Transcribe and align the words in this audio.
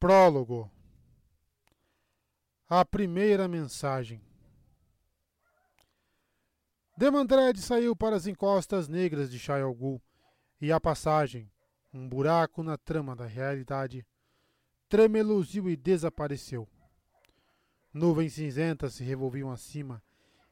Prólogo 0.00 0.72
A 2.66 2.86
primeira 2.86 3.46
mensagem 3.46 4.18
Demandred 6.96 7.60
saiu 7.60 7.94
para 7.94 8.16
as 8.16 8.26
encostas 8.26 8.88
negras 8.88 9.30
de 9.30 9.38
Shayalgul 9.38 10.00
e 10.58 10.72
a 10.72 10.80
passagem, 10.80 11.52
um 11.92 12.08
buraco 12.08 12.62
na 12.62 12.78
trama 12.78 13.14
da 13.14 13.26
realidade, 13.26 14.06
tremeluziu 14.88 15.68
e 15.68 15.76
desapareceu. 15.76 16.66
Nuvens 17.92 18.32
cinzentas 18.32 18.94
se 18.94 19.04
revolviam 19.04 19.50
acima, 19.50 20.02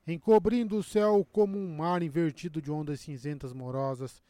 encobrindo 0.06 0.76
o 0.76 0.82
céu 0.82 1.26
como 1.32 1.56
um 1.56 1.74
mar 1.74 2.02
invertido 2.02 2.60
de 2.60 2.70
ondas 2.70 3.00
cinzentas 3.00 3.54
morosas 3.54 4.22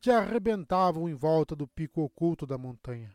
que 0.00 0.12
arrebentavam 0.12 1.08
em 1.08 1.14
volta 1.14 1.56
do 1.56 1.66
pico 1.66 2.02
oculto 2.02 2.46
da 2.46 2.56
montanha. 2.56 3.12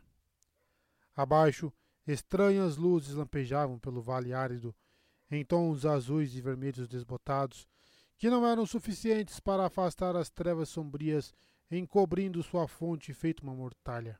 Abaixo, 1.20 1.70
estranhas 2.06 2.78
luzes 2.78 3.14
lampejavam 3.14 3.78
pelo 3.78 4.00
vale 4.00 4.32
árido, 4.32 4.74
em 5.30 5.44
tons 5.44 5.84
azuis 5.84 6.34
e 6.34 6.40
vermelhos 6.40 6.88
desbotados, 6.88 7.68
que 8.16 8.30
não 8.30 8.46
eram 8.46 8.64
suficientes 8.64 9.38
para 9.38 9.66
afastar 9.66 10.16
as 10.16 10.30
trevas 10.30 10.70
sombrias 10.70 11.34
encobrindo 11.70 12.42
sua 12.42 12.66
fonte 12.66 13.12
feito 13.12 13.42
uma 13.42 13.54
mortalha. 13.54 14.18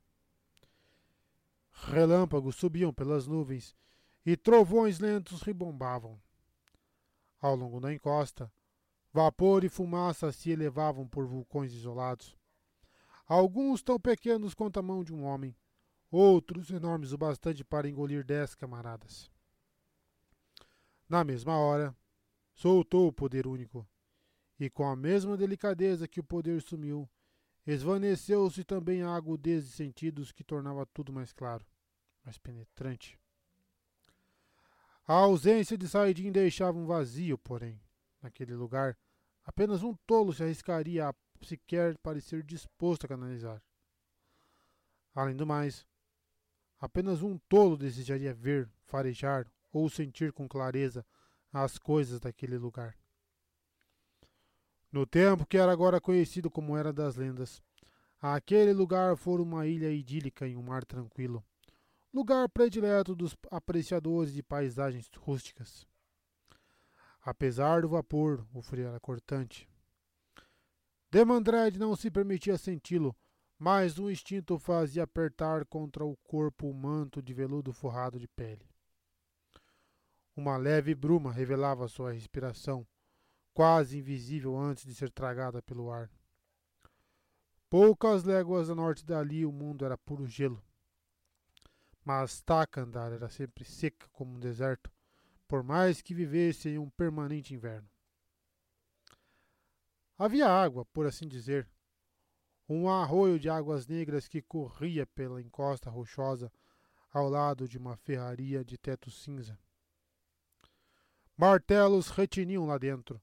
Relâmpagos 1.71 2.57
subiam 2.57 2.93
pelas 2.93 3.27
nuvens 3.27 3.75
e 4.27 4.37
trovões 4.37 4.99
lentos 4.99 5.41
ribombavam. 5.41 6.21
Ao 7.41 7.57
longo 7.57 7.81
da 7.81 7.95
encosta, 7.95 8.53
vapor 9.11 9.65
e 9.65 9.71
fumaça 9.71 10.31
se 10.33 10.51
elevavam 10.51 11.09
por 11.09 11.27
vulcões 11.27 11.73
isolados. 11.73 12.37
Alguns 13.27 13.83
tão 13.83 13.99
pequenos 13.99 14.53
quanto 14.53 14.79
a 14.79 14.83
mão 14.83 15.03
de 15.03 15.15
um 15.15 15.25
homem, 15.25 15.57
outros 16.11 16.71
enormes 16.71 17.13
o 17.13 17.19
bastante 17.19 17.65
para 17.65 17.89
engolir 17.89 18.25
dez 18.25 18.55
camaradas. 18.55 19.31
Na 21.09 21.25
mesma 21.25 21.59
hora, 21.59 21.97
soltou 22.55 23.09
o 23.09 23.13
poder 23.13 23.47
único, 23.47 23.87
e 24.59 24.69
com 24.69 24.87
a 24.87 24.97
mesma 24.97 25.37
delicadeza 25.37 26.09
que 26.09 26.21
o 26.21 26.25
poder 26.25 26.61
sumiu, 26.63 27.09
esvaneceu-se 27.67 28.65
também 28.65 29.03
a 29.03 29.15
agudez 29.15 29.65
de 29.65 29.73
sentidos 29.73 30.33
que 30.33 30.45
tornava 30.45 30.87
tudo 30.87 31.13
mais 31.13 31.33
claro, 31.33 31.65
mais 32.25 32.39
penetrante. 32.39 33.19
A 35.07 35.15
ausência 35.15 35.77
de 35.77 35.89
Saidin 35.89 36.31
deixava 36.31 36.79
um 36.79 36.87
vazio, 36.87 37.37
porém, 37.37 37.81
naquele 38.23 38.55
lugar. 38.55 38.97
Apenas 39.45 39.83
um 39.83 39.95
tolo 40.07 40.33
se 40.33 40.45
arriscaria 40.45 41.09
a 41.09 41.15
sequer 41.43 41.99
parecer 41.99 42.45
disposto 42.45 43.05
a 43.05 43.09
canalizar. 43.09 43.61
Além 45.15 45.35
do 45.35 45.45
mais, 45.45 45.85
Apenas 46.81 47.23
um 47.23 47.37
tolo 47.37 47.77
desejaria 47.77 48.33
ver, 48.33 48.69
farejar 48.87 49.47
ou 49.71 49.89
sentir 49.91 50.33
com 50.33 50.49
clareza 50.49 51.05
as 51.53 51.77
coisas 51.77 52.19
daquele 52.19 52.57
lugar. 52.57 52.97
No 54.91 55.07
tempo 55.07 55.47
que 55.47 55.59
era 55.59 55.71
agora 55.71 56.01
conhecido 56.01 56.51
como 56.51 56.77
Era 56.77 56.93
das 56.93 57.17
Lendas, 57.17 57.63
aquele 58.21 58.73
lugar 58.73 59.17
fora 59.17 59.43
uma 59.43 59.67
ilha 59.67 59.93
idílica 59.93 60.49
em 60.49 60.57
um 60.57 60.63
mar 60.63 60.85
tranquilo, 60.85 61.45
lugar 62.13 62.49
predileto 62.49 63.15
dos 63.15 63.37
apreciadores 63.51 64.33
de 64.33 64.43
paisagens 64.43 65.09
rústicas. 65.19 65.87
Apesar 67.23 67.83
do 67.83 67.91
vapor, 67.91 68.45
o 68.55 68.63
frio 68.63 68.89
era 68.89 68.99
cortante. 68.99 69.69
Demandred 71.11 71.79
não 71.79 71.95
se 71.95 72.11
permitia 72.11 72.57
senti-lo 72.57 73.15
mas 73.61 73.99
um 73.99 74.11
instinto 74.11 74.59
fazia 74.59 75.03
apertar 75.03 75.67
contra 75.67 76.03
o 76.03 76.17
corpo 76.25 76.67
o 76.67 76.73
manto 76.73 77.21
de 77.21 77.35
veludo 77.35 77.75
forrado 77.75 78.19
de 78.19 78.27
pele. 78.27 78.67
Uma 80.35 80.57
leve 80.57 80.95
bruma 80.95 81.31
revelava 81.31 81.87
sua 81.87 82.11
respiração, 82.11 82.89
quase 83.53 83.99
invisível 83.99 84.57
antes 84.57 84.85
de 84.87 84.95
ser 84.95 85.11
tragada 85.11 85.61
pelo 85.61 85.93
ar. 85.93 86.11
Poucas 87.69 88.25
léguas 88.25 88.71
a 88.71 88.75
norte 88.75 89.05
dali 89.05 89.45
o 89.45 89.53
mundo 89.53 89.85
era 89.85 89.99
puro 89.99 90.27
gelo. 90.27 90.65
Mas 92.03 92.41
Takandar 92.41 93.13
era 93.13 93.29
sempre 93.29 93.63
seca 93.63 94.09
como 94.11 94.37
um 94.37 94.41
deserto, 94.41 94.91
por 95.47 95.63
mais 95.63 96.01
que 96.01 96.15
vivesse 96.15 96.71
em 96.71 96.79
um 96.79 96.89
permanente 96.89 97.53
inverno. 97.53 97.91
Havia 100.17 100.49
água, 100.49 100.87
por 100.87 101.07
assim 101.07 101.29
dizer, 101.29 101.69
um 102.73 102.89
arroio 102.89 103.37
de 103.37 103.49
águas 103.49 103.89
negras 103.89 104.29
que 104.29 104.41
corria 104.41 105.05
pela 105.05 105.43
encosta 105.43 105.91
rochosa 105.91 106.53
ao 107.13 107.29
lado 107.29 107.67
de 107.67 107.77
uma 107.77 107.97
ferraria 107.97 108.65
de 108.65 108.79
teto 108.79 109.11
cinza. 109.11 109.59
Martelos 111.37 112.11
retiniam 112.11 112.67
lá 112.67 112.79
dentro, 112.79 113.21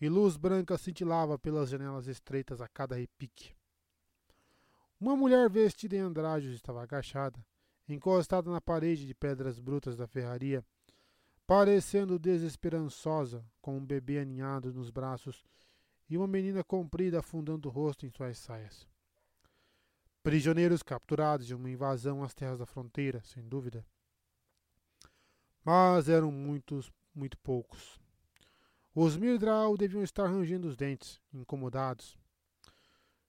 e 0.00 0.08
luz 0.08 0.36
branca 0.36 0.76
cintilava 0.76 1.38
pelas 1.38 1.70
janelas 1.70 2.08
estreitas 2.08 2.60
a 2.60 2.66
cada 2.66 2.96
repique. 2.96 3.54
Uma 5.00 5.14
mulher 5.14 5.48
vestida 5.48 5.94
em 5.94 6.00
andrajos 6.00 6.52
estava 6.52 6.82
agachada, 6.82 7.38
encostada 7.88 8.50
na 8.50 8.60
parede 8.60 9.06
de 9.06 9.14
pedras 9.14 9.60
brutas 9.60 9.96
da 9.96 10.08
ferraria, 10.08 10.64
parecendo 11.46 12.18
desesperançosa, 12.18 13.44
com 13.62 13.78
um 13.78 13.86
bebê 13.86 14.18
aninhado 14.18 14.72
nos 14.72 14.90
braços 14.90 15.44
e 16.08 16.16
uma 16.16 16.26
menina 16.26 16.64
comprida 16.64 17.20
afundando 17.20 17.68
o 17.68 17.72
rosto 17.72 18.06
em 18.06 18.10
suas 18.10 18.38
saias. 18.38 18.86
Prisioneiros 20.22 20.82
capturados 20.82 21.46
de 21.46 21.54
uma 21.54 21.70
invasão 21.70 22.22
às 22.22 22.34
terras 22.34 22.58
da 22.58 22.66
fronteira, 22.66 23.22
sem 23.22 23.46
dúvida. 23.46 23.84
Mas 25.64 26.08
eram 26.08 26.32
muitos, 26.32 26.90
muito 27.14 27.38
poucos. 27.38 28.00
Os 28.94 29.16
Mirdral 29.16 29.76
deviam 29.76 30.02
estar 30.02 30.26
rangendo 30.26 30.66
os 30.66 30.76
dentes, 30.76 31.20
incomodados. 31.32 32.18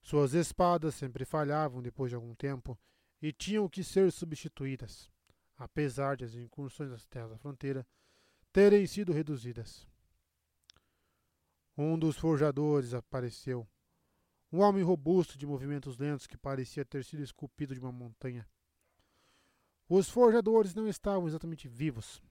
Suas 0.01 0.33
espadas 0.33 0.95
sempre 0.95 1.25
falhavam 1.25 1.81
depois 1.81 2.09
de 2.09 2.15
algum 2.15 2.33
tempo 2.33 2.79
e 3.21 3.31
tinham 3.31 3.67
que 3.67 3.83
ser 3.83 4.11
substituídas, 4.11 5.11
apesar 5.57 6.15
de 6.15 6.23
as 6.23 6.33
incursões 6.33 6.91
às 6.91 7.05
terras 7.05 7.31
da 7.31 7.37
fronteira 7.37 7.85
terem 8.51 8.87
sido 8.87 9.11
reduzidas. 9.11 9.87
Um 11.81 11.97
dos 11.97 12.17
forjadores 12.17 12.93
apareceu. 12.93 13.65
Um 14.51 14.59
homem 14.59 14.83
robusto 14.83 15.37
de 15.37 15.47
movimentos 15.47 15.97
lentos 15.97 16.27
que 16.27 16.37
parecia 16.37 16.83
ter 16.83 17.05
sido 17.05 17.23
esculpido 17.23 17.73
de 17.73 17.79
uma 17.79 17.89
montanha. 17.89 18.45
Os 19.87 20.09
forjadores 20.09 20.75
não 20.75 20.89
estavam 20.89 21.25
exatamente 21.25 21.69
vivos. 21.69 22.21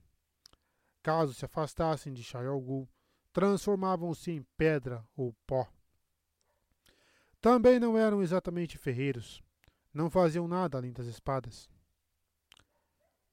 Caso 1.03 1.33
se 1.33 1.47
afastassem 1.47 2.13
de 2.13 2.23
Shayolgul, 2.23 2.87
transformavam-se 3.33 4.33
em 4.33 4.43
pedra 4.59 5.03
ou 5.17 5.35
pó. 5.47 5.67
Também 7.41 7.81
não 7.81 7.97
eram 7.97 8.23
exatamente 8.23 8.77
ferreiros. 8.77 9.43
Não 9.95 10.11
faziam 10.11 10.47
nada 10.47 10.77
além 10.77 10.93
das 10.93 11.07
espadas. 11.07 11.71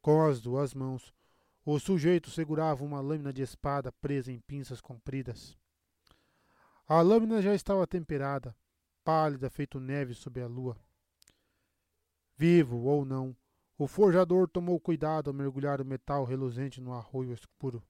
Com 0.02 0.26
as 0.26 0.40
duas 0.40 0.74
mãos, 0.74 1.14
o 1.66 1.78
sujeito 1.78 2.32
segurava 2.32 2.86
uma 2.86 3.02
lâmina 3.02 3.34
de 3.34 3.42
espada 3.42 3.92
presa 3.92 4.32
em 4.32 4.40
pinças 4.40 4.80
compridas. 4.80 5.58
A 6.88 7.02
lâmina 7.02 7.42
já 7.42 7.56
estava 7.56 7.88
temperada, 7.88 8.56
pálida, 9.04 9.50
feito 9.50 9.80
neve 9.80 10.14
sob 10.14 10.40
a 10.40 10.48
lua. 10.48 10.78
Vivo 12.38 12.84
ou 12.84 13.04
não, 13.04 13.36
o 13.76 13.88
forjador 13.88 14.48
tomou 14.48 14.80
cuidado 14.80 15.30
ao 15.30 15.34
mergulhar 15.34 15.82
o 15.82 15.86
metal 15.86 16.24
reluzente 16.24 16.80
no 16.80 16.94
arroio 16.94 17.34
escuro. 17.34 17.84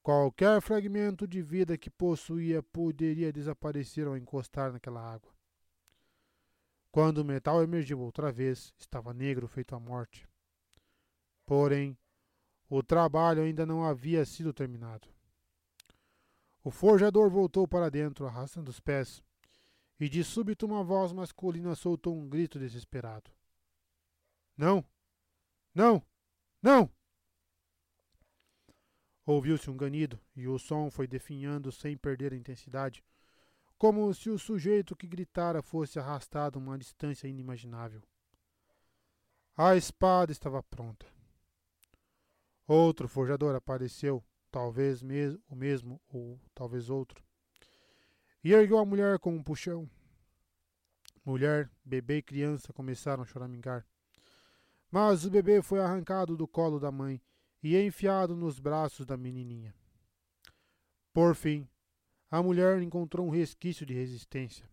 Qualquer 0.00 0.60
fragmento 0.60 1.26
de 1.26 1.42
vida 1.42 1.76
que 1.76 1.90
possuía 1.90 2.62
poderia 2.62 3.32
desaparecer 3.32 4.06
ao 4.06 4.16
encostar 4.16 4.72
naquela 4.72 5.00
água. 5.00 5.34
Quando 6.92 7.18
o 7.18 7.24
metal 7.24 7.62
emergiu 7.64 7.98
outra 7.98 8.30
vez, 8.30 8.72
estava 8.78 9.12
negro 9.12 9.48
feito 9.48 9.74
a 9.74 9.80
morte. 9.80 10.28
Porém, 11.44 11.98
o 12.70 12.82
trabalho 12.82 13.42
ainda 13.42 13.66
não 13.66 13.84
havia 13.84 14.24
sido 14.24 14.52
terminado. 14.52 15.15
O 16.66 16.70
forjador 16.72 17.30
voltou 17.30 17.68
para 17.68 17.88
dentro, 17.88 18.26
arrastando 18.26 18.72
os 18.72 18.80
pés, 18.80 19.22
e 20.00 20.08
de 20.08 20.24
súbito 20.24 20.66
uma 20.66 20.82
voz 20.82 21.12
masculina 21.12 21.76
soltou 21.76 22.18
um 22.18 22.28
grito 22.28 22.58
desesperado. 22.58 23.30
Não! 24.56 24.84
Não! 25.72 26.04
Não! 26.60 26.90
Ouviu-se 29.24 29.70
um 29.70 29.76
ganido, 29.76 30.20
e 30.34 30.48
o 30.48 30.58
som 30.58 30.90
foi 30.90 31.06
definhando 31.06 31.70
sem 31.70 31.96
perder 31.96 32.32
a 32.32 32.36
intensidade, 32.36 33.04
como 33.78 34.12
se 34.12 34.28
o 34.28 34.36
sujeito 34.36 34.96
que 34.96 35.06
gritara 35.06 35.62
fosse 35.62 36.00
arrastado 36.00 36.58
uma 36.58 36.76
distância 36.76 37.28
inimaginável. 37.28 38.02
A 39.56 39.76
espada 39.76 40.32
estava 40.32 40.64
pronta. 40.64 41.06
Outro 42.66 43.06
forjador 43.06 43.54
apareceu, 43.54 44.20
talvez 44.50 45.02
o 45.02 45.56
mesmo 45.56 46.00
ou 46.08 46.40
talvez 46.54 46.90
outro. 46.90 47.22
E 48.42 48.52
ergueu 48.52 48.78
a 48.78 48.84
mulher 48.84 49.18
com 49.18 49.34
um 49.34 49.42
puxão. 49.42 49.88
Mulher, 51.24 51.70
bebê 51.84 52.18
e 52.18 52.22
criança 52.22 52.72
começaram 52.72 53.22
a 53.22 53.26
choramingar. 53.26 53.84
Mas 54.90 55.24
o 55.24 55.30
bebê 55.30 55.60
foi 55.60 55.80
arrancado 55.80 56.36
do 56.36 56.46
colo 56.46 56.78
da 56.78 56.92
mãe 56.92 57.20
e 57.62 57.76
enfiado 57.76 58.36
nos 58.36 58.60
braços 58.60 59.04
da 59.04 59.16
menininha. 59.16 59.74
Por 61.12 61.34
fim, 61.34 61.68
a 62.30 62.42
mulher 62.42 62.80
encontrou 62.80 63.26
um 63.26 63.30
resquício 63.30 63.84
de 63.84 63.94
resistência. 63.94 64.68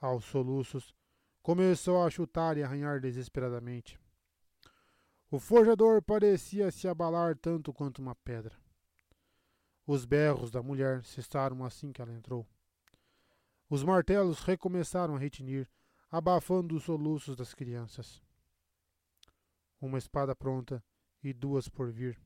Aos 0.00 0.24
soluços, 0.24 0.94
começou 1.42 2.02
a 2.02 2.10
chutar 2.10 2.56
e 2.56 2.62
arranhar 2.62 3.00
desesperadamente. 3.00 3.98
O 5.30 5.38
forjador 5.38 6.00
parecia 6.00 6.70
se 6.70 6.88
abalar 6.88 7.36
tanto 7.36 7.70
quanto 7.70 7.98
uma 7.98 8.14
pedra. 8.14 8.56
Os 9.86 10.06
berros 10.06 10.50
da 10.50 10.62
mulher 10.62 11.04
cessaram 11.04 11.62
assim 11.62 11.92
que 11.92 12.00
ela 12.00 12.14
entrou. 12.14 12.46
Os 13.68 13.84
martelos 13.84 14.40
recomeçaram 14.40 15.16
a 15.16 15.18
retinir, 15.18 15.68
abafando 16.10 16.74
os 16.74 16.84
soluços 16.84 17.36
das 17.36 17.52
crianças. 17.52 18.22
Uma 19.78 19.98
espada 19.98 20.34
pronta 20.34 20.82
e 21.22 21.34
duas 21.34 21.68
por 21.68 21.90
vir. 21.90 22.18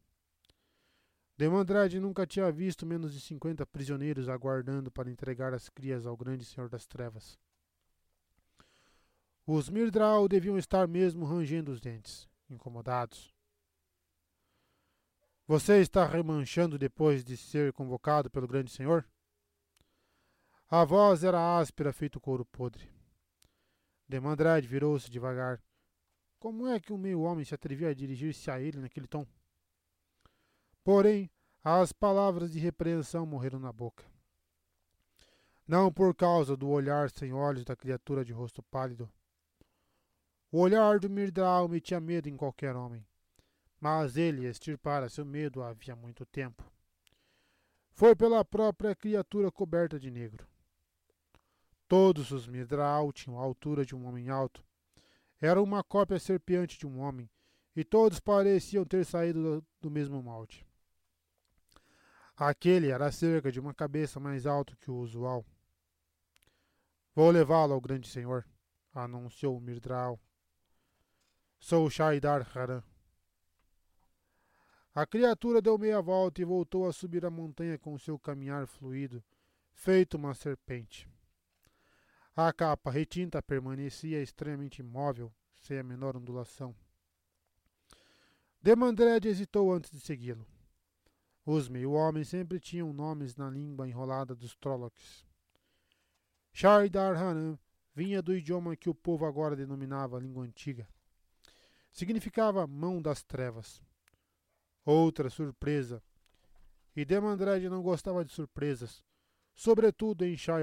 Demandrade 1.37 1.99
nunca 1.99 2.25
tinha 2.25 2.53
visto 2.53 2.87
menos 2.87 3.13
de 3.13 3.21
cinquenta 3.21 3.67
prisioneiros 3.67 4.29
aguardando 4.29 4.93
para 4.93 5.11
entregar 5.11 5.53
as 5.53 5.69
crias 5.69 6.07
ao 6.07 6.17
grande 6.17 6.45
Senhor 6.45 6.69
das 6.69 6.87
Trevas. 6.87 7.37
Os 9.45 9.69
Mirdral 9.69 10.29
deviam 10.29 10.57
estar 10.57 10.87
mesmo 10.87 11.25
rangendo 11.25 11.73
os 11.73 11.81
dentes 11.81 12.31
incomodados. 12.55 13.35
Você 15.47 15.81
está 15.81 16.07
remanchando 16.07 16.79
depois 16.79 17.25
de 17.25 17.37
ser 17.37 17.73
convocado 17.73 18.31
pelo 18.31 18.47
grande 18.47 18.71
senhor? 18.71 19.07
A 20.69 20.85
voz 20.85 21.25
era 21.25 21.59
áspera, 21.59 21.93
feito 21.93 22.21
couro 22.21 22.45
podre. 22.45 22.91
Demandrade 24.09 24.67
virou-se 24.67 25.11
devagar. 25.11 25.63
Como 26.39 26.67
é 26.67 26.81
que 26.81 26.93
um 26.93 26.99
meio-homem 26.99 27.45
se 27.45 27.55
atrevia 27.55 27.89
a 27.89 27.95
dirigir-se 27.95 28.51
a 28.51 28.61
ele 28.61 28.79
naquele 28.79 29.07
tom? 29.07 29.27
Porém, 30.83 31.31
as 31.63 31.93
palavras 31.93 32.51
de 32.51 32.59
repreensão 32.59 33.25
morreram 33.25 33.59
na 33.59 33.73
boca. 33.73 34.05
Não 35.67 35.93
por 35.93 36.15
causa 36.15 36.57
do 36.57 36.69
olhar 36.69 37.11
sem 37.11 37.33
olhos 37.33 37.65
da 37.65 37.77
criatura 37.77 38.25
de 38.25 38.33
rosto 38.33 38.63
pálido, 38.65 39.11
o 40.53 40.61
olhar 40.61 41.01
do 41.01 41.09
Mirdal 41.09 41.67
metia 41.67 41.99
medo 41.99 42.29
em 42.29 42.37
qualquer 42.37 42.77
homem, 42.77 43.03
mas 43.81 44.19
ele 44.19 44.47
extirpara 44.47 45.09
seu 45.09 45.25
medo 45.25 45.63
havia 45.63 45.97
muito 45.97 46.27
tempo. 46.27 46.71
Foi 47.91 48.15
pela 48.15 48.45
própria 48.45 48.95
criatura 48.95 49.51
coberta 49.51 49.99
de 49.99 50.11
negro. 50.11 50.47
Todos 51.89 52.31
os 52.31 52.47
Mirdal 52.47 53.11
tinham 53.13 53.41
a 53.41 53.43
altura 53.43 53.87
de 53.87 53.97
um 53.97 54.07
homem 54.07 54.29
alto. 54.29 54.63
Era 55.41 55.61
uma 55.61 55.83
cópia 55.83 56.19
serpeante 56.19 56.79
de 56.79 56.87
um 56.87 57.01
homem, 57.01 57.31
e 57.75 57.83
todos 57.83 58.21
pareciam 58.21 58.85
ter 58.85 59.07
saído 59.07 59.43
do, 59.43 59.67
do 59.81 59.91
mesmo 59.91 60.23
molde. 60.23 60.67
Aquele 62.37 62.91
era 62.91 63.11
cerca 63.11 63.51
de 63.51 63.59
uma 63.59 63.73
cabeça 63.73 64.21
mais 64.21 64.47
alto 64.47 64.77
que 64.77 64.91
o 64.91 64.97
usual. 64.97 65.47
Vou 67.15 67.31
levá-lo 67.31 67.73
ao 67.73 67.81
grande 67.81 68.07
senhor, 68.07 68.47
anunciou 68.95 69.59
Mirdral. 69.59 70.21
Sou 71.65 71.89
Shaidar 71.89 72.45
Haran. 72.59 72.83
A 74.93 75.07
criatura 75.07 75.63
deu 75.63 75.79
meia 75.79 76.03
volta 76.03 76.43
e 76.43 76.45
voltou 76.45 76.89
a 76.89 76.93
subir 76.93 77.25
a 77.25 77.31
montanha 77.31 77.79
com 77.79 77.97
seu 77.97 78.19
caminhar 78.19 78.67
fluido, 78.67 79.23
feito 79.73 80.17
uma 80.17 80.35
serpente. 80.35 81.09
A 82.35 82.53
capa 82.53 82.91
retinta 82.91 83.41
permanecia 83.41 84.21
extremamente 84.21 84.81
imóvel, 84.81 85.33
sem 85.55 85.79
a 85.79 85.85
menor 85.85 86.17
ondulação. 86.17 86.75
Demandred 88.61 89.25
hesitou 89.29 89.73
antes 89.73 89.93
de 89.93 90.01
segui-lo. 90.01 90.45
Os 91.47 91.69
meio-homens 91.69 92.29
sempre 92.29 92.59
tinham 92.59 92.93
nomes 92.93 93.37
na 93.37 93.49
língua 93.49 93.87
enrolada 93.87 94.35
dos 94.35 94.57
Trollocs. 94.57 95.25
Shaidar 96.53 97.17
Haran 97.17 97.57
vinha 97.95 98.21
do 98.21 98.35
idioma 98.35 98.75
que 98.75 98.91
o 98.91 98.95
povo 98.95 99.25
agora 99.25 99.55
denominava 99.55 100.19
língua 100.19 100.45
antiga 100.45 100.89
significava 101.93 102.67
mão 102.67 103.01
das 103.01 103.23
trevas. 103.23 103.83
Outra 104.85 105.31
surpresa. 105.31 106.03
E 106.97 107.05
Demandred 107.05 107.69
não 107.69 107.83
gostava 107.83 108.25
de 108.25 108.33
surpresas, 108.33 109.05
sobretudo 109.55 110.25
em 110.25 110.37
Shai. 110.37 110.63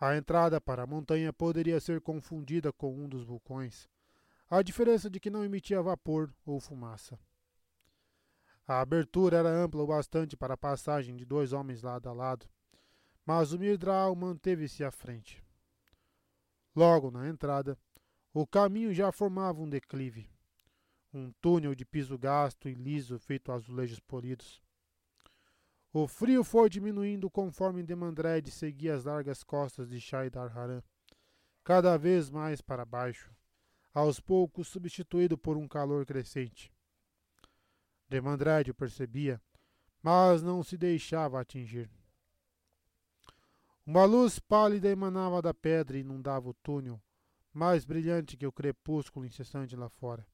A 0.00 0.16
entrada 0.16 0.60
para 0.60 0.82
a 0.82 0.86
montanha 0.86 1.32
poderia 1.32 1.80
ser 1.80 2.00
confundida 2.00 2.72
com 2.72 2.94
um 2.94 3.08
dos 3.08 3.24
vulcões, 3.24 3.88
a 4.48 4.62
diferença 4.62 5.08
de 5.10 5.20
que 5.20 5.30
não 5.30 5.44
emitia 5.44 5.82
vapor 5.82 6.34
ou 6.44 6.60
fumaça. 6.60 7.18
A 8.66 8.80
abertura 8.80 9.38
era 9.38 9.48
ampla 9.48 9.82
o 9.82 9.86
bastante 9.86 10.36
para 10.36 10.54
a 10.54 10.56
passagem 10.56 11.16
de 11.16 11.24
dois 11.24 11.52
homens 11.52 11.82
lado 11.82 12.08
a 12.08 12.12
lado, 12.12 12.48
mas 13.24 13.52
o 13.52 13.58
Mirdral 13.58 14.14
manteve-se 14.14 14.82
à 14.82 14.90
frente. 14.90 15.44
Logo 16.74 17.10
na 17.10 17.28
entrada, 17.28 17.78
o 18.34 18.46
caminho 18.46 18.94
já 18.94 19.12
formava 19.12 19.60
um 19.60 19.68
declive, 19.68 20.30
um 21.12 21.30
túnel 21.40 21.74
de 21.74 21.84
piso 21.84 22.16
gasto 22.16 22.68
e 22.68 22.74
liso 22.74 23.18
feito 23.18 23.52
azulejos 23.52 24.00
polidos. 24.00 24.62
O 25.92 26.08
frio 26.08 26.42
foi 26.42 26.70
diminuindo 26.70 27.30
conforme 27.30 27.82
Demandred 27.82 28.50
seguia 28.50 28.94
as 28.94 29.04
largas 29.04 29.44
costas 29.44 29.90
de 29.90 30.00
Shaidar 30.00 30.56
Haran, 30.56 30.82
cada 31.62 31.98
vez 31.98 32.30
mais 32.30 32.62
para 32.62 32.86
baixo, 32.86 33.30
aos 33.92 34.18
poucos 34.18 34.68
substituído 34.68 35.36
por 35.36 35.58
um 35.58 35.68
calor 35.68 36.06
crescente. 36.06 36.72
Demandred 38.08 38.70
o 38.70 38.74
percebia, 38.74 39.40
mas 40.02 40.42
não 40.42 40.62
se 40.62 40.78
deixava 40.78 41.38
atingir. 41.38 41.90
Uma 43.84 44.04
luz 44.04 44.38
pálida 44.38 44.88
emanava 44.88 45.42
da 45.42 45.52
pedra 45.52 45.98
e 45.98 46.00
inundava 46.00 46.48
o 46.48 46.54
túnel, 46.54 47.02
mais 47.52 47.84
brilhante 47.84 48.36
que 48.36 48.46
o 48.46 48.52
crepúsculo 48.52 49.26
incessante 49.26 49.76
lá 49.76 49.88
fora. 49.88 50.26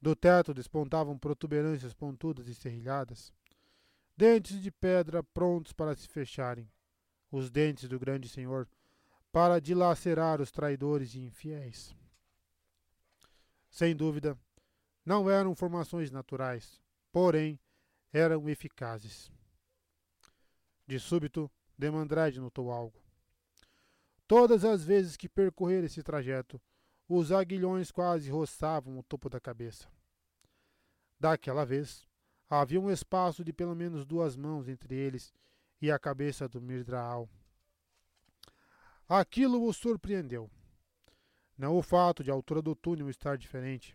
Do 0.00 0.16
teto 0.16 0.52
despontavam 0.52 1.18
protuberâncias 1.18 1.94
pontudas 1.94 2.48
e 2.48 2.54
serrilhadas, 2.54 3.32
dentes 4.16 4.60
de 4.60 4.70
pedra 4.70 5.22
prontos 5.22 5.72
para 5.72 5.94
se 5.94 6.08
fecharem, 6.08 6.70
os 7.30 7.50
dentes 7.50 7.88
do 7.88 7.98
grande 7.98 8.28
senhor, 8.28 8.68
para 9.30 9.60
dilacerar 9.60 10.40
os 10.40 10.50
traidores 10.50 11.14
e 11.14 11.20
infiéis. 11.20 11.96
Sem 13.70 13.96
dúvida, 13.96 14.38
não 15.04 15.30
eram 15.30 15.54
formações 15.54 16.10
naturais, 16.10 16.80
porém 17.10 17.58
eram 18.12 18.48
eficazes. 18.48 19.32
De 20.86 21.00
súbito, 21.00 21.50
Demandrede 21.78 22.38
notou 22.38 22.70
algo. 22.70 23.01
Todas 24.34 24.64
as 24.64 24.82
vezes 24.82 25.14
que 25.14 25.28
percorrer 25.28 25.84
esse 25.84 26.02
trajeto, 26.02 26.58
os 27.06 27.30
aguilhões 27.30 27.90
quase 27.90 28.30
roçavam 28.30 28.98
o 28.98 29.02
topo 29.02 29.28
da 29.28 29.38
cabeça. 29.38 29.86
Daquela 31.20 31.66
vez, 31.66 32.08
havia 32.48 32.80
um 32.80 32.90
espaço 32.90 33.44
de 33.44 33.52
pelo 33.52 33.76
menos 33.76 34.06
duas 34.06 34.34
mãos 34.34 34.70
entre 34.70 34.94
eles 34.94 35.34
e 35.82 35.90
a 35.90 35.98
cabeça 35.98 36.48
do 36.48 36.62
Mirdraal. 36.62 37.28
Aquilo 39.06 39.68
o 39.68 39.70
surpreendeu. 39.70 40.50
Não 41.54 41.76
o 41.76 41.82
fato 41.82 42.24
de 42.24 42.30
a 42.30 42.34
altura 42.34 42.62
do 42.62 42.74
túnel 42.74 43.10
estar 43.10 43.36
diferente. 43.36 43.94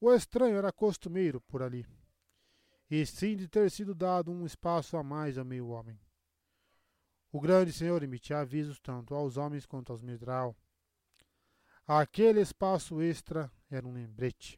O 0.00 0.10
estranho 0.10 0.56
era 0.56 0.72
costumeiro 0.72 1.38
por 1.42 1.62
ali, 1.62 1.86
e 2.90 3.04
sim 3.04 3.36
de 3.36 3.46
ter 3.46 3.70
sido 3.70 3.94
dado 3.94 4.32
um 4.32 4.46
espaço 4.46 4.96
a 4.96 5.02
mais 5.02 5.36
ao 5.36 5.44
meio-homem. 5.44 6.00
O 7.34 7.40
grande 7.40 7.72
senhor 7.72 8.00
emitia 8.00 8.38
avisos 8.38 8.78
tanto 8.78 9.12
aos 9.12 9.36
homens 9.36 9.66
quanto 9.66 9.90
aos 9.90 10.00
Midral. 10.00 10.56
Aquele 11.84 12.40
espaço 12.40 13.02
extra 13.02 13.50
era 13.68 13.84
um 13.84 13.92
lembrete. 13.92 14.56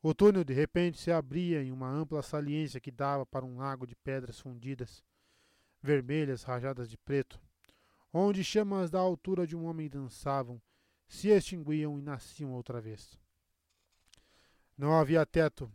O 0.00 0.14
túnel 0.14 0.44
de 0.44 0.54
repente 0.54 1.00
se 1.00 1.10
abria 1.10 1.64
em 1.64 1.72
uma 1.72 1.88
ampla 1.88 2.22
saliência 2.22 2.80
que 2.80 2.92
dava 2.92 3.26
para 3.26 3.44
um 3.44 3.56
lago 3.56 3.88
de 3.88 3.96
pedras 3.96 4.38
fundidas, 4.38 5.02
vermelhas 5.82 6.44
rajadas 6.44 6.88
de 6.88 6.96
preto, 6.96 7.40
onde 8.12 8.44
chamas 8.44 8.88
da 8.88 9.00
altura 9.00 9.48
de 9.48 9.56
um 9.56 9.64
homem 9.64 9.88
dançavam, 9.88 10.62
se 11.08 11.26
extinguiam 11.26 11.98
e 11.98 12.02
nasciam 12.02 12.52
outra 12.52 12.80
vez. 12.80 13.18
Não 14.78 14.96
havia 14.96 15.26
teto, 15.26 15.68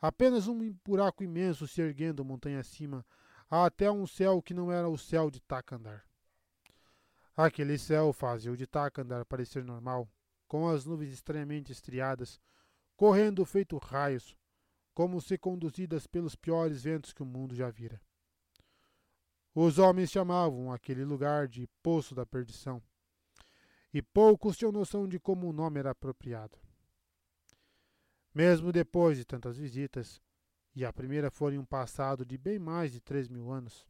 apenas 0.00 0.48
um 0.48 0.72
buraco 0.82 1.22
imenso 1.22 1.68
se 1.68 1.82
erguendo 1.82 2.24
montanha 2.24 2.60
acima 2.60 3.04
até 3.50 3.90
um 3.90 4.06
céu 4.06 4.42
que 4.42 4.52
não 4.52 4.70
era 4.70 4.88
o 4.88 4.98
céu 4.98 5.30
de 5.30 5.40
Takandar. 5.40 6.04
Aquele 7.36 7.78
céu 7.78 8.12
fazia 8.12 8.52
o 8.52 8.56
de 8.56 8.66
Takandar 8.66 9.24
parecer 9.24 9.64
normal, 9.64 10.08
com 10.46 10.68
as 10.68 10.84
nuvens 10.84 11.12
estranhamente 11.12 11.72
estriadas, 11.72 12.40
correndo 12.96 13.44
feito 13.44 13.78
raios, 13.78 14.36
como 14.92 15.20
se 15.20 15.38
conduzidas 15.38 16.06
pelos 16.06 16.34
piores 16.34 16.82
ventos 16.82 17.12
que 17.12 17.22
o 17.22 17.26
mundo 17.26 17.54
já 17.54 17.70
vira. 17.70 18.00
Os 19.54 19.78
homens 19.78 20.10
chamavam 20.10 20.72
aquele 20.72 21.04
lugar 21.04 21.48
de 21.48 21.66
Poço 21.82 22.14
da 22.14 22.26
Perdição. 22.26 22.82
e 23.92 24.02
poucos 24.02 24.56
tinham 24.56 24.70
noção 24.70 25.08
de 25.08 25.18
como 25.18 25.48
o 25.48 25.52
nome 25.52 25.80
era 25.80 25.90
apropriado. 25.90 26.58
Mesmo 28.34 28.70
depois 28.70 29.16
de 29.16 29.24
tantas 29.24 29.56
visitas, 29.56 30.20
e 30.78 30.84
a 30.84 30.92
primeira 30.92 31.28
foi 31.28 31.54
em 31.54 31.58
um 31.58 31.64
passado 31.64 32.24
de 32.24 32.38
bem 32.38 32.56
mais 32.56 32.92
de 32.92 33.00
três 33.00 33.26
mil 33.26 33.50
anos, 33.50 33.84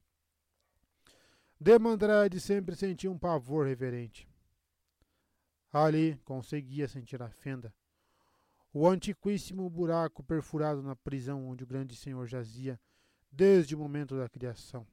Demandred 1.61 2.40
sempre 2.40 2.75
sentia 2.75 3.11
um 3.11 3.18
pavor 3.18 3.66
reverente. 3.66 4.26
Ali 5.71 6.16
conseguia 6.25 6.88
sentir 6.88 7.23
a 7.23 7.28
fenda, 7.28 7.75
o 8.73 8.88
antiquíssimo 8.88 9.68
buraco 9.68 10.23
perfurado 10.23 10.83
na 10.83 10.97
prisão 10.97 11.47
onde 11.47 11.62
o 11.62 11.66
grande 11.66 11.95
senhor 11.95 12.26
jazia 12.26 12.80
desde 13.30 13.75
o 13.75 13.78
momento 13.78 14.16
da 14.16 14.26
criação. 14.26 14.87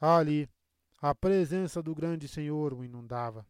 Ali, 0.00 0.48
a 1.02 1.16
presença 1.16 1.82
do 1.82 1.92
grande 1.96 2.28
senhor 2.28 2.72
o 2.72 2.84
inundava. 2.84 3.44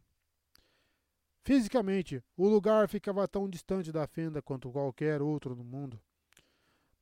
Fisicamente, 1.43 2.25
o 2.35 2.49
lugar 2.49 2.89
ficava 2.89 3.29
tão 3.29 3.47
distante 3.47 3.93
da 3.93 4.07
fenda 4.07 4.41
quanto 4.41 4.73
qualquer 4.73 5.21
outro 5.21 5.55
no 5.55 5.63
mundo. 5.63 6.01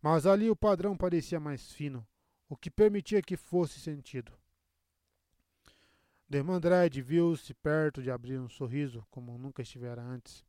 Mas 0.04 0.26
ali 0.26 0.50
o 0.50 0.54
padrão 0.54 0.94
parecia 0.94 1.40
mais 1.40 1.72
fino, 1.72 2.06
o 2.46 2.54
que 2.54 2.70
permitia 2.70 3.22
que 3.22 3.38
fosse 3.38 3.80
sentido. 3.80 4.30
Demandred 6.28 7.00
viu-se 7.00 7.54
perto 7.54 8.02
de 8.02 8.10
abrir 8.10 8.38
um 8.38 8.50
sorriso 8.50 9.06
como 9.10 9.38
nunca 9.38 9.62
estivera 9.62 10.02
antes. 10.02 10.44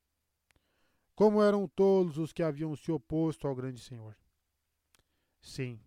Como 1.16 1.42
eram 1.42 1.70
tolos 1.70 2.18
os 2.18 2.34
que 2.34 2.44
haviam 2.44 2.76
se 2.76 2.92
oposto 2.92 3.48
ao 3.48 3.56
grande 3.56 3.80
senhor. 3.80 4.18
Sim, 5.40 5.80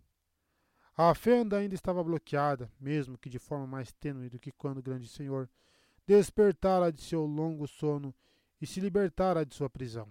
a 0.96 1.14
fenda 1.14 1.58
ainda 1.58 1.74
estava 1.74 2.02
bloqueada, 2.02 2.72
mesmo 2.80 3.18
que 3.18 3.28
de 3.28 3.38
forma 3.38 3.66
mais 3.66 3.92
tênue 3.92 4.30
do 4.30 4.40
que 4.40 4.50
quando 4.50 4.78
o 4.78 4.82
grande 4.82 5.08
senhor 5.08 5.46
despertara 6.06 6.90
de 6.90 7.02
seu 7.02 7.26
longo 7.26 7.68
sono 7.68 8.14
e 8.62 8.66
se 8.66 8.80
libertara 8.80 9.44
de 9.44 9.54
sua 9.54 9.68
prisão. 9.68 10.10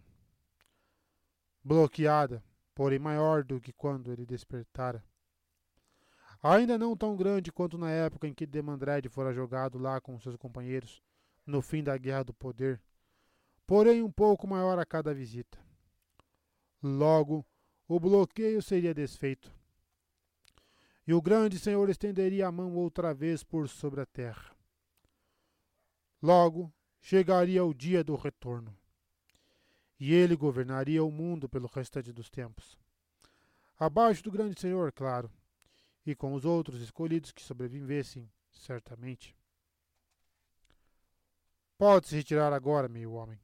Bloqueada, 1.64 2.44
porém 2.78 3.00
maior 3.00 3.44
do 3.44 3.60
que 3.60 3.74
quando 3.74 4.12
ele 4.12 4.24
despertara. 4.24 5.04
Ainda 6.44 6.78
não 6.78 6.96
tão 6.96 7.18
grande 7.18 7.52
quanto 7.52 7.76
na 7.76 7.90
época 7.90 8.28
em 8.28 8.36
que 8.36 8.46
Demandred 8.46 9.10
fora 9.10 9.34
jogado 9.34 9.80
lá 9.80 10.00
com 10.00 10.20
seus 10.20 10.36
companheiros, 10.36 11.02
no 11.44 11.60
fim 11.60 11.84
da 11.84 11.98
Guerra 11.98 12.26
do 12.26 12.36
Poder, 12.36 12.80
porém 13.66 14.04
um 14.04 14.12
pouco 14.12 14.46
maior 14.46 14.78
a 14.78 14.86
cada 14.86 15.12
visita. 15.12 15.58
Logo, 16.84 17.44
o 17.88 18.00
bloqueio 18.00 18.62
seria 18.62 18.94
desfeito. 18.94 19.52
E 21.08 21.16
o 21.16 21.22
grande 21.22 21.58
Senhor 21.58 21.90
estenderia 21.90 22.46
a 22.46 22.52
mão 22.52 22.76
outra 22.76 23.12
vez 23.12 23.44
por 23.44 23.68
sobre 23.68 24.02
a 24.02 24.06
terra. 24.06 24.56
Logo 26.22 26.72
chegaria 27.02 27.66
o 27.66 27.74
dia 27.74 28.04
do 28.04 28.16
retorno. 28.16 28.77
E 30.00 30.14
ele 30.14 30.36
governaria 30.36 31.04
o 31.04 31.12
mundo 31.12 31.50
pelo 31.50 31.68
restante 31.68 32.12
dos 32.12 32.30
tempos. 32.30 32.78
Abaixo 33.80 34.24
do 34.24 34.32
grande 34.32 34.60
Senhor, 34.60 34.92
claro, 34.92 35.32
e 36.06 36.16
com 36.16 36.34
os 36.34 36.46
outros 36.46 36.82
escolhidos 36.82 37.32
que 37.32 37.42
sobrevivessem, 37.42 38.30
certamente. 38.52 39.36
Pode 41.78 42.08
se 42.08 42.16
retirar 42.16 42.54
agora, 42.54 42.88
meu 42.88 43.14
homem. 43.14 43.40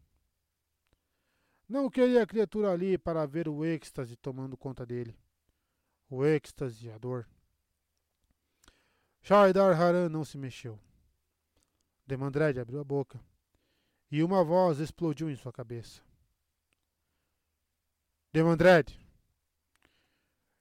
Não 1.69 1.89
queria 1.89 2.24
a 2.24 2.27
criatura 2.27 2.72
ali 2.72 2.98
para 2.98 3.25
ver 3.25 3.48
o 3.48 3.63
êxtase 3.63 4.15
tomando 4.15 4.57
conta 4.57 4.86
dele. 4.86 5.17
O 6.10 6.25
êxtase 6.25 6.88
e 6.88 6.91
a 6.91 6.98
dor. 6.98 7.27
Shaidar 9.22 9.79
Haran 9.79 10.10
não 10.10 10.25
se 10.25 10.38
mexeu. 10.38 10.79
Demandred 12.05 12.60
abriu 12.60 12.79
a 12.79 12.83
boca 12.83 13.19
e 14.12 14.22
uma 14.22 14.43
voz 14.43 14.79
explodiu 14.79 15.29
em 15.29 15.36
sua 15.36 15.53
cabeça. 15.53 16.01
Demandred! 18.34 19.00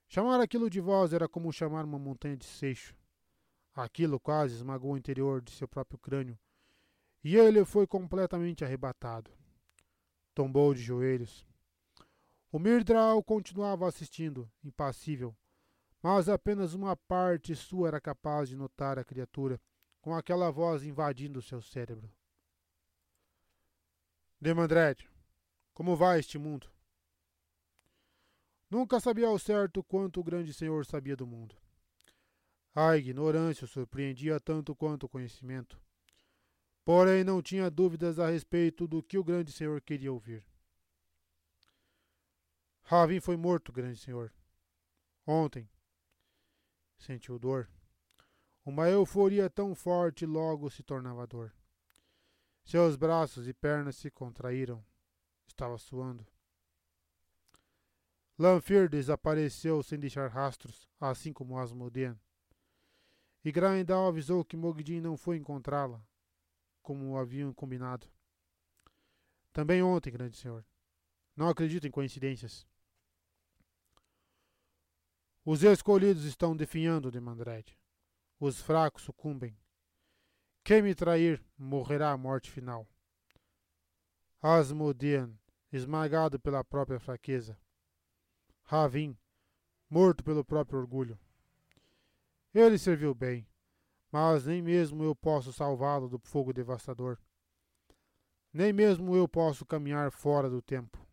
Chamar 0.06 0.38
aquilo 0.40 0.68
de 0.68 0.78
voz 0.78 1.14
era 1.14 1.26
como 1.26 1.50
chamar 1.50 1.86
uma 1.86 1.98
montanha 1.98 2.36
de 2.36 2.44
seixo. 2.44 2.94
Aquilo 3.74 4.20
quase 4.20 4.56
esmagou 4.56 4.92
o 4.92 4.96
interior 4.98 5.40
de 5.40 5.52
seu 5.52 5.66
próprio 5.66 5.98
crânio 5.98 6.38
e 7.24 7.34
ele 7.34 7.64
foi 7.64 7.86
completamente 7.86 8.62
arrebatado. 8.62 9.30
Tombou 10.34 10.74
de 10.74 10.82
joelhos. 10.82 11.46
O 12.50 12.58
Mirdral 12.58 13.22
continuava 13.22 13.88
assistindo, 13.88 14.52
impassível, 14.62 15.34
mas 16.02 16.28
apenas 16.28 16.74
uma 16.74 16.94
parte 16.94 17.56
sua 17.56 17.88
era 17.88 18.02
capaz 18.02 18.50
de 18.50 18.54
notar 18.54 18.98
a 18.98 19.04
criatura, 19.04 19.58
com 20.02 20.14
aquela 20.14 20.50
voz 20.50 20.84
invadindo 20.84 21.40
seu 21.40 21.62
cérebro. 21.62 22.12
Demandred, 24.38 25.08
como 25.72 25.96
vai 25.96 26.18
este 26.18 26.36
mundo? 26.36 26.70
Nunca 28.72 28.98
sabia 28.98 29.26
ao 29.26 29.38
certo 29.38 29.84
quanto 29.84 30.18
o 30.18 30.24
grande 30.24 30.54
senhor 30.54 30.86
sabia 30.86 31.14
do 31.14 31.26
mundo. 31.26 31.54
A 32.74 32.96
ignorância 32.96 33.66
o 33.66 33.68
surpreendia 33.68 34.40
tanto 34.40 34.74
quanto 34.74 35.04
o 35.04 35.08
conhecimento. 35.10 35.78
Porém, 36.82 37.22
não 37.22 37.42
tinha 37.42 37.70
dúvidas 37.70 38.18
a 38.18 38.30
respeito 38.30 38.88
do 38.88 39.02
que 39.02 39.18
o 39.18 39.22
grande 39.22 39.52
senhor 39.52 39.78
queria 39.82 40.10
ouvir. 40.10 40.42
Ravin 42.84 43.20
foi 43.20 43.36
morto, 43.36 43.70
grande 43.70 43.98
senhor. 43.98 44.32
Ontem, 45.26 45.68
sentiu 46.96 47.38
dor. 47.38 47.68
Uma 48.64 48.88
euforia 48.88 49.50
tão 49.50 49.74
forte 49.74 50.24
logo 50.24 50.70
se 50.70 50.82
tornava 50.82 51.26
dor. 51.26 51.54
Seus 52.64 52.96
braços 52.96 53.46
e 53.46 53.52
pernas 53.52 53.96
se 53.96 54.10
contraíram. 54.10 54.82
Estava 55.46 55.76
suando. 55.76 56.31
Lanfir 58.42 58.88
desapareceu 58.88 59.84
sem 59.84 60.00
deixar 60.00 60.28
rastros, 60.28 60.88
assim 60.98 61.32
como 61.32 61.56
Asmodean. 61.56 62.18
E 63.44 63.52
Grindal 63.52 64.08
avisou 64.08 64.44
que 64.44 64.56
Mogdin 64.56 65.00
não 65.00 65.16
foi 65.16 65.36
encontrá-la, 65.36 66.04
como 66.82 67.16
haviam 67.16 67.54
combinado. 67.54 68.08
Também 69.52 69.80
ontem, 69.80 70.10
grande 70.10 70.36
senhor. 70.36 70.66
Não 71.36 71.48
acredito 71.48 71.86
em 71.86 71.90
coincidências. 71.92 72.66
Os 75.44 75.62
escolhidos 75.62 76.24
estão 76.24 76.56
definhando, 76.56 77.12
Demandred. 77.12 77.78
Os 78.40 78.60
fracos 78.60 79.04
sucumbem. 79.04 79.56
Quem 80.64 80.82
me 80.82 80.96
trair 80.96 81.40
morrerá 81.56 82.10
a 82.10 82.16
morte 82.16 82.50
final. 82.50 82.88
Asmodean, 84.40 85.32
esmagado 85.72 86.40
pela 86.40 86.64
própria 86.64 86.98
fraqueza. 86.98 87.56
Ravin, 88.72 89.14
morto 89.90 90.24
pelo 90.24 90.42
próprio 90.42 90.78
orgulho. 90.78 91.20
Ele 92.54 92.78
serviu 92.78 93.14
bem, 93.14 93.46
mas 94.10 94.46
nem 94.46 94.62
mesmo 94.62 95.04
eu 95.04 95.14
posso 95.14 95.52
salvá-lo 95.52 96.08
do 96.08 96.18
fogo 96.18 96.54
devastador. 96.54 97.18
Nem 98.50 98.72
mesmo 98.72 99.14
eu 99.14 99.28
posso 99.28 99.66
caminhar 99.66 100.10
fora 100.10 100.48
do 100.48 100.62
tempo. 100.62 101.06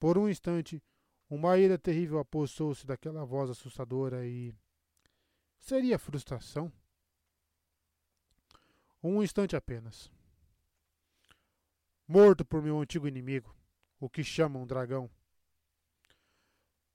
Por 0.00 0.18
um 0.18 0.28
instante, 0.28 0.82
uma 1.30 1.56
ira 1.56 1.78
terrível 1.78 2.18
apossou-se 2.18 2.84
daquela 2.84 3.24
voz 3.24 3.48
assustadora 3.48 4.26
e. 4.26 4.52
Seria 5.60 5.96
frustração? 5.96 6.72
Um 9.00 9.22
instante 9.22 9.54
apenas. 9.54 10.10
Morto 12.08 12.44
por 12.44 12.60
meu 12.60 12.80
antigo 12.80 13.06
inimigo, 13.06 13.54
o 14.00 14.10
que 14.10 14.24
chamam 14.24 14.66
dragão. 14.66 15.08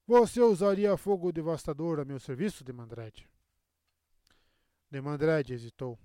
Você 0.07 0.39
usaria 0.39 0.95
fogo 0.95 1.33
devastador 1.33 1.99
a 1.99 2.05
meu 2.05 2.17
serviço, 2.17 2.63
Demandred? 2.63 3.29
Demandred 4.89 5.51
hesitou. 5.51 5.99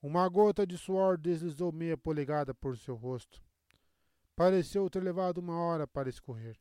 Uma 0.00 0.26
gota 0.30 0.66
de 0.66 0.78
suor 0.78 1.18
deslizou 1.18 1.70
meia 1.70 1.98
polegada 1.98 2.54
por 2.54 2.78
seu 2.78 2.94
rosto. 2.94 3.44
Pareceu 4.34 4.88
ter 4.88 5.02
levado 5.02 5.36
uma 5.38 5.60
hora 5.60 5.86
para 5.86 6.08
escorrer. 6.08 6.58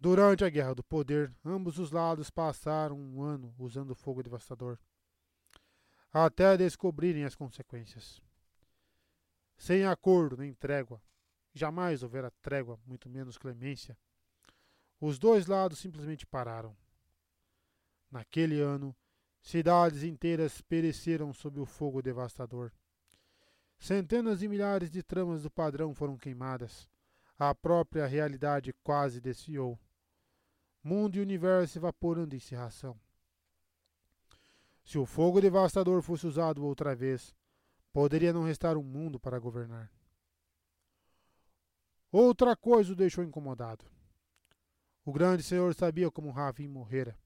Durante 0.00 0.42
a 0.42 0.48
Guerra 0.48 0.74
do 0.74 0.82
Poder, 0.82 1.30
ambos 1.44 1.78
os 1.78 1.90
lados 1.90 2.30
passaram 2.30 2.98
um 2.98 3.22
ano 3.22 3.54
usando 3.58 3.94
fogo 3.94 4.22
devastador, 4.22 4.78
até 6.10 6.56
descobrirem 6.56 7.24
as 7.24 7.34
consequências. 7.34 8.22
Sem 9.58 9.84
acordo 9.84 10.38
nem 10.38 10.54
trégua, 10.54 11.02
jamais 11.52 12.02
houvera 12.02 12.30
trégua, 12.40 12.80
muito 12.86 13.08
menos 13.10 13.36
clemência, 13.36 13.98
os 15.06 15.18
dois 15.18 15.46
lados 15.46 15.78
simplesmente 15.78 16.26
pararam. 16.26 16.74
Naquele 18.10 18.62
ano, 18.62 18.96
cidades 19.42 20.02
inteiras 20.02 20.62
pereceram 20.62 21.30
sob 21.30 21.60
o 21.60 21.66
fogo 21.66 22.00
devastador. 22.00 22.72
Centenas 23.78 24.38
de 24.38 24.48
milhares 24.48 24.90
de 24.90 25.02
tramas 25.02 25.42
do 25.42 25.50
padrão 25.50 25.92
foram 25.92 26.16
queimadas. 26.16 26.88
A 27.38 27.54
própria 27.54 28.06
realidade 28.06 28.72
quase 28.82 29.20
desfiou 29.20 29.78
mundo 30.82 31.16
e 31.16 31.20
universo 31.20 31.76
evaporando 31.78 32.34
em 32.34 32.40
cerração. 32.40 32.98
Se 34.86 34.96
o 34.96 35.04
fogo 35.04 35.38
devastador 35.38 36.00
fosse 36.00 36.26
usado 36.26 36.64
outra 36.64 36.94
vez, 36.94 37.34
poderia 37.92 38.32
não 38.32 38.44
restar 38.44 38.78
um 38.78 38.82
mundo 38.82 39.20
para 39.20 39.38
governar. 39.38 39.92
Outra 42.10 42.56
coisa 42.56 42.94
o 42.94 42.96
deixou 42.96 43.22
incomodado. 43.22 43.84
O 45.04 45.12
grande 45.12 45.42
senhor 45.42 45.74
sabia 45.74 46.10
como 46.10 46.30
Ravin 46.30 46.68
morrera, 46.68 47.18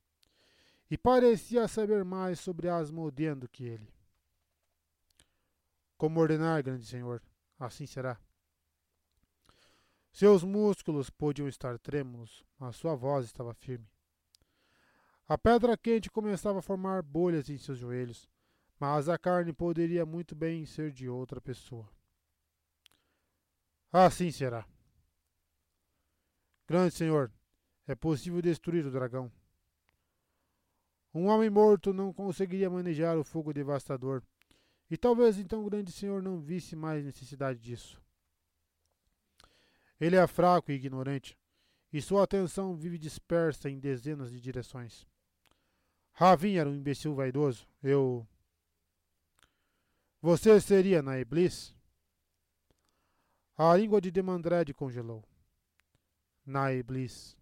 e 0.90 0.98
parecia 0.98 1.68
saber 1.68 2.04
mais 2.04 2.40
sobre 2.40 2.68
Asmodean 2.68 3.36
do 3.36 3.48
que 3.48 3.64
ele. 3.64 3.92
Como 5.96 6.18
ordenar, 6.20 6.62
grande 6.62 6.86
senhor, 6.86 7.22
assim 7.58 7.86
será. 7.86 8.18
Seus 10.10 10.42
músculos 10.42 11.10
podiam 11.10 11.46
estar 11.46 11.78
trêmulos, 11.78 12.44
mas 12.58 12.76
sua 12.76 12.96
voz 12.96 13.26
estava 13.26 13.54
firme. 13.54 13.88
A 15.28 15.36
pedra 15.36 15.76
quente 15.76 16.10
começava 16.10 16.60
a 16.60 16.62
formar 16.62 17.02
bolhas 17.02 17.50
em 17.50 17.58
seus 17.58 17.78
joelhos, 17.78 18.28
mas 18.80 19.08
a 19.08 19.18
carne 19.18 19.52
poderia 19.52 20.06
muito 20.06 20.34
bem 20.34 20.64
ser 20.64 20.90
de 20.90 21.08
outra 21.08 21.40
pessoa. 21.40 21.88
Assim 23.92 24.30
será. 24.30 24.66
Grande 26.66 26.94
senhor, 26.94 27.32
é 27.88 27.94
possível 27.94 28.40
destruir 28.42 28.86
o 28.86 28.90
dragão. 28.90 29.32
Um 31.12 31.26
homem 31.26 31.48
morto 31.48 31.92
não 31.92 32.12
conseguiria 32.12 32.68
manejar 32.68 33.16
o 33.16 33.24
fogo 33.24 33.52
devastador, 33.52 34.22
e 34.90 34.96
talvez 34.96 35.38
então 35.38 35.64
o 35.64 35.70
grande 35.70 35.90
senhor 35.90 36.22
não 36.22 36.38
visse 36.38 36.76
mais 36.76 37.02
necessidade 37.02 37.58
disso. 37.58 38.00
Ele 39.98 40.16
é 40.16 40.26
fraco 40.26 40.70
e 40.70 40.74
ignorante, 40.74 41.36
e 41.90 42.02
sua 42.02 42.24
atenção 42.24 42.76
vive 42.76 42.98
dispersa 42.98 43.70
em 43.70 43.80
dezenas 43.80 44.30
de 44.30 44.38
direções. 44.38 45.06
Ravin 46.12 46.56
era 46.56 46.68
um 46.68 46.74
imbecil 46.74 47.14
vaidoso. 47.14 47.66
Eu. 47.82 48.28
Você 50.20 50.60
seria 50.60 51.00
na 51.00 51.18
Iblis? 51.18 51.74
A 53.56 53.74
língua 53.74 54.00
de 54.00 54.10
Demandred 54.10 54.74
congelou. 54.74 55.24
Na 56.44 56.72
Iblis. 56.72 57.37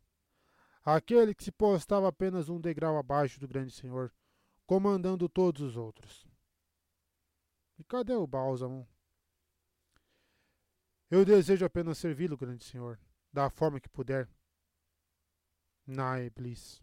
Aquele 0.88 1.34
que 1.34 1.42
se 1.42 1.50
postava 1.50 2.06
apenas 2.06 2.48
um 2.48 2.60
degrau 2.60 2.96
abaixo 2.96 3.40
do 3.40 3.48
grande 3.48 3.72
senhor, 3.72 4.14
comandando 4.64 5.28
todos 5.28 5.60
os 5.60 5.76
outros. 5.76 6.24
E 7.76 7.82
cadê 7.82 8.14
o 8.14 8.24
bálsamo? 8.24 8.86
Eu 11.10 11.24
desejo 11.24 11.64
apenas 11.64 11.98
servi-lo, 11.98 12.36
grande 12.36 12.62
senhor, 12.62 13.00
da 13.32 13.50
forma 13.50 13.80
que 13.80 13.88
puder. 13.88 14.30
Naiblis. 15.84 16.80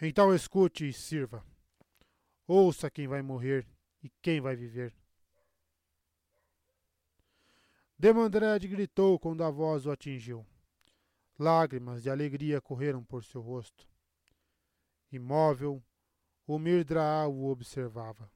Então 0.00 0.34
escute 0.34 0.88
e 0.88 0.94
sirva. 0.94 1.44
Ouça 2.46 2.90
quem 2.90 3.06
vai 3.06 3.20
morrer 3.20 3.68
e 4.02 4.08
quem 4.22 4.40
vai 4.40 4.56
viver. 4.56 4.96
Demandred 7.98 8.66
gritou 8.68 9.18
quando 9.18 9.44
a 9.44 9.50
voz 9.50 9.84
o 9.84 9.90
atingiu. 9.90 10.46
Lágrimas 11.38 12.02
de 12.02 12.10
alegria 12.10 12.60
correram 12.60 13.04
por 13.04 13.22
seu 13.22 13.40
rosto. 13.40 13.86
Imóvel, 15.12 15.82
o 16.46 16.58
Mirdraá 16.58 17.26
o 17.26 17.46
observava. 17.50 18.30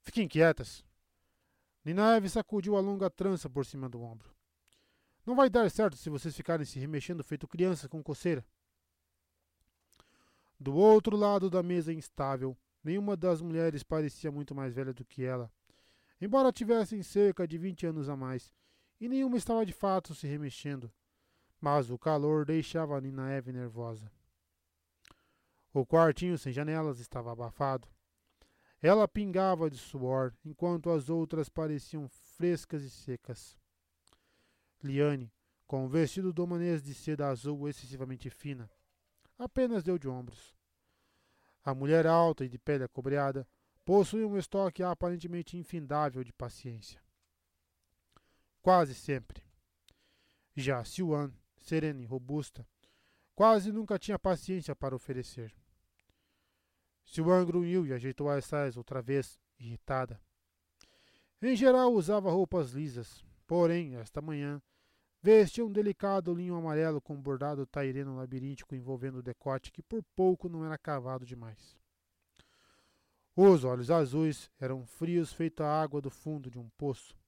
Fiquem 0.00 0.26
quietas. 0.26 0.84
Ninaeve 1.84 2.28
sacudiu 2.28 2.76
a 2.76 2.80
longa 2.80 3.10
trança 3.10 3.50
por 3.50 3.66
cima 3.66 3.88
do 3.88 4.00
ombro. 4.00 4.34
Não 5.26 5.34
vai 5.34 5.48
dar 5.48 5.70
certo 5.70 5.96
se 5.96 6.10
vocês 6.10 6.34
ficarem 6.34 6.64
se 6.64 6.78
remexendo 6.78 7.22
feito 7.22 7.46
crianças 7.46 7.88
com 7.88 8.02
coceira. 8.02 8.44
Do 10.58 10.74
outro 10.74 11.16
lado 11.16 11.50
da 11.50 11.62
mesa 11.62 11.92
instável, 11.92 12.56
nenhuma 12.82 13.16
das 13.16 13.40
mulheres 13.40 13.82
parecia 13.82 14.30
muito 14.30 14.54
mais 14.54 14.72
velha 14.72 14.92
do 14.92 15.04
que 15.04 15.24
ela, 15.24 15.50
embora 16.20 16.52
tivessem 16.52 17.02
cerca 17.02 17.46
de 17.46 17.58
vinte 17.58 17.84
anos 17.84 18.08
a 18.08 18.16
mais, 18.16 18.52
e 19.02 19.08
nenhuma 19.08 19.36
estava 19.36 19.66
de 19.66 19.72
fato 19.72 20.14
se 20.14 20.28
remexendo. 20.28 20.88
Mas 21.60 21.90
o 21.90 21.98
calor 21.98 22.46
deixava 22.46 23.00
Ninaeve 23.00 23.50
nervosa. 23.50 24.08
O 25.74 25.84
quartinho 25.84 26.38
sem 26.38 26.52
janelas 26.52 27.00
estava 27.00 27.32
abafado. 27.32 27.88
Ela 28.80 29.08
pingava 29.08 29.68
de 29.68 29.76
suor, 29.76 30.32
enquanto 30.44 30.88
as 30.88 31.08
outras 31.08 31.48
pareciam 31.48 32.08
frescas 32.08 32.84
e 32.84 32.90
secas. 32.90 33.56
Liane, 34.80 35.32
com 35.66 35.84
um 35.84 35.88
vestido 35.88 36.32
domanês 36.32 36.80
de 36.80 36.94
seda 36.94 37.26
azul 37.26 37.68
excessivamente 37.68 38.30
fina, 38.30 38.70
apenas 39.36 39.82
deu 39.82 39.98
de 39.98 40.08
ombros. 40.08 40.54
A 41.64 41.74
mulher 41.74 42.06
alta 42.06 42.44
e 42.44 42.48
de 42.48 42.58
pele 42.58 42.84
acobreada 42.84 43.48
possuía 43.84 44.28
um 44.28 44.38
estoque 44.38 44.80
aparentemente 44.80 45.56
infindável 45.56 46.22
de 46.22 46.32
paciência. 46.32 47.02
Quase 48.62 48.94
sempre. 48.94 49.42
Já 50.54 50.84
Siwan, 50.84 51.32
serena 51.56 52.00
e 52.00 52.06
robusta, 52.06 52.64
quase 53.34 53.72
nunca 53.72 53.98
tinha 53.98 54.16
paciência 54.16 54.76
para 54.76 54.94
oferecer. 54.94 55.52
Siwan 57.04 57.44
grunhiu 57.44 57.84
e 57.84 57.92
ajeitou 57.92 58.30
as 58.30 58.44
saias 58.44 58.76
outra 58.76 59.02
vez, 59.02 59.36
irritada. 59.58 60.20
Em 61.42 61.56
geral 61.56 61.92
usava 61.92 62.30
roupas 62.30 62.70
lisas, 62.70 63.24
porém, 63.48 63.96
esta 63.96 64.22
manhã, 64.22 64.62
vestia 65.20 65.66
um 65.66 65.72
delicado 65.72 66.32
linho 66.32 66.54
amarelo 66.54 67.00
com 67.00 67.20
bordado 67.20 67.66
taireno 67.66 68.14
labiríntico 68.14 68.76
envolvendo 68.76 69.18
o 69.18 69.22
decote 69.22 69.72
que 69.72 69.82
por 69.82 70.04
pouco 70.14 70.48
não 70.48 70.64
era 70.64 70.78
cavado 70.78 71.26
demais. 71.26 71.76
Os 73.34 73.64
olhos 73.64 73.90
azuis 73.90 74.48
eram 74.60 74.86
frios 74.86 75.32
feito 75.32 75.64
a 75.64 75.82
água 75.82 76.00
do 76.00 76.10
fundo 76.10 76.48
de 76.48 76.60
um 76.60 76.68
poço. 76.78 77.20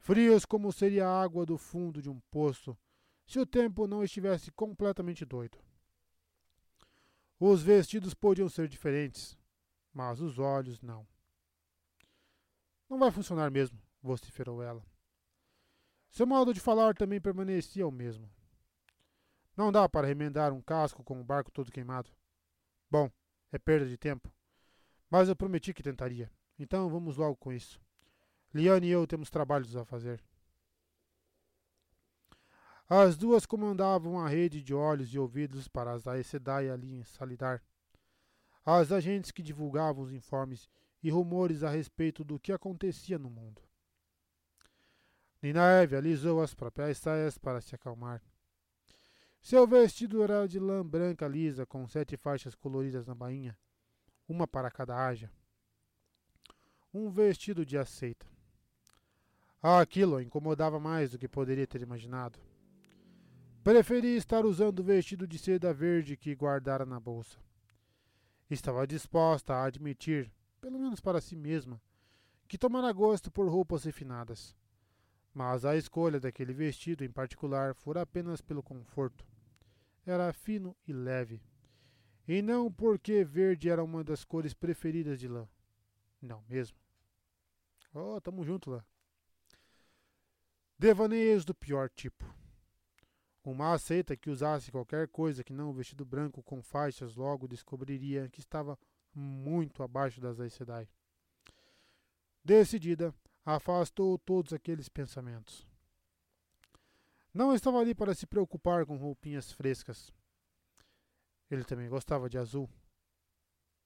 Frios 0.00 0.46
como 0.46 0.72
seria 0.72 1.06
a 1.06 1.22
água 1.22 1.44
do 1.44 1.58
fundo 1.58 2.00
de 2.00 2.08
um 2.08 2.18
poço 2.30 2.76
se 3.26 3.38
o 3.38 3.44
tempo 3.44 3.86
não 3.86 4.02
estivesse 4.02 4.50
completamente 4.50 5.26
doido. 5.26 5.58
Os 7.38 7.62
vestidos 7.62 8.14
podiam 8.14 8.48
ser 8.48 8.66
diferentes, 8.66 9.38
mas 9.92 10.18
os 10.18 10.38
olhos 10.38 10.80
não. 10.80 11.06
Não 12.88 12.98
vai 12.98 13.10
funcionar 13.10 13.50
mesmo, 13.50 13.78
vociferou 14.02 14.62
ela. 14.62 14.82
Seu 16.10 16.26
modo 16.26 16.54
de 16.54 16.60
falar 16.60 16.94
também 16.94 17.20
permanecia 17.20 17.86
o 17.86 17.92
mesmo. 17.92 18.28
Não 19.54 19.70
dá 19.70 19.86
para 19.86 20.06
remendar 20.06 20.50
um 20.52 20.62
casco 20.62 21.04
com 21.04 21.20
o 21.20 21.24
barco 21.24 21.52
todo 21.52 21.70
queimado. 21.70 22.10
Bom, 22.90 23.10
é 23.52 23.58
perda 23.58 23.86
de 23.86 23.98
tempo. 23.98 24.32
Mas 25.10 25.28
eu 25.28 25.36
prometi 25.36 25.74
que 25.74 25.82
tentaria. 25.82 26.32
Então 26.58 26.88
vamos 26.88 27.18
logo 27.18 27.36
com 27.36 27.52
isso. 27.52 27.78
Liane 28.52 28.88
e 28.88 28.90
eu 28.90 29.06
temos 29.06 29.30
trabalhos 29.30 29.76
a 29.76 29.84
fazer. 29.84 30.22
As 32.88 33.16
duas 33.16 33.46
comandavam 33.46 34.18
a 34.18 34.28
rede 34.28 34.60
de 34.60 34.74
olhos 34.74 35.14
e 35.14 35.18
ouvidos 35.18 35.68
para 35.68 35.92
as 35.92 36.08
Aes 36.08 36.26
Sedai 36.26 36.68
ali 36.68 36.92
em 36.92 37.04
Salidar. 37.04 37.62
As 38.64 38.90
agentes 38.90 39.30
que 39.30 39.42
divulgavam 39.42 40.02
os 40.02 40.12
informes 40.12 40.68
e 41.00 41.08
rumores 41.08 41.62
a 41.62 41.70
respeito 41.70 42.24
do 42.24 42.40
que 42.40 42.52
acontecia 42.52 43.16
no 43.16 43.30
mundo. 43.30 43.62
Ninaeve 45.40 45.94
alisou 45.94 46.42
as 46.42 46.52
próprias 46.52 46.98
saias 46.98 47.38
para 47.38 47.60
se 47.60 47.74
acalmar. 47.76 48.20
Seu 49.40 49.66
vestido 49.66 50.22
era 50.22 50.46
de 50.46 50.58
lã 50.58 50.84
branca 50.84 51.26
lisa 51.28 51.64
com 51.64 51.86
sete 51.86 52.16
faixas 52.16 52.56
coloridas 52.56 53.06
na 53.06 53.14
bainha, 53.14 53.56
uma 54.28 54.46
para 54.46 54.70
cada 54.70 54.96
haja. 55.06 55.30
Um 56.92 57.08
vestido 57.08 57.64
de 57.64 57.78
aceita. 57.78 58.26
Aquilo 59.62 60.16
a 60.16 60.22
incomodava 60.22 60.80
mais 60.80 61.10
do 61.10 61.18
que 61.18 61.28
poderia 61.28 61.66
ter 61.66 61.82
imaginado. 61.82 62.38
Preferia 63.62 64.16
estar 64.16 64.46
usando 64.46 64.80
o 64.80 64.82
vestido 64.82 65.26
de 65.26 65.38
seda 65.38 65.74
verde 65.74 66.16
que 66.16 66.34
guardara 66.34 66.86
na 66.86 66.98
bolsa. 66.98 67.38
Estava 68.48 68.86
disposta 68.86 69.52
a 69.52 69.64
admitir, 69.66 70.32
pelo 70.62 70.78
menos 70.78 70.98
para 70.98 71.20
si 71.20 71.36
mesma, 71.36 71.78
que 72.48 72.56
tomara 72.56 72.90
gosto 72.90 73.30
por 73.30 73.46
roupas 73.50 73.84
refinadas. 73.84 74.56
Mas 75.34 75.66
a 75.66 75.76
escolha 75.76 76.18
daquele 76.18 76.54
vestido 76.54 77.04
em 77.04 77.10
particular 77.10 77.74
fora 77.74 78.00
apenas 78.00 78.40
pelo 78.40 78.62
conforto. 78.62 79.26
Era 80.06 80.32
fino 80.32 80.74
e 80.88 80.92
leve. 80.94 81.42
E 82.26 82.40
não 82.40 82.72
porque 82.72 83.24
verde 83.24 83.68
era 83.68 83.84
uma 83.84 84.02
das 84.02 84.24
cores 84.24 84.54
preferidas 84.54 85.20
de 85.20 85.28
lã. 85.28 85.46
Não 86.20 86.42
mesmo. 86.48 86.78
Oh, 87.92 88.18
tamo 88.22 88.42
junto 88.42 88.70
lá. 88.70 88.84
Devaneios 90.80 91.44
do 91.44 91.54
pior 91.54 91.90
tipo. 91.90 92.24
Uma 93.44 93.74
aceita 93.74 94.16
que 94.16 94.30
usasse 94.30 94.72
qualquer 94.72 95.08
coisa 95.08 95.44
que 95.44 95.52
não 95.52 95.68
o 95.68 95.74
vestido 95.74 96.06
branco 96.06 96.42
com 96.42 96.62
faixas 96.62 97.16
logo 97.16 97.46
descobriria 97.46 98.30
que 98.30 98.40
estava 98.40 98.78
muito 99.14 99.82
abaixo 99.82 100.22
das 100.22 100.40
Aes 100.40 100.54
Sedai. 100.54 100.88
Decidida, 102.42 103.14
afastou 103.44 104.18
todos 104.18 104.54
aqueles 104.54 104.88
pensamentos. 104.88 105.68
Não 107.34 107.54
estava 107.54 107.78
ali 107.78 107.94
para 107.94 108.14
se 108.14 108.26
preocupar 108.26 108.86
com 108.86 108.96
roupinhas 108.96 109.52
frescas. 109.52 110.10
Ele 111.50 111.62
também 111.62 111.90
gostava 111.90 112.26
de 112.26 112.38
azul? 112.38 112.70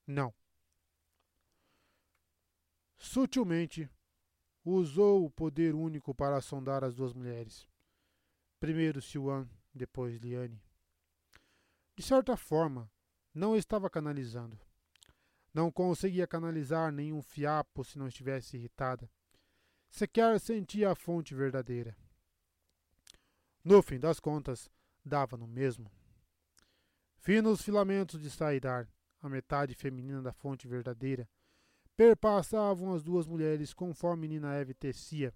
Não. 0.07 0.33
Sutilmente, 2.97 3.89
usou 4.65 5.23
o 5.23 5.29
poder 5.29 5.75
único 5.75 6.13
para 6.13 6.41
sondar 6.41 6.83
as 6.83 6.95
duas 6.95 7.13
mulheres. 7.13 7.67
Primeiro 8.59 9.01
Siwan, 9.01 9.47
depois 9.73 10.17
Liane. 10.17 10.59
De 11.95 12.03
certa 12.03 12.35
forma, 12.35 12.91
não 13.33 13.55
estava 13.55 13.89
canalizando. 13.89 14.59
Não 15.53 15.71
conseguia 15.71 16.25
canalizar 16.25 16.91
nenhum 16.91 17.21
fiapo 17.21 17.83
se 17.83 17.97
não 17.97 18.07
estivesse 18.07 18.57
irritada. 18.57 19.09
Sequer 19.89 20.39
sentia 20.39 20.91
a 20.91 20.95
fonte 20.95 21.35
verdadeira. 21.35 21.95
No 23.63 23.81
fim 23.81 23.99
das 23.99 24.19
contas, 24.19 24.69
dava 25.03 25.37
no 25.37 25.47
mesmo. 25.47 25.89
Finos 27.17 27.61
filamentos 27.61 28.21
de 28.21 28.29
saidar, 28.29 28.89
a 29.21 29.29
metade 29.29 29.73
feminina 29.73 30.21
da 30.21 30.33
fonte 30.33 30.67
verdadeira, 30.67 31.27
perpassavam 31.95 32.93
as 32.93 33.03
duas 33.03 33.25
mulheres 33.25 33.73
conforme 33.73 34.27
Nina 34.27 34.55
Eve 34.55 34.73
tecia, 34.73 35.33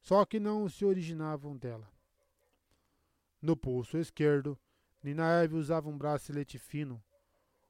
só 0.00 0.24
que 0.24 0.40
não 0.40 0.68
se 0.68 0.84
originavam 0.84 1.56
dela. 1.56 1.90
No 3.40 3.56
pulso 3.56 3.98
esquerdo, 3.98 4.58
Nina 5.02 5.42
Eve 5.42 5.54
usava 5.54 5.88
um 5.88 5.96
bracelete 5.96 6.58
fino, 6.58 7.02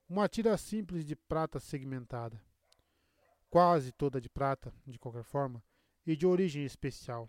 uma 0.09 0.29
tira 0.29 0.57
simples 0.57 1.05
de 1.05 1.15
prata 1.17 1.59
segmentada, 1.59 2.41
quase 3.51 3.93
toda 3.93 4.21
de 4.21 4.29
prata, 4.29 4.73
de 4.87 4.99
qualquer 4.99 5.25
forma, 5.25 5.63
e 6.07 6.17
de 6.17 6.27
origem 6.27 6.65
especial, 6.65 7.29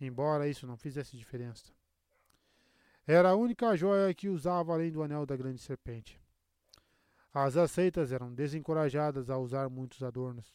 embora 0.00 0.48
isso 0.48 0.66
não 0.66 0.76
fizesse 0.76 1.16
diferença. 1.16 1.72
Era 3.06 3.30
a 3.30 3.34
única 3.34 3.74
joia 3.76 4.14
que 4.14 4.28
usava 4.28 4.72
além 4.72 4.92
do 4.92 5.02
anel 5.02 5.26
da 5.26 5.36
grande 5.36 5.60
serpente. 5.60 6.20
As 7.40 7.56
aceitas 7.56 8.10
eram 8.10 8.34
desencorajadas 8.34 9.30
a 9.30 9.38
usar 9.38 9.70
muitos 9.70 10.02
adornos. 10.02 10.52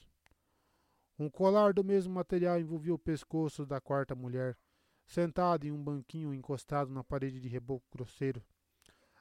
Um 1.18 1.30
colar 1.30 1.72
do 1.72 1.82
mesmo 1.82 2.14
material 2.14 2.60
envolvia 2.60 2.94
o 2.94 3.00
pescoço 3.00 3.66
da 3.66 3.80
quarta 3.80 4.14
mulher, 4.14 4.58
sentada 5.06 5.66
em 5.66 5.72
um 5.72 5.82
banquinho 5.82 6.34
encostado 6.34 6.92
na 6.92 7.02
parede 7.02 7.40
de 7.40 7.48
reboco 7.48 7.86
grosseiro, 7.90 8.44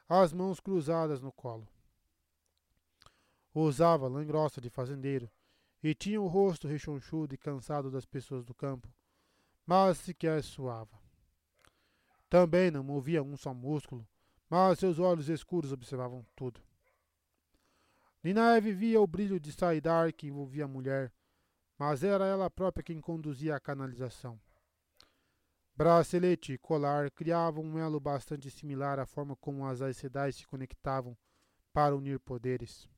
as 0.08 0.32
mãos 0.32 0.58
cruzadas 0.58 1.20
no 1.20 1.30
colo. 1.30 1.68
Usava 3.54 4.08
lã 4.08 4.26
grossa 4.26 4.60
de 4.60 4.68
fazendeiro 4.68 5.30
e 5.80 5.94
tinha 5.94 6.20
o 6.20 6.26
rosto 6.26 6.66
rechonchudo 6.66 7.32
e 7.32 7.38
cansado 7.38 7.92
das 7.92 8.04
pessoas 8.04 8.44
do 8.44 8.52
campo, 8.52 8.92
mas 9.64 9.98
sequer 9.98 10.42
suava. 10.42 10.98
Também 12.28 12.72
não 12.72 12.82
movia 12.82 13.22
um 13.22 13.36
só 13.36 13.54
músculo, 13.54 14.04
mas 14.50 14.80
seus 14.80 14.98
olhos 14.98 15.28
escuros 15.28 15.70
observavam 15.70 16.26
tudo. 16.34 16.60
Ninaeve 18.22 18.72
via 18.72 19.00
o 19.00 19.06
brilho 19.06 19.40
de 19.40 19.52
Saidar 19.52 20.12
que 20.12 20.28
envolvia 20.28 20.64
a 20.64 20.68
mulher, 20.68 21.12
mas 21.76 22.04
era 22.04 22.24
ela 22.24 22.48
própria 22.48 22.84
quem 22.84 23.00
conduzia 23.00 23.56
a 23.56 23.60
canalização. 23.60 24.40
Bracelete 25.74 26.52
e 26.52 26.58
colar 26.58 27.10
criavam 27.10 27.64
um 27.64 27.78
elo 27.78 27.98
bastante 27.98 28.48
similar 28.50 29.00
à 29.00 29.06
forma 29.06 29.34
como 29.34 29.66
as 29.66 29.82
Aes 29.82 29.96
se 30.36 30.46
conectavam 30.46 31.16
para 31.72 31.96
unir 31.96 32.20
poderes. 32.20 32.88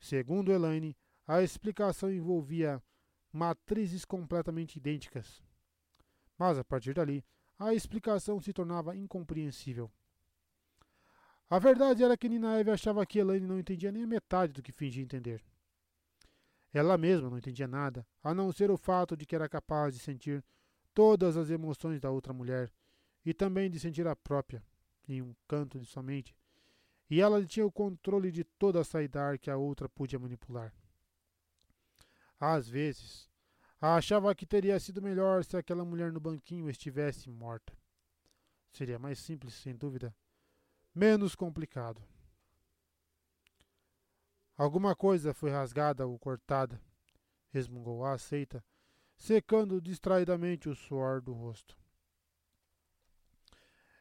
Segundo 0.00 0.50
Elaine, 0.50 0.96
a 1.26 1.42
explicação 1.42 2.10
envolvia 2.10 2.82
matrizes 3.32 4.04
completamente 4.04 4.76
idênticas. 4.76 5.40
Mas 6.36 6.58
a 6.58 6.64
partir 6.64 6.94
dali, 6.94 7.24
a 7.58 7.74
explicação 7.74 8.40
se 8.40 8.52
tornava 8.52 8.96
incompreensível. 8.96 9.90
A 11.50 11.58
verdade 11.58 12.04
era 12.04 12.16
que 12.16 12.28
Nina 12.28 12.60
Eve 12.60 12.70
achava 12.70 13.06
que 13.06 13.18
Elaine 13.18 13.46
não 13.46 13.58
entendia 13.58 13.90
nem 13.90 14.02
a 14.02 14.06
metade 14.06 14.52
do 14.52 14.62
que 14.62 14.70
fingia 14.70 15.02
entender. 15.02 15.42
Ela 16.74 16.98
mesma 16.98 17.30
não 17.30 17.38
entendia 17.38 17.66
nada, 17.66 18.06
a 18.22 18.34
não 18.34 18.52
ser 18.52 18.70
o 18.70 18.76
fato 18.76 19.16
de 19.16 19.24
que 19.24 19.34
era 19.34 19.48
capaz 19.48 19.94
de 19.94 20.00
sentir 20.00 20.44
todas 20.92 21.38
as 21.38 21.48
emoções 21.48 22.00
da 22.00 22.10
outra 22.10 22.34
mulher 22.34 22.70
e 23.24 23.32
também 23.32 23.70
de 23.70 23.80
sentir 23.80 24.06
a 24.06 24.14
própria, 24.14 24.62
em 25.08 25.22
um 25.22 25.34
canto 25.46 25.80
de 25.80 25.86
sua 25.86 26.02
mente, 26.02 26.36
e 27.08 27.18
ela 27.18 27.42
tinha 27.46 27.64
o 27.64 27.72
controle 27.72 28.30
de 28.30 28.44
toda 28.44 28.80
a 28.80 28.84
saidar 28.84 29.38
que 29.38 29.50
a 29.50 29.56
outra 29.56 29.88
podia 29.88 30.18
manipular. 30.18 30.74
Às 32.38 32.68
vezes, 32.68 33.26
achava 33.80 34.34
que 34.34 34.44
teria 34.44 34.78
sido 34.78 35.00
melhor 35.00 35.42
se 35.42 35.56
aquela 35.56 35.84
mulher 35.84 36.12
no 36.12 36.20
banquinho 36.20 36.68
estivesse 36.68 37.30
morta. 37.30 37.72
Seria 38.70 38.98
mais 38.98 39.18
simples, 39.18 39.54
sem 39.54 39.74
dúvida 39.74 40.14
menos 40.94 41.34
complicado. 41.34 42.02
Alguma 44.56 44.96
coisa 44.96 45.32
foi 45.32 45.50
rasgada 45.50 46.06
ou 46.06 46.18
cortada, 46.18 46.80
resmungou 47.50 48.04
a 48.04 48.14
aceita, 48.14 48.64
secando 49.16 49.80
distraidamente 49.80 50.68
o 50.68 50.74
suor 50.74 51.20
do 51.20 51.32
rosto. 51.32 51.78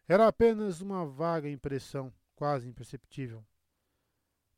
Era 0.07 0.27
apenas 0.27 0.81
uma 0.81 1.05
vaga 1.05 1.49
impressão, 1.49 2.13
quase 2.35 2.67
imperceptível. 2.67 3.45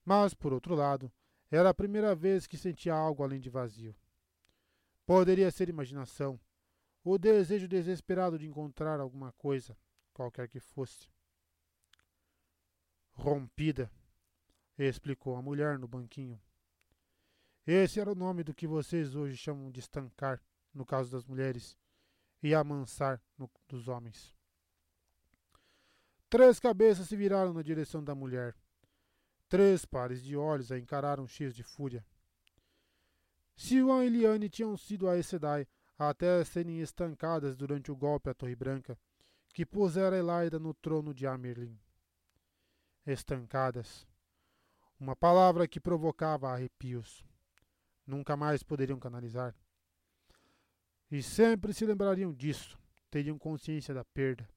Mas, 0.06 0.34
por 0.34 0.54
outro 0.54 0.76
lado, 0.76 1.12
era 1.52 1.70
a 1.70 1.74
primeira 1.74 2.16
vez 2.16 2.48
que 2.48 2.58
sentia 2.58 2.94
algo 2.94 3.24
além 3.24 3.40
de 3.40 3.50
vazio. 3.50 3.96
Poderia 5.06 5.50
ser 5.52 5.68
imaginação, 5.68 6.40
o 7.04 7.18
desejo 7.18 7.68
desesperado 7.68 8.38
de 8.38 8.48
encontrar 8.48 9.00
alguma 9.00 9.32
coisa, 9.34 9.76
qualquer 10.14 10.48
que 10.48 10.60
fosse 10.60 11.10
rompida, 13.20 13.92
explicou 14.78 15.36
a 15.36 15.42
mulher 15.42 15.78
no 15.78 15.88
banquinho. 15.88 16.42
Esse 17.68 18.00
era 18.00 18.12
o 18.12 18.16
nome 18.16 18.44
do 18.44 18.54
que 18.54 18.66
vocês 18.66 19.14
hoje 19.14 19.38
chamam 19.38 19.70
de 19.70 19.82
estancar, 19.82 20.42
no 20.74 20.86
caso 20.86 21.12
das 21.12 21.26
mulheres, 21.26 21.78
e 22.42 22.56
amansar 22.56 23.22
no 23.38 23.50
dos 23.68 23.88
homens. 23.88 24.34
Três 26.30 26.60
cabeças 26.60 27.08
se 27.08 27.16
viraram 27.16 27.54
na 27.54 27.62
direção 27.62 28.04
da 28.04 28.16
mulher. 28.16 28.56
Três 29.50 29.84
pares 29.84 30.24
de 30.24 30.38
olhos 30.38 30.72
a 30.72 30.80
encararam 30.80 31.28
cheios 31.28 31.54
de 31.54 31.64
fúria. 31.64 32.06
Siwan 33.56 34.06
e 34.06 34.10
Liane 34.10 34.48
tinham 34.48 34.78
sido 34.78 35.10
a 35.10 35.18
Esedai 35.18 35.68
até 35.98 36.44
serem 36.46 36.80
estancadas 36.80 37.58
durante 37.58 37.92
o 37.92 37.96
golpe 37.96 38.30
à 38.30 38.34
Torre 38.34 38.56
Branca, 38.56 38.98
que 39.54 39.66
pusera 39.66 40.18
Elaida 40.18 40.58
no 40.58 40.74
trono 40.74 41.14
de 41.14 41.28
Amerlin 41.28 41.78
estancadas. 43.06 44.08
Uma 45.00 45.16
palavra 45.16 45.68
que 45.68 45.80
provocava 45.80 46.50
arrepios. 46.50 47.26
Nunca 48.06 48.36
mais 48.36 48.64
poderiam 48.64 49.00
canalizar. 49.00 49.56
E 51.12 51.24
sempre 51.24 51.74
se 51.74 51.86
lembrariam 51.86 52.34
disso, 52.34 52.78
teriam 53.10 53.38
consciência 53.38 53.94
da 53.94 54.04
perda. 54.04 54.48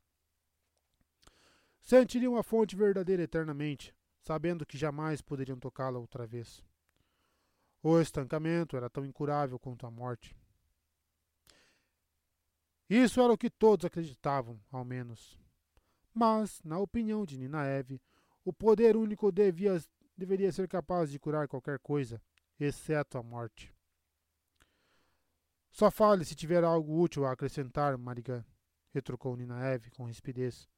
Sentiriam 1.80 2.36
a 2.36 2.42
fonte 2.42 2.76
verdadeira 2.76 3.22
eternamente, 3.22 3.94
sabendo 4.20 4.66
que 4.66 4.78
jamais 4.78 5.20
poderiam 5.20 5.58
tocá-la 5.58 5.98
outra 5.98 6.26
vez. 6.26 6.62
O 7.82 7.98
estancamento 7.98 8.76
era 8.76 8.88
tão 8.88 9.04
incurável 9.04 9.58
quanto 9.58 9.86
a 9.86 9.90
morte. 9.90 10.36
Isso 12.88 13.20
era 13.20 13.32
o 13.32 13.38
que 13.38 13.50
todos 13.50 13.86
acreditavam, 13.86 14.60
ao 14.70 14.84
menos. 14.84 15.40
Mas, 16.14 16.60
na 16.62 16.78
opinião 16.78 17.24
de 17.24 17.38
Nina 17.38 17.64
Eve, 17.64 18.00
o 18.44 18.52
poder 18.52 18.96
único 18.96 19.30
devia, 19.30 19.80
deveria 20.16 20.52
ser 20.52 20.68
capaz 20.68 21.10
de 21.10 21.18
curar 21.18 21.48
qualquer 21.48 21.78
coisa, 21.78 22.20
exceto 22.58 23.18
a 23.18 23.22
morte. 23.22 23.72
Só 25.70 25.90
fale 25.90 26.24
se 26.24 26.34
tiver 26.34 26.64
algo 26.64 27.00
útil 27.00 27.24
a 27.24 27.32
acrescentar, 27.32 27.96
Marigan, 27.96 28.44
retrucou 28.92 29.36
Nina 29.36 29.66
Eve 29.66 29.90
com 29.90 30.04
rispidez. 30.04 30.68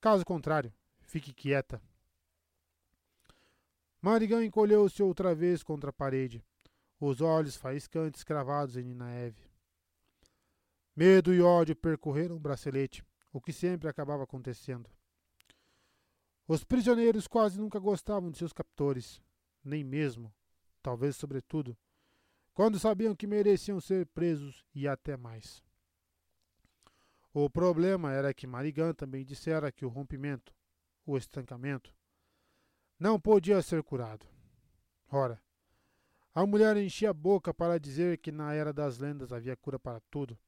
Caso 0.00 0.24
contrário, 0.24 0.72
fique 1.00 1.32
quieta. 1.32 1.82
Marigan 4.00 4.44
encolheu-se 4.44 5.02
outra 5.02 5.34
vez 5.34 5.62
contra 5.62 5.90
a 5.90 5.92
parede, 5.92 6.44
os 7.00 7.20
olhos 7.20 7.56
faiscantes 7.56 8.22
cravados 8.22 8.76
em 8.76 8.84
Nina 8.84 9.12
Eve. 9.12 9.50
Medo 10.94 11.34
e 11.34 11.40
ódio 11.40 11.74
percorreram 11.74 12.36
o 12.36 12.40
bracelete, 12.40 13.04
o 13.32 13.40
que 13.40 13.52
sempre 13.52 13.88
acabava 13.88 14.22
acontecendo. 14.22 14.88
Os 16.46 16.62
prisioneiros 16.62 17.26
quase 17.26 17.58
nunca 17.58 17.78
gostavam 17.78 18.30
de 18.30 18.36
seus 18.36 18.52
captores, 18.52 19.22
nem 19.64 19.82
mesmo, 19.82 20.34
talvez 20.82 21.16
sobretudo, 21.16 21.76
quando 22.52 22.78
sabiam 22.78 23.16
que 23.16 23.26
mereciam 23.26 23.80
ser 23.80 24.06
presos 24.08 24.62
e 24.74 24.86
até 24.86 25.16
mais. 25.16 25.64
O 27.32 27.48
problema 27.48 28.12
era 28.12 28.34
que 28.34 28.46
Marigan 28.46 28.92
também 28.92 29.24
dissera 29.24 29.72
que 29.72 29.86
o 29.86 29.88
rompimento, 29.88 30.54
o 31.06 31.16
estancamento, 31.16 31.94
não 33.00 33.18
podia 33.18 33.62
ser 33.62 33.82
curado. 33.82 34.26
Ora, 35.10 35.42
a 36.34 36.46
mulher 36.46 36.76
enchia 36.76 37.10
a 37.10 37.14
boca 37.14 37.54
para 37.54 37.80
dizer 37.80 38.18
que 38.18 38.30
na 38.30 38.52
era 38.52 38.72
das 38.72 38.98
lendas 38.98 39.32
havia 39.32 39.56
cura 39.56 39.78
para 39.78 40.00
tudo, 40.10 40.38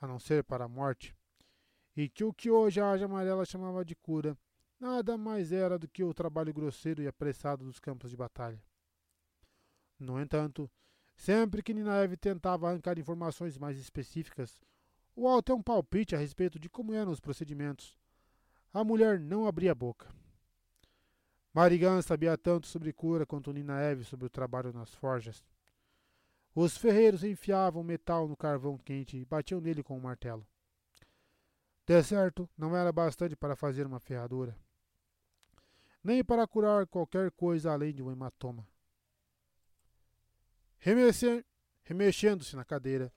a 0.00 0.08
não 0.08 0.18
ser 0.18 0.42
para 0.42 0.64
a 0.64 0.68
morte, 0.68 1.16
e 1.96 2.08
que 2.08 2.24
o 2.24 2.34
que 2.34 2.50
hoje 2.50 2.80
a 2.80 2.90
Asa 2.90 3.04
Amarela 3.04 3.44
chamava 3.44 3.84
de 3.84 3.94
cura 3.94 4.36
nada 4.78 5.16
mais 5.16 5.52
era 5.52 5.78
do 5.78 5.88
que 5.88 6.04
o 6.04 6.14
trabalho 6.14 6.52
grosseiro 6.52 7.02
e 7.02 7.08
apressado 7.08 7.64
dos 7.64 7.78
campos 7.78 8.10
de 8.10 8.16
batalha. 8.16 8.62
No 9.98 10.20
entanto, 10.20 10.70
sempre 11.16 11.62
que 11.62 11.72
Ninaev 11.72 12.16
tentava 12.16 12.68
arrancar 12.68 12.98
informações 12.98 13.56
mais 13.56 13.78
específicas, 13.78 14.60
ou 15.14 15.38
até 15.38 15.54
um 15.54 15.62
palpite 15.62 16.14
a 16.14 16.18
respeito 16.18 16.58
de 16.58 16.68
como 16.68 16.92
eram 16.92 17.10
os 17.10 17.20
procedimentos, 17.20 17.96
a 18.72 18.84
mulher 18.84 19.18
não 19.18 19.46
abria 19.46 19.72
a 19.72 19.74
boca. 19.74 20.14
Marigan 21.54 22.02
sabia 22.02 22.36
tanto 22.36 22.66
sobre 22.66 22.92
cura 22.92 23.24
quanto 23.24 23.50
Ninaev 23.50 24.04
sobre 24.04 24.26
o 24.26 24.30
trabalho 24.30 24.74
nas 24.74 24.92
forjas. 24.94 25.42
Os 26.54 26.76
ferreiros 26.76 27.24
enfiavam 27.24 27.82
metal 27.82 28.28
no 28.28 28.36
carvão 28.36 28.76
quente 28.76 29.16
e 29.16 29.24
batiam 29.24 29.60
nele 29.60 29.82
com 29.82 29.96
um 29.96 30.00
martelo. 30.00 30.46
De 31.86 32.02
certo, 32.02 32.46
não 32.58 32.76
era 32.76 32.92
bastante 32.92 33.34
para 33.34 33.56
fazer 33.56 33.86
uma 33.86 34.00
ferradura, 34.00 34.54
nem 36.06 36.22
para 36.22 36.46
curar 36.46 36.86
qualquer 36.86 37.32
coisa 37.32 37.72
além 37.72 37.92
de 37.92 38.00
um 38.00 38.12
hematoma. 38.12 38.64
Remexendo-se 41.82 42.54
na 42.54 42.64
cadeira, 42.64 43.12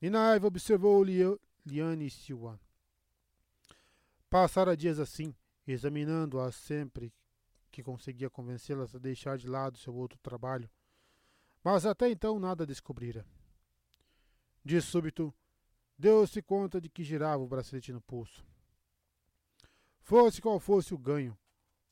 Ninaev 0.00 0.46
observou 0.46 1.04
Liane 1.04 2.06
e 2.06 2.10
Siwan. 2.10 2.58
Passara 4.30 4.74
dias 4.74 4.98
assim, 4.98 5.34
examinando-as 5.66 6.54
sempre 6.54 7.12
que 7.70 7.82
conseguia 7.82 8.30
convencê-las 8.30 8.94
a 8.94 8.98
deixar 8.98 9.36
de 9.36 9.46
lado 9.46 9.76
seu 9.76 9.94
outro 9.94 10.18
trabalho, 10.20 10.70
mas 11.62 11.84
até 11.84 12.08
então 12.08 12.38
nada 12.38 12.64
descobrira. 12.64 13.26
De 14.64 14.80
súbito, 14.80 15.34
deu-se 15.98 16.40
conta 16.40 16.80
de 16.80 16.88
que 16.88 17.04
girava 17.04 17.42
o 17.42 17.46
bracelete 17.46 17.92
no 17.92 18.00
pulso. 18.00 18.42
Fosse 20.00 20.40
qual 20.40 20.58
fosse 20.58 20.94
o 20.94 20.98
ganho, 20.98 21.36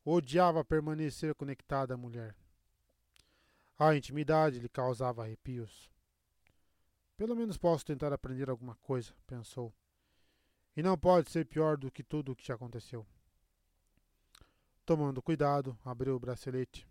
odiava 0.05 0.64
permanecer 0.64 1.35
conectada 1.35 1.95
à 1.95 1.97
mulher. 1.97 2.37
A 3.79 3.95
intimidade 3.97 4.59
lhe 4.59 4.69
causava 4.69 5.23
arrepios. 5.23 5.90
Pelo 7.17 7.35
menos 7.35 7.57
posso 7.57 7.85
tentar 7.85 8.12
aprender 8.12 8.51
alguma 8.51 8.75
coisa, 8.77 9.14
pensou. 9.27 9.73
E 10.77 10.83
não 10.83 10.99
pode 10.99 11.31
ser 11.31 11.47
pior 11.47 11.77
do 11.77 11.90
que 11.90 12.03
tudo 12.03 12.33
o 12.33 12.37
que 12.37 12.47
já 12.47 12.55
aconteceu. 12.55 13.07
Tomando 14.85 15.23
cuidado, 15.23 15.79
abriu 15.85 16.14
o 16.14 16.21
bracelete. 16.21 16.87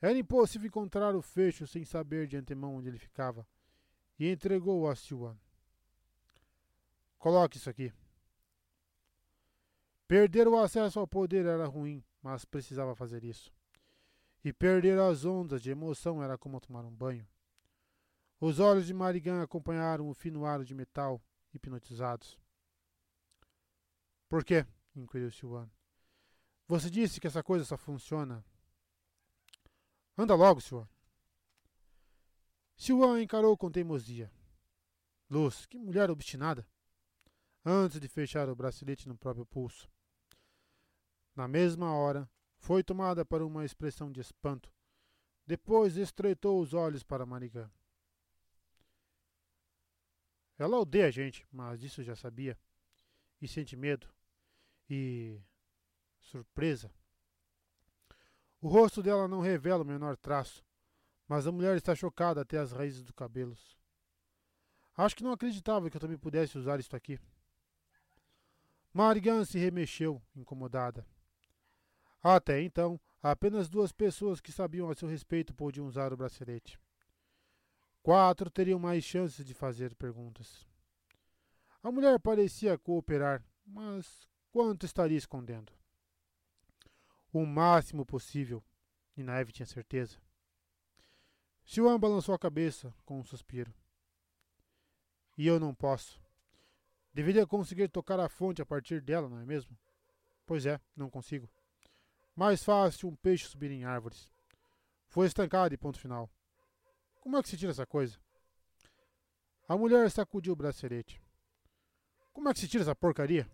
Era 0.00 0.16
impossível 0.16 0.66
encontrar 0.66 1.14
o 1.14 1.20
fecho 1.20 1.66
sem 1.66 1.84
saber 1.84 2.26
de 2.26 2.36
antemão 2.36 2.76
onde 2.76 2.88
ele 2.88 2.98
ficava, 2.98 3.46
e 4.18 4.30
entregou-o 4.30 4.88
a 4.88 4.96
Siwan. 4.96 5.36
Coloque 7.18 7.58
isso 7.58 7.68
aqui. 7.68 7.92
Perder 10.10 10.48
o 10.48 10.58
acesso 10.58 10.98
ao 10.98 11.06
poder 11.06 11.46
era 11.46 11.66
ruim, 11.66 12.04
mas 12.20 12.44
precisava 12.44 12.96
fazer 12.96 13.22
isso. 13.22 13.54
E 14.44 14.52
perder 14.52 14.98
as 14.98 15.24
ondas 15.24 15.62
de 15.62 15.70
emoção 15.70 16.20
era 16.20 16.36
como 16.36 16.60
tomar 16.60 16.84
um 16.84 16.90
banho. 16.90 17.24
Os 18.40 18.58
olhos 18.58 18.88
de 18.88 18.92
Marigan 18.92 19.40
acompanharam 19.40 20.08
o 20.08 20.12
fino 20.12 20.44
aro 20.44 20.64
de 20.64 20.74
metal, 20.74 21.22
hipnotizados. 21.54 22.36
Por 24.28 24.44
quê? 24.44 24.66
inquiriu 24.96 25.30
Siwan. 25.30 25.70
Você 26.66 26.90
disse 26.90 27.20
que 27.20 27.28
essa 27.28 27.40
coisa 27.40 27.64
só 27.64 27.76
funciona. 27.76 28.44
Anda 30.18 30.34
logo, 30.34 30.60
senhor. 30.60 30.88
Siwan 32.76 33.22
encarou 33.22 33.56
com 33.56 33.70
teimosia. 33.70 34.28
Luz, 35.30 35.66
que 35.66 35.78
mulher 35.78 36.10
obstinada! 36.10 36.66
Antes 37.64 38.00
de 38.00 38.08
fechar 38.08 38.48
o 38.48 38.56
bracelete 38.56 39.06
no 39.06 39.16
próprio 39.16 39.46
pulso. 39.46 39.88
Na 41.40 41.48
mesma 41.48 41.94
hora, 41.94 42.28
foi 42.58 42.84
tomada 42.84 43.24
por 43.24 43.40
uma 43.40 43.64
expressão 43.64 44.12
de 44.12 44.20
espanto. 44.20 44.70
Depois 45.46 45.96
estreitou 45.96 46.60
os 46.60 46.74
olhos 46.74 47.02
para 47.02 47.24
Marigã. 47.24 47.70
Ela 50.58 50.78
odeia 50.78 51.06
a 51.06 51.10
gente, 51.10 51.48
mas 51.50 51.80
disso 51.80 52.02
já 52.02 52.14
sabia. 52.14 52.58
E 53.40 53.48
sente 53.48 53.74
medo. 53.74 54.06
E 54.86 55.40
surpresa. 56.20 56.92
O 58.60 58.68
rosto 58.68 59.02
dela 59.02 59.26
não 59.26 59.40
revela 59.40 59.82
o 59.82 59.86
menor 59.86 60.18
traço, 60.18 60.62
mas 61.26 61.46
a 61.46 61.52
mulher 61.52 61.74
está 61.74 61.94
chocada 61.94 62.42
até 62.42 62.58
as 62.58 62.70
raízes 62.70 63.02
dos 63.02 63.12
cabelos. 63.12 63.78
Acho 64.94 65.16
que 65.16 65.24
não 65.24 65.32
acreditava 65.32 65.88
que 65.88 65.96
eu 65.96 66.00
também 66.02 66.18
pudesse 66.18 66.58
usar 66.58 66.78
isto 66.78 66.94
aqui. 66.94 67.18
Marigan 68.92 69.42
se 69.46 69.58
remexeu, 69.58 70.20
incomodada. 70.36 71.06
Até 72.22 72.62
então, 72.62 73.00
apenas 73.22 73.68
duas 73.68 73.92
pessoas 73.92 74.40
que 74.40 74.52
sabiam 74.52 74.90
a 74.90 74.94
seu 74.94 75.08
respeito 75.08 75.54
podiam 75.54 75.86
usar 75.86 76.12
o 76.12 76.16
bracelete. 76.16 76.78
Quatro 78.02 78.50
teriam 78.50 78.78
mais 78.78 79.04
chances 79.04 79.44
de 79.44 79.54
fazer 79.54 79.94
perguntas. 79.94 80.66
A 81.82 81.90
mulher 81.90 82.18
parecia 82.20 82.78
cooperar, 82.78 83.44
mas 83.64 84.28
quanto 84.50 84.84
estaria 84.84 85.16
escondendo? 85.16 85.72
o 87.32 87.46
máximo 87.46 88.04
possível, 88.04 88.62
e 89.16 89.22
Naive 89.22 89.52
tinha 89.52 89.66
certeza. 89.66 90.18
Siwan 91.64 91.98
balançou 91.98 92.34
a 92.34 92.38
cabeça 92.38 92.92
com 93.04 93.20
um 93.20 93.24
suspiro. 93.24 93.72
E 95.38 95.46
eu 95.46 95.60
não 95.60 95.74
posso. 95.74 96.20
Deveria 97.14 97.46
conseguir 97.46 97.88
tocar 97.88 98.18
a 98.18 98.28
fonte 98.28 98.60
a 98.60 98.66
partir 98.66 99.00
dela, 99.00 99.28
não 99.28 99.38
é 99.38 99.46
mesmo? 99.46 99.78
Pois 100.44 100.66
é, 100.66 100.80
não 100.96 101.08
consigo. 101.08 101.48
Mais 102.40 102.64
fácil 102.64 103.10
um 103.10 103.14
peixe 103.14 103.46
subir 103.46 103.70
em 103.70 103.84
árvores. 103.84 104.32
Foi 105.08 105.26
estancado 105.26 105.74
e 105.74 105.76
ponto 105.76 106.00
final. 106.00 106.26
Como 107.20 107.36
é 107.36 107.42
que 107.42 107.50
se 107.50 107.56
tira 107.58 107.70
essa 107.70 107.84
coisa? 107.84 108.18
A 109.68 109.76
mulher 109.76 110.10
sacudiu 110.10 110.54
o 110.54 110.56
bracelete. 110.56 111.22
Como 112.32 112.48
é 112.48 112.54
que 112.54 112.60
se 112.60 112.66
tira 112.66 112.82
essa 112.82 112.96
porcaria? 112.96 113.46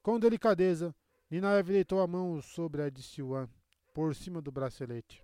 Com 0.00 0.20
delicadeza, 0.20 0.94
Ninaev 1.28 1.72
deitou 1.72 2.00
a 2.00 2.06
mão 2.06 2.40
sobre 2.40 2.82
a 2.82 2.88
de 2.88 3.02
Siwan, 3.02 3.48
por 3.92 4.14
cima 4.14 4.40
do 4.40 4.52
bracelete. 4.52 5.20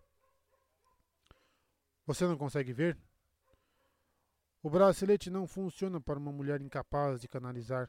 Você 2.06 2.26
não 2.26 2.36
consegue 2.36 2.72
ver? 2.72 2.98
O 4.64 4.68
bracelete 4.68 5.30
não 5.30 5.46
funciona 5.46 6.00
para 6.00 6.18
uma 6.18 6.32
mulher 6.32 6.60
incapaz 6.60 7.20
de 7.20 7.28
canalizar, 7.28 7.88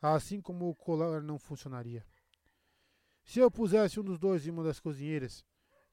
assim 0.00 0.40
como 0.40 0.70
o 0.70 0.76
colar 0.76 1.20
não 1.20 1.36
funcionaria. 1.36 2.06
Se 3.26 3.40
eu 3.40 3.50
pusesse 3.50 3.98
um 3.98 4.04
dos 4.04 4.20
dois 4.20 4.46
em 4.46 4.50
uma 4.50 4.62
das 4.62 4.78
cozinheiras, 4.78 5.44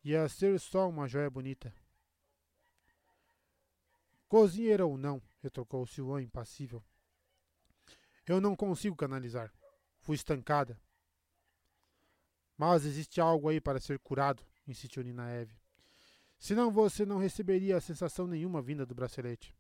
ia 0.04 0.30
ser 0.30 0.60
só 0.60 0.88
uma 0.88 1.08
joia 1.08 1.30
bonita. 1.32 1.74
Cozinheira 4.28 4.86
ou 4.86 4.98
não, 4.98 5.22
retrucou 5.42 5.86
Siwan 5.88 6.22
impassível. 6.22 6.84
Eu 8.26 8.40
não 8.40 8.56
consigo 8.56 8.96
canalizar. 8.96 9.52
Fui 10.00 10.16
estancada. 10.16 10.80
Mas 12.56 12.86
existe 12.86 13.20
algo 13.20 13.50
aí 13.50 13.60
para 13.60 13.80
ser 13.80 13.98
curado, 13.98 14.46
insistiu 14.68 15.04
Ninaev. 15.04 15.52
Senão 16.38 16.72
você 16.72 17.04
não 17.04 17.18
receberia 17.18 17.78
a 17.78 17.82
sensação 17.82 18.28
nenhuma 18.28 18.62
vinda 18.62 18.86
do 18.86 18.94
bracelete. 18.94 19.58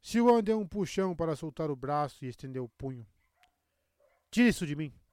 Siwan 0.00 0.42
deu 0.42 0.58
um 0.58 0.66
puxão 0.66 1.14
para 1.14 1.36
soltar 1.36 1.70
o 1.70 1.76
braço 1.76 2.24
e 2.24 2.28
estendeu 2.28 2.64
o 2.64 2.68
punho. 2.68 3.06
Tire 4.30 4.48
isso 4.48 4.66
de 4.66 4.74
mim! 4.74 5.03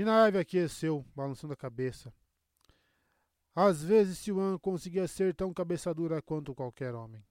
Ninaev 0.00 0.38
aqueceu, 0.38 1.04
balançando 1.14 1.52
a 1.52 1.56
cabeça. 1.56 2.10
Às 3.54 3.82
vezes 3.82 4.16
Siwan 4.16 4.56
conseguia 4.56 5.06
ser 5.06 5.34
tão 5.34 5.52
cabeçadura 5.52 6.22
quanto 6.22 6.54
qualquer 6.54 6.94
homem. 6.94 7.22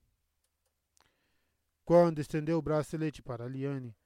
Quando 1.83 2.19
estendeu 2.19 2.59
o 2.59 2.61
bracelete 2.61 3.23
para 3.23 3.47
Liane, 3.47 3.97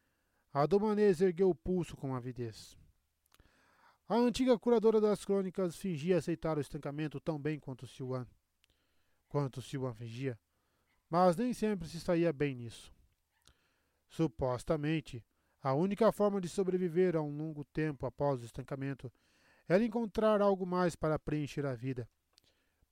Adomanês 0.54 1.20
ergueu 1.20 1.50
o 1.50 1.56
pulso 1.56 1.98
com 1.98 2.16
avidez. 2.16 2.78
A 4.08 4.16
antiga 4.16 4.58
curadora 4.58 5.02
das 5.02 5.26
crônicas 5.26 5.76
fingia 5.76 6.18
aceitar 6.18 6.58
o 6.58 6.62
estancamento 6.62 7.20
tão 7.20 7.38
bem 7.38 7.60
quanto 7.60 7.86
Siwan. 7.86 8.26
Quanto 9.28 9.62
Siwan 9.62 9.94
fingia, 9.94 10.40
mas 11.10 11.36
nem 11.36 11.52
sempre 11.52 11.90
se 11.90 12.00
saía 12.00 12.32
bem 12.32 12.56
nisso. 12.56 12.94
Supostamente, 14.08 15.22
a 15.64 15.74
única 15.74 16.12
forma 16.12 16.42
de 16.42 16.50
sobreviver 16.50 17.16
a 17.16 17.22
um 17.22 17.38
longo 17.38 17.64
tempo 17.64 18.06
após 18.06 18.42
o 18.42 18.46
estancamento 18.46 19.10
era 19.66 19.82
encontrar 19.82 20.42
algo 20.42 20.66
mais 20.66 20.94
para 20.94 21.18
preencher 21.18 21.66
a 21.66 21.74
vida, 21.74 22.08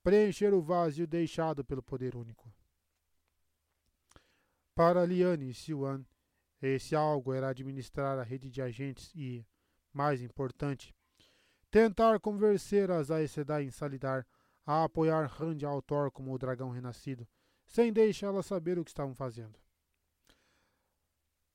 preencher 0.01 0.53
o 0.53 0.61
vazio 0.61 1.05
deixado 1.05 1.65
pelo 1.65 1.83
poder 1.83 2.15
único. 2.15 2.49
Para 4.73 5.05
Liane 5.05 5.49
e 5.49 5.53
Siwan, 5.53 6.05
esse 6.61 6.95
algo 6.95 7.33
era 7.33 7.49
administrar 7.49 8.17
a 8.17 8.23
rede 8.23 8.49
de 8.49 8.61
agentes 8.61 9.11
e, 9.13 9.45
mais 9.91 10.21
importante, 10.21 10.95
tentar 11.69 12.21
convencer 12.21 12.89
as 12.89 13.11
Aes 13.11 13.31
Sedai 13.31 13.65
em 13.65 13.71
Salidar 13.71 14.25
a 14.65 14.85
apoiar 14.85 15.25
Rand 15.25 15.63
Altor 15.67 16.09
como 16.09 16.33
o 16.33 16.37
dragão 16.37 16.69
renascido, 16.69 17.27
sem 17.65 17.91
deixá-la 17.91 18.41
saber 18.41 18.79
o 18.79 18.85
que 18.85 18.91
estavam 18.91 19.13
fazendo. 19.13 19.59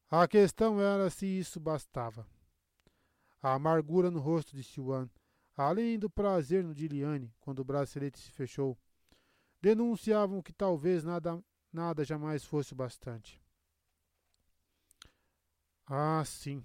A 0.09 0.29
questão 0.29 0.81
era 0.81 1.11
se 1.11 1.27
isso 1.27 1.59
bastava. 1.59 2.25
A 3.43 3.55
amargura 3.55 4.09
no 4.09 4.21
rosto 4.21 4.55
de 4.55 4.63
Siwan, 4.63 5.11
além 5.57 5.99
do 5.99 6.09
prazer 6.09 6.63
no 6.63 6.73
de 6.73 6.87
Liane 6.87 7.35
quando 7.41 7.59
o 7.59 7.65
bracelete 7.65 8.19
se 8.21 8.31
fechou, 8.31 8.79
denunciavam 9.61 10.41
que 10.41 10.53
talvez 10.53 11.03
nada, 11.03 11.43
nada 11.73 12.05
jamais 12.05 12.45
fosse 12.45 12.73
o 12.73 12.77
bastante. 12.77 13.43
Ah, 15.85 16.23
sim. 16.25 16.63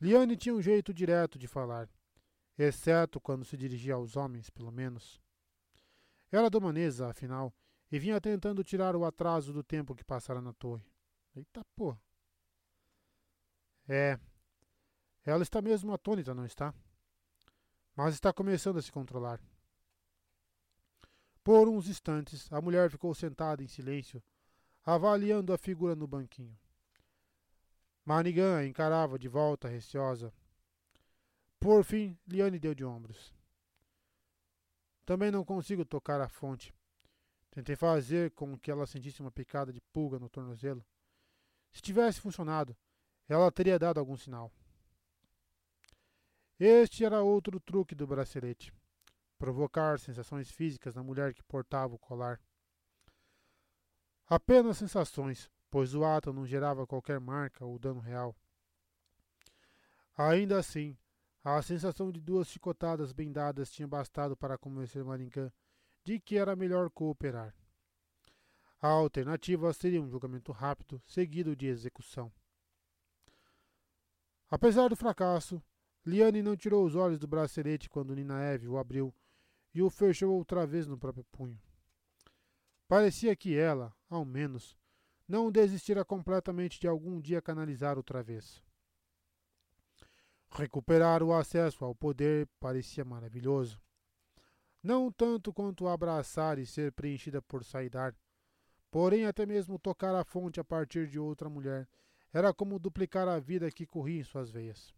Liane 0.00 0.38
tinha 0.38 0.54
um 0.54 0.62
jeito 0.62 0.92
direto 0.92 1.38
de 1.38 1.46
falar, 1.46 1.86
exceto 2.58 3.20
quando 3.20 3.44
se 3.44 3.58
dirigia 3.58 3.94
aos 3.94 4.16
homens, 4.16 4.48
pelo 4.48 4.72
menos. 4.72 5.20
Era 6.30 6.48
domanesa, 6.48 7.08
afinal, 7.08 7.54
e 7.90 7.98
vinha 7.98 8.18
tentando 8.22 8.64
tirar 8.64 8.96
o 8.96 9.04
atraso 9.04 9.52
do 9.52 9.62
tempo 9.62 9.94
que 9.94 10.02
passara 10.02 10.40
na 10.40 10.54
torre. 10.54 10.91
Eita 11.34 11.64
porra. 11.76 12.00
É. 13.88 14.18
Ela 15.24 15.42
está 15.42 15.62
mesmo 15.62 15.92
atônita, 15.92 16.34
não 16.34 16.44
está? 16.44 16.74
Mas 17.94 18.14
está 18.14 18.32
começando 18.32 18.78
a 18.78 18.82
se 18.82 18.90
controlar. 18.90 19.40
Por 21.44 21.68
uns 21.68 21.88
instantes, 21.88 22.52
a 22.52 22.60
mulher 22.60 22.90
ficou 22.90 23.14
sentada 23.14 23.62
em 23.62 23.66
silêncio, 23.66 24.22
avaliando 24.84 25.52
a 25.52 25.58
figura 25.58 25.94
no 25.94 26.06
banquinho. 26.06 26.56
Manigan 28.04 28.58
a 28.58 28.66
encarava 28.66 29.18
de 29.18 29.28
volta, 29.28 29.68
receosa. 29.68 30.32
Por 31.58 31.84
fim, 31.84 32.18
Liane 32.26 32.58
deu 32.58 32.74
de 32.74 32.84
ombros. 32.84 33.32
Também 35.04 35.30
não 35.30 35.44
consigo 35.44 35.84
tocar 35.84 36.20
a 36.20 36.28
fonte. 36.28 36.74
Tentei 37.50 37.76
fazer 37.76 38.30
com 38.32 38.58
que 38.58 38.70
ela 38.70 38.86
sentisse 38.86 39.20
uma 39.20 39.30
picada 39.30 39.72
de 39.72 39.80
pulga 39.92 40.18
no 40.18 40.28
tornozelo. 40.28 40.84
Se 41.72 41.82
tivesse 41.82 42.20
funcionado, 42.20 42.76
ela 43.28 43.50
teria 43.50 43.78
dado 43.78 43.98
algum 43.98 44.16
sinal. 44.16 44.52
Este 46.60 47.04
era 47.04 47.22
outro 47.22 47.58
truque 47.58 47.94
do 47.94 48.06
bracelete 48.06 48.72
provocar 49.42 49.98
sensações 49.98 50.52
físicas 50.52 50.94
na 50.94 51.02
mulher 51.02 51.34
que 51.34 51.42
portava 51.42 51.96
o 51.96 51.98
colar. 51.98 52.40
Apenas 54.28 54.78
sensações, 54.78 55.50
pois 55.68 55.96
o 55.96 56.04
ato 56.04 56.32
não 56.32 56.46
gerava 56.46 56.86
qualquer 56.86 57.18
marca 57.18 57.64
ou 57.64 57.76
dano 57.76 57.98
real. 57.98 58.36
Ainda 60.16 60.60
assim, 60.60 60.96
a 61.42 61.60
sensação 61.60 62.12
de 62.12 62.20
duas 62.20 62.46
chicotadas 62.46 63.12
bem 63.12 63.32
dadas 63.32 63.68
tinha 63.72 63.88
bastado 63.88 64.36
para 64.36 64.56
convencer 64.56 65.04
Maringã 65.04 65.50
de 66.04 66.20
que 66.20 66.36
era 66.36 66.54
melhor 66.54 66.88
cooperar. 66.90 67.52
A 68.82 68.88
alternativa 68.88 69.72
seria 69.72 70.02
um 70.02 70.10
julgamento 70.10 70.50
rápido, 70.50 71.00
seguido 71.06 71.54
de 71.54 71.68
execução. 71.68 72.32
Apesar 74.50 74.88
do 74.88 74.96
fracasso, 74.96 75.62
Liane 76.04 76.42
não 76.42 76.56
tirou 76.56 76.84
os 76.84 76.96
olhos 76.96 77.20
do 77.20 77.28
bracelete 77.28 77.88
quando 77.88 78.12
Ninaev 78.12 78.66
o 78.66 78.76
abriu 78.76 79.14
e 79.72 79.80
o 79.80 79.88
fechou 79.88 80.34
outra 80.34 80.66
vez 80.66 80.88
no 80.88 80.98
próprio 80.98 81.24
punho. 81.30 81.56
Parecia 82.88 83.36
que 83.36 83.56
ela, 83.56 83.94
ao 84.10 84.24
menos, 84.24 84.76
não 85.28 85.50
desistira 85.50 86.04
completamente 86.04 86.80
de 86.80 86.88
algum 86.88 87.20
dia 87.20 87.40
canalizar 87.40 87.96
outra 87.96 88.20
vez. 88.20 88.60
Recuperar 90.50 91.22
o 91.22 91.32
acesso 91.32 91.84
ao 91.84 91.94
poder 91.94 92.48
parecia 92.58 93.04
maravilhoso. 93.04 93.80
Não 94.82 95.10
tanto 95.12 95.52
quanto 95.52 95.86
abraçar 95.86 96.58
e 96.58 96.66
ser 96.66 96.90
preenchida 96.92 97.40
por 97.40 97.64
Saidar, 97.64 98.14
porém 98.92 99.24
até 99.24 99.46
mesmo 99.46 99.78
tocar 99.78 100.14
a 100.14 100.22
fonte 100.22 100.60
a 100.60 100.64
partir 100.64 101.08
de 101.08 101.18
outra 101.18 101.48
mulher 101.48 101.88
era 102.30 102.52
como 102.52 102.78
duplicar 102.78 103.26
a 103.26 103.40
vida 103.40 103.70
que 103.70 103.86
corria 103.86 104.20
em 104.20 104.24
suas 104.24 104.50
veias. 104.50 104.94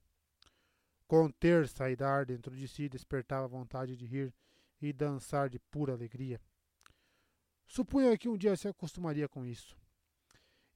Conter 1.07 1.69
Saidar 1.69 2.27
dentro 2.27 2.57
de 2.57 2.67
si 2.67 2.89
despertava 2.89 3.47
vontade 3.47 3.97
de 3.97 4.05
rir 4.05 4.35
e 4.83 4.93
dançar 4.93 5.49
de 5.49 5.61
pura 5.61 5.93
alegria. 5.93 6.41
Supunha 7.69 8.19
que 8.19 8.29
um 8.29 8.37
dia 8.37 8.57
se 8.57 8.67
acostumaria 8.67 9.29
com 9.29 9.47
isso. 9.47 9.77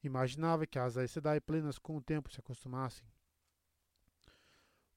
Imaginava 0.01 0.65
que 0.65 0.79
as 0.79 0.93
Sedai 1.11 1.41
plenas 1.41 1.77
com 1.77 1.97
o 1.97 2.01
tempo 2.01 2.31
se 2.31 2.39
acostumassem. 2.39 3.05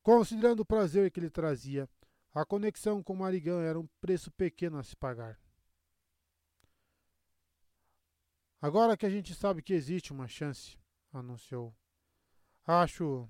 Considerando 0.00 0.60
o 0.60 0.66
prazer 0.66 1.10
que 1.10 1.20
lhe 1.20 1.30
trazia, 1.30 1.88
a 2.32 2.44
conexão 2.44 3.02
com 3.02 3.16
Marigan 3.16 3.62
era 3.62 3.78
um 3.80 3.88
preço 4.00 4.30
pequeno 4.30 4.78
a 4.78 4.84
se 4.84 4.94
pagar. 4.94 5.41
Agora 8.62 8.96
que 8.96 9.04
a 9.04 9.10
gente 9.10 9.34
sabe 9.34 9.60
que 9.60 9.74
existe 9.74 10.12
uma 10.12 10.28
chance, 10.28 10.78
anunciou. 11.12 11.74
Acho. 12.64 13.28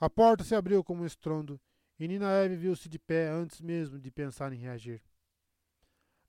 A 0.00 0.10
porta 0.10 0.42
se 0.42 0.52
abriu 0.52 0.82
com 0.82 0.96
um 0.96 1.06
estrondo 1.06 1.60
e 1.96 2.08
Ninaeve 2.08 2.56
viu-se 2.56 2.88
de 2.88 2.98
pé 2.98 3.28
antes 3.28 3.60
mesmo 3.60 4.00
de 4.00 4.10
pensar 4.10 4.52
em 4.52 4.58
reagir. 4.58 5.00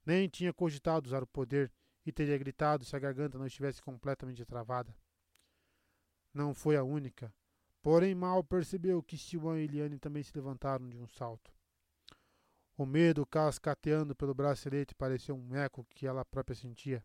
Nem 0.05 0.29
tinha 0.29 0.53
cogitado 0.53 1.07
usar 1.07 1.23
o 1.23 1.27
poder 1.27 1.73
e 2.05 2.11
teria 2.11 2.37
gritado 2.37 2.85
se 2.85 2.95
a 2.95 2.99
garganta 2.99 3.39
não 3.39 3.47
estivesse 3.47 3.81
completamente 3.81 4.45
travada. 4.45 4.95
Não 6.31 6.53
foi 6.53 6.77
a 6.77 6.83
única, 6.83 7.33
porém 7.81 8.13
mal 8.13 8.43
percebeu 8.43 9.01
que 9.01 9.17
Siwan 9.17 9.59
e 9.59 9.63
Eliane 9.63 9.97
também 9.97 10.21
se 10.21 10.35
levantaram 10.35 10.87
de 10.87 10.99
um 10.99 11.07
salto. 11.07 11.51
O 12.77 12.85
medo 12.85 13.25
cascateando 13.25 14.15
pelo 14.15 14.35
bracelete 14.35 14.93
parecia 14.93 15.33
um 15.33 15.55
eco 15.55 15.83
que 15.95 16.05
ela 16.05 16.23
própria 16.23 16.55
sentia. 16.55 17.03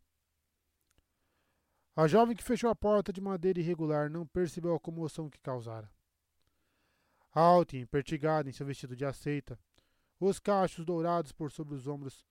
A 1.98 2.06
jovem 2.06 2.36
que 2.36 2.44
fechou 2.44 2.70
a 2.70 2.76
porta 2.76 3.12
de 3.12 3.20
madeira 3.20 3.58
irregular 3.58 4.08
não 4.08 4.24
percebeu 4.24 4.72
a 4.72 4.78
comoção 4.78 5.28
que 5.28 5.40
causara 5.40 5.90
alta 7.32 7.76
e 7.76 7.80
empertigada 7.80 8.48
em 8.48 8.52
seu 8.52 8.64
vestido 8.64 8.96
de 8.96 9.04
aceita. 9.04 9.58
Os 10.20 10.38
cachos 10.38 10.84
dourados 10.84 11.32
por 11.32 11.50
sobre 11.50 11.74
os 11.74 11.86
ombros 11.86 12.24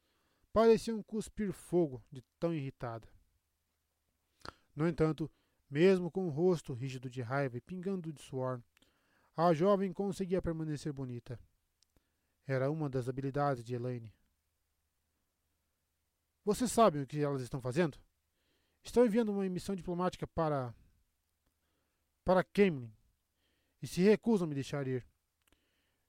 pareciam 0.52 1.04
cuspir 1.04 1.52
fogo 1.52 2.04
de 2.12 2.22
tão 2.40 2.54
irritada. 2.54 3.08
No 4.74 4.88
entanto, 4.88 5.30
mesmo 5.70 6.12
com 6.12 6.28
o 6.28 6.30
rosto 6.30 6.74
rígido 6.74 7.10
de 7.10 7.22
raiva 7.22 7.58
e 7.58 7.62
pingando 7.62 8.12
de 8.12 8.22
suor, 8.22 8.62
a 9.36 9.54
jovem 9.54 9.94
conseguia 9.94 10.42
permanecer 10.42 10.92
bonita. 10.92 11.40
Era 12.46 12.72
uma 12.72 12.90
das 12.90 13.08
habilidades 13.08 13.64
de 13.64 13.76
Elaine. 13.76 14.14
Vocês 16.44 16.72
sabem 16.72 17.02
o 17.02 17.08
que 17.08 17.20
elas 17.20 17.42
estão 17.42 17.62
fazendo? 17.62 17.98
Estão 18.88 19.06
enviando 19.06 19.34
uma 19.34 19.44
missão 19.50 19.76
diplomática 19.76 20.26
para. 20.26 20.74
para 22.24 22.42
Kemlin 22.42 22.90
e 23.82 23.86
se 23.86 24.02
recusam 24.02 24.46
a 24.46 24.48
me 24.48 24.56
deixar 24.56 24.88
ir. 24.88 25.06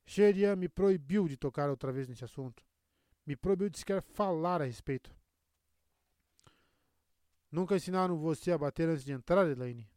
Xerian 0.07 0.55
me 0.55 0.69
proibiu 0.69 1.27
de 1.27 1.37
tocar 1.37 1.69
outra 1.69 1.91
vez 1.91 2.07
nesse 2.07 2.25
assunto. 2.25 2.65
Me 3.27 3.35
proibiu 3.35 3.69
de 3.69 3.81
sequer 3.81 4.01
falar 4.01 4.63
a 4.63 4.65
respeito. 4.65 5.13
Nunca 7.51 7.75
ensinaram 7.75 8.17
você 8.17 8.53
a 8.53 8.59
bater 8.59 8.89
antes 8.89 9.05
de 9.05 9.11
entrar, 9.11 9.51
Elaine? 9.51 9.91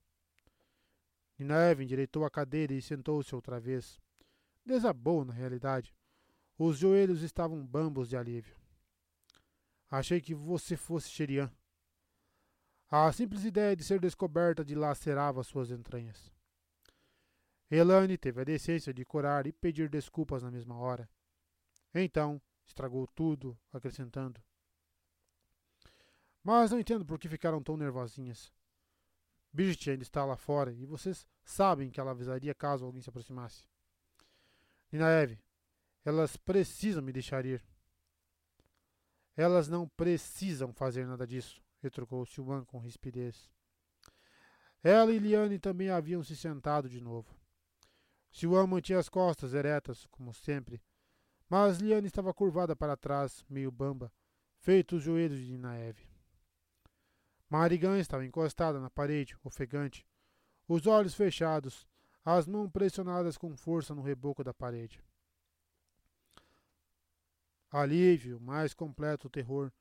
Ninaeve 1.37 1.83
endireitou 1.83 2.25
a 2.25 2.31
cadeira 2.31 2.73
e 2.73 2.81
sentou-se 2.81 3.35
outra 3.35 3.59
vez. 3.59 4.01
Desabou, 4.65 5.23
na 5.23 5.33
realidade. 5.33 5.93
Os 6.57 6.79
joelhos 6.79 7.21
estavam 7.21 7.63
bambos 7.63 8.09
de 8.09 8.17
alívio. 8.17 8.55
Achei 9.87 10.19
que 10.19 10.33
você 10.33 10.75
fosse 10.75 11.11
Xerian. 11.11 11.53
A 12.93 13.09
simples 13.13 13.45
ideia 13.45 13.73
de 13.73 13.85
ser 13.85 14.01
descoberta 14.01 14.65
dilacerava 14.65 15.41
suas 15.43 15.71
entranhas. 15.71 16.29
Elane 17.69 18.17
teve 18.17 18.41
a 18.41 18.43
decência 18.43 18.93
de 18.93 19.05
corar 19.05 19.47
e 19.47 19.53
pedir 19.53 19.87
desculpas 19.87 20.43
na 20.43 20.51
mesma 20.51 20.75
hora. 20.75 21.09
Então, 21.95 22.41
estragou 22.65 23.07
tudo, 23.07 23.57
acrescentando. 23.71 24.43
Mas 26.43 26.71
não 26.71 26.81
entendo 26.81 27.05
por 27.05 27.17
que 27.17 27.29
ficaram 27.29 27.63
tão 27.63 27.77
nervosinhas. 27.77 28.51
Bridget 29.53 29.91
ainda 29.91 30.03
está 30.03 30.25
lá 30.25 30.35
fora 30.35 30.73
e 30.73 30.85
vocês 30.85 31.25
sabem 31.45 31.89
que 31.89 31.99
ela 31.99 32.11
avisaria 32.11 32.53
caso 32.53 32.83
alguém 32.83 33.01
se 33.01 33.09
aproximasse. 33.09 33.65
Ninaeve, 34.91 35.39
elas 36.03 36.35
precisam 36.35 37.01
me 37.01 37.13
deixar 37.13 37.45
ir. 37.45 37.63
Elas 39.37 39.69
não 39.69 39.87
precisam 39.87 40.73
fazer 40.73 41.07
nada 41.07 41.25
disso, 41.25 41.63
retrucou 41.81 42.25
Silvan 42.25 42.63
com 42.65 42.79
rispidez. 42.79 43.49
Ela 44.83 45.11
e 45.11 45.19
Liane 45.19 45.59
também 45.59 45.89
haviam 45.89 46.23
se 46.23 46.35
sentado 46.35 46.89
de 46.89 46.99
novo. 46.99 47.35
Siwan 48.31 48.65
mantinha 48.65 48.97
as 48.97 49.09
costas 49.09 49.53
eretas, 49.53 50.07
como 50.07 50.33
sempre, 50.33 50.81
mas 51.49 51.79
Liane 51.79 52.07
estava 52.07 52.33
curvada 52.33 52.75
para 52.75 52.95
trás, 52.95 53.43
meio 53.49 53.69
bamba, 53.69 54.11
feito 54.59 54.95
os 54.95 55.03
joelhos 55.03 55.39
de 55.39 55.51
Ninaeve. 55.51 56.09
Marigan 57.49 57.99
estava 57.99 58.25
encostada 58.25 58.79
na 58.79 58.89
parede, 58.89 59.37
ofegante, 59.43 60.07
os 60.67 60.87
olhos 60.87 61.13
fechados, 61.13 61.85
as 62.23 62.47
mãos 62.47 62.71
pressionadas 62.71 63.37
com 63.37 63.57
força 63.57 63.93
no 63.93 64.01
reboco 64.01 64.43
da 64.43 64.53
parede. 64.53 65.03
Alívio, 67.69 68.39
mais 68.39 68.73
completo 68.73 69.29
terror, 69.29 69.71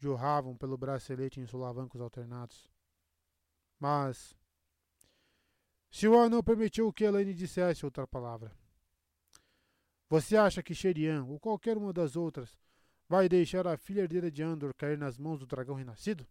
jorravam 0.00 0.56
pelo 0.56 0.78
bracelete 0.78 1.40
em 1.40 1.46
solavancos 1.46 2.00
alternados. 2.00 2.68
Mas 3.78 4.36
Siwan 5.90 6.28
não 6.28 6.42
permitiu 6.42 6.92
que 6.92 7.04
Elaine 7.04 7.34
dissesse 7.34 7.84
outra 7.84 8.06
palavra. 8.06 8.50
Você 10.08 10.36
acha 10.36 10.62
que 10.62 10.74
Sherian, 10.74 11.24
ou 11.24 11.38
qualquer 11.38 11.76
uma 11.76 11.92
das 11.92 12.16
outras, 12.16 12.58
vai 13.08 13.28
deixar 13.28 13.66
a 13.66 13.76
filha 13.76 14.00
herdeira 14.00 14.30
de 14.30 14.42
Andor 14.42 14.74
cair 14.74 14.98
nas 14.98 15.18
mãos 15.18 15.38
do 15.38 15.46
dragão 15.46 15.76
renascido? 15.76 16.26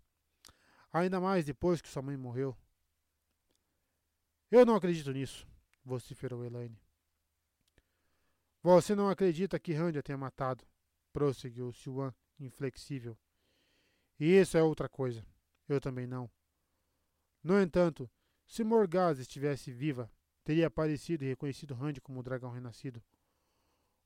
Ainda 0.92 1.20
mais 1.22 1.46
depois 1.46 1.82
que 1.82 1.88
sua 1.88 2.02
mãe 2.02 2.18
morreu. 2.18 2.58
Eu 4.50 4.66
não 4.66 4.76
acredito 4.76 5.12
nisso, 5.12 5.48
vociferou 5.86 6.44
Elaine. 6.44 6.82
Você 8.64 8.96
não 8.96 9.08
acredita 9.08 9.60
que 9.60 9.74
Randy 9.74 10.00
a 10.00 10.04
tenha 10.04 10.18
matado, 10.18 10.66
prosseguiu 11.14 11.72
Siwan, 11.72 12.14
inflexível. 12.40 13.18
E 14.20 14.26
isso 14.26 14.58
é 14.58 14.64
outra 14.64 14.90
coisa. 14.90 15.26
Eu 15.68 15.80
também 15.80 16.06
não. 16.06 16.30
No 17.44 17.60
entanto, 17.62 18.10
se 18.46 18.64
Morgaz 18.64 19.20
estivesse 19.20 19.72
viva, 19.72 20.12
teria 20.44 20.68
aparecido 20.68 21.24
e 21.24 21.28
reconhecido 21.28 21.74
Randy 21.74 22.02
como 22.02 22.20
o 22.20 22.24
dragão 22.24 22.52
renascido. 22.52 23.02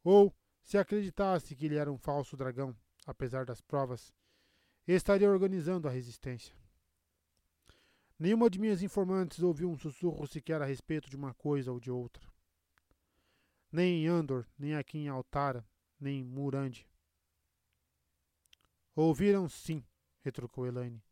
Ou, 0.03 0.35
se 0.61 0.77
acreditasse 0.77 1.55
que 1.55 1.65
ele 1.65 1.77
era 1.77 1.91
um 1.91 1.97
falso 1.97 2.37
dragão, 2.37 2.75
apesar 3.07 3.45
das 3.45 3.61
provas, 3.61 4.13
estaria 4.85 5.29
organizando 5.29 5.87
a 5.87 5.91
resistência. 5.91 6.55
Nenhuma 8.19 8.49
de 8.49 8.59
minhas 8.59 8.83
informantes 8.83 9.41
ouviu 9.41 9.69
um 9.69 9.77
sussurro 9.77 10.27
sequer 10.27 10.61
a 10.61 10.65
respeito 10.65 11.09
de 11.09 11.15
uma 11.15 11.33
coisa 11.33 11.71
ou 11.71 11.79
de 11.79 11.89
outra. 11.89 12.31
Nem 13.71 14.03
em 14.03 14.07
Andor, 14.07 14.47
nem 14.57 14.75
aqui 14.75 14.99
em 14.99 15.07
Altara, 15.07 15.67
nem 15.99 16.19
em 16.19 16.23
Murande. 16.23 16.87
Ouviram 18.95 19.49
sim, 19.49 19.83
retrucou 20.23 20.65
Elaine. 20.65 21.03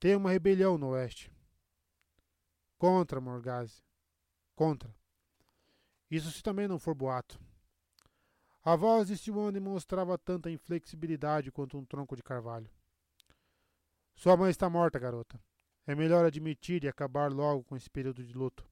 Tem 0.00 0.16
uma 0.16 0.30
rebelião 0.30 0.76
no 0.76 0.88
oeste. 0.88 1.32
Contra 2.78 3.20
Morgase. 3.20 3.82
Contra. 4.54 4.94
Isso 6.10 6.30
se 6.30 6.42
também 6.42 6.66
não 6.66 6.78
for 6.78 6.94
boato. 6.94 7.40
A 8.62 8.76
voz 8.76 9.08
de 9.08 9.18
Siwan 9.18 9.52
demonstrava 9.52 10.16
tanta 10.16 10.50
inflexibilidade 10.50 11.52
quanto 11.52 11.76
um 11.76 11.84
tronco 11.84 12.16
de 12.16 12.22
carvalho. 12.22 12.70
Sua 14.14 14.36
mãe 14.36 14.50
está 14.50 14.70
morta, 14.70 14.98
garota. 14.98 15.38
É 15.86 15.94
melhor 15.94 16.24
admitir 16.24 16.82
e 16.82 16.88
acabar 16.88 17.30
logo 17.30 17.62
com 17.64 17.76
esse 17.76 17.90
período 17.90 18.24
de 18.24 18.32
luto. 18.32 18.66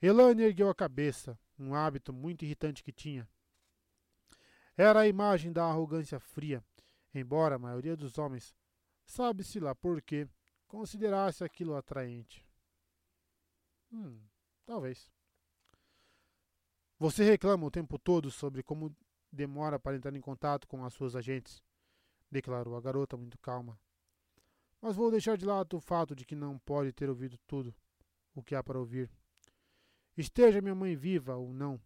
Elane 0.00 0.42
ergueu 0.42 0.70
a 0.70 0.74
cabeça, 0.74 1.38
um 1.58 1.74
hábito 1.74 2.12
muito 2.12 2.44
irritante 2.44 2.82
que 2.82 2.92
tinha. 2.92 3.28
Era 4.76 5.00
a 5.00 5.08
imagem 5.08 5.52
da 5.52 5.64
arrogância 5.64 6.20
fria, 6.20 6.64
embora 7.14 7.56
a 7.56 7.58
maioria 7.58 7.96
dos 7.96 8.18
homens, 8.18 8.54
sabe-se 9.04 9.58
lá 9.58 9.74
por 9.74 10.02
quê, 10.02 10.28
considerasse 10.66 11.42
aquilo 11.42 11.74
atraente. 11.74 12.46
Hum, 13.92 14.20
talvez. 14.66 15.10
Você 16.98 17.24
reclama 17.24 17.66
o 17.66 17.70
tempo 17.70 17.98
todo 17.98 18.30
sobre 18.30 18.62
como 18.62 18.94
demora 19.32 19.78
para 19.78 19.96
entrar 19.96 20.14
em 20.14 20.20
contato 20.20 20.66
com 20.66 20.84
as 20.84 20.92
suas 20.92 21.14
agentes, 21.14 21.62
declarou 22.30 22.76
a 22.76 22.80
garota 22.80 23.16
muito 23.16 23.38
calma. 23.38 23.78
Mas 24.80 24.96
vou 24.96 25.10
deixar 25.10 25.36
de 25.36 25.44
lado 25.44 25.76
o 25.76 25.80
fato 25.80 26.14
de 26.14 26.24
que 26.24 26.36
não 26.36 26.58
pode 26.58 26.92
ter 26.92 27.08
ouvido 27.08 27.38
tudo 27.46 27.74
o 28.34 28.42
que 28.42 28.54
há 28.54 28.62
para 28.62 28.78
ouvir. 28.78 29.10
Esteja 30.16 30.60
minha 30.60 30.74
mãe 30.74 30.96
viva 30.96 31.36
ou 31.36 31.52
não, 31.52 31.80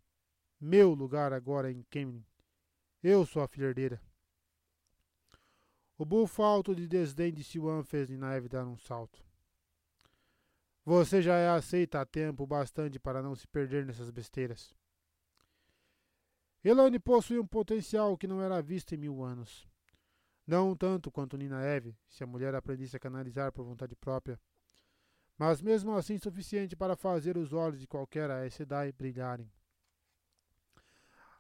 meu 0.61 0.95
lugar 0.95 1.33
agora 1.33 1.71
é 1.71 1.75
em 1.75 1.83
Kemlin. 1.85 2.25
Eu 3.03 3.27
sou 3.27 3.43
a 3.43 3.49
filha 3.49 3.67
herdeira. 3.67 4.01
O 6.03 6.05
bufo 6.05 6.43
alto 6.43 6.75
de 6.75 6.89
desdém 6.89 7.33
de 7.33 7.45
Siwan 7.45 7.85
fez 7.85 8.11
Ninaeve 8.11 8.49
dar 8.49 8.67
um 8.67 8.77
salto. 8.77 9.25
Você 10.85 11.23
já 11.23 11.37
é 11.37 11.49
aceita 11.49 12.01
há 12.01 12.05
tempo 12.05 12.45
bastante 12.45 12.99
para 12.99 13.23
não 13.23 13.37
se 13.37 13.47
perder 13.47 13.87
nessas 13.87 14.11
besteiras. 14.11 14.75
Elane 16.65 16.99
possuía 16.99 17.41
um 17.41 17.47
potencial 17.47 18.19
que 18.19 18.27
não 18.27 18.43
era 18.43 18.61
visto 18.61 18.93
em 18.93 18.99
mil 18.99 19.23
anos. 19.23 19.65
Não 20.45 20.75
tanto 20.75 21.09
quanto 21.09 21.37
Nina 21.37 21.63
Eve, 21.63 21.97
se 22.09 22.25
a 22.25 22.27
mulher 22.27 22.53
aprendesse 22.53 22.97
a 22.97 22.99
canalizar 22.99 23.53
por 23.53 23.65
vontade 23.65 23.95
própria, 23.95 24.41
mas 25.39 25.63
mesmo 25.63 25.95
assim 25.95 26.19
suficiente 26.19 26.75
para 26.75 26.97
fazer 26.97 27.37
os 27.37 27.53
olhos 27.53 27.79
de 27.79 27.87
qualquer 27.87 28.29
Aes 28.29 28.55
Sedai 28.55 28.91
brilharem. 28.91 29.49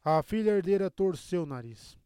A 0.04 0.22
filha 0.22 0.52
herdeira 0.52 0.88
torceu 0.88 1.42
o 1.42 1.46
nariz. 1.46 1.98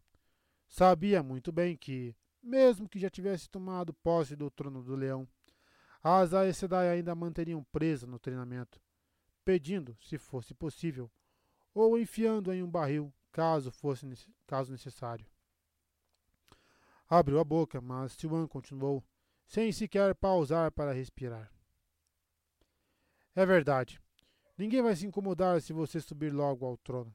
Sabia 0.67 1.23
muito 1.23 1.53
bem 1.53 1.77
que, 1.77 2.17
mesmo 2.47 2.89
que 2.89 2.99
já 2.99 3.11
tivesse 3.11 3.51
tomado 3.51 3.93
posse 3.93 4.37
do 4.37 4.49
trono 4.51 4.83
do 4.83 4.95
leão, 4.95 5.29
as 6.03 6.33
Aes 6.33 6.57
Sedai 6.57 6.89
ainda 6.89 7.15
manteriam 7.15 7.65
presa 7.65 8.07
no 8.07 8.19
treinamento, 8.19 8.81
pedindo, 9.45 9.97
se 10.01 10.17
fosse 10.17 10.55
possível, 10.55 11.11
ou 11.75 11.99
enfiando 11.99 12.53
em 12.53 12.63
um 12.63 12.71
barril, 12.71 13.13
caso 13.33 13.73
fosse 13.73 14.07
caso 14.47 14.71
necessário. 14.71 15.27
Abriu 17.09 17.41
a 17.41 17.45
boca, 17.45 17.81
mas 17.81 18.13
Siwan 18.13 18.47
continuou, 18.47 19.05
sem 19.47 19.71
sequer 19.73 20.15
pausar 20.15 20.71
para 20.71 20.93
respirar. 20.93 21.53
É 23.35 23.45
verdade. 23.45 24.01
Ninguém 24.57 24.83
vai 24.83 24.97
se 24.97 25.07
incomodar 25.07 25.61
se 25.61 25.73
você 25.73 26.01
subir 26.01 26.33
logo 26.33 26.65
ao 26.65 26.77
trono. 26.79 27.15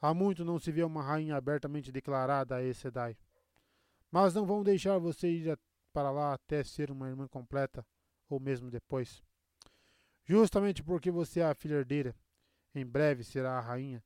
Há 0.00 0.14
muito 0.14 0.44
não 0.44 0.58
se 0.58 0.72
vê 0.72 0.82
uma 0.82 1.02
rainha 1.02 1.36
abertamente 1.36 1.92
declarada 1.92 2.56
a 2.56 2.74
Sedai. 2.74 3.16
Mas 4.10 4.34
não 4.34 4.46
vão 4.46 4.62
deixar 4.62 4.98
você 4.98 5.28
ir 5.30 5.58
para 5.92 6.10
lá 6.10 6.34
até 6.34 6.62
ser 6.64 6.90
uma 6.90 7.08
irmã 7.08 7.26
completa, 7.28 7.86
ou 8.28 8.40
mesmo 8.40 8.70
depois. 8.70 9.22
Justamente 10.24 10.82
porque 10.82 11.10
você 11.10 11.40
é 11.40 11.46
a 11.46 11.54
filha 11.54 11.74
herdeira 11.74 12.14
em 12.74 12.86
breve 12.86 13.24
será 13.24 13.58
a 13.58 13.60
rainha, 13.60 14.02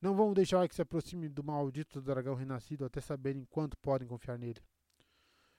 não 0.00 0.14
vão 0.14 0.32
deixar 0.32 0.68
que 0.68 0.74
se 0.74 0.82
aproxime 0.82 1.28
do 1.28 1.42
maldito 1.42 2.00
dragão 2.00 2.34
renascido 2.34 2.84
até 2.84 3.00
saberem 3.00 3.44
quanto 3.44 3.76
podem 3.78 4.06
confiar 4.06 4.38
nele. 4.38 4.60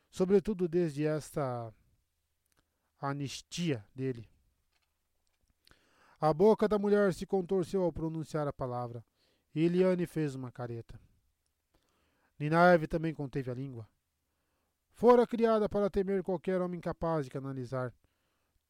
Sobretudo 0.10 0.68
desde 0.68 1.06
esta 1.06 1.74
anistia 3.00 3.86
dele. 3.94 4.30
A 6.20 6.34
boca 6.34 6.68
da 6.68 6.80
mulher 6.80 7.14
se 7.14 7.26
contorceu 7.26 7.84
ao 7.84 7.92
pronunciar 7.92 8.48
a 8.48 8.54
palavra, 8.54 9.04
e 9.54 9.62
Eliane 9.62 10.06
fez 10.06 10.36
uma 10.36 10.52
careta. 10.52 11.00
Ninaeve 12.38 12.88
também 12.88 13.14
conteve 13.14 13.50
a 13.50 13.54
língua. 13.54 13.90
Fora 14.92 15.28
criada 15.28 15.68
para 15.68 15.90
temer 15.90 16.24
qualquer 16.24 16.62
homem 16.62 16.80
capaz 16.80 17.26
de 17.26 17.32
canalizar, 17.32 17.94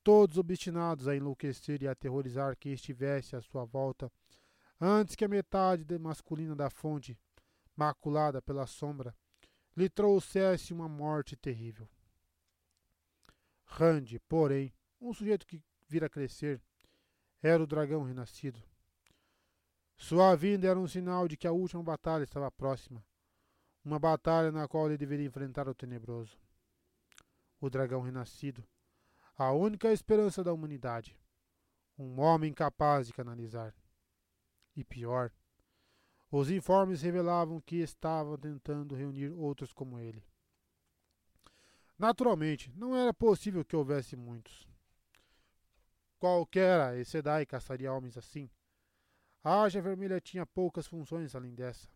todos 0.03 0.37
obstinados 0.37 1.07
a 1.07 1.15
enlouquecer 1.15 1.81
e 1.81 1.87
aterrorizar 1.87 2.57
quem 2.57 2.73
estivesse 2.73 3.35
à 3.35 3.41
sua 3.41 3.65
volta, 3.65 4.11
antes 4.79 5.15
que 5.15 5.25
a 5.25 5.27
metade 5.27 5.85
masculina 5.97 6.55
da 6.55 6.69
fonte, 6.69 7.17
maculada 7.75 8.41
pela 8.41 8.65
sombra, 8.65 9.15
lhe 9.75 9.89
trouxesse 9.89 10.73
uma 10.73 10.87
morte 10.87 11.35
terrível. 11.35 11.87
Rand, 13.65 14.05
porém, 14.27 14.73
um 15.01 15.13
sujeito 15.13 15.45
que 15.45 15.61
vira 15.87 16.09
crescer, 16.09 16.61
era 17.41 17.61
o 17.61 17.67
dragão 17.67 18.03
renascido. 18.03 18.61
Sua 19.97 20.35
vinda 20.35 20.67
era 20.67 20.79
um 20.79 20.87
sinal 20.87 21.27
de 21.27 21.37
que 21.37 21.47
a 21.47 21.51
última 21.51 21.83
batalha 21.83 22.23
estava 22.23 22.49
próxima, 22.51 23.03
uma 23.85 23.99
batalha 23.99 24.51
na 24.51 24.67
qual 24.67 24.87
ele 24.87 24.97
deveria 24.97 25.27
enfrentar 25.27 25.69
o 25.69 25.75
tenebroso. 25.75 26.37
O 27.61 27.69
dragão 27.69 28.01
renascido, 28.01 28.67
a 29.37 29.51
única 29.51 29.93
esperança 29.93 30.43
da 30.43 30.51
humanidade. 30.51 31.15
Um 31.97 32.19
homem 32.19 32.53
capaz 32.53 33.07
de 33.07 33.13
canalizar. 33.13 33.73
E 34.75 34.83
pior, 34.83 35.31
os 36.29 36.49
informes 36.49 37.01
revelavam 37.01 37.61
que 37.61 37.77
estava 37.77 38.37
tentando 38.37 38.95
reunir 38.95 39.29
outros 39.29 39.71
como 39.71 39.99
ele. 39.99 40.25
Naturalmente, 41.97 42.73
não 42.75 42.95
era 42.95 43.13
possível 43.13 43.63
que 43.63 43.75
houvesse 43.75 44.17
muitos. 44.17 44.67
Qualquer 46.19 47.05
Sedai 47.05 47.45
caçaria 47.45 47.93
homens 47.93 48.17
assim. 48.17 48.49
A 49.43 49.61
Ágia 49.61 49.81
Vermelha 49.81 50.19
tinha 50.19 50.45
poucas 50.45 50.87
funções 50.87 51.35
além 51.35 51.53
dessa. 51.53 51.87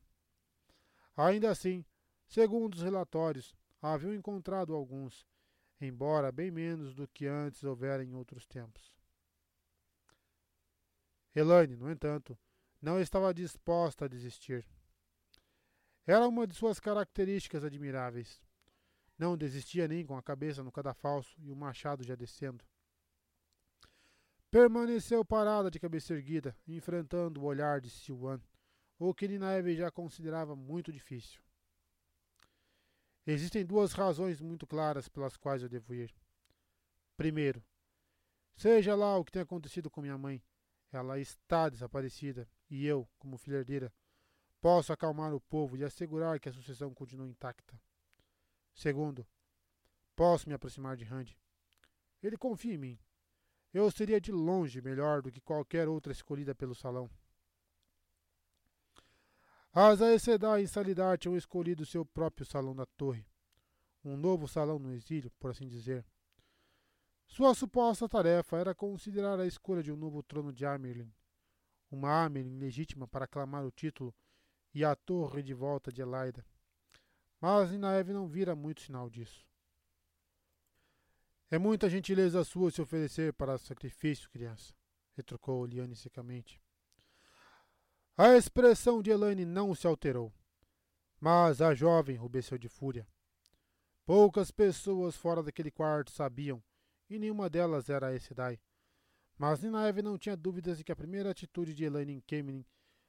Ainda 1.20 1.52
assim, 1.52 1.84
segundo 2.26 2.76
os 2.76 2.82
relatórios, 2.82 3.54
haviam 3.82 4.14
encontrado 4.14 4.74
alguns, 4.74 5.28
embora 5.82 6.32
bem 6.32 6.50
menos 6.50 6.96
do 6.96 7.10
que 7.10 7.28
antes 7.28 7.62
houvera 7.62 8.02
em 8.02 8.14
outros 8.14 8.48
tempos. 8.48 8.96
Elaine, 11.36 11.76
no 11.76 11.92
entanto, 11.92 12.40
não 12.82 13.02
estava 13.02 13.34
disposta 13.34 14.06
a 14.06 14.08
desistir. 14.08 14.66
Era 16.08 16.26
uma 16.26 16.48
de 16.48 16.56
suas 16.56 16.80
características 16.80 17.66
admiráveis. 17.66 18.42
Não 19.18 19.38
desistia 19.38 19.90
nem 19.90 20.06
com 20.06 20.16
a 20.16 20.24
cabeça 20.24 20.64
no 20.64 20.72
cadafalso 20.72 21.36
e 21.42 21.52
o 21.52 21.56
machado 21.56 22.02
já 22.02 22.16
descendo. 22.16 22.64
Permaneceu 24.50 25.26
parada 25.26 25.70
de 25.70 25.82
cabeça 25.82 26.14
erguida, 26.14 26.56
enfrentando 26.66 27.42
o 27.42 27.44
olhar 27.44 27.82
de 27.82 27.90
Siwan, 27.90 28.40
o 29.00 29.14
que 29.14 29.30
Ninaeve 29.30 29.78
já 29.78 29.90
considerava 29.90 30.58
muito 30.58 30.92
difícil. 30.92 31.42
Existem 33.26 33.66
duas 33.66 33.94
razões 33.94 34.42
muito 34.42 34.68
claras 34.68 35.08
pelas 35.08 35.38
quais 35.38 35.64
eu 35.64 35.70
devo 35.70 35.94
ir. 35.94 36.14
Primeiro, 37.16 37.64
seja 38.58 38.96
lá 38.96 39.18
o 39.18 39.24
que 39.24 39.32
tenha 39.32 39.44
acontecido 39.44 39.90
com 39.90 40.02
minha 40.02 40.18
mãe, 40.18 40.44
ela 40.92 41.18
está 41.18 41.70
desaparecida 41.70 42.50
e 42.70 42.86
eu, 42.86 43.08
como 43.18 43.38
filha 43.38 43.58
herdeira, 43.58 43.94
posso 44.60 44.92
acalmar 44.92 45.34
o 45.34 45.40
povo 45.40 45.78
e 45.78 45.84
assegurar 45.84 46.40
que 46.40 46.50
a 46.50 46.54
sucessão 46.54 46.94
continue 46.94 47.30
intacta. 47.30 47.80
Segundo, 48.74 49.26
posso 50.16 50.50
me 50.50 50.56
aproximar 50.56 50.98
de 50.98 51.06
Randy. 51.06 51.38
Ele 52.22 52.38
confia 52.38 52.74
em 52.74 52.78
mim. 52.78 53.00
Eu 53.74 53.90
seria 53.92 54.20
de 54.20 54.32
longe 54.32 54.82
melhor 54.82 55.22
do 55.22 55.32
que 55.32 55.40
qualquer 55.40 55.88
outra 55.88 56.12
escolhida 56.12 56.54
pelo 56.54 56.76
salão. 56.76 57.10
As 59.82 60.02
Aes 60.02 60.24
Sedai 60.24 60.64
e 60.64 60.68
Salidar 60.68 61.18
tinham 61.18 61.38
escolhido 61.38 61.86
seu 61.86 62.04
próprio 62.04 62.46
salão 62.46 62.76
da 62.76 62.86
torre, 62.86 63.26
um 64.04 64.18
novo 64.18 64.46
salão 64.46 64.78
no 64.78 64.92
exílio, 64.92 65.32
por 65.40 65.52
assim 65.52 65.70
dizer. 65.70 66.06
Sua 67.26 67.56
suposta 67.56 68.10
tarefa 68.10 68.58
era 68.58 68.76
considerar 68.76 69.40
a 69.40 69.48
escolha 69.48 69.82
de 69.82 69.90
um 69.90 69.96
novo 69.96 70.22
trono 70.22 70.52
de 70.52 70.66
Amerlin, 70.66 71.10
uma 71.90 72.26
Amerlin 72.26 72.60
legítima 72.60 73.08
para 73.08 73.24
aclamar 73.24 73.66
o 73.66 73.72
título 73.72 74.14
e 74.74 74.84
a 74.84 74.94
torre 74.98 75.42
de 75.42 75.54
volta 75.54 75.94
de 75.94 76.02
Elaida. 76.02 76.46
Mas 77.40 77.72
Ninaeve 77.72 78.12
não 78.12 78.28
vira 78.28 78.58
muito 78.58 78.82
sinal 78.82 79.10
disso. 79.10 79.48
É 81.50 81.58
muita 81.58 81.90
gentileza 81.90 82.44
sua 82.44 82.70
se 82.70 82.82
oferecer 82.82 83.32
para 83.32 83.58
sacrifício, 83.58 84.30
criança, 84.30 84.74
retrucou 85.16 85.66
Liane 85.66 85.96
secamente. 85.96 86.62
A 88.22 88.36
expressão 88.36 89.02
de 89.02 89.12
Elaine 89.12 89.46
não 89.46 89.74
se 89.74 89.88
alterou, 89.88 90.34
mas 91.22 91.62
a 91.62 91.74
jovem 91.74 92.18
rubesceu 92.18 92.58
de 92.58 92.68
fúria. 92.68 93.08
Poucas 94.06 94.52
pessoas 94.52 95.16
fora 95.16 95.42
daquele 95.42 95.72
quarto 95.72 96.12
sabiam, 96.12 96.62
e 97.10 97.18
nenhuma 97.18 97.50
delas 97.50 97.90
era 97.90 98.10
a 98.10 98.20
Sedai. 98.20 98.60
Mas 99.38 99.62
Ninaeve 99.62 100.02
não 100.02 100.18
tinha 100.18 100.36
dúvidas 100.36 100.78
de 100.78 100.84
que 100.84 100.92
a 100.92 100.98
primeira 100.98 101.32
atitude 101.32 101.74
de 101.74 101.86
Elaine 101.86 102.12
em 102.12 102.20
Kemenin 102.20 102.66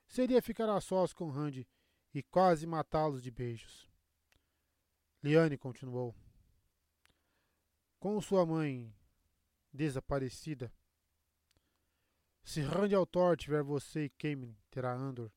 seria 0.07 0.41
ficar 0.41 0.69
a 0.69 0.81
sós 0.81 1.13
com 1.13 1.29
Randy 1.29 1.67
e 2.15 2.23
quase 2.23 2.65
matá-los 2.65 3.21
de 3.21 3.33
beijos. 3.33 3.91
Liane 5.25 5.59
continuou. 5.59 6.15
Com 7.99 8.21
sua 8.21 8.47
mãe 8.47 8.95
desaparecida, 9.73 10.73
se 12.43 12.61
Randy 12.63 12.95
Altor 12.95 13.37
tiver 13.37 13.63
você 13.63 14.05
e 14.05 14.11
Kemen, 14.11 14.57
terá 14.71 14.93
Andor. 14.93 15.31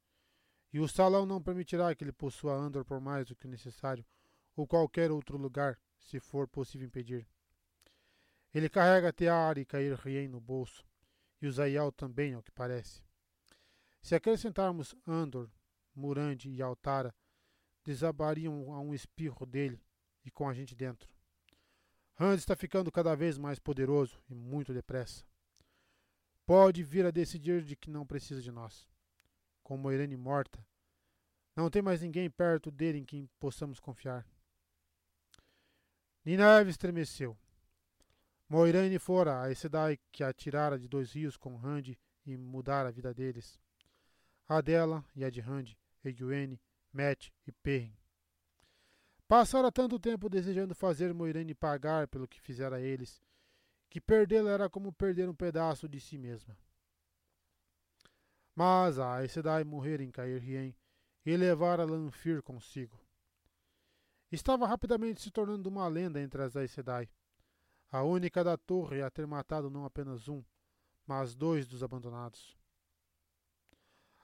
E 0.71 0.79
o 0.79 0.87
salão 0.87 1.25
não 1.25 1.41
permitirá 1.41 1.93
que 1.93 2.03
ele 2.03 2.11
possua 2.11 2.53
Andor 2.53 2.83
por 2.83 2.99
mais 2.99 3.27
do 3.27 3.35
que 3.35 3.45
o 3.45 3.49
necessário, 3.49 4.05
ou 4.55 4.67
qualquer 4.67 5.11
outro 5.11 5.37
lugar, 5.37 5.79
se 5.99 6.19
for 6.19 6.47
possível 6.47 6.87
impedir. 6.87 7.27
Ele 8.53 8.69
carrega 8.69 9.13
Tear 9.13 9.57
e 9.57 9.65
Cair 9.65 9.95
Rien 9.95 10.27
no 10.27 10.39
bolso, 10.39 10.85
e 11.41 11.47
o 11.47 11.51
Zayal 11.51 11.91
também, 11.91 12.33
ao 12.33 12.43
que 12.43 12.51
parece. 12.51 13.03
Se 14.01 14.15
acrescentarmos 14.15 14.95
Andor, 15.07 15.49
Murandi 15.95 16.49
e 16.49 16.61
Altara, 16.61 17.15
desabariam 17.83 18.73
a 18.73 18.79
um 18.79 18.93
espirro 18.93 19.45
dele 19.45 19.81
e 20.25 20.31
com 20.31 20.47
a 20.47 20.53
gente 20.53 20.75
dentro. 20.75 21.13
Hans 22.19 22.39
está 22.39 22.55
ficando 22.55 22.91
cada 22.91 23.15
vez 23.15 23.37
mais 23.37 23.59
poderoso 23.59 24.21
e 24.29 24.35
muito 24.35 24.73
depressa. 24.73 25.25
Pode 26.45 26.83
vir 26.83 27.05
a 27.05 27.11
decidir 27.11 27.63
de 27.63 27.75
que 27.75 27.89
não 27.89 28.05
precisa 28.05 28.41
de 28.41 28.51
nós. 28.51 28.87
Com 29.63 29.77
Moirene 29.77 30.17
morta, 30.17 30.65
não 31.55 31.69
tem 31.69 31.81
mais 31.81 32.01
ninguém 32.01 32.29
perto 32.29 32.69
dele 32.69 32.99
em 32.99 33.05
quem 33.05 33.29
possamos 33.39 33.79
confiar. 33.79 34.27
Nineve 36.25 36.69
estremeceu. 36.69 37.37
Moirene 38.49 38.99
fora 38.99 39.41
a 39.41 39.55
Sedai 39.55 39.97
que 40.11 40.23
a 40.23 40.33
tirara 40.33 40.77
de 40.77 40.87
dois 40.87 41.13
rios 41.13 41.37
com 41.37 41.55
Rand 41.55 41.95
e 42.25 42.37
mudara 42.37 42.89
a 42.89 42.91
vida 42.91 43.13
deles 43.13 43.59
a 44.47 44.61
dela 44.61 45.03
e 45.15 45.23
a 45.23 45.29
de 45.29 45.39
Randy, 45.39 45.77
Egwene, 46.03 46.61
Matt 46.91 47.29
e 47.47 47.51
Perrin. 47.51 47.95
Passara 49.27 49.71
tanto 49.71 49.97
tempo 49.97 50.29
desejando 50.29 50.75
fazer 50.75 51.13
Moirene 51.13 51.55
pagar 51.55 52.07
pelo 52.07 52.27
que 52.27 52.41
fizera 52.41 52.79
eles, 52.79 53.22
que 53.93 54.01
perdê-la 54.01 54.49
era 54.49 54.67
como 54.67 54.91
perder 54.91 55.29
um 55.29 55.35
pedaço 55.35 55.87
de 55.87 55.99
si 55.99 56.17
mesma. 56.17 56.57
Mas 58.55 58.97
a 58.97 59.17
Aes 59.17 59.31
Sedai 59.31 59.63
morrera 59.63 60.03
em 60.03 60.09
Cair 60.09 60.41
Rien 60.41 60.75
e 61.23 61.37
levara 61.37 61.85
Lanfir 61.85 62.41
consigo. 62.41 62.99
Estava 64.31 64.65
rapidamente 64.65 65.21
se 65.21 65.29
tornando 65.29 65.69
uma 65.69 65.87
lenda 65.87 66.19
entre 66.19 66.41
as 66.41 66.53
Sedai, 66.71 67.07
a 67.91 68.01
única 68.01 68.43
da 68.43 68.57
torre 68.57 69.03
a 69.03 69.11
ter 69.11 69.27
matado 69.27 69.69
não 69.69 69.85
apenas 69.85 70.27
um, 70.27 70.43
mas 71.05 71.35
dois 71.35 71.67
dos 71.67 71.83
abandonados. 71.83 72.57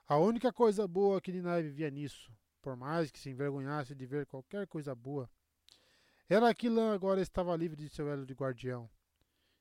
A 0.07 0.17
única 0.17 0.51
coisa 0.51 0.87
boa 0.87 1.21
que 1.21 1.31
Ninai 1.31 1.61
via 1.61 1.91
nisso, 1.91 2.33
por 2.59 2.75
mais 2.75 3.11
que 3.11 3.19
se 3.19 3.29
envergonhasse 3.29 3.93
de 3.93 4.07
ver 4.07 4.25
qualquer 4.25 4.65
coisa 4.65 4.95
boa, 4.95 5.29
era 6.27 6.51
que 6.55 6.69
Lan 6.69 6.91
agora 6.91 7.21
estava 7.21 7.55
livre 7.55 7.77
de 7.77 7.89
seu 7.89 8.09
elo 8.09 8.25
de 8.25 8.33
guardião, 8.33 8.89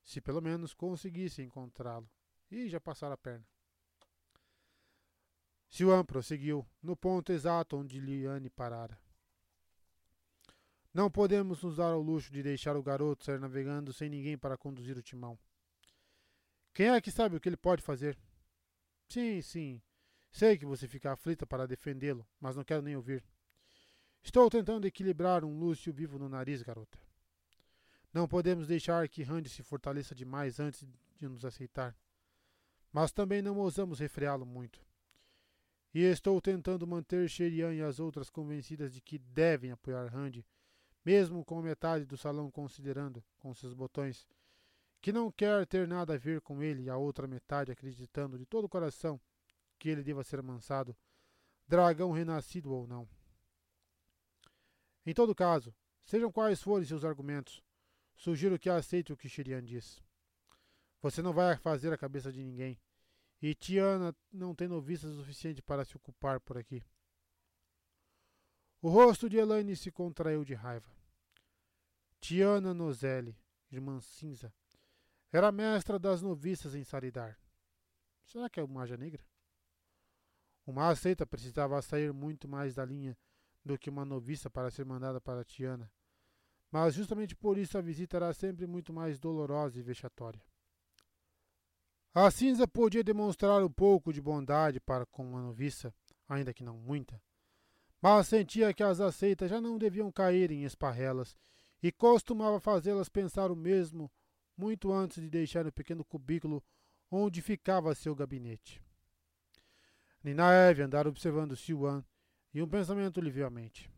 se 0.03 0.21
pelo 0.21 0.41
menos 0.41 0.73
conseguisse 0.73 1.41
encontrá-lo. 1.41 2.09
E 2.49 2.67
já 2.67 2.79
passara 2.79 3.13
a 3.13 3.17
perna. 3.17 3.45
Siwan 5.69 6.03
prosseguiu, 6.03 6.67
no 6.81 6.95
ponto 6.95 7.31
exato 7.31 7.77
onde 7.77 7.99
Liane 7.99 8.49
parara. 8.49 8.99
Não 10.91 11.11
podemos 11.11 11.61
nos 11.61 11.77
dar 11.77 11.93
ao 11.93 12.01
luxo 12.01 12.31
de 12.31 12.41
deixar 12.41 12.75
o 12.75 12.81
garoto 12.81 13.23
sair 13.23 13.39
navegando 13.39 13.93
sem 13.93 14.09
ninguém 14.09 14.37
para 14.37 14.57
conduzir 14.57 14.97
o 14.97 15.03
timão. 15.03 15.37
Quem 16.73 16.89
é 16.89 16.99
que 16.99 17.11
sabe 17.11 17.35
o 17.35 17.39
que 17.39 17.47
ele 17.47 17.57
pode 17.57 17.83
fazer? 17.83 18.17
Sim, 19.07 19.41
sim, 19.41 19.81
Sei 20.31 20.57
que 20.57 20.65
você 20.65 20.87
fica 20.87 21.11
aflita 21.11 21.45
para 21.45 21.67
defendê-lo, 21.67 22.27
mas 22.39 22.55
não 22.55 22.63
quero 22.63 22.81
nem 22.81 22.95
ouvir. 22.95 23.23
Estou 24.23 24.49
tentando 24.49 24.85
equilibrar 24.85 25.43
um 25.43 25.57
Lúcio 25.57 25.91
vivo 25.91 26.19
no 26.19 26.29
nariz, 26.29 26.61
garota. 26.61 26.99
Não 28.13 28.27
podemos 28.27 28.67
deixar 28.67 29.07
que 29.07 29.23
Randy 29.23 29.49
se 29.49 29.61
fortaleça 29.61 30.15
demais 30.15 30.59
antes 30.59 30.85
de 31.15 31.27
nos 31.27 31.45
aceitar. 31.45 31.95
Mas 32.91 33.11
também 33.11 33.41
não 33.41 33.57
ousamos 33.57 33.99
refreá-lo 33.99 34.45
muito. 34.45 34.81
E 35.93 36.01
estou 36.01 36.39
tentando 36.41 36.87
manter 36.87 37.29
Sherian 37.29 37.73
e 37.73 37.81
as 37.81 37.99
outras 37.99 38.29
convencidas 38.29 38.93
de 38.93 39.01
que 39.01 39.17
devem 39.17 39.71
apoiar 39.71 40.07
Randy, 40.07 40.45
mesmo 41.03 41.43
com 41.43 41.61
metade 41.61 42.05
do 42.05 42.17
salão 42.17 42.51
considerando, 42.51 43.23
com 43.39 43.53
seus 43.53 43.73
botões, 43.73 44.27
que 45.01 45.11
não 45.11 45.31
quer 45.31 45.65
ter 45.65 45.87
nada 45.87 46.13
a 46.13 46.17
ver 46.17 46.41
com 46.41 46.61
ele 46.61 46.83
e 46.83 46.89
a 46.89 46.97
outra 46.97 47.27
metade 47.27 47.71
acreditando 47.71 48.37
de 48.37 48.45
todo 48.45 48.65
o 48.65 48.69
coração 48.69 49.19
que 49.77 49.89
ele 49.89 50.03
deva 50.03 50.23
ser 50.23 50.39
amansado, 50.39 50.95
dragão 51.67 52.11
renascido 52.11 52.71
ou 52.71 52.85
não. 52.85 53.07
Em 55.05 55.13
todo 55.13 55.33
caso, 55.33 55.73
sejam 56.05 56.31
quais 56.31 56.61
forem 56.61 56.85
seus 56.85 57.05
argumentos, 57.05 57.63
sugiro 58.19 58.59
que 58.59 58.69
aceite 58.69 59.13
o 59.13 59.17
que 59.17 59.29
Shirian 59.29 59.63
diz. 59.63 60.03
Você 61.01 61.21
não 61.21 61.31
vai 61.31 61.55
fazer 61.57 61.93
a 61.93 61.97
cabeça 61.97 62.31
de 62.31 62.43
ninguém, 62.43 62.77
e 63.41 63.55
Tiana 63.55 64.13
não 64.31 64.53
tem 64.53 64.67
noviças 64.67 65.15
suficiente 65.15 65.61
para 65.61 65.85
se 65.85 65.95
ocupar 65.95 66.41
por 66.41 66.57
aqui. 66.57 66.83
O 68.81 68.89
rosto 68.89 69.29
de 69.29 69.37
Elaine 69.37 69.75
se 69.75 69.89
contraiu 69.89 70.43
de 70.43 70.53
raiva. 70.53 70.91
Tiana 72.19 72.73
Nozelli, 72.73 73.37
irmã 73.71 74.01
cinza, 74.01 74.53
era 75.31 75.51
mestra 75.51 75.97
das 75.97 76.21
noviças 76.21 76.75
em 76.75 76.83
Saridar. 76.83 77.39
Será 78.25 78.49
que 78.49 78.59
é 78.59 78.63
uma 78.63 78.81
magia 78.81 78.97
negra? 78.97 79.25
Uma 80.65 80.89
aceita 80.89 81.25
precisava 81.25 81.81
sair 81.81 82.11
muito 82.11 82.47
mais 82.47 82.75
da 82.75 82.83
linha 82.83 83.17
do 83.63 83.77
que 83.77 83.89
uma 83.89 84.03
noviça 84.03 84.49
para 84.49 84.69
ser 84.69 84.85
mandada 84.85 85.21
para 85.21 85.45
Tiana. 85.45 85.89
Mas 86.71 86.93
justamente 86.93 87.35
por 87.35 87.57
isso 87.57 87.77
a 87.77 87.81
visita 87.81 88.17
era 88.17 88.33
sempre 88.33 88.67
muito 88.67 88.93
mais 88.93 89.17
dolorosa 89.19 89.79
e 89.79 89.81
vexatória. 89.81 90.41
A 92.13 92.29
cinza 92.31 92.67
podia 92.67 93.03
demonstrar 93.03 93.63
um 93.63 93.71
pouco 93.71 94.11
de 94.11 94.21
bondade 94.21 94.79
para 94.79 95.05
com 95.05 95.23
uma 95.23 95.41
noviça, 95.41 95.93
ainda 96.27 96.53
que 96.53 96.63
não 96.63 96.77
muita, 96.77 97.21
mas 98.01 98.27
sentia 98.27 98.73
que 98.73 98.83
as 98.83 98.99
aceitas 98.99 99.49
já 99.49 99.59
não 99.59 99.77
deviam 99.77 100.11
cair 100.11 100.51
em 100.51 100.63
esparrelas 100.63 101.35
e 101.81 101.91
costumava 101.91 102.59
fazê-las 102.59 103.09
pensar 103.09 103.51
o 103.51 103.55
mesmo 103.55 104.11
muito 104.57 104.91
antes 104.91 105.21
de 105.21 105.29
deixar 105.29 105.65
o 105.65 105.71
pequeno 105.71 106.03
cubículo 106.03 106.63
onde 107.11 107.41
ficava 107.41 107.95
seu 107.95 108.15
gabinete. 108.15 108.81
Ninaeve 110.23 110.81
andara 110.81 111.09
observando 111.09 111.55
Siwan 111.55 112.03
e 112.53 112.61
um 112.61 112.67
pensamento 112.67 113.21
lhe 113.21 113.31
veio 113.31 113.47
à 113.47 113.49
mente. 113.49 113.89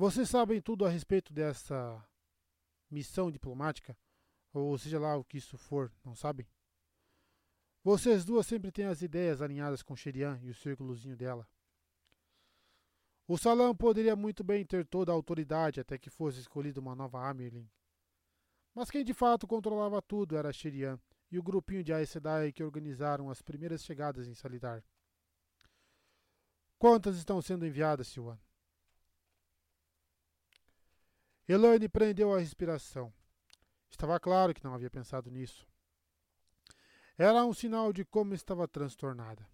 Vocês 0.00 0.30
sabem 0.30 0.62
tudo 0.62 0.86
a 0.86 0.88
respeito 0.88 1.30
dessa 1.30 2.02
missão 2.90 3.30
diplomática, 3.30 3.94
ou 4.50 4.78
seja 4.78 4.98
lá 4.98 5.14
o 5.14 5.22
que 5.22 5.36
isso 5.36 5.58
for, 5.58 5.92
não 6.02 6.14
sabem? 6.14 6.48
Vocês 7.84 8.24
duas 8.24 8.46
sempre 8.46 8.72
têm 8.72 8.86
as 8.86 9.02
ideias 9.02 9.42
alinhadas 9.42 9.82
com 9.82 9.94
Sherian 9.94 10.40
e 10.42 10.48
o 10.48 10.54
círculozinho 10.54 11.18
dela. 11.18 11.46
O 13.28 13.36
salão 13.36 13.76
poderia 13.76 14.16
muito 14.16 14.42
bem 14.42 14.64
ter 14.64 14.86
toda 14.86 15.12
a 15.12 15.14
autoridade 15.14 15.80
até 15.80 15.98
que 15.98 16.08
fosse 16.08 16.40
escolhida 16.40 16.80
uma 16.80 16.94
nova 16.94 17.28
Amerlin. 17.28 17.68
Mas 18.74 18.90
quem 18.90 19.04
de 19.04 19.12
fato 19.12 19.46
controlava 19.46 20.00
tudo 20.00 20.34
era 20.34 20.50
Shirian 20.50 20.98
e 21.30 21.38
o 21.38 21.42
grupinho 21.42 21.84
de 21.84 21.92
Aes 21.92 22.08
Sedai 22.08 22.52
que 22.54 22.64
organizaram 22.64 23.28
as 23.28 23.42
primeiras 23.42 23.84
chegadas 23.84 24.26
em 24.26 24.32
Salidar. 24.32 24.82
Quantas 26.78 27.18
estão 27.18 27.42
sendo 27.42 27.66
enviadas, 27.66 28.08
Siwan? 28.08 28.38
Elaine 31.52 31.88
prendeu 31.88 32.32
a 32.32 32.38
respiração. 32.38 33.12
Estava 33.90 34.20
claro 34.20 34.54
que 34.54 34.62
não 34.62 34.72
havia 34.72 34.88
pensado 34.88 35.28
nisso. 35.28 35.66
Era 37.18 37.44
um 37.44 37.52
sinal 37.52 37.92
de 37.92 38.04
como 38.04 38.34
estava 38.34 38.68
transtornada. 38.68 39.44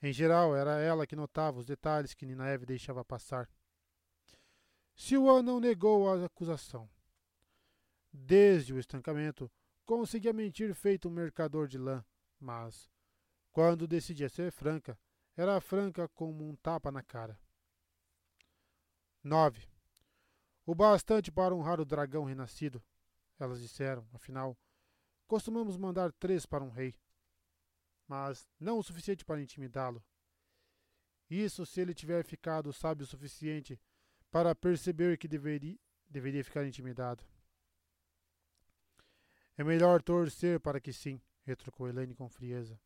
Em 0.00 0.12
geral, 0.12 0.54
era 0.54 0.78
ela 0.78 1.04
que 1.04 1.16
notava 1.16 1.58
os 1.58 1.66
detalhes 1.66 2.14
que 2.14 2.24
Ninaeve 2.24 2.64
deixava 2.64 3.04
passar. 3.04 3.50
Siwan 4.94 5.42
não 5.42 5.58
negou 5.58 6.08
a 6.08 6.24
acusação. 6.24 6.88
Desde 8.12 8.72
o 8.72 8.78
estancamento, 8.78 9.50
conseguia 9.84 10.32
mentir 10.32 10.72
feito 10.72 11.08
um 11.08 11.12
mercador 11.12 11.66
de 11.66 11.78
lã, 11.78 12.04
mas, 12.38 12.88
quando 13.50 13.88
decidia 13.88 14.28
ser 14.28 14.52
franca, 14.52 14.96
era 15.36 15.60
franca 15.60 16.06
como 16.10 16.48
um 16.48 16.54
tapa 16.54 16.92
na 16.92 17.02
cara. 17.02 17.36
9 19.24 19.71
o 20.64 20.74
bastante 20.74 21.30
para 21.30 21.54
honrar 21.54 21.80
o 21.80 21.84
dragão 21.84 22.24
renascido. 22.24 22.82
Elas 23.38 23.60
disseram, 23.60 24.06
afinal, 24.12 24.56
costumamos 25.26 25.76
mandar 25.76 26.12
três 26.12 26.46
para 26.46 26.62
um 26.62 26.70
rei, 26.70 26.94
mas 28.06 28.48
não 28.58 28.78
o 28.78 28.82
suficiente 28.82 29.24
para 29.24 29.42
intimidá-lo. 29.42 30.02
Isso 31.28 31.64
se 31.64 31.80
ele 31.80 31.94
tiver 31.94 32.24
ficado 32.24 32.72
sábio 32.72 33.04
o 33.04 33.06
suficiente 33.06 33.80
para 34.30 34.54
perceber 34.54 35.18
que 35.18 35.26
deveria, 35.26 35.78
deveria 36.08 36.44
ficar 36.44 36.66
intimidado. 36.66 37.24
É 39.56 39.64
melhor 39.64 40.02
torcer 40.02 40.60
para 40.60 40.80
que 40.80 40.92
sim, 40.92 41.20
retrucou 41.42 41.88
Helene 41.88 42.14
com 42.14 42.28
frieza. 42.28 42.80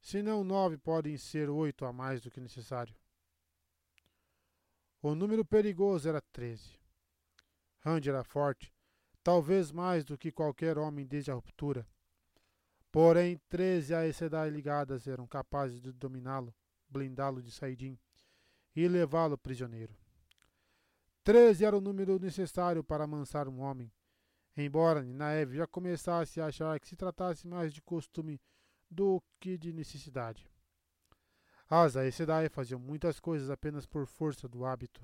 Se 0.00 0.22
não 0.22 0.44
nove 0.44 0.78
podem 0.78 1.16
ser 1.16 1.48
oito 1.48 1.84
a 1.84 1.92
mais 1.92 2.20
do 2.20 2.30
que 2.30 2.40
necessário. 2.40 2.94
O 5.08 5.14
número 5.14 5.44
perigoso 5.44 6.08
era 6.08 6.20
treze. 6.20 6.76
Randy 7.78 8.08
era 8.10 8.24
forte, 8.24 8.74
talvez 9.22 9.70
mais 9.70 10.04
do 10.04 10.18
que 10.18 10.32
qualquer 10.32 10.76
homem 10.76 11.06
desde 11.06 11.30
a 11.30 11.34
ruptura. 11.34 11.86
Porém, 12.90 13.40
treze 13.48 13.94
Aes 13.94 14.16
Sedai 14.16 14.50
ligadas 14.50 15.06
eram 15.06 15.24
capazes 15.24 15.80
de 15.80 15.92
dominá-lo, 15.92 16.52
blindá-lo 16.88 17.40
de 17.40 17.52
Saidin 17.52 17.96
e 18.74 18.88
levá-lo 18.88 19.38
prisioneiro. 19.38 19.96
Treze 21.22 21.64
era 21.64 21.78
o 21.78 21.80
número 21.80 22.18
necessário 22.18 22.82
para 22.82 23.04
amansar 23.04 23.46
um 23.46 23.60
homem, 23.60 23.92
embora 24.56 25.04
Ninaeve 25.04 25.58
já 25.58 25.68
começasse 25.68 26.40
a 26.40 26.46
achar 26.46 26.80
que 26.80 26.88
se 26.88 26.96
tratasse 26.96 27.46
mais 27.46 27.72
de 27.72 27.80
costume 27.80 28.40
do 28.90 29.22
que 29.38 29.56
de 29.56 29.72
necessidade. 29.72 30.50
As 31.68 31.96
Aes 31.96 32.14
Sedai 32.14 32.48
faziam 32.48 32.78
muitas 32.78 33.18
coisas 33.18 33.50
apenas 33.50 33.86
por 33.86 34.06
força 34.06 34.48
do 34.48 34.64
hábito. 34.64 35.02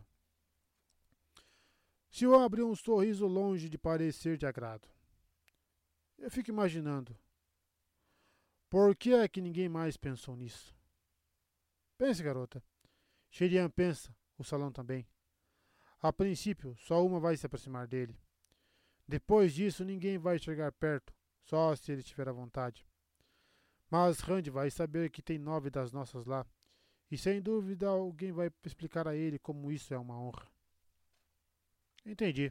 Sion 2.08 2.40
abriu 2.40 2.68
um 2.68 2.76
sorriso 2.76 3.26
longe 3.26 3.68
de 3.68 3.76
parecer 3.76 4.36
de 4.36 4.46
agrado. 4.46 4.88
Eu 6.18 6.30
fico 6.30 6.50
imaginando. 6.50 7.18
Por 8.70 8.94
que 8.94 9.12
é 9.12 9.26
que 9.26 9.40
ninguém 9.40 9.68
mais 9.68 9.96
pensou 9.96 10.36
nisso? 10.36 10.76
Pense, 11.98 12.22
garota. 12.22 12.62
Sherian 13.30 13.68
pensa, 13.68 14.14
o 14.38 14.44
salão 14.44 14.70
também. 14.70 15.06
A 16.00 16.12
princípio, 16.12 16.76
só 16.76 17.04
uma 17.04 17.18
vai 17.18 17.36
se 17.36 17.46
aproximar 17.46 17.88
dele. 17.88 18.16
Depois 19.06 19.52
disso, 19.52 19.84
ninguém 19.84 20.16
vai 20.16 20.38
chegar 20.38 20.70
perto, 20.72 21.12
só 21.42 21.74
se 21.74 21.90
ele 21.90 22.02
estiver 22.02 22.28
à 22.28 22.32
vontade. 22.32 22.86
Mas 23.93 24.20
Rand 24.20 24.49
vai 24.51 24.70
saber 24.70 25.11
que 25.11 25.20
tem 25.20 25.38
nove 25.38 25.68
das 25.68 25.93
nossas 25.93 26.24
lá. 26.24 26.47
E 27.11 27.18
sem 27.18 27.43
dúvida 27.43 27.88
alguém 27.88 28.32
vai 28.32 28.51
explicar 28.64 29.07
a 29.07 29.14
ele 29.14 29.38
como 29.38 29.70
isso 29.70 29.93
é 29.93 29.99
uma 29.99 30.18
honra. 30.18 30.51
Entendi, 32.07 32.51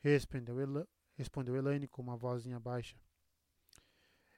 respondeu, 0.00 0.60
Ela, 0.60 0.86
respondeu 1.16 1.56
Elaine 1.56 1.88
com 1.88 2.02
uma 2.02 2.18
vozinha 2.18 2.60
baixa. 2.60 3.00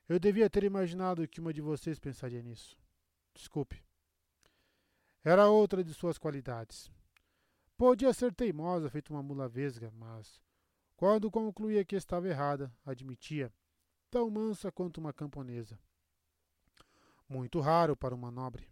Eu 0.08 0.20
devia 0.20 0.48
ter 0.48 0.62
imaginado 0.62 1.26
que 1.26 1.40
uma 1.40 1.52
de 1.52 1.60
vocês 1.60 1.98
pensaria 1.98 2.40
nisso. 2.40 2.78
Desculpe. 3.34 3.82
Era 5.24 5.50
outra 5.50 5.82
de 5.82 5.92
suas 5.92 6.16
qualidades. 6.16 6.88
Podia 7.76 8.14
ser 8.14 8.32
teimosa, 8.32 8.88
feito 8.88 9.12
uma 9.12 9.20
mula 9.20 9.48
vesga, 9.48 9.90
mas, 9.90 10.40
quando 10.96 11.28
concluía 11.28 11.84
que 11.84 11.96
estava 11.96 12.28
errada, 12.28 12.72
admitia, 12.86 13.52
tão 14.08 14.30
mansa 14.30 14.70
quanto 14.70 14.98
uma 14.98 15.12
camponesa. 15.12 15.76
Muito 17.30 17.60
raro 17.60 17.96
para 17.96 18.12
uma 18.12 18.28
nobre. 18.28 18.68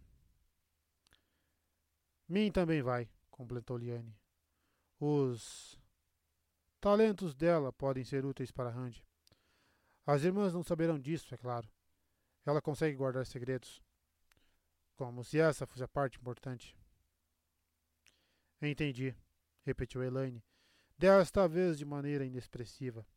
Mim 2.27 2.51
também 2.51 2.81
vai, 2.81 3.09
completou 3.31 3.77
Liane. 3.77 4.13
Os 4.99 5.79
talentos 6.81 7.33
dela 7.33 7.71
podem 7.71 8.03
ser 8.03 8.25
úteis 8.25 8.51
para 8.51 8.69
Randy. 8.69 9.01
As 10.05 10.23
irmãs 10.23 10.53
não 10.53 10.61
saberão 10.61 10.99
disso, 10.99 11.33
é 11.33 11.37
claro. 11.37 11.71
Ela 12.45 12.61
consegue 12.61 12.97
guardar 12.97 13.25
segredos. 13.25 13.81
Como 14.97 15.23
se 15.23 15.39
essa 15.39 15.65
fosse 15.65 15.83
a 15.83 15.87
parte 15.87 16.17
importante. 16.17 16.75
Entendi, 18.61 19.15
repetiu 19.63 20.03
Elaine, 20.03 20.43
desta 20.97 21.47
vez 21.47 21.77
de 21.77 21.85
maneira 21.85 22.25
inexpressiva. 22.25 23.07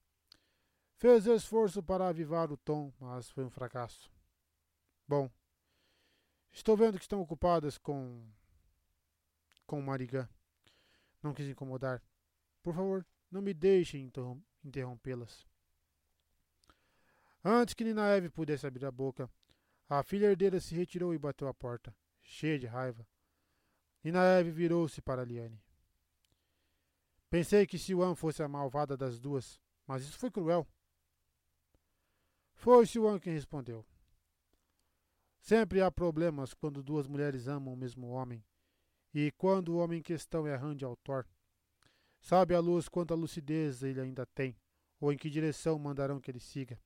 Fez 0.99 1.27
esforço 1.27 1.83
para 1.83 2.07
avivar 2.07 2.53
o 2.53 2.57
tom, 2.57 2.93
mas 3.01 3.29
foi 3.29 3.45
um 3.45 3.51
fracasso. 3.51 4.09
Bom, 5.13 5.31
estou 6.51 6.75
vendo 6.75 6.97
que 6.97 7.05
estão 7.05 7.21
ocupadas 7.21 7.77
com. 7.77 8.27
com 9.67 9.83
Marigã. 9.83 10.27
Não 11.23 11.35
quis 11.35 11.47
incomodar. 11.47 12.03
Por 12.63 12.75
favor, 12.75 13.07
não 13.31 13.43
me 13.43 13.53
deixem 13.53 14.11
interrompê-las. 14.65 15.47
Antes 17.45 17.75
que 17.75 17.85
Ninaeve 17.85 18.31
pudesse 18.31 18.67
abrir 18.67 18.87
a 18.87 18.91
boca, 18.91 19.31
a 19.87 20.03
filha 20.03 20.29
herdeira 20.29 20.59
se 20.59 20.75
retirou 20.75 21.13
e 21.13 21.19
bateu 21.19 21.47
a 21.47 21.53
porta, 21.53 21.95
cheia 22.23 22.59
de 22.59 22.67
raiva. 22.67 23.07
Ninaeve 24.03 24.51
virou-se 24.51 25.03
para 25.03 25.27
Liane. 25.27 25.63
Pensei 27.29 27.67
que 27.67 27.79
Siwan 27.79 28.15
fosse 28.15 28.43
a 28.43 28.49
malvada 28.49 28.97
das 28.97 29.21
duas, 29.21 29.61
mas 29.87 30.05
isso 30.05 30.17
foi 30.17 30.31
cruel. 30.31 30.67
Foi 32.55 32.87
Siwan 32.87 33.19
quem 33.19 33.35
respondeu. 33.35 33.85
Sempre 35.43 35.83
há 35.83 35.91
problemas 35.91 36.55
quando 36.55 36.85
duas 36.85 37.09
mulheres 37.09 37.49
amam 37.49 37.75
o 37.75 37.77
mesmo 37.77 38.07
homem, 38.07 38.45
e 39.13 39.33
quando 39.33 39.71
o 39.71 39.79
homem 39.79 39.99
em 39.99 40.03
questão 40.03 40.47
é 40.47 40.55
Randy 40.55 40.85
Altor. 40.85 41.27
Sabe 42.21 42.55
a 42.55 42.61
luz 42.61 42.89
quanta 42.89 43.13
lucidez 43.13 43.83
ele 43.83 44.01
ainda 44.01 44.25
tem, 44.25 44.57
ou 45.01 45.13
em 45.13 45.17
que 45.17 45.29
direção 45.29 45.77
mandarão 45.81 46.21
que 46.21 46.31
ele 46.31 46.39
siga. 46.39 46.81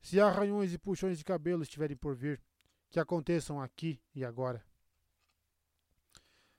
Se 0.00 0.20
arranhões 0.20 0.74
e 0.74 0.78
puxões 0.78 1.16
de 1.16 1.24
cabelo 1.24 1.62
estiverem 1.62 1.96
por 1.96 2.16
vir, 2.16 2.42
que 2.90 2.98
aconteçam 2.98 3.60
aqui 3.60 4.02
e 4.12 4.24
agora. 4.24 4.66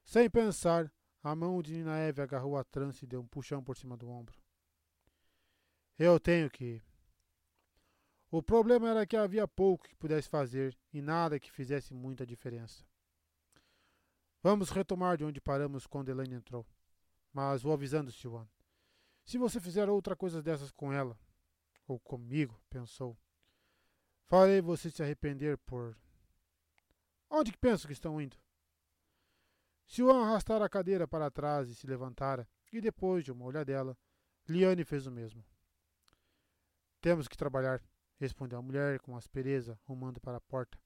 Sem 0.01 0.29
pensar, 0.29 0.89
a 1.21 1.35
mão 1.35 1.61
de 1.61 1.73
Ninaeve 1.73 2.21
agarrou 2.21 2.57
a 2.57 2.63
trança 2.63 3.03
e 3.03 3.07
deu 3.07 3.19
um 3.19 3.27
puxão 3.27 3.61
por 3.61 3.75
cima 3.75 3.97
do 3.97 4.09
ombro. 4.09 4.41
Eu 5.99 6.21
tenho 6.21 6.49
que. 6.49 6.81
O 8.37 8.43
problema 8.43 8.89
era 8.89 9.07
que 9.07 9.15
havia 9.15 9.47
pouco 9.47 9.87
que 9.87 9.95
pudesse 9.95 10.27
fazer 10.27 10.77
e 10.91 11.01
nada 11.01 11.39
que 11.39 11.49
fizesse 11.49 11.93
muita 11.93 12.25
diferença. 12.25 12.83
Vamos 14.43 14.71
retomar 14.71 15.15
de 15.15 15.23
onde 15.23 15.39
paramos 15.39 15.87
quando 15.87 16.09
Elaine 16.09 16.35
entrou. 16.35 16.67
Mas 17.31 17.61
vou 17.61 17.71
avisando 17.71 18.11
Siwan. 18.11 18.45
Se 19.23 19.37
você 19.37 19.57
fizer 19.61 19.87
outra 19.87 20.17
coisa 20.17 20.43
dessas 20.43 20.69
com 20.69 20.91
ela, 20.91 21.17
ou 21.87 21.97
comigo, 21.97 22.61
pensou, 22.69 23.17
farei 24.25 24.59
você 24.59 24.91
se 24.91 25.01
arrepender 25.01 25.57
por. 25.59 25.97
Onde 27.29 27.53
que 27.53 27.57
penso 27.57 27.87
que 27.87 27.93
estão 27.93 28.19
indo? 28.19 28.35
Siwan 29.87 30.25
arrastara 30.25 30.65
a 30.65 30.69
cadeira 30.69 31.07
para 31.07 31.31
trás 31.31 31.69
e 31.69 31.75
se 31.75 31.87
levantara, 31.87 32.45
e 32.69 32.81
depois 32.81 33.23
de 33.23 33.31
uma 33.31 33.45
olhadela, 33.45 33.97
Liane 34.45 34.83
fez 34.83 35.07
o 35.07 35.11
mesmo. 35.11 35.41
Temos 36.99 37.29
que 37.29 37.37
trabalhar, 37.37 37.81
respondeu 38.17 38.59
a 38.59 38.61
mulher 38.61 38.99
com 38.99 39.15
aspereza, 39.15 39.79
rumando 39.83 40.19
para 40.19 40.37
a 40.37 40.41
porta. 40.41 40.77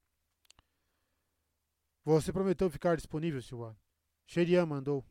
Você 2.03 2.34
prometeu 2.34 2.69
ficar 2.69 2.95
disponível, 2.95 3.41
Siwan. 3.41 3.75
Xerian 4.25 4.65
mandou. 4.65 5.05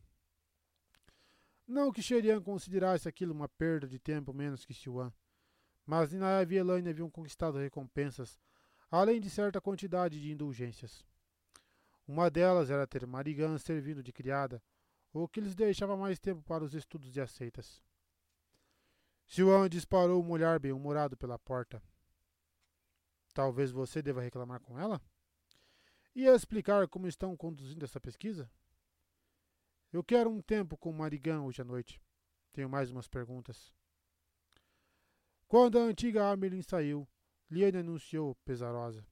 Não 1.67 1.91
que 1.91 2.01
Xerian 2.01 2.41
considerasse 2.41 3.07
aquilo 3.07 3.33
uma 3.33 3.47
perda 3.47 3.87
de 3.87 3.99
tempo 3.99 4.33
menos 4.33 4.65
que 4.65 4.73
Siwan, 4.73 5.13
mas 5.85 6.11
Ninaeve 6.11 6.55
e 6.55 6.57
Elaine 6.57 6.89
haviam 6.89 7.09
conquistado 7.09 7.57
recompensas, 7.57 8.39
além 8.89 9.21
de 9.21 9.29
certa 9.29 9.61
quantidade 9.61 10.19
de 10.19 10.31
indulgências. 10.31 11.05
Uma 12.07 12.29
delas 12.29 12.69
era 12.69 12.87
ter 12.87 13.05
Marigan 13.05 13.57
servindo 13.57 14.01
de 14.01 14.11
criada, 14.11 14.61
o 15.13 15.27
que 15.27 15.39
lhes 15.39 15.55
deixava 15.55 15.95
mais 15.95 16.19
tempo 16.19 16.41
para 16.41 16.63
os 16.63 16.73
estudos 16.73 17.11
de 17.11 17.21
aceitas. 17.21 17.81
Siwan 19.27 19.69
disparou 19.69 20.23
um 20.23 20.31
olhar 20.31 20.59
bem-humorado 20.59 21.15
pela 21.15 21.37
porta. 21.37 21.81
Talvez 23.33 23.71
você 23.71 24.01
deva 24.01 24.21
reclamar 24.21 24.59
com 24.61 24.79
ela? 24.79 25.01
E 26.15 26.25
explicar 26.25 26.87
como 26.87 27.07
estão 27.07 27.37
conduzindo 27.37 27.85
essa 27.85 27.99
pesquisa? 27.99 28.51
Eu 29.91 30.03
quero 30.03 30.29
um 30.29 30.41
tempo 30.41 30.77
com 30.77 30.91
Marigan 30.91 31.41
hoje 31.41 31.61
à 31.61 31.65
noite. 31.65 32.01
Tenho 32.51 32.69
mais 32.69 32.91
umas 32.91 33.07
perguntas. 33.07 33.73
Quando 35.47 35.79
a 35.79 35.83
antiga 35.83 36.29
Amelin 36.29 36.61
saiu, 36.61 37.07
Liane 37.49 37.77
anunciou, 37.77 38.35
pesarosa. 38.45 39.05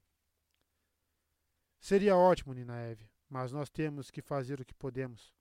Seria 1.80 2.16
ótimo, 2.16 2.54
Nina 2.54 2.80
Eve, 2.80 3.10
mas 3.30 3.52
nós 3.52 3.70
temos 3.70 4.12
que 4.12 4.22
fazer 4.22 4.62
o 4.62 4.66
que 4.66 4.74
podemos. 4.74 5.34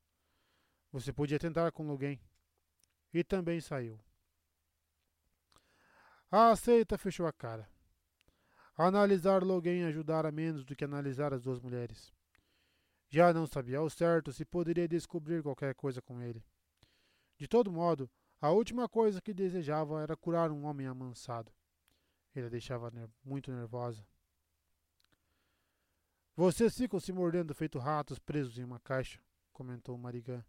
Você 0.93 1.13
podia 1.13 1.39
tentar 1.39 1.73
com 1.73 1.91
alguém. 1.91 2.21
E 3.13 3.25
também 3.25 3.61
saiu. 3.61 4.01
A 6.31 6.51
aceita 6.51 6.97
fechou 6.97 7.27
a 7.27 7.33
cara. 7.33 7.69
Analisar 8.77 9.43
Logan 9.43 9.89
ajudara 9.89 10.31
menos 10.31 10.65
do 10.65 10.77
que 10.77 10.85
analisar 10.85 11.33
as 11.33 11.43
duas 11.43 11.59
mulheres. 11.61 12.13
Já 13.09 13.33
não 13.33 13.47
sabia 13.47 13.79
ao 13.79 13.89
certo 13.89 14.33
se 14.33 14.45
poderia 14.45 14.87
descobrir 14.87 15.43
qualquer 15.43 15.75
coisa 15.75 16.03
com 16.03 16.21
ele. 16.21 16.45
De 17.39 17.49
todo 17.49 17.73
modo, 17.73 18.11
a 18.41 18.51
última 18.51 18.89
coisa 18.89 19.21
que 19.21 19.33
desejava 19.33 20.03
era 20.03 20.17
curar 20.17 20.51
um 20.51 20.65
homem 20.65 20.87
amansado. 20.87 21.51
Ele 22.35 22.47
a 22.47 22.51
deixava 22.51 22.91
ner 22.91 23.09
muito 23.25 23.51
nervosa. 23.51 24.07
Vocês 26.35 26.77
ficam 26.77 27.01
se 27.01 27.13
mordendo 27.13 27.55
feito 27.55 27.79
ratos 27.79 28.19
presos 28.19 28.59
em 28.59 28.65
uma 28.65 28.79
caixa, 28.79 29.19
comentou 29.55 29.97
Marigan. 29.97 30.45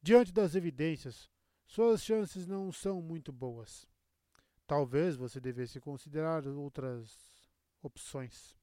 Diante 0.00 0.32
das 0.32 0.54
evidências, 0.54 1.30
suas 1.66 2.02
chances 2.02 2.46
não 2.46 2.72
são 2.72 3.02
muito 3.02 3.30
boas. 3.30 3.86
Talvez 4.66 5.16
você 5.16 5.40
devesse 5.40 5.78
considerar 5.80 6.46
outras 6.46 7.16
opções. 7.82 8.56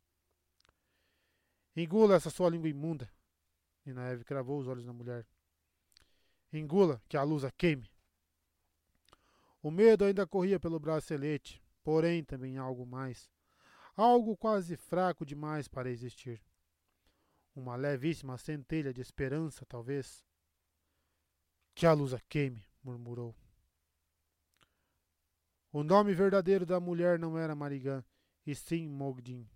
Engula 1.75 2.15
essa 2.15 2.29
sua 2.29 2.49
língua 2.49 2.67
imunda. 2.67 3.09
Nina 3.85 4.09
Eve 4.11 4.23
cravou 4.23 4.59
os 4.59 4.67
olhos 4.67 4.85
na 4.85 4.93
mulher. 4.93 5.25
Engula, 6.51 7.01
que 7.07 7.15
a 7.15 7.23
luz 7.23 7.43
a 7.43 7.51
queime. 7.51 7.89
O 9.61 9.69
medo 9.69 10.03
ainda 10.03 10.25
corria 10.27 10.59
pelo 10.59 10.79
bracelete, 10.79 11.63
porém 11.83 12.23
também 12.23 12.57
algo 12.57 12.85
mais. 12.85 13.31
Algo 13.95 14.35
quase 14.35 14.75
fraco 14.75 15.25
demais 15.25 15.67
para 15.67 15.89
existir. 15.89 16.41
Uma 17.55 17.75
levíssima 17.75 18.37
centelha 18.37 18.93
de 18.93 19.01
esperança, 19.01 19.65
talvez. 19.65 20.25
Que 21.75 21.85
a 21.85 21.93
luz 21.93 22.13
a 22.13 22.19
queime, 22.21 22.65
murmurou. 22.83 23.35
O 25.73 25.83
nome 25.83 26.13
verdadeiro 26.13 26.65
da 26.65 26.79
mulher 26.81 27.17
não 27.17 27.37
era 27.37 27.55
Marigan, 27.55 28.03
e 28.45 28.53
sim 28.53 28.89
Mogdin. 28.89 29.47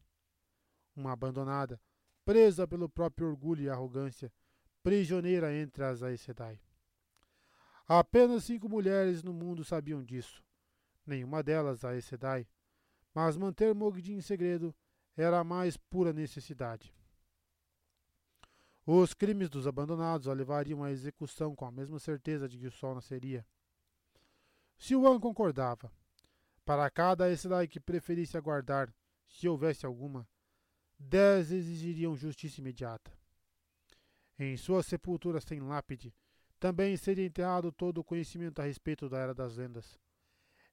Uma 0.96 1.12
abandonada, 1.12 1.80
presa 2.24 2.66
pelo 2.66 2.88
próprio 2.88 3.28
orgulho 3.28 3.64
e 3.64 3.70
arrogância, 3.70 4.32
prisioneira 4.82 5.54
entre 5.54 5.84
as 5.84 6.02
Aes 6.02 6.22
Sedai. 6.22 6.62
Apenas 7.86 8.46
cinco 8.46 8.70
mulheres 8.70 9.24
no 9.24 9.34
mundo 9.34 9.66
sabiam 9.66 10.02
disso, 10.02 10.42
nenhuma 11.06 11.44
delas 11.44 11.84
Aes 11.84 12.06
Sedai, 12.06 12.48
mas 13.14 13.36
manter 13.36 13.76
Mogdin 13.76 14.14
em 14.16 14.22
segredo 14.22 14.74
era 15.18 15.40
a 15.40 15.44
mais 15.44 15.76
pura 15.76 16.14
necessidade. 16.14 16.96
Os 18.86 19.14
crimes 19.14 19.50
dos 19.50 19.68
abandonados 19.68 20.28
a 20.28 20.34
levariam 20.34 20.84
à 20.84 20.92
execução 20.92 21.56
com 21.56 21.66
a 21.66 21.72
mesma 21.72 22.00
certeza 22.00 22.48
de 22.48 22.58
que 22.58 22.68
o 22.68 22.72
sol 22.72 22.96
nasceria. 22.96 23.46
Silvan 24.78 25.20
concordava. 25.20 25.92
Para 26.66 26.90
cada 26.90 27.32
Esselai 27.32 27.68
que 27.68 27.80
preferisse 27.80 28.36
aguardar, 28.36 28.92
se 29.28 29.48
houvesse 29.48 29.86
alguma, 29.86 30.28
dez 30.98 31.52
exigiriam 31.52 32.16
justiça 32.18 32.60
imediata. 32.60 33.14
Em 34.40 34.58
sua 34.58 34.82
sepultura 34.82 35.40
sem 35.40 35.60
lápide, 35.60 36.12
também 36.60 36.98
seria 36.98 37.26
enterrado 37.26 37.72
todo 37.72 38.00
o 38.00 38.04
conhecimento 38.04 38.60
a 38.60 38.66
respeito 38.66 39.08
da 39.08 39.20
Era 39.20 39.34
das 39.34 39.58
Lendas, 39.58 40.00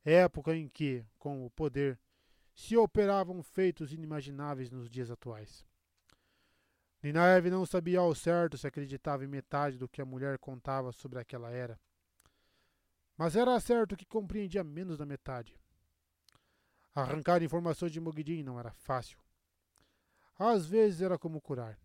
época 0.02 0.56
em 0.56 0.66
que, 0.66 1.04
com 1.18 1.44
o 1.44 1.50
poder, 1.50 2.00
se 2.54 2.74
operavam 2.74 3.42
feitos 3.42 3.92
inimagináveis 3.92 4.70
nos 4.70 4.88
dias 4.88 5.10
atuais. 5.10 5.64
Ninaev 7.02 7.50
não 7.50 7.66
sabia 7.66 7.98
ao 7.98 8.14
certo 8.14 8.56
se 8.56 8.66
acreditava 8.66 9.24
em 9.24 9.28
metade 9.28 9.76
do 9.76 9.88
que 9.88 10.00
a 10.00 10.06
mulher 10.06 10.38
contava 10.38 10.90
sobre 10.90 11.18
aquela 11.18 11.50
era. 11.50 11.78
Mas 13.16 13.36
era 13.36 13.60
certo 13.60 13.96
que 13.96 14.06
compreendia 14.06 14.64
menos 14.64 14.96
da 14.96 15.04
metade. 15.04 15.61
Arrancar 16.94 17.42
informações 17.42 17.90
de 17.90 18.00
Mogdin 18.00 18.42
não 18.42 18.58
era 18.58 18.70
fácil. 18.70 19.18
Às 20.38 20.66
vezes 20.66 21.00
era 21.00 21.18
como 21.18 21.40
curar. 21.40 21.78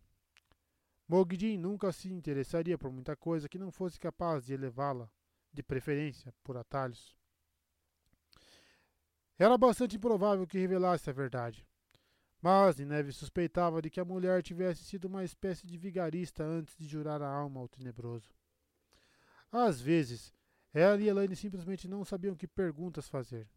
Mogdin 1.08 1.58
nunca 1.58 1.91
se 1.93 2.12
interessaria 2.12 2.78
por 2.78 2.91
muita 2.91 3.16
coisa 3.16 3.47
que 3.47 3.58
não 3.58 3.72
fosse 3.72 3.97
capaz 3.97 4.45
de 4.45 4.53
elevá-la, 4.53 5.10
de 5.53 5.64
preferência, 5.64 6.34
por 6.43 6.58
atalhos. 6.58 7.16
Era 9.39 9.58
bastante 9.58 9.95
improvável 9.95 10.45
que 10.45 10.58
revelasse 10.58 11.10
a 11.10 11.14
verdade. 11.14 11.66
Mas 12.41 12.76
Nineve 12.76 13.14
suspeitava 13.14 13.82
de 13.82 13.89
que 13.89 13.99
a 13.99 14.05
mulher 14.05 14.43
tivesse 14.43 14.84
sido 14.84 15.05
uma 15.05 15.24
espécie 15.24 15.66
de 15.66 15.78
vigarista 15.78 16.43
antes 16.43 16.76
de 16.76 16.86
jurar 16.86 17.22
a 17.22 17.30
alma 17.30 17.62
ao 17.62 17.68
tenebroso. 17.68 18.34
Às 19.51 19.80
vezes, 19.80 20.34
ela 20.74 21.01
e 21.01 21.08
Elaine 21.08 21.36
simplesmente 21.36 21.88
não 21.88 22.03
sabiam 22.03 22.36
que 22.36 22.47
perguntas 22.47 23.08
fazer. 23.08 23.47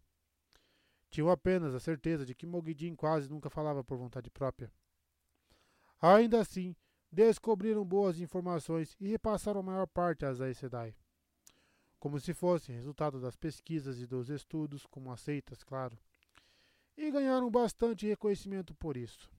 Tinham 1.11 1.28
apenas 1.28 1.74
a 1.74 1.80
certeza 1.80 2.24
de 2.24 2.34
que 2.34 2.46
Mogidin 2.46 2.94
quase 2.94 3.28
nunca 3.28 3.50
falava 3.50 3.82
por 3.82 3.98
vontade 3.98 4.30
própria. 4.30 4.72
Ainda 6.00 6.40
assim, 6.40 6.74
descobriram 7.11 7.84
boas 7.84 8.20
informações 8.20 8.96
e 9.00 9.08
repassaram 9.08 9.61
a 9.61 9.62
maior 9.62 9.86
parte 9.86 10.24
às 10.24 10.40
Aes 10.40 10.58
Sedai. 10.58 10.94
Como 11.98 12.18
se 12.18 12.32
fossem 12.32 12.74
resultado 12.74 13.20
das 13.20 13.36
pesquisas 13.36 14.00
e 14.00 14.06
dos 14.06 14.30
estudos, 14.30 14.86
como 14.86 15.12
aceitas, 15.12 15.62
claro. 15.62 15.98
E 16.96 17.11
ganharam 17.11 17.50
bastante 17.50 18.06
reconhecimento 18.06 18.74
por 18.74 18.96
isso. 18.96 19.30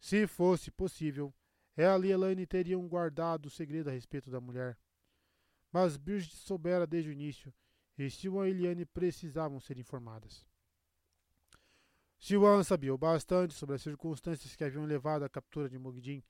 Se 0.00 0.26
fosse 0.26 0.70
possível, 0.70 1.32
ela 1.76 2.06
e 2.06 2.10
Elaine 2.10 2.46
teriam 2.46 2.88
guardado 2.88 3.46
o 3.46 3.50
segredo 3.50 3.88
a 3.88 3.92
respeito 3.92 4.30
da 4.30 4.40
mulher. 4.40 4.76
Mas 5.70 5.96
Bridget 5.96 6.34
soubera 6.34 6.86
desde 6.86 7.10
o 7.10 7.12
início 7.12 7.52
Siwan 8.08 8.46
e 8.46 8.50
Eliane 8.50 8.84
precisavam 8.84 9.58
ser 9.58 9.78
informadas. 9.78 10.46
Siwan 12.18 12.62
sabia 12.62 12.94
o 12.94 12.98
bastante 12.98 13.54
sobre 13.54 13.76
as 13.76 13.82
circunstâncias 13.82 14.54
que 14.54 14.64
haviam 14.64 14.84
levado 14.84 15.24
à 15.24 15.28
captura 15.28 15.68
de 15.68 15.78
Mogdin 15.78 16.22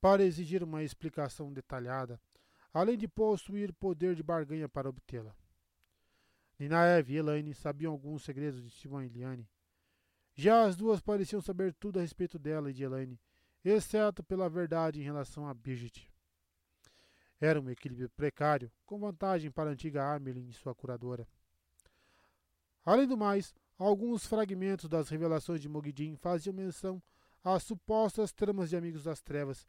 para 0.00 0.24
exigir 0.24 0.62
uma 0.62 0.82
explicação 0.82 1.52
detalhada, 1.52 2.20
além 2.72 2.96
de 2.96 3.06
possuir 3.06 3.72
poder 3.72 4.14
de 4.14 4.22
barganha 4.22 4.68
para 4.68 4.88
obtê-la. 4.88 5.34
Ninaev 6.58 7.10
e 7.10 7.16
Elaine 7.16 7.54
sabiam 7.54 7.92
alguns 7.92 8.24
segredos 8.24 8.62
de 8.62 8.70
Siwan 8.70 9.04
e 9.04 9.06
Eliane. 9.06 9.48
Já 10.34 10.64
as 10.64 10.76
duas 10.76 11.00
pareciam 11.00 11.40
saber 11.40 11.74
tudo 11.74 11.98
a 11.98 12.02
respeito 12.02 12.38
dela 12.38 12.70
e 12.70 12.74
de 12.74 12.82
Elaine, 12.82 13.20
exceto 13.64 14.22
pela 14.22 14.48
verdade 14.48 15.00
em 15.00 15.04
relação 15.04 15.46
a 15.46 15.54
Bridget. 15.54 16.11
Era 17.42 17.60
um 17.60 17.68
equilíbrio 17.68 18.08
precário, 18.10 18.70
com 18.86 19.00
vantagem 19.00 19.50
para 19.50 19.68
a 19.68 19.72
antiga 19.72 20.14
Amelin 20.14 20.48
e 20.48 20.52
sua 20.52 20.76
curadora. 20.76 21.26
Além 22.84 23.04
do 23.04 23.16
mais, 23.16 23.52
alguns 23.76 24.24
fragmentos 24.24 24.88
das 24.88 25.08
revelações 25.08 25.60
de 25.60 25.68
Mogidin 25.68 26.14
faziam 26.14 26.54
menção 26.54 27.02
às 27.42 27.64
supostas 27.64 28.30
tramas 28.30 28.70
de 28.70 28.76
Amigos 28.76 29.02
das 29.02 29.20
Trevas 29.20 29.66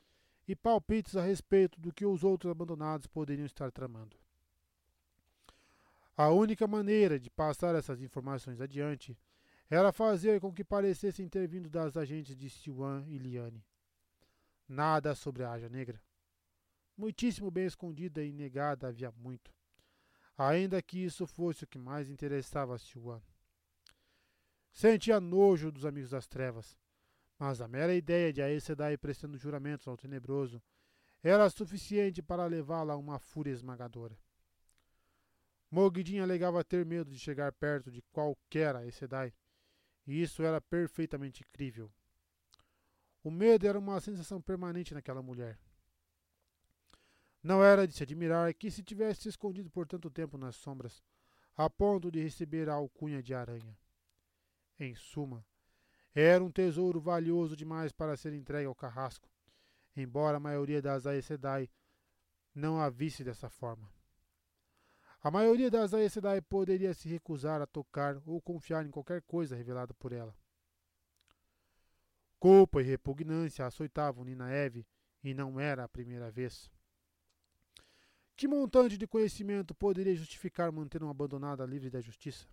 e 0.48 0.56
palpites 0.56 1.16
a 1.16 1.24
respeito 1.24 1.82
do 1.82 1.92
que 1.92 2.06
os 2.06 2.24
outros 2.24 2.52
abandonados 2.52 3.08
poderiam 3.08 3.48
estar 3.48 3.72
tramando. 3.72 4.16
A 6.16 6.30
única 6.30 6.68
maneira 6.68 7.20
de 7.20 7.32
passar 7.32 7.74
essas 7.74 8.04
informações 8.04 8.62
adiante 8.62 9.18
era 9.68 9.92
fazer 9.92 10.40
com 10.40 10.54
que 10.54 10.64
parecessem 10.64 11.28
ter 11.28 11.48
vindo 11.48 11.72
das 11.72 11.98
agentes 11.98 12.36
de 12.36 12.52
Siwan 12.52 13.04
e 13.08 13.18
Liane. 13.18 13.66
Nada 14.70 15.16
sobre 15.16 15.42
a 15.42 15.54
Aja 15.54 15.70
Negra. 15.70 16.00
Muitíssimo 16.96 17.50
bem 17.50 17.66
escondida 17.66 18.24
e 18.24 18.32
negada 18.32 18.88
havia 18.88 19.12
muito. 19.12 19.52
Ainda 20.38 20.82
que 20.82 21.04
isso 21.04 21.26
fosse 21.26 21.64
o 21.64 21.68
que 21.68 21.80
mais 21.80 22.10
interessava 22.10 22.76
a 22.76 22.78
Siwan. 22.78 23.22
Sentia 24.72 25.20
nojo 25.20 25.72
dos 25.72 25.86
amigos 25.86 26.12
das 26.12 26.28
trevas, 26.28 26.78
mas 27.38 27.62
a 27.62 27.68
mera 27.68 27.94
ideia 27.94 28.32
de 28.32 28.42
Aes 28.42 28.64
Sedai 28.64 28.98
prestando 28.98 29.38
juramentos 29.38 29.88
ao 29.88 29.98
tenebroso 29.98 30.62
era 31.22 31.50
suficiente 31.50 32.22
para 32.22 32.46
levá-la 32.46 32.94
a 32.94 32.98
uma 32.98 33.20
fúria 33.20 33.52
esmagadora. 33.52 34.18
Mogidin 35.70 36.20
alegava 36.20 36.64
ter 36.64 36.86
medo 36.86 37.10
de 37.10 37.18
chegar 37.18 37.52
perto 37.54 37.92
de 37.92 38.02
qualquer 38.12 38.76
Aes 38.76 38.96
Sedai, 38.96 39.34
e 40.06 40.22
isso 40.22 40.44
era 40.44 40.62
perfeitamente 40.62 41.44
crível. 41.46 41.92
O 43.24 43.32
medo 43.32 43.66
era 43.66 43.80
uma 43.80 44.00
sensação 44.00 44.42
permanente 44.42 44.94
naquela 44.94 45.22
mulher. 45.22 45.58
Não 47.44 47.62
era 47.62 47.86
de 47.86 47.94
se 47.94 48.04
admirar 48.04 48.54
que 48.54 48.72
se 48.72 48.82
tivesse 48.82 49.28
escondido 49.28 49.70
por 49.70 49.86
tanto 49.86 50.10
tempo 50.10 50.38
nas 50.38 50.56
sombras, 50.56 51.04
a 51.58 51.70
ponto 51.70 52.10
de 52.10 52.24
receber 52.24 52.70
a 52.70 52.74
alcunha 52.74 53.22
de 53.22 53.34
aranha. 53.34 53.78
Em 54.80 54.96
suma, 54.96 55.46
era 56.16 56.44
um 56.44 56.50
tesouro 56.50 57.02
valioso 57.02 57.58
demais 57.58 57.92
para 57.92 58.16
ser 58.16 58.34
entregue 58.34 58.66
ao 58.66 58.74
carrasco, 58.74 59.30
embora 59.96 60.38
a 60.38 60.40
maioria 60.40 60.82
das 60.82 61.06
Aes 61.06 61.26
Sedai 61.26 61.70
não 62.56 62.80
a 62.80 62.90
visse 62.90 63.24
dessa 63.24 63.50
forma. 63.50 63.92
A 65.22 65.30
maioria 65.30 65.70
das 65.70 65.94
Aes 65.94 66.14
Sedai 66.14 66.42
poderia 66.42 66.94
se 66.94 67.10
recusar 67.10 67.62
a 67.62 67.68
tocar 67.68 68.22
ou 68.26 68.42
confiar 68.42 68.86
em 68.86 68.92
qualquer 68.92 69.22
coisa 69.22 69.56
revelada 69.56 69.94
por 69.94 70.14
ela. 70.14 70.36
Culpa 72.40 72.82
e 72.82 72.86
repugnância 72.86 73.66
açoitavam 73.66 74.26
Ninaeve 74.26 74.86
e 75.24 75.34
não 75.34 75.60
era 75.60 75.84
a 75.84 75.90
primeira 75.90 76.30
vez. 76.30 76.70
Que 78.36 78.48
montante 78.48 78.98
de 78.98 79.08
conhecimento 79.08 79.76
poderia 79.76 80.16
justificar 80.16 80.72
manter 80.72 81.04
uma 81.04 81.12
abandonada 81.12 81.66
livre 81.66 81.90
da 81.90 82.02
justiça? 82.02 82.48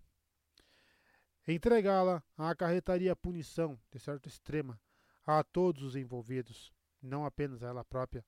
Entregá-la 1.48 2.22
acarretaria 2.36 3.16
punição, 3.16 3.78
de 3.90 3.98
certo 3.98 4.28
extrema, 4.28 4.78
a 5.26 5.42
todos 5.42 5.82
os 5.82 5.96
envolvidos, 5.96 6.72
não 7.02 7.24
apenas 7.24 7.62
a 7.62 7.68
ela 7.68 7.84
própria, 7.84 8.24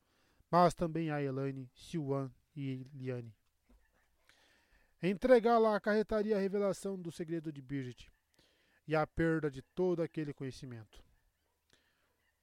mas 0.50 0.74
também 0.74 1.10
a 1.10 1.22
Elaine, 1.22 1.70
Silwan 1.74 2.30
e 2.56 2.86
Liane. 2.94 3.34
Entregá-la 5.02 5.76
acarretaria 5.76 6.36
a 6.36 6.40
revelação 6.40 7.00
do 7.00 7.12
segredo 7.12 7.52
de 7.52 7.60
Birgit 7.60 8.10
e 8.86 8.94
a 8.94 9.06
perda 9.06 9.50
de 9.50 9.60
todo 9.60 10.02
aquele 10.02 10.32
conhecimento. 10.32 11.02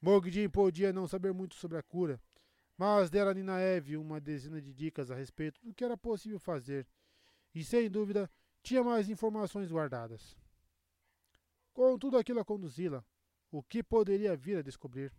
Mogdin 0.02 0.50
podia 0.50 0.94
não 0.94 1.08
saber 1.08 1.34
muito 1.34 1.56
sobre 1.56 1.78
a 1.78 1.84
cura, 1.84 2.22
mas 2.80 3.10
dera 3.10 3.32
a 3.32 3.34
Ninaeve 3.34 3.98
uma 3.98 4.22
dezena 4.22 4.62
de 4.62 4.74
dicas 4.74 5.12
a 5.12 5.16
respeito 5.16 5.60
do 5.62 5.74
que 5.74 5.84
era 5.84 5.98
possível 5.98 6.40
fazer, 6.40 6.88
e 7.54 7.62
sem 7.62 7.92
dúvida 7.92 8.32
tinha 8.64 8.82
mais 8.82 9.10
informações 9.10 9.70
guardadas. 9.70 10.38
Com 11.74 12.00
tudo 12.00 12.18
aquilo 12.18 12.40
a 12.40 12.46
conduzi-la, 12.46 13.04
o 13.52 13.62
que 13.62 13.84
poderia 13.84 14.34
vir 14.38 14.60
a 14.60 14.62
descobrir? 14.62 15.12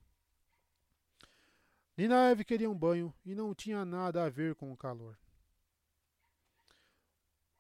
Ninaeve 1.99 2.47
queria 2.47 2.71
um 2.71 2.75
banho 2.75 3.15
e 3.27 3.35
não 3.35 3.55
tinha 3.55 3.85
nada 3.85 4.25
a 4.25 4.31
ver 4.31 4.55
com 4.55 4.73
o 4.73 4.77
calor. 4.77 5.19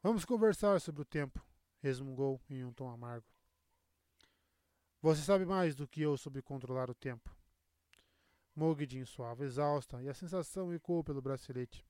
Vamos 0.02 0.24
conversar 0.24 0.80
sobre 0.80 1.02
o 1.02 1.04
tempo, 1.04 1.46
resmungou 1.82 2.40
em 2.48 2.64
um 2.64 2.72
tom 2.72 2.88
amargo. 2.88 3.26
Você 5.02 5.20
sabe 5.20 5.44
mais 5.44 5.74
do 5.74 5.86
que 5.86 6.00
eu 6.00 6.16
sobre 6.16 6.40
controlar 6.40 6.88
o 6.88 6.94
tempo. 6.94 7.38
Mogdin 8.60 9.06
suava, 9.06 9.42
exausta, 9.42 10.02
e 10.02 10.08
a 10.10 10.12
sensação 10.12 10.70
ecoou 10.70 11.02
pelo 11.02 11.22
bracelete. 11.22 11.82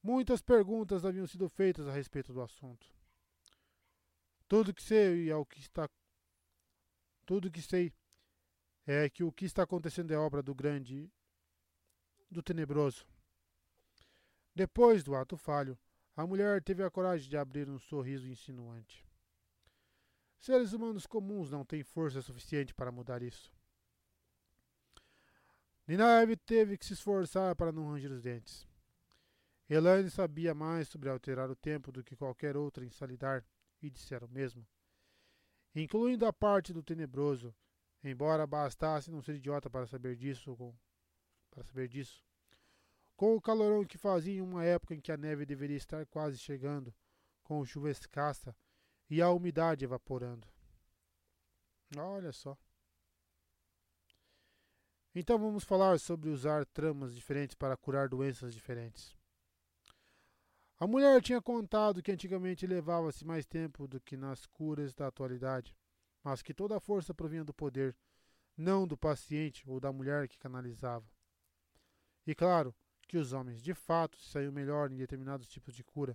Muitas 0.00 0.40
perguntas 0.40 1.04
haviam 1.04 1.26
sido 1.26 1.48
feitas 1.48 1.88
a 1.88 1.92
respeito 1.92 2.32
do 2.32 2.40
assunto. 2.40 2.86
Tudo 4.46 4.72
que 4.72 4.80
sei 4.80 5.28
é 5.28 5.34
o 5.34 5.44
que 5.44 5.58
está 5.58 5.90
tudo 7.24 7.50
que 7.50 7.60
sei 7.60 7.92
é 8.86 9.10
que 9.10 9.24
o 9.24 9.32
que 9.32 9.44
está 9.44 9.64
acontecendo 9.64 10.12
é 10.12 10.16
obra 10.16 10.40
do 10.40 10.54
grande 10.54 11.10
do 12.30 12.40
tenebroso. 12.40 13.04
Depois 14.54 15.02
do 15.02 15.16
ato 15.16 15.36
falho, 15.36 15.76
a 16.14 16.24
mulher 16.24 16.62
teve 16.62 16.84
a 16.84 16.90
coragem 16.90 17.28
de 17.28 17.36
abrir 17.36 17.68
um 17.68 17.80
sorriso 17.80 18.28
insinuante. 18.28 19.04
Seres 20.38 20.72
humanos 20.72 21.08
comuns 21.08 21.50
não 21.50 21.64
têm 21.64 21.82
força 21.82 22.22
suficiente 22.22 22.72
para 22.72 22.92
mudar 22.92 23.20
isso. 23.20 23.55
Ninaeve 25.86 26.36
teve 26.36 26.76
que 26.76 26.84
se 26.84 26.94
esforçar 26.94 27.54
para 27.54 27.70
não 27.70 27.92
ranger 27.92 28.10
os 28.10 28.20
dentes. 28.20 28.66
Elaine 29.68 30.10
sabia 30.10 30.54
mais 30.54 30.88
sobre 30.88 31.08
alterar 31.08 31.50
o 31.50 31.56
tempo 31.56 31.90
do 31.90 32.02
que 32.02 32.16
qualquer 32.16 32.56
outra 32.56 32.84
em 32.84 32.90
Salidar, 32.90 33.44
e 33.82 33.90
dissera 33.90 34.24
o 34.24 34.28
mesmo. 34.28 34.66
Incluindo 35.74 36.24
a 36.24 36.32
parte 36.32 36.72
do 36.72 36.82
tenebroso, 36.82 37.54
embora 38.02 38.46
bastasse 38.46 39.10
não 39.10 39.20
ser 39.20 39.36
idiota 39.36 39.68
para 39.68 39.86
saber 39.86 40.16
disso, 40.16 40.56
com, 40.56 40.74
para 41.50 41.62
saber 41.64 41.88
disso. 41.88 42.24
Com 43.16 43.34
o 43.36 43.40
calorão 43.40 43.84
que 43.84 43.98
fazia 43.98 44.34
em 44.34 44.40
uma 44.40 44.64
época 44.64 44.94
em 44.94 45.00
que 45.00 45.12
a 45.12 45.16
neve 45.16 45.44
deveria 45.44 45.76
estar 45.76 46.04
quase 46.06 46.38
chegando, 46.38 46.94
com 47.42 47.64
chuva 47.64 47.90
escassa, 47.90 48.56
e 49.08 49.20
a 49.22 49.30
umidade 49.30 49.84
evaporando. 49.84 50.48
Olha 51.96 52.32
só. 52.32 52.58
Então 55.18 55.38
vamos 55.38 55.64
falar 55.64 55.98
sobre 55.98 56.28
usar 56.28 56.66
tramas 56.66 57.14
diferentes 57.14 57.54
para 57.54 57.74
curar 57.74 58.06
doenças 58.06 58.52
diferentes. 58.52 59.16
A 60.78 60.86
mulher 60.86 61.22
tinha 61.22 61.40
contado 61.40 62.02
que 62.02 62.12
antigamente 62.12 62.66
levava-se 62.66 63.24
mais 63.24 63.46
tempo 63.46 63.88
do 63.88 63.98
que 63.98 64.14
nas 64.14 64.44
curas 64.44 64.92
da 64.92 65.06
atualidade, 65.06 65.74
mas 66.22 66.42
que 66.42 66.52
toda 66.52 66.76
a 66.76 66.80
força 66.80 67.14
provinha 67.14 67.42
do 67.42 67.54
poder, 67.54 67.96
não 68.54 68.86
do 68.86 68.94
paciente 68.94 69.64
ou 69.66 69.80
da 69.80 69.90
mulher 69.90 70.28
que 70.28 70.38
canalizava. 70.38 71.10
E 72.26 72.34
claro 72.34 72.74
que 73.08 73.16
os 73.16 73.32
homens 73.32 73.62
de 73.62 73.72
fato 73.72 74.18
se 74.18 74.28
saíam 74.28 74.52
melhor 74.52 74.92
em 74.92 74.98
determinados 74.98 75.48
tipos 75.48 75.74
de 75.74 75.82
cura, 75.82 76.14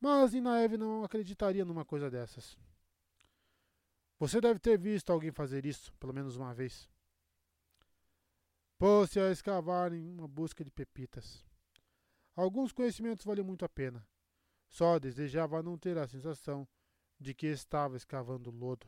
mas 0.00 0.34
Inaeve 0.34 0.76
não 0.76 1.02
acreditaria 1.02 1.64
numa 1.64 1.84
coisa 1.84 2.08
dessas. 2.08 2.56
Você 4.20 4.40
deve 4.40 4.60
ter 4.60 4.78
visto 4.78 5.10
alguém 5.10 5.32
fazer 5.32 5.66
isso, 5.66 5.92
pelo 5.94 6.14
menos 6.14 6.36
uma 6.36 6.54
vez. 6.54 6.88
Pôs-se 8.84 9.18
a 9.18 9.30
escavar 9.30 9.94
em 9.94 10.06
uma 10.06 10.28
busca 10.28 10.62
de 10.62 10.70
pepitas. 10.70 11.42
Alguns 12.36 12.70
conhecimentos 12.70 13.24
valiam 13.24 13.46
muito 13.46 13.64
a 13.64 13.68
pena. 13.68 14.06
Só 14.68 14.98
desejava 14.98 15.62
não 15.62 15.78
ter 15.78 15.96
a 15.96 16.06
sensação 16.06 16.68
de 17.18 17.32
que 17.32 17.46
estava 17.46 17.96
escavando 17.96 18.50
lodo. 18.50 18.86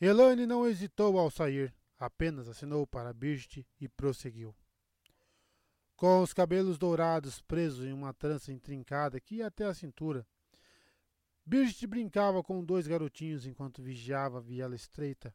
Elaine 0.00 0.44
não 0.44 0.66
hesitou 0.66 1.16
ao 1.20 1.30
sair, 1.30 1.72
apenas 1.96 2.48
assinou 2.48 2.84
para 2.84 3.12
Birgit 3.12 3.64
e 3.80 3.88
prosseguiu 3.88 4.52
com 5.94 6.20
os 6.20 6.32
cabelos 6.32 6.78
dourados 6.78 7.40
presos 7.42 7.86
em 7.86 7.92
uma 7.92 8.12
trança 8.12 8.52
intrincada 8.52 9.20
que 9.20 9.36
ia 9.36 9.46
até 9.46 9.66
a 9.66 9.72
cintura. 9.72 10.26
Birgit 11.46 11.86
brincava 11.86 12.42
com 12.42 12.64
dois 12.64 12.88
garotinhos 12.88 13.46
enquanto 13.46 13.80
vigiava 13.80 14.38
a 14.38 14.40
viela 14.40 14.74
estreita, 14.74 15.32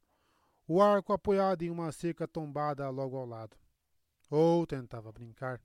o 0.74 0.82
arco 0.82 1.14
apoiado 1.14 1.62
em 1.62 1.70
uma 1.70 1.92
cerca 1.92 2.28
tombada 2.28 2.90
logo 2.90 3.16
ao 3.16 3.28
lado. 3.28 3.56
Ou 4.28 4.66
tentava 4.66 5.12
brincar. 5.12 5.62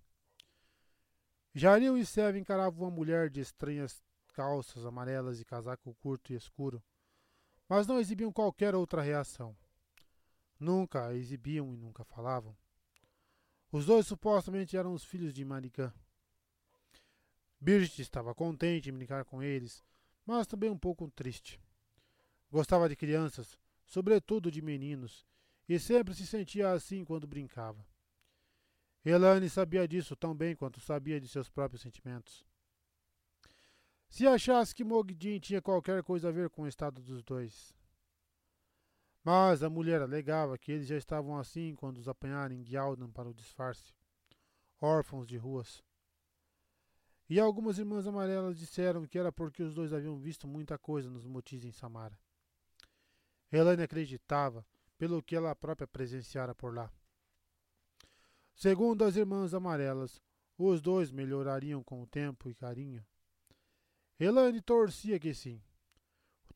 Jaril 1.54 1.96
e 1.96 2.04
Sev 2.04 2.36
encaravam 2.36 2.82
uma 2.82 2.90
mulher 2.90 3.30
de 3.30 3.40
estranhas 3.40 4.02
calças 4.34 4.84
amarelas 4.84 5.40
e 5.40 5.46
casaco 5.46 5.94
curto 5.94 6.30
e 6.30 6.36
escuro, 6.36 6.84
mas 7.66 7.86
não 7.86 7.98
exibiam 7.98 8.30
qualquer 8.30 8.74
outra 8.74 9.00
reação. 9.00 9.56
Nunca 10.60 11.06
a 11.06 11.14
exibiam 11.14 11.72
e 11.72 11.76
nunca 11.78 12.04
falavam. 12.04 12.54
Os 13.72 13.86
dois 13.86 14.06
supostamente 14.06 14.76
eram 14.76 14.92
os 14.92 15.04
filhos 15.04 15.32
de 15.32 15.42
Maricã. 15.42 15.90
Birgit 17.58 18.02
estava 18.02 18.34
contente 18.34 18.90
em 18.90 18.92
brincar 18.92 19.24
com 19.24 19.42
eles, 19.42 19.82
mas 20.26 20.46
também 20.46 20.68
um 20.68 20.78
pouco 20.78 21.10
triste. 21.10 21.58
Gostava 22.50 22.90
de 22.90 22.94
crianças, 22.94 23.58
sobretudo 23.88 24.50
de 24.50 24.60
meninos, 24.60 25.26
e 25.66 25.78
sempre 25.78 26.14
se 26.14 26.26
sentia 26.26 26.70
assim 26.72 27.04
quando 27.04 27.26
brincava. 27.26 27.84
Elane 29.04 29.48
sabia 29.48 29.88
disso 29.88 30.14
tão 30.14 30.34
bem 30.34 30.54
quanto 30.54 30.78
sabia 30.78 31.18
de 31.18 31.26
seus 31.26 31.48
próprios 31.48 31.80
sentimentos. 31.80 32.46
Se 34.08 34.26
achasse 34.26 34.74
que 34.74 34.84
Mogdin 34.84 35.40
tinha 35.40 35.62
qualquer 35.62 36.02
coisa 36.02 36.28
a 36.28 36.32
ver 36.32 36.50
com 36.50 36.62
o 36.62 36.68
estado 36.68 37.00
dos 37.00 37.22
dois, 37.22 37.74
mas 39.24 39.62
a 39.62 39.70
mulher 39.70 40.02
alegava 40.02 40.58
que 40.58 40.70
eles 40.70 40.86
já 40.86 40.96
estavam 40.96 41.38
assim 41.38 41.74
quando 41.74 41.98
os 41.98 42.08
apanharam 42.08 42.54
em 42.54 42.64
Gyaldan 42.64 43.10
para 43.10 43.28
o 43.28 43.34
disfarce, 43.34 43.92
órfãos 44.80 45.26
de 45.26 45.36
ruas. 45.38 45.82
E 47.28 47.38
algumas 47.38 47.78
irmãs 47.78 48.06
amarelas 48.06 48.58
disseram 48.58 49.06
que 49.06 49.18
era 49.18 49.32
porque 49.32 49.62
os 49.62 49.74
dois 49.74 49.92
haviam 49.92 50.18
visto 50.18 50.46
muita 50.46 50.78
coisa 50.78 51.10
nos 51.10 51.26
motis 51.26 51.64
em 51.64 51.72
Samara. 51.72 52.18
Helene 53.50 53.82
acreditava, 53.82 54.66
pelo 54.96 55.22
que 55.22 55.36
ela 55.36 55.54
própria 55.54 55.86
presenciara 55.86 56.54
por 56.54 56.74
lá. 56.74 56.92
Segundo 58.54 59.04
as 59.04 59.16
irmãs 59.16 59.54
amarelas, 59.54 60.20
os 60.56 60.80
dois 60.80 61.10
melhorariam 61.10 61.82
com 61.82 62.02
o 62.02 62.06
tempo 62.06 62.48
e 62.48 62.54
carinho. 62.54 63.06
Helene 64.18 64.60
torcia 64.60 65.18
que 65.20 65.32
sim, 65.32 65.62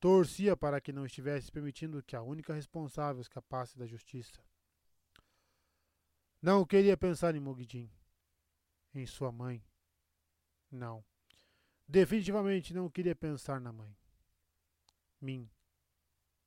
Torcia 0.03 0.57
para 0.57 0.81
que 0.81 0.91
não 0.91 1.05
estivesse 1.05 1.49
permitindo 1.49 2.03
que 2.03 2.13
a 2.13 2.21
única 2.21 2.53
responsável 2.53 3.21
escapasse 3.21 3.77
da 3.77 3.87
justiça. 3.87 4.43
Não 6.41 6.65
queria 6.65 6.97
pensar 6.97 7.33
em 7.35 7.39
Mogdin, 7.39 7.89
em 8.93 9.05
sua 9.05 9.31
mãe. 9.31 9.63
Não. 10.69 11.05
Definitivamente 11.87 12.73
não 12.73 12.89
queria 12.89 13.15
pensar 13.15 13.61
na 13.61 13.71
mãe. 13.71 13.95
Min 15.21 15.49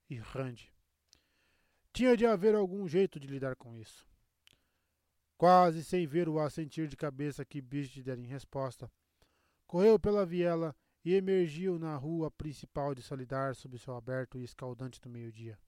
e 0.09 0.17
Rand. 0.17 0.57
Tinha 1.93 2.17
de 2.17 2.27
haver 2.27 2.55
algum 2.55 2.87
jeito 2.87 3.19
de 3.19 3.27
lidar 3.27 3.57
com 3.57 3.75
isso. 3.75 4.07
Quase 5.37 5.85
sem 5.85 6.07
ver 6.07 6.29
o 6.29 6.39
assentir 6.39 6.89
de 6.89 6.97
cabeça 6.97 7.45
que 7.45 7.61
Bridget 7.61 8.03
dera 8.03 8.21
em 8.21 8.27
resposta, 8.27 8.91
correu 9.67 9.99
pela 9.99 10.25
viela 10.25 10.75
e 11.05 11.15
emergiu 11.15 11.79
na 11.79 11.95
rua 11.97 12.31
principal 12.31 12.95
de 12.95 13.03
Salidar 13.03 13.55
sob 13.55 13.77
o 13.77 13.79
céu 13.79 13.95
aberto 13.95 14.39
e 14.39 14.45
escaldante 14.45 15.01
do 15.01 15.09
meio-dia. 15.09 15.59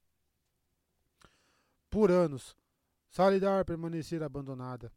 Por 1.91 2.11
anos, 2.11 2.57
Salidar 3.09 3.65
permanecera 3.65 4.27
abandonada, 4.27 4.93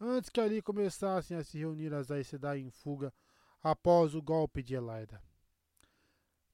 antes 0.00 0.28
que 0.28 0.40
ali 0.40 0.60
começassem 0.60 1.36
a 1.36 1.44
se 1.44 1.58
reunir 1.58 1.94
as 1.94 2.10
Aes 2.10 2.26
Sedai 2.26 2.58
em 2.58 2.70
fuga 2.70 3.12
após 3.62 4.14
o 4.14 4.22
golpe 4.22 4.62
de 4.62 4.74
Elaida. 4.74 5.22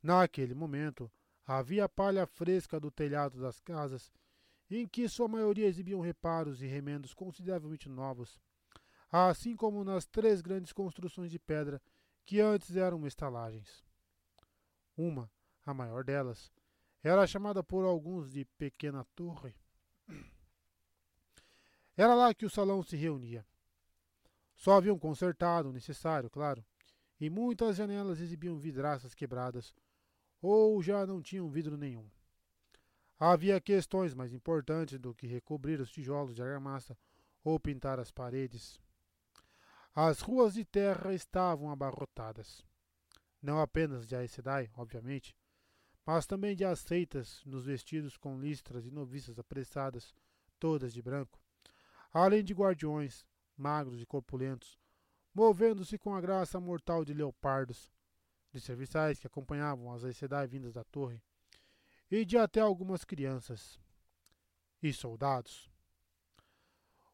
Naquele 0.03 0.55
momento, 0.55 1.11
havia 1.47 1.89
palha 1.89 2.27
fresca 2.27 2.79
do 2.79 2.91
telhado 2.91 3.41
das 3.41 3.61
casas, 3.61 4.13
em 4.71 4.87
que 4.87 5.09
sua 5.09 5.29
maioria 5.29 5.67
exibiam 5.67 6.01
reparos 6.01 6.63
e 6.63 6.67
remendos 6.67 7.13
consideravelmente 7.13 7.89
novos, 7.89 8.41
assim 9.11 9.55
como 9.55 9.85
nas 9.85 10.07
três 10.07 10.41
grandes 10.41 10.73
construções 10.73 11.31
de 11.31 11.39
pedra 11.39 11.81
que 12.25 12.41
antes 12.41 12.77
eram 12.77 13.07
estalagens. 13.07 13.85
Uma, 14.97 15.31
a 15.67 15.75
maior 15.75 16.05
delas, 16.05 16.51
era 17.03 17.27
chamada 17.27 17.63
por 17.63 17.85
alguns 17.85 18.31
de 18.31 18.45
Pequena 18.45 19.05
Torre. 19.15 19.55
Era 21.97 22.15
lá 22.15 22.33
que 22.33 22.47
o 22.47 22.51
salão 22.51 22.83
se 22.83 22.97
reunia. 22.97 23.45
Só 24.55 24.77
haviam 24.77 24.99
consertado 24.99 25.69
o 25.69 25.73
necessário, 25.73 26.31
claro, 26.31 26.65
e 27.21 27.29
muitas 27.29 27.77
janelas 27.77 28.21
exibiam 28.21 28.59
vidraças 28.59 29.15
quebradas 29.15 29.75
ou 30.43 30.83
já 30.83 31.07
não 31.07 31.23
tinham 31.23 31.49
vidro 31.49 31.79
nenhum. 31.79 32.11
Havia 33.19 33.61
questões 33.61 34.13
mais 34.13 34.33
importantes 34.33 34.99
do 34.99 35.15
que 35.15 35.29
recobrir 35.29 35.81
os 35.81 35.93
tijolos 35.93 36.35
de 36.35 36.43
argamassa 36.43 36.99
ou 37.45 37.61
pintar 37.61 38.01
as 38.01 38.11
paredes. 38.11 38.81
As 39.95 40.21
ruas 40.21 40.55
de 40.55 40.65
terra 40.65 41.15
estavam 41.15 41.71
abarrotadas. 41.71 42.67
Não 43.41 43.61
apenas 43.61 44.09
de 44.09 44.17
Aes 44.17 44.33
Sedai, 44.33 44.69
obviamente, 44.77 45.37
mas 46.05 46.27
também 46.27 46.57
de 46.57 46.65
aceitas 46.65 47.43
nos 47.45 47.65
vestidos 47.65 48.17
com 48.17 48.41
listras 48.41 48.85
e 48.85 48.91
noviças 48.91 49.39
apressadas, 49.39 50.13
todas 50.59 50.93
de 50.93 51.01
branco, 51.01 51.41
além 52.13 52.43
de 52.43 52.53
guardiões, 52.53 53.25
magros 53.57 54.01
e 54.01 54.07
corpulentos, 54.07 54.79
movendo-se 55.33 55.97
com 55.97 56.15
a 56.15 56.21
graça 56.21 56.59
mortal 56.59 57.05
de 57.05 57.15
leopardos, 57.15 57.93
de 58.53 58.61
serviçais 58.61 59.19
que 59.19 59.27
acompanhavam 59.27 59.93
as 59.93 60.05
Aes 60.05 60.21
vindas 60.49 60.73
da 60.73 60.85
torre, 60.85 61.23
e 62.11 62.25
de 62.25 62.37
até 62.37 62.61
algumas 62.61 63.05
crianças 63.05 63.81
e 64.83 64.93
soldados. 64.93 65.71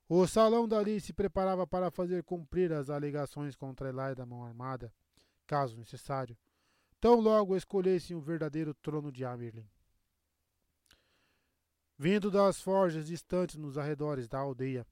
O 0.08 0.26
salão 0.26 0.66
dali 0.66 1.00
se 1.00 1.12
preparava 1.12 1.66
para 1.66 1.90
fazer 1.90 2.24
cumprir 2.24 2.72
as 2.72 2.90
alegações 2.90 3.54
contra 3.54 3.90
Elai 3.90 4.14
da 4.14 4.26
mão 4.26 4.44
armada, 4.44 4.92
caso 5.46 5.76
necessário, 5.76 6.36
tão 7.00 7.20
logo 7.20 7.56
escolhessem 7.56 8.16
o 8.16 8.20
verdadeiro 8.20 8.74
trono 8.74 9.12
de 9.12 9.24
Amerlin. 9.24 9.68
Vindo 11.96 12.30
das 12.30 12.60
forjas 12.60 13.06
distantes 13.06 13.56
nos 13.56 13.76
arredores 13.76 14.26
da 14.28 14.38
aldeia, 14.38 14.86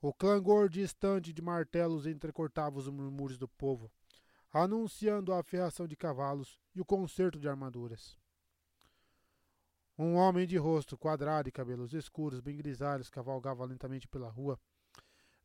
o 0.00 0.12
clangor 0.12 0.68
distante 0.68 1.32
de 1.32 1.42
martelos 1.42 2.06
entrecortava 2.06 2.78
os 2.78 2.86
murmúrios 2.88 3.38
do 3.38 3.48
povo, 3.48 3.90
anunciando 4.54 5.32
a 5.32 5.42
ferração 5.42 5.84
de 5.84 5.96
cavalos 5.96 6.60
e 6.76 6.80
o 6.80 6.84
concerto 6.84 7.40
de 7.40 7.48
armaduras. 7.48 8.16
Um 9.98 10.14
homem 10.14 10.46
de 10.46 10.56
rosto 10.56 10.96
quadrado 10.96 11.48
e 11.48 11.52
cabelos 11.52 11.92
escuros, 11.92 12.40
bem 12.40 12.56
grisalhos, 12.56 13.10
cavalgava 13.10 13.64
lentamente 13.64 14.06
pela 14.06 14.28
rua, 14.28 14.56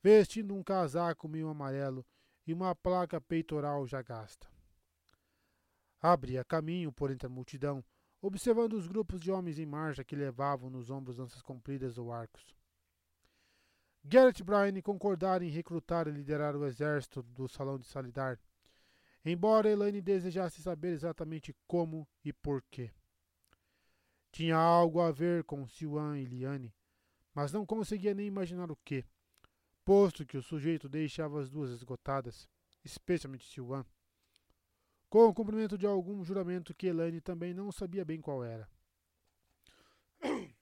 vestindo 0.03 0.55
um 0.55 0.61
casaco 0.61 1.27
meio 1.27 1.49
amarelo 1.49 2.05
e 2.45 2.53
uma 2.53 2.75
placa 2.75 3.19
peitoral 3.19 3.87
já 3.87 4.03
gasta. 4.03 4.47
Abria 5.99 6.45
caminho 6.45 6.91
por 6.91 7.09
entre 7.09 7.25
a 7.25 7.31
multidão, 7.31 7.83
observando 8.21 8.73
os 8.73 8.87
grupos 8.87 9.19
de 9.19 9.31
homens 9.31 9.57
em 9.57 9.65
marcha 9.65 10.03
que 10.03 10.15
levavam 10.15 10.69
nos 10.69 10.91
ombros 10.91 11.17
lanças 11.17 11.41
compridas 11.41 11.97
ou 11.97 12.11
arcos. 12.11 12.55
Garrett 14.03 14.43
Bryan 14.43 14.79
concordara 14.81 15.43
em 15.43 15.49
recrutar 15.49 16.07
e 16.07 16.11
liderar 16.11 16.55
o 16.55 16.65
exército 16.65 17.23
do 17.23 17.47
Salão 17.47 17.79
de 17.79 17.87
Salidar, 17.87 18.39
embora 19.25 19.69
Elaine 19.69 20.01
desejasse 20.01 20.61
saber 20.61 20.93
exatamente 20.93 21.55
como 21.67 22.07
e 22.23 22.31
porquê. 22.31 22.91
Tinha 24.31 24.57
algo 24.57 25.01
a 25.01 25.11
ver 25.11 25.43
com 25.43 25.67
Siwan 25.67 26.19
e 26.19 26.25
Liane, 26.25 26.73
mas 27.33 27.51
não 27.51 27.65
conseguia 27.65 28.13
nem 28.13 28.27
imaginar 28.27 28.71
o 28.71 28.77
que, 28.85 29.05
posto 29.83 30.25
que 30.25 30.37
o 30.37 30.43
sujeito 30.43 30.87
deixava 30.87 31.41
as 31.41 31.49
duas 31.49 31.71
esgotadas, 31.71 32.47
especialmente 32.83 33.47
Siwan, 33.47 33.83
com 35.09 35.25
o 35.25 35.33
cumprimento 35.33 35.77
de 35.77 35.87
algum 35.87 36.23
juramento 36.23 36.75
que 36.75 36.87
Elaine 36.87 37.19
também 37.19 37.53
não 37.53 37.71
sabia 37.71 38.05
bem 38.05 38.21
qual 38.21 38.43
era. 38.43 38.69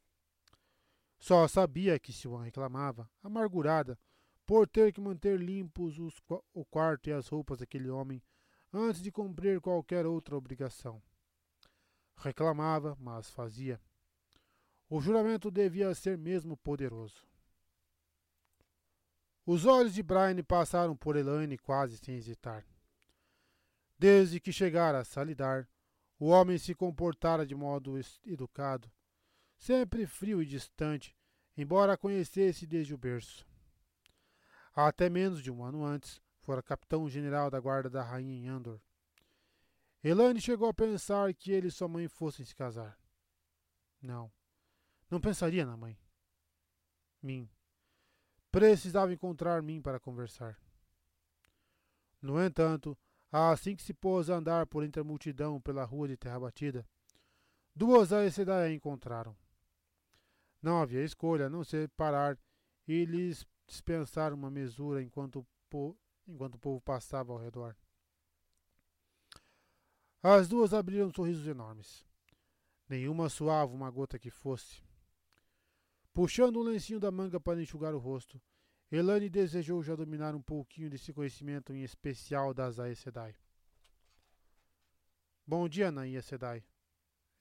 Só 1.20 1.48
sabia 1.48 2.00
que 2.00 2.14
Siwan 2.14 2.44
reclamava, 2.44 3.10
amargurada, 3.22 4.00
por 4.46 4.66
ter 4.66 4.94
que 4.94 5.02
manter 5.02 5.38
limpos 5.38 6.00
os, 6.00 6.22
o 6.54 6.64
quarto 6.64 7.10
e 7.10 7.12
as 7.12 7.28
roupas 7.28 7.58
daquele 7.58 7.90
homem 7.90 8.24
antes 8.74 9.02
de 9.02 9.12
cumprir 9.12 9.60
qualquer 9.62 10.06
outra 10.06 10.36
obrigação. 10.36 11.02
Reclamava, 12.16 12.98
mas 13.00 13.30
fazia. 13.30 13.80
O 14.90 15.02
juramento 15.02 15.52
devia 15.52 15.94
ser 15.94 16.18
mesmo 16.18 16.56
poderoso. 16.58 17.28
Os 19.46 19.66
olhos 19.66 19.94
de 19.94 20.04
Brian 20.04 20.44
passaram 20.44 20.96
por 20.96 21.16
Elaine 21.16 21.58
quase 21.58 21.98
sem 21.98 22.16
hesitar. 22.16 22.66
Desde 23.98 24.40
que 24.40 24.52
chegara 24.52 25.00
a 25.00 25.06
Salidar, 25.06 25.68
o 26.20 26.28
homem 26.28 26.58
se 26.58 26.76
comportara 26.76 27.46
de 27.46 27.56
modo 27.56 28.00
educado, 28.26 28.92
sempre 29.58 30.06
frio 30.06 30.42
e 30.42 30.46
distante, 30.46 31.16
embora 31.56 31.94
a 31.94 31.98
conhecesse 31.98 32.66
desde 32.66 32.94
o 32.94 32.98
berço. 32.98 33.48
Até 34.76 35.10
menos 35.10 35.42
de 35.42 35.50
um 35.50 35.64
ano 35.64 35.84
antes, 35.84 36.22
fora 36.48 36.64
capitão-general 36.64 37.52
da 37.52 37.60
guarda 37.60 37.90
da 37.90 38.02
rainha 38.02 38.34
em 38.34 38.48
Andor. 38.48 38.80
Elaine 40.02 40.40
chegou 40.40 40.70
a 40.70 40.74
pensar 40.74 41.34
que 41.34 41.52
ele 41.52 41.68
e 41.68 41.72
sua 41.72 41.90
mãe 41.90 42.08
fossem 42.08 42.46
se 42.46 42.56
casar. 42.56 42.98
Não, 44.02 44.32
não 45.12 45.20
pensaria 45.20 45.66
na 45.66 45.76
mãe. 45.76 46.00
Mim. 47.22 47.50
Precisava 48.50 49.12
encontrar 49.12 49.62
mim 49.62 49.82
para 49.82 50.00
conversar. 50.00 50.58
No 52.22 52.42
entanto, 52.42 52.98
assim 53.30 53.76
que 53.76 53.84
se 53.84 53.94
pôs 53.94 54.30
a 54.30 54.36
andar 54.36 54.68
por 54.68 54.86
entre 54.86 55.02
a 55.02 55.04
multidão 55.04 55.60
pela 55.60 55.84
rua 55.84 56.08
de 56.08 56.16
terra 56.16 56.40
batida, 56.40 56.88
duas 57.76 58.14
Aes 58.14 58.36
Sedai 58.36 58.70
a 58.70 58.74
encontraram. 58.74 59.36
Não 60.62 60.82
havia 60.82 61.04
escolha 61.04 61.48
a 61.48 61.50
não 61.50 61.66
ser 61.66 61.90
parar 61.90 62.40
e 62.88 63.04
lhes 63.04 63.46
dispensar 63.68 64.32
uma 64.32 64.50
mesura 64.50 65.04
enquanto, 65.04 65.46
enquanto 66.28 66.56
o 66.56 66.60
povo 66.60 66.82
passava 66.82 67.32
ao 67.32 67.40
redor. 67.40 67.76
As 70.22 70.48
duas 70.48 70.74
abriram 70.74 71.12
sorrisos 71.12 71.48
enormes. 71.48 72.06
Nenhuma 72.90 73.30
suava 73.30 73.74
uma 73.74 73.90
gota 73.90 74.20
que 74.20 74.30
fosse. 74.30 74.84
Puxando 76.14 76.60
um 76.60 76.64
lencinho 76.64 77.00
da 77.00 77.12
manga 77.12 77.40
para 77.40 77.62
enxugar 77.62 77.94
o 77.94 78.00
rosto, 78.00 78.42
Elane 78.92 79.30
desejou 79.30 79.84
já 79.84 79.96
dominar 79.96 80.34
um 80.34 80.42
pouquinho 80.42 80.90
desse 80.90 81.14
conhecimento 81.14 81.74
em 81.74 81.84
especial 81.84 82.54
das 82.54 82.80
Aes 82.80 83.00
Sedai. 83.00 83.36
Bom 85.46 85.68
dia, 85.68 85.92
Naia 85.92 86.22
Sedai. 86.22 86.64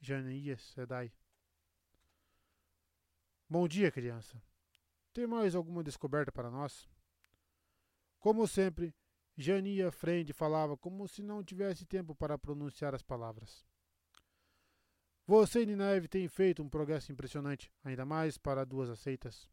Janaia 0.00 0.56
Sedai. 0.58 1.12
Bom 3.48 3.66
dia, 3.66 3.90
criança. 3.90 4.42
Tem 5.12 5.26
mais 5.26 5.54
alguma 5.54 5.82
descoberta 5.82 6.30
para 6.30 6.50
nós? 6.50 6.88
Como 8.26 8.44
sempre, 8.48 8.92
Jania 9.36 9.92
Frende 9.92 10.32
falava 10.32 10.76
como 10.76 11.06
se 11.06 11.22
não 11.22 11.44
tivesse 11.44 11.86
tempo 11.86 12.12
para 12.12 12.36
pronunciar 12.36 12.92
as 12.92 13.00
palavras. 13.00 13.64
Você 15.24 15.62
e 15.62 15.66
Ninaeve 15.66 16.08
têm 16.08 16.26
feito 16.26 16.60
um 16.60 16.68
progresso 16.68 17.12
impressionante, 17.12 17.72
ainda 17.84 18.04
mais 18.04 18.36
para 18.36 18.66
duas 18.66 18.90
aceitas. 18.90 19.48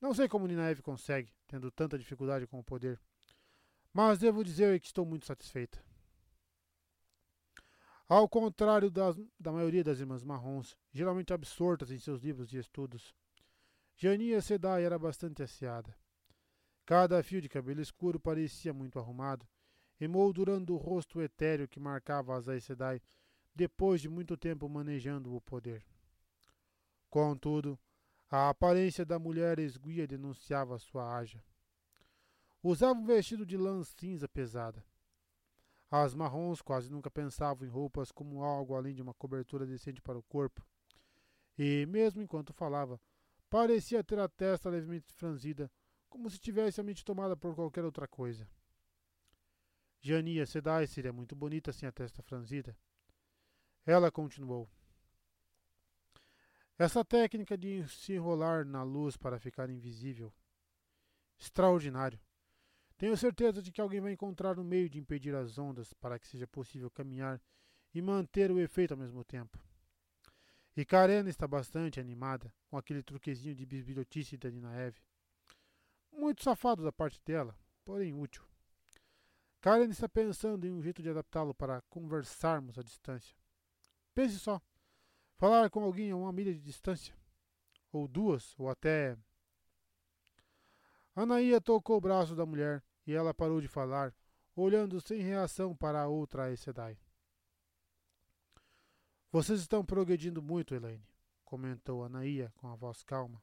Não 0.00 0.14
sei 0.14 0.28
como 0.28 0.46
Ninaeve 0.46 0.82
consegue, 0.82 1.34
tendo 1.48 1.68
tanta 1.68 1.98
dificuldade 1.98 2.46
com 2.46 2.60
o 2.60 2.64
poder, 2.64 2.96
mas 3.92 4.20
devo 4.20 4.44
dizer 4.44 4.78
que 4.78 4.86
estou 4.86 5.04
muito 5.04 5.26
satisfeita. 5.26 5.84
Ao 8.08 8.28
contrário 8.28 8.88
das, 8.88 9.16
da 9.36 9.50
maioria 9.50 9.82
das 9.82 9.98
irmãs 9.98 10.22
marrons, 10.22 10.76
geralmente 10.92 11.32
absortas 11.32 11.90
em 11.90 11.98
seus 11.98 12.22
livros 12.22 12.48
de 12.48 12.56
estudos, 12.56 13.12
Jania 13.96 14.40
Sedai 14.40 14.84
era 14.84 14.96
bastante 14.96 15.42
asseada. 15.42 15.99
Cada 16.90 17.22
fio 17.22 17.40
de 17.40 17.48
cabelo 17.48 17.80
escuro 17.80 18.18
parecia 18.18 18.74
muito 18.74 18.98
arrumado, 18.98 19.46
emoldurando 20.00 20.74
o 20.74 20.76
rosto 20.76 21.22
etéreo 21.22 21.68
que 21.68 21.78
marcava 21.78 22.36
as 22.36 22.48
Aes 22.48 22.64
Sedai 22.64 23.00
depois 23.54 24.00
de 24.00 24.08
muito 24.08 24.36
tempo 24.36 24.68
manejando 24.68 25.32
o 25.32 25.40
poder. 25.40 25.86
Contudo, 27.08 27.78
a 28.28 28.48
aparência 28.48 29.04
da 29.04 29.20
mulher 29.20 29.60
esguia 29.60 30.04
denunciava 30.04 30.80
sua 30.80 31.16
haja. 31.16 31.40
Usava 32.60 32.98
um 32.98 33.06
vestido 33.06 33.46
de 33.46 33.56
lã 33.56 33.84
cinza 33.84 34.28
pesada. 34.28 34.84
As 35.88 36.12
marrons 36.12 36.60
quase 36.60 36.90
nunca 36.90 37.08
pensavam 37.08 37.64
em 37.64 37.70
roupas 37.70 38.10
como 38.10 38.42
algo 38.42 38.74
além 38.74 38.96
de 38.96 39.00
uma 39.00 39.14
cobertura 39.14 39.64
decente 39.64 40.02
para 40.02 40.18
o 40.18 40.24
corpo. 40.24 40.66
E, 41.56 41.86
mesmo 41.86 42.20
enquanto 42.20 42.52
falava, 42.52 43.00
parecia 43.48 44.02
ter 44.02 44.18
a 44.18 44.28
testa 44.28 44.68
levemente 44.68 45.12
franzida, 45.12 45.70
como 46.10 46.28
se 46.28 46.38
tivesse 46.38 46.80
a 46.80 46.84
mente 46.84 47.04
tomada 47.04 47.36
por 47.36 47.54
qualquer 47.54 47.84
outra 47.84 48.06
coisa. 48.06 48.46
Jania 50.00 50.44
Sedai 50.44 50.86
seria 50.86 51.12
muito 51.12 51.36
bonita 51.36 51.72
sem 51.72 51.88
a 51.88 51.92
testa 51.92 52.22
franzida. 52.22 52.76
Ela 53.86 54.10
continuou. 54.10 54.68
Essa 56.76 57.04
técnica 57.04 57.56
de 57.56 57.86
se 57.88 58.14
enrolar 58.14 58.64
na 58.64 58.82
luz 58.82 59.16
para 59.16 59.38
ficar 59.38 59.70
invisível. 59.70 60.32
Extraordinário. 61.38 62.20
Tenho 62.96 63.16
certeza 63.16 63.62
de 63.62 63.70
que 63.70 63.80
alguém 63.80 64.00
vai 64.00 64.12
encontrar 64.12 64.58
um 64.58 64.64
meio 64.64 64.88
de 64.88 64.98
impedir 64.98 65.34
as 65.34 65.58
ondas 65.58 65.92
para 65.94 66.18
que 66.18 66.26
seja 66.26 66.46
possível 66.46 66.90
caminhar 66.90 67.40
e 67.94 68.02
manter 68.02 68.50
o 68.50 68.58
efeito 68.58 68.92
ao 68.92 68.98
mesmo 68.98 69.24
tempo. 69.24 69.58
E 70.76 70.84
Karen 70.84 71.28
está 71.28 71.46
bastante 71.46 72.00
animada 72.00 72.52
com 72.68 72.76
aquele 72.76 73.02
truquezinho 73.02 73.54
de 73.54 73.66
bisbilhotice 73.66 74.36
da 74.36 74.50
Nina 74.50 74.74
Eve. 74.80 75.00
Muito 76.12 76.42
safado 76.42 76.82
da 76.82 76.92
parte 76.92 77.20
dela, 77.24 77.56
porém 77.84 78.14
útil. 78.14 78.44
Karen 79.60 79.90
está 79.90 80.08
pensando 80.08 80.66
em 80.66 80.72
um 80.72 80.82
jeito 80.82 81.02
de 81.02 81.10
adaptá-lo 81.10 81.54
para 81.54 81.82
conversarmos 81.82 82.78
à 82.78 82.82
distância. 82.82 83.36
Pense 84.14 84.38
só. 84.38 84.60
Falar 85.36 85.70
com 85.70 85.82
alguém 85.84 86.10
a 86.10 86.16
uma 86.16 86.32
milha 86.32 86.52
de 86.52 86.60
distância. 86.60 87.14
Ou 87.92 88.08
duas, 88.08 88.54
ou 88.58 88.68
até. 88.68 89.18
Anaía 91.14 91.60
tocou 91.60 91.98
o 91.98 92.00
braço 92.00 92.34
da 92.34 92.46
mulher 92.46 92.82
e 93.06 93.12
ela 93.12 93.34
parou 93.34 93.60
de 93.60 93.68
falar, 93.68 94.14
olhando 94.54 95.00
sem 95.00 95.20
reação 95.20 95.76
para 95.76 96.02
a 96.02 96.08
outra 96.08 96.54
Sedai. 96.56 96.98
Vocês 99.32 99.60
estão 99.60 99.84
progredindo 99.84 100.42
muito, 100.42 100.74
Elaine, 100.74 101.06
comentou 101.44 102.04
Anaía 102.04 102.52
com 102.56 102.68
a 102.68 102.74
voz 102.74 103.02
calma. 103.02 103.42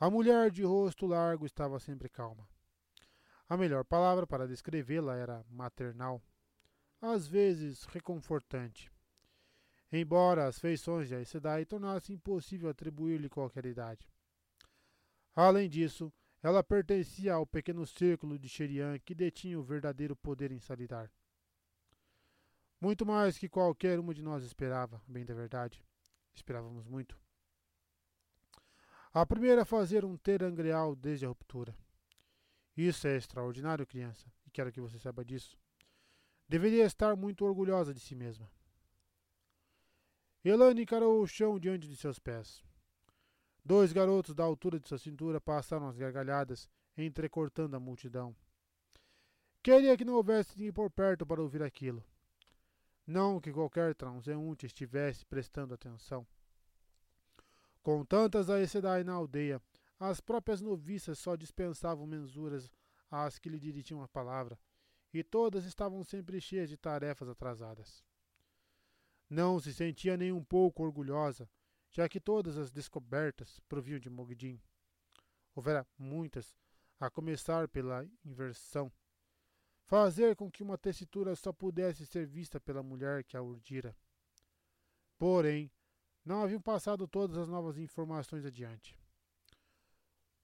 A 0.00 0.08
mulher 0.08 0.50
de 0.50 0.62
rosto 0.62 1.06
largo 1.06 1.44
estava 1.44 1.80
sempre 1.80 2.08
calma. 2.08 2.48
A 3.48 3.56
melhor 3.56 3.84
palavra 3.84 4.28
para 4.28 4.46
descrevê-la 4.46 5.16
era 5.16 5.44
maternal, 5.50 6.22
às 7.00 7.26
vezes 7.26 7.84
reconfortante. 7.84 8.92
Embora 9.90 10.46
as 10.46 10.58
feições 10.58 11.08
de 11.08 11.16
Aes 11.16 11.28
Sedai 11.28 11.64
tornassem 11.64 12.14
impossível 12.14 12.68
atribuir-lhe 12.68 13.28
qualquer 13.28 13.66
idade. 13.66 14.08
Além 15.34 15.68
disso, 15.68 16.12
ela 16.42 16.62
pertencia 16.62 17.34
ao 17.34 17.44
pequeno 17.44 17.84
círculo 17.84 18.38
de 18.38 18.48
Sherian 18.48 18.98
que 19.00 19.14
detinha 19.14 19.58
o 19.58 19.64
verdadeiro 19.64 20.14
poder 20.14 20.52
em 20.52 20.60
Salidar. 20.60 21.10
Muito 22.80 23.04
mais 23.04 23.36
que 23.36 23.48
qualquer 23.48 23.98
uma 23.98 24.14
de 24.14 24.22
nós 24.22 24.44
esperava, 24.44 25.02
bem 25.08 25.24
da 25.24 25.34
verdade. 25.34 25.84
Esperávamos 26.32 26.86
muito. 26.86 27.18
A 29.20 29.26
primeira 29.26 29.62
a 29.62 29.64
fazer 29.64 30.04
um 30.04 30.16
terangreal 30.16 30.94
desde 30.94 31.26
a 31.26 31.28
ruptura. 31.28 31.76
Isso 32.76 33.08
é 33.08 33.16
extraordinário, 33.16 33.84
criança, 33.84 34.32
e 34.46 34.50
quero 34.52 34.70
que 34.70 34.80
você 34.80 34.96
saiba 34.96 35.24
disso. 35.24 35.58
Deveria 36.48 36.84
estar 36.84 37.16
muito 37.16 37.44
orgulhosa 37.44 37.92
de 37.92 37.98
si 37.98 38.14
mesma. 38.14 38.48
Elane 40.44 40.82
encarou 40.82 41.20
o 41.20 41.26
chão 41.26 41.58
diante 41.58 41.88
de 41.88 41.96
seus 41.96 42.20
pés. 42.20 42.62
Dois 43.64 43.92
garotos 43.92 44.36
da 44.36 44.44
altura 44.44 44.78
de 44.78 44.86
sua 44.86 44.98
cintura 44.98 45.40
passaram 45.40 45.88
as 45.88 45.96
gargalhadas, 45.96 46.70
entrecortando 46.96 47.74
a 47.74 47.80
multidão. 47.80 48.36
Queria 49.64 49.96
que 49.96 50.04
não 50.04 50.14
houvesse 50.14 50.56
ninguém 50.56 50.72
por 50.72 50.92
perto 50.92 51.26
para 51.26 51.42
ouvir 51.42 51.64
aquilo. 51.64 52.04
Não 53.04 53.40
que 53.40 53.52
qualquer 53.52 53.96
transeunte 53.96 54.64
estivesse 54.64 55.26
prestando 55.26 55.74
atenção. 55.74 56.24
Com 57.88 58.04
tantas 58.04 58.50
Aes 58.50 58.70
Sedai 58.70 59.02
na 59.02 59.14
aldeia, 59.14 59.62
as 59.98 60.20
próprias 60.20 60.60
noviças 60.60 61.18
só 61.18 61.34
dispensavam 61.34 62.06
mensuras 62.06 62.70
às 63.10 63.38
que 63.38 63.48
lhe 63.48 63.58
dirigiam 63.58 64.02
a 64.02 64.08
palavra, 64.08 64.60
e 65.10 65.24
todas 65.24 65.64
estavam 65.64 66.04
sempre 66.04 66.38
cheias 66.38 66.68
de 66.68 66.76
tarefas 66.76 67.30
atrasadas. 67.30 68.04
Não 69.26 69.58
se 69.58 69.72
sentia 69.72 70.18
nem 70.18 70.30
um 70.30 70.44
pouco 70.44 70.82
orgulhosa 70.82 71.48
já 71.90 72.06
que 72.06 72.20
todas 72.20 72.58
as 72.58 72.70
descobertas 72.70 73.58
proviam 73.60 73.98
de 73.98 74.10
Mogdin. 74.10 74.60
Houvera 75.54 75.86
muitas, 75.96 76.54
a 77.00 77.08
começar 77.08 77.68
pela 77.68 78.06
inversão. 78.22 78.92
Fazer 79.86 80.36
com 80.36 80.50
que 80.50 80.62
uma 80.62 80.76
tessitura 80.76 81.34
só 81.34 81.54
pudesse 81.54 82.04
ser 82.04 82.26
vista 82.26 82.60
pela 82.60 82.82
mulher 82.82 83.24
que 83.24 83.34
a 83.34 83.42
urdira. 83.42 83.96
Porém, 85.16 85.72
não 86.28 86.42
haviam 86.42 86.60
passado 86.60 87.08
todas 87.08 87.38
as 87.38 87.48
novas 87.48 87.78
informações 87.78 88.44
adiante. 88.44 88.94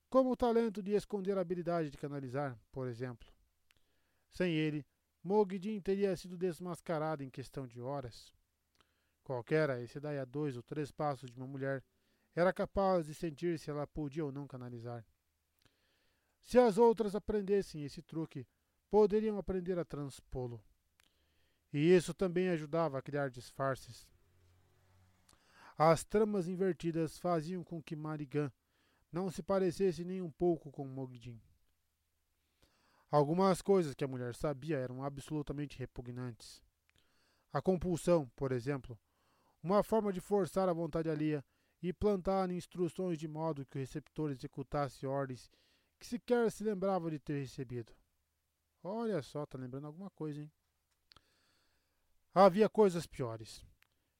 Como 0.08 0.30
o 0.30 0.36
talento 0.36 0.82
de 0.82 0.92
esconder 0.92 1.36
a 1.36 1.42
habilidade 1.42 1.90
de 1.90 1.98
canalizar, 1.98 2.58
por 2.72 2.88
exemplo. 2.88 3.30
Sem 4.32 4.54
ele, 4.54 4.86
Mogdin 5.22 5.78
teria 5.82 6.16
sido 6.16 6.38
desmascarado 6.38 7.22
em 7.22 7.28
questão 7.28 7.66
de 7.66 7.82
horas. 7.82 8.32
Qualquer 9.22 9.68
esse 9.82 10.00
daí 10.00 10.18
a 10.18 10.24
dois 10.24 10.56
ou 10.56 10.62
três 10.62 10.90
passos 10.90 11.30
de 11.30 11.38
uma 11.38 11.46
mulher 11.46 11.84
era 12.34 12.50
capaz 12.50 13.04
de 13.04 13.14
sentir 13.14 13.58
se 13.58 13.68
ela 13.68 13.86
podia 13.86 14.24
ou 14.24 14.32
não 14.32 14.46
canalizar. 14.46 15.04
Se 16.42 16.58
as 16.58 16.78
outras 16.78 17.14
aprendessem 17.14 17.84
esse 17.84 18.00
truque, 18.00 18.46
poderiam 18.88 19.36
aprender 19.36 19.78
a 19.78 19.84
transpô-lo. 19.84 20.64
E 21.70 21.78
isso 21.78 22.14
também 22.14 22.48
ajudava 22.48 22.98
a 22.98 23.02
criar 23.02 23.28
disfarces. 23.28 24.13
As 25.76 26.04
tramas 26.04 26.46
invertidas 26.46 27.18
faziam 27.18 27.64
com 27.64 27.82
que 27.82 27.96
Marigan 27.96 28.50
não 29.10 29.30
se 29.30 29.42
parecesse 29.42 30.04
nem 30.04 30.22
um 30.22 30.30
pouco 30.30 30.70
com 30.70 30.86
Mogdin. 30.86 31.40
Algumas 33.10 33.60
coisas 33.60 33.94
que 33.94 34.04
a 34.04 34.08
mulher 34.08 34.34
sabia 34.34 34.78
eram 34.78 35.02
absolutamente 35.02 35.78
repugnantes. 35.78 36.62
A 37.52 37.60
compulsão, 37.60 38.28
por 38.36 38.52
exemplo, 38.52 38.98
uma 39.62 39.82
forma 39.82 40.12
de 40.12 40.20
forçar 40.20 40.68
a 40.68 40.72
vontade 40.72 41.08
alheia 41.08 41.44
e 41.82 41.92
plantar 41.92 42.50
instruções 42.50 43.18
de 43.18 43.28
modo 43.28 43.66
que 43.66 43.78
o 43.78 43.80
receptor 43.80 44.30
executasse 44.30 45.06
ordens 45.06 45.50
que 45.98 46.06
sequer 46.06 46.50
se 46.50 46.64
lembrava 46.64 47.10
de 47.10 47.18
ter 47.18 47.38
recebido. 47.40 47.92
Olha 48.82 49.22
só, 49.22 49.46
tá 49.46 49.56
lembrando 49.58 49.86
alguma 49.86 50.10
coisa, 50.10 50.40
hein? 50.40 50.52
Havia 52.34 52.68
coisas 52.68 53.06
piores, 53.06 53.64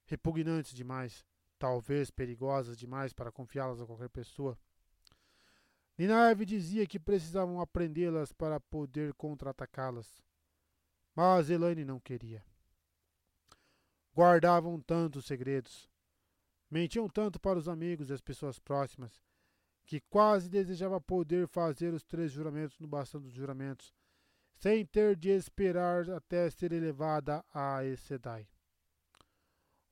repugnantes 0.07 0.73
demais, 0.73 1.25
talvez 1.59 2.11
perigosas 2.11 2.77
demais 2.77 3.13
para 3.13 3.33
confiá-las 3.33 3.81
a 3.81 3.87
qualquer 3.87 4.09
pessoa. 4.09 4.59
Ninarve 5.97 6.45
dizia 6.45 6.87
que 6.87 6.99
precisavam 6.99 7.61
aprendê-las 7.61 8.33
para 8.33 8.59
poder 8.59 9.15
contra-atacá-las. 9.15 10.23
Mas 11.15 11.49
Elaine 11.49 11.85
não 11.85 12.01
queria 12.01 12.45
guardavam 14.15 14.81
tantos 14.81 15.27
segredos, 15.27 15.91
mentiam 16.71 17.09
tanto 17.09 17.41
para 17.41 17.59
os 17.59 17.69
amigos 17.69 18.09
e 18.09 18.13
as 18.13 18.21
pessoas 18.21 18.59
próximas, 18.59 19.21
que 19.85 20.01
quase 20.01 20.49
desejava 20.49 21.01
poder 21.01 21.49
fazer 21.49 21.93
os 21.93 22.05
três 22.05 22.31
juramentos 22.31 22.79
no 22.79 22.87
bastão 22.87 23.21
dos 23.21 23.33
juramentos, 23.33 23.93
sem 24.55 24.87
ter 24.87 25.17
de 25.17 25.31
esperar 25.31 26.09
até 26.11 26.49
ser 26.49 26.73
elevada 26.73 27.45
a 27.53 27.85
Esedai. 27.85 28.49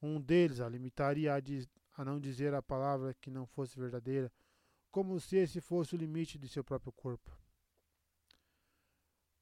Um 0.02 0.20
deles 0.20 0.60
a 0.60 0.68
limitaria 0.68 1.32
a, 1.32 1.38
a 1.96 2.04
não 2.04 2.18
dizer 2.18 2.52
a 2.52 2.60
palavra 2.60 3.14
que 3.14 3.30
não 3.30 3.46
fosse 3.46 3.78
verdadeira, 3.78 4.32
como 4.90 5.18
se 5.20 5.36
esse 5.36 5.60
fosse 5.60 5.94
o 5.94 5.98
limite 5.98 6.38
de 6.38 6.48
seu 6.48 6.64
próprio 6.64 6.92
corpo. 6.92 7.30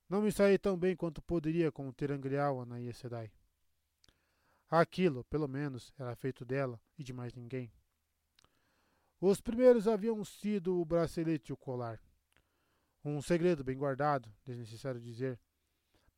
Não 0.08 0.20
me 0.20 0.30
saí 0.30 0.58
tão 0.58 0.76
bem 0.76 0.94
quanto 0.94 1.22
poderia 1.22 1.72
com 1.72 1.88
o 1.88 1.92
Terangreal 1.92 2.66
na 2.66 2.76
Sedai. 2.92 3.32
Aquilo, 4.68 5.24
pelo 5.24 5.48
menos, 5.48 5.92
era 5.98 6.14
feito 6.14 6.44
dela 6.44 6.80
e 6.98 7.02
de 7.02 7.12
mais 7.12 7.32
ninguém. 7.32 7.72
Os 9.20 9.40
primeiros 9.40 9.88
haviam 9.88 10.24
sido 10.24 10.80
o 10.80 10.84
bracelete 10.84 11.50
e 11.50 11.52
o 11.52 11.56
colar. 11.56 12.00
Um 13.04 13.20
segredo 13.22 13.64
bem 13.64 13.76
guardado, 13.76 14.32
desnecessário 14.44 15.00
dizer, 15.00 15.40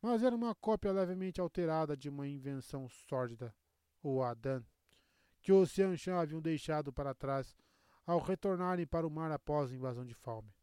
mas 0.01 0.21
era 0.21 0.35
uma 0.35 0.53
cópia 0.53 0.91
levemente 0.91 1.39
alterada 1.39 1.95
de 1.95 2.09
uma 2.09 2.27
invenção 2.27 2.89
sórdida, 2.89 3.55
o 4.03 4.21
Adan, 4.21 4.63
que 5.41 5.51
os 5.51 5.71
Xianshan 5.71 6.15
haviam 6.15 6.41
deixado 6.41 6.91
para 6.91 7.15
trás 7.15 7.55
ao 8.05 8.19
retornarem 8.19 8.85
para 8.85 9.07
o 9.07 9.09
mar 9.09 9.31
após 9.31 9.71
a 9.71 9.75
invasão 9.75 10.05
de 10.05 10.13
Falme. 10.13 10.53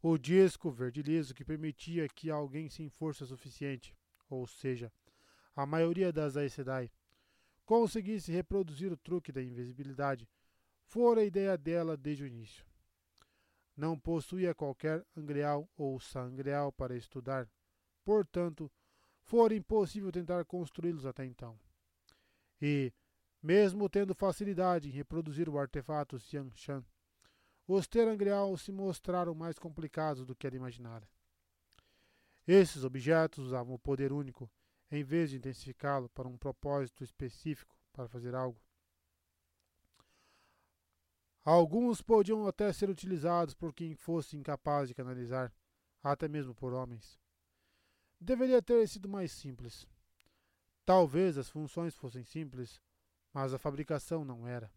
O 0.00 0.16
disco 0.16 0.70
verde 0.70 1.02
liso 1.02 1.34
que 1.34 1.44
permitia 1.44 2.08
que 2.08 2.30
alguém 2.30 2.68
sem 2.70 2.88
força 2.88 3.26
suficiente, 3.26 3.94
ou 4.30 4.46
seja, 4.46 4.92
a 5.54 5.66
maioria 5.66 6.12
das 6.12 6.36
Aes 6.36 6.54
Sedai, 6.54 6.90
conseguisse 7.64 8.32
reproduzir 8.32 8.90
o 8.92 8.96
truque 8.96 9.30
da 9.30 9.42
invisibilidade, 9.42 10.28
fora 10.84 11.20
a 11.20 11.24
ideia 11.24 11.58
dela 11.58 11.96
desde 11.96 12.24
o 12.24 12.26
início. 12.26 12.64
Não 13.76 13.98
possuía 13.98 14.54
qualquer 14.54 15.04
angreal 15.16 15.68
ou 15.76 16.00
sangreal 16.00 16.72
para 16.72 16.96
estudar, 16.96 17.50
portanto, 18.04 18.70
fora 19.28 19.54
impossível 19.54 20.10
tentar 20.10 20.42
construí-los 20.46 21.04
até 21.04 21.24
então. 21.24 21.60
E, 22.60 22.90
mesmo 23.42 23.88
tendo 23.88 24.14
facilidade 24.14 24.88
em 24.88 24.92
reproduzir 24.92 25.50
o 25.50 25.58
artefato 25.58 26.18
Xiangshan, 26.18 26.82
os 27.66 27.86
Terangreal 27.86 28.56
se 28.56 28.72
mostraram 28.72 29.34
mais 29.34 29.58
complicados 29.58 30.24
do 30.24 30.34
que 30.34 30.46
ela 30.46 30.56
imaginara. 30.56 31.06
Esses 32.46 32.82
objetos 32.82 33.44
usavam 33.44 33.74
o 33.74 33.78
poder 33.78 34.14
único, 34.14 34.50
em 34.90 35.04
vez 35.04 35.28
de 35.28 35.36
intensificá-lo 35.36 36.08
para 36.08 36.26
um 36.26 36.38
propósito 36.38 37.04
específico 37.04 37.76
para 37.92 38.08
fazer 38.08 38.34
algo. 38.34 38.58
Alguns 41.44 42.00
podiam 42.00 42.46
até 42.46 42.72
ser 42.72 42.88
utilizados 42.88 43.54
por 43.54 43.74
quem 43.74 43.94
fosse 43.94 44.38
incapaz 44.38 44.88
de 44.88 44.94
canalizar, 44.94 45.52
até 46.02 46.26
mesmo 46.26 46.54
por 46.54 46.72
homens. 46.72 47.18
Deveria 48.20 48.60
ter 48.60 48.86
sido 48.88 49.08
mais 49.08 49.32
simples. 49.32 49.86
Talvez 50.84 51.38
as 51.38 51.48
funções 51.48 51.94
fossem 51.94 52.24
simples, 52.24 52.80
mas 53.32 53.52
a 53.52 53.58
fabricação 53.58 54.24
não 54.24 54.46
era. 54.46 54.72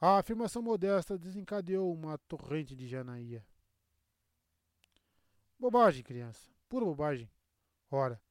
A 0.00 0.18
afirmação 0.18 0.62
modesta 0.62 1.18
desencadeou 1.18 1.92
uma 1.92 2.16
torrente 2.18 2.74
de 2.76 2.86
janaía. 2.86 3.44
Bobagem, 5.58 6.04
criança. 6.04 6.50
Pura 6.68 6.84
bobagem. 6.84 7.30
Ora, 7.90 8.22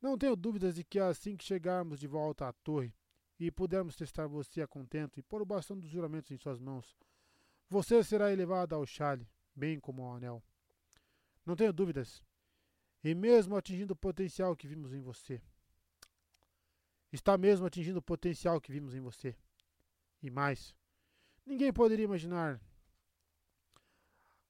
não 0.00 0.16
tenho 0.16 0.34
dúvidas 0.34 0.74
de 0.74 0.84
que 0.84 0.98
assim 0.98 1.36
que 1.36 1.44
chegarmos 1.44 2.00
de 2.00 2.06
volta 2.06 2.48
à 2.48 2.52
torre 2.52 2.94
e 3.38 3.50
pudermos 3.50 3.94
testar 3.94 4.26
você 4.26 4.62
a 4.62 4.66
contento 4.66 5.18
e 5.18 5.22
pôr 5.22 5.42
o 5.42 5.46
bastão 5.46 5.78
dos 5.78 5.88
juramentos 5.88 6.30
em 6.30 6.36
suas 6.36 6.58
mãos, 6.58 6.96
você 7.68 8.02
será 8.02 8.32
elevado 8.32 8.74
ao 8.74 8.86
chale, 8.86 9.28
bem 9.54 9.78
como 9.78 10.02
ao 10.02 10.16
anel. 10.16 10.42
Não 11.44 11.56
tenho 11.56 11.72
dúvidas. 11.72 12.22
E 13.02 13.14
mesmo 13.14 13.56
atingindo 13.56 13.94
o 13.94 13.96
potencial 13.96 14.56
que 14.56 14.68
vimos 14.68 14.92
em 14.92 15.00
você. 15.00 15.40
Está 17.12 17.36
mesmo 17.36 17.66
atingindo 17.66 17.98
o 17.98 18.02
potencial 18.02 18.60
que 18.60 18.72
vimos 18.72 18.94
em 18.94 19.00
você. 19.00 19.36
E 20.22 20.30
mais. 20.30 20.74
Ninguém 21.44 21.72
poderia 21.72 22.04
imaginar 22.04 22.60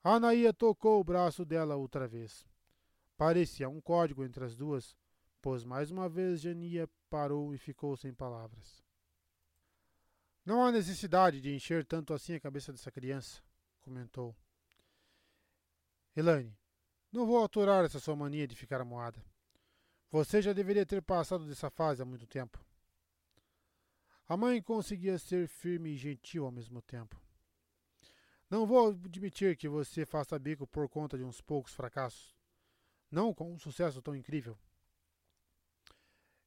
Anaia 0.05 0.53
tocou 0.53 1.01
o 1.01 1.05
braço 1.05 1.45
dela 1.45 1.77
outra 1.77 2.09
vez. 2.09 2.45
Parecia 3.17 3.69
um 3.69 3.81
código 3.81 4.25
entre 4.25 4.45
as 4.45 4.57
duas, 4.57 4.97
pois 5.41 5.63
mais 5.63 5.93
uma 5.93 6.09
vez 6.09 6.41
Jania 6.41 6.91
parou 7.09 7.55
e 7.55 7.59
ficou 7.59 7.97
sem 7.97 8.13
palavras. 8.13 8.83
Não 10.45 10.65
há 10.65 10.73
necessidade 10.73 11.41
de 11.41 11.55
encher 11.55 11.87
tanto 11.87 12.13
assim 12.13 12.35
a 12.35 12.41
cabeça 12.41 12.73
dessa 12.73 12.91
criança, 12.91 13.41
comentou. 13.81 14.35
Elaine, 16.17 16.59
não 17.13 17.27
vou 17.27 17.45
aturar 17.45 17.85
essa 17.85 18.01
sua 18.01 18.17
mania 18.17 18.49
de 18.49 18.57
ficar 18.57 18.81
amoada. 18.81 19.23
Você 20.11 20.41
já 20.41 20.53
deveria 20.53 20.87
ter 20.87 21.03
passado 21.03 21.47
dessa 21.47 21.71
fase 21.71 22.01
há 22.03 22.05
muito 22.05 22.27
tempo. 22.27 22.59
A 24.27 24.37
mãe 24.37 24.63
conseguia 24.63 25.19
ser 25.19 25.47
firme 25.47 25.91
e 25.91 25.97
gentil 25.97 26.47
ao 26.47 26.51
mesmo 26.51 26.81
tempo. 26.81 27.21
Não 28.49 28.67
vou 28.67 28.91
admitir 28.91 29.57
que 29.57 29.69
você 29.69 30.07
faça 30.07 30.39
bico 30.39 30.67
por 30.67 30.89
conta 30.89 31.19
de 31.19 31.25
uns 31.25 31.41
poucos 31.41 31.75
fracassos. 31.75 32.35
Não 33.11 33.35
com 33.35 33.53
um 33.53 33.59
sucesso 33.59 34.01
tão 34.01 34.17
incrível. 34.17 34.59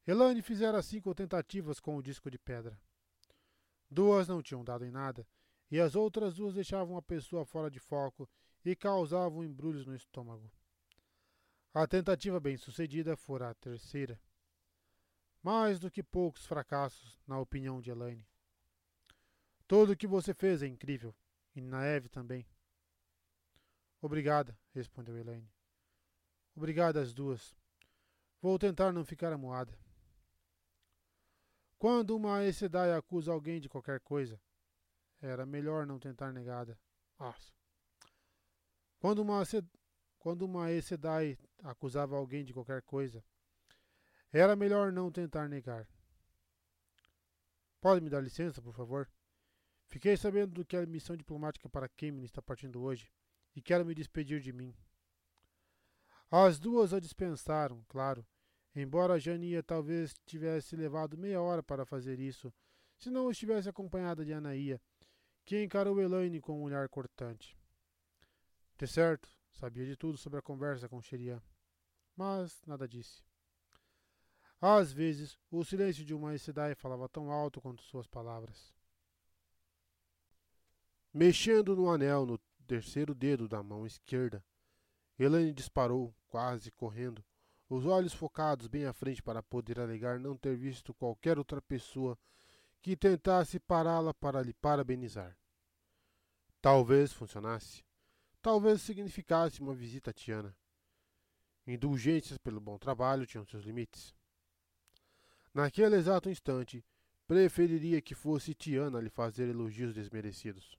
Elane 0.07 0.41
fizera 0.41 0.81
cinco 0.81 1.13
tentativas 1.13 1.79
com 1.79 1.95
o 1.95 2.01
disco 2.01 2.29
de 2.29 2.37
pedra. 2.37 2.79
Duas 3.89 4.27
não 4.27 4.41
tinham 4.41 4.63
dado 4.63 4.85
em 4.85 4.91
nada, 4.91 5.27
e 5.69 5.79
as 5.79 5.95
outras 5.95 6.35
duas 6.35 6.53
deixavam 6.53 6.97
a 6.97 7.01
pessoa 7.01 7.45
fora 7.45 7.69
de 7.69 7.79
foco 7.79 8.29
e 8.65 8.75
causavam 8.75 9.43
embrulhos 9.43 9.85
no 9.85 9.95
estômago. 9.95 10.51
A 11.73 11.85
tentativa 11.85 12.39
bem-sucedida 12.39 13.15
fora 13.15 13.49
a 13.49 13.53
terceira. 13.53 14.19
Mais 15.43 15.79
do 15.79 15.91
que 15.91 16.01
poucos 16.01 16.45
fracassos, 16.45 17.21
na 17.27 17.39
opinião 17.39 17.79
de 17.79 17.91
Elaine. 17.91 18.27
Tudo 19.67 19.91
o 19.91 19.95
que 19.95 20.07
você 20.07 20.33
fez 20.33 20.63
é 20.63 20.67
incrível. 20.67 21.15
E 21.55 21.61
Naeve 21.61 22.09
também. 22.09 22.45
Obrigada, 24.01 24.57
respondeu 24.73 25.17
Elaine. 25.17 25.49
Obrigada 26.55 27.01
às 27.01 27.13
duas. 27.13 27.55
Vou 28.41 28.57
tentar 28.57 28.91
não 28.91 29.05
ficar 29.05 29.31
amuada. 29.31 29.77
Quando 31.77 32.15
uma 32.15 32.51
Sedai 32.51 32.93
acusa 32.93 33.31
alguém 33.31 33.59
de 33.59 33.69
qualquer 33.69 33.99
coisa, 33.99 34.41
era 35.21 35.45
melhor 35.45 35.85
não 35.85 35.99
tentar 35.99 36.31
negada. 36.31 36.79
Nossa. 37.19 37.53
Quando 39.05 39.19
uma, 39.21 39.43
quando 40.17 40.41
uma 40.45 40.65
acusava 41.61 42.15
alguém 42.15 42.43
de 42.43 42.51
qualquer 42.51 42.81
coisa, 42.81 43.23
era 44.33 44.55
melhor 44.55 44.91
não 44.91 45.11
tentar 45.11 45.47
negar. 45.47 45.87
Pode 47.79 48.01
me 48.01 48.09
dar 48.09 48.19
licença, 48.19 48.63
por 48.63 48.73
favor? 48.73 49.07
Fiquei 49.85 50.17
sabendo 50.17 50.55
do 50.55 50.65
que 50.65 50.75
a 50.75 50.87
missão 50.87 51.15
diplomática 51.15 51.69
para 51.69 51.87
Kemen 51.87 52.25
está 52.25 52.41
partindo 52.41 52.81
hoje 52.81 53.11
e 53.55 53.61
quero 53.61 53.85
me 53.85 53.93
despedir 53.93 54.41
de 54.41 54.51
mim. 54.51 54.75
As 56.31 56.57
duas 56.57 56.91
a 56.91 56.99
dispensaram, 56.99 57.85
claro, 57.87 58.25
embora 58.75 59.19
Jania 59.19 59.61
talvez 59.61 60.15
tivesse 60.25 60.75
levado 60.75 61.15
meia 61.15 61.39
hora 61.39 61.61
para 61.61 61.85
fazer 61.85 62.19
isso, 62.19 62.51
se 62.97 63.11
não 63.11 63.29
estivesse 63.29 63.69
acompanhada 63.69 64.25
de 64.25 64.33
Anaía, 64.33 64.81
que 65.45 65.63
encarou 65.63 66.01
Elaine 66.01 66.41
com 66.41 66.59
um 66.59 66.63
olhar 66.63 66.89
cortante. 66.89 67.55
De 68.77 68.87
certo, 68.87 69.29
sabia 69.53 69.85
de 69.85 69.95
tudo 69.95 70.17
sobre 70.17 70.39
a 70.39 70.41
conversa 70.41 70.89
com 70.89 71.01
Xerian, 71.01 71.41
mas 72.15 72.61
nada 72.65 72.87
disse. 72.87 73.23
Às 74.59 74.91
vezes, 74.91 75.37
o 75.49 75.63
silêncio 75.63 76.03
de 76.03 76.13
uma 76.13 76.37
Sedai 76.37 76.75
falava 76.75 77.07
tão 77.07 77.31
alto 77.31 77.61
quanto 77.61 77.83
suas 77.83 78.07
palavras. 78.07 78.73
Mexendo 81.13 81.75
no 81.75 81.89
anel 81.89 82.25
no 82.25 82.37
terceiro 82.67 83.15
dedo 83.15 83.47
da 83.47 83.63
mão 83.63 83.85
esquerda, 83.85 84.43
Elaine 85.17 85.53
disparou, 85.53 86.13
quase 86.27 86.69
correndo, 86.71 87.23
os 87.69 87.85
olhos 87.85 88.11
focados 88.11 88.67
bem 88.67 88.85
à 88.85 88.91
frente 88.91 89.23
para 89.23 89.41
poder 89.41 89.79
alegar 89.79 90.19
não 90.19 90.35
ter 90.35 90.57
visto 90.57 90.93
qualquer 90.93 91.37
outra 91.37 91.61
pessoa 91.61 92.17
que 92.81 92.97
tentasse 92.97 93.59
pará-la 93.59 94.13
para 94.13 94.41
lhe 94.41 94.53
parabenizar. 94.53 95.37
Talvez 96.61 97.13
funcionasse. 97.13 97.84
Talvez 98.45 98.83
significasse 98.83 99.59
uma 99.59 99.73
visita 99.73 100.11
a 100.11 100.13
Tiana. 100.13 100.55
Indulgências 101.65 102.37
pelo 102.37 102.61
bom 102.61 102.77
trabalho 102.77 103.25
tinham 103.25 103.43
seus 103.43 103.63
limites. 103.63 104.13
Naquele 105.51 105.95
exato 105.95 106.29
instante, 106.29 106.85
preferiria 107.25 107.99
que 108.03 108.13
fosse 108.13 108.53
Tiana 108.53 109.01
lhe 109.01 109.09
fazer 109.09 109.49
elogios 109.49 109.95
desmerecidos. 109.95 110.77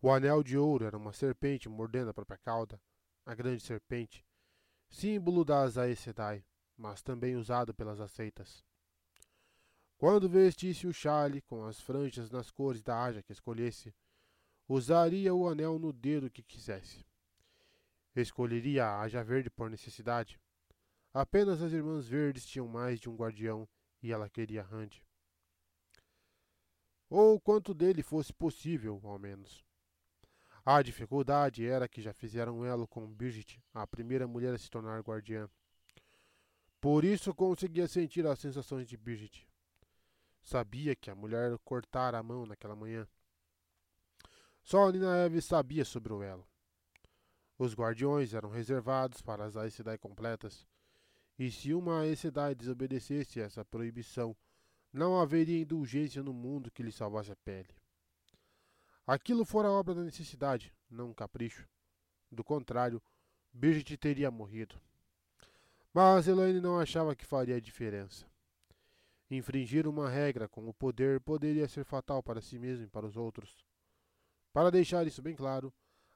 O 0.00 0.10
anel 0.10 0.42
de 0.42 0.56
ouro 0.56 0.86
era 0.86 0.96
uma 0.96 1.12
serpente 1.12 1.68
mordendo 1.68 2.08
a 2.08 2.14
própria 2.14 2.38
cauda, 2.38 2.80
a 3.26 3.34
grande 3.34 3.62
serpente, 3.62 4.24
símbolo 4.88 5.44
das 5.44 5.76
Aes 5.76 5.98
Sedai, 5.98 6.42
mas 6.78 7.02
também 7.02 7.36
usado 7.36 7.74
pelas 7.74 8.00
aceitas. 8.00 8.64
Quando 9.98 10.30
vestisse 10.30 10.86
o 10.86 10.94
chale 10.94 11.42
com 11.42 11.66
as 11.66 11.78
franjas 11.78 12.30
nas 12.30 12.50
cores 12.50 12.82
da 12.82 13.04
haja 13.04 13.22
que 13.22 13.32
escolhesse, 13.32 13.94
usaria 14.68 15.34
o 15.34 15.48
anel 15.48 15.78
no 15.78 15.92
dedo 15.92 16.30
que 16.30 16.42
quisesse. 16.42 17.04
Escolheria 18.14 18.86
a 18.86 19.00
haja 19.02 19.22
verde 19.22 19.50
por 19.50 19.70
necessidade. 19.70 20.40
Apenas 21.12 21.62
as 21.62 21.72
irmãs 21.72 22.08
verdes 22.08 22.46
tinham 22.46 22.66
mais 22.66 22.98
de 22.98 23.08
um 23.08 23.16
guardião 23.16 23.68
e 24.02 24.12
ela 24.12 24.28
queria 24.28 24.62
Rand. 24.62 24.90
Ou 27.08 27.40
quanto 27.40 27.72
dele 27.72 28.02
fosse 28.02 28.32
possível, 28.32 29.00
ao 29.04 29.18
menos. 29.18 29.64
A 30.64 30.82
dificuldade 30.82 31.64
era 31.64 31.86
que 31.86 32.02
já 32.02 32.12
fizeram 32.12 32.64
elo 32.64 32.88
com 32.88 33.06
Birgit, 33.06 33.62
a 33.72 33.86
primeira 33.86 34.26
mulher 34.26 34.52
a 34.52 34.58
se 34.58 34.68
tornar 34.68 35.00
guardiã. 35.00 35.48
Por 36.80 37.04
isso 37.04 37.32
conseguia 37.34 37.86
sentir 37.86 38.26
as 38.26 38.40
sensações 38.40 38.88
de 38.88 38.96
Birgit. 38.96 39.48
Sabia 40.42 40.96
que 40.96 41.10
a 41.10 41.14
mulher 41.14 41.56
cortara 41.64 42.18
a 42.18 42.22
mão 42.22 42.46
naquela 42.46 42.74
manhã. 42.74 43.06
Só 44.66 44.90
Nina 44.90 45.18
Eve 45.18 45.40
sabia 45.40 45.84
sobre 45.84 46.12
o 46.12 46.24
elo. 46.24 46.44
Os 47.56 47.72
guardiões 47.72 48.34
eram 48.34 48.50
reservados 48.50 49.22
para 49.22 49.44
as 49.44 49.56
Aes 49.56 49.74
Sedai 49.74 49.96
completas, 49.96 50.66
e 51.38 51.52
se 51.52 51.72
uma 51.72 52.00
Aes 52.00 52.18
Sedai 52.18 52.52
desobedecesse 52.52 53.40
essa 53.40 53.64
proibição, 53.64 54.36
não 54.92 55.20
haveria 55.20 55.62
indulgência 55.62 56.20
no 56.20 56.32
mundo 56.32 56.68
que 56.68 56.82
lhe 56.82 56.90
salvasse 56.90 57.30
a 57.30 57.36
pele. 57.36 57.68
Aquilo 59.06 59.44
fora 59.44 59.70
obra 59.70 59.94
da 59.94 60.02
necessidade, 60.02 60.74
não 60.90 61.10
um 61.10 61.14
capricho. 61.14 61.68
Do 62.28 62.42
contrário, 62.42 63.00
Birgit 63.52 63.96
teria 63.96 64.32
morrido. 64.32 64.80
Mas 65.94 66.26
Elaine 66.26 66.60
não 66.60 66.76
achava 66.76 67.14
que 67.14 67.24
faria 67.24 67.60
diferença. 67.60 68.26
Infringir 69.30 69.86
uma 69.86 70.10
regra 70.10 70.48
com 70.48 70.68
o 70.68 70.74
poder 70.74 71.20
poderia 71.20 71.68
ser 71.68 71.84
fatal 71.84 72.20
para 72.20 72.40
si 72.40 72.58
mesmo 72.58 72.86
e 72.86 72.88
para 72.88 73.06
os 73.06 73.16
outros. 73.16 73.64
Para 74.56 74.70
deixar 74.70 75.06
isso 75.06 75.20
bem 75.20 75.36
claro, 75.36 75.70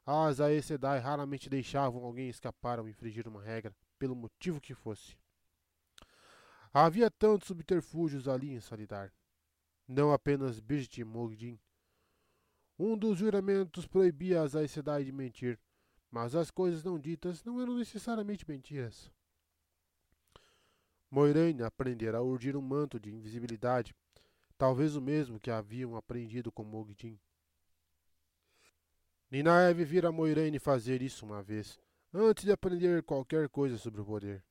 as 0.07 0.41
Aes 0.41 0.65
Sedai 0.65 0.99
raramente 0.99 1.51
deixavam 1.51 2.03
alguém 2.03 2.31
escapar 2.31 2.79
ao 2.79 2.89
infringir 2.89 3.29
uma 3.29 3.43
regra, 3.43 3.77
pelo 3.99 4.17
motivo 4.17 4.63
que 4.63 4.73
fosse. 4.73 5.15
Havia 6.73 7.11
tantos 7.11 7.49
subterfúgios 7.49 8.27
ali 8.27 8.51
em 8.51 8.59
Salidar. 8.59 9.13
Não 9.87 10.11
apenas 10.11 10.59
Birgit 10.59 11.05
Mogdin. 11.05 11.61
Um 12.79 12.97
dos 12.97 13.19
juramentos 13.19 13.87
proibia 13.87 14.41
as 14.41 14.57
Aes 14.57 14.71
Sedai 14.71 15.05
de 15.05 15.13
mentir, 15.13 15.61
mas 16.11 16.35
as 16.35 16.51
coisas 16.51 16.83
não 16.83 16.99
ditas 16.99 17.45
não 17.45 17.61
eram 17.61 17.77
necessariamente 17.77 18.49
mentiras. 18.49 19.13
Moiraine 21.11 21.63
aprendera 21.63 22.17
a 22.17 22.23
urdir 22.23 22.57
um 22.57 22.63
manto 22.63 22.99
de 22.99 23.13
invisibilidade, 23.13 23.95
talvez 24.57 24.97
o 24.97 25.03
mesmo 25.03 25.39
que 25.39 25.51
haviam 25.51 25.95
aprendido 25.95 26.51
com 26.51 26.65
Mogdin. 26.65 27.21
Ninaeve 29.31 29.85
vira 29.85 30.11
Moiraine 30.11 30.59
fazer 30.59 31.01
isso 31.03 31.25
uma 31.25 31.41
vez, 31.41 31.79
antes 32.13 32.45
de 32.45 32.51
aprender 32.51 33.05
qualquer 33.05 33.49
coisa 33.49 33.79
sobre 33.79 34.01
o 34.01 34.05
poder. 34.05 34.45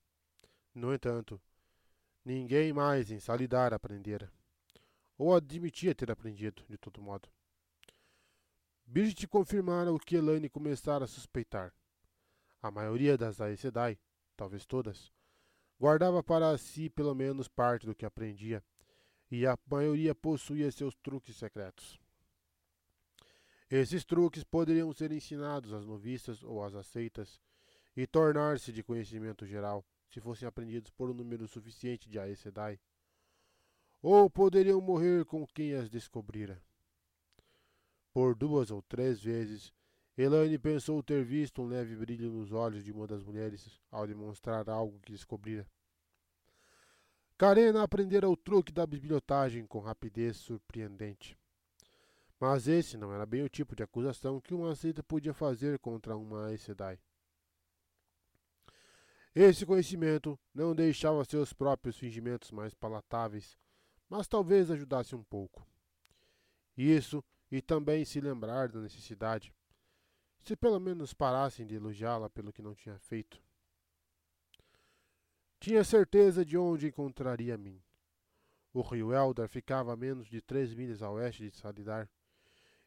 No 0.74 0.94
entanto, 0.94 1.42
ninguém 2.24 2.72
mais 2.72 3.12
em 3.12 3.20
Salidar 3.20 3.74
aprendera, 3.74 4.32
ou 5.18 5.36
admitia 5.36 5.94
ter 5.94 6.10
aprendido, 6.10 6.64
de 6.70 6.78
todo 6.78 7.02
modo. 7.02 7.28
Birgit 8.86 9.28
confirmara 9.28 9.92
o 9.92 10.00
que 10.00 10.16
Elaine 10.16 10.50
começara 10.50 11.04
a 11.04 11.08
suspeitar. 11.08 11.74
A 12.62 12.72
maioria 12.72 13.18
das 13.18 13.42
Aes 13.42 13.60
Sedai, 13.60 14.00
talvez 14.38 14.66
todas, 14.66 15.12
guardava 15.78 16.24
para 16.24 16.58
si 16.58 16.90
pelo 16.90 17.14
menos 17.14 17.50
parte 17.50 17.86
do 17.86 17.94
que 17.94 18.06
aprendia, 18.06 18.64
e 19.30 19.46
a 19.46 19.60
maioria 19.70 20.16
possuía 20.16 20.72
seus 20.72 20.96
truques 20.96 21.36
secretos. 21.36 22.00
Esses 23.70 24.04
truques 24.04 24.44
poderiam 24.44 24.92
ser 24.92 25.12
ensinados 25.12 25.74
às 25.74 25.86
noviças 25.86 26.44
ou 26.44 26.64
às 26.64 26.74
aceitas 26.74 27.40
e 27.96 28.08
tornar-se 28.08 28.72
de 28.72 28.82
conhecimento 28.82 29.46
geral 29.46 29.86
se 30.10 30.20
fossem 30.20 30.48
aprendidos 30.48 30.90
por 30.90 31.10
um 31.10 31.14
número 31.14 31.48
suficiente 31.48 32.10
de 32.10 32.18
Aes 32.18 32.40
Sedai, 32.40 32.80
ou 34.02 34.28
poderiam 34.28 34.82
morrer 34.82 35.24
com 35.26 35.46
quem 35.46 35.76
as 35.76 35.88
descobrira. 35.88 36.60
Por 38.12 38.34
duas 38.34 38.72
ou 38.72 38.82
três 38.82 39.22
vezes, 39.22 39.72
Elaine 40.18 40.58
pensou 40.58 41.04
ter 41.04 41.24
visto 41.24 41.62
um 41.62 41.68
leve 41.68 41.96
brilho 41.96 42.32
nos 42.32 42.52
olhos 42.52 42.84
de 42.84 42.92
uma 42.92 43.06
das 43.06 43.24
mulheres 43.24 43.80
ao 43.92 44.08
demonstrar 44.08 44.68
algo 44.68 45.00
que 45.00 45.12
descobrira. 45.12 45.68
Karena 47.38 47.84
aprendera 47.84 48.28
o 48.28 48.36
truque 48.36 48.72
da 48.72 48.86
bibliotagem 48.86 49.66
com 49.66 49.80
rapidez 49.80 50.38
surpreendente. 50.38 51.38
Mas 52.40 52.68
esse 52.68 52.98
não 52.98 53.14
era 53.14 53.26
bem 53.26 53.44
o 53.44 53.50
tipo 53.50 53.76
de 53.76 53.84
acusação 53.84 54.40
que 54.40 54.54
uma 54.54 54.74
seita 54.74 55.04
podia 55.04 55.34
fazer 55.34 55.78
contra 55.80 56.16
uma 56.16 56.56
Sedai. 56.58 57.00
Esse 59.36 59.66
conhecimento 59.66 60.40
não 60.54 60.74
deixava 60.74 61.24
seus 61.26 61.54
próprios 61.54 61.98
fingimentos 61.98 62.52
mais 62.52 62.74
palatáveis, 62.74 63.58
mas 64.10 64.28
talvez 64.28 64.72
ajudasse 64.72 65.16
um 65.16 65.24
pouco. 65.24 65.68
Isso 66.76 67.24
e 67.52 67.62
também 67.62 68.06
se 68.06 68.22
lembrar 68.22 68.70
da 68.70 68.80
necessidade. 68.80 69.54
Se 70.42 70.56
pelo 70.56 70.80
menos 70.80 71.14
parassem 71.14 71.66
de 71.66 71.76
elogiá-la 71.76 72.30
pelo 72.30 72.54
que 72.54 72.62
não 72.62 72.74
tinha 72.74 72.98
feito. 72.98 73.42
Tinha 75.60 75.84
certeza 75.84 76.46
de 76.46 76.58
onde 76.58 76.88
encontraria 76.88 77.58
mim. 77.58 77.84
O 78.74 78.82
rio 78.82 79.12
Eldar 79.12 79.50
ficava 79.50 79.94
a 79.94 79.98
menos 79.98 80.28
de 80.28 80.42
três 80.42 80.74
milhas 80.74 81.02
a 81.02 81.12
oeste 81.12 81.50
de 81.50 81.56
Salidar, 81.58 82.10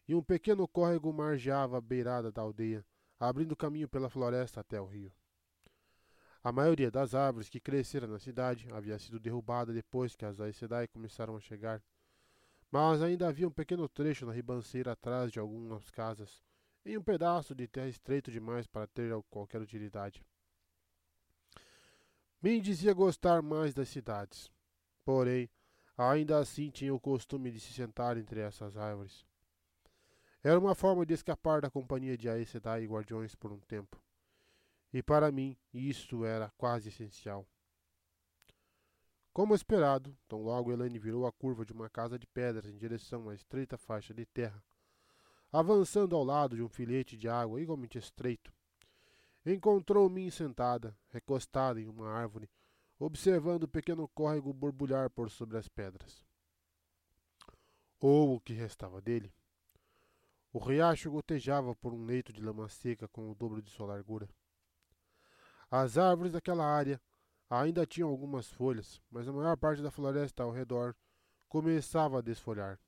e 0.07 0.15
um 0.15 0.23
pequeno 0.23 0.67
córrego 0.67 1.13
margeava 1.13 1.79
a 1.79 1.81
beirada 1.81 2.31
da 2.31 2.43
aldeia, 2.43 2.85
abrindo 3.19 3.57
caminho 3.57 3.89
pela 3.89 4.11
floresta 4.11 4.61
até 4.61 4.81
o 4.81 4.87
rio. 4.87 5.13
A 6.45 6.51
maioria 6.51 6.91
das 6.91 7.15
árvores 7.15 7.49
que 7.49 7.61
cresceram 7.61 8.09
na 8.09 8.19
cidade 8.19 8.69
havia 8.73 8.99
sido 8.99 9.21
derrubada 9.21 9.73
depois 9.73 10.17
que 10.17 10.25
as 10.25 10.41
Aes 10.41 10.57
Sedai 10.57 10.89
começaram 10.89 11.37
a 11.37 11.41
chegar, 11.41 11.81
mas 12.71 13.01
ainda 13.01 13.29
havia 13.29 13.47
um 13.47 13.53
pequeno 13.53 13.89
trecho 13.89 14.27
na 14.27 14.33
ribanceira 14.33 14.93
atrás 14.93 15.31
de 15.31 15.39
algumas 15.39 15.89
casas, 15.91 16.43
em 16.85 16.99
um 16.99 17.03
pedaço 17.03 17.55
de 17.55 17.69
terra 17.69 17.89
estreito 17.89 18.31
demais 18.31 18.67
para 18.67 18.89
ter 18.89 19.13
qualquer 19.31 19.61
utilidade. 19.61 20.25
Min 22.43 22.61
dizia 22.61 22.93
gostar 22.93 23.41
mais 23.41 23.73
das 23.73 23.89
cidades, 23.89 24.51
porém, 25.05 25.49
ainda 25.97 26.39
assim 26.39 26.71
tinha 26.71 26.93
o 26.93 26.99
costume 26.99 27.53
de 27.53 27.61
se 27.61 27.73
sentar 27.73 28.17
entre 28.17 28.41
essas 28.41 28.77
árvores. 28.77 29.25
Era 30.45 30.59
uma 30.59 30.75
forma 30.75 31.07
de 31.07 31.15
escapar 31.15 31.61
da 31.61 31.71
companhia 31.71 32.19
de 32.19 32.29
Aes 32.29 32.49
Sedai 32.49 32.83
e 32.83 32.87
guardiões 32.87 33.35
por 33.35 33.53
um 33.53 33.61
tempo. 33.61 34.03
E 34.93 35.01
para 35.01 35.31
mim, 35.31 35.57
isto 35.73 36.25
era 36.25 36.51
quase 36.57 36.89
essencial. 36.89 37.47
Como 39.33 39.55
esperado, 39.55 40.15
tão 40.29 40.43
logo 40.43 40.73
Elaine 40.73 40.99
virou 40.99 41.27
a 41.27 41.33
curva 41.33 41.65
de 41.65 41.73
uma 41.73 41.89
casa 41.89 42.19
de 42.19 42.27
pedras 42.27 42.67
em 42.67 42.77
direção 42.77 43.29
à 43.31 43.35
estreita 43.35 43.79
faixa 43.79 44.13
de 44.13 44.27
terra, 44.27 44.63
avançando 45.51 46.15
ao 46.15 46.25
lado 46.25 46.57
de 46.57 46.63
um 46.63 46.69
filete 46.69 47.17
de 47.17 47.29
água 47.29 47.61
igualmente 47.61 47.97
estreito. 47.97 48.53
Encontrou-me 49.47 50.31
sentada, 50.31 50.95
recostada 51.09 51.81
em 51.81 51.89
uma 51.89 52.11
árvore, 52.11 52.51
observando 52.99 53.63
o 53.63 53.69
pequeno 53.69 54.07
córrego 54.09 54.53
borbulhar 54.53 55.09
por 55.09 55.31
sobre 55.31 55.57
as 55.57 55.69
pedras. 55.69 56.27
Ou 58.01 58.37
o 58.37 58.41
que 58.41 58.53
restava 58.53 59.01
dele. 59.01 59.33
O 60.53 60.59
riacho 60.59 61.11
gotejava 61.11 61.75
por 61.75 61.95
um 61.95 62.05
leito 62.05 62.33
de 62.33 62.43
lama 62.43 62.69
seca 62.69 63.09
com 63.09 63.31
o 63.31 63.35
dobro 63.35 63.63
de 63.63 63.71
sua 63.71 63.87
largura. 63.87 64.29
As 65.71 65.97
árvores 65.97 66.33
daquela 66.33 66.65
área 66.65 67.01
Ainda 67.55 67.85
tinham 67.85 68.09
algumas 68.09 68.49
folhas, 68.49 68.99
mas 69.11 69.29
a 69.29 69.33
maior 69.33 69.59
parte 69.59 69.83
da 69.83 69.91
floresta 69.91 70.43
ao 70.43 70.51
redor 70.51 70.97
começava 71.51 72.19
a 72.19 72.23
desfolhar, 72.23 72.81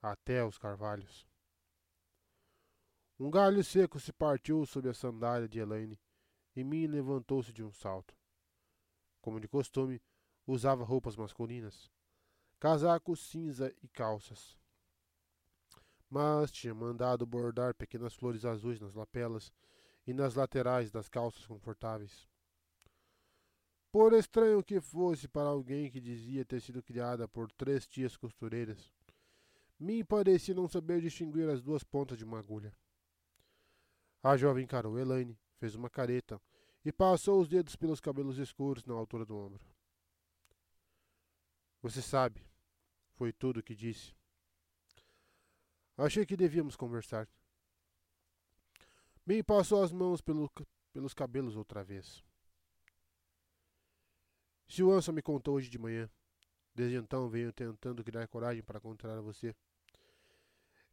até 0.00 0.42
os 0.42 0.56
carvalhos. 0.56 1.28
Um 3.20 3.30
galho 3.30 3.62
seco 3.62 4.00
se 4.00 4.10
partiu 4.10 4.64
sob 4.64 4.88
a 4.88 4.94
sandália 4.94 5.46
de 5.46 5.58
Elaine 5.58 6.00
e 6.56 6.64
Min 6.64 6.86
levantou-se 6.86 7.52
de 7.52 7.62
um 7.62 7.70
salto. 7.70 8.16
Como 9.20 9.38
de 9.38 9.46
costume, 9.46 10.00
usava 10.46 10.82
roupas 10.82 11.14
masculinas, 11.14 11.92
casaco 12.58 13.14
cinza 13.14 13.70
e 13.82 13.88
calças. 13.88 14.56
Mas 16.14 16.52
tinha 16.52 16.72
mandado 16.72 17.26
bordar 17.26 17.74
pequenas 17.74 18.14
flores 18.14 18.44
azuis 18.44 18.78
nas 18.78 18.94
lapelas 18.94 19.52
e 20.06 20.14
nas 20.14 20.36
laterais 20.36 20.88
das 20.88 21.08
calças 21.08 21.44
confortáveis. 21.44 22.28
Por 23.90 24.12
estranho 24.12 24.62
que 24.62 24.80
fosse 24.80 25.26
para 25.26 25.48
alguém 25.48 25.90
que 25.90 26.00
dizia 26.00 26.44
ter 26.44 26.60
sido 26.60 26.80
criada 26.84 27.26
por 27.26 27.50
três 27.50 27.84
tias 27.84 28.16
costureiras, 28.16 28.92
me 29.76 30.04
parecia 30.04 30.54
não 30.54 30.68
saber 30.68 31.00
distinguir 31.00 31.48
as 31.48 31.60
duas 31.60 31.82
pontas 31.82 32.16
de 32.16 32.22
uma 32.22 32.38
agulha. 32.38 32.72
A 34.22 34.36
jovem 34.36 34.62
encarou 34.62 34.96
Elaine, 34.96 35.36
fez 35.58 35.74
uma 35.74 35.90
careta 35.90 36.40
e 36.84 36.92
passou 36.92 37.40
os 37.40 37.48
dedos 37.48 37.74
pelos 37.74 38.00
cabelos 38.00 38.38
escuros 38.38 38.84
na 38.84 38.94
altura 38.94 39.26
do 39.26 39.36
ombro. 39.36 39.60
Você 41.82 42.00
sabe, 42.00 42.40
foi 43.14 43.32
tudo 43.32 43.58
o 43.58 43.62
que 43.64 43.74
disse. 43.74 44.14
Achei 45.96 46.26
que 46.26 46.36
devíamos 46.36 46.76
conversar. 46.76 47.28
Me 49.24 49.42
passou 49.42 49.82
as 49.82 49.92
mãos 49.92 50.20
pelo, 50.20 50.50
pelos 50.92 51.14
cabelos 51.14 51.56
outra 51.56 51.84
vez. 51.84 52.22
Silvança 54.68 55.12
me 55.12 55.22
contou 55.22 55.54
hoje 55.54 55.70
de 55.70 55.78
manhã. 55.78 56.10
Desde 56.74 56.96
então 56.96 57.28
venho 57.28 57.52
tentando 57.52 58.02
criar 58.02 58.26
coragem 58.26 58.62
para 58.62 58.80
contar 58.80 59.16
a 59.16 59.20
você. 59.20 59.54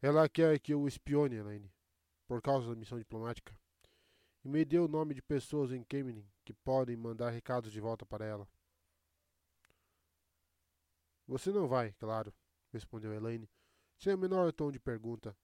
Ela 0.00 0.28
quer 0.28 0.58
que 0.60 0.72
eu 0.72 0.86
espione, 0.86 1.36
Elaine, 1.36 1.72
por 2.26 2.40
causa 2.40 2.68
da 2.68 2.76
missão 2.76 2.98
diplomática. 2.98 3.56
E 4.44 4.48
me 4.48 4.64
deu 4.64 4.84
o 4.84 4.88
nome 4.88 5.14
de 5.14 5.22
pessoas 5.22 5.72
em 5.72 5.82
Kemenin 5.82 6.26
que 6.44 6.52
podem 6.52 6.96
mandar 6.96 7.30
recados 7.30 7.72
de 7.72 7.80
volta 7.80 8.06
para 8.06 8.24
ela. 8.24 8.48
Você 11.26 11.50
não 11.50 11.68
vai, 11.68 11.92
claro, 11.94 12.32
respondeu 12.72 13.12
Elaine, 13.12 13.48
sem 14.02 14.14
o 14.14 14.18
menor 14.18 14.52
tom 14.52 14.72
de 14.72 14.80
pergunta, 14.80 15.36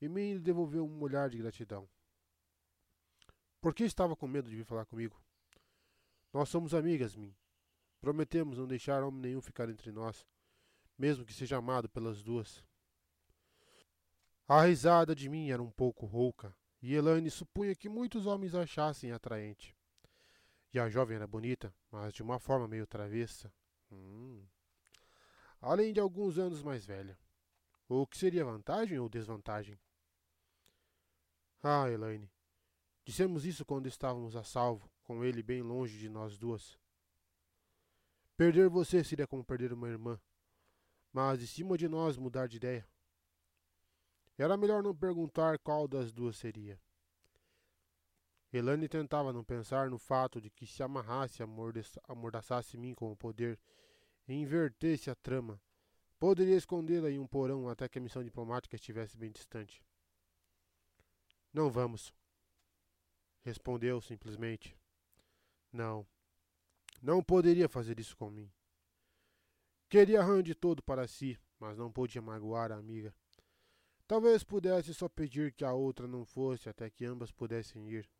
e 0.00 0.08
me 0.08 0.38
devolveu 0.38 0.86
um 0.86 1.02
olhar 1.02 1.28
de 1.28 1.36
gratidão. 1.36 1.88
Por 3.60 3.74
que 3.74 3.82
estava 3.82 4.14
com 4.14 4.28
medo 4.28 4.48
de 4.48 4.54
vir 4.54 4.64
falar 4.64 4.86
comigo? 4.86 5.20
Nós 6.32 6.48
somos 6.48 6.74
amigas, 6.74 7.16
Min. 7.16 7.34
Prometemos 8.00 8.56
não 8.56 8.68
deixar 8.68 9.02
homem 9.02 9.20
nenhum 9.20 9.40
ficar 9.40 9.68
entre 9.68 9.90
nós, 9.90 10.24
mesmo 10.96 11.24
que 11.24 11.34
seja 11.34 11.56
amado 11.56 11.88
pelas 11.88 12.22
duas. 12.22 12.64
A 14.46 14.62
risada 14.62 15.12
de 15.12 15.28
mim 15.28 15.50
era 15.50 15.62
um 15.62 15.70
pouco 15.70 16.06
rouca, 16.06 16.56
e 16.80 16.94
Elaine 16.94 17.30
supunha 17.32 17.74
que 17.74 17.88
muitos 17.88 18.26
homens 18.26 18.54
a 18.54 18.62
achassem 18.62 19.10
atraente. 19.10 19.76
E 20.72 20.78
a 20.78 20.88
jovem 20.88 21.16
era 21.16 21.26
bonita, 21.26 21.74
mas 21.90 22.14
de 22.14 22.22
uma 22.22 22.38
forma 22.38 22.68
meio 22.68 22.86
travessa. 22.86 23.52
Hum. 23.90 24.46
além 25.60 25.92
de 25.92 25.98
alguns 25.98 26.38
anos 26.38 26.62
mais 26.62 26.84
velha. 26.84 27.18
O 27.88 28.06
que 28.06 28.16
seria 28.16 28.44
vantagem 28.44 28.98
ou 28.98 29.08
desvantagem? 29.08 29.78
Ah, 31.62 31.90
Elaine, 31.90 32.30
dissemos 33.04 33.44
isso 33.44 33.64
quando 33.64 33.86
estávamos 33.86 34.36
a 34.36 34.42
salvo, 34.42 34.90
com 35.02 35.24
ele 35.24 35.42
bem 35.42 35.62
longe 35.62 35.98
de 35.98 36.08
nós 36.08 36.38
duas. 36.38 36.78
Perder 38.36 38.68
você 38.68 39.04
seria 39.04 39.26
como 39.26 39.44
perder 39.44 39.72
uma 39.72 39.88
irmã, 39.88 40.20
mas 41.12 41.38
de 41.38 41.46
cima 41.46 41.76
de 41.76 41.88
nós 41.88 42.16
mudar 42.16 42.48
de 42.48 42.56
ideia. 42.56 42.88
Era 44.36 44.56
melhor 44.56 44.82
não 44.82 44.94
perguntar 44.94 45.58
qual 45.58 45.86
das 45.86 46.10
duas 46.10 46.36
seria. 46.36 46.80
Elaine 48.52 48.88
tentava 48.88 49.32
não 49.32 49.44
pensar 49.44 49.90
no 49.90 49.98
fato 49.98 50.40
de 50.40 50.48
que 50.48 50.66
se 50.66 50.82
amarrasse, 50.82 51.42
amordaçasse 52.08 52.76
mim 52.76 52.94
com 52.94 53.12
o 53.12 53.16
poder 53.16 53.58
e 54.26 54.34
invertesse 54.34 55.10
a 55.10 55.14
trama, 55.14 55.60
poderia 56.24 56.56
escondê-la 56.56 57.10
em 57.10 57.18
um 57.18 57.26
porão 57.26 57.68
até 57.68 57.86
que 57.86 57.98
a 57.98 58.00
missão 58.00 58.24
diplomática 58.24 58.74
estivesse 58.76 59.14
bem 59.14 59.30
distante. 59.30 59.84
Não 61.52 61.70
vamos. 61.70 62.14
Respondeu 63.42 64.00
simplesmente. 64.00 64.74
Não. 65.70 66.06
Não 67.02 67.22
poderia 67.22 67.68
fazer 67.68 68.00
isso 68.00 68.16
com 68.16 68.30
mim. 68.30 68.50
Queria 69.86 70.22
Randy 70.22 70.54
todo 70.54 70.82
para 70.82 71.06
si, 71.06 71.38
mas 71.58 71.76
não 71.76 71.92
podia 71.92 72.22
magoar 72.22 72.72
a 72.72 72.76
amiga. 72.76 73.14
Talvez 74.06 74.42
pudesse 74.42 74.94
só 74.94 75.10
pedir 75.10 75.52
que 75.52 75.62
a 75.62 75.74
outra 75.74 76.08
não 76.08 76.24
fosse 76.24 76.70
até 76.70 76.88
que 76.88 77.04
ambas 77.04 77.30
pudessem 77.30 77.86
ir. 77.90 78.10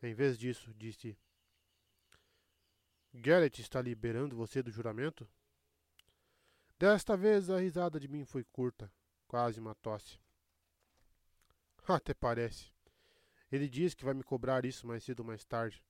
Em 0.00 0.14
vez 0.14 0.38
disso, 0.38 0.72
disse: 0.74 1.18
Garrett 3.12 3.60
está 3.60 3.82
liberando 3.82 4.36
você 4.36 4.62
do 4.62 4.70
juramento? 4.70 5.28
Desta 6.78 7.16
vez 7.16 7.48
a 7.48 7.58
risada 7.58 7.98
de 7.98 8.06
mim 8.06 8.24
foi 8.24 8.44
curta, 8.44 8.92
quase 9.26 9.58
uma 9.58 9.74
tosse. 9.76 10.20
Até 11.88 12.12
parece. 12.12 12.70
Ele 13.50 13.68
diz 13.68 13.94
que 13.94 14.04
vai 14.04 14.12
me 14.12 14.22
cobrar 14.22 14.64
isso 14.64 14.86
mais 14.86 15.02
cedo 15.02 15.20
ou 15.20 15.26
mais 15.26 15.44
tarde. 15.44 15.82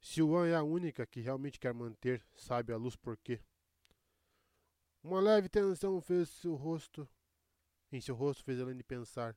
Silvan 0.00 0.46
é 0.46 0.54
a 0.54 0.62
única 0.62 1.06
que 1.06 1.20
realmente 1.20 1.58
quer 1.58 1.74
manter, 1.74 2.24
sabe 2.34 2.72
a 2.72 2.76
luz 2.76 2.96
por 2.96 3.16
quê. 3.18 3.42
Uma 5.02 5.20
leve 5.20 5.48
tensão 5.48 6.00
fez 6.00 6.28
seu 6.30 6.54
rosto. 6.54 7.08
Em 7.92 8.00
seu 8.00 8.14
rosto 8.14 8.42
fez 8.42 8.58
Helene 8.58 8.82
pensar 8.82 9.36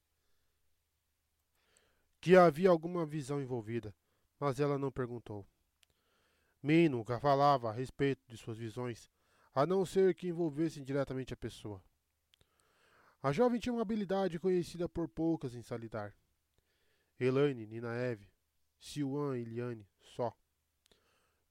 que 2.22 2.36
havia 2.36 2.70
alguma 2.70 3.06
visão 3.06 3.42
envolvida, 3.42 3.96
mas 4.40 4.60
ela 4.60 4.78
não 4.78 4.92
perguntou. 4.92 5.46
Min 6.62 6.90
nunca 6.90 7.20
falava 7.20 7.70
a 7.70 7.74
respeito 7.74 8.22
de 8.28 8.38
suas 8.38 8.58
visões, 8.58 9.10
a 9.54 9.66
não 9.66 9.86
ser 9.86 10.14
que 10.14 10.28
envolvessem 10.28 10.84
diretamente 10.84 11.34
a 11.34 11.38
pessoa. 11.38 11.84
A 13.22 13.32
jovem 13.32 13.60
tinha 13.60 13.74
uma 13.74 13.82
habilidade 13.82 14.40
conhecida 14.40 14.88
por 14.88 15.08
poucas 15.08 15.54
em 15.54 15.62
Salidar. 15.62 16.16
Elaine, 17.20 17.66
Nina 17.66 17.94
Eve, 17.96 18.32
Siwan 18.80 19.38
e 19.38 19.44
Liane, 19.44 19.86
só. 20.00 20.34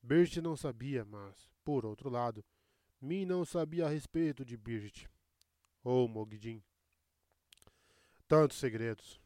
Birgit 0.02 0.40
não 0.40 0.56
sabia, 0.56 1.04
mas, 1.04 1.50
por 1.62 1.84
outro 1.84 2.08
lado, 2.08 2.44
Min 3.00 3.26
não 3.26 3.44
sabia 3.44 3.86
a 3.86 3.88
respeito 3.88 4.44
de 4.44 4.56
Birgit. 4.56 5.08
Ou 5.84 6.08
Mogdin. 6.08 6.62
Tantos 8.26 8.58
segredos. 8.58 9.20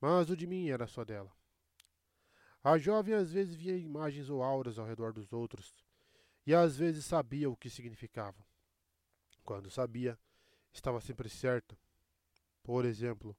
Mas 0.00 0.28
o 0.28 0.36
de 0.36 0.46
mim 0.46 0.68
era 0.68 0.86
só 0.86 1.04
dela. 1.04 1.32
A 2.62 2.78
jovem 2.78 3.14
às 3.14 3.32
vezes 3.32 3.54
via 3.54 3.76
imagens 3.76 4.30
ou 4.30 4.42
auras 4.42 4.78
ao 4.78 4.86
redor 4.86 5.12
dos 5.12 5.32
outros, 5.32 5.83
e 6.46 6.54
às 6.54 6.76
vezes 6.76 7.04
sabia 7.04 7.48
o 7.48 7.56
que 7.56 7.70
significavam. 7.70 8.44
Quando 9.42 9.70
sabia, 9.70 10.18
estava 10.72 11.00
sempre 11.00 11.28
certa. 11.28 11.76
Por 12.62 12.84
exemplo, 12.84 13.36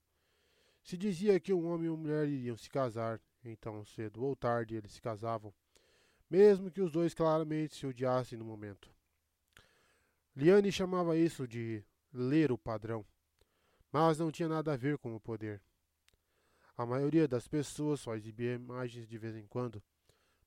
se 0.84 0.98
dizia 0.98 1.40
que 1.40 1.54
um 1.54 1.68
homem 1.68 1.88
e 1.88 1.90
uma 1.90 1.98
mulher 1.98 2.28
iriam 2.28 2.56
se 2.56 2.70
casar, 2.70 3.20
então 3.44 3.84
cedo 3.86 4.24
ou 4.24 4.36
tarde 4.36 4.76
eles 4.76 4.92
se 4.92 5.02
casavam, 5.02 5.54
mesmo 6.30 6.72
que 6.72 6.82
os 6.82 6.92
dois 6.92 7.14
claramente 7.14 7.76
se 7.76 7.86
odiassem 7.86 8.38
no 8.38 8.46
momento. 8.46 8.94
Liane 10.36 10.72
chamava 10.72 11.18
isso 11.18 11.48
de 11.48 11.84
ler 12.14 12.52
o 12.52 12.58
padrão, 12.58 13.06
mas 13.92 14.20
não 14.20 14.32
tinha 14.32 14.50
nada 14.50 14.74
a 14.74 14.78
ver 14.78 14.98
com 14.98 15.16
o 15.16 15.20
poder. 15.20 15.62
A 16.78 16.86
maioria 16.86 17.28
das 17.28 17.48
pessoas 17.48 18.02
só 18.02 18.16
exibia 18.16 18.54
imagens 18.54 19.08
de 19.08 19.18
vez 19.18 19.36
em 19.36 19.48
quando, 19.48 19.82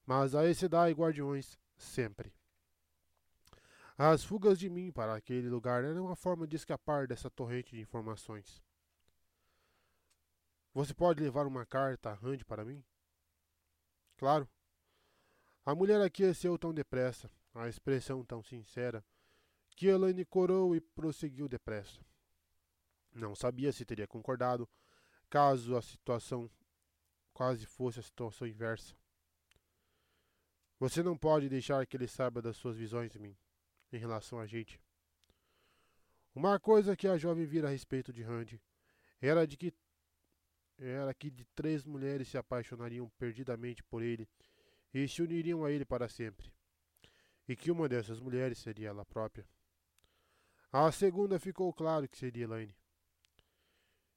mas 0.05 0.35
a 0.35 0.52
Sedai 0.55 0.90
e 0.90 0.94
Guardiões 0.94 1.59
sempre. 1.76 2.38
As 4.01 4.23
fugas 4.23 4.61
de 4.61 4.70
mim 4.70 4.93
para 4.93 5.16
aquele 5.16 5.49
lugar 5.49 5.83
eram 5.83 6.05
uma 6.05 6.15
forma 6.15 6.47
de 6.47 6.55
escapar 6.55 7.09
dessa 7.09 7.29
torrente 7.29 7.75
de 7.75 7.83
informações. 7.83 8.62
Você 10.73 10.95
pode 10.95 11.20
levar 11.20 11.49
uma 11.49 11.66
carta 11.66 12.15
Rand 12.15 12.39
para 12.47 12.65
mim? 12.65 12.85
Claro. 14.16 14.49
A 15.66 15.75
mulher 15.75 16.01
aqueceu 16.01 16.57
tão 16.57 16.73
depressa, 16.73 17.29
a 17.53 17.69
expressão 17.69 18.25
tão 18.25 18.41
sincera, 18.41 19.05
que 19.70 19.89
Elaine 19.89 20.25
corou 20.25 20.77
e 20.77 20.81
prosseguiu 20.81 21.49
depressa. 21.49 22.01
Não 23.12 23.35
sabia 23.35 23.73
se 23.73 23.85
teria 23.85 24.07
concordado, 24.07 24.69
caso 25.29 25.75
a 25.75 25.83
situação 25.83 26.49
quase 27.33 27.66
fosse 27.66 27.99
a 27.99 28.03
situação 28.05 28.47
inversa. 28.47 28.95
Você 30.79 31.03
não 31.03 31.19
pode 31.19 31.49
deixar 31.49 31.85
que 31.85 31.97
ele 31.97 32.07
saiba 32.07 32.41
das 32.41 32.57
suas 32.57 32.77
visões 32.77 33.11
de 33.11 33.19
mim 33.19 33.37
em 33.93 33.98
relação 33.98 34.39
a 34.39 34.47
gente. 34.47 34.81
Uma 36.35 36.59
coisa 36.60 36.97
que 36.97 37.09
a 37.09 37.16
jovem 37.16 37.47
vira 37.47 37.69
a 37.69 37.70
respeito 37.70 38.12
de 38.12 38.23
Randy 38.23 38.60
era 39.20 39.47
de 39.47 39.56
que 39.56 39.74
era 40.78 41.12
que 41.12 41.28
de 41.28 41.44
três 41.56 41.85
mulheres 41.85 42.28
se 42.28 42.39
apaixonariam 42.39 43.09
perdidamente 43.19 43.82
por 43.82 44.01
ele 44.01 44.28
e 44.94 45.09
se 45.09 45.20
uniriam 45.20 45.65
a 45.65 45.73
ele 45.73 45.85
para 45.85 46.09
sempre, 46.09 46.52
e 47.48 47.56
que 47.56 47.70
uma 47.70 47.89
dessas 47.89 48.20
mulheres 48.20 48.59
seria 48.59 48.89
ela 48.89 49.05
própria. 49.05 49.44
A 50.70 50.93
segunda 50.93 51.39
ficou 51.39 51.73
claro 51.73 52.09
que 52.09 52.16
seria 52.16 52.44
Elaine. 52.44 52.77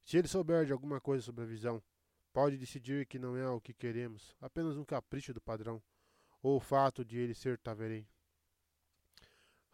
Se 0.03 0.17
ele 0.17 0.27
souber 0.27 0.65
de 0.65 0.71
alguma 0.71 1.01
coisa 1.01 1.23
sobre 1.23 1.43
a 1.43 1.47
visão, 1.47 1.81
pode 2.31 2.57
decidir 2.57 3.05
que 3.05 3.17
não 3.17 3.35
é 3.35 3.49
o 3.49 3.61
que 3.61 3.73
queremos, 3.73 4.35
apenas 4.39 4.77
um 4.77 4.85
capricho 4.85 5.33
do 5.33 5.41
padrão, 5.41 5.81
ou 6.41 6.57
o 6.57 6.59
fato 6.59 7.03
de 7.03 7.17
ele 7.17 7.33
ser 7.33 7.57
Taverém. 7.57 8.07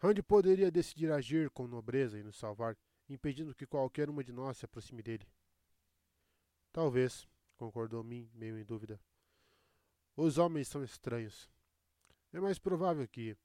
Randy 0.00 0.22
poderia 0.22 0.70
decidir 0.70 1.10
agir 1.10 1.50
com 1.50 1.66
nobreza 1.66 2.18
e 2.18 2.22
nos 2.22 2.36
salvar, 2.36 2.76
impedindo 3.08 3.54
que 3.54 3.66
qualquer 3.66 4.08
uma 4.08 4.22
de 4.22 4.32
nós 4.32 4.56
se 4.56 4.64
aproxime 4.64 5.02
dele. 5.02 5.26
Talvez, 6.72 7.26
concordou 7.56 8.04
Min, 8.04 8.30
meio 8.34 8.56
em 8.58 8.64
dúvida. 8.64 9.00
Os 10.16 10.38
homens 10.38 10.68
são 10.68 10.84
estranhos. 10.84 11.50
É 12.32 12.38
mais 12.38 12.58
provável 12.58 13.06
que, 13.08 13.36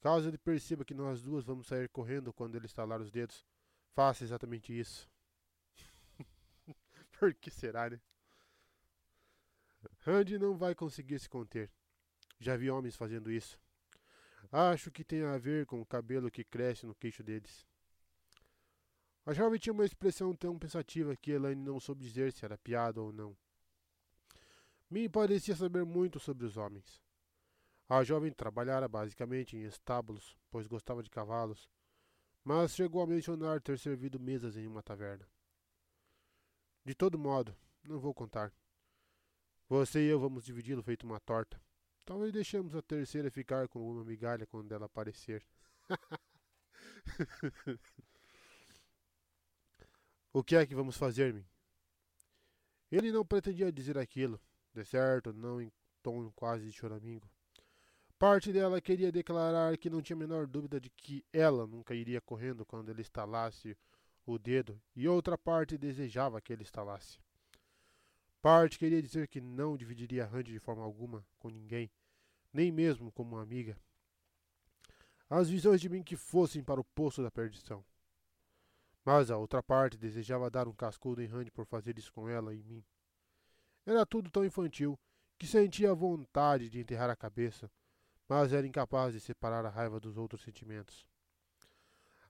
caso 0.00 0.28
ele 0.28 0.38
perceba 0.38 0.84
que 0.84 0.94
nós 0.94 1.22
duas 1.22 1.44
vamos 1.44 1.66
sair 1.66 1.88
correndo 1.88 2.32
quando 2.32 2.54
ele 2.54 2.66
estalar 2.66 3.00
os 3.00 3.10
dedos, 3.10 3.44
faça 3.92 4.22
exatamente 4.22 4.78
isso. 4.78 5.10
Por 7.18 7.34
que 7.34 7.50
será, 7.50 7.90
né? 7.90 8.00
Randy 10.00 10.38
não 10.38 10.56
vai 10.56 10.74
conseguir 10.74 11.18
se 11.18 11.28
conter. 11.28 11.70
Já 12.38 12.56
vi 12.56 12.70
homens 12.70 12.96
fazendo 12.96 13.30
isso. 13.30 13.58
Acho 14.52 14.90
que 14.90 15.04
tem 15.04 15.22
a 15.22 15.38
ver 15.38 15.64
com 15.66 15.80
o 15.80 15.86
cabelo 15.86 16.30
que 16.30 16.42
cresce 16.42 16.84
no 16.84 16.94
queixo 16.94 17.22
deles. 17.22 17.64
A 19.24 19.32
jovem 19.32 19.60
tinha 19.60 19.72
uma 19.72 19.84
expressão 19.84 20.34
tão 20.34 20.58
pensativa 20.58 21.14
que 21.14 21.30
Elaine 21.30 21.62
não 21.62 21.78
soube 21.78 22.02
dizer 22.02 22.32
se 22.32 22.44
era 22.44 22.58
piada 22.58 23.00
ou 23.00 23.12
não. 23.12 23.36
Me 24.90 25.08
parecia 25.08 25.54
saber 25.54 25.84
muito 25.84 26.18
sobre 26.18 26.44
os 26.44 26.56
homens. 26.56 27.00
A 27.88 28.02
jovem 28.02 28.32
trabalhara 28.32 28.88
basicamente 28.88 29.56
em 29.56 29.62
estábulos, 29.62 30.36
pois 30.50 30.66
gostava 30.66 31.02
de 31.02 31.10
cavalos, 31.10 31.70
mas 32.42 32.74
chegou 32.74 33.02
a 33.02 33.06
mencionar 33.06 33.60
ter 33.60 33.78
servido 33.78 34.18
mesas 34.18 34.56
em 34.56 34.66
uma 34.66 34.82
taverna. 34.82 35.28
De 36.84 36.94
todo 36.94 37.18
modo, 37.18 37.56
não 37.84 38.00
vou 38.00 38.12
contar. 38.12 38.52
Você 39.68 40.00
e 40.00 40.08
eu 40.08 40.18
vamos 40.18 40.44
dividi-lo 40.44 40.82
feito 40.82 41.04
uma 41.04 41.20
torta. 41.20 41.60
Talvez 42.04 42.32
deixemos 42.32 42.74
a 42.74 42.82
terceira 42.82 43.30
ficar 43.30 43.68
com 43.68 43.78
alguma 43.78 44.04
migalha 44.04 44.46
quando 44.46 44.72
ela 44.72 44.86
aparecer. 44.86 45.44
o 50.32 50.42
que 50.42 50.56
é 50.56 50.66
que 50.66 50.74
vamos 50.74 50.96
fazer, 50.96 51.32
me 51.32 51.46
Ele 52.90 53.12
não 53.12 53.24
pretendia 53.24 53.70
dizer 53.70 53.96
aquilo, 53.98 54.40
de 54.74 54.84
certo, 54.84 55.32
não 55.32 55.60
em 55.60 55.70
tom 56.02 56.30
quase 56.32 56.66
de 56.66 56.72
choramingo. 56.72 57.30
Parte 58.18 58.52
dela 58.52 58.80
queria 58.80 59.10
declarar 59.10 59.78
que 59.78 59.88
não 59.88 60.02
tinha 60.02 60.16
a 60.16 60.18
menor 60.18 60.46
dúvida 60.46 60.78
de 60.78 60.90
que 60.90 61.24
ela 61.32 61.66
nunca 61.66 61.94
iria 61.94 62.20
correndo 62.20 62.66
quando 62.66 62.90
ele 62.90 63.00
estalasse 63.00 63.76
o 64.26 64.38
dedo, 64.38 64.80
e 64.94 65.08
outra 65.08 65.38
parte 65.38 65.78
desejava 65.78 66.40
que 66.40 66.52
ele 66.52 66.62
estalasse. 66.62 67.18
Parte 68.42 68.78
queria 68.78 69.02
dizer 69.02 69.28
que 69.28 69.40
não 69.40 69.76
dividiria 69.76 70.24
Randy 70.24 70.52
de 70.52 70.58
forma 70.58 70.82
alguma 70.82 71.26
com 71.38 71.50
ninguém, 71.50 71.90
nem 72.52 72.72
mesmo 72.72 73.12
como 73.12 73.36
uma 73.36 73.42
amiga. 73.42 73.76
as 75.28 75.48
visões 75.48 75.80
de 75.80 75.88
mim 75.88 76.02
que 76.02 76.16
fossem 76.16 76.64
para 76.64 76.80
o 76.80 76.84
poço 76.84 77.22
da 77.22 77.30
perdição. 77.30 77.84
Mas 79.04 79.30
a 79.30 79.36
outra 79.36 79.62
parte 79.62 79.98
desejava 79.98 80.50
dar 80.50 80.66
um 80.66 80.72
cascudo 80.72 81.22
em 81.22 81.26
Randy 81.26 81.50
por 81.50 81.66
fazer 81.66 81.98
isso 81.98 82.12
com 82.12 82.28
ela 82.28 82.54
e 82.54 82.62
mim. 82.62 82.84
Era 83.84 84.06
tudo 84.06 84.30
tão 84.30 84.44
infantil 84.44 84.98
que 85.38 85.46
sentia 85.46 85.94
vontade 85.94 86.68
de 86.68 86.80
enterrar 86.80 87.10
a 87.10 87.16
cabeça, 87.16 87.70
mas 88.28 88.52
era 88.52 88.66
incapaz 88.66 89.12
de 89.12 89.20
separar 89.20 89.64
a 89.66 89.70
raiva 89.70 90.00
dos 90.00 90.16
outros 90.16 90.42
sentimentos. 90.42 91.06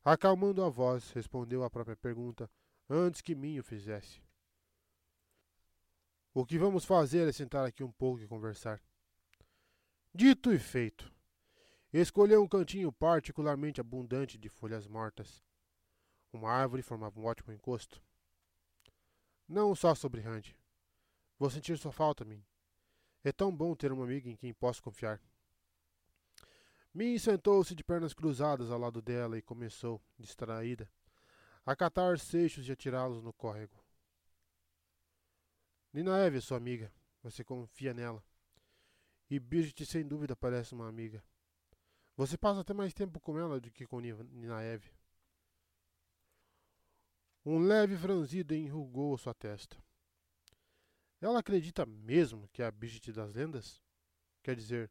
Acalmando 0.04 0.62
a 0.64 0.68
voz, 0.68 1.10
respondeu 1.12 1.62
à 1.62 1.70
própria 1.70 1.96
pergunta 1.96 2.50
antes 2.88 3.20
que 3.20 3.34
mim 3.34 3.58
o 3.58 3.62
fizesse. 3.62 4.20
O 6.32 6.46
que 6.46 6.56
vamos 6.58 6.84
fazer 6.84 7.26
é 7.26 7.32
sentar 7.32 7.66
aqui 7.66 7.82
um 7.82 7.90
pouco 7.90 8.22
e 8.22 8.28
conversar. 8.28 8.80
Dito 10.14 10.52
e 10.52 10.60
feito. 10.60 11.12
Escolheu 11.92 12.40
um 12.40 12.46
cantinho 12.46 12.92
particularmente 12.92 13.80
abundante 13.80 14.38
de 14.38 14.48
folhas 14.48 14.86
mortas. 14.86 15.42
Uma 16.32 16.52
árvore 16.52 16.82
formava 16.82 17.18
um 17.18 17.24
ótimo 17.24 17.52
encosto. 17.52 18.00
Não 19.48 19.74
só 19.74 19.92
sobre 19.92 20.20
Randy. 20.20 20.56
Vou 21.36 21.50
sentir 21.50 21.76
sua 21.76 21.90
falta, 21.90 22.24
Min. 22.24 22.44
É 23.24 23.32
tão 23.32 23.54
bom 23.54 23.74
ter 23.74 23.90
uma 23.90 24.04
amiga 24.04 24.30
em 24.30 24.36
quem 24.36 24.54
posso 24.54 24.80
confiar. 24.80 25.20
Min 26.94 27.18
sentou-se 27.18 27.74
de 27.74 27.82
pernas 27.82 28.14
cruzadas 28.14 28.70
ao 28.70 28.78
lado 28.78 29.02
dela 29.02 29.36
e 29.36 29.42
começou, 29.42 30.00
distraída, 30.16 30.88
a 31.66 31.74
catar 31.74 32.20
seixos 32.20 32.68
e 32.68 32.72
atirá-los 32.72 33.20
no 33.20 33.32
córrego. 33.32 33.79
Nina 35.92 36.18
Eve 36.18 36.38
é 36.38 36.40
sua 36.40 36.56
amiga. 36.56 36.92
Você 37.22 37.44
confia 37.44 37.92
nela. 37.92 38.24
E 39.28 39.38
Bridget 39.38 39.84
sem 39.86 40.06
dúvida 40.06 40.36
parece 40.36 40.72
uma 40.74 40.88
amiga. 40.88 41.22
Você 42.16 42.36
passa 42.36 42.60
até 42.60 42.72
mais 42.72 42.92
tempo 42.92 43.18
com 43.20 43.38
ela 43.38 43.60
do 43.60 43.70
que 43.70 43.86
com 43.86 44.00
Nina 44.00 44.62
Eve. 44.62 44.90
Um 47.44 47.58
leve 47.58 47.96
franzido 47.96 48.54
enrugou 48.54 49.16
sua 49.16 49.32
testa. 49.32 49.76
Ela 51.20 51.40
acredita 51.40 51.86
mesmo 51.86 52.48
que 52.48 52.62
é 52.62 52.66
a 52.66 52.70
Bridget 52.70 53.12
das 53.12 53.32
lendas? 53.32 53.82
Quer 54.42 54.56
dizer, 54.56 54.90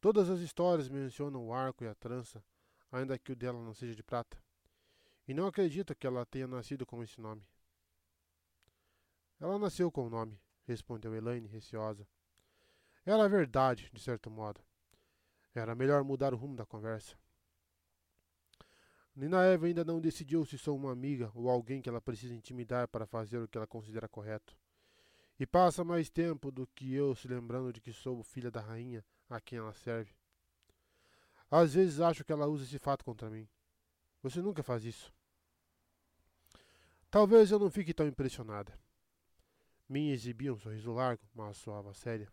todas 0.00 0.28
as 0.30 0.40
histórias 0.40 0.88
mencionam 0.88 1.46
o 1.46 1.52
arco 1.52 1.84
e 1.84 1.88
a 1.88 1.94
trança, 1.94 2.44
ainda 2.90 3.18
que 3.18 3.32
o 3.32 3.36
dela 3.36 3.62
não 3.62 3.74
seja 3.74 3.94
de 3.94 4.02
prata. 4.02 4.42
E 5.26 5.32
não 5.32 5.46
acredita 5.46 5.94
que 5.94 6.06
ela 6.06 6.26
tenha 6.26 6.46
nascido 6.46 6.84
com 6.84 7.02
esse 7.02 7.20
nome. 7.20 7.46
Ela 9.42 9.58
nasceu 9.58 9.90
com 9.90 10.06
o 10.06 10.08
nome, 10.08 10.40
respondeu 10.68 11.12
Elaine, 11.16 11.48
receosa. 11.48 12.06
Era 13.04 13.28
verdade, 13.28 13.90
de 13.92 14.00
certo 14.00 14.30
modo. 14.30 14.60
Era 15.52 15.74
melhor 15.74 16.04
mudar 16.04 16.32
o 16.32 16.36
rumo 16.36 16.54
da 16.54 16.64
conversa. 16.64 17.16
Nina 19.16 19.42
Eva 19.42 19.66
ainda 19.66 19.84
não 19.84 20.00
decidiu 20.00 20.46
se 20.46 20.56
sou 20.56 20.76
uma 20.76 20.92
amiga 20.92 21.28
ou 21.34 21.50
alguém 21.50 21.82
que 21.82 21.88
ela 21.88 22.00
precisa 22.00 22.32
intimidar 22.32 22.86
para 22.86 23.04
fazer 23.04 23.38
o 23.38 23.48
que 23.48 23.58
ela 23.58 23.66
considera 23.66 24.08
correto. 24.08 24.56
E 25.40 25.44
passa 25.44 25.82
mais 25.82 26.08
tempo 26.08 26.52
do 26.52 26.64
que 26.68 26.94
eu 26.94 27.12
se 27.16 27.26
lembrando 27.26 27.72
de 27.72 27.80
que 27.80 27.92
sou 27.92 28.22
filha 28.22 28.48
da 28.48 28.60
rainha 28.60 29.04
a 29.28 29.40
quem 29.40 29.58
ela 29.58 29.74
serve. 29.74 30.14
Às 31.50 31.74
vezes 31.74 31.98
acho 31.98 32.24
que 32.24 32.30
ela 32.30 32.46
usa 32.46 32.62
esse 32.62 32.78
fato 32.78 33.04
contra 33.04 33.28
mim. 33.28 33.48
Você 34.22 34.40
nunca 34.40 34.62
faz 34.62 34.84
isso. 34.84 35.12
Talvez 37.10 37.50
eu 37.50 37.58
não 37.58 37.72
fique 37.72 37.92
tão 37.92 38.06
impressionada. 38.06 38.72
Minha 39.92 40.14
exibia 40.14 40.54
um 40.54 40.58
sorriso 40.58 40.90
largo, 40.90 41.22
mas 41.34 41.58
soava 41.58 41.92
séria. 41.92 42.32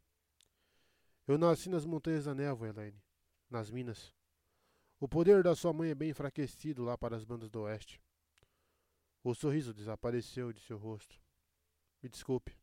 Eu 1.27 1.37
nasci 1.37 1.67
nas 1.67 1.85
montanhas 1.85 2.23
da 2.23 2.33
névoa, 2.33 2.69
Elaine. 2.69 3.03
Nas 3.49 3.69
minas. 3.69 4.15
O 4.97 5.09
poder 5.09 5.43
da 5.43 5.53
sua 5.53 5.73
mãe 5.73 5.89
é 5.89 5.93
bem 5.93 6.11
enfraquecido 6.11 6.85
lá 6.85 6.97
para 6.97 7.17
as 7.17 7.25
bandas 7.25 7.49
do 7.49 7.63
oeste. 7.63 8.01
O 9.21 9.35
sorriso 9.35 9.73
desapareceu 9.73 10.53
de 10.53 10.61
seu 10.61 10.77
rosto. 10.77 11.21
Me 12.01 12.07
desculpe. 12.07 12.57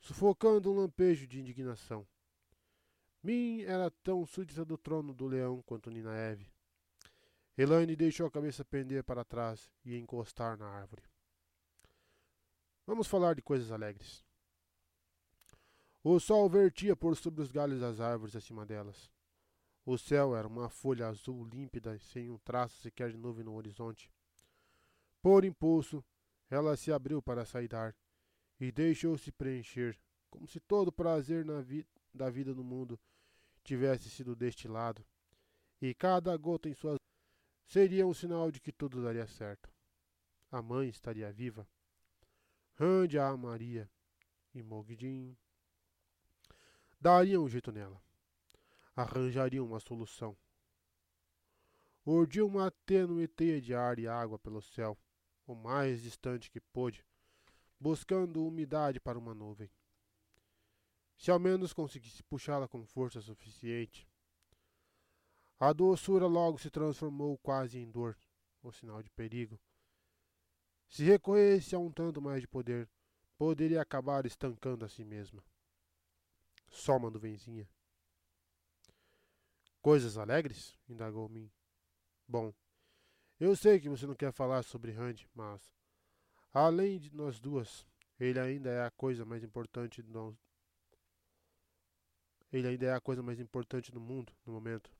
Sufocando 0.00 0.72
um 0.72 0.74
lampejo 0.74 1.26
de 1.26 1.38
indignação. 1.38 2.08
Min 3.22 3.64
era 3.64 3.90
tão 4.02 4.24
súdita 4.24 4.64
do 4.64 4.78
trono 4.78 5.12
do 5.12 5.26
leão 5.26 5.60
quanto 5.60 5.90
Nina 5.90 6.16
Eve. 6.16 6.50
Elaine 7.58 7.96
deixou 7.96 8.26
a 8.26 8.30
cabeça 8.30 8.64
pender 8.64 9.04
para 9.04 9.26
trás 9.26 9.70
e 9.84 9.94
encostar 9.94 10.56
na 10.56 10.66
árvore. 10.66 11.02
Vamos 12.86 13.08
falar 13.08 13.34
de 13.34 13.42
coisas 13.42 13.72
alegres. 13.72 14.24
O 16.04 16.20
sol 16.20 16.48
vertia 16.48 16.94
por 16.94 17.16
sobre 17.16 17.42
os 17.42 17.50
galhos 17.50 17.80
das 17.80 17.98
árvores 17.98 18.36
acima 18.36 18.64
delas. 18.64 19.10
O 19.84 19.98
céu 19.98 20.36
era 20.36 20.46
uma 20.46 20.68
folha 20.68 21.08
azul 21.08 21.44
límpida, 21.44 21.98
sem 21.98 22.30
um 22.30 22.38
traço 22.38 22.80
sequer 22.80 23.10
de 23.10 23.16
nuvem 23.16 23.44
no 23.44 23.54
horizonte. 23.54 24.08
Por 25.20 25.44
impulso, 25.44 26.04
ela 26.48 26.76
se 26.76 26.92
abriu 26.92 27.20
para 27.20 27.44
sair 27.44 27.66
dar 27.66 27.92
e 28.60 28.70
deixou-se 28.70 29.32
preencher, 29.32 29.98
como 30.30 30.46
se 30.46 30.60
todo 30.60 30.88
o 30.88 30.92
prazer 30.92 31.44
vi 31.64 31.84
da 32.14 32.30
vida 32.30 32.54
no 32.54 32.62
mundo 32.62 32.98
tivesse 33.64 34.08
sido 34.08 34.36
destilado, 34.36 35.04
e 35.82 35.92
cada 35.92 36.36
gota 36.36 36.68
em 36.68 36.74
suas 36.74 36.98
seria 37.66 38.06
um 38.06 38.14
sinal 38.14 38.52
de 38.52 38.60
que 38.60 38.70
tudo 38.70 39.02
daria 39.02 39.26
certo. 39.26 39.68
A 40.52 40.62
mãe 40.62 40.88
estaria 40.88 41.32
viva. 41.32 41.68
Randy 42.78 43.18
a 43.18 43.34
Maria 43.34 43.90
e 44.52 44.62
Mogdin 44.62 45.34
dariam 47.00 47.44
um 47.44 47.48
jeito 47.48 47.72
nela. 47.72 47.98
Arranjariam 48.94 49.64
uma 49.64 49.80
solução. 49.80 50.36
Urdiu 52.04 52.46
uma 52.46 52.70
tênue 52.84 53.26
teia 53.28 53.62
de 53.62 53.74
ar 53.74 53.98
e 53.98 54.06
água 54.06 54.38
pelo 54.38 54.60
céu, 54.60 54.96
o 55.46 55.54
mais 55.54 56.02
distante 56.02 56.50
que 56.50 56.60
pôde, 56.60 57.02
buscando 57.80 58.46
umidade 58.46 59.00
para 59.00 59.18
uma 59.18 59.34
nuvem. 59.34 59.70
Se 61.16 61.30
ao 61.30 61.38
menos 61.38 61.72
conseguisse 61.72 62.22
puxá-la 62.24 62.68
com 62.68 62.84
força 62.84 63.22
suficiente. 63.22 64.06
A 65.58 65.72
doçura 65.72 66.26
logo 66.26 66.58
se 66.58 66.68
transformou 66.68 67.38
quase 67.38 67.78
em 67.78 67.90
dor, 67.90 68.18
o 68.62 68.70
sinal 68.70 69.02
de 69.02 69.08
perigo 69.08 69.58
se 70.88 71.04
recorresse 71.04 71.74
a 71.74 71.78
um 71.78 71.90
tanto 71.90 72.20
mais 72.20 72.40
de 72.40 72.48
poder, 72.48 72.88
poderia 73.36 73.80
acabar 73.80 74.24
estancando 74.26 74.84
a 74.84 74.88
si 74.88 75.04
mesma. 75.04 75.42
Só 76.70 76.96
uma 76.96 77.10
nuvenzinha. 77.10 77.68
Coisas 79.80 80.18
alegres? 80.18 80.78
indagou 80.88 81.28
Min. 81.28 81.50
Bom, 82.26 82.52
eu 83.38 83.54
sei 83.54 83.78
que 83.78 83.88
você 83.88 84.06
não 84.06 84.14
quer 84.14 84.32
falar 84.32 84.62
sobre 84.62 84.92
Randy, 84.92 85.28
mas, 85.34 85.70
além 86.52 86.98
de 86.98 87.14
nós 87.14 87.38
duas, 87.38 87.86
ele 88.18 88.40
ainda 88.40 88.70
é 88.70 88.82
a 88.84 88.90
coisa 88.90 89.24
mais 89.24 89.44
importante 89.44 90.02
do... 90.02 90.36
Ele 92.50 92.66
ainda 92.66 92.86
é 92.86 92.92
a 92.94 93.00
coisa 93.00 93.22
mais 93.22 93.38
importante 93.38 93.92
do 93.92 94.00
mundo 94.00 94.32
no 94.44 94.52
momento. 94.52 94.90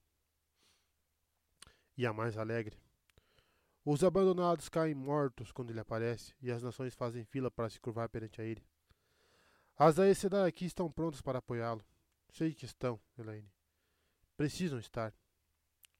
E 1.97 2.05
a 2.05 2.13
mais 2.13 2.37
alegre. 2.37 2.77
Os 3.89 4.03
abandonados 4.03 4.69
caem 4.69 4.97
mortos 4.97 5.53
quando 5.53 5.71
ele 5.71 5.79
aparece, 5.79 6.35
e 6.43 6.51
as 6.51 6.61
nações 6.61 6.93
fazem 6.93 7.25
fila 7.25 7.53
para 7.53 7.71
se 7.71 7.79
curvar 7.79 8.09
perante 8.09 8.41
a 8.41 8.45
ele. 8.45 8.67
As 9.79 9.97
Aes 10.01 10.25
aqui 10.25 10.65
estão 10.65 10.91
prontos 10.91 11.23
para 11.23 11.39
apoiá-lo. 11.39 11.87
Sei 12.29 12.53
que 12.53 12.65
estão, 12.65 12.99
Elaine. 13.17 13.49
Precisam 14.37 14.81
estar. 14.81 15.15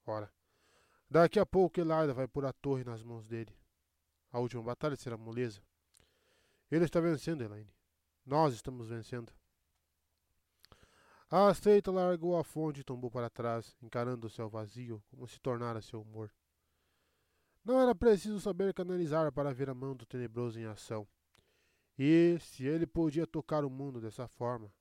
Ora, 0.05 0.29
daqui 1.09 1.39
a 1.39 1.47
pouco 1.47 1.79
Elaida 1.79 2.13
vai 2.13 2.27
pôr 2.27 2.45
a 2.45 2.53
torre 2.53 2.83
nas 2.83 3.05
mãos 3.05 3.25
dele. 3.25 3.57
A 4.33 4.41
última 4.41 4.65
batalha 4.65 4.97
será 4.97 5.17
moleza. 5.17 5.63
Ele 6.69 6.87
está 6.87 6.99
vencendo, 6.99 7.45
Elaine. 7.45 7.73
Nós 8.25 8.53
estamos 8.53 8.89
vencendo. 8.89 9.33
A 11.31 11.47
aceita 11.47 11.93
largou 11.93 12.37
a 12.37 12.43
fonte 12.43 12.81
e 12.81 12.85
tombou 12.85 13.13
para 13.13 13.31
trás, 13.31 13.77
encarando 13.81 14.27
o 14.27 14.31
céu 14.31 14.49
vazio, 14.49 15.01
como 15.09 15.29
se 15.29 15.39
tornara 15.39 15.81
seu 15.81 16.03
humor. 16.03 16.33
Não 17.67 17.81
era 17.81 17.97
preciso 17.97 18.39
saber 18.39 18.73
canalizar 18.73 19.33
para 19.33 19.53
ver 19.53 19.69
a 19.69 19.75
mão 19.75 19.97
do 19.97 20.07
tenebroso 20.07 20.57
em 20.57 20.67
ação. 20.67 21.05
E 21.99 22.39
se 22.39 22.65
ele 22.65 22.87
podia 22.87 23.27
tocar 23.27 23.65
o 23.65 23.69
mundo 23.69 24.01
dessa 24.01 24.29
forma, 24.29 24.73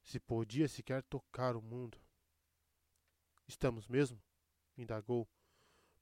se 0.00 0.20
podia 0.20 0.68
sequer 0.68 1.02
tocar 1.02 1.56
o 1.56 1.60
mundo. 1.60 1.98
Estamos 3.48 3.88
mesmo? 3.88 4.22
indagou, 4.78 5.28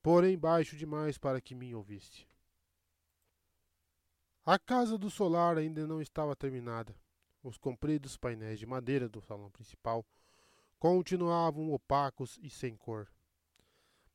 porém 0.03 0.39
baixo 0.39 0.77
demais 0.77 1.17
para 1.17 1.41
que 1.41 1.55
me 1.55 1.75
ouvisse. 1.75 2.29
A 4.45 4.59
casa 4.59 4.99
do 4.99 5.09
solar 5.09 5.57
ainda 5.57 5.87
não 5.87 6.03
estava 6.03 6.37
terminada. 6.37 6.95
Os 7.43 7.57
compridos 7.57 8.19
painéis 8.19 8.59
de 8.59 8.67
madeira 8.67 9.09
do 9.09 9.23
salão 9.23 9.51
principal 9.51 10.05
continuavam 10.79 11.73
opacos 11.73 12.39
e 12.43 12.51
sem 12.51 12.77
cor 12.77 13.09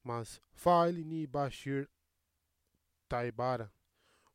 mas 0.08 0.40
Failini 0.54 1.28
Bashir 1.28 1.90
Taibara 3.10 3.70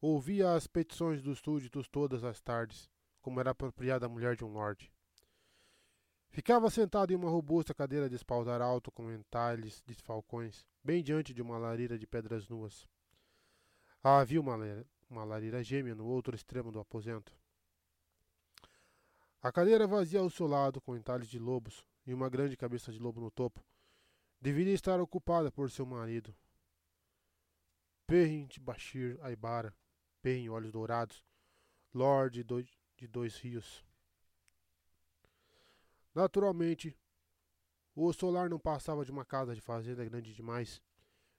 ouvia 0.02 0.52
as 0.52 0.66
petições 0.66 1.22
dos 1.22 1.38
súditos 1.38 1.88
todas 1.88 2.24
as 2.24 2.42
tardes, 2.42 2.90
como 3.22 3.40
era 3.40 3.52
apropriada 3.52 4.04
a 4.04 4.08
mulher 4.08 4.36
de 4.36 4.44
um 4.44 4.52
lorde. 4.52 4.92
Ficava 6.28 6.68
sentado 6.68 7.10
em 7.10 7.16
uma 7.16 7.30
robusta 7.30 7.72
cadeira 7.72 8.06
de 8.06 8.16
espaldar 8.16 8.60
alto 8.60 8.92
com 8.92 9.10
entalhes 9.10 9.82
de 9.86 9.94
falcões, 9.94 10.66
bem 10.84 11.02
diante 11.02 11.32
de 11.32 11.40
uma 11.40 11.56
lareira 11.56 11.98
de 11.98 12.06
pedras 12.06 12.46
nuas. 12.48 12.86
Havia 14.04 14.42
uma, 14.42 14.58
uma 15.08 15.24
lareira 15.24 15.64
gêmea 15.64 15.94
no 15.94 16.04
outro 16.04 16.36
extremo 16.36 16.70
do 16.70 16.80
aposento. 16.80 17.32
A 19.40 19.50
cadeira 19.50 19.86
vazia 19.86 20.20
ao 20.20 20.28
seu 20.28 20.46
lado, 20.46 20.82
com 20.82 20.94
entalhes 20.94 21.28
de 21.28 21.38
lobos 21.38 21.82
e 22.06 22.12
uma 22.12 22.28
grande 22.28 22.58
cabeça 22.58 22.92
de 22.92 22.98
lobo 22.98 23.22
no 23.22 23.30
topo, 23.30 23.64
deveria 24.42 24.74
estar 24.74 25.00
ocupada 25.00 25.52
por 25.52 25.70
seu 25.70 25.86
marido. 25.86 26.34
Perrin 28.08 28.48
Bashir 28.60 29.16
Aibara, 29.22 29.72
Perrin 30.20 30.48
Olhos 30.48 30.72
Dourados, 30.72 31.24
Lorde 31.94 32.42
de 32.96 33.06
Dois 33.06 33.36
Rios. 33.36 33.84
Naturalmente, 36.12 36.98
o 37.94 38.12
solar 38.12 38.50
não 38.50 38.58
passava 38.58 39.04
de 39.04 39.12
uma 39.12 39.24
casa 39.24 39.54
de 39.54 39.60
fazenda 39.60 40.04
grande 40.04 40.34
demais, 40.34 40.82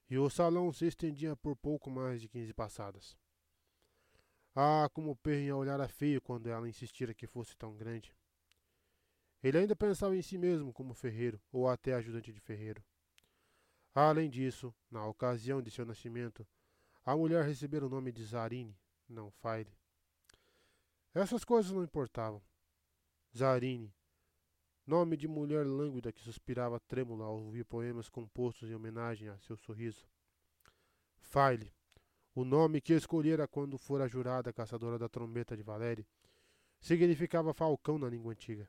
e 0.09 0.17
o 0.17 0.29
salão 0.29 0.71
se 0.71 0.85
estendia 0.85 1.35
por 1.35 1.57
pouco 1.57 1.91
mais 1.91 2.21
de 2.21 2.29
quinze 2.29 2.53
passadas. 2.53 3.17
Ah, 4.55 4.89
como 4.93 5.19
olhar 5.57 5.81
a 5.81 5.89
feio 5.89 6.21
quando 6.21 6.47
ela 6.47 6.69
insistira 6.69 7.13
que 7.13 7.27
fosse 7.27 7.57
tão 7.57 7.75
grande. 7.75 8.15
Ele 9.43 9.57
ainda 9.57 9.75
pensava 9.75 10.15
em 10.15 10.21
si 10.21 10.37
mesmo 10.37 10.71
como 10.71 10.93
ferreiro, 10.93 11.41
ou 11.51 11.67
até 11.67 11.93
ajudante 11.93 12.31
de 12.31 12.39
ferreiro. 12.39 12.81
Além 13.93 14.29
disso, 14.29 14.73
na 14.89 15.05
ocasião 15.05 15.61
de 15.61 15.69
seu 15.69 15.85
nascimento, 15.85 16.47
a 17.05 17.15
mulher 17.15 17.45
recebera 17.45 17.85
o 17.85 17.89
nome 17.89 18.11
de 18.11 18.23
Zarine, 18.23 18.75
não 19.07 19.31
Fire. 19.31 19.71
Essas 21.13 21.43
coisas 21.43 21.71
não 21.71 21.83
importavam. 21.83 22.41
Zarine, 23.35 23.93
Nome 24.85 25.15
de 25.15 25.29
mulher 25.29 25.65
lânguida 25.65 26.11
que 26.11 26.21
suspirava 26.21 26.77
trêmula 26.77 27.23
ao 27.23 27.39
ouvir 27.39 27.63
poemas 27.63 28.09
compostos 28.09 28.69
em 28.69 28.75
homenagem 28.75 29.29
a 29.29 29.37
seu 29.37 29.55
sorriso. 29.55 30.05
Faile, 31.15 31.71
o 32.35 32.43
nome 32.43 32.81
que 32.81 32.91
escolhera 32.91 33.47
quando 33.47 33.77
fora 33.77 34.09
jurada 34.09 34.51
caçadora 34.51 34.99
da 34.99 35.07
trombeta 35.07 35.55
de 35.55 35.63
Valéria, 35.63 36.05
significava 36.81 37.53
falcão 37.53 37.97
na 37.97 38.09
língua 38.09 38.33
antiga. 38.33 38.67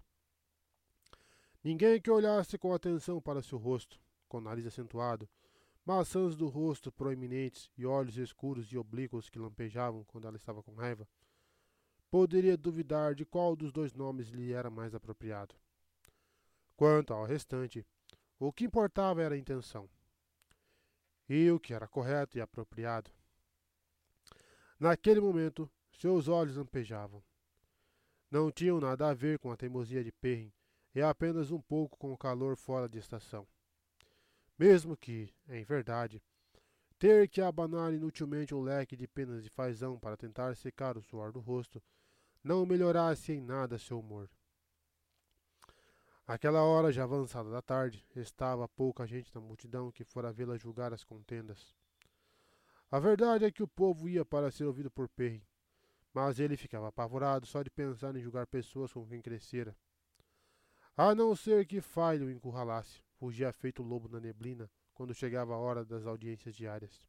Ninguém 1.65 2.01
que 2.01 2.11
olhasse 2.11 2.57
com 2.57 2.73
atenção 2.73 3.21
para 3.21 3.43
seu 3.43 3.59
rosto, 3.59 4.01
com 4.29 4.41
nariz 4.41 4.67
acentuado, 4.67 5.29
maçãs 5.85 6.37
do 6.37 6.49
rosto 6.49 6.91
proeminentes 6.91 7.71
e 7.77 7.85
olhos 7.85 8.17
escuros 8.17 8.67
e 8.73 8.79
oblíquos 8.79 9.29
que 9.29 9.39
lampejavam 9.39 10.05
quando 10.05 10.27
ela 10.27 10.37
estava 10.37 10.63
com 10.63 10.75
raiva, 10.75 11.07
poderia 12.11 12.57
duvidar 12.57 13.15
de 13.15 13.25
qual 13.25 13.57
dos 13.57 13.73
dois 13.73 13.93
nomes 13.93 14.29
lhe 14.29 14.53
era 14.53 14.71
mais 14.71 14.95
apropriado. 14.95 15.55
Quanto 16.77 17.13
ao 17.13 17.25
restante, 17.25 17.87
o 18.39 18.53
que 18.53 18.65
importava 18.65 19.23
era 19.23 19.35
a 19.35 19.39
intenção 19.39 19.89
e 21.29 21.51
o 21.51 21.59
que 21.59 21.73
era 21.73 21.89
correto 21.89 22.37
e 22.37 22.41
apropriado. 22.41 23.11
Naquele 24.79 25.21
momento, 25.21 25.71
seus 25.93 26.29
olhos 26.29 26.57
lampejavam. 26.57 27.23
Não 28.31 28.51
tinham 28.51 28.81
nada 28.81 29.09
a 29.09 29.15
ver 29.15 29.39
com 29.39 29.51
a 29.51 29.57
teimosia 29.57 30.03
de 30.03 30.13
Perrin 30.13 30.53
e 30.95 31.01
apenas 31.01 31.51
um 31.51 31.61
pouco 31.61 31.97
com 31.97 32.13
o 32.13 32.19
calor 32.19 32.57
fora 32.57 32.89
de 32.89 32.99
estação. 32.99 33.47
Mesmo 34.67 34.97
que, 34.97 35.31
em 35.47 35.63
verdade, 35.63 36.23
ter 36.99 37.29
que 37.29 37.43
abanar 37.43 37.93
inutilmente 37.93 38.55
um 38.55 38.63
leque 38.63 38.97
de 38.97 39.07
penas 39.07 39.45
de 39.45 39.51
fazão 39.51 39.99
para 39.99 40.17
tentar 40.17 40.57
secar 40.57 40.97
o 40.97 41.03
suor 41.03 41.33
do 41.33 41.39
rosto 41.39 41.83
não 42.43 42.65
melhorasse 42.65 43.31
em 43.31 43.43
nada 43.43 43.77
seu 43.77 44.01
humor. 44.01 44.27
Aquela 46.27 46.63
hora 46.63 46.91
já 46.91 47.05
avançada 47.05 47.51
da 47.51 47.61
tarde, 47.61 48.07
estava 48.17 48.67
pouca 48.67 49.07
gente 49.07 49.31
na 49.35 49.41
multidão 49.43 49.93
que 49.93 50.03
fora 50.03 50.33
vê-la 50.33 50.57
julgar 50.57 50.95
as 50.95 51.05
contendas. 51.05 51.77
A 52.91 52.99
verdade 52.99 53.45
é 53.45 53.53
que 53.53 53.63
o 53.63 53.69
povo 53.69 54.09
ia 54.09 54.25
para 54.25 54.51
ser 54.51 54.65
ouvido 54.65 54.91
por 54.91 55.11
Perry, 55.11 55.47
mas 56.11 56.41
ele 56.41 56.57
ficava 56.57 56.89
apavorado 56.89 57.45
só 57.45 57.63
de 57.63 57.69
pensar 57.69 58.17
em 58.17 58.23
julgar 58.23 58.47
pessoas 58.47 58.91
com 58.91 59.07
quem 59.07 59.21
crescera. 59.21 59.77
A 60.97 61.15
não 61.15 61.37
ser 61.37 61.67
que 61.67 61.83
Falho 61.83 62.29
o 62.29 62.31
encurralasse, 62.31 63.03
fugia 63.25 63.51
feito 63.55 63.83
lobo 63.83 64.07
na 64.07 64.21
neblina 64.21 64.71
quando 64.93 65.15
chegava 65.15 65.55
a 65.55 65.59
hora 65.59 65.83
das 65.83 66.07
audiências 66.07 66.55
diárias. 66.55 67.03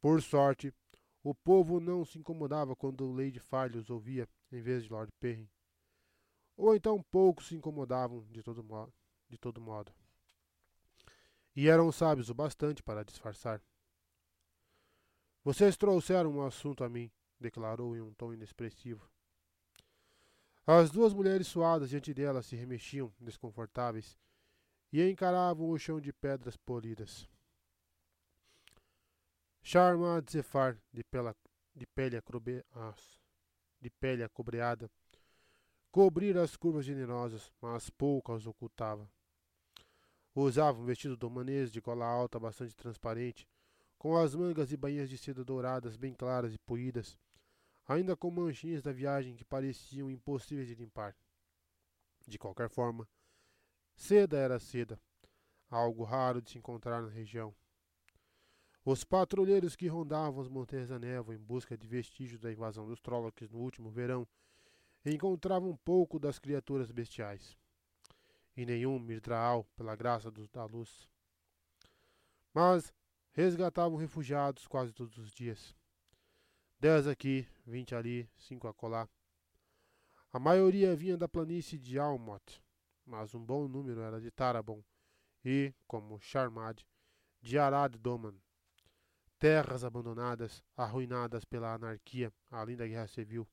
Por 0.00 0.22
sorte, 0.22 0.72
o 1.22 1.34
povo 1.34 1.78
não 1.78 2.06
se 2.06 2.18
incomodava 2.18 2.74
quando 2.74 3.12
Lady 3.12 3.38
Falho 3.38 3.78
os 3.78 3.90
ouvia 3.90 4.26
em 4.50 4.62
vez 4.62 4.84
de 4.84 4.90
Lord 4.90 5.12
Perry 5.20 5.50
ou 6.56 6.74
então 6.74 7.02
poucos 7.10 7.48
se 7.48 7.54
incomodavam 7.54 8.24
de 8.30 8.42
todo, 8.42 8.64
modo, 8.64 8.94
de 9.28 9.36
todo 9.36 9.60
modo. 9.60 9.92
E 11.54 11.68
eram 11.68 11.92
sábios 11.92 12.30
o 12.30 12.34
bastante 12.34 12.82
para 12.82 13.04
disfarçar. 13.04 13.60
Vocês 15.42 15.76
trouxeram 15.76 16.30
um 16.30 16.46
assunto 16.46 16.82
a 16.82 16.88
mim, 16.88 17.12
declarou 17.38 17.94
em 17.94 18.00
um 18.00 18.14
tom 18.14 18.32
inexpressivo. 18.32 19.06
As 20.66 20.90
duas 20.90 21.12
mulheres 21.12 21.46
suadas 21.46 21.90
diante 21.90 22.14
dela 22.14 22.42
se 22.42 22.56
remexiam, 22.56 23.12
desconfortáveis, 23.20 24.16
e 24.94 25.10
encaravam 25.10 25.70
o 25.70 25.76
chão 25.76 26.00
de 26.00 26.12
pedras 26.12 26.56
polidas. 26.56 27.28
Charma 29.60 30.22
de 30.22 30.30
Zefar, 30.30 30.80
de, 30.92 31.02
pela, 31.02 31.34
de, 31.74 31.84
pele 31.84 32.16
acrobe, 32.16 32.64
de 33.80 33.90
pele 33.90 34.22
acobreada, 34.22 34.88
cobrir 35.90 36.38
as 36.38 36.54
curvas 36.54 36.84
generosas, 36.84 37.50
mas 37.60 37.90
pouco 37.90 38.32
as 38.32 38.46
ocultava. 38.46 39.10
Usava 40.32 40.78
um 40.78 40.84
vestido 40.84 41.16
domanês 41.16 41.72
de 41.72 41.80
gola 41.80 42.06
alta 42.06 42.38
bastante 42.38 42.76
transparente, 42.76 43.48
com 43.98 44.16
as 44.16 44.32
mangas 44.36 44.70
e 44.70 44.76
bainhas 44.76 45.10
de 45.10 45.18
seda 45.18 45.44
douradas 45.44 45.96
bem 45.96 46.14
claras 46.14 46.54
e 46.54 46.58
poídas, 46.58 47.18
ainda 47.84 48.14
com 48.14 48.30
manchinhas 48.30 48.80
da 48.80 48.92
viagem 48.92 49.34
que 49.34 49.44
pareciam 49.44 50.08
impossíveis 50.08 50.68
de 50.68 50.76
limpar. 50.76 51.16
De 52.28 52.38
qualquer 52.38 52.68
forma, 52.68 53.08
seda 53.94 54.36
era 54.36 54.58
seda, 54.58 55.00
algo 55.70 56.04
raro 56.04 56.42
de 56.42 56.50
se 56.50 56.58
encontrar 56.58 57.02
na 57.02 57.08
região. 57.08 57.54
Os 58.84 59.02
patrulheiros 59.02 59.74
que 59.74 59.88
rondavam 59.88 60.42
as 60.42 60.48
montanhas 60.48 60.88
da 60.88 60.98
névoa 60.98 61.34
em 61.34 61.38
busca 61.38 61.76
de 61.76 61.86
vestígios 61.86 62.40
da 62.40 62.52
invasão 62.52 62.86
dos 62.86 63.00
Trollocs 63.00 63.50
no 63.50 63.58
último 63.58 63.90
verão 63.90 64.26
encontrava 65.04 65.66
um 65.66 65.76
pouco 65.76 66.18
das 66.18 66.38
criaturas 66.38 66.90
bestiais, 66.90 67.56
e 68.56 68.64
nenhum 68.64 68.98
Mirdraal 68.98 69.64
pela 69.76 69.96
graça 69.96 70.30
do, 70.30 70.46
da 70.48 70.64
luz. 70.64 71.08
Mas 72.52 72.92
resgatavam 73.32 73.98
refugiados 73.98 74.66
quase 74.66 74.92
todos 74.92 75.18
os 75.18 75.32
dias. 75.32 75.74
Dez 76.78 77.06
aqui, 77.06 77.48
vinte 77.66 77.94
ali, 77.94 78.28
cinco 78.36 78.68
acolá. 78.68 79.08
A 80.32 80.38
maioria 80.38 80.94
vinha 80.94 81.16
da 81.16 81.28
planície 81.28 81.78
de 81.78 81.98
Almot, 81.98 82.62
mas 83.04 83.34
um 83.34 83.44
bom 83.44 83.68
número 83.68 84.00
era 84.00 84.20
de 84.20 84.30
Tarabon 84.30 84.82
e, 85.44 85.74
como 85.86 86.20
Charmad, 86.20 86.80
de 87.40 87.58
Arad 87.58 87.96
Doman. 87.96 88.34
Terras 89.38 89.84
abandonadas, 89.84 90.62
arruinadas 90.76 91.44
pela 91.44 91.74
anarquia, 91.74 92.32
além 92.50 92.76
da 92.76 92.86
guerra 92.86 93.06
civil. 93.06 93.46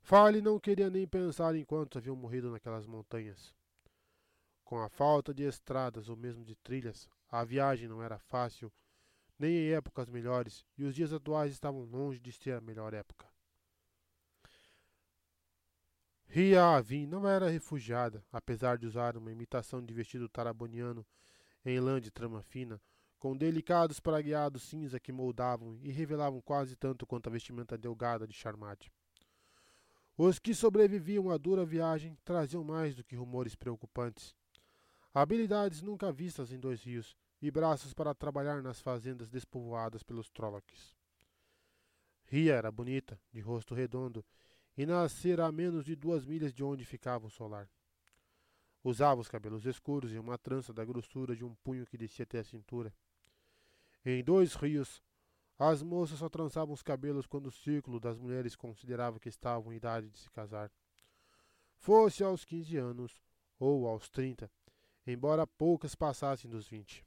Farley 0.00 0.42
não 0.42 0.58
queria 0.58 0.90
nem 0.90 1.06
pensar 1.06 1.54
em 1.54 1.64
quantos 1.64 1.98
haviam 1.98 2.16
morrido 2.16 2.50
naquelas 2.50 2.86
montanhas. 2.86 3.54
Com 4.64 4.80
a 4.80 4.88
falta 4.88 5.32
de 5.32 5.44
estradas 5.44 6.08
ou 6.08 6.16
mesmo 6.16 6.44
de 6.44 6.56
trilhas, 6.56 7.08
a 7.30 7.44
viagem 7.44 7.86
não 7.88 8.02
era 8.02 8.18
fácil, 8.18 8.72
nem 9.38 9.54
em 9.54 9.72
épocas 9.72 10.08
melhores, 10.08 10.66
e 10.76 10.84
os 10.84 10.94
dias 10.94 11.12
atuais 11.12 11.52
estavam 11.52 11.84
longe 11.84 12.18
de 12.18 12.32
ser 12.32 12.56
a 12.56 12.60
melhor 12.60 12.92
época. 12.92 13.31
Ria 16.34 16.64
Avin 16.64 17.06
não 17.06 17.28
era 17.28 17.50
refugiada, 17.50 18.24
apesar 18.32 18.78
de 18.78 18.86
usar 18.86 19.18
uma 19.18 19.30
imitação 19.30 19.84
de 19.84 19.92
vestido 19.92 20.30
taraboniano 20.30 21.04
em 21.62 21.78
lã 21.78 22.00
de 22.00 22.10
trama 22.10 22.40
fina, 22.40 22.80
com 23.18 23.36
delicados 23.36 24.00
pragueados 24.00 24.62
cinza 24.62 24.98
que 24.98 25.12
moldavam 25.12 25.78
e 25.82 25.92
revelavam 25.92 26.40
quase 26.40 26.74
tanto 26.74 27.06
quanto 27.06 27.26
a 27.26 27.30
vestimenta 27.30 27.76
delgada 27.76 28.26
de 28.26 28.32
Charmade. 28.32 28.90
Os 30.16 30.38
que 30.38 30.54
sobreviviam 30.54 31.30
à 31.30 31.36
dura 31.36 31.66
viagem 31.66 32.16
traziam 32.24 32.64
mais 32.64 32.94
do 32.94 33.04
que 33.04 33.14
rumores 33.14 33.54
preocupantes. 33.54 34.34
Habilidades 35.12 35.82
nunca 35.82 36.10
vistas 36.10 36.50
em 36.50 36.58
dois 36.58 36.82
rios 36.82 37.14
e 37.42 37.50
braços 37.50 37.92
para 37.92 38.14
trabalhar 38.14 38.62
nas 38.62 38.80
fazendas 38.80 39.28
despovoadas 39.28 40.02
pelos 40.02 40.30
Trollocs. 40.30 40.96
Ria 42.24 42.54
era 42.54 42.72
bonita, 42.72 43.20
de 43.30 43.40
rosto 43.40 43.74
redondo, 43.74 44.24
e 44.76 44.86
nascera 44.86 45.46
a 45.46 45.52
menos 45.52 45.84
de 45.84 45.94
duas 45.94 46.24
milhas 46.24 46.52
de 46.52 46.64
onde 46.64 46.84
ficava 46.84 47.26
o 47.26 47.30
solar. 47.30 47.68
Usava 48.82 49.20
os 49.20 49.28
cabelos 49.28 49.64
escuros 49.64 50.12
e 50.12 50.18
uma 50.18 50.36
trança 50.36 50.72
da 50.72 50.84
grossura 50.84 51.36
de 51.36 51.44
um 51.44 51.54
punho 51.56 51.86
que 51.86 51.96
descia 51.96 52.24
até 52.24 52.40
a 52.40 52.44
cintura. 52.44 52.92
Em 54.04 54.24
dois 54.24 54.54
rios, 54.54 55.02
as 55.58 55.82
moças 55.82 56.18
só 56.18 56.28
trançavam 56.28 56.74
os 56.74 56.82
cabelos 56.82 57.26
quando 57.26 57.46
o 57.46 57.52
círculo 57.52 58.00
das 58.00 58.18
mulheres 58.18 58.56
considerava 58.56 59.20
que 59.20 59.28
estavam 59.28 59.72
em 59.72 59.76
idade 59.76 60.10
de 60.10 60.18
se 60.18 60.30
casar. 60.30 60.72
fosse 61.76 62.22
aos 62.22 62.44
quinze 62.44 62.76
anos 62.76 63.20
ou 63.58 63.86
aos 63.86 64.08
trinta, 64.08 64.50
embora 65.06 65.46
poucas 65.46 65.94
passassem 65.94 66.50
dos 66.50 66.66
vinte. 66.68 67.04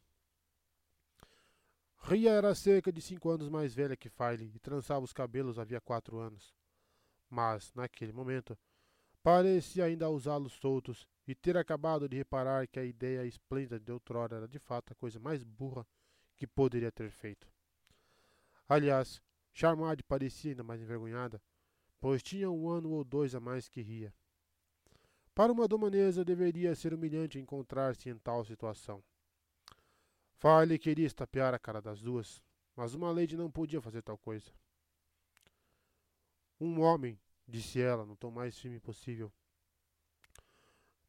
Ria 1.97 2.31
era 2.31 2.53
cerca 2.53 2.91
de 2.91 3.01
cinco 3.01 3.29
anos 3.29 3.49
mais 3.49 3.73
velha 3.73 3.97
que 3.97 4.09
Filey 4.09 4.51
e 4.53 4.59
trançava 4.59 5.03
os 5.03 5.11
cabelos 5.11 5.57
havia 5.57 5.81
quatro 5.81 6.17
anos. 6.19 6.53
Mas, 7.29 7.73
naquele 7.73 8.13
momento, 8.13 8.57
parecia 9.21 9.85
ainda 9.85 10.09
usá-los 10.09 10.53
soltos 10.53 11.07
e 11.27 11.33
ter 11.33 11.57
acabado 11.57 12.07
de 12.07 12.17
reparar 12.17 12.67
que 12.67 12.79
a 12.79 12.85
ideia 12.85 13.25
esplêndida 13.25 13.79
de 13.79 13.91
outrora 13.91 14.37
era 14.37 14.47
de 14.47 14.59
fato 14.59 14.91
a 14.91 14.95
coisa 14.95 15.19
mais 15.19 15.43
burra 15.43 15.85
que 16.35 16.45
poderia 16.45 16.91
ter 16.91 17.09
feito. 17.09 17.47
Aliás, 18.67 19.21
Charmade 19.53 20.03
parecia 20.03 20.51
ainda 20.51 20.63
mais 20.63 20.81
envergonhada, 20.81 21.41
pois 21.99 22.21
tinha 22.21 22.49
um 22.51 22.69
ano 22.69 22.91
ou 22.91 23.03
dois 23.03 23.33
a 23.33 23.39
mais 23.39 23.67
que 23.67 23.81
ria. 23.81 24.13
Para 25.33 25.51
uma 25.51 25.67
domanesa 25.67 26.23
deveria 26.23 26.75
ser 26.75 26.93
humilhante 26.93 27.39
encontrar-se 27.39 28.09
em 28.09 28.17
tal 28.17 28.45
situação. 28.45 29.03
Farley 30.37 30.77
queria 30.77 31.07
estapear 31.07 31.53
a 31.53 31.59
cara 31.59 31.81
das 31.81 32.01
duas, 32.01 32.41
mas 32.75 32.93
uma 32.93 33.11
lady 33.11 33.35
não 33.35 33.49
podia 33.49 33.81
fazer 33.81 34.01
tal 34.01 34.17
coisa. 34.17 34.51
Um 36.59 36.79
homem, 36.81 37.19
disse 37.47 37.81
ela 37.81 38.05
no 38.05 38.15
tom 38.15 38.31
mais 38.31 38.57
firme 38.57 38.79
possível, 38.79 39.31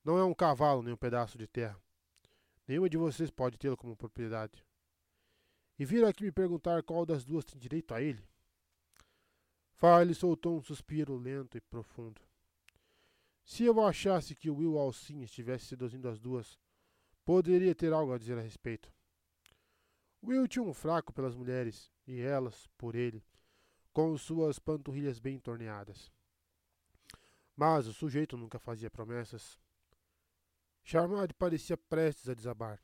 não 0.04 0.18
é 0.18 0.24
um 0.24 0.34
cavalo 0.34 0.82
nem 0.82 0.94
um 0.94 0.96
pedaço 0.96 1.36
de 1.36 1.46
terra. 1.46 1.80
Nenhuma 2.66 2.88
de 2.88 2.96
vocês 2.96 3.30
pode 3.30 3.58
tê-lo 3.58 3.76
como 3.76 3.96
propriedade. 3.96 4.64
E 5.78 5.84
vir 5.84 6.04
aqui 6.04 6.24
me 6.24 6.32
perguntar 6.32 6.82
qual 6.82 7.04
das 7.04 7.24
duas 7.24 7.44
tem 7.44 7.58
direito 7.58 7.92
a 7.92 8.00
ele? 8.00 8.24
Farley 9.74 10.14
soltou 10.14 10.56
um 10.56 10.62
suspiro 10.62 11.16
lento 11.16 11.58
e 11.58 11.60
profundo. 11.60 12.20
Se 13.44 13.64
eu 13.64 13.80
achasse 13.84 14.34
que 14.34 14.50
Will 14.50 14.78
Alcin 14.78 15.22
estivesse 15.22 15.66
seduzindo 15.66 16.08
as 16.08 16.18
duas, 16.18 16.58
poderia 17.24 17.74
ter 17.74 17.92
algo 17.92 18.12
a 18.12 18.18
dizer 18.18 18.38
a 18.38 18.42
respeito. 18.42 18.92
Will 20.22 20.48
tinha 20.48 20.64
um 20.64 20.72
fraco 20.72 21.12
pelas 21.12 21.34
mulheres, 21.34 21.92
e 22.06 22.20
elas, 22.20 22.66
por 22.78 22.94
ele, 22.94 23.22
com 23.96 24.14
suas 24.18 24.58
panturrilhas 24.58 25.18
bem 25.18 25.38
torneadas. 25.38 26.12
Mas 27.56 27.86
o 27.86 27.94
sujeito 27.94 28.36
nunca 28.36 28.58
fazia 28.58 28.90
promessas. 28.90 29.58
Charmade 30.84 31.32
parecia 31.32 31.78
prestes 31.78 32.28
a 32.28 32.34
desabar. 32.34 32.78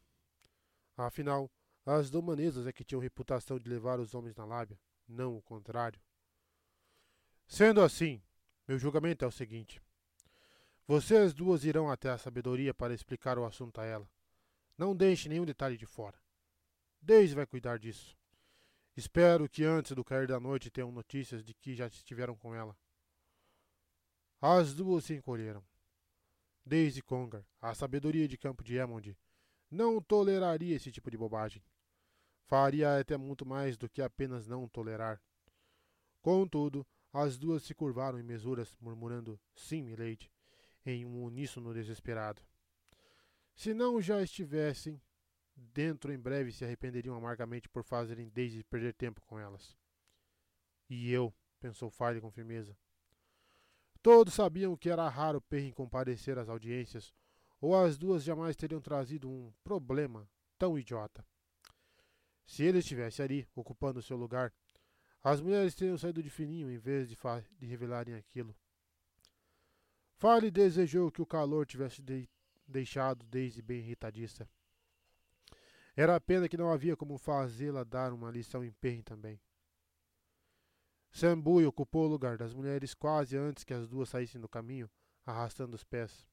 Afinal, 0.96 1.52
as 1.84 2.08
domanesas 2.08 2.66
é 2.66 2.72
que 2.72 2.82
tinham 2.82 2.98
reputação 2.98 3.58
de 3.58 3.68
levar 3.68 4.00
os 4.00 4.14
homens 4.14 4.34
na 4.36 4.46
lábia, 4.46 4.80
não 5.06 5.36
o 5.36 5.42
contrário. 5.42 6.00
Sendo 7.46 7.82
assim, 7.82 8.22
meu 8.66 8.78
julgamento 8.78 9.22
é 9.22 9.28
o 9.28 9.30
seguinte: 9.30 9.82
vocês 10.86 11.34
duas 11.34 11.62
irão 11.62 11.90
até 11.90 12.08
a 12.08 12.16
sabedoria 12.16 12.72
para 12.72 12.94
explicar 12.94 13.38
o 13.38 13.44
assunto 13.44 13.82
a 13.82 13.84
ela. 13.84 14.10
Não 14.78 14.96
deixe 14.96 15.28
nenhum 15.28 15.44
detalhe 15.44 15.76
de 15.76 15.84
fora. 15.84 16.18
Daisy 17.02 17.34
vai 17.34 17.44
cuidar 17.44 17.78
disso. 17.78 18.16
Espero 18.96 19.48
que 19.48 19.64
antes 19.64 19.92
do 19.92 20.04
cair 20.04 20.26
da 20.26 20.38
noite 20.38 20.70
tenham 20.70 20.92
notícias 20.92 21.42
de 21.42 21.54
que 21.54 21.74
já 21.74 21.86
estiveram 21.86 22.36
com 22.36 22.54
ela. 22.54 22.76
As 24.40 24.74
duas 24.74 25.04
se 25.04 25.14
encolheram. 25.14 25.64
Daisy 26.64 27.02
Conger, 27.02 27.44
a 27.60 27.74
sabedoria 27.74 28.28
de 28.28 28.36
campo 28.36 28.62
de 28.62 28.76
Emond, 28.76 29.16
não 29.70 30.00
toleraria 30.00 30.76
esse 30.76 30.92
tipo 30.92 31.10
de 31.10 31.16
bobagem. 31.16 31.64
Faria 32.44 32.98
até 32.98 33.16
muito 33.16 33.46
mais 33.46 33.78
do 33.78 33.88
que 33.88 34.02
apenas 34.02 34.46
não 34.46 34.68
tolerar. 34.68 35.20
Contudo, 36.20 36.86
as 37.12 37.38
duas 37.38 37.62
se 37.62 37.74
curvaram 37.74 38.18
em 38.18 38.22
mesuras, 38.22 38.76
murmurando 38.78 39.40
sim, 39.54 39.82
milady, 39.82 40.30
em 40.84 41.06
um 41.06 41.24
uníssono 41.24 41.72
desesperado. 41.72 42.42
Se 43.54 43.72
não 43.72 44.00
já 44.00 44.22
estivessem 44.22 45.00
dentro 45.56 46.12
em 46.12 46.18
breve, 46.18 46.52
se 46.52 46.64
arrependeriam 46.64 47.14
amargamente 47.14 47.68
por 47.68 47.84
fazerem 47.84 48.28
Daisy 48.28 48.62
perder 48.64 48.94
tempo 48.94 49.20
com 49.26 49.38
elas. 49.38 49.76
E 50.88 51.10
eu, 51.10 51.32
pensou 51.60 51.90
Farley 51.90 52.20
com 52.20 52.30
firmeza, 52.30 52.76
Todos 54.02 54.34
sabiam 54.34 54.76
que 54.76 54.90
era 54.90 55.08
raro 55.08 55.40
Perrin 55.40 55.70
comparecer 55.70 56.36
às 56.36 56.48
audiências, 56.48 57.14
ou 57.60 57.76
as 57.76 57.96
duas 57.96 58.24
jamais 58.24 58.56
teriam 58.56 58.80
trazido 58.80 59.30
um 59.30 59.52
problema 59.62 60.28
tão 60.58 60.76
idiota. 60.76 61.24
Se 62.44 62.64
ele 62.64 62.78
estivesse 62.78 63.22
ali, 63.22 63.46
ocupando 63.54 64.02
seu 64.02 64.16
lugar, 64.16 64.52
as 65.22 65.40
mulheres 65.40 65.76
teriam 65.76 65.96
saído 65.96 66.20
de 66.20 66.28
fininho 66.28 66.68
em 66.68 66.78
vez 66.78 67.08
de, 67.08 67.16
de 67.56 67.66
revelarem 67.66 68.14
aquilo. 68.14 68.56
Farley 70.16 70.50
desejou 70.50 71.12
que 71.12 71.22
o 71.22 71.26
calor 71.26 71.64
tivesse 71.64 72.02
de 72.02 72.28
deixado 72.66 73.24
Daisy 73.26 73.62
bem 73.62 73.78
irritadiça. 73.78 74.50
Era 75.94 76.20
pena 76.20 76.48
que 76.48 76.56
não 76.56 76.72
havia 76.72 76.96
como 76.96 77.18
fazê-la 77.18 77.84
dar 77.84 78.12
uma 78.12 78.30
lição 78.30 78.64
em 78.64 78.72
Perrin 78.72 79.02
também. 79.02 79.40
Sambui 81.10 81.66
ocupou 81.66 82.06
o 82.06 82.08
lugar 82.08 82.38
das 82.38 82.54
mulheres 82.54 82.94
quase 82.94 83.36
antes 83.36 83.64
que 83.64 83.74
as 83.74 83.86
duas 83.86 84.08
saíssem 84.08 84.40
do 84.40 84.48
caminho, 84.48 84.90
arrastando 85.26 85.76
os 85.76 85.84
pés. 85.84 86.26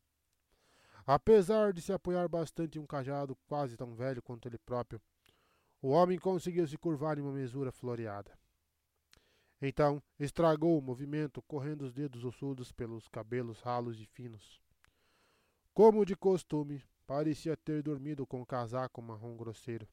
Apesar 1.06 1.74
de 1.74 1.82
se 1.82 1.92
apoiar 1.92 2.30
bastante 2.30 2.78
em 2.78 2.82
um 2.82 2.86
cajado 2.86 3.36
quase 3.48 3.76
tão 3.76 3.94
velho 3.94 4.22
quanto 4.22 4.48
ele 4.48 4.58
próprio, 4.58 5.02
o 5.82 5.90
homem 5.90 6.18
conseguiu 6.18 6.66
se 6.68 6.78
curvar 6.78 7.18
em 7.18 7.22
uma 7.22 7.34
mesura 7.34 7.72
floreada. 7.72 8.38
Então, 9.62 10.02
estragou 10.18 10.80
o 10.80 10.82
movimento, 10.82 11.42
correndo 11.42 11.82
os 11.82 11.92
dedos 11.92 12.24
ossudos 12.24 12.72
pelos 12.72 13.10
cabelos 13.10 13.60
ralos 13.60 14.00
e 14.00 14.06
finos. 14.06 14.62
Como 15.74 16.06
de 16.06 16.16
costume, 16.16 16.82
parecia 17.10 17.58
ter 17.58 17.82
dormido 17.82 18.24
com 18.28 18.40
o 18.40 18.46
casaco 18.46 19.02
marrom 19.02 19.36
grosseiro. 19.36 19.90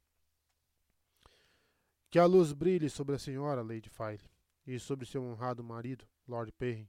Que 2.10 2.18
a 2.18 2.26
luz 2.26 2.52
brilhe 2.52 2.90
sobre 2.90 3.16
a 3.16 3.18
senhora, 3.18 3.62
Lady 3.62 3.88
File 3.88 4.20
e 4.66 4.78
sobre 4.78 5.06
seu 5.06 5.22
honrado 5.22 5.64
marido, 5.64 6.06
Lord 6.28 6.52
Perrin. 6.52 6.86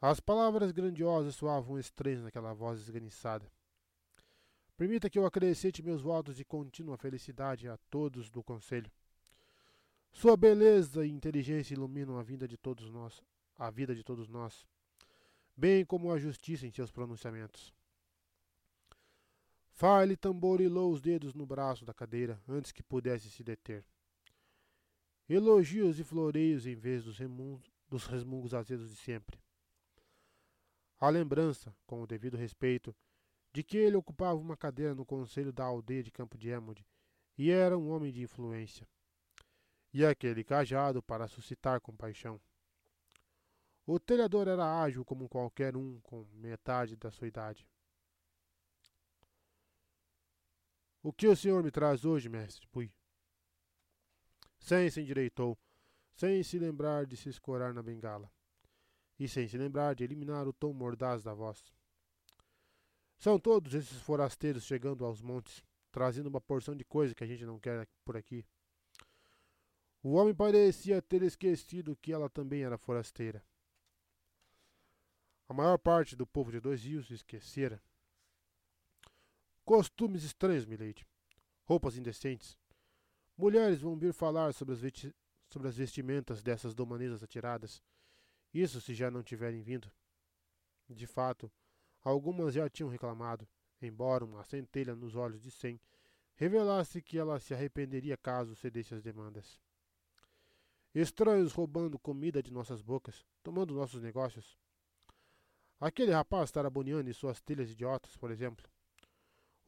As 0.00 0.18
palavras 0.18 0.72
grandiosas 0.72 1.36
soavam 1.36 1.78
estranhas 1.78 2.24
naquela 2.24 2.52
voz 2.52 2.80
esganiçada. 2.80 3.48
Permita 4.76 5.08
que 5.08 5.16
eu 5.16 5.26
acrescente 5.26 5.80
meus 5.80 6.02
votos 6.02 6.34
de 6.34 6.44
contínua 6.44 6.96
felicidade 6.96 7.68
a 7.68 7.76
todos 7.88 8.30
do 8.30 8.42
Conselho. 8.42 8.90
Sua 10.10 10.36
beleza 10.36 11.06
e 11.06 11.10
inteligência 11.12 11.74
iluminam 11.74 12.18
a 12.18 12.22
vida 12.24 12.48
de 12.48 12.56
todos 12.56 12.90
nós, 12.90 13.22
a 13.56 13.70
vida 13.70 13.94
de 13.94 14.02
todos 14.02 14.26
nós, 14.26 14.66
bem 15.56 15.84
como 15.84 16.10
a 16.10 16.18
justiça 16.18 16.66
em 16.66 16.72
seus 16.72 16.90
pronunciamentos. 16.90 17.72
Farley 19.72 20.16
tamborilou 20.16 20.92
os 20.92 21.00
dedos 21.00 21.34
no 21.34 21.44
braço 21.44 21.84
da 21.84 21.92
cadeira 21.92 22.40
antes 22.46 22.72
que 22.72 22.82
pudesse 22.82 23.30
se 23.30 23.42
deter 23.42 23.84
elogios 25.28 25.98
e 25.98 26.04
floreios 26.04 26.66
em 26.66 26.74
vez 26.74 27.04
dos, 27.04 27.18
remungos, 27.18 27.70
dos 27.88 28.06
resmungos 28.06 28.52
azedos 28.52 28.90
de 28.90 28.96
sempre. 28.96 29.40
A 31.00 31.08
lembrança, 31.08 31.74
com 31.86 32.02
o 32.02 32.06
devido 32.06 32.36
respeito, 32.36 32.94
de 33.52 33.62
que 33.62 33.76
ele 33.76 33.96
ocupava 33.96 34.38
uma 34.38 34.56
cadeira 34.56 34.94
no 34.94 35.04
conselho 35.04 35.52
da 35.52 35.64
aldeia 35.64 36.02
de 36.02 36.10
Campo 36.10 36.38
de 36.38 36.48
Emond 36.48 36.84
e 37.36 37.50
era 37.50 37.76
um 37.76 37.90
homem 37.90 38.12
de 38.12 38.22
influência. 38.22 38.86
E 39.92 40.04
aquele 40.04 40.44
cajado 40.44 41.02
para 41.02 41.28
suscitar 41.28 41.80
compaixão. 41.80 42.40
O 43.86 43.98
telhador 43.98 44.48
era 44.48 44.82
ágil 44.82 45.04
como 45.04 45.28
qualquer 45.28 45.76
um 45.76 46.00
com 46.02 46.24
metade 46.32 46.96
da 46.96 47.10
sua 47.10 47.26
idade. 47.26 47.66
O 51.02 51.12
que 51.12 51.26
o 51.26 51.36
senhor 51.36 51.64
me 51.64 51.70
traz 51.70 52.04
hoje, 52.04 52.28
mestre 52.28 52.66
Pui? 52.68 52.92
Sem 54.60 54.88
se 54.88 55.00
endireitou, 55.00 55.58
sem 56.14 56.42
se 56.44 56.58
lembrar 56.58 57.06
de 57.06 57.16
se 57.16 57.28
escorar 57.28 57.74
na 57.74 57.82
bengala, 57.82 58.30
e 59.18 59.26
sem 59.26 59.48
se 59.48 59.58
lembrar 59.58 59.96
de 59.96 60.04
eliminar 60.04 60.46
o 60.46 60.52
tom 60.52 60.72
mordaz 60.72 61.24
da 61.24 61.34
voz. 61.34 61.72
São 63.18 63.38
todos 63.38 63.74
esses 63.74 64.00
forasteiros 64.00 64.64
chegando 64.64 65.04
aos 65.04 65.20
montes, 65.20 65.64
trazendo 65.90 66.28
uma 66.28 66.40
porção 66.40 66.76
de 66.76 66.84
coisa 66.84 67.14
que 67.14 67.24
a 67.24 67.26
gente 67.26 67.44
não 67.44 67.58
quer 67.58 67.88
por 68.04 68.16
aqui. 68.16 68.46
O 70.04 70.12
homem 70.12 70.34
parecia 70.34 71.02
ter 71.02 71.22
esquecido 71.22 71.96
que 71.96 72.12
ela 72.12 72.30
também 72.30 72.62
era 72.62 72.78
forasteira. 72.78 73.44
A 75.48 75.54
maior 75.54 75.78
parte 75.78 76.14
do 76.14 76.26
povo 76.26 76.50
de 76.50 76.60
Dois 76.60 76.82
Rios 76.84 77.10
esquecera. 77.10 77.82
Costumes 79.64 80.24
estranhos, 80.24 80.66
milady. 80.66 81.06
Roupas 81.64 81.96
indecentes. 81.96 82.58
Mulheres 83.36 83.80
vão 83.80 83.96
vir 83.96 84.12
falar 84.12 84.52
sobre 84.52 84.74
as, 84.74 84.80
sobre 85.48 85.68
as 85.68 85.76
vestimentas 85.76 86.42
dessas 86.42 86.74
domanesas 86.74 87.22
atiradas. 87.22 87.82
Isso 88.52 88.80
se 88.80 88.94
já 88.94 89.10
não 89.10 89.22
tiverem 89.22 89.62
vindo. 89.62 89.90
De 90.88 91.06
fato, 91.06 91.50
algumas 92.02 92.54
já 92.54 92.68
tinham 92.68 92.90
reclamado, 92.90 93.48
embora 93.80 94.24
uma 94.24 94.44
centelha 94.44 94.94
nos 94.94 95.14
olhos 95.14 95.42
de 95.42 95.50
Sem 95.50 95.80
revelasse 96.34 97.00
que 97.00 97.18
ela 97.18 97.38
se 97.38 97.54
arrependeria 97.54 98.16
caso 98.16 98.56
cedesse 98.56 98.94
às 98.94 99.02
demandas. 99.02 99.60
Estranhos 100.94 101.52
roubando 101.52 101.98
comida 101.98 102.42
de 102.42 102.52
nossas 102.52 102.82
bocas, 102.82 103.24
tomando 103.42 103.74
nossos 103.74 104.02
negócios. 104.02 104.58
Aquele 105.80 106.12
rapaz 106.12 106.50
taraboneando 106.50 107.08
em 107.08 107.12
suas 107.12 107.40
telhas 107.40 107.70
idiotas, 107.70 108.16
por 108.16 108.30
exemplo, 108.30 108.68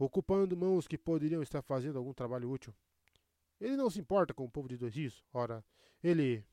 ocupando 0.05 0.57
mãos 0.57 0.87
que 0.87 0.99
poderiam 0.99 1.43
estar 1.43 1.63
fazendo 1.63 1.99
algum 1.99 2.13
trabalho 2.13 2.51
útil. 2.51 2.75
Ele 3.61 3.77
não 3.77 3.89
se 3.89 4.01
importa 4.01 4.35
com 4.35 4.45
o 4.45 4.51
povo 4.51 4.69
de 4.69 4.77
dois 4.77 4.95
rios. 4.95 5.25
Ora, 5.33 5.65
ele. 6.03 6.45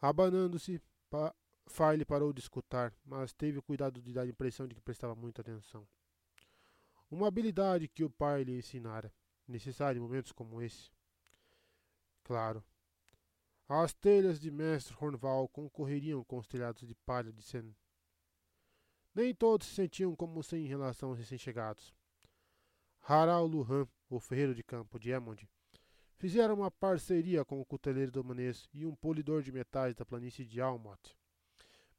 Abanando-se, 0.00 0.80
pa... 1.10 1.34
File 1.68 2.04
parou 2.04 2.32
de 2.32 2.40
escutar, 2.40 2.94
mas 3.04 3.32
teve 3.32 3.58
o 3.58 3.62
cuidado 3.62 4.00
de 4.00 4.12
dar 4.12 4.22
a 4.22 4.26
impressão 4.26 4.68
de 4.68 4.74
que 4.74 4.80
prestava 4.80 5.16
muita 5.16 5.40
atenção. 5.40 5.86
Uma 7.10 7.26
habilidade 7.26 7.88
que 7.88 8.04
o 8.04 8.10
pai 8.10 8.44
lhe 8.44 8.56
ensinara, 8.56 9.12
necessária 9.48 9.98
em 9.98 10.02
momentos 10.02 10.30
como 10.30 10.62
esse. 10.62 10.92
Claro. 12.22 12.62
As 13.68 13.92
telhas 13.92 14.38
de 14.38 14.48
Mestre 14.48 14.96
Hornval 15.00 15.48
concorreriam 15.48 16.22
com 16.22 16.38
os 16.38 16.46
telhados 16.46 16.86
de 16.86 16.94
palha 16.94 17.32
de 17.32 17.42
Sen. 17.42 17.74
Nem 19.16 19.34
todos 19.34 19.66
se 19.66 19.74
sentiam 19.74 20.14
como 20.14 20.42
sem 20.42 20.66
em 20.66 20.68
relação 20.68 21.08
aos 21.08 21.18
recém-chegados. 21.18 21.90
Harald 23.00 23.50
Luhan, 23.50 23.88
o 24.10 24.20
ferreiro 24.20 24.54
de 24.54 24.62
campo 24.62 24.98
de 24.98 25.08
Emond, 25.08 25.48
fizeram 26.18 26.56
uma 26.56 26.70
parceria 26.70 27.42
com 27.42 27.58
o 27.58 27.64
cuteleiro 27.64 28.12
do 28.12 28.22
Manês 28.22 28.68
e 28.74 28.84
um 28.84 28.94
polidor 28.94 29.42
de 29.42 29.50
metais 29.50 29.94
da 29.94 30.04
planície 30.04 30.44
de 30.44 30.60
Almot. 30.60 31.16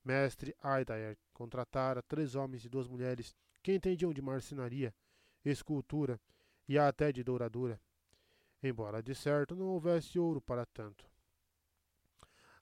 Mestre 0.06 0.56
Aidair 0.62 1.18
contratara 1.34 2.04
três 2.04 2.36
homens 2.36 2.64
e 2.64 2.70
duas 2.70 2.88
mulheres 2.88 3.36
que 3.64 3.74
entendiam 3.74 4.14
de 4.14 4.22
marcenaria, 4.22 4.94
escultura 5.44 6.22
e 6.70 6.78
até 6.78 7.12
de 7.12 7.24
douradura, 7.24 7.82
embora 8.62 9.02
de 9.02 9.16
certo 9.16 9.56
não 9.56 9.66
houvesse 9.66 10.20
ouro 10.20 10.40
para 10.40 10.68
tanto. 10.68 11.10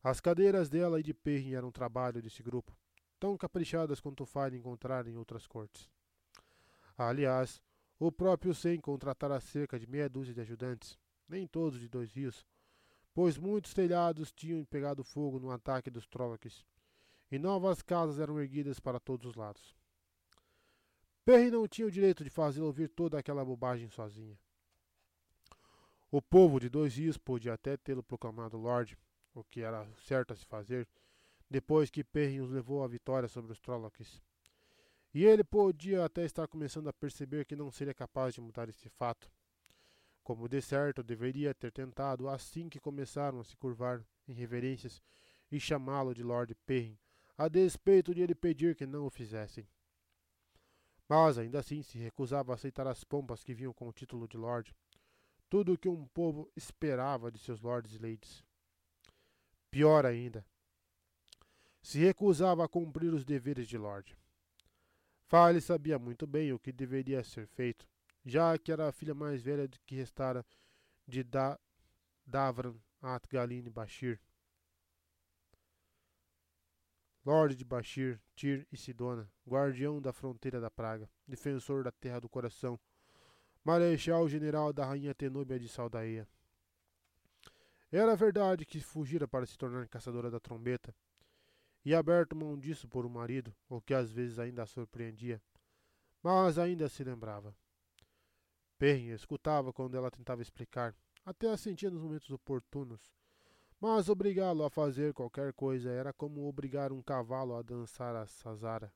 As 0.02 0.22
cadeiras 0.22 0.69
dela 0.69 0.98
e 0.98 1.03
de 1.03 1.14
Perrin 1.14 1.56
eram 1.56 1.73
trabalho 1.73 2.22
desse 2.22 2.41
grupo, 2.41 2.73
tão 3.20 3.38
caprichadas 3.38 4.00
quanto 4.00 4.26
fale 4.26 4.58
encontrar 4.58 5.08
em 5.08 5.16
outras 5.16 5.48
cortes. 5.48 5.90
Aliás, 6.98 7.62
o 8.00 8.12
próprio 8.12 8.54
Sem 8.54 8.80
contratara 8.80 9.40
cerca 9.40 9.80
de 9.80 9.88
meia 9.88 10.10
dúzia 10.10 10.34
de 10.34 10.42
ajudantes, 10.42 10.98
nem 11.28 11.48
todos 11.48 11.80
de 11.80 11.88
dois 11.88 12.12
rios, 12.12 12.46
pois 13.14 13.38
muitos 13.38 13.74
telhados 13.74 14.32
tinham 14.32 14.64
pegado 14.66 15.04
fogo 15.04 15.40
no 15.40 15.52
ataque 15.52 15.90
dos 15.90 16.06
Trollocs, 16.08 16.66
e 17.32 17.40
novas 17.40 17.82
casas 17.82 18.20
eram 18.20 18.40
erguidas 18.40 18.80
para 18.80 19.00
todos 19.00 19.26
os 19.26 19.36
lados. 19.36 19.76
Perry 21.24 21.50
não 21.50 21.68
tinha 21.68 21.88
o 21.88 21.92
direito 21.92 22.24
de 22.24 22.30
fazer 22.30 22.62
ouvir 22.62 22.90
toda 22.90 23.18
aquela 23.18 23.44
bobagem 23.44 23.90
sozinha. 23.90 24.38
O 26.12 26.22
povo 26.22 26.60
de 26.60 26.70
dois 26.70 26.96
rios 26.96 27.18
podia 27.18 27.54
até 27.54 27.76
tê-lo 27.76 28.04
proclamado 28.04 28.58
Lorde, 28.58 28.98
o 29.34 29.44
que 29.44 29.62
era 29.62 29.88
certo 30.06 30.34
a 30.34 30.36
se 30.36 30.46
fazer, 30.46 30.88
depois 31.49 31.89
que 31.89 32.03
Perrin 32.03 32.41
os 32.41 32.51
levou 32.51 32.84
à 32.84 32.88
vitória 32.88 33.27
sobre 33.27 33.51
os 33.51 33.59
Trollocs. 33.59 34.22
E 35.13 35.23
ele 35.23 35.43
podia 35.43 36.03
até 36.03 36.26
estar 36.26 36.47
começando 36.47 36.89
a 36.89 36.93
perceber 36.93 37.45
que 37.45 37.55
não 37.55 37.72
seria 37.72 37.93
capaz 37.93 38.34
de 38.34 38.41
mudar 38.41 38.67
esse 38.67 38.89
fato. 38.89 39.31
Como 40.23 40.49
de 40.49 40.61
certo 40.61 41.03
deveria 41.03 41.53
ter 41.53 41.72
tentado 41.72 42.27
assim 42.27 42.67
que 42.67 42.80
começaram 42.80 43.39
a 43.39 43.43
se 43.43 43.55
curvar 43.55 44.03
em 44.27 44.34
reverências 44.34 45.01
e 45.51 45.59
chamá-lo 45.59 46.13
de 46.13 46.23
Lord 46.23 46.53
Perrin, 46.65 46.97
a 47.38 47.47
despeito 47.47 48.13
de 48.13 48.22
ele 48.22 48.35
pedir 48.35 48.76
que 48.76 48.85
não 48.85 49.05
o 49.05 49.09
fizessem. 49.09 49.67
Mas 51.07 51.38
ainda 51.38 51.59
assim 51.59 51.84
se 51.84 51.97
recusava 51.97 52.51
a 52.51 52.55
aceitar 52.55 52.88
as 52.88 53.03
pompas 53.03 53.43
que 53.43 53.53
vinham 53.53 53.72
com 53.72 53.88
o 53.88 53.93
título 53.93 54.27
de 54.27 54.35
Lord, 54.35 54.76
tudo 55.49 55.73
o 55.73 55.77
que 55.77 55.88
um 55.88 56.07
povo 56.07 56.51
esperava 56.55 57.31
de 57.31 57.38
seus 57.38 57.61
lords 57.61 57.93
e 57.93 57.99
ladies. 57.99 58.43
Pior 59.69 60.05
ainda, 60.05 60.45
se 61.86 61.99
recusava 61.99 62.66
a 62.66 62.68
cumprir 62.68 63.14
os 63.14 63.24
deveres 63.24 63.68
de 63.68 63.78
Lorde. 63.78 64.18
Fale 65.28 65.62
sabia 65.62 65.99
muito 65.99 66.26
bem 66.26 66.52
o 66.52 66.57
que 66.57 66.72
deveria 66.72 67.24
ser 67.24 67.45
feito, 67.45 67.88
já 68.26 68.57
que 68.57 68.72
era 68.72 68.90
a 68.90 68.91
filha 68.91 69.14
mais 69.14 69.40
velha 69.44 69.70
que 69.86 69.94
restara 69.94 70.44
de 71.07 71.24
da 71.24 71.60
Davran 72.26 72.74
Atgaline 72.99 73.70
Bashir. 73.70 74.20
Lorde 77.24 77.56
de 77.56 77.64
Bashir, 77.64 78.20
Tir 78.36 78.68
e 78.72 78.78
Sidona, 78.78 79.32
guardião 79.48 80.02
da 80.02 80.12
fronteira 80.12 80.60
da 80.60 80.72
praga, 80.72 81.07
defensor 81.28 81.84
da 81.84 81.91
terra 81.91 82.20
do 82.20 82.28
coração, 82.28 82.80
marechal 83.64 84.28
general 84.28 84.74
da 84.74 84.88
rainha 84.88 85.14
Tenúbia 85.14 85.60
de 85.60 85.70
Saldaia. 85.70 86.28
Era 87.91 88.16
verdade 88.16 88.66
que 88.66 88.82
fugira 88.82 89.28
para 89.28 89.45
se 89.45 89.56
tornar 89.56 89.88
caçadora 89.88 90.32
da 90.32 90.40
trombeta, 90.40 90.95
e 91.86 91.94
aberto 91.94 92.36
mão 92.36 92.57
disso 92.57 92.88
por 92.88 93.06
um 93.06 93.10
marido, 93.10 93.56
o 93.70 93.80
que 93.80 93.94
às 93.94 94.12
vezes 94.12 94.40
ainda 94.40 94.64
a 94.64 94.66
surpreendia, 94.66 95.40
mas 96.22 96.57
ainda 96.57 96.90
se 96.90 97.03
lembrava. 97.03 97.56
Perrin 98.80 99.10
escutava 99.10 99.72
quando 99.72 99.95
ela 99.95 100.10
tentava 100.10 100.41
explicar, 100.41 100.95
até 101.24 101.48
a 101.48 101.56
sentia 101.56 101.91
nos 101.91 102.02
momentos 102.02 102.32
oportunos, 102.32 103.14
mas 103.80 104.10
obrigá-lo 104.10 104.64
a 104.64 104.70
fazer 104.70 105.14
qualquer 105.14 105.53
coisa 105.53 105.91
era 105.91 106.12
como 106.12 106.48
obrigar 106.48 106.91
um 106.91 107.03
cavalo 107.03 107.56
a 107.56 107.62
dançar 107.62 108.16
a 108.16 108.26
sazara. 108.26 108.91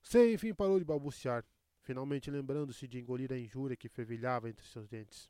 Sem 0.00 0.34
enfim 0.34 0.54
parou 0.54 0.78
de 0.78 0.84
balbuciar, 0.84 1.44
finalmente 1.80 2.30
lembrando-se 2.30 2.86
de 2.86 3.00
engolir 3.00 3.32
a 3.32 3.38
injúria 3.38 3.76
que 3.76 3.88
fervilhava 3.88 4.48
entre 4.48 4.64
seus 4.66 4.86
dentes. 4.86 5.28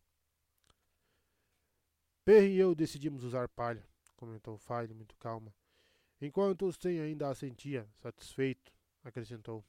Perrin 2.25 2.53
e 2.53 2.59
eu 2.59 2.75
decidimos 2.75 3.25
usar 3.25 3.49
palha 3.49 3.94
comentou 4.15 4.59
File 4.59 4.95
muito 4.95 5.16
calma. 5.16 5.55
Enquanto 6.20 6.70
Sten 6.73 7.01
ainda 7.01 7.28
assentia, 7.28 7.89
satisfeito, 7.97 8.73
acrescentou. 9.03 9.65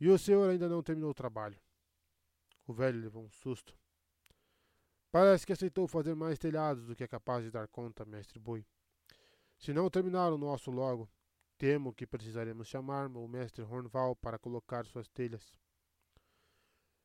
E 0.00 0.08
o 0.08 0.18
senhor 0.18 0.48
ainda 0.48 0.68
não 0.68 0.82
terminou 0.82 1.10
o 1.10 1.14
trabalho. 1.14 1.60
O 2.66 2.72
velho 2.72 3.00
levou 3.00 3.24
um 3.24 3.30
susto. 3.30 3.76
Parece 5.10 5.46
que 5.46 5.52
aceitou 5.52 5.88
fazer 5.88 6.14
mais 6.14 6.38
telhados 6.38 6.86
do 6.86 6.94
que 6.94 7.02
é 7.02 7.08
capaz 7.08 7.42
de 7.44 7.50
dar 7.50 7.66
conta, 7.66 8.04
mestre 8.04 8.38
Bui. 8.38 8.66
Se 9.56 9.72
não 9.72 9.90
terminar 9.90 10.32
o 10.32 10.38
nosso 10.38 10.70
logo, 10.70 11.10
temo 11.56 11.92
que 11.92 12.06
precisaremos 12.06 12.68
chamar 12.68 13.08
o 13.08 13.26
mestre 13.26 13.62
Hornval 13.62 14.14
para 14.14 14.38
colocar 14.38 14.86
suas 14.86 15.08
telhas. 15.08 15.58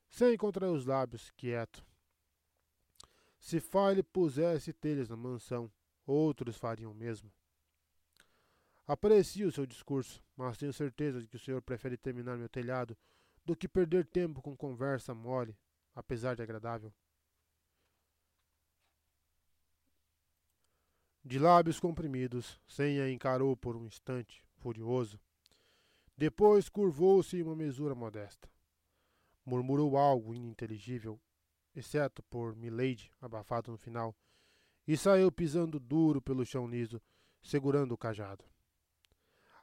Sem 0.08 0.38
contrair 0.38 0.72
os 0.72 0.86
lábios, 0.86 1.32
quieto. 1.32 1.84
Se 3.40 3.60
File 3.60 4.04
pusesse 4.04 4.72
telhas 4.72 5.10
na 5.10 5.18
mansão, 5.18 5.72
Outros 6.06 6.58
fariam 6.58 6.92
o 6.92 6.96
mesmo. 6.96 7.32
Aprecio 8.86 9.48
o 9.48 9.52
seu 9.52 9.66
discurso, 9.66 10.22
mas 10.36 10.58
tenho 10.58 10.74
certeza 10.74 11.22
de 11.22 11.28
que 11.28 11.38
o 11.38 11.40
senhor 11.40 11.62
prefere 11.62 11.96
terminar 11.96 12.38
meu 12.38 12.50
telhado 12.50 12.98
do 13.46 13.56
que 13.56 13.68
perder 13.68 14.06
tempo 14.06 14.42
com 14.42 14.56
conversa 14.56 15.14
mole, 15.14 15.58
apesar 15.96 16.36
de 16.36 16.42
agradável. 16.42 16.94
De 21.24 21.40
lábios 21.40 21.80
comprimidos, 21.80 22.60
Senha 22.68 23.10
encarou 23.10 23.56
por 23.56 23.78
um 23.78 23.86
instante, 23.86 24.46
furioso. 24.58 25.18
Depois 26.18 26.68
curvou-se 26.68 27.38
em 27.38 27.44
uma 27.44 27.56
mesura 27.56 27.96
modesta. 27.96 28.52
Murmurou 29.46 29.98
algo 29.98 30.36
ininteligível, 30.36 31.20
exceto 31.74 32.22
por 32.24 32.58
Milady, 32.58 33.10
abafado 33.22 33.72
no 33.72 33.78
final, 33.78 34.14
e 34.88 34.98
saiu 34.98 35.32
pisando 35.32 35.80
duro 35.80 36.22
pelo 36.22 36.46
chão 36.46 36.68
liso, 36.68 37.02
segurando 37.42 37.94
o 37.94 37.98
cajado. 37.98 38.44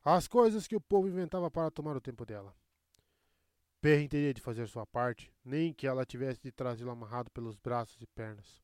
As 0.05 0.27
coisas 0.27 0.67
que 0.67 0.77
o 0.77 0.81
povo 0.81 1.09
inventava 1.09 1.51
para 1.51 1.71
tomar 1.71 1.97
o 1.97 2.01
tempo 2.01 2.25
dela. 2.25 2.55
Perrin 3.81 4.09
teria 4.09 4.35
de 4.35 4.41
fazer 4.41 4.67
sua 4.69 4.87
parte, 4.87 5.33
nem 5.45 5.73
que 5.73 5.87
ela 5.87 6.05
tivesse 6.05 6.41
de 6.43 6.53
trazê-lo 6.53 6.91
amarrado 6.91 7.31
pelos 7.31 7.57
braços 7.57 8.01
e 8.01 8.07
pernas. 8.07 8.63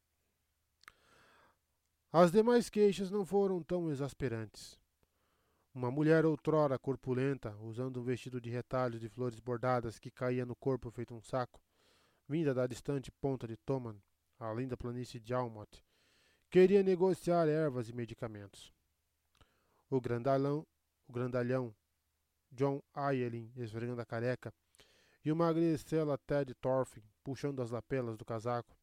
As 2.12 2.30
demais 2.30 2.70
queixas 2.70 3.10
não 3.10 3.24
foram 3.24 3.62
tão 3.62 3.90
exasperantes. 3.90 4.78
Uma 5.74 5.90
mulher 5.90 6.24
outrora 6.24 6.78
corpulenta, 6.78 7.54
usando 7.56 8.00
um 8.00 8.02
vestido 8.02 8.40
de 8.40 8.48
retalhos 8.48 9.00
de 9.00 9.08
flores 9.10 9.38
bordadas 9.40 9.98
que 9.98 10.10
caía 10.10 10.46
no 10.46 10.56
corpo 10.56 10.90
feito 10.90 11.14
um 11.14 11.20
saco, 11.20 11.60
vinda 12.26 12.54
da 12.54 12.66
distante 12.66 13.10
ponta 13.12 13.46
de 13.46 13.58
Toman, 13.58 13.96
além 14.38 14.66
da 14.66 14.76
planície 14.76 15.20
de 15.20 15.34
Almot, 15.34 15.84
Queria 16.56 16.82
negociar 16.82 17.48
ervas 17.48 17.90
e 17.90 17.92
medicamentos. 17.92 18.72
O 19.90 20.00
grandalhão, 20.00 20.66
o 21.06 21.12
grandalhão 21.12 21.76
John 22.50 22.80
Ayelin 22.94 23.52
esfregando 23.58 24.00
a 24.00 24.06
careca 24.06 24.50
e 25.22 25.30
o 25.30 25.36
magricela 25.36 26.16
Ted 26.16 26.54
Thorfinn 26.54 27.02
puxando 27.22 27.60
as 27.60 27.70
lapelas 27.70 28.16
do 28.16 28.24
casaco, 28.24 28.74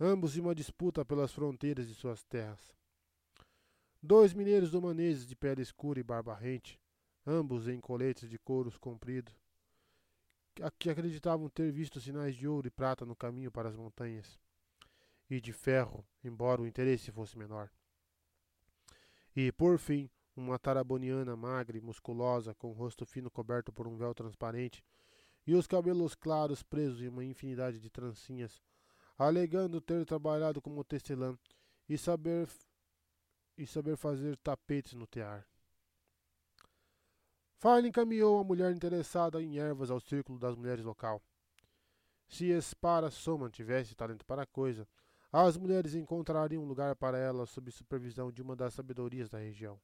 ambos 0.00 0.36
em 0.36 0.40
uma 0.40 0.56
disputa 0.56 1.04
pelas 1.04 1.32
fronteiras 1.32 1.86
de 1.86 1.94
suas 1.94 2.24
terras. 2.24 2.74
Dois 4.02 4.34
mineiros 4.34 4.72
domaneses 4.72 5.24
de 5.24 5.36
pele 5.36 5.62
escura 5.62 6.00
e 6.00 6.02
barba 6.02 6.34
rente, 6.34 6.80
ambos 7.24 7.68
em 7.68 7.78
coletes 7.78 8.28
de 8.28 8.40
couros 8.40 8.76
compridos, 8.76 9.40
que 10.80 10.90
acreditavam 10.90 11.48
ter 11.48 11.70
visto 11.70 12.00
sinais 12.00 12.34
de 12.34 12.48
ouro 12.48 12.66
e 12.66 12.72
prata 12.72 13.06
no 13.06 13.14
caminho 13.14 13.52
para 13.52 13.68
as 13.68 13.76
montanhas 13.76 14.36
e 15.34 15.40
de 15.40 15.50
ferro, 15.50 16.06
embora 16.22 16.60
o 16.60 16.66
interesse 16.66 17.10
fosse 17.10 17.38
menor. 17.38 17.70
E, 19.34 19.50
por 19.50 19.78
fim, 19.78 20.10
uma 20.36 20.58
taraboniana 20.58 21.34
magra 21.34 21.78
e 21.78 21.80
musculosa, 21.80 22.54
com 22.54 22.68
o 22.68 22.74
rosto 22.74 23.06
fino 23.06 23.30
coberto 23.30 23.72
por 23.72 23.88
um 23.88 23.96
véu 23.96 24.12
transparente, 24.12 24.84
e 25.46 25.54
os 25.54 25.66
cabelos 25.66 26.14
claros 26.14 26.62
presos 26.62 27.00
em 27.00 27.08
uma 27.08 27.24
infinidade 27.24 27.80
de 27.80 27.88
trancinhas, 27.88 28.60
alegando 29.16 29.80
ter 29.80 30.04
trabalhado 30.04 30.60
como 30.60 30.84
tecelã 30.84 31.34
e 31.88 31.96
saber 31.96 32.46
e 33.56 33.66
saber 33.66 33.96
fazer 33.96 34.36
tapetes 34.36 34.92
no 34.92 35.06
tear. 35.06 35.46
Fine 37.56 37.88
encaminhou 37.88 38.38
a 38.38 38.44
mulher 38.44 38.70
interessada 38.70 39.42
em 39.42 39.58
ervas 39.58 39.90
ao 39.90 39.98
círculo 39.98 40.38
das 40.38 40.54
mulheres 40.54 40.84
local. 40.84 41.22
Se 42.28 42.50
Espara 42.50 43.10
Soman 43.10 43.50
tivesse 43.50 43.94
talento 43.94 44.26
para 44.26 44.42
a 44.42 44.46
coisa, 44.46 44.86
as 45.32 45.56
mulheres 45.56 45.94
encontrariam 45.94 46.62
um 46.62 46.66
lugar 46.66 46.94
para 46.94 47.16
ela 47.16 47.46
sob 47.46 47.70
supervisão 47.70 48.30
de 48.30 48.42
uma 48.42 48.54
das 48.54 48.74
sabedorias 48.74 49.30
da 49.30 49.38
região. 49.38 49.80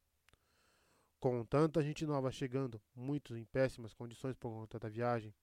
Com 1.19 1.43
tanta 1.45 1.83
gente 1.83 2.05
nova 2.05 2.31
chegando, 2.31 2.81
muitos 2.95 3.37
em 3.37 3.45
péssimas 3.45 3.95
condições 3.95 4.37
por 4.37 4.51
conta 4.51 4.79
da 4.79 4.89
viagem, 4.89 5.35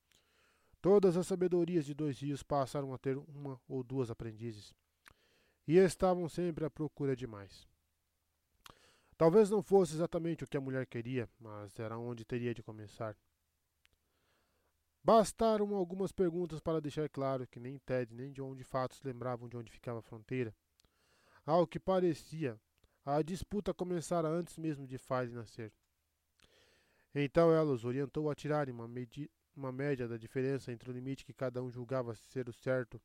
todas 0.79 1.17
as 1.17 1.25
sabedorias 1.25 1.85
de 1.85 1.93
dois 1.93 2.19
rios 2.19 2.43
passaram 2.43 2.93
a 2.93 2.97
ter 2.97 3.17
uma 3.17 3.59
ou 3.67 3.83
duas 3.83 4.11
aprendizes, 4.11 4.73
e 5.67 5.77
estavam 5.77 6.29
sempre 6.29 6.63
à 6.63 6.69
procura 6.69 7.15
de 7.15 7.25
mais. 7.25 7.67
Talvez 9.17 9.49
não 9.49 9.63
fosse 9.63 9.95
exatamente 9.95 10.43
o 10.43 10.47
que 10.47 10.57
a 10.57 10.61
mulher 10.61 10.85
queria, 10.85 11.27
mas 11.39 11.79
era 11.79 11.97
onde 11.97 12.23
teria 12.23 12.53
de 12.53 12.61
começar. 12.61 13.17
Bastaram 15.05 15.75
algumas 15.75 16.11
perguntas 16.11 16.59
para 16.59 16.81
deixar 16.81 17.07
claro 17.07 17.45
que 17.45 17.59
nem 17.59 17.77
Ted 17.77 18.11
nem 18.11 18.31
John 18.31 18.55
de 18.55 18.63
fato 18.63 18.95
se 18.95 19.05
lembravam 19.05 19.47
de 19.47 19.55
onde 19.55 19.71
ficava 19.71 19.99
a 19.99 20.01
fronteira. 20.01 20.51
Ao 21.45 21.67
que 21.67 21.79
parecia, 21.79 22.59
a 23.05 23.21
disputa 23.21 23.71
começara 23.71 24.27
antes 24.27 24.57
mesmo 24.57 24.87
de 24.87 24.97
File 24.97 25.31
nascer. 25.31 25.71
Então 27.13 27.53
ela 27.53 27.71
os 27.71 27.85
orientou 27.85 28.31
a 28.31 28.33
tirarem 28.33 28.73
uma, 28.73 28.89
uma 29.55 29.71
média 29.71 30.07
da 30.07 30.17
diferença 30.17 30.71
entre 30.71 30.89
o 30.89 30.93
limite 30.93 31.23
que 31.23 31.35
cada 31.35 31.61
um 31.61 31.69
julgava 31.69 32.15
ser 32.15 32.49
o 32.49 32.53
certo 32.53 32.99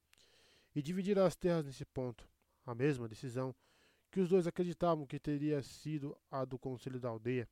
e 0.74 0.81
dividir 0.81 1.18
as 1.18 1.36
terras 1.36 1.66
nesse 1.66 1.85
ponto, 1.85 2.27
a 2.64 2.74
mesma 2.74 3.10
decisão 3.10 3.55
que 4.10 4.20
os 4.20 4.31
dois 4.31 4.47
acreditavam 4.47 5.06
que 5.06 5.20
teria 5.20 5.62
sido 5.62 6.16
a 6.31 6.47
do 6.47 6.59
conselho 6.59 6.98
da 6.98 7.10
aldeia, 7.10 7.47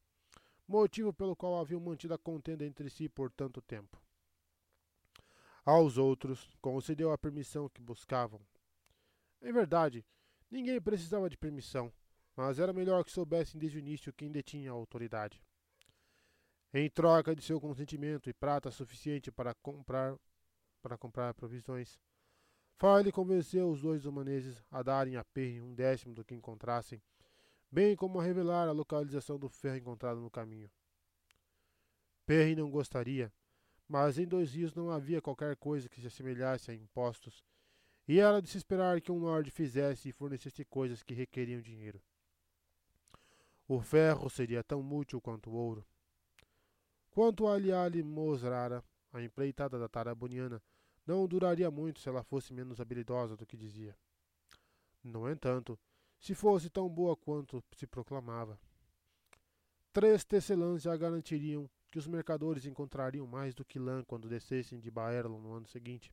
motivo 0.67 1.13
pelo 1.13 1.37
qual 1.37 1.61
haviam 1.61 1.83
mantido 1.83 2.15
a 2.15 2.19
contenda 2.19 2.65
entre 2.65 2.89
si 2.89 3.11
por 3.11 3.31
tanto 3.31 3.61
tempo. 3.61 4.08
Aos 5.69 5.99
outros 5.99 6.49
concedeu 6.63 7.13
a 7.13 7.19
permissão 7.19 7.69
que 7.69 7.83
buscavam. 7.83 8.41
Em 9.43 9.53
verdade, 9.53 10.03
ninguém 10.51 10.81
precisava 10.81 11.29
de 11.29 11.37
permissão, 11.37 11.93
mas 12.35 12.59
era 12.59 12.73
melhor 12.73 13.05
que 13.05 13.13
soubessem 13.13 13.61
desde 13.61 13.77
o 13.77 13.81
início 13.81 14.11
quem 14.11 14.33
detinha 14.33 14.71
a 14.71 14.75
autoridade. 14.75 15.45
Em 16.73 16.89
troca 16.89 17.37
de 17.37 17.43
seu 17.43 17.61
consentimento 17.61 18.31
e 18.31 18.33
prata 18.33 18.71
suficiente 18.71 19.31
para 19.31 19.53
comprar 19.57 20.17
para 20.81 20.97
comprar 20.97 21.35
provisões, 21.35 21.99
Farley 22.79 23.13
convenceu 23.13 23.69
os 23.71 23.83
dois 23.83 24.07
humaneses 24.07 24.65
a 24.71 24.83
darem 24.83 25.17
a 25.17 25.25
Perry 25.35 25.61
um 25.61 25.75
décimo 25.75 26.15
do 26.15 26.25
que 26.25 26.35
encontrassem, 26.35 27.03
bem 27.71 27.95
como 27.95 28.19
a 28.19 28.25
revelar 28.25 28.69
a 28.69 28.73
localização 28.73 29.39
do 29.39 29.51
ferro 29.51 29.77
encontrado 29.77 30.19
no 30.19 30.31
caminho. 30.31 30.71
Perry 32.25 32.57
não 32.57 32.71
gostaria, 32.71 33.31
mas 33.89 34.19
em 34.19 34.27
dois 34.27 34.53
rios 34.53 34.75
não 34.75 34.91
havia 34.91 35.23
qualquer 35.23 35.57
coisa 35.57 35.89
que 35.89 36.01
se 36.01 36.07
assemelhasse 36.07 36.71
a 36.71 36.75
impostos, 36.75 37.43
e 38.07 38.21
era 38.21 38.41
de 38.41 38.49
se 38.49 38.59
esperar 38.59 39.01
que 39.01 39.11
um 39.11 39.19
lord 39.19 39.51
fizesse 39.51 40.09
e 40.09 40.13
fornecesse 40.13 40.65
coisas 40.65 41.03
que 41.03 41.15
requeriam 41.15 41.61
dinheiro. 41.61 42.01
O 43.67 43.81
ferro 43.81 44.31
seria 44.31 44.63
tão 44.63 44.81
útil 44.95 45.21
quanto 45.21 45.51
o 45.51 45.55
ouro. 45.55 45.87
Quanto 47.11 47.47
a 47.47 47.55
Aliali 47.55 48.03
Mosrara, 48.03 48.83
a 49.13 49.23
empreitada 49.23 49.79
da 49.79 49.89
Taraboniana, 49.89 50.63
não 51.07 51.27
duraria 51.27 51.71
muito 51.71 52.01
se 52.01 52.09
ela 52.09 52.23
fosse 52.23 52.53
menos 52.53 52.81
habilidosa 52.81 53.37
do 53.37 53.47
que 53.47 53.57
dizia. 53.57 53.97
No 55.03 55.31
entanto, 55.31 55.79
se 56.19 56.35
fosse 56.35 56.69
tão 56.69 56.89
boa 56.89 57.17
quanto 57.17 57.63
se 57.75 57.87
proclamava. 57.87 58.59
Três 59.93 60.25
tecelãs 60.25 60.83
já 60.83 60.97
garantiriam 60.97 61.69
que 61.91 61.99
os 61.99 62.07
mercadores 62.07 62.67
encontrariam 62.67 63.27
mais 63.27 63.55
do 63.55 63.65
que 63.65 63.79
lã 63.79 64.05
quando 64.05 64.29
descessem 64.29 64.79
de 64.79 64.91
Baerlon 64.91 65.41
no 65.41 65.53
ano 65.53 65.67
seguinte, 65.67 66.13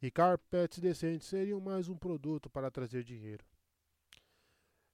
e 0.00 0.10
carpetes 0.10 0.78
decentes 0.78 1.28
seriam 1.28 1.60
mais 1.60 1.88
um 1.88 1.96
produto 1.96 2.50
para 2.50 2.70
trazer 2.70 3.04
dinheiro. 3.04 3.44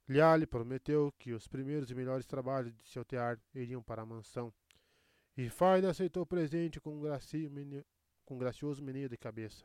Liale 0.09 0.47
prometeu 0.47 1.13
que 1.19 1.33
os 1.33 1.47
primeiros 1.47 1.91
e 1.91 1.95
melhores 1.95 2.27
trabalhos 2.27 2.75
de 2.75 2.89
seu 2.89 3.05
tear 3.05 3.39
iriam 3.55 3.83
para 3.83 4.03
a 4.03 4.07
mansão, 4.07 4.53
e 5.37 5.49
Faida 5.49 5.91
aceitou 5.91 6.23
o 6.23 6.27
presente 6.27 6.81
com 6.81 6.97
um 6.97 7.01
gracio 7.01 7.51
com 8.25 8.35
um 8.35 8.39
gracioso 8.39 8.83
meneio 8.83 9.09
de 9.09 9.17
cabeça. 9.17 9.65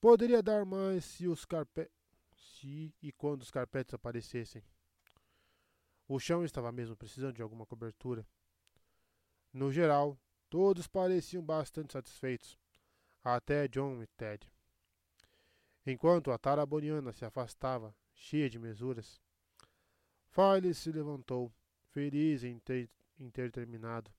Poderia 0.00 0.42
dar 0.42 0.64
mais 0.64 1.04
se 1.04 1.28
os 1.28 1.44
carpetes. 1.44 1.94
Se 2.34 2.92
e 3.00 3.12
quando 3.12 3.42
os 3.42 3.52
carpetes 3.52 3.94
aparecessem. 3.94 4.64
O 6.08 6.18
chão 6.18 6.44
estava 6.44 6.72
mesmo 6.72 6.96
precisando 6.96 7.36
de 7.36 7.42
alguma 7.42 7.64
cobertura. 7.64 8.26
No 9.52 9.70
geral, 9.70 10.18
todos 10.48 10.86
pareciam 10.86 11.44
bastante 11.44 11.92
satisfeitos, 11.92 12.58
até 13.22 13.68
John 13.68 14.02
e 14.02 14.06
Ted. 14.06 14.50
Enquanto 15.84 16.30
a 16.30 16.38
taraboniana 16.38 17.12
se 17.12 17.24
afastava, 17.24 17.94
cheia 18.14 18.48
de 18.48 18.58
mesuras, 18.58 19.20
Files 20.30 20.78
se 20.78 20.90
levantou, 20.90 21.52
feliz 21.90 22.42
em 22.42 22.58
ter, 22.58 22.88
em 23.20 23.28
ter 23.28 23.50
terminado. 23.50 24.10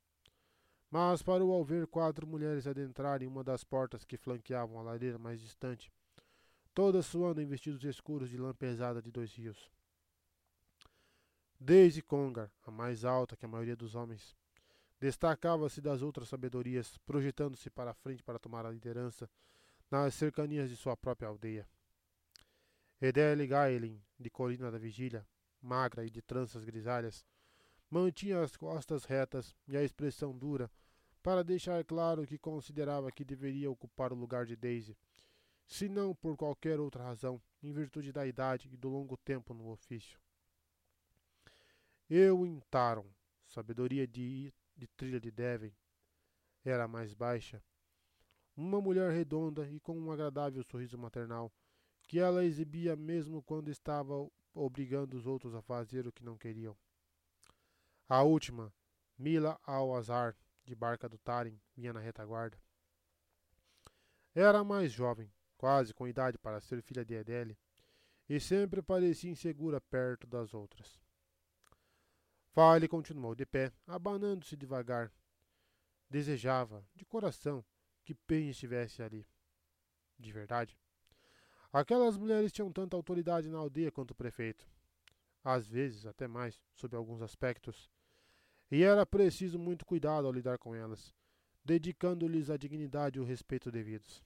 Mas 0.91 1.23
parou 1.23 1.51
ao 1.51 1.65
ver 1.65 1.88
quatro 1.88 2.27
mulheres 2.27 2.68
adentrarem 2.68 3.27
uma 3.27 3.43
das 3.43 3.64
portas 3.64 4.05
que 4.05 4.15
flanqueavam 4.15 4.77
a 4.77 4.84
lareira 4.84 5.18
mais 5.18 5.41
distante, 5.41 5.91
todas 6.72 7.07
suando 7.07 7.41
em 7.41 7.47
vestidos 7.47 7.84
escuros 7.84 8.30
de 8.30 8.38
lã 8.38 8.53
pesada 8.53 9.01
de 9.01 9.10
dois 9.10 9.34
rios. 9.34 9.72
Daisy 11.60 12.03
Congar, 12.03 12.51
a 12.68 12.69
mais 12.69 13.03
alta 13.03 13.35
que 13.35 13.45
a 13.45 13.47
maioria 13.47 13.76
dos 13.76 13.95
homens, 13.95 14.35
destacava-se 15.03 15.81
das 15.81 16.01
outras 16.01 16.30
sabedorias, 16.30 16.97
projetando-se 16.99 17.69
para 17.69 17.91
a 17.91 17.93
frente 17.93 18.23
para 18.23 18.39
tomar 18.39 18.65
a 18.65 18.71
liderança 18.71 19.30
nas 19.91 20.13
cercanias 20.13 20.69
de 20.69 20.77
sua 20.77 20.95
própria 20.95 21.27
aldeia. 21.27 21.67
Edele 23.01 23.45
Gaelin, 23.45 24.01
de 24.17 24.30
Colina 24.30 24.71
da 24.71 24.77
Vigília, 24.77 25.27
magra 25.61 26.05
e 26.05 26.09
de 26.09 26.21
tranças 26.21 26.63
grisalhas, 26.63 27.25
mantinha 27.89 28.41
as 28.41 28.55
costas 28.55 29.03
retas 29.03 29.53
e 29.67 29.75
a 29.75 29.84
expressão 29.84 30.38
dura 30.38 30.71
para 31.21 31.43
deixar 31.43 31.84
claro 31.84 32.25
que 32.25 32.38
considerava 32.38 33.11
que 33.11 33.25
deveria 33.25 33.69
ocupar 33.69 34.13
o 34.13 34.15
lugar 34.15 34.45
de 34.45 34.55
Daisy, 34.55 34.97
se 35.67 35.89
não 35.89 36.15
por 36.15 36.38
qualquer 36.38 36.80
outra 36.80 37.03
razão, 37.03 37.41
em 37.61 37.73
virtude 37.73 38.13
da 38.13 38.25
idade 38.25 38.69
e 38.71 38.77
do 38.77 38.88
longo 38.88 39.17
tempo 39.17 39.53
no 39.53 39.69
ofício. 39.69 40.17
Eu 42.09 42.41
Taron, 42.69 43.07
sabedoria 43.45 44.07
de, 44.07 44.53
de 44.75 44.87
trilha 44.87 45.19
de 45.19 45.31
Devon, 45.31 45.71
era 46.63 46.87
mais 46.87 47.13
baixa, 47.13 47.63
uma 48.55 48.79
mulher 48.79 49.11
redonda 49.11 49.67
e 49.69 49.79
com 49.79 49.97
um 49.97 50.11
agradável 50.11 50.63
sorriso 50.63 50.97
maternal, 50.97 51.51
que 52.07 52.19
ela 52.19 52.45
exibia 52.45 52.95
mesmo 52.95 53.41
quando 53.43 53.69
estava 53.69 54.13
obrigando 54.53 55.17
os 55.17 55.25
outros 55.25 55.55
a 55.55 55.61
fazer 55.61 56.07
o 56.07 56.11
que 56.11 56.23
não 56.23 56.37
queriam. 56.37 56.77
A 58.07 58.21
última, 58.21 58.73
Mila 59.17 59.59
Al-Azhar, 59.63 60.35
de 60.63 60.75
barca 60.75 61.09
do 61.09 61.17
Tarim, 61.17 61.59
vinha 61.75 61.91
na 61.91 61.99
retaguarda. 61.99 62.57
Era 64.35 64.63
mais 64.63 64.91
jovem, 64.91 65.31
quase 65.57 65.93
com 65.93 66.07
idade 66.07 66.37
para 66.37 66.61
ser 66.61 66.81
filha 66.81 67.03
de 67.03 67.13
Edele, 67.13 67.57
e 68.29 68.39
sempre 68.39 68.81
parecia 68.81 69.31
insegura 69.31 69.81
perto 69.81 70.25
das 70.27 70.53
outras. 70.53 70.99
Fale 72.53 72.88
continuou 72.88 73.35
de 73.35 73.45
pé, 73.45 73.71
abanando-se 73.85 74.55
devagar. 74.55 75.11
Desejava, 76.09 76.85
de 76.95 77.03
coração, 77.03 77.65
que 78.05 78.13
Pen 78.13 78.49
estivesse 78.49 79.01
ali. 79.01 79.27
De 80.17 80.31
verdade. 80.31 80.77
Aquelas 81.71 82.17
mulheres 82.17 82.51
tinham 82.51 82.71
tanta 82.71 82.95
autoridade 82.95 83.49
na 83.49 83.57
aldeia 83.57 83.91
quanto 83.91 84.11
o 84.11 84.15
prefeito. 84.15 84.67
Às 85.43 85.67
vezes, 85.67 86.05
até 86.05 86.27
mais, 86.27 86.63
sob 86.73 86.95
alguns 86.95 87.21
aspectos 87.21 87.89
e 88.73 88.81
era 88.81 89.05
preciso 89.05 89.59
muito 89.59 89.85
cuidado 89.85 90.25
ao 90.25 90.34
lidar 90.34 90.57
com 90.57 90.73
elas, 90.73 91.13
dedicando-lhes 91.63 92.49
a 92.49 92.57
dignidade 92.57 93.19
e 93.19 93.21
o 93.21 93.23
respeito 93.23 93.71
devidos. 93.71 94.23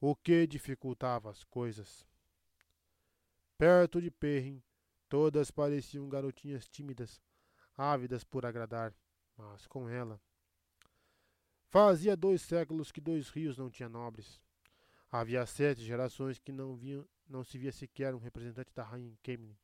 O 0.00 0.16
que 0.16 0.46
dificultava 0.46 1.28
as 1.28 1.44
coisas. 1.44 2.06
Perto 3.58 4.00
de 4.00 4.10
Perrin, 4.10 4.62
todas 5.10 5.50
pareciam 5.50 6.08
garotinhas 6.08 6.68
tímidas, 6.68 7.20
ávidas 7.76 8.22
por 8.22 8.46
agradar, 8.46 8.94
mas 9.36 9.66
com 9.66 9.88
ela. 9.88 10.20
Fazia 11.68 12.16
dois 12.16 12.40
séculos 12.40 12.92
que 12.92 13.00
dois 13.00 13.28
rios 13.28 13.58
não 13.58 13.68
tinham 13.68 13.90
nobres. 13.90 14.40
Havia 15.10 15.44
sete 15.44 15.82
gerações 15.82 16.38
que 16.38 16.52
não, 16.52 16.78
não 17.28 17.42
se 17.42 17.58
via 17.58 17.72
sequer 17.72 18.14
um 18.14 18.18
representante 18.18 18.72
da 18.72 18.84
rainha 18.84 19.18
em. 19.26 19.58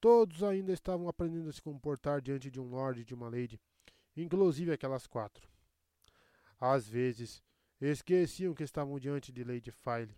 Todos 0.00 0.44
ainda 0.44 0.72
estavam 0.72 1.08
aprendendo 1.08 1.48
a 1.48 1.52
se 1.52 1.60
comportar 1.60 2.20
diante 2.20 2.50
de 2.50 2.60
um 2.60 2.68
lord 2.68 3.00
e 3.00 3.04
de 3.04 3.14
uma 3.14 3.28
lady, 3.28 3.60
inclusive 4.16 4.70
aquelas 4.70 5.06
quatro. 5.08 5.48
Às 6.60 6.86
vezes, 6.86 7.42
esqueciam 7.80 8.54
que 8.54 8.62
estavam 8.62 9.00
diante 9.00 9.32
de 9.32 9.42
Lady 9.42 9.72
File. 9.72 10.14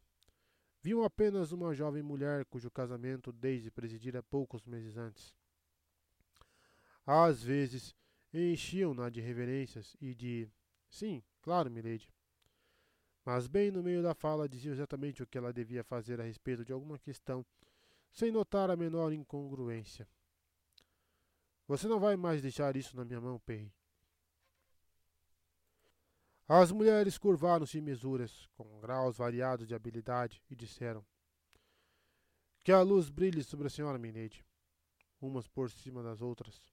Viam 0.86 1.02
apenas 1.02 1.50
uma 1.50 1.74
jovem 1.74 2.00
mulher 2.00 2.44
cujo 2.44 2.70
casamento 2.70 3.32
Daisy 3.32 3.72
presidira 3.72 4.22
poucos 4.22 4.64
meses 4.64 4.96
antes. 4.96 5.34
Às 7.04 7.42
vezes, 7.42 7.92
enchiam-na 8.32 9.10
de 9.10 9.20
reverências 9.20 9.96
e 10.00 10.14
de 10.14 10.48
Sim, 10.88 11.24
claro, 11.42 11.68
milady. 11.68 12.08
Mas 13.24 13.48
bem 13.48 13.72
no 13.72 13.82
meio 13.82 14.00
da 14.00 14.14
fala 14.14 14.48
dizia 14.48 14.70
exatamente 14.70 15.24
o 15.24 15.26
que 15.26 15.36
ela 15.36 15.52
devia 15.52 15.82
fazer 15.82 16.20
a 16.20 16.24
respeito 16.24 16.64
de 16.64 16.72
alguma 16.72 17.00
questão, 17.00 17.44
sem 18.12 18.30
notar 18.30 18.70
a 18.70 18.76
menor 18.76 19.12
incongruência. 19.12 20.08
Você 21.66 21.88
não 21.88 21.98
vai 21.98 22.14
mais 22.14 22.40
deixar 22.40 22.76
isso 22.76 22.96
na 22.96 23.04
minha 23.04 23.20
mão, 23.20 23.40
Perry. 23.40 23.74
As 26.48 26.70
mulheres 26.70 27.18
curvaram-se 27.18 27.76
em 27.76 27.80
mesuras, 27.80 28.48
com 28.54 28.78
graus 28.78 29.16
variados 29.16 29.66
de 29.66 29.74
habilidade, 29.74 30.40
e 30.48 30.54
disseram: 30.54 31.04
Que 32.62 32.70
a 32.70 32.82
luz 32.82 33.10
brilhe 33.10 33.42
sobre 33.42 33.66
a 33.66 33.70
senhora, 33.70 33.98
milady, 33.98 34.46
umas 35.20 35.48
por 35.48 35.68
cima 35.70 36.04
das 36.04 36.22
outras. 36.22 36.72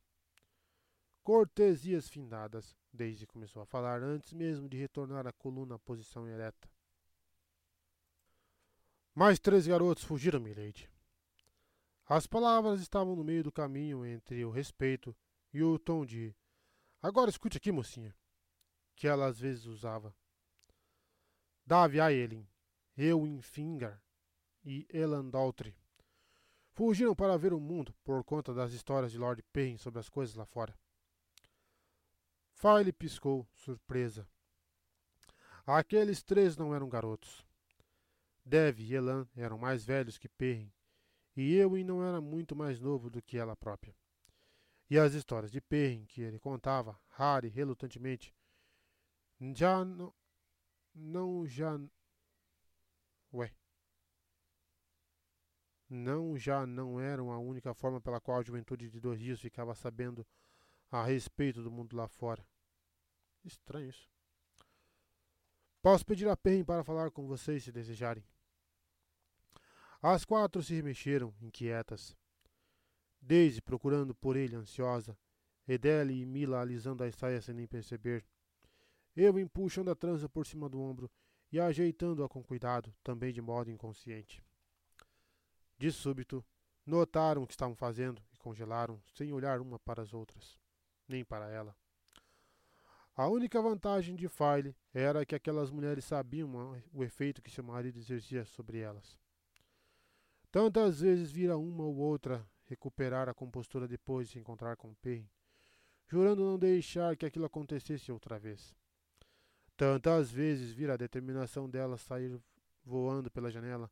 Cortesias 1.23 2.07
findadas, 2.07 2.77
Daisy 2.91 3.25
começou 3.25 3.63
a 3.63 3.65
falar 3.65 4.03
antes 4.03 4.31
mesmo 4.33 4.69
de 4.69 4.77
retornar 4.77 5.25
a 5.25 5.31
coluna 5.31 5.75
à 5.75 5.79
posição 5.79 6.27
ereta. 6.27 6.69
Mais 9.15 9.39
três 9.39 9.65
garotos 9.65 10.03
fugiram, 10.03 10.39
milady. 10.39 10.87
As 12.05 12.27
palavras 12.27 12.79
estavam 12.79 13.15
no 13.15 13.23
meio 13.23 13.43
do 13.43 13.51
caminho 13.51 14.05
entre 14.05 14.43
o 14.45 14.51
respeito 14.51 15.15
e 15.51 15.63
o 15.63 15.79
tom 15.79 16.05
de 16.05 16.35
Agora 17.01 17.29
escute 17.29 17.57
aqui, 17.57 17.71
mocinha, 17.71 18.15
que 18.95 19.07
ela 19.07 19.27
às 19.27 19.39
vezes 19.39 19.65
usava. 19.65 20.15
Davy 21.65 21.99
Aelin, 21.99 22.47
Eowyn 22.97 23.41
Finger 23.41 23.99
e 24.63 24.85
Elan 24.89 25.29
Daltry 25.29 25.75
fugiram 26.73 27.15
para 27.15 27.37
ver 27.37 27.53
o 27.53 27.59
mundo 27.59 27.93
por 28.03 28.23
conta 28.23 28.53
das 28.53 28.73
histórias 28.73 29.11
de 29.11 29.17
Lord 29.17 29.41
Perrin 29.53 29.77
sobre 29.77 29.99
as 29.99 30.09
coisas 30.09 30.35
lá 30.35 30.45
fora. 30.45 30.77
File 32.53 32.91
piscou, 32.91 33.47
surpresa. 33.53 34.27
Aqueles 35.65 36.21
três 36.21 36.57
não 36.57 36.73
eram 36.73 36.89
garotos. 36.89 37.45
Dev 38.45 38.79
e 38.79 38.93
Elan 38.93 39.27
eram 39.37 39.57
mais 39.57 39.85
velhos 39.85 40.17
que 40.17 40.27
Perrin, 40.27 40.71
e 41.35 41.55
Eowyn 41.55 41.83
não 41.83 42.03
era 42.03 42.19
muito 42.19 42.55
mais 42.55 42.79
novo 42.79 43.09
do 43.09 43.21
que 43.21 43.37
ela 43.37 43.55
própria. 43.55 43.95
E 44.89 44.97
as 44.97 45.13
histórias 45.13 45.51
de 45.51 45.61
Perrin 45.61 46.05
que 46.05 46.21
ele 46.21 46.39
contava, 46.39 46.99
rara 47.07 47.47
e 47.47 47.49
relutantemente, 47.49 48.35
já 49.55 49.83
não, 49.83 50.13
não 50.93 51.45
já... 51.45 51.79
Ué. 53.33 53.51
Não 55.89 56.37
já 56.37 56.65
não 56.65 56.99
eram 56.99 57.31
a 57.31 57.39
única 57.39 57.73
forma 57.73 57.99
pela 57.99 58.21
qual 58.21 58.39
a 58.39 58.43
juventude 58.43 58.89
de 58.89 58.99
dois 58.99 59.19
dias 59.19 59.39
ficava 59.39 59.73
sabendo 59.75 60.25
a 60.91 61.03
respeito 61.03 61.61
do 61.63 61.71
mundo 61.71 61.95
lá 61.95 62.07
fora. 62.07 62.45
Estranho 63.43 63.89
isso. 63.89 64.09
Posso 65.81 66.05
pedir 66.05 66.27
a 66.29 66.37
Perrin 66.37 66.63
para 66.63 66.83
falar 66.83 67.11
com 67.11 67.27
vocês 67.27 67.63
se 67.63 67.71
desejarem. 67.71 68.23
As 70.01 70.23
quatro 70.23 70.61
se 70.63 70.73
remexeram, 70.73 71.33
inquietas. 71.41 72.15
Daisy 73.21 73.61
procurando 73.61 74.13
por 74.13 74.35
ele, 74.35 74.55
ansiosa. 74.55 75.17
Edele 75.67 76.21
e 76.21 76.25
Mila 76.25 76.59
alisando 76.59 77.03
a 77.03 77.11
saia 77.11 77.41
sem 77.41 77.55
nem 77.55 77.67
perceber. 77.67 78.25
Eu 79.15 79.37
empuxando 79.37 79.91
a 79.91 79.95
trança 79.95 80.27
por 80.27 80.45
cima 80.45 80.67
do 80.67 80.81
ombro 80.81 81.09
e 81.51 81.59
ajeitando-a 81.59 82.27
com 82.27 82.43
cuidado, 82.43 82.93
também 83.03 83.31
de 83.31 83.41
modo 83.41 83.69
inconsciente. 83.69 84.43
De 85.77 85.91
súbito, 85.91 86.43
notaram 86.85 87.43
o 87.43 87.47
que 87.47 87.53
estavam 87.53 87.75
fazendo 87.75 88.21
e 88.33 88.37
congelaram, 88.37 89.01
sem 89.13 89.31
olhar 89.31 89.61
uma 89.61 89.77
para 89.77 90.01
as 90.01 90.13
outras, 90.13 90.59
nem 91.07 91.23
para 91.23 91.49
ela. 91.49 91.75
A 93.15 93.27
única 93.27 93.61
vantagem 93.61 94.15
de 94.15 94.27
File 94.27 94.75
era 94.91 95.23
que 95.23 95.35
aquelas 95.35 95.69
mulheres 95.69 96.03
sabiam 96.05 96.81
o 96.91 97.03
efeito 97.03 97.43
que 97.43 97.51
seu 97.51 97.63
marido 97.63 97.99
exercia 97.99 98.43
sobre 98.43 98.79
elas. 98.79 99.15
Tantas 100.51 101.01
vezes 101.01 101.31
vira 101.31 101.55
uma 101.55 101.83
ou 101.83 101.95
outra 101.97 102.47
recuperar 102.65 103.29
a 103.29 103.33
compostura 103.33 103.87
depois 103.87 104.27
de 104.27 104.33
se 104.33 104.39
encontrar 104.39 104.75
com 104.75 104.95
Perry, 104.95 105.29
jurando 106.07 106.43
não 106.43 106.57
deixar 106.57 107.15
que 107.15 107.25
aquilo 107.25 107.45
acontecesse 107.45 108.11
outra 108.11 108.39
vez. 108.39 108.73
Tantas 109.75 110.31
vezes 110.31 110.71
vira 110.71 110.93
a 110.93 110.97
determinação 110.97 111.69
delas 111.69 112.01
sair 112.01 112.39
voando 112.83 113.31
pela 113.31 113.49
janela, 113.49 113.91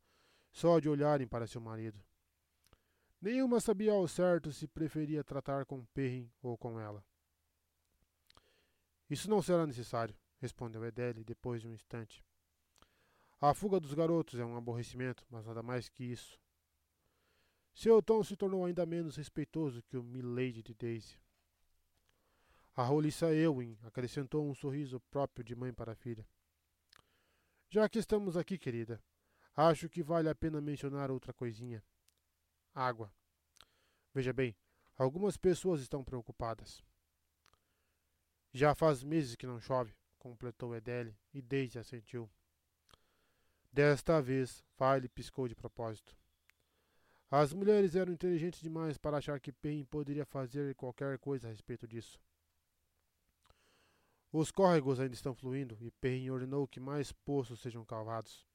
só 0.52 0.80
de 0.80 0.90
olharem 0.90 1.28
para 1.28 1.48
seu 1.48 1.62
marido. 1.62 2.00
Nenhuma 3.22 3.60
sabia 3.60 3.92
ao 3.92 4.08
certo 4.08 4.52
se 4.52 4.68
preferia 4.68 5.24
tratar 5.24 5.66
com 5.66 5.86
Perrin 5.94 6.32
ou 6.42 6.58
com 6.58 6.80
ela. 6.80 7.04
Isso 9.10 9.30
não 9.30 9.42
será 9.42 9.68
necessário, 9.68 10.16
respondeu 10.40 10.84
Edele 10.84 11.24
depois 11.24 11.62
de 11.62 11.68
um 11.68 11.74
instante. 11.74 12.24
A 13.40 13.54
fuga 13.54 13.80
dos 13.80 13.94
garotos 13.94 14.40
é 14.40 14.46
um 14.46 14.58
aborrecimento, 14.58 15.26
mas 15.30 15.46
nada 15.46 15.62
mais 15.62 15.90
que 15.90 16.04
isso. 16.04 16.40
Seu 17.74 18.02
tom 18.02 18.24
se 18.24 18.36
tornou 18.36 18.66
ainda 18.66 18.86
menos 18.86 19.16
respeitoso 19.16 19.84
que 19.84 19.98
o 19.98 20.04
Milady 20.04 20.64
de 20.64 20.74
Daisy. 20.74 21.21
A 22.82 22.84
roliça 22.84 23.32
Ewin 23.32 23.78
acrescentou 23.84 24.44
um 24.44 24.56
sorriso 24.56 25.00
próprio 25.12 25.46
de 25.46 25.56
mãe 25.56 25.72
para 25.72 25.92
a 25.92 25.96
filha. 25.96 26.28
Já 27.70 27.88
que 27.88 28.00
estamos 28.00 28.36
aqui, 28.36 28.58
querida, 28.58 29.00
acho 29.56 29.88
que 29.88 30.02
vale 30.02 30.28
a 30.28 30.34
pena 30.34 30.60
mencionar 30.60 31.12
outra 31.12 31.32
coisinha. 31.32 31.84
Água. 32.74 33.14
Veja 34.16 34.34
bem, 34.34 34.56
algumas 34.98 35.38
pessoas 35.38 35.80
estão 35.80 36.04
preocupadas. 36.04 36.84
Já 38.52 38.74
faz 38.74 39.04
meses 39.04 39.36
que 39.36 39.46
não 39.46 39.60
chove, 39.60 39.94
completou 40.18 40.76
Edele, 40.76 41.16
e 41.32 41.40
Daisy 41.40 41.78
assentiu. 41.78 42.28
Desta 43.72 44.20
vez, 44.20 44.66
File 44.76 45.08
piscou 45.08 45.48
de 45.48 45.54
propósito. 45.54 46.18
As 47.30 47.54
mulheres 47.54 47.96
eram 47.96 48.12
inteligentes 48.12 48.60
demais 48.60 48.98
para 48.98 49.18
achar 49.18 49.40
que 49.40 49.52
Pen 49.52 49.86
poderia 49.86 50.26
fazer 50.26 50.74
qualquer 50.74 51.20
coisa 51.20 51.48
a 51.48 51.52
respeito 51.52 51.88
disso. 51.88 52.20
Os 54.32 54.52
córregos 54.52 55.00
ainda 55.00 55.14
estão 55.14 55.36
fluindo 55.36 55.78
e 55.82 55.92
Perrin 55.92 56.30
ordenou 56.30 56.68
que 56.68 56.80
mais 56.80 57.12
poços 57.12 57.60
sejam 57.60 57.84
cavados. 57.84 58.46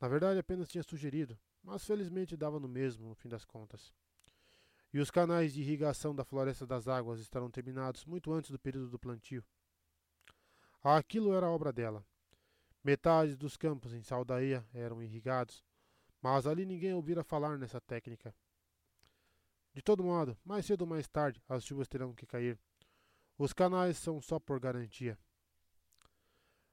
Na 0.00 0.08
verdade, 0.08 0.38
apenas 0.38 0.68
tinha 0.68 0.82
sugerido, 0.82 1.38
mas 1.62 1.84
felizmente 1.84 2.36
dava 2.36 2.58
no 2.58 2.68
mesmo, 2.68 3.08
no 3.08 3.14
fim 3.14 3.28
das 3.28 3.44
contas 3.44 3.92
e 4.96 4.98
os 4.98 5.10
canais 5.10 5.52
de 5.52 5.60
irrigação 5.60 6.14
da 6.14 6.24
Floresta 6.24 6.66
das 6.66 6.88
Águas 6.88 7.20
estarão 7.20 7.50
terminados 7.50 8.06
muito 8.06 8.32
antes 8.32 8.50
do 8.50 8.58
período 8.58 8.88
do 8.88 8.98
plantio. 8.98 9.44
Aquilo 10.82 11.34
era 11.34 11.50
obra 11.50 11.70
dela. 11.70 12.02
Metade 12.82 13.36
dos 13.36 13.58
campos 13.58 13.92
em 13.92 14.02
Saldaia 14.02 14.66
eram 14.72 15.02
irrigados, 15.02 15.62
mas 16.22 16.46
ali 16.46 16.64
ninguém 16.64 16.94
ouvira 16.94 17.22
falar 17.22 17.58
nessa 17.58 17.78
técnica. 17.78 18.34
De 19.74 19.82
todo 19.82 20.02
modo, 20.02 20.34
mais 20.42 20.64
cedo 20.64 20.80
ou 20.80 20.86
mais 20.86 21.06
tarde, 21.06 21.42
as 21.46 21.62
chuvas 21.62 21.88
terão 21.88 22.14
que 22.14 22.24
cair. 22.24 22.58
Os 23.38 23.52
canais 23.52 23.98
são 23.98 24.20
só 24.20 24.38
por 24.38 24.58
garantia. 24.58 25.18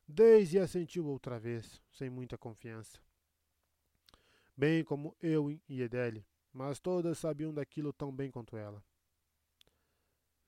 Daisy 0.07 0.59
assentiu 0.59 1.05
outra 1.07 1.39
vez, 1.39 1.81
sem 1.91 2.09
muita 2.09 2.37
confiança. 2.37 2.99
Bem 4.55 4.83
como 4.83 5.15
eu 5.21 5.51
e 5.51 5.81
Edele 5.81 6.25
mas 6.53 6.79
todas 6.79 7.17
sabiam 7.17 7.51
daquilo 7.51 7.91
tão 7.91 8.15
bem 8.15 8.29
quanto 8.29 8.55
ela. 8.55 8.85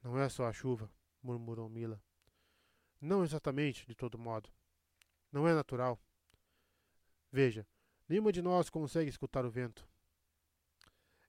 Não 0.03 0.19
é 0.19 0.29
só 0.29 0.45
a 0.45 0.53
chuva, 0.53 0.89
murmurou 1.21 1.67
Mila. 1.67 1.99
Não 3.01 3.23
exatamente, 3.23 3.87
de 3.87 3.95
todo 3.95 4.19
modo. 4.19 4.49
Não 5.31 5.47
é 5.47 5.53
natural. 5.53 5.99
Veja, 7.31 7.67
nenhuma 8.07 8.31
de 8.31 8.41
nós 8.41 8.69
consegue 8.69 9.09
escutar 9.09 9.45
o 9.45 9.49
vento. 9.49 9.87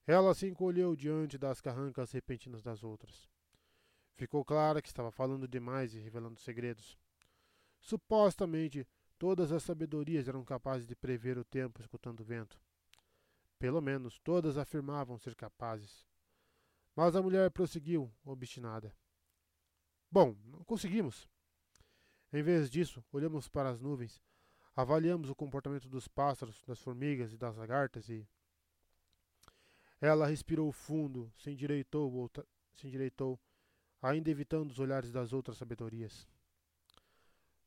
Ela 0.05 0.33
se 0.35 0.47
encolheu 0.47 0.95
diante 0.95 1.37
das 1.37 1.59
carrancas 1.59 2.11
repentinas 2.11 2.61
das 2.61 2.83
outras. 2.83 3.27
Ficou 4.17 4.43
clara 4.43 4.81
que 4.81 4.87
estava 4.87 5.11
falando 5.11 5.47
demais 5.47 5.93
e 5.93 5.99
revelando 5.99 6.39
segredos. 6.39 6.97
Supostamente, 7.79 8.87
todas 9.19 9.51
as 9.51 9.61
sabedorias 9.61 10.27
eram 10.27 10.43
capazes 10.43 10.87
de 10.87 10.95
prever 10.95 11.37
o 11.37 11.45
tempo 11.45 11.79
escutando 11.79 12.21
o 12.21 12.23
vento. 12.25 12.59
Pelo 13.59 13.79
menos 13.79 14.17
todas 14.17 14.57
afirmavam 14.57 15.19
ser 15.19 15.35
capazes. 15.35 16.03
Mas 16.95 17.15
a 17.15 17.21
mulher 17.21 17.51
prosseguiu, 17.51 18.11
obstinada. 18.25 18.91
Bom, 20.09 20.35
não 20.45 20.63
conseguimos. 20.63 21.29
Em 22.33 22.41
vez 22.41 22.71
disso, 22.71 23.05
olhamos 23.11 23.47
para 23.47 23.69
as 23.69 23.79
nuvens, 23.79 24.19
avaliamos 24.75 25.29
o 25.29 25.35
comportamento 25.35 25.87
dos 25.87 26.07
pássaros, 26.07 26.63
das 26.63 26.81
formigas 26.81 27.31
e 27.33 27.37
das 27.37 27.55
lagartas 27.55 28.09
e. 28.09 28.27
Ela 30.01 30.25
respirou 30.25 30.71
fundo, 30.71 31.31
se 31.37 31.51
endireitou, 31.51 32.31
se 32.73 32.87
endireitou, 32.87 33.39
ainda 34.01 34.29
evitando 34.29 34.71
os 34.71 34.79
olhares 34.79 35.11
das 35.11 35.33
outras 35.33 35.57
sabedorias. 35.57 36.27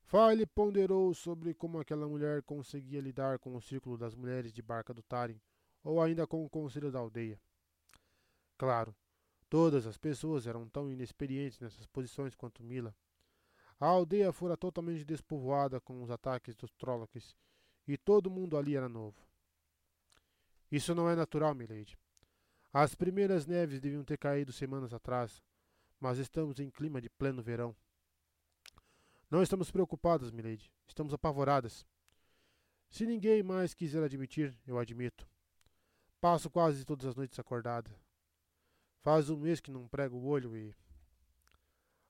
Fale 0.02 0.44
ponderou 0.44 1.15
sobre 1.15 1.55
como 1.55 1.78
aquela 1.78 2.09
mulher 2.09 2.43
conseguia 2.43 3.01
lidar 3.01 3.39
com 3.39 3.55
o 3.55 3.61
círculo 3.61 3.97
das 3.97 4.15
mulheres 4.15 4.52
de 4.52 4.61
barca 4.61 4.93
do 4.93 5.02
Tarim, 5.02 5.40
ou 5.85 6.02
ainda 6.02 6.27
com 6.27 6.44
o 6.44 6.51
conselho 6.51 6.90
da 6.90 6.98
aldeia. 6.98 7.40
Claro, 8.59 8.94
todas 9.48 9.86
as 9.86 9.97
pessoas 9.97 10.47
eram 10.47 10.69
tão 10.69 10.90
inexperientes 10.90 11.61
nessas 11.61 11.86
posições 11.86 12.35
quanto 12.35 12.62
Mila. 12.62 12.94
A 13.78 13.86
aldeia 13.86 14.32
fora 14.32 14.57
totalmente 14.57 15.05
despovoada 15.05 15.81
com 15.81 16.02
os 16.02 16.11
ataques 16.11 16.55
dos 16.57 16.73
Trollocs, 16.73 17.36
e 17.86 17.97
todo 17.97 18.31
mundo 18.31 18.57
ali 18.57 18.77
era 18.77 18.89
novo. 18.89 19.16
Isso 20.70 20.94
não 20.94 21.09
é 21.09 21.16
natural, 21.16 21.55
milady. 21.55 21.97
As 22.73 22.94
primeiras 22.94 23.47
neves 23.47 23.81
deviam 23.81 24.05
ter 24.05 24.19
caído 24.19 24.52
semanas 24.52 24.93
atrás, 24.93 25.43
mas 26.01 26.18
estamos 26.18 26.59
em 26.59 26.70
clima 26.70 27.01
de 27.01 27.10
pleno 27.10 27.43
verão. 27.43 27.77
Não 29.31 29.43
estamos 29.43 29.70
preocupadas, 29.70 30.31
milady. 30.31 30.72
Estamos 30.89 31.12
apavoradas. 31.12 31.86
Se 32.89 33.06
ninguém 33.06 33.43
mais 33.43 33.74
quiser 33.74 34.02
admitir, 34.02 34.56
eu 34.66 34.78
admito. 34.78 35.28
Passo 36.20 36.51
quase 36.51 36.85
todas 36.85 37.06
as 37.06 37.14
noites 37.14 37.39
acordada. 37.39 37.94
Faz 39.02 39.31
um 39.31 39.36
mês 39.36 39.60
que 39.60 39.70
não 39.70 39.86
prego 39.86 40.16
o 40.16 40.27
olho 40.27 40.56
e. 40.56 40.74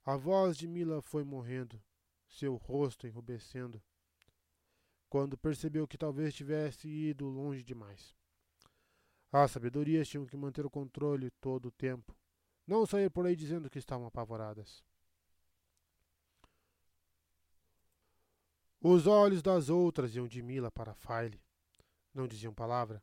A 0.03 0.17
voz 0.17 0.57
de 0.57 0.67
Mila 0.67 1.01
foi 1.01 1.23
morrendo, 1.23 1.79
seu 2.27 2.55
rosto 2.55 3.05
enrubescendo, 3.05 3.81
quando 5.07 5.37
percebeu 5.37 5.87
que 5.87 5.97
talvez 5.97 6.33
tivesse 6.33 6.87
ido 6.87 7.27
longe 7.27 7.63
demais. 7.63 8.15
As 9.31 9.51
sabedorias 9.51 10.09
tinham 10.09 10.25
que 10.25 10.35
manter 10.35 10.65
o 10.65 10.71
controle 10.71 11.29
todo 11.39 11.67
o 11.67 11.71
tempo, 11.71 12.15
não 12.65 12.85
sair 12.85 13.09
por 13.09 13.25
aí 13.25 13.35
dizendo 13.35 13.69
que 13.69 13.79
estavam 13.79 14.05
apavoradas. 14.05 14.83
Os 18.79 19.05
olhos 19.05 19.41
das 19.41 19.69
outras 19.69 20.15
iam 20.15 20.27
de 20.27 20.41
Mila 20.41 20.71
para 20.71 20.95
File. 20.95 21.39
Não 22.13 22.27
diziam 22.27 22.53
palavra, 22.53 23.01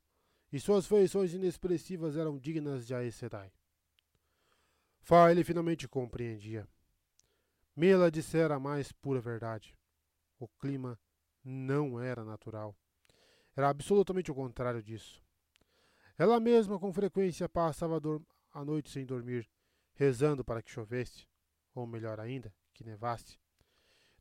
e 0.53 0.59
suas 0.59 0.87
feições 0.87 1.33
inexpressivas 1.33 2.17
eram 2.17 2.39
dignas 2.39 2.87
de 2.87 2.95
Aes 2.95 3.15
Sedai. 3.15 3.53
File 5.01 5.45
finalmente 5.45 5.89
compreendia. 5.89 6.69
Mila 7.77 8.11
dissera 8.11 8.57
a 8.57 8.61
mais 8.61 8.91
pura 8.91 9.21
verdade. 9.21 9.75
O 10.39 10.49
clima 10.49 10.99
não 11.45 12.01
era 12.01 12.25
natural. 12.25 12.77
Era 13.57 13.69
absolutamente 13.69 14.31
o 14.31 14.35
contrário 14.35 14.83
disso. 14.83 15.23
Ela 16.19 16.41
mesma 16.41 16.79
com 16.79 16.93
frequência 16.93 17.49
passava 17.49 18.01
a 18.53 18.65
noite 18.65 18.91
sem 18.91 19.05
dormir, 19.05 19.49
rezando 19.95 20.45
para 20.45 20.63
que 20.63 20.71
chovesse, 20.71 21.27
ou 21.75 21.87
melhor 21.87 22.21
ainda, 22.21 22.55
que 22.73 22.85
nevasse, 22.85 23.39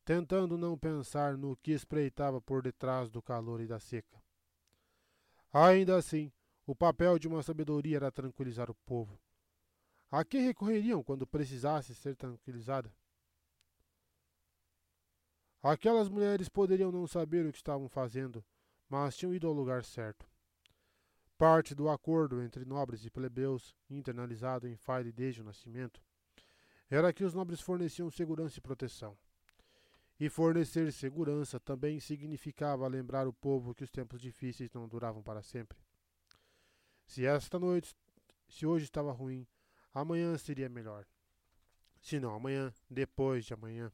tentando 0.04 0.58
não 0.58 0.78
pensar 0.78 1.38
no 1.38 1.56
que 1.58 1.72
espreitava 1.72 2.41
por 2.41 2.62
detrás 2.62 3.10
do 3.10 3.22
calor 3.22 3.62
e 3.62 3.68
da 3.68 3.80
seca. 3.80 4.22
Ainda 5.52 5.95
assim, 5.95 6.32
o 6.66 6.76
papel 6.76 7.18
de 7.18 7.28
uma 7.28 7.41
sabedoria 7.41 7.98
era 7.98 8.12
tranquilizar 8.12 8.70
o 8.70 8.76
povo. 8.86 9.20
A 10.12 10.24
quem 10.24 10.41
recorreriam 10.41 11.04
quando 11.04 11.28
precisasse 11.28 11.94
ser 11.94 12.16
tranquilizada? 12.16 12.94
Aquelas 15.62 16.08
mulheres 16.08 16.48
poderiam 16.48 16.91
não 16.91 17.08
saber 17.08 17.45
o 17.45 17.52
que 17.52 17.58
estavam 17.58 17.90
fazendo, 17.90 18.44
mas 18.88 19.18
tinham 19.18 19.34
ido 19.34 19.48
ao 19.48 19.54
lugar 19.54 19.84
certo. 19.84 20.30
Parte 21.38 21.76
do 21.76 21.88
acordo 21.88 22.42
entre 22.42 22.66
nobres 22.66 23.06
e 23.06 23.12
plebeus, 23.12 23.76
internalizado 23.90 24.68
em 24.68 24.76
File 24.76 25.12
desde 25.12 25.42
o 25.42 25.44
nascimento, 25.44 26.02
era 26.90 27.14
que 27.14 27.24
os 27.24 27.34
nobres 27.34 27.62
forneciam 27.62 28.10
segurança 28.10 28.58
e 28.58 28.62
proteção. 28.62 29.16
E 30.20 30.30
fornecer 30.30 30.92
segurança 30.92 31.60
também 31.60 32.00
significava 32.00 32.88
lembrar 32.88 33.28
o 33.28 33.34
povo 33.34 33.76
que 33.76 33.84
os 33.84 33.92
tempos 33.92 34.20
difíceis 34.20 34.72
não 34.74 34.88
duravam 34.88 35.22
para 35.22 35.44
sempre. 35.44 35.78
Se 37.06 37.24
esta 37.24 37.60
noite, 37.60 37.96
se 38.50 38.66
hoje 38.66 38.86
estava 38.86 39.12
ruim, 39.12 39.46
amanhã 39.94 40.36
seria 40.40 40.68
melhor. 40.68 41.06
Se 42.02 42.20
não 42.20 42.34
amanhã, 42.34 42.74
depois 42.90 43.46
de 43.46 43.54
amanhã. 43.54 43.92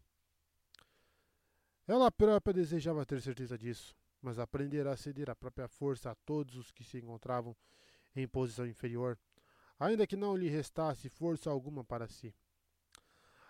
Ela 1.85 2.09
própria 2.09 2.53
desejava 2.53 3.05
ter 3.05 3.21
certeza 3.21 3.57
disso, 3.57 3.93
mas 4.23 4.39
aprender 4.39 4.87
a 4.87 4.95
ceder 4.95 5.29
a 5.29 5.35
própria 5.35 5.67
força 5.67 6.09
a 6.09 6.15
todos 6.15 6.55
os 6.55 6.71
que 6.71 6.83
se 6.83 6.97
encontravam 6.97 7.53
em 8.15 8.25
posição 8.25 8.65
inferior, 8.65 9.19
ainda 9.77 10.07
que 10.07 10.15
não 10.15 10.37
lhe 10.37 10.47
restasse 10.47 11.09
força 11.09 11.49
alguma 11.49 11.83
para 11.83 12.07
si. 12.07 12.33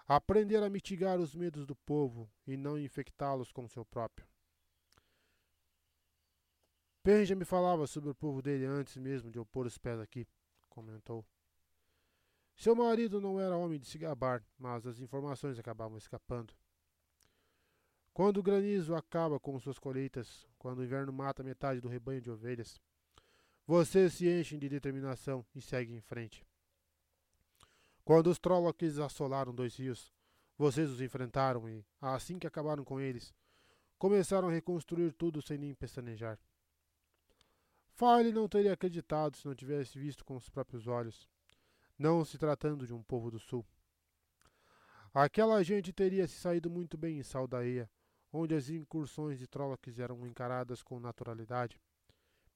Aprender 0.08 0.64
a 0.64 0.70
mitigar 0.70 1.20
os 1.20 1.36
medos 1.36 1.68
do 1.68 1.76
povo 1.76 2.28
e 2.48 2.58
não 2.58 2.78
infectá-los 2.78 3.52
com 3.52 3.68
seu 3.68 3.86
próprio. 3.86 4.28
Penja 7.04 7.36
me 7.36 7.46
falava 7.46 7.86
sobre 7.86 8.10
o 8.10 8.16
povo 8.16 8.42
dele 8.42 8.66
antes 8.66 8.98
mesmo 8.98 9.30
de 9.30 9.38
eu 9.38 9.46
pôr 9.46 9.68
os 9.68 9.78
pés 9.78 10.00
aqui, 10.00 10.28
comentou. 10.70 11.24
Seu 12.56 12.76
marido 12.76 13.22
não 13.22 13.40
era 13.40 13.58
homem 13.58 13.80
de 13.80 13.86
se 13.86 13.98
gabar, 13.98 14.44
mas 14.58 14.88
as 14.88 15.00
informações 15.00 15.60
acabavam 15.60 15.98
escapando. 15.98 16.54
Quando 18.14 18.38
o 18.38 18.44
granizo 18.44 18.94
acaba 18.94 19.40
com 19.40 19.60
suas 19.60 19.80
colheitas, 19.80 20.48
quando 20.60 20.80
o 20.80 20.84
inverno 20.84 21.12
mata 21.12 21.44
metade 21.44 21.82
do 21.82 21.88
rebanho 21.88 22.22
de 22.22 22.30
ovelhas, 22.30 22.80
vocês 23.66 24.14
se 24.14 24.30
enchem 24.30 24.60
de 24.60 24.70
determinação 24.70 25.44
e 25.56 25.62
seguem 25.62 25.98
em 25.98 26.02
frente. 26.02 26.46
Quando 28.06 28.28
os 28.28 28.38
Trollocs 28.38 29.00
assolaram 29.00 29.56
dois 29.56 29.76
rios, 29.78 30.14
vocês 30.58 30.92
os 30.92 31.02
enfrentaram 31.02 31.68
e, 31.68 31.84
assim 32.00 32.38
que 32.38 32.46
acabaram 32.46 32.84
com 32.84 33.00
eles, 33.00 33.34
começaram 33.98 34.50
a 34.50 34.52
reconstruir 34.52 35.14
tudo 35.14 35.42
sem 35.42 35.58
nem 35.58 35.74
pestanejar. 35.74 36.38
File 37.96 38.32
não 38.32 38.48
teria 38.48 38.74
acreditado 38.74 39.38
se 39.38 39.48
não 39.48 39.56
tivesse 39.56 39.98
visto 39.98 40.24
com 40.24 40.36
os 40.36 40.50
próprios 40.50 40.86
olhos, 40.86 41.28
não 41.98 42.24
se 42.26 42.38
tratando 42.38 42.86
de 42.86 42.94
um 42.94 43.02
povo 43.02 43.32
do 43.32 43.40
sul. 43.40 43.66
Aquela 45.14 45.64
gente 45.64 45.94
teria 45.94 46.28
se 46.28 46.36
saído 46.36 46.70
muito 46.70 46.98
bem 46.98 47.20
em 47.20 47.24
Saldaia, 47.24 47.90
onde 48.34 48.56
as 48.56 48.68
incursões 48.68 49.38
de 49.38 49.48
Trollocs 49.48 50.00
eram 50.00 50.26
encaradas 50.26 50.82
com 50.82 51.00
naturalidade, 51.00 51.80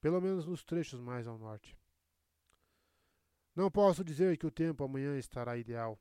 pelo 0.02 0.20
menos 0.20 0.48
nos 0.48 0.64
trechos 0.64 0.99
mais 0.99 1.28
ao 1.28 1.38
norte. 1.38 1.78
Não 3.56 3.70
posso 3.70 4.04
dizer 4.04 4.36
que 4.38 4.48
o 4.48 4.52
tempo 4.52 4.84
amanhã 4.84 5.18
estará 5.18 5.56
ideal. 5.56 5.99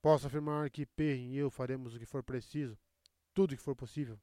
Posso 0.00 0.28
afirmar 0.28 0.70
que 0.70 0.86
Perrin 0.86 1.32
e 1.32 1.36
eu 1.36 1.50
faremos 1.50 1.94
o 1.94 1.98
que 1.98 2.06
for 2.06 2.22
preciso, 2.22 2.78
tudo 3.34 3.52
o 3.52 3.56
que 3.56 3.62
for 3.62 3.74
possível. 3.74 4.20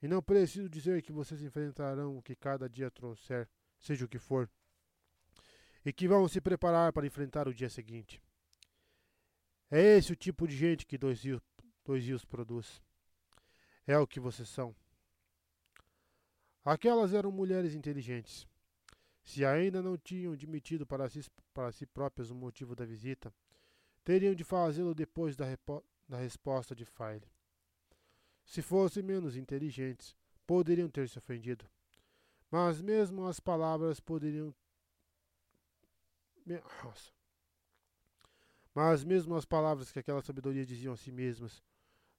E 0.00 0.06
não 0.06 0.22
preciso 0.22 0.68
dizer 0.68 1.02
que 1.02 1.10
vocês 1.10 1.42
enfrentarão 1.42 2.16
o 2.16 2.22
que 2.22 2.36
cada 2.36 2.68
dia 2.68 2.88
trouxer, 2.88 3.48
seja 3.80 4.04
o 4.04 4.08
que 4.08 4.18
for, 4.18 4.48
e 5.84 5.92
que 5.92 6.06
vão 6.06 6.28
se 6.28 6.40
preparar 6.40 6.92
para 6.92 7.06
enfrentar 7.06 7.48
o 7.48 7.54
dia 7.54 7.68
seguinte. 7.68 8.22
É 9.70 9.80
esse 9.96 10.12
o 10.12 10.16
tipo 10.16 10.46
de 10.46 10.56
gente 10.56 10.86
que 10.86 10.96
Dois 10.96 11.22
Rios, 11.22 11.42
dois 11.84 12.04
rios 12.04 12.24
produz. 12.24 12.80
É 13.88 13.98
o 13.98 14.06
que 14.06 14.20
vocês 14.20 14.48
são. 14.48 14.72
Aquelas 16.64 17.12
eram 17.12 17.32
mulheres 17.32 17.74
inteligentes 17.74 18.46
se 19.28 19.44
ainda 19.44 19.82
não 19.82 19.98
tinham 19.98 20.32
admitido 20.32 20.86
para 20.86 21.06
si, 21.06 21.20
para 21.52 21.70
si 21.70 21.84
próprias 21.84 22.30
o 22.30 22.34
motivo 22.34 22.74
da 22.74 22.86
visita, 22.86 23.30
teriam 24.02 24.34
de 24.34 24.42
fazê-lo 24.42 24.94
depois 24.94 25.36
da, 25.36 25.44
da 26.08 26.16
resposta 26.16 26.74
de 26.74 26.86
File. 26.86 27.30
Se 28.46 28.62
fossem 28.62 29.02
menos 29.02 29.36
inteligentes, 29.36 30.16
poderiam 30.46 30.88
ter 30.88 31.10
se 31.10 31.18
ofendido. 31.18 31.66
Mas 32.50 32.80
mesmo 32.80 33.26
as 33.26 33.38
palavras 33.38 34.00
poderiam. 34.00 34.54
Nossa. 36.46 37.12
Mas 38.74 39.04
mesmo 39.04 39.34
as 39.34 39.44
palavras 39.44 39.92
que 39.92 39.98
aquela 39.98 40.22
sabedoria 40.22 40.64
diziam 40.64 40.94
a 40.94 40.96
si 40.96 41.12
mesmas, 41.12 41.62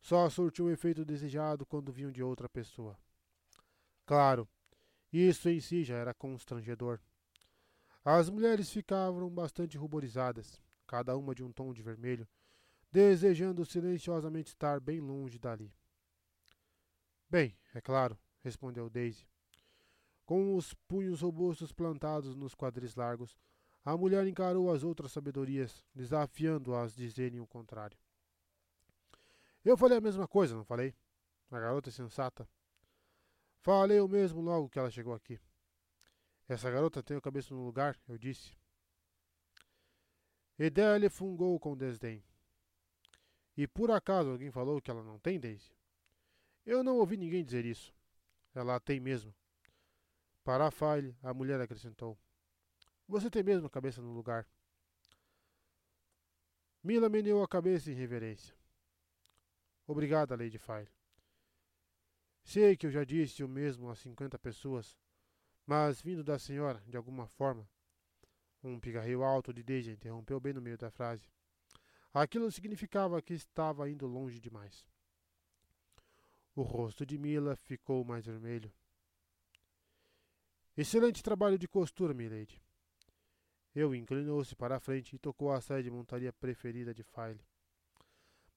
só 0.01 0.29
surtiu 0.29 0.65
o 0.65 0.71
efeito 0.71 1.05
desejado 1.05 1.65
quando 1.65 1.91
vinham 1.91 2.11
de 2.11 2.23
outra 2.23 2.47
pessoa. 2.47 2.97
Claro, 4.05 4.47
isso 5.11 5.49
em 5.49 5.59
si 5.59 5.83
já 5.83 5.95
era 5.95 6.13
constrangedor. 6.13 6.99
As 8.03 8.29
mulheres 8.29 8.71
ficavam 8.71 9.29
bastante 9.29 9.77
ruborizadas, 9.77 10.61
cada 10.87 11.15
uma 11.17 11.35
de 11.35 11.43
um 11.43 11.51
tom 11.51 11.73
de 11.73 11.81
vermelho, 11.81 12.27
desejando 12.91 13.65
silenciosamente 13.65 14.49
estar 14.49 14.79
bem 14.79 14.99
longe 14.99 15.37
dali. 15.37 15.71
Bem, 17.29 17.55
é 17.73 17.81
claro, 17.81 18.17
respondeu 18.41 18.89
Daisy. 18.89 19.27
Com 20.25 20.55
os 20.55 20.73
punhos 20.87 21.21
robustos 21.21 21.71
plantados 21.71 22.35
nos 22.35 22.55
quadris 22.55 22.95
largos, 22.95 23.37
a 23.83 23.95
mulher 23.97 24.27
encarou 24.27 24.71
as 24.71 24.83
outras 24.83 25.11
sabedorias, 25.11 25.83
desafiando-as 25.93 26.93
a 26.93 26.95
dizerem 26.95 27.39
o 27.39 27.47
contrário. 27.47 27.97
Eu 29.63 29.77
falei 29.77 29.97
a 29.97 30.01
mesma 30.01 30.27
coisa, 30.27 30.55
não 30.55 30.63
falei? 30.63 30.95
A 31.51 31.59
garota 31.59 31.91
sensata. 31.91 32.47
Falei 33.61 33.99
o 33.99 34.07
mesmo 34.07 34.41
logo 34.41 34.69
que 34.69 34.79
ela 34.79 34.89
chegou 34.89 35.13
aqui. 35.13 35.39
Essa 36.47 36.71
garota 36.71 37.03
tem 37.03 37.17
a 37.17 37.21
cabeça 37.21 37.53
no 37.53 37.65
lugar, 37.65 37.99
eu 38.07 38.17
disse. 38.17 38.57
Edélia 40.57 41.09
fungou 41.09 41.59
com 41.59 41.77
desdém. 41.77 42.23
E 43.55 43.67
por 43.67 43.91
acaso 43.91 44.31
alguém 44.31 44.51
falou 44.51 44.81
que 44.81 44.89
ela 44.89 45.03
não 45.03 45.19
tem, 45.19 45.39
Daisy? 45.39 45.71
Eu 46.65 46.83
não 46.83 46.97
ouvi 46.97 47.17
ninguém 47.17 47.43
dizer 47.43 47.65
isso. 47.65 47.93
Ela 48.53 48.79
tem 48.79 48.99
mesmo. 48.99 49.35
Para 50.43 50.67
a 50.67 50.71
File, 50.71 51.15
a 51.21 51.33
mulher 51.33 51.59
acrescentou. 51.59 52.17
Você 53.07 53.29
tem 53.29 53.43
mesmo 53.43 53.67
a 53.67 53.69
cabeça 53.69 54.01
no 54.01 54.13
lugar. 54.13 54.47
Mila 56.83 57.09
meneou 57.09 57.43
a 57.43 57.47
cabeça 57.47 57.91
em 57.91 57.95
reverência. 57.95 58.58
Obrigada, 59.89 60.35
Lady 60.35 60.59
File. 60.59 60.87
Sei 62.43 62.77
que 62.77 62.85
eu 62.85 62.91
já 62.91 63.03
disse 63.03 63.43
o 63.43 63.47
mesmo 63.47 63.89
a 63.89 63.95
cinquenta 63.95 64.37
pessoas, 64.37 64.95
mas 65.65 65.99
vindo 65.99 66.23
da 66.23 66.37
senhora, 66.37 66.79
de 66.85 66.95
alguma 66.95 67.25
forma. 67.25 67.67
Um 68.63 68.79
pigarreio 68.79 69.23
alto 69.23 69.51
de 69.51 69.63
Deja 69.63 69.91
interrompeu 69.91 70.39
bem 70.39 70.53
no 70.53 70.61
meio 70.61 70.77
da 70.77 70.91
frase. 70.91 71.27
Aquilo 72.13 72.51
significava 72.51 73.19
que 73.19 73.33
estava 73.33 73.89
indo 73.89 74.05
longe 74.05 74.39
demais. 74.39 74.87
O 76.55 76.61
rosto 76.61 77.03
de 77.03 77.17
Mila 77.17 77.55
ficou 77.55 78.05
mais 78.05 78.27
vermelho. 78.27 78.71
Excelente 80.77 81.23
trabalho 81.23 81.57
de 81.57 81.67
costura, 81.67 82.13
milady. 82.13 82.61
Eu 83.73 83.95
inclinou-se 83.95 84.55
para 84.55 84.75
a 84.75 84.79
frente 84.79 85.15
e 85.15 85.19
tocou 85.19 85.51
a 85.51 85.59
saia 85.59 85.81
de 85.81 85.89
montaria 85.89 86.31
preferida 86.31 86.93
de 86.93 87.01
File. 87.01 87.43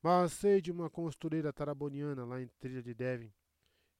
Mas 0.02 0.40
de 0.62 0.72
uma 0.72 0.90
costureira 0.90 1.52
taraboniana 1.52 2.24
lá 2.24 2.40
em 2.40 2.48
Trilha 2.58 2.82
de 2.82 2.92
Devon 2.92 3.30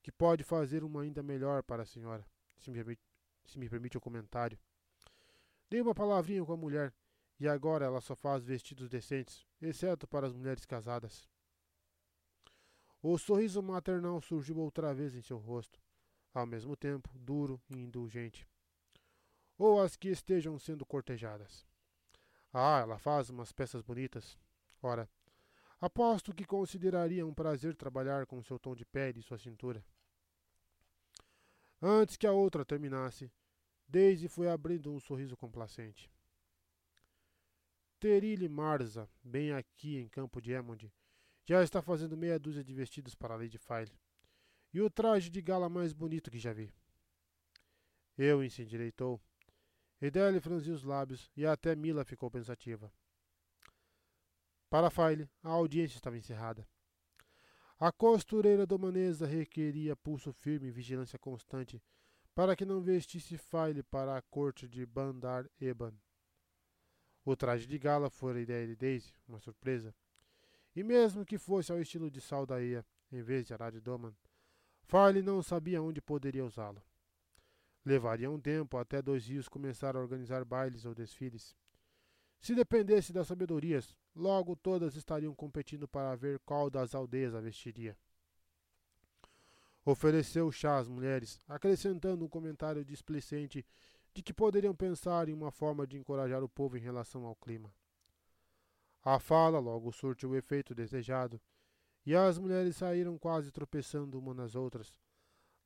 que 0.02 0.10
pode 0.10 0.42
fazer 0.42 0.82
uma 0.82 1.02
ainda 1.02 1.22
melhor 1.22 1.62
para 1.62 1.84
a 1.84 1.86
senhora, 1.86 2.26
se 2.58 2.70
me 2.70 2.76
permite, 2.76 3.02
se 3.44 3.58
me 3.58 3.68
permite 3.68 3.96
o 3.96 4.00
comentário. 4.00 4.58
Dei 5.70 5.80
uma 5.80 5.94
palavrinha 5.94 6.44
com 6.44 6.52
a 6.52 6.56
mulher, 6.56 6.92
e 7.38 7.48
agora 7.48 7.86
ela 7.86 8.00
só 8.00 8.16
faz 8.16 8.44
vestidos 8.44 8.88
decentes, 8.88 9.46
exceto 9.60 10.06
para 10.06 10.26
as 10.26 10.32
mulheres 10.32 10.66
casadas. 10.66 11.28
O 13.00 13.16
sorriso 13.16 13.62
maternal 13.62 14.20
surgiu 14.20 14.58
outra 14.58 14.92
vez 14.92 15.14
em 15.14 15.22
seu 15.22 15.38
rosto, 15.38 15.80
ao 16.34 16.46
mesmo 16.46 16.76
tempo 16.76 17.10
duro 17.18 17.60
e 17.70 17.78
indulgente. 17.78 18.46
Ou 19.56 19.80
as 19.80 19.96
que 19.96 20.08
estejam 20.08 20.58
sendo 20.58 20.84
cortejadas. 20.84 21.64
Ah, 22.52 22.80
ela 22.80 22.98
faz 22.98 23.30
umas 23.30 23.52
peças 23.52 23.82
bonitas. 23.82 24.38
Ora, 24.82 25.08
aposto 25.82 26.32
que 26.32 26.44
consideraria 26.44 27.26
um 27.26 27.34
prazer 27.34 27.74
trabalhar 27.74 28.24
com 28.24 28.40
seu 28.40 28.56
tom 28.56 28.72
de 28.72 28.84
pele 28.84 29.18
e 29.18 29.22
sua 29.22 29.36
cintura. 29.36 29.84
Antes 31.82 32.16
que 32.16 32.24
a 32.24 32.30
outra 32.30 32.64
terminasse, 32.64 33.28
Daisy 33.88 34.28
foi 34.28 34.48
abrindo 34.48 34.92
um 34.92 35.00
sorriso 35.00 35.36
complacente. 35.36 36.08
Terile 37.98 38.48
Marza, 38.48 39.10
bem 39.24 39.52
aqui 39.52 39.96
em 39.98 40.08
Campo 40.08 40.40
de 40.40 40.52
Emond, 40.52 40.92
já 41.44 41.64
está 41.64 41.82
fazendo 41.82 42.16
meia 42.16 42.38
dúzia 42.38 42.62
de 42.62 42.72
vestidos 42.72 43.16
para 43.16 43.34
Lady 43.34 43.58
File. 43.58 43.92
E 44.72 44.80
o 44.80 44.88
traje 44.88 45.28
de 45.28 45.42
gala 45.42 45.68
mais 45.68 45.92
bonito 45.92 46.30
que 46.30 46.38
já 46.38 46.52
vi. 46.52 46.72
Eu 48.16 48.48
se 48.48 48.62
endireitou. 48.62 49.20
Edele 50.00 50.40
franziu 50.40 50.74
os 50.74 50.84
lábios 50.84 51.28
e 51.36 51.44
até 51.44 51.74
Mila 51.74 52.04
ficou 52.04 52.30
pensativa. 52.30 52.92
Para 54.72 54.88
File, 54.88 55.28
a 55.42 55.50
audiência 55.50 55.98
estava 55.98 56.16
encerrada. 56.16 56.66
A 57.78 57.92
costureira 57.92 58.66
domanesa 58.66 59.26
requeria 59.26 59.94
pulso 59.94 60.32
firme 60.32 60.68
e 60.68 60.70
vigilância 60.70 61.18
constante 61.18 61.82
para 62.34 62.56
que 62.56 62.64
não 62.64 62.80
vestisse 62.80 63.36
File 63.36 63.82
para 63.82 64.16
a 64.16 64.22
corte 64.22 64.66
de 64.66 64.86
Bandar 64.86 65.46
Eban. 65.60 65.92
O 67.22 67.36
traje 67.36 67.66
de 67.66 67.78
gala 67.78 68.08
fora 68.08 68.40
ideia 68.40 68.66
de 68.66 68.74
Daisy, 68.74 69.12
uma 69.28 69.38
surpresa. 69.40 69.94
E 70.74 70.82
mesmo 70.82 71.22
que 71.22 71.36
fosse 71.36 71.70
ao 71.70 71.78
estilo 71.78 72.10
de 72.10 72.22
Saldaia, 72.22 72.82
em 73.12 73.20
vez 73.20 73.46
de 73.46 73.52
Arad 73.52 73.76
Doman, 73.78 74.16
Farley 74.84 75.22
não 75.22 75.42
sabia 75.42 75.82
onde 75.82 76.00
poderia 76.00 76.46
usá-lo. 76.46 76.82
Levaria 77.84 78.30
um 78.30 78.40
tempo 78.40 78.78
até 78.78 79.02
dois 79.02 79.26
rios 79.26 79.50
começar 79.50 79.96
a 79.96 80.00
organizar 80.00 80.46
bailes 80.46 80.86
ou 80.86 80.94
desfiles. 80.94 81.54
Se 82.42 82.56
dependesse 82.56 83.12
das 83.12 83.28
sabedorias, 83.28 83.96
logo 84.16 84.56
todas 84.56 84.96
estariam 84.96 85.32
competindo 85.32 85.86
para 85.86 86.16
ver 86.16 86.40
qual 86.40 86.68
das 86.68 86.92
aldeias 86.92 87.36
a 87.36 87.40
vestiria. 87.40 87.96
Ofereceu 89.84 90.50
chá 90.50 90.76
às 90.76 90.88
mulheres, 90.88 91.40
acrescentando 91.46 92.24
um 92.24 92.28
comentário 92.28 92.84
displicente 92.84 93.64
de 94.12 94.22
que 94.24 94.34
poderiam 94.34 94.74
pensar 94.74 95.28
em 95.28 95.32
uma 95.32 95.52
forma 95.52 95.86
de 95.86 95.96
encorajar 95.96 96.42
o 96.42 96.48
povo 96.48 96.76
em 96.76 96.80
relação 96.80 97.24
ao 97.24 97.36
clima. 97.36 97.72
A 99.04 99.20
fala 99.20 99.60
logo 99.60 99.92
surtiu 99.92 100.30
o 100.30 100.36
efeito 100.36 100.74
desejado, 100.74 101.40
e 102.04 102.12
as 102.12 102.38
mulheres 102.38 102.74
saíram 102.74 103.16
quase 103.18 103.52
tropeçando 103.52 104.18
umas 104.18 104.36
nas 104.36 104.54
outras, 104.56 104.92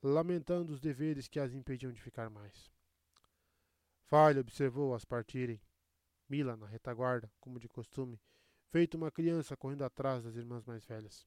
lamentando 0.02 0.74
os 0.74 0.80
deveres 0.80 1.26
que 1.26 1.40
as 1.40 1.54
impediam 1.54 1.90
de 1.90 2.02
ficar 2.02 2.28
mais. 2.28 2.70
Falha 4.04 4.42
observou-as 4.42 5.06
partirem, 5.06 5.58
Mila 6.28 6.56
na 6.56 6.66
retaguarda, 6.66 7.30
como 7.40 7.58
de 7.58 7.68
costume, 7.68 8.20
feito 8.70 8.96
uma 8.96 9.10
criança 9.10 9.56
correndo 9.56 9.82
atrás 9.82 10.24
das 10.24 10.36
irmãs 10.36 10.64
mais 10.64 10.84
velhas. 10.84 11.26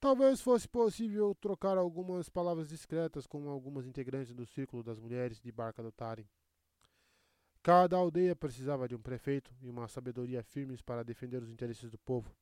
Talvez 0.00 0.40
fosse 0.40 0.68
possível 0.68 1.34
trocar 1.34 1.78
algumas 1.78 2.28
palavras 2.28 2.68
discretas 2.68 3.26
com 3.26 3.48
algumas 3.48 3.86
integrantes 3.86 4.34
do 4.34 4.44
círculo 4.44 4.82
das 4.82 4.98
mulheres 4.98 5.40
de 5.40 5.52
Barca 5.52 5.82
do 5.82 5.92
Taren. 5.92 6.26
Cada 7.62 7.96
aldeia 7.96 8.34
precisava 8.34 8.88
de 8.88 8.96
um 8.96 9.00
prefeito 9.00 9.54
e 9.60 9.70
uma 9.70 9.86
sabedoria 9.86 10.42
firmes 10.42 10.82
para 10.82 11.04
defender 11.04 11.40
os 11.40 11.48
interesses 11.48 11.88
do 11.88 11.98
povo. 11.98 12.34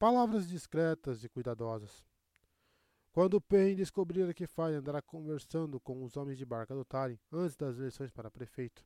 Palavras 0.00 0.48
discretas 0.48 1.22
e 1.22 1.28
cuidadosas. 1.28 2.04
Quando 3.12 3.40
Pen 3.40 3.76
descobrira 3.76 4.34
que 4.34 4.46
Fai 4.48 4.74
andara 4.74 5.00
conversando 5.00 5.78
com 5.78 6.02
os 6.02 6.16
homens 6.16 6.38
de 6.38 6.44
Barca 6.44 6.74
do 6.74 6.84
Taren 6.84 7.20
antes 7.30 7.54
das 7.54 7.76
eleições 7.78 8.10
para 8.10 8.30
prefeito, 8.30 8.84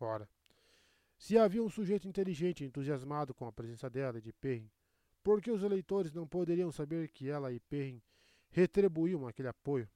Ora, 0.00 0.28
se 1.18 1.38
havia 1.38 1.62
um 1.62 1.70
sujeito 1.70 2.06
inteligente 2.06 2.64
entusiasmado 2.64 3.34
com 3.34 3.46
a 3.46 3.52
presença 3.52 3.88
dela 3.88 4.18
e 4.18 4.22
de 4.22 4.32
Perrin, 4.32 4.70
por 5.22 5.40
que 5.40 5.50
os 5.50 5.62
eleitores 5.62 6.12
não 6.12 6.26
poderiam 6.26 6.70
saber 6.70 7.08
que 7.08 7.28
ela 7.28 7.52
e 7.52 7.58
Perrin 7.58 8.02
retribuíam 8.50 9.26
aquele 9.26 9.48
apoio? 9.48 9.88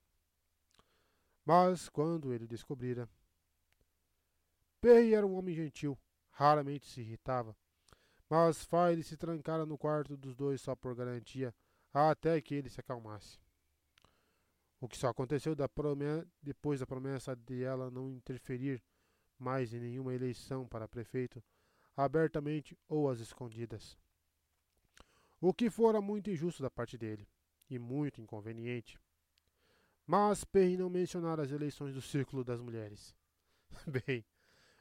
Mas, 1.45 1.89
quando 1.89 2.33
ele 2.33 2.47
descobrira, 2.47 3.09
Perrin 4.81 5.13
era 5.13 5.27
um 5.27 5.35
homem 5.35 5.55
gentil, 5.55 5.99
raramente 6.31 6.87
se 6.87 7.01
irritava, 7.01 7.55
mas 8.29 8.65
File 8.65 9.03
se 9.03 9.17
trancara 9.17 9.67
no 9.67 9.77
quarto 9.77 10.17
dos 10.17 10.35
dois 10.35 10.61
só 10.61 10.75
por 10.75 10.95
garantia, 10.95 11.55
até 11.93 12.41
que 12.41 12.55
ele 12.55 12.71
se 12.71 12.81
acalmasse. 12.81 13.39
O 14.81 14.89
que 14.89 14.97
só 14.97 15.09
aconteceu 15.09 15.55
da 15.55 15.69
depois 16.41 16.81
da 16.81 16.87
promessa 16.87 17.37
de 17.37 17.63
ela 17.63 17.91
não 17.91 18.11
interferir 18.11 18.83
mais 19.41 19.73
em 19.73 19.81
nenhuma 19.81 20.15
eleição 20.15 20.69
para 20.69 20.87
prefeito, 20.87 21.43
abertamente 21.97 22.79
ou 22.89 23.09
às 23.09 23.19
escondidas. 23.19 23.99
O 25.41 25.55
que 25.55 25.71
fora 25.71 26.01
muito 26.01 26.31
injusto 26.31 26.63
da 26.63 26.71
parte 26.71 26.99
dele, 26.99 27.27
e 27.69 27.79
muito 27.79 28.21
inconveniente. 28.21 29.01
Mas 30.07 30.45
Perry 30.45 30.77
não 30.77 30.91
mencionara 30.91 31.43
as 31.43 31.53
eleições 31.53 31.95
do 31.95 32.03
Círculo 32.03 32.45
das 32.45 32.61
Mulheres. 32.61 33.15
Bem, 34.07 34.25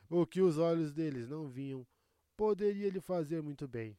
o 0.10 0.26
que 0.26 0.42
os 0.42 0.58
olhos 0.58 0.92
deles 0.92 1.30
não 1.30 1.48
viam 1.48 1.86
poderia 2.36 2.90
lhe 2.90 3.00
fazer 3.00 3.42
muito 3.42 3.68
bem, 3.68 3.98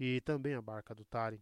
e 0.00 0.20
também 0.22 0.54
a 0.54 0.62
barca 0.62 0.94
do 0.94 1.04
Taren. 1.04 1.40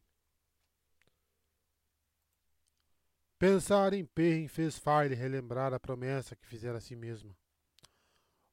Pensar 3.39 3.93
em 3.93 4.05
Perrin 4.05 4.48
fez 4.48 4.77
Fire 4.77 5.14
relembrar 5.14 5.73
a 5.73 5.78
promessa 5.78 6.35
que 6.35 6.44
fizera 6.44 6.78
a 6.78 6.81
si 6.81 6.97
mesma. 6.97 7.36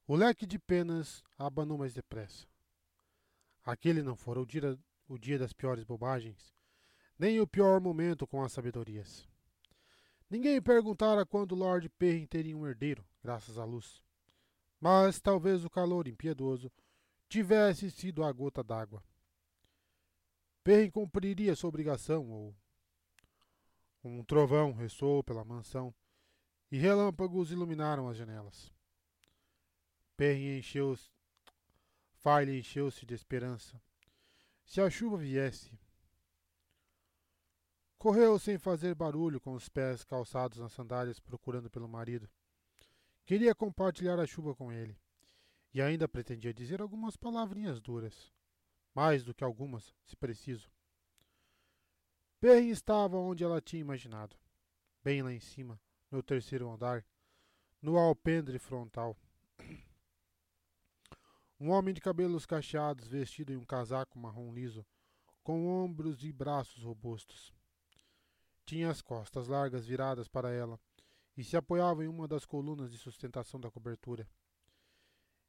O 0.05 0.17
leque 0.17 0.45
de 0.45 0.59
penas 0.59 1.23
abanou 1.37 1.77
mais 1.77 1.93
depressa. 1.93 2.45
Aquele 3.63 4.01
não 4.01 4.17
fora 4.17 4.41
o 4.41 4.45
dia, 4.45 4.77
o 5.07 5.17
dia 5.17 5.39
das 5.39 5.53
piores 5.53 5.85
bobagens, 5.85 6.53
nem 7.17 7.39
o 7.39 7.47
pior 7.47 7.79
momento 7.79 8.27
com 8.27 8.43
as 8.43 8.51
sabedorias. 8.51 9.25
Ninguém 10.29 10.61
perguntara 10.61 11.25
quando 11.25 11.55
Lord 11.55 11.87
Perrin 11.91 12.25
teria 12.25 12.57
um 12.57 12.67
herdeiro, 12.67 13.05
graças 13.23 13.57
à 13.57 13.63
luz. 13.63 14.03
Mas 14.77 15.21
talvez 15.21 15.63
o 15.63 15.69
calor 15.69 16.05
impiedoso 16.05 16.69
tivesse 17.29 17.89
sido 17.89 18.25
a 18.25 18.31
gota 18.33 18.61
d'água. 18.61 19.01
Perrin 20.65 20.91
cumpriria 20.91 21.55
sua 21.55 21.69
obrigação, 21.69 22.29
ou. 22.29 22.55
Um 24.03 24.21
trovão 24.21 24.73
ressoou 24.73 25.23
pela 25.23 25.45
mansão 25.45 25.95
e 26.69 26.77
relâmpagos 26.77 27.51
iluminaram 27.51 28.09
as 28.09 28.17
janelas. 28.17 28.73
Perry 30.15 30.57
encheu-se. 30.59 31.09
Farley 32.13 32.59
encheu-se 32.59 33.05
de 33.05 33.13
esperança. 33.13 33.81
Se 34.65 34.79
a 34.79 34.89
chuva 34.89 35.17
viesse. 35.17 35.77
Correu 37.97 38.37
sem 38.37 38.57
fazer 38.57 38.93
barulho 38.95 39.39
com 39.39 39.53
os 39.53 39.69
pés 39.69 40.03
calçados 40.03 40.59
nas 40.59 40.73
sandálias 40.73 41.19
procurando 41.19 41.69
pelo 41.69 41.87
marido. 41.87 42.29
Queria 43.25 43.55
compartilhar 43.55 44.19
a 44.19 44.27
chuva 44.27 44.53
com 44.53 44.71
ele, 44.71 44.99
e 45.73 45.81
ainda 45.81 46.09
pretendia 46.09 46.53
dizer 46.53 46.81
algumas 46.81 47.15
palavrinhas 47.15 47.79
duras, 47.79 48.33
mais 48.93 49.23
do 49.23 49.33
que 49.33 49.43
algumas, 49.43 49.95
se 50.05 50.17
preciso. 50.17 50.69
Perrin 52.41 52.69
estava 52.69 53.17
onde 53.17 53.45
ela 53.45 53.61
tinha 53.61 53.79
imaginado, 53.79 54.35
bem 55.01 55.21
lá 55.21 55.31
em 55.31 55.39
cima, 55.39 55.79
no 56.11 56.21
terceiro 56.21 56.69
andar, 56.69 57.05
no 57.81 57.97
alpendre 57.97 58.59
frontal. 58.59 59.17
Um 61.63 61.71
homem 61.71 61.93
de 61.93 62.01
cabelos 62.01 62.45
cacheados, 62.45 63.07
vestido 63.07 63.53
em 63.53 63.55
um 63.55 63.63
casaco 63.63 64.19
marrom 64.19 64.53
liso, 64.53 64.85
com 65.41 65.65
ombros 65.65 66.21
e 66.25 66.29
braços 66.29 66.83
robustos. 66.83 67.53
Tinha 68.65 68.89
as 68.89 69.01
costas 69.01 69.47
largas 69.47 69.85
viradas 69.85 70.27
para 70.27 70.51
ela 70.51 70.77
e 71.37 71.41
se 71.41 71.55
apoiava 71.55 72.03
em 72.03 72.09
uma 72.09 72.27
das 72.27 72.45
colunas 72.45 72.91
de 72.91 72.97
sustentação 72.97 73.61
da 73.61 73.71
cobertura. 73.71 74.29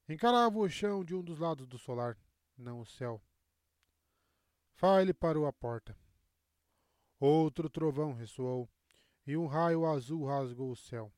Encarava 0.09 0.57
o 0.57 0.69
chão 0.69 1.05
de 1.05 1.17
um 1.17 1.21
dos 1.21 1.41
lados 1.41 1.67
do 1.67 1.81
solar, 1.81 2.17
não 2.57 2.79
o 2.79 2.87
céu. 2.87 3.21
File 4.75 5.13
parou 5.13 5.49
a 5.49 5.53
porta. 5.53 5.99
Outro 7.19 7.69
trovão 7.69 8.13
ressoou 8.13 8.71
e 9.27 9.37
um 9.37 9.49
raio 9.49 9.85
azul 9.85 10.27
rasgou 10.27 10.71
o 10.71 10.77
céu. 10.77 11.13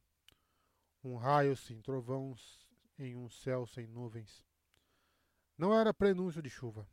Um 1.04 1.16
raio 1.16 1.54
sem 1.54 1.82
trovões 1.82 2.66
em 2.98 3.14
um 3.14 3.28
céu 3.28 3.66
sem 3.66 3.86
nuvens. 3.86 4.42
Não 5.56 5.72
era 5.72 5.94
prenúncio 5.94 6.42
de 6.42 6.50
chuva. 6.50 6.86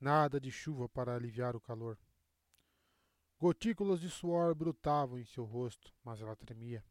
Nada 0.00 0.40
de 0.40 0.50
chuva 0.50 0.88
para 0.88 1.14
aliviar 1.14 1.54
o 1.54 1.60
calor. 1.60 1.98
Gotículas 3.38 4.00
de 4.00 4.08
suor 4.08 4.54
brutavam 4.54 5.18
em 5.18 5.24
seu 5.26 5.44
rosto, 5.44 5.92
mas 6.02 6.22
ela 6.22 6.34
tremia. 6.34 6.82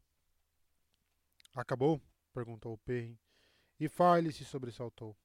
Acabou? 1.54 2.00
perguntou 2.32 2.78
Perrin, 2.78 3.18
e 3.80 3.88
Farley 3.88 4.32
se 4.32 4.44
sobressaltou. 4.44 5.16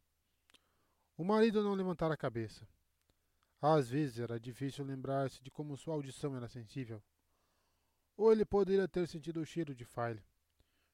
O 1.15 1.23
marido 1.23 1.63
não 1.63 1.75
levantara 1.75 2.15
a 2.15 2.17
cabeça. 2.17 2.67
Às 3.61 3.89
vezes 3.89 4.17
era 4.17 4.39
difícil 4.39 4.83
lembrar-se 4.83 5.43
de 5.43 5.51
como 5.51 5.77
sua 5.77 5.93
audição 5.93 6.35
era 6.35 6.47
sensível. 6.47 7.03
Ou 8.17 8.31
ele 8.31 8.45
poderia 8.45 8.87
ter 8.87 9.07
sentido 9.07 9.41
o 9.41 9.45
cheiro 9.45 9.75
de 9.75 9.85
Farley. 9.85 10.25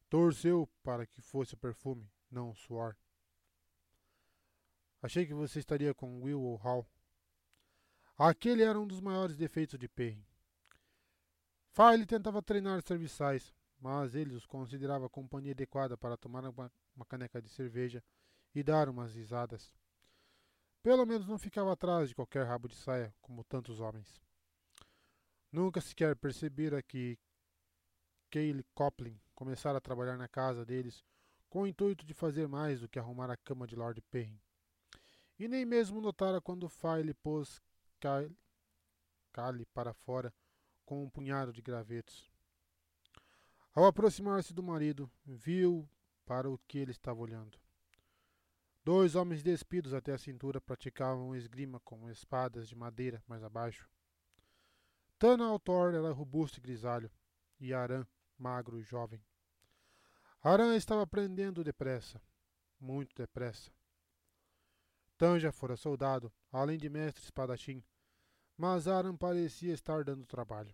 Torceu 0.10 0.68
para 0.84 1.06
que 1.06 1.22
fosse 1.22 1.53
o 1.53 1.57
perfume, 1.57 2.11
não 2.30 2.49
o 2.49 2.56
suor. 2.56 2.98
Achei 5.07 5.25
que 5.25 5.34
você 5.34 5.59
estaria 5.59 5.93
com 5.93 6.21
Will 6.21 6.41
ou 6.41 6.59
Hal. 6.61 6.85
Aquele 8.17 8.61
era 8.61 8.77
um 8.77 8.85
dos 8.85 8.99
maiores 8.99 9.38
defeitos 9.38 9.79
de 9.79 9.88
Perrin. 9.88 10.21
Farley 11.71 12.05
tentava 12.05 12.41
treinar 12.41 12.81
serviçais, 12.81 13.55
mas 13.79 14.15
ele 14.15 14.35
os 14.35 14.45
considerava 14.45 15.05
a 15.05 15.09
companhia 15.09 15.53
adequada 15.53 15.97
para 15.97 16.17
tomar 16.17 16.43
uma, 16.43 16.69
uma 16.93 17.05
caneca 17.05 17.41
de 17.41 17.47
cerveja 17.47 18.03
e 18.53 18.61
dar 18.61 18.89
umas 18.89 19.15
risadas. 19.15 19.73
Pelo 20.84 21.05
menos 21.05 21.25
não 21.25 21.39
ficava 21.39 21.71
atrás 21.71 22.09
de 22.09 22.15
qualquer 22.15 22.45
rabo 22.45 22.67
de 22.67 22.75
saia, 22.75 23.15
como 23.21 23.45
tantos 23.45 23.79
homens. 23.79 24.21
Nunca 25.49 25.79
sequer 25.79 26.17
percebera 26.17 26.84
que 26.84 27.17
Kaylee 28.29 28.65
Coplin 28.75 29.17
começara 29.34 29.77
a 29.77 29.81
trabalhar 29.81 30.17
na 30.17 30.27
casa 30.27 30.65
deles 30.65 31.01
com 31.47 31.61
o 31.61 31.67
intuito 31.67 32.05
de 32.05 32.13
fazer 32.13 32.45
mais 32.49 32.81
do 32.81 32.89
que 32.89 32.99
arrumar 32.99 33.31
a 33.31 33.38
cama 33.38 33.65
de 33.65 33.73
Lord 33.73 34.01
Perrin. 34.11 34.38
E 35.39 35.47
nem 35.47 35.65
mesmo 35.65 36.01
notara 36.01 36.41
quando 36.41 36.68
Farley 36.68 37.14
pôs 37.14 37.61
Cale 39.31 39.65
para 39.73 39.93
fora 39.93 40.34
com 40.85 41.03
um 41.03 41.09
punhado 41.09 41.53
de 41.53 41.61
gravetos. 41.61 42.31
Ao 43.73 43.85
aproximar-se 43.85 44.53
do 44.53 44.64
marido, 44.64 45.11
viu 45.23 45.88
para 46.26 46.49
o 46.49 46.57
que 46.68 46.80
ele 46.80 46.91
estava 46.91 47.19
olhando. 47.19 47.59
Dois 48.84 49.15
homens 49.15 49.43
despidos 49.43 49.93
até 49.93 50.14
a 50.14 50.18
cintura 50.18 50.61
praticavam 50.61 51.35
esgrima 51.35 51.80
com 51.81 52.09
espadas 52.09 52.68
de 52.68 52.76
madeira 52.76 53.22
mais 53.27 53.43
abaixo. 53.43 53.88
Tana 55.19 55.45
Altor 55.45 55.93
era 55.93 56.11
robusto 56.11 56.57
e 56.57 56.61
grisalho, 56.61 57.11
e 57.59 57.73
Aran, 57.73 58.07
magro 58.38 58.80
e 58.80 58.84
jovem. 58.84 59.22
Aran 60.41 60.76
estava 60.76 61.01
aprendendo 61.01 61.64
depressa, 61.64 62.22
muito 62.80 63.14
depressa. 63.15 63.76
Tanja 65.18 65.52
fora 65.52 65.76
soldado, 65.76 66.31
além 66.52 66.77
de 66.77 66.89
mestre 66.89 67.23
espadachim, 67.23 67.84
mas 68.56 68.88
Aran 68.88 69.18
parecia 69.18 69.73
estar 69.73 70.03
dando 70.03 70.27
trabalho. 70.27 70.73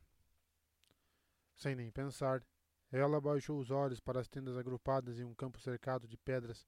Sem 1.56 1.76
nem 1.76 1.90
pensar, 1.90 2.46
ela 2.92 3.22
baixou 3.22 3.58
os 3.58 3.72
olhos 3.72 4.00
para 4.00 4.20
as 4.20 4.28
tendas 4.28 4.58
agrupadas 4.58 5.18
em 5.18 5.24
um 5.24 5.34
campo 5.34 5.60
cercado 5.60 6.08
de 6.08 6.18
pedras, 6.18 6.68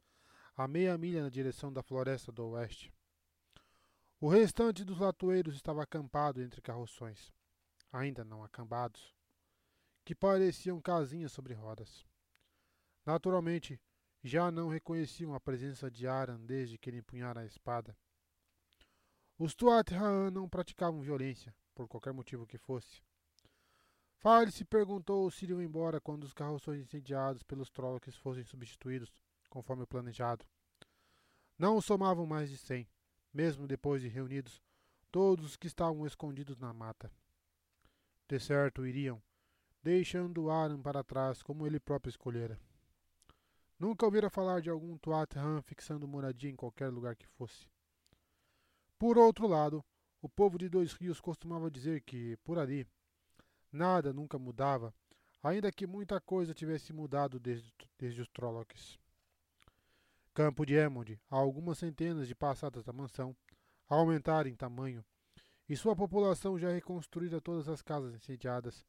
a 0.56 0.68
meia 0.68 0.98
milha 0.98 1.22
na 1.22 1.30
direção 1.30 1.72
da 1.72 1.84
floresta 1.84 2.32
do 2.32 2.48
oeste. 2.52 2.94
O 4.22 4.30
restante 4.30 4.86
dos 4.86 5.00
latoeiros 5.00 5.56
estava 5.56 5.84
acampado 5.84 6.42
entre 6.42 6.62
carroções, 6.62 7.34
ainda 7.92 8.24
não 8.24 8.42
acambados, 8.42 9.14
que 10.06 10.16
pareciam 10.16 10.82
casinhas 10.82 11.34
sobre 11.34 11.54
rodas. 11.54 12.06
Naturalmente, 13.06 13.80
já 14.26 14.50
não 14.50 14.70
reconheciam 14.70 15.36
a 15.36 15.40
presença 15.40 15.90
de 15.92 16.08
Aran 16.08 16.40
desde 16.40 16.80
que 16.80 16.90
ele 16.90 16.98
empunhara 16.98 17.42
a 17.42 17.46
espada. 17.46 17.96
Os 19.38 19.54
Tuat 19.54 19.94
Haan 19.94 20.32
não 20.32 20.50
praticavam 20.50 21.00
violência, 21.00 21.56
por 21.76 21.88
qualquer 21.88 22.12
motivo 22.12 22.48
que 22.48 22.58
fosse. 22.58 23.04
Fale 24.18 24.52
se 24.52 24.66
perguntou 24.66 25.30
se 25.30 25.46
iriam 25.46 25.62
embora 25.62 26.02
quando 26.02 26.24
os 26.24 26.34
carroções 26.34 26.82
incendiados 26.82 27.44
pelos 27.44 27.70
Trollocs 27.70 28.16
fossem 28.16 28.44
substituídos, 28.44 29.14
conforme 29.48 29.84
o 29.84 29.88
planejado. 29.88 30.44
Não 31.56 31.80
somavam 31.80 32.26
mais 32.26 32.50
de 32.50 32.58
cem, 32.58 32.90
mesmo 33.32 33.68
depois 33.68 34.02
de 34.02 34.08
reunidos 34.08 34.60
todos 35.12 35.46
os 35.46 35.56
que 35.56 35.68
estavam 35.68 36.04
escondidos 36.08 36.58
na 36.58 36.74
mata. 36.74 37.12
De 38.28 38.40
certo 38.40 38.88
iriam, 38.88 39.22
deixando 39.84 40.50
Aran 40.50 40.82
para 40.82 41.04
trás 41.04 41.44
como 41.44 41.68
ele 41.68 41.80
próprio 41.80 42.10
escolhera. 42.10 42.60
Nunca 43.78 44.06
ouvira 44.06 44.30
falar 44.30 44.62
de 44.62 44.70
algum 44.70 44.98
Tuat 44.98 45.38
Han 45.38 45.62
fixando 45.62 46.08
moradia 46.08 46.50
em 46.50 46.56
qualquer 46.56 46.90
lugar 46.90 47.16
que 47.16 47.28
fosse. 47.28 47.68
Por 48.98 49.18
outro 49.18 49.48
lado, 49.48 49.84
o 50.22 50.30
povo 50.30 50.58
de 50.58 50.70
Dois 50.70 50.94
Rios 50.94 51.20
costumava 51.20 51.70
dizer 51.70 52.02
que, 52.02 52.38
por 52.38 52.58
ali, 52.58 52.88
nada 53.72 54.14
nunca 54.14 54.40
mudava, 54.40 54.94
ainda 55.44 55.72
que 55.72 55.86
muita 55.86 56.22
coisa 56.22 56.54
tivesse 56.54 56.94
mudado 56.94 57.40
desde, 57.40 57.74
desde 58.00 58.22
os 58.22 58.30
Trollocs. 58.30 58.98
Campo 60.34 60.66
de 60.66 60.74
Emond, 60.74 61.20
a 61.30 61.36
algumas 61.36 61.78
centenas 61.78 62.28
de 62.28 62.34
passadas 62.34 62.84
da 62.84 62.94
mansão, 62.94 63.36
aumentara 63.88 64.50
em 64.50 64.56
tamanho, 64.56 65.04
e 65.68 65.76
sua 65.76 65.96
população 65.96 66.58
já 66.58 66.70
reconstruíra 66.72 67.42
todas 67.42 67.68
as 67.68 67.82
casas 67.82 68.16
incendiadas, 68.16 68.86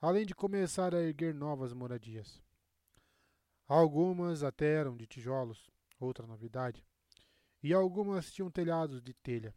além 0.00 0.26
de 0.26 0.34
começar 0.34 0.94
a 0.94 1.02
erguer 1.02 1.34
novas 1.34 1.72
moradias. 1.72 2.45
Algumas 3.68 4.44
até 4.44 4.74
eram 4.74 4.96
de 4.96 5.06
tijolos, 5.06 5.68
outra 5.98 6.24
novidade, 6.24 6.84
e 7.62 7.74
algumas 7.74 8.32
tinham 8.32 8.50
telhados 8.50 9.02
de 9.02 9.12
telha. 9.12 9.52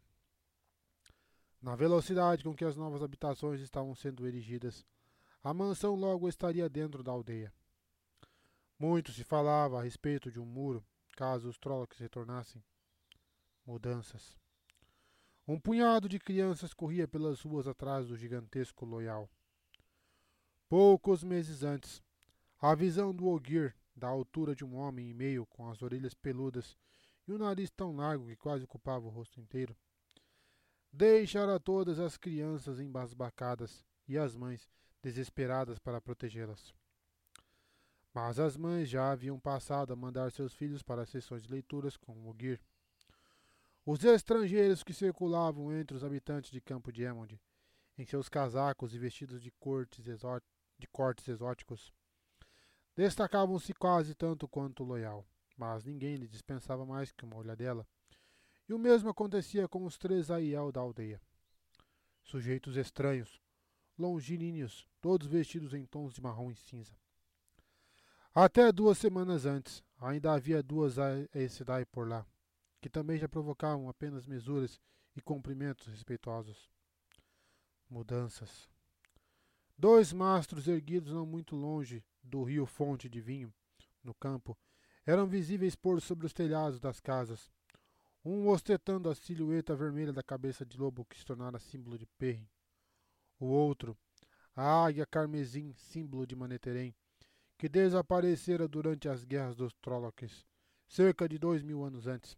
Na 1.62 1.76
velocidade 1.76 2.44
com 2.44 2.56
que 2.56 2.66
as 2.66 2.76
novas 2.76 3.04
habitações 3.04 3.62
estavam 3.62 3.94
sendo 3.94 4.26
erigidas, 4.26 4.84
a 5.44 5.54
mansão 5.54 5.94
logo 5.94 6.28
estaria 6.28 6.68
dentro 6.68 7.04
da 7.04 7.12
aldeia. 7.12 7.54
Muito 8.80 9.12
se 9.12 9.24
falava 9.24 9.80
a 9.80 9.84
respeito 9.84 10.32
de 10.32 10.40
um 10.40 10.46
muro, 10.46 10.84
caso 11.16 11.48
os 11.48 11.58
Trollocs 11.58 12.00
retornassem. 12.00 12.64
Mudanças. 13.66 14.36
Um 15.48 15.60
punhado 15.60 16.10
de 16.10 16.18
crianças 16.18 16.74
corria 16.74 17.08
pelas 17.08 17.42
ruas 17.42 17.68
atrás 17.68 18.08
do 18.08 18.18
gigantesco 18.18 18.86
loyal. 18.86 19.30
Poucos 20.68 21.24
meses 21.24 21.62
antes, 21.62 22.02
a 22.60 22.74
visão 22.74 23.14
do 23.14 23.28
Ogir 23.28 23.76
da 24.00 24.08
altura 24.08 24.56
de 24.56 24.66
um 24.66 24.76
homem 24.76 25.10
e 25.10 25.14
meio, 25.14 25.46
com 25.46 25.70
as 25.70 25.82
orelhas 25.82 26.14
peludas 26.14 26.76
e 27.28 27.32
o 27.32 27.38
nariz 27.38 27.70
tão 27.70 27.96
largo 27.96 28.26
que 28.26 28.36
quase 28.36 28.64
ocupava 28.64 29.06
o 29.06 29.10
rosto 29.10 29.40
inteiro. 29.40 29.76
Deixara 30.92 31.60
todas 31.60 32.00
as 32.00 32.18
crianças 32.18 32.80
embasbacadas 32.80 33.86
e 34.08 34.18
as 34.18 34.36
mães 34.36 34.68
desesperadas 35.04 35.78
para 35.78 36.02
protegê-las. 36.02 36.74
Mas 38.12 38.40
as 38.40 38.58
mães 38.58 38.90
já 38.90 39.12
haviam 39.12 39.40
passado 39.40 39.94
a 39.94 39.96
mandar 39.96 40.32
seus 40.32 40.54
filhos 40.54 40.82
para 40.82 41.04
as 41.04 41.10
sessões 41.10 41.44
de 41.44 41.52
leituras 41.52 41.96
com 41.96 42.14
o 42.14 42.30
Ogir. 42.30 42.60
Os 43.86 44.04
estrangeiros 44.04 44.84
que 44.84 44.94
circulavam 44.94 45.72
entre 45.72 45.96
os 45.96 46.04
habitantes 46.04 46.50
de 46.50 46.60
Campo 46.60 46.92
de 46.92 47.04
Emond, 47.04 47.40
em 47.98 48.06
seus 48.06 48.28
casacos 48.28 48.96
e 48.96 48.98
vestidos 48.98 49.42
de, 49.42 49.52
cortes 49.52 50.04
de 50.04 50.88
cortes 50.88 51.28
exóticos, 51.28 51.94
Destacavam-se 53.00 53.74
quase 53.74 54.14
tanto 54.14 54.46
quanto 54.46 54.84
loyal, 54.84 55.26
mas 55.56 55.86
ninguém 55.86 56.18
lhe 56.18 56.28
dispensava 56.28 56.86
mais 56.86 57.14
que 57.14 57.24
uma 57.24 57.38
olhadela. 57.38 57.88
E 58.68 58.74
o 58.74 58.78
mesmo 58.78 59.08
acontecia 59.08 59.70
com 59.70 59.86
os 59.86 59.98
três 59.98 60.30
aiel 60.30 60.70
da 60.70 60.82
aldeia. 60.82 61.22
Sujeitos 62.22 62.76
estranhos, 62.76 63.40
longilíneos, 63.98 64.86
todos 65.00 65.28
vestidos 65.28 65.74
em 65.74 65.86
tons 65.86 66.14
de 66.14 66.22
marrom 66.22 66.52
e 66.52 66.56
cinza. 66.58 66.94
Até 68.36 68.70
duas 68.70 68.98
semanas 68.98 69.46
antes, 69.46 69.82
ainda 69.98 70.34
havia 70.34 70.62
duas 70.62 70.98
Aes 71.00 71.58
por 71.94 72.06
lá, 72.06 72.28
que 72.82 72.90
também 72.90 73.18
já 73.18 73.30
provocavam 73.30 73.88
apenas 73.88 74.28
mesuras 74.28 74.78
e 75.16 75.22
cumprimentos 75.22 75.88
respeitosos. 75.88 76.70
Mudanças. 77.90 78.70
Dois 79.78 80.12
mastros 80.12 80.68
erguidos 80.68 81.14
não 81.14 81.26
muito 81.26 81.56
longe 81.56 82.04
do 82.30 82.44
rio 82.44 82.66
Fonte 82.66 83.10
de 83.10 83.20
Vinho, 83.20 83.54
no 84.04 84.14
campo, 84.14 84.58
eram 85.06 85.28
visíveis 85.28 85.76
por 85.76 86.00
sobre 86.02 86.26
os 86.26 86.34
telhados 86.34 86.80
das 86.80 87.00
casas, 87.00 87.52
um 88.24 88.48
ostentando 88.48 89.10
a 89.10 89.16
silhueta 89.16 89.76
vermelha 89.76 90.14
da 90.14 90.22
cabeça 90.22 90.66
de 90.66 90.78
lobo 90.78 91.06
que 91.06 91.18
se 91.18 91.26
tornara 91.26 91.60
símbolo 91.60 91.98
de 91.98 92.06
Perrin. 92.06 92.48
O 93.40 93.48
outro, 93.48 93.98
a 94.56 94.86
águia 94.86 95.06
carmesim, 95.06 95.74
símbolo 95.74 96.28
de 96.28 96.36
Maneterém, 96.36 96.94
que 97.58 97.68
desaparecera 97.68 98.68
durante 98.68 99.10
as 99.10 99.24
guerras 99.24 99.56
dos 99.56 99.74
Trollocs, 99.82 100.46
cerca 100.88 101.28
de 101.28 101.38
dois 101.38 101.64
mil 101.64 101.84
anos 101.84 102.08
antes. 102.08 102.38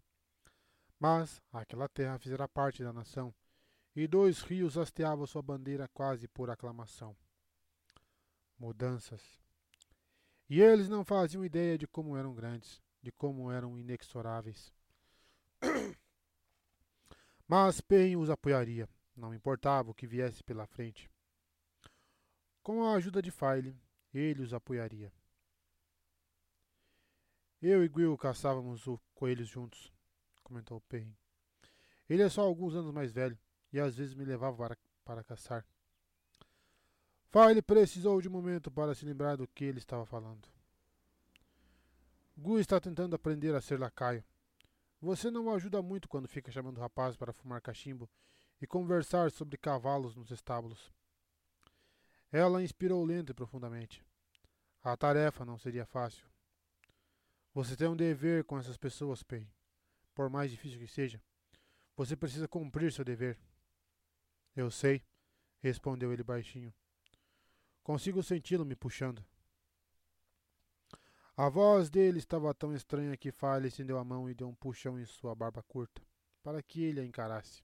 Mas 1.00 1.42
aquela 1.52 1.90
terra 1.90 2.20
fizera 2.20 2.48
parte 2.48 2.84
da 2.84 2.94
nação, 2.94 3.34
e 3.96 4.08
dois 4.08 4.42
rios 4.42 4.78
hasteavam 4.78 5.28
sua 5.28 5.42
bandeira 5.42 5.88
quase 5.90 6.28
por 6.28 6.50
aclamação. 6.50 7.16
Mudanças. 8.58 9.41
E 10.52 10.60
eles 10.60 10.90
não 10.90 11.06
faziam 11.06 11.45
ideia 11.45 11.78
de 11.78 11.88
como 11.88 12.18
eram 12.18 12.36
grandes, 12.36 12.82
de 13.02 13.10
como 13.10 13.49
eram 13.49 13.80
inexoráveis. 13.80 14.73
Mas 17.48 17.80
Pen 17.80 18.18
os 18.18 18.30
apoiaria, 18.30 18.90
não 19.15 19.34
importava 19.34 19.90
o 19.90 19.94
que 19.94 20.06
viesse 20.06 20.44
pela 20.44 20.68
frente. 20.68 21.10
Com 22.61 22.84
a 22.84 22.95
ajuda 22.95 23.22
de 23.22 23.32
File, 23.32 23.80
ele 24.14 24.41
os 24.41 24.53
apoiaria. 24.53 25.14
Eu 27.61 27.86
e 27.86 27.88
Will 27.88 28.18
caçávamos 28.18 28.86
o 28.88 28.99
coelhos 29.15 29.48
juntos, 29.48 29.90
comentou 30.44 30.82
Perrin. 30.82 31.15
Ele 32.10 32.23
é 32.23 32.30
só 32.30 32.41
alguns 32.41 32.76
anos 32.76 32.91
mais 32.91 33.14
velho 33.14 33.40
e 33.72 33.80
às 33.80 33.95
vezes 33.95 34.14
me 34.14 34.26
levava 34.26 34.57
para, 34.57 34.78
para 35.06 35.23
caçar. 35.23 35.65
File 37.32 37.62
precisou 37.62 38.20
de 38.20 38.28
um 38.28 38.32
momento 38.32 38.70
para 38.70 38.94
se 38.94 39.06
lembrar 39.06 39.38
do 39.38 39.48
que 39.48 39.64
ele 39.64 39.78
estava 39.78 40.06
falando. 40.06 40.49
Gu 42.36 42.60
está 42.60 42.78
tentando 42.78 43.16
aprender 43.16 43.56
a 43.56 43.62
ser 43.62 43.80
lacaio. 43.80 44.22
Você 44.99 45.32
não 45.32 45.49
ajuda 45.53 45.82
muito 45.82 46.10
quando 46.10 46.28
fica 46.28 46.52
chamando 46.52 46.78
o 46.78 46.82
rapaz 46.82 47.16
para 47.16 47.32
fumar 47.32 47.62
cachimbo 47.62 48.10
e 48.62 48.68
conversar 48.68 49.32
sobre 49.32 49.58
cavalos 49.58 50.14
nos 50.14 50.30
estábulos. 50.30 50.91
Ela 52.34 52.62
inspirou 52.62 53.02
lento 53.06 53.32
e 53.32 53.34
profundamente. 53.34 54.03
A 54.84 54.98
tarefa 54.98 55.45
não 55.45 55.58
seria 55.58 55.86
fácil. 55.86 56.28
Você 57.53 57.78
tem 57.78 57.88
um 57.88 57.95
dever 57.95 58.44
com 58.44 58.60
essas 58.60 58.76
pessoas, 58.76 59.24
Pei. 59.24 59.48
Por 60.14 60.30
mais 60.30 60.52
difícil 60.52 60.80
que 60.80 60.88
seja, 60.88 61.22
você 61.95 62.14
precisa 62.14 62.45
cumprir 62.45 62.91
seu 62.91 63.06
dever. 63.06 63.40
Eu 64.53 64.70
sei, 64.70 65.02
respondeu 65.62 66.12
ele 66.12 66.24
baixinho. 66.24 66.74
Consigo 67.84 68.22
senti-lo 68.22 68.66
me 68.66 68.76
puxando. 68.76 69.26
A 71.36 71.49
voz 71.49 71.90
dele 71.90 72.20
estava 72.20 72.53
tão 72.53 72.74
estranha 72.76 73.18
que 73.18 73.32
Farley 73.32 73.70
estendeu 73.70 73.98
a 73.98 74.03
mão 74.03 74.30
e 74.30 74.36
deu 74.36 74.48
um 74.48 74.56
puxão 74.56 74.99
em 74.99 75.06
sua 75.06 75.34
barba 75.34 75.64
curta, 75.64 76.02
para 76.44 76.62
que 76.62 76.84
ele 76.84 76.99
a 76.99 77.06
encarasse. 77.06 77.64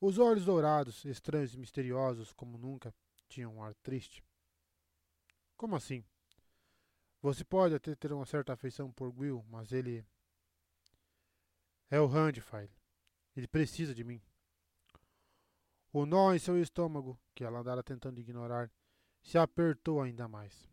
Os 0.00 0.18
olhos 0.18 0.44
dourados, 0.44 1.04
estranhos 1.04 1.54
e 1.54 1.58
misteriosos 1.58 2.32
como 2.32 2.58
nunca, 2.58 2.94
tinha 3.28 3.48
um 3.48 3.62
ar 3.62 3.74
triste. 3.76 4.24
Como 5.56 5.76
assim? 5.76 6.04
Você 7.20 7.44
pode 7.44 7.74
até 7.74 7.94
ter 7.94 8.12
uma 8.12 8.24
certa 8.24 8.52
afeição 8.52 8.92
por 8.92 9.12
Will, 9.16 9.44
mas 9.48 9.72
ele. 9.72 10.06
É 11.90 12.00
o 12.00 12.06
Handfile. 12.06 12.70
Ele 13.36 13.48
precisa 13.48 13.94
de 13.94 14.04
mim. 14.04 14.22
O 15.92 16.06
nó 16.06 16.32
em 16.32 16.38
seu 16.38 16.60
estômago, 16.60 17.18
que 17.34 17.42
ela 17.42 17.58
andara 17.58 17.82
tentando 17.82 18.20
ignorar, 18.20 18.70
se 19.28 19.36
apertou 19.36 20.00
ainda 20.00 20.26
mais. 20.26 20.66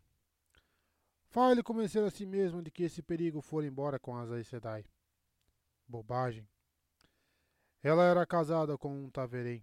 Fale 1.26 1.62
convencer 1.62 2.02
a 2.02 2.10
si 2.10 2.24
mesmo 2.24 2.62
de 2.62 2.70
que 2.70 2.84
esse 2.84 3.02
perigo 3.02 3.42
fora 3.42 3.66
embora 3.66 3.98
com 3.98 4.16
as 4.16 4.46
Sedai. 4.46 4.86
Bobagem. 5.86 6.48
Ela 7.82 8.04
era 8.04 8.24
casada 8.24 8.78
com 8.78 9.04
um 9.04 9.10
Taverém, 9.10 9.62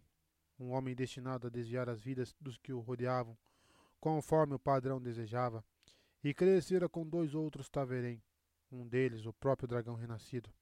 um 0.60 0.74
homem 0.74 0.94
destinado 0.94 1.48
a 1.48 1.50
desviar 1.50 1.90
as 1.90 2.02
vidas 2.02 2.36
dos 2.40 2.56
que 2.60 2.72
o 2.72 2.82
rodeavam, 2.82 3.36
conforme 4.00 4.54
o 4.54 4.60
padrão 4.60 5.02
desejava, 5.02 5.66
e 6.24 6.32
crescera 6.32 6.88
com 6.88 7.04
dois 7.04 7.34
outros 7.34 7.70
Taverém, 7.70 8.22
um 8.72 8.88
deles 8.88 9.26
o 9.26 9.34
próprio 9.34 9.68
dragão 9.68 9.96
renascido. 9.96 10.54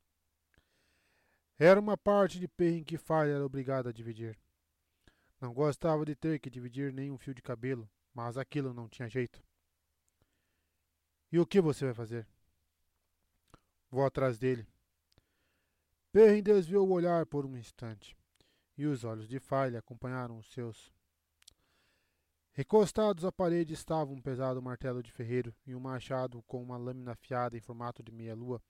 Era 1.60 1.82
uma 1.82 1.98
parte 1.98 2.40
de 2.40 2.48
Perrin 2.48 2.86
que 2.86 2.98
Falha 2.98 3.32
era 3.32 3.46
obrigada 3.46 3.90
a 3.90 3.94
dividir. 3.94 4.40
Não 5.42 5.54
gostava 5.54 6.06
de 6.06 6.16
ter 6.16 6.40
que 6.40 6.50
dividir 6.50 6.94
nenhum 6.94 7.18
fio 7.18 7.36
de 7.36 7.42
cabelo, 7.42 7.90
mas 8.14 8.38
aquilo 8.38 8.74
não 8.74 8.90
tinha 8.90 9.10
jeito. 9.10 9.44
E 11.32 11.40
o 11.40 11.46
que 11.46 11.62
você 11.62 11.86
vai 11.86 11.94
fazer? 11.94 12.28
Vou 13.90 14.06
atrás 14.06 14.38
dele. 14.38 14.68
Perrin 16.12 16.44
desviou 16.44 16.88
o 16.88 16.92
olhar 16.92 17.26
por 17.26 17.46
um 17.46 17.56
instante 17.56 18.18
e 18.78 18.86
os 18.86 19.04
olhos 19.04 19.28
de 19.28 19.40
Falha 19.40 19.80
acompanharam 19.80 20.38
os 20.38 20.52
seus. 20.52 20.92
Recostados 22.52 23.24
à 23.24 23.32
parede 23.32 23.74
estava 23.74 24.12
um 24.12 24.22
pesado 24.22 24.62
martelo 24.62 25.02
de 25.02 25.12
ferreiro 25.12 25.56
e 25.66 25.74
um 25.74 25.80
machado 25.80 26.42
com 26.44 26.62
uma 26.62 26.78
lâmina 26.78 27.14
afiada 27.14 27.56
em 27.56 27.62
formato 27.62 28.04
de 28.04 28.12
meia-lua, 28.12 28.62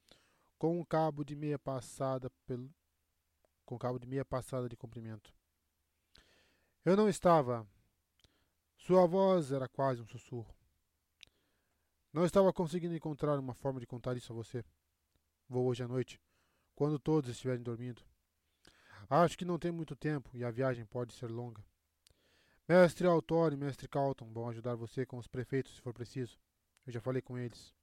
com 0.58 0.80
um 0.80 0.86
cabo 0.86 1.24
de 1.24 1.36
meia 1.36 1.58
passada 1.58 2.30
pelo 2.46 2.70
com 3.66 3.80
cabo 3.80 3.98
de 3.98 4.06
meia 4.06 4.26
passada 4.26 4.68
de 4.68 4.76
comprimento. 4.76 5.34
Eu 6.84 6.98
não 6.98 7.08
estava. 7.08 7.66
Sua 8.82 9.06
voz 9.06 9.52
era 9.52 9.70
quase 9.70 10.02
um 10.02 10.08
sussurro. 10.08 10.52
Não 12.12 12.26
estava 12.26 12.52
conseguindo 12.52 12.95
encontrar 12.95 13.38
uma 13.38 13.53
forma 13.53 13.80
de 13.80 13.86
contar 13.86 14.18
isso 14.18 14.34
a 14.34 14.36
você. 14.36 14.66
Vou 15.48 15.68
hoje 15.68 15.84
à 15.84 15.88
noite, 15.88 16.20
quando 16.74 16.98
todos 16.98 17.30
estiverem 17.30 17.62
dormindo. 17.62 18.02
Acho 19.08 19.38
que 19.38 19.45
não 19.45 19.60
tem 19.60 19.72
muito 19.72 19.95
tempo 19.95 20.36
e 20.36 20.44
a 20.44 20.49
viagem 20.49 20.84
pode 20.84 21.14
ser 21.14 21.30
longa. 21.30 21.64
Mestre 22.68 23.06
Autor 23.06 23.53
e 23.53 23.56
Mestre 23.56 23.88
Calton 23.88 24.34
vão 24.34 24.49
ajudar 24.49 24.74
você 24.74 25.06
com 25.06 25.20
os 25.20 25.28
prefeitos 25.28 25.76
se 25.76 25.82
for 25.82 25.94
preciso. 25.94 26.40
Eu 26.84 26.91
já 26.91 26.99
falei 26.99 27.22
com 27.22 27.38
eles. 27.38 27.76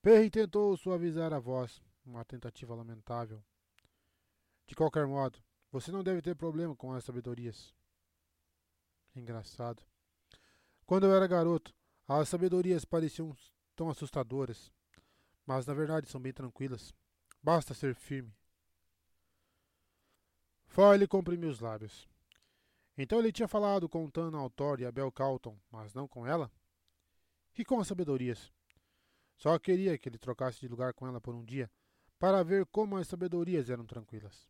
Perry 0.00 0.30
tentou 0.30 0.76
suavizar 0.76 1.32
a 1.32 1.40
voz, 1.40 1.82
uma 2.06 2.24
tentativa 2.24 2.72
lamentável. 2.72 3.42
De 4.68 4.76
qualquer 4.76 5.08
modo, 5.08 5.42
você 5.72 5.90
não 5.90 6.04
deve 6.04 6.22
ter 6.22 6.36
problema 6.36 6.76
com 6.76 6.92
as 6.92 7.02
sabedorias. 7.02 7.74
Engraçado. 9.14 9.82
Quando 10.86 11.06
eu 11.06 11.14
era 11.14 11.26
garoto, 11.26 11.74
as 12.06 12.28
sabedorias 12.28 12.84
pareciam 12.84 13.36
tão 13.76 13.88
assustadoras, 13.88 14.72
mas 15.46 15.66
na 15.66 15.74
verdade 15.74 16.08
são 16.08 16.20
bem 16.20 16.32
tranquilas. 16.32 16.92
Basta 17.42 17.74
ser 17.74 17.94
firme. 17.94 18.34
Foyle 20.66 21.06
comprimiu 21.06 21.48
os 21.50 21.60
lábios. 21.60 22.08
Então 22.96 23.18
ele 23.18 23.32
tinha 23.32 23.48
falado 23.48 23.88
com 23.88 24.10
Tana 24.10 24.38
Altor 24.38 24.80
e 24.80 24.86
Abel 24.86 25.10
Calton, 25.10 25.58
mas 25.70 25.94
não 25.94 26.06
com 26.06 26.26
ela? 26.26 26.50
E 27.56 27.64
com 27.64 27.80
as 27.80 27.88
sabedorias? 27.88 28.52
Só 29.36 29.58
queria 29.58 29.96
que 29.96 30.08
ele 30.08 30.18
trocasse 30.18 30.60
de 30.60 30.68
lugar 30.68 30.92
com 30.92 31.06
ela 31.06 31.20
por 31.20 31.34
um 31.34 31.44
dia, 31.44 31.70
para 32.18 32.42
ver 32.42 32.66
como 32.66 32.96
as 32.96 33.08
sabedorias 33.08 33.70
eram 33.70 33.86
tranquilas. 33.86 34.48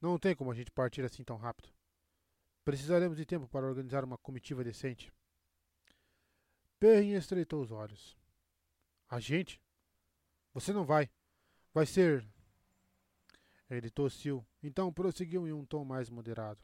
Não 0.00 0.18
tem 0.18 0.36
como 0.36 0.52
a 0.52 0.54
gente 0.54 0.70
partir 0.70 1.04
assim 1.04 1.24
tão 1.24 1.36
rápido. 1.36 1.70
Precisaremos 2.64 3.16
de 3.16 3.26
tempo 3.26 3.46
para 3.46 3.66
organizar 3.66 4.04
uma 4.04 4.18
comitiva 4.18 4.64
decente. 4.64 5.12
Perrin 6.78 7.14
estreitou 7.14 7.62
os 7.62 7.70
olhos. 7.70 8.16
A 9.08 9.20
gente? 9.20 9.60
Você 10.52 10.72
não 10.72 10.84
vai. 10.84 11.10
Vai 11.72 11.86
ser 11.86 12.26
ele 13.70 13.90
tossiu, 13.90 14.46
então 14.62 14.92
prosseguiu 14.92 15.46
em 15.48 15.52
um 15.52 15.64
tom 15.64 15.84
mais 15.84 16.10
moderado. 16.10 16.62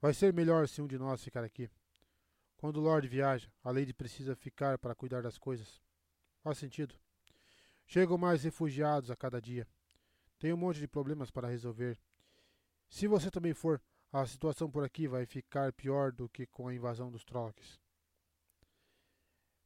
Vai 0.00 0.12
ser 0.12 0.32
melhor 0.32 0.68
se 0.68 0.82
um 0.82 0.86
de 0.86 0.98
nós 0.98 1.22
ficar 1.22 1.44
aqui. 1.44 1.70
Quando 2.56 2.78
o 2.78 2.80
Lord 2.80 3.06
viaja, 3.06 3.50
a 3.62 3.70
Lady 3.70 3.94
precisa 3.94 4.34
ficar 4.34 4.78
para 4.78 4.94
cuidar 4.94 5.22
das 5.22 5.38
coisas. 5.38 5.80
Faz 6.42 6.58
sentido. 6.58 6.94
Chegam 7.86 8.18
mais 8.18 8.44
refugiados 8.44 9.10
a 9.10 9.16
cada 9.16 9.40
dia. 9.40 9.66
Tem 10.38 10.52
um 10.52 10.56
monte 10.56 10.80
de 10.80 10.88
problemas 10.88 11.30
para 11.30 11.48
resolver. 11.48 11.98
Se 12.88 13.06
você 13.06 13.30
também 13.30 13.54
for, 13.54 13.80
a 14.12 14.26
situação 14.26 14.70
por 14.70 14.84
aqui 14.84 15.06
vai 15.06 15.24
ficar 15.24 15.72
pior 15.72 16.12
do 16.12 16.28
que 16.28 16.46
com 16.46 16.68
a 16.68 16.74
invasão 16.74 17.10
dos 17.10 17.24
Trollocs. 17.24 17.80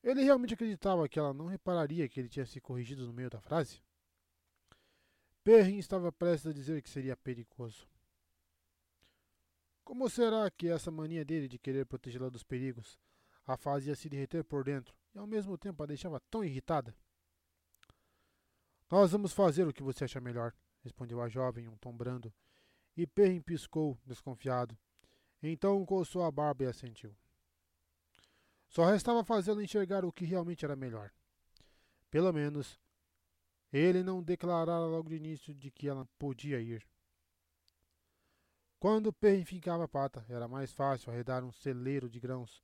Ele 0.02 0.22
realmente 0.22 0.54
acreditava 0.54 1.08
que 1.08 1.18
ela 1.18 1.32
não 1.32 1.46
repararia 1.46 2.08
que 2.08 2.20
ele 2.20 2.28
tinha 2.28 2.44
se 2.44 2.60
corrigido 2.60 3.06
no 3.06 3.12
meio 3.12 3.30
da 3.30 3.40
frase? 3.40 3.82
Perrin 5.42 5.78
estava 5.78 6.12
prestes 6.12 6.50
a 6.50 6.52
dizer 6.52 6.82
que 6.82 6.90
seria 6.90 7.16
perigoso. 7.16 7.88
Como 9.82 10.08
será 10.08 10.50
que 10.50 10.68
essa 10.68 10.90
mania 10.90 11.24
dele 11.24 11.48
de 11.48 11.58
querer 11.58 11.86
protegê-la 11.86 12.28
dos 12.28 12.42
perigos 12.42 12.98
a 13.46 13.56
fazia 13.56 13.94
se 13.94 14.08
derreter 14.08 14.42
por 14.44 14.64
dentro 14.64 14.94
e 15.14 15.18
ao 15.18 15.26
mesmo 15.26 15.56
tempo 15.58 15.82
a 15.82 15.86
deixava 15.86 16.20
tão 16.30 16.42
irritada. 16.42 16.94
Nós 18.90 19.12
vamos 19.12 19.32
fazer 19.32 19.66
o 19.66 19.72
que 19.72 19.82
você 19.82 20.04
acha 20.04 20.20
melhor, 20.20 20.54
respondeu 20.82 21.20
a 21.20 21.28
jovem 21.28 21.64
em 21.64 21.68
um 21.68 21.76
tom 21.76 21.94
brando, 21.94 22.32
e 22.96 23.06
Perrin 23.06 23.40
piscou, 23.40 23.98
desconfiado. 24.04 24.76
Então 25.42 25.84
coçou 25.84 26.22
a 26.22 26.30
barba 26.30 26.64
e 26.64 26.66
assentiu. 26.66 27.14
Só 28.68 28.84
restava 28.86 29.24
fazê-lo 29.24 29.62
enxergar 29.62 30.04
o 30.04 30.12
que 30.12 30.24
realmente 30.24 30.64
era 30.64 30.74
melhor. 30.74 31.12
Pelo 32.10 32.32
menos, 32.32 32.80
ele 33.72 34.02
não 34.02 34.22
declarara 34.22 34.86
logo 34.86 35.08
de 35.08 35.16
início 35.16 35.54
de 35.54 35.70
que 35.70 35.88
ela 35.88 36.08
podia 36.18 36.60
ir. 36.60 36.86
Quando 38.78 39.12
Perrin 39.12 39.44
ficava 39.44 39.84
a 39.84 39.88
pata, 39.88 40.24
era 40.28 40.46
mais 40.46 40.72
fácil 40.72 41.10
arredar 41.10 41.44
um 41.44 41.52
celeiro 41.52 42.08
de 42.08 42.20
grãos. 42.20 42.62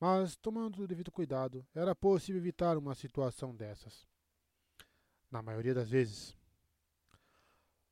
Mas, 0.00 0.36
tomando 0.36 0.82
o 0.82 0.86
devido 0.86 1.10
cuidado, 1.10 1.66
era 1.74 1.94
possível 1.94 2.40
evitar 2.40 2.76
uma 2.76 2.94
situação 2.94 3.54
dessas 3.54 4.06
na 5.30 5.42
maioria 5.42 5.74
das 5.74 5.90
vezes. 5.90 6.37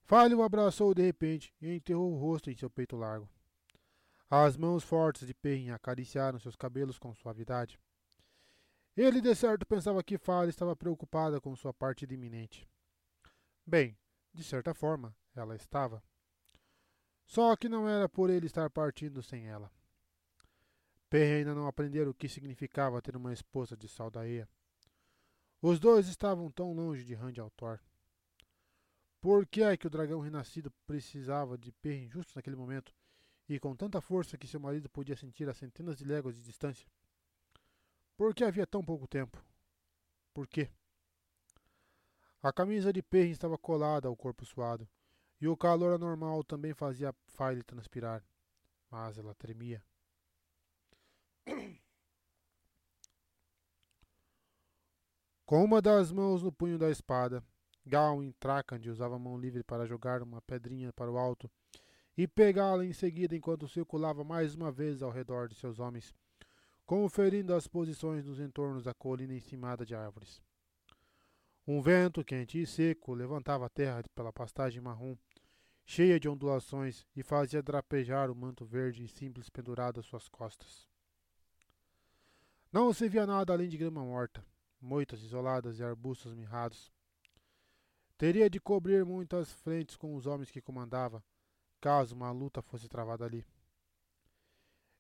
Falho 0.07 0.39
o 0.39 0.43
abraçou 0.45 0.95
de 0.95 1.03
repente 1.03 1.53
e 1.61 1.75
enterrou 1.75 2.13
o 2.13 2.17
rosto 2.17 2.49
em 2.49 2.55
seu 2.55 2.71
peito 2.71 2.95
largo. 2.95 3.29
As 4.31 4.57
mãos 4.57 4.85
fortes 4.85 5.27
de 5.27 5.35
Perrin 5.35 5.71
acariciaram 5.71 6.39
seus 6.39 6.55
cabelos 6.55 6.97
com 6.97 7.13
suavidade. 7.13 7.81
Ele 8.97 9.21
de 9.21 9.35
certo 9.35 9.67
pensava 9.67 10.05
que 10.05 10.17
Falho 10.17 10.49
estava 10.49 10.77
preocupada 10.77 11.41
com 11.41 11.57
sua 11.57 11.75
partida 11.75 12.15
iminente. 12.15 12.69
Bem, 13.67 13.99
de 14.33 14.45
certa 14.45 14.73
forma, 14.73 15.13
ela 15.35 15.57
estava. 15.57 16.01
Só 17.25 17.57
que 17.57 17.69
não 17.69 17.89
era 17.89 18.09
por 18.09 18.31
ele 18.31 18.47
estar 18.47 18.71
partindo 18.71 19.21
sem 19.25 19.49
ela. 19.49 19.73
Perrin 21.11 21.39
ainda 21.39 21.53
não 21.53 21.67
aprendera 21.67 22.09
o 22.09 22.15
que 22.15 22.29
significava 22.29 23.03
ter 23.03 23.17
uma 23.17 23.33
esposa 23.33 23.77
de 23.77 23.89
Saldaeia. 23.89 24.49
Os 25.61 25.81
dois 25.81 26.07
estavam 26.07 26.49
tão 26.49 26.73
longe 26.73 27.03
de 27.03 27.15
Rand 27.15 27.35
Altor. 27.41 27.81
Por 29.27 29.45
que 29.45 29.61
é 29.61 29.77
que 29.77 29.89
o 29.89 29.91
dragão 29.91 30.21
renascido 30.21 30.71
precisava 30.87 31.59
de 31.59 31.73
Perrin 31.73 32.09
justo 32.09 32.31
naquele 32.37 32.55
momento, 32.55 32.95
e 33.49 33.59
com 33.59 33.75
tanta 33.75 34.01
força 34.01 34.39
que 34.39 34.47
seu 34.47 34.61
marido 34.61 34.89
podia 34.89 35.17
sentir 35.17 35.49
a 35.49 35.53
centenas 35.53 35.97
de 35.97 36.05
léguas 36.05 36.37
de 36.37 36.45
distância? 36.45 36.89
Por 38.17 38.33
que 38.33 38.45
havia 38.45 38.65
tão 38.69 38.85
pouco 38.85 39.09
tempo? 39.09 39.45
Por 40.33 40.47
quê? 40.47 40.71
A 42.41 42.53
camisa 42.53 42.93
de 42.93 43.03
Perrin 43.03 43.33
estava 43.33 43.59
colada 43.59 44.07
ao 44.07 44.17
corpo 44.17 44.45
suado, 44.45 44.89
e 45.41 45.49
o 45.49 45.57
calor 45.57 45.95
anormal 45.95 46.45
também 46.45 46.73
fazia 46.73 47.13
File 47.27 47.65
transpirar, 47.65 48.25
mas 48.89 49.19
ela 49.19 49.35
tremia. 49.35 49.85
Com 55.45 55.65
uma 55.65 55.83
das 55.83 56.13
mãos 56.13 56.45
no 56.45 56.53
punho 56.53 56.79
da 56.79 56.93
espada, 56.93 57.43
Gawain 57.87 58.33
Trakand 58.41 58.81
usava 58.91 59.15
a 59.15 59.19
mão 59.19 59.39
livre 59.39 59.63
para 59.63 59.87
jogar 59.87 60.21
uma 60.21 60.43
pedrinha 60.43 60.93
para 60.93 61.11
o 61.11 61.17
alto 61.17 61.49
e 62.17 62.27
pegá-la 62.27 62.85
em 62.85 62.93
seguida 62.93 63.37
enquanto 63.37 63.69
circulava 63.69 64.25
mais 64.25 64.57
uma 64.57 64.73
vez 64.73 65.03
ao 65.03 65.11
redor 65.11 65.49
de 65.49 65.55
seus 65.55 65.79
homens, 65.79 66.13
conferindo 66.85 67.55
as 67.55 67.69
posições 67.69 68.25
nos 68.25 68.41
entornos 68.41 68.85
da 68.85 68.93
colina 68.93 69.35
encimada 69.35 69.87
de 69.87 69.95
árvores. 69.95 70.43
Um 71.65 71.81
vento 71.81 72.25
quente 72.25 72.61
e 72.61 72.67
seco 72.67 73.15
levantava 73.15 73.67
a 73.67 73.69
terra 73.69 74.03
pela 74.15 74.33
pastagem 74.33 74.81
marrom, 74.81 75.17
cheia 75.85 76.19
de 76.19 76.29
ondulações, 76.29 77.07
e 77.15 77.23
fazia 77.23 77.63
drapejar 77.63 78.31
o 78.31 78.35
manto 78.35 78.65
verde 78.65 79.05
e 79.05 79.09
simples 79.09 79.49
pendurado 79.49 80.01
às 80.01 80.07
suas 80.07 80.29
costas. 80.29 80.89
Não 82.73 82.93
se 82.93 83.09
via 83.09 83.27
nada 83.27 83.53
além 83.53 83.69
de 83.69 83.79
grama 83.79 84.05
morta, 84.05 84.45
moitas 84.81 85.23
isoladas 85.23 85.79
e 85.79 85.85
arbustos 85.85 86.35
mirrados. 86.35 86.96
Teria 88.19 88.49
de 88.49 88.59
cobrir 88.59 89.05
muitas 89.05 89.53
frentes 89.53 89.97
com 89.97 90.15
os 90.17 90.27
homens 90.27 90.51
que 90.51 90.63
comandava, 90.63 91.23
caso 91.81 92.15
uma 92.15 92.31
luta 92.31 92.63
fosse 92.63 92.89
travada 92.89 93.25
ali. 93.25 93.45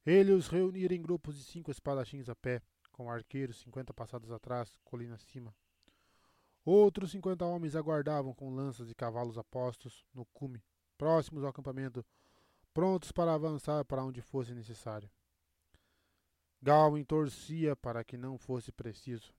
Ele 0.05 0.33
os 0.33 0.49
reunira 0.49 0.95
em 0.95 1.01
grupos 1.01 1.36
de 1.36 1.45
cinco 1.45 1.70
espadachins 1.70 2.28
a 2.28 2.36
pé, 2.36 2.61
com 2.93 3.11
arqueiros 3.11 3.57
cinquenta 3.57 3.93
passados 3.95 4.31
atrás, 4.31 4.78
colina 4.85 5.15
acima. 5.15 5.55
Outros 6.65 7.11
cinquenta 7.11 7.45
homens 7.47 7.75
aguardavam 7.75 8.35
com 8.35 8.55
lanças 8.55 8.91
e 8.91 8.95
cavalos 8.95 9.39
apostos 9.39 10.05
no 10.12 10.27
cume, 10.27 10.62
próximos 10.99 11.43
ao 11.43 11.51
acampamento, 11.51 12.05
prontos 12.75 13.12
para 13.12 13.33
avançar 13.33 13.85
para 13.85 14.05
onde 14.05 14.20
fosse 14.20 14.53
necessário. 14.53 15.11
Gawain 16.61 17.05
torcia 17.05 17.75
para 17.75 18.05
que 18.05 18.17
não 18.17 18.36
fosse 18.36 18.70
preciso. 18.73 19.33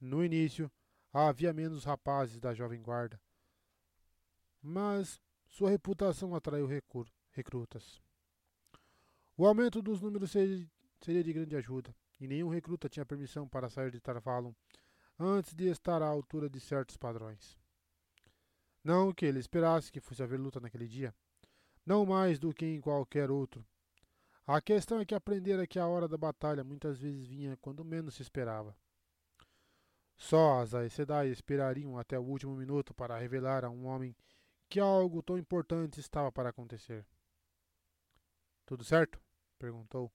No 0.00 0.24
início, 0.24 0.70
havia 1.12 1.52
menos 1.52 1.84
rapazes 1.84 2.38
da 2.38 2.54
jovem 2.54 2.80
guarda, 2.80 3.20
mas 4.62 5.20
sua 5.48 5.70
reputação 5.70 6.34
atraiu 6.34 6.68
recrutas. 7.32 8.00
O 9.36 9.46
aumento 9.46 9.80
dos 9.82 10.00
números 10.00 10.30
seria 10.30 11.24
de 11.24 11.32
grande 11.32 11.56
ajuda, 11.56 11.94
e 12.20 12.28
nenhum 12.28 12.48
recruta 12.48 12.88
tinha 12.88 13.06
permissão 13.06 13.48
para 13.48 13.70
sair 13.70 13.90
de 13.90 14.00
Tarvalon 14.00 14.52
antes 15.18 15.54
de 15.54 15.68
estar 15.68 16.02
à 16.02 16.06
altura 16.06 16.48
de 16.48 16.60
certos 16.60 16.96
padrões. 16.96 17.58
Não 18.82 19.12
que 19.12 19.26
ele 19.26 19.38
esperasse 19.38 19.92
que 19.92 20.00
fosse 20.00 20.22
haver 20.22 20.38
luta 20.38 20.60
naquele 20.60 20.86
dia, 20.86 21.14
não 21.84 22.06
mais 22.06 22.38
do 22.38 22.54
que 22.54 22.64
em 22.64 22.80
qualquer 22.80 23.30
outro. 23.30 23.66
A 24.46 24.60
questão 24.60 25.00
é 25.00 25.04
que 25.04 25.14
aprendera 25.14 25.66
que 25.66 25.78
a 25.78 25.86
hora 25.86 26.08
da 26.08 26.16
batalha 26.16 26.64
muitas 26.64 26.98
vezes 26.98 27.26
vinha 27.26 27.56
quando 27.58 27.84
menos 27.84 28.14
se 28.14 28.22
esperava. 28.22 28.76
Só 30.20 30.60
as 30.60 30.92
Sedai 30.92 31.28
esperariam 31.28 31.98
até 31.98 32.18
o 32.18 32.22
último 32.22 32.54
minuto 32.54 32.92
para 32.92 33.18
revelar 33.18 33.64
a 33.64 33.70
um 33.70 33.86
homem 33.86 34.14
que 34.68 34.78
algo 34.78 35.22
tão 35.22 35.38
importante 35.38 35.98
estava 35.98 36.30
para 36.30 36.50
acontecer. 36.50 37.06
Tudo 38.66 38.84
certo? 38.84 39.18
perguntou, 39.58 40.12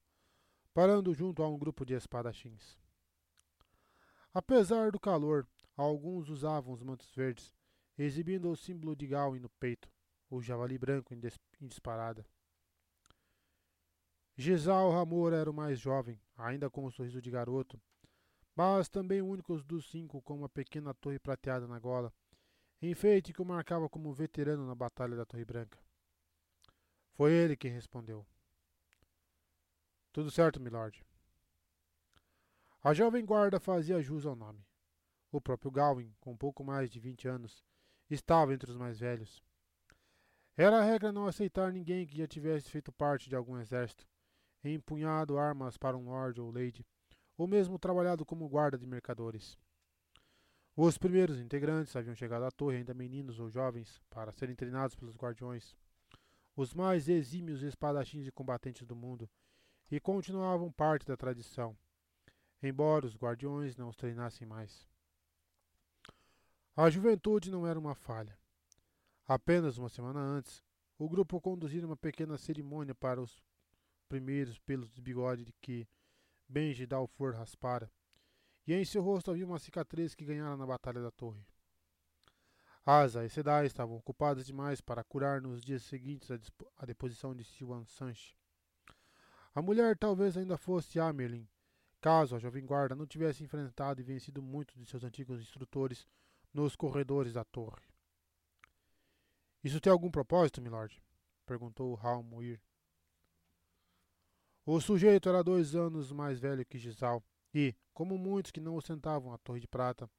parando 0.76 1.14
junto 1.14 1.42
a 1.42 1.50
um 1.50 1.58
grupo 1.58 1.84
de 1.84 1.96
espadachins. 1.96 2.78
Apesar 4.32 4.92
do 4.92 5.00
calor, 5.00 5.48
alguns 5.76 6.30
usavam 6.30 6.72
os 6.72 6.84
mantos 6.84 7.12
verdes, 7.14 7.52
exibindo 7.98 8.50
o 8.50 8.56
símbolo 8.56 8.96
de 8.96 9.08
Gawain 9.08 9.40
no 9.40 9.50
peito, 9.50 9.92
o 10.30 10.40
javali 10.40 10.78
branco 10.78 11.16
em, 11.16 11.22
em 11.60 11.68
disparada. 11.68 12.24
Gisal 14.38 14.92
Ramor 14.92 15.34
era 15.34 15.50
o 15.50 15.54
mais 15.54 15.80
jovem, 15.80 16.22
ainda 16.38 16.70
com 16.70 16.86
o 16.86 16.92
sorriso 16.92 17.22
de 17.22 17.32
garoto, 17.32 17.82
mas 18.56 18.88
também 18.88 19.22
o 19.22 19.28
único 19.28 19.62
dos 19.62 19.90
cinco 19.90 20.22
com 20.22 20.36
uma 20.36 20.50
pequena 20.50 20.94
torre 20.94 21.20
prateada 21.20 21.68
na 21.68 21.78
gola, 21.78 22.14
enfeite 22.82 23.34
que 23.34 23.42
o 23.42 23.46
marcava 23.46 23.90
como 23.90 24.14
veterano 24.14 24.66
na 24.66 24.76
Batalha 24.76 25.16
da 25.16 25.26
Torre 25.26 25.44
Branca. 25.44 25.78
Foi 27.14 27.32
ele 27.32 27.56
quem 27.56 27.72
respondeu. 27.72 28.26
Tudo 30.12 30.32
certo, 30.32 30.62
milord. 30.62 31.06
A 32.84 32.94
jovem 32.94 33.26
guarda 33.26 33.60
fazia 33.60 34.02
jus 34.02 34.26
ao 34.26 34.36
nome. 34.36 34.66
O 35.32 35.42
próprio 35.42 35.72
Gawain, 35.72 36.14
com 36.20 36.38
pouco 36.38 36.64
mais 36.64 36.90
de 36.90 37.00
vinte 37.00 37.28
anos, 37.28 37.64
estava 38.10 38.54
entre 38.54 38.72
os 38.72 38.78
mais 38.78 39.00
velhos. 39.00 39.44
Era 40.56 40.80
a 40.80 40.84
regra 40.84 41.12
não 41.12 41.28
aceitar 41.28 41.74
ninguém 41.74 42.06
que 42.06 42.16
já 42.16 42.28
tivesse 42.28 42.70
feito 42.70 42.92
parte 42.92 43.28
de 43.28 43.36
algum 43.36 43.58
exército, 43.58 44.08
empunhado 44.64 45.38
armas 45.38 45.76
para 45.76 45.98
um 45.98 46.06
lord 46.06 46.40
ou 46.40 46.52
lady, 46.52 46.86
ou 47.38 47.48
mesmo 47.48 47.80
trabalhado 47.80 48.26
como 48.26 48.48
guarda 48.48 48.78
de 48.78 48.86
mercadores. 48.86 49.58
Os 50.76 50.98
primeiros 50.98 51.40
integrantes 51.40 51.96
haviam 51.96 52.16
chegado 52.16 52.44
à 52.44 52.52
torre 52.52 52.78
ainda 52.78 52.94
meninos 52.94 53.40
ou 53.40 53.50
jovens 53.50 54.02
para 54.10 54.32
serem 54.32 54.56
treinados 54.56 54.96
pelos 54.96 55.16
guardiões, 55.16 55.76
os 56.56 56.74
mais 56.74 57.08
exímios 57.08 57.62
espadachins 57.62 58.28
e 58.28 58.32
combatentes 58.32 58.86
do 58.86 58.96
mundo, 58.96 59.30
e 59.90 60.00
continuavam 60.00 60.72
parte 60.72 61.06
da 61.06 61.16
tradição, 61.16 61.78
embora 62.62 63.06
os 63.06 63.16
guardiões 63.16 63.76
não 63.76 63.90
os 63.90 63.96
treinassem 63.96 64.48
mais. 64.48 64.88
A 66.76 66.90
juventude 66.90 67.50
não 67.50 67.66
era 67.66 67.80
uma 67.80 67.96
falha. 67.96 68.38
Apenas 69.26 69.78
uma 69.78 69.90
semana 69.90 70.20
antes, 70.20 70.62
o 70.98 71.08
grupo 71.08 71.40
conduzira 71.40 71.86
uma 71.86 71.98
pequena 71.98 72.38
cerimônia 72.38 72.94
para 72.94 73.22
os 73.22 73.42
primeiros 74.08 74.60
pelos 74.60 74.92
de 74.92 75.02
bigode 75.02 75.46
de 75.46 75.54
que, 75.62 75.88
Benji 76.48 76.86
Dalfor 76.86 77.34
raspara, 77.34 77.92
e 78.68 78.74
em 78.74 78.86
seu 78.86 79.02
rosto 79.02 79.32
havia 79.32 79.46
uma 79.46 79.60
cicatriz 79.60 80.16
que 80.16 80.26
ganhara 80.26 80.58
na 80.58 80.66
Batalha 80.66 81.02
da 81.02 81.12
Torre. 81.12 81.46
Asa 82.86 83.26
e 83.26 83.30
Sedai 83.30 83.66
estavam 83.66 83.98
ocupadas 83.98 84.46
demais 84.46 84.80
para 84.80 85.04
curar 85.04 85.42
nos 85.42 85.64
dias 85.64 85.84
seguintes 85.84 86.30
a 86.78 86.86
deposição 86.86 87.36
de 87.36 87.44
Siwan 87.44 87.84
Sanche. 87.86 88.36
A 89.56 89.62
mulher 89.62 89.98
talvez 89.98 90.38
ainda 90.38 90.58
fosse 90.58 91.00
Amerlin, 91.00 91.48
caso 92.00 92.36
a 92.36 92.40
jovem 92.40 92.64
guarda 92.64 92.94
não 92.94 93.08
tivesse 93.08 93.44
enfrentado 93.44 94.00
e 94.00 94.04
vencido 94.04 94.42
muitos 94.42 94.76
de 94.76 94.86
seus 94.86 95.04
antigos 95.04 95.42
instrutores 95.42 96.08
nos 96.54 96.76
corredores 96.76 97.34
da 97.34 97.44
torre. 97.44 97.88
Isso 99.64 99.82
tem 99.82 99.92
algum 99.92 100.12
propósito, 100.12 100.62
milord? 100.62 101.02
perguntou 101.46 101.96
Halmuir. 101.98 102.62
O 104.66 104.82
sujeito 104.82 105.30
era 105.30 105.44
dois 105.44 105.76
anos 105.76 106.12
mais 106.12 106.40
velho 106.40 106.66
que 106.66 106.80
Gisal 106.80 107.24
e, 107.54 107.76
como 107.94 108.18
muitos 108.18 108.52
que 108.52 108.60
não 108.60 108.76
ostentavam 108.76 109.32
a 109.32 109.38
Torre 109.38 109.60
de 109.60 109.68
Prata, 109.68 110.10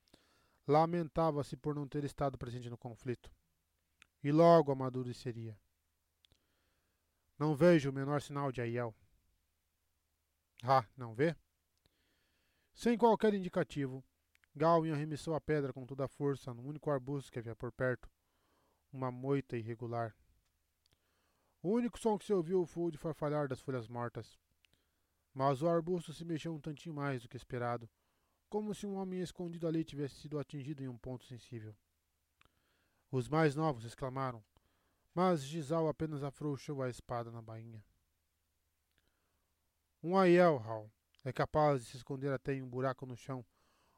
lamentava-se 0.68 1.57
por 1.57 1.75
não 1.75 1.89
ter 1.89 2.05
estado 2.05 2.39
presente 2.39 2.70
no 2.70 2.78
conflito. 2.78 3.28
E 4.23 4.31
logo 4.31 4.70
amadureceria. 4.70 5.58
Não 7.36 7.57
vejo 7.57 7.91
o 7.91 7.92
menor 7.92 8.23
sinal 8.23 8.52
de 8.52 8.60
Aiel. 8.60 8.94
Ah, 10.62 10.86
não 10.97 11.12
vê? 11.12 11.36
Sem 12.73 12.97
qualquer 12.97 13.34
indicativo, 13.34 14.05
Gawain 14.55 14.92
arremessou 14.92 15.34
a 15.34 15.41
pedra 15.41 15.73
com 15.73 15.84
toda 15.84 16.05
a 16.05 16.08
força 16.08 16.55
no 16.55 16.62
único 16.62 16.91
arbusto 16.91 17.33
que 17.33 17.39
havia 17.39 17.55
por 17.57 17.73
perto, 17.73 18.08
uma 18.92 19.10
moita 19.10 19.57
irregular. 19.57 20.15
O 21.67 21.70
único 21.70 21.99
som 21.99 22.17
que 22.17 22.25
se 22.25 22.33
ouviu 22.33 22.65
foi 22.65 22.85
o 22.85 22.91
de 22.93 22.97
farfalhar 22.97 23.49
das 23.49 23.61
folhas 23.61 23.89
mortas. 23.89 24.39
Mas 25.35 25.62
o 25.62 25.69
arbusto 25.69 26.12
se 26.12 26.25
mexeu 26.25 26.55
um 26.55 26.61
tantinho 26.61 26.95
mais 26.95 27.25
do 27.25 27.28
que 27.28 27.36
esperado, 27.36 27.91
como 28.49 28.73
se 28.73 28.86
um 28.86 28.95
homem 28.95 29.20
escondido 29.20 29.67
ali 29.67 29.83
tivesse 29.83 30.15
sido 30.15 30.39
atingido 30.39 30.85
em 30.85 30.86
um 30.86 30.97
ponto 30.97 31.25
sensível. 31.25 31.77
Os 33.11 33.28
mais 33.28 33.57
novos 33.57 33.85
exclamaram, 33.85 34.45
mas 35.12 35.43
Gisal 35.43 35.89
apenas 35.89 36.23
afrouxou 36.23 36.85
a 36.85 36.89
espada 36.89 37.33
na 37.33 37.43
bainha. 37.43 37.85
Um 40.01 40.17
Aiel, 40.17 40.62
Hal, 40.65 40.89
é 41.25 41.33
capaz 41.33 41.83
de 41.83 41.91
se 41.91 41.97
esconder 41.97 42.33
até 42.33 42.55
em 42.55 42.62
um 42.62 42.70
buraco 42.70 43.05
no 43.05 43.17
chão 43.17 43.45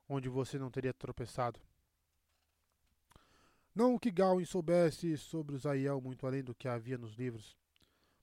onde 0.08 0.30
você 0.30 0.58
não 0.58 0.70
teria 0.70 0.94
tropeçado. 0.94 1.60
Não 3.78 3.96
que 3.96 4.10
Gawain 4.10 4.44
soubesse 4.44 5.16
sobre 5.16 5.54
os 5.54 5.64
Aiel 5.64 6.00
muito 6.00 6.26
além 6.26 6.42
do 6.42 6.52
que 6.52 6.66
havia 6.66 6.98
nos 6.98 7.14
livros, 7.14 7.56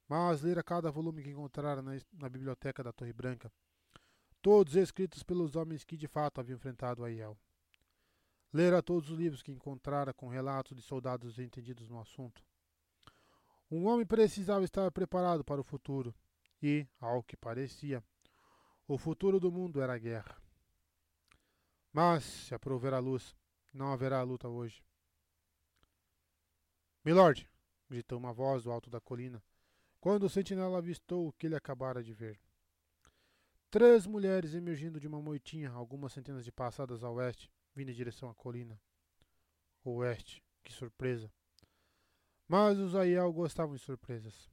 mas 0.06 0.42
lera 0.42 0.62
cada 0.62 0.92
volume 0.92 1.24
que 1.24 1.30
encontrara 1.30 1.82
na, 1.82 1.94
na 2.12 2.28
biblioteca 2.28 2.84
da 2.84 2.92
Torre 2.92 3.14
Branca, 3.14 3.50
todos 4.42 4.76
escritos 4.76 5.24
pelos 5.24 5.56
homens 5.56 5.86
que 5.86 5.96
de 5.96 6.10
fato 6.10 6.42
haviam 6.42 6.58
enfrentado 6.58 7.06
Aiel. 7.06 7.38
Lera 8.52 8.84
todos 8.84 9.10
os 9.10 9.18
livros 9.18 9.42
que 9.42 9.54
encontrara 9.54 10.14
com 10.14 10.28
relatos 10.28 10.76
de 10.76 10.82
soldados 10.82 11.40
entendidos 11.40 11.88
no 11.88 12.02
assunto. 12.02 12.44
Um 13.72 13.88
homem 13.88 14.06
precisava 14.06 14.66
estar 14.66 14.92
preparado 14.92 15.42
para 15.42 15.62
o 15.62 15.64
futuro, 15.64 16.14
e, 16.62 16.86
ao 17.00 17.24
que 17.24 17.38
parecia, 17.38 18.04
o 18.90 18.98
futuro 18.98 19.40
do 19.40 19.50
mundo 19.50 19.82
era 19.82 19.94
a 19.94 19.98
guerra. 19.98 20.36
Mas, 21.94 22.26
se 22.26 22.54
aprover 22.54 22.94
a 22.94 23.00
luz, 23.00 23.34
não 23.74 23.94
haverá 23.94 24.22
luta 24.22 24.50
hoje. 24.50 24.84
Milord! 27.06 27.48
gritou 27.88 28.18
uma 28.18 28.34
voz 28.34 28.64
do 28.64 28.72
alto 28.72 28.90
da 28.90 29.00
colina, 29.00 29.44
quando 30.02 30.24
o 30.24 30.30
sentinela 30.30 30.80
avistou 30.80 31.28
o 31.28 31.34
que 31.34 31.46
ele 31.46 31.56
acabara 31.56 32.02
de 32.02 32.12
ver. 32.12 32.42
Três 33.70 34.08
mulheres 34.08 34.56
emergindo 34.56 35.00
de 35.00 35.08
uma 35.08 35.22
moitinha, 35.22 35.70
algumas 35.70 36.14
centenas 36.14 36.44
de 36.44 36.52
passadas 36.52 37.04
a 37.04 37.12
oeste, 37.12 37.52
vindo 37.76 37.92
em 37.92 37.94
direção 37.94 38.28
à 38.28 38.34
colina. 38.34 38.82
Oeste, 39.84 40.44
que 40.64 40.74
surpresa! 40.74 41.32
Mas 42.48 42.80
os 42.80 42.96
Aiel 42.96 43.32
gostavam 43.32 43.76
de 43.76 43.82
surpresas. 43.82 44.50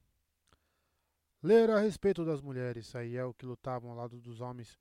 Ler 1.42 1.70
a 1.70 1.80
respeito 1.80 2.22
das 2.22 2.42
mulheres, 2.42 2.94
Aiel, 2.94 3.32
que 3.32 3.46
lutavam 3.46 3.90
ao 3.90 3.96
lado 3.96 4.20
dos 4.20 4.42
homens, 4.42 4.78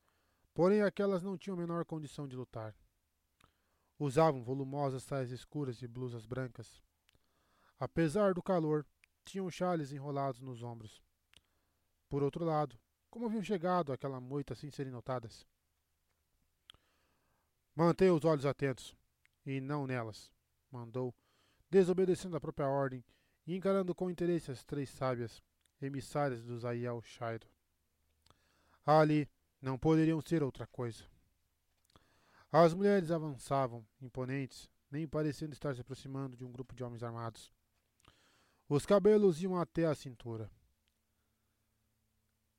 porém 0.53 0.81
aquelas 0.81 1.23
não 1.23 1.37
tinham 1.37 1.55
a 1.55 1.61
menor 1.61 1.85
condição 1.85 2.27
de 2.27 2.35
lutar. 2.35 2.75
Usavam 3.97 4.43
volumosas 4.43 5.03
saias 5.03 5.31
escuras 5.31 5.81
e 5.81 5.87
blusas 5.87 6.25
brancas. 6.25 6.81
Apesar 7.81 8.35
do 8.35 8.43
calor, 8.43 8.85
tinham 9.25 9.49
chales 9.49 9.91
enrolados 9.91 10.39
nos 10.39 10.61
ombros. 10.61 11.01
Por 12.07 12.21
outro 12.21 12.45
lado, 12.45 12.79
como 13.09 13.25
haviam 13.25 13.41
chegado 13.41 13.91
àquela 13.91 14.21
moita 14.21 14.53
sem 14.53 14.69
serem 14.69 14.91
notadas? 14.91 15.47
Mantenha 17.75 18.13
os 18.13 18.23
olhos 18.23 18.45
atentos, 18.45 18.95
e 19.43 19.59
não 19.59 19.87
nelas, 19.87 20.31
mandou, 20.69 21.11
desobedecendo 21.71 22.37
a 22.37 22.39
própria 22.39 22.67
ordem 22.67 23.03
e 23.47 23.55
encarando 23.55 23.95
com 23.95 24.11
interesse 24.11 24.51
as 24.51 24.63
três 24.63 24.87
sábias, 24.91 25.41
emissárias 25.81 26.43
do 26.43 26.59
Zayel 26.59 27.01
Shaido. 27.01 27.47
Ali 28.85 29.27
não 29.59 29.79
poderiam 29.79 30.21
ser 30.21 30.43
outra 30.43 30.67
coisa. 30.67 31.03
As 32.51 32.75
mulheres 32.75 33.09
avançavam, 33.09 33.83
imponentes, 33.99 34.69
nem 34.91 35.07
parecendo 35.07 35.53
estar 35.53 35.73
se 35.73 35.81
aproximando 35.81 36.37
de 36.37 36.45
um 36.45 36.51
grupo 36.51 36.75
de 36.75 36.83
homens 36.83 37.01
armados. 37.01 37.51
Os 38.73 38.85
cabelos 38.85 39.43
iam 39.43 39.57
até 39.57 39.85
a 39.85 39.93
cintura. 39.93 40.49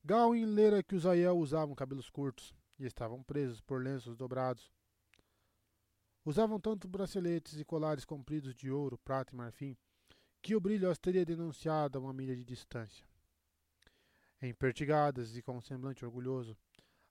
Gawain 0.05 0.45
lera 0.45 0.83
que 0.83 0.95
os 0.95 1.07
Aiel 1.07 1.39
usavam 1.39 1.75
cabelos 1.75 2.11
curtos 2.11 2.53
e 2.79 2.85
estavam 2.85 3.23
presos 3.23 3.63
por 3.63 3.83
lenços 3.83 4.15
dobrados 4.15 4.71
Usavam 6.23 6.61
tanto 6.61 6.87
braceletes 6.87 7.59
e 7.59 7.65
colares 7.65 8.05
compridos 8.05 8.55
de 8.55 8.71
ouro, 8.71 8.99
prata 8.99 9.33
e 9.33 9.37
marfim, 9.37 9.75
que 10.43 10.55
o 10.55 10.61
brilho 10.61 10.91
as 10.91 10.99
teria 10.99 11.25
denunciado 11.25 11.97
a 11.97 12.01
uma 12.03 12.13
milha 12.13 12.37
de 12.37 12.45
distância. 12.45 13.07
Empertigadas 14.43 15.35
e 15.35 15.43
com 15.43 15.57
um 15.57 15.63
semblante 15.63 16.05
orgulhoso, 16.05 16.55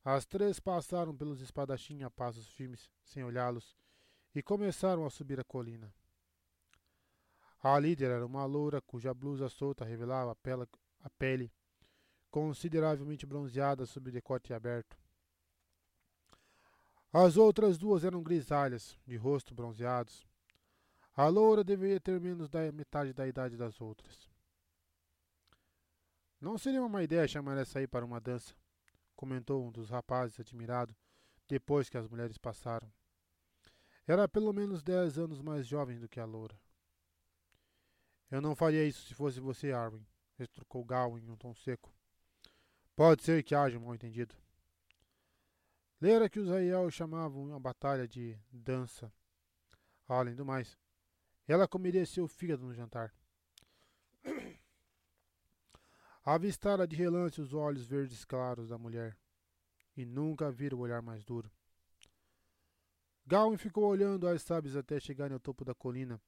as 0.06 0.28
três 0.28 0.60
passaram 0.60 1.18
pelos 1.18 1.42
espadachins 1.42 2.04
a 2.04 2.12
passos 2.12 2.48
firmes, 2.50 2.88
sem 3.04 3.24
olhá-los, 3.24 3.76
e 4.36 4.44
começaram 4.44 5.08
a 5.08 5.10
subir 5.10 5.40
a 5.40 5.44
colina. 5.44 5.92
A 7.64 7.78
líder 7.78 8.10
era 8.10 8.26
uma 8.26 8.44
loura 8.46 8.82
cuja 8.82 9.14
blusa 9.14 9.48
solta 9.48 9.86
revelava 9.86 10.32
a 10.32 11.10
pele 11.10 11.52
consideravelmente 12.32 13.26
bronzeada 13.26 13.86
sob 13.86 14.10
o 14.10 14.12
decote 14.12 14.54
aberto. 14.54 14.98
As 17.14 17.36
outras 17.36 17.78
duas 17.78 18.06
eram 18.06 18.24
grisalhas, 18.24 18.98
de 19.06 19.18
rosto 19.18 19.54
bronzeados. 19.54 20.26
A 21.14 21.28
loura 21.28 21.62
deveria 21.62 22.00
ter 22.00 22.20
menos 22.22 22.50
da 22.50 22.72
metade 22.72 23.14
da 23.14 23.28
idade 23.28 23.58
das 23.58 23.82
outras. 23.82 24.30
Não 26.40 26.58
seria 26.58 26.82
uma 26.82 27.04
ideia 27.04 27.28
chamar 27.28 27.58
essa 27.58 27.80
aí 27.80 27.86
para 27.86 28.06
uma 28.06 28.20
dança, 28.20 28.56
comentou 29.16 29.64
um 29.64 29.72
dos 29.72 29.90
rapazes 29.90 30.40
admirado, 30.40 30.96
depois 31.48 31.90
que 31.90 31.98
as 31.98 32.08
mulheres 32.08 32.38
passaram. 32.38 32.92
Era 34.08 34.28
pelo 34.28 34.52
menos 34.52 34.82
dez 34.82 35.20
anos 35.20 35.42
mais 35.42 35.68
jovem 35.68 36.00
do 36.00 36.10
que 36.10 36.20
a 36.20 36.26
loura. 36.26 36.58
Eu 38.32 38.40
não 38.40 38.56
faria 38.56 38.86
isso 38.86 39.06
se 39.06 39.14
fosse 39.14 39.42
você, 39.42 39.74
Arwen, 39.74 40.08
retrucou 40.38 40.86
Gawain 40.86 41.22
em 41.22 41.30
um 41.30 41.36
tom 41.36 41.54
seco. 41.54 41.94
Pode 42.96 43.24
ser 43.24 43.44
que 43.44 43.54
haja 43.54 43.78
um 43.78 43.82
mal-entendido. 43.82 44.34
Lera 46.00 46.30
que 46.30 46.40
os 46.40 46.50
Aiel 46.50 46.90
chamavam 46.90 47.44
uma 47.44 47.60
batalha 47.60 48.08
de 48.08 48.40
dança. 48.50 49.14
Além 50.08 50.34
do 50.34 50.46
mais, 50.46 50.78
ela 51.46 51.68
comeria 51.68 52.06
seu 52.06 52.26
fígado 52.26 52.66
no 52.66 52.74
jantar. 52.74 53.14
Avistara 56.24 56.88
de 56.88 56.96
relance 56.96 57.42
os 57.42 57.54
olhos 57.54 57.86
verdes 57.86 58.24
claros 58.24 58.70
da 58.70 58.78
mulher, 58.78 59.18
e 59.96 60.06
nunca 60.06 60.50
vira 60.50 60.76
o 60.76 60.80
olhar 60.80 61.02
mais 61.02 61.26
duro. 61.26 61.52
Gawain 63.26 63.58
ficou 63.58 63.86
olhando 63.86 64.28
as 64.28 64.42
sábias 64.42 64.76
até 64.76 65.00
chegarem 65.00 65.34
ao 65.34 65.40
topo 65.40 65.66
da 65.66 65.76
colina, 65.76 66.22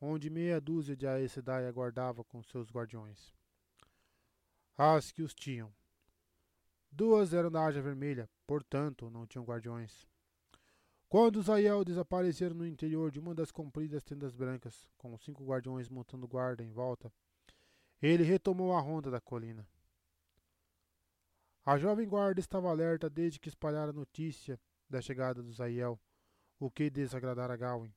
onde 0.00 0.30
meia 0.30 0.60
dúzia 0.60 0.96
de 0.96 1.06
Aes 1.06 1.32
Sedai 1.32 1.66
aguardava 1.66 2.22
com 2.24 2.42
seus 2.42 2.70
guardiões. 2.70 3.34
As 4.76 5.12
que 5.12 5.22
os 5.22 5.34
tinham, 5.34 5.72
Duas 6.96 7.34
eram 7.34 7.50
da 7.50 7.64
Ágia 7.64 7.82
Vermelha, 7.82 8.30
portanto 8.46 9.10
não 9.10 9.26
tinham 9.26 9.44
guardiões. 9.44 10.06
Quando 11.08 11.40
os 11.40 11.50
Aiel 11.50 11.84
desapareceram 11.84 12.54
no 12.54 12.64
interior 12.64 13.10
de 13.10 13.18
uma 13.18 13.34
das 13.34 13.50
compridas 13.50 14.04
tendas 14.04 14.32
brancas, 14.32 14.88
com 14.96 15.18
cinco 15.18 15.44
guardiões 15.44 15.88
montando 15.88 16.28
guarda 16.28 16.62
em 16.62 16.70
volta, 16.70 17.12
ele 18.00 18.22
retomou 18.22 18.76
a 18.76 18.80
ronda 18.80 19.10
da 19.10 19.20
colina. 19.20 19.66
A 21.66 21.76
jovem 21.78 22.06
guarda 22.06 22.38
estava 22.38 22.70
alerta 22.70 23.10
desde 23.10 23.40
que 23.40 23.48
espalhara 23.48 23.90
a 23.90 23.92
notícia 23.92 24.56
da 24.88 25.02
chegada 25.02 25.42
dos 25.42 25.60
Aiel, 25.60 25.98
o 26.60 26.70
que 26.70 26.88
desagradara 26.90 27.56
Gawain. 27.56 27.92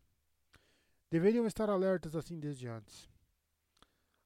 Deveriam 1.10 1.48
estar 1.48 1.70
alertas 1.70 2.16
assim 2.16 2.38
desde 2.38 2.68
antes. 2.68 3.10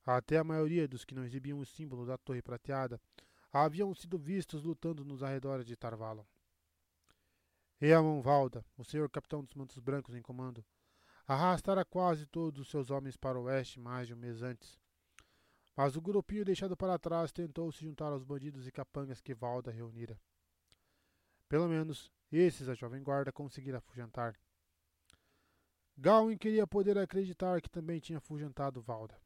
Até 0.03 0.37
a 0.39 0.43
maioria 0.43 0.87
dos 0.87 1.05
que 1.05 1.13
não 1.13 1.23
exibiam 1.23 1.59
o 1.59 1.65
símbolo 1.65 2.05
da 2.05 2.17
torre 2.17 2.41
prateada 2.41 2.99
haviam 3.53 3.93
sido 3.93 4.17
vistos 4.17 4.63
lutando 4.63 5.05
nos 5.05 5.21
arredores 5.21 5.65
de 5.65 5.75
Tarvalon. 5.75 6.25
Eamon 7.79 8.21
Valda, 8.21 8.65
o 8.77 8.83
senhor 8.83 9.09
capitão 9.09 9.43
dos 9.43 9.53
mantos 9.53 9.77
brancos 9.79 10.15
em 10.15 10.21
comando, 10.21 10.65
arrastara 11.27 11.85
quase 11.85 12.25
todos 12.25 12.61
os 12.61 12.69
seus 12.69 12.89
homens 12.89 13.15
para 13.15 13.39
o 13.39 13.43
oeste 13.43 13.79
mais 13.79 14.07
de 14.07 14.13
um 14.13 14.17
mês 14.17 14.41
antes. 14.41 14.79
Mas 15.75 15.95
o 15.95 16.01
grupinho 16.01 16.45
deixado 16.45 16.75
para 16.75 16.99
trás 16.99 17.31
tentou 17.31 17.71
se 17.71 17.85
juntar 17.85 18.11
aos 18.11 18.23
bandidos 18.23 18.67
e 18.67 18.71
capangas 18.71 19.21
que 19.21 19.33
Valda 19.33 19.71
reunira. 19.71 20.19
Pelo 21.47 21.67
menos, 21.67 22.11
esses 22.31 22.67
a 22.69 22.73
jovem 22.73 23.03
guarda 23.03 23.31
conseguira 23.31 23.77
afugentar. 23.77 24.35
Gawain 25.97 26.37
queria 26.37 26.65
poder 26.65 26.97
acreditar 26.97 27.61
que 27.61 27.69
também 27.69 27.99
tinha 27.99 28.17
afugentado 28.17 28.81
Valda. 28.81 29.19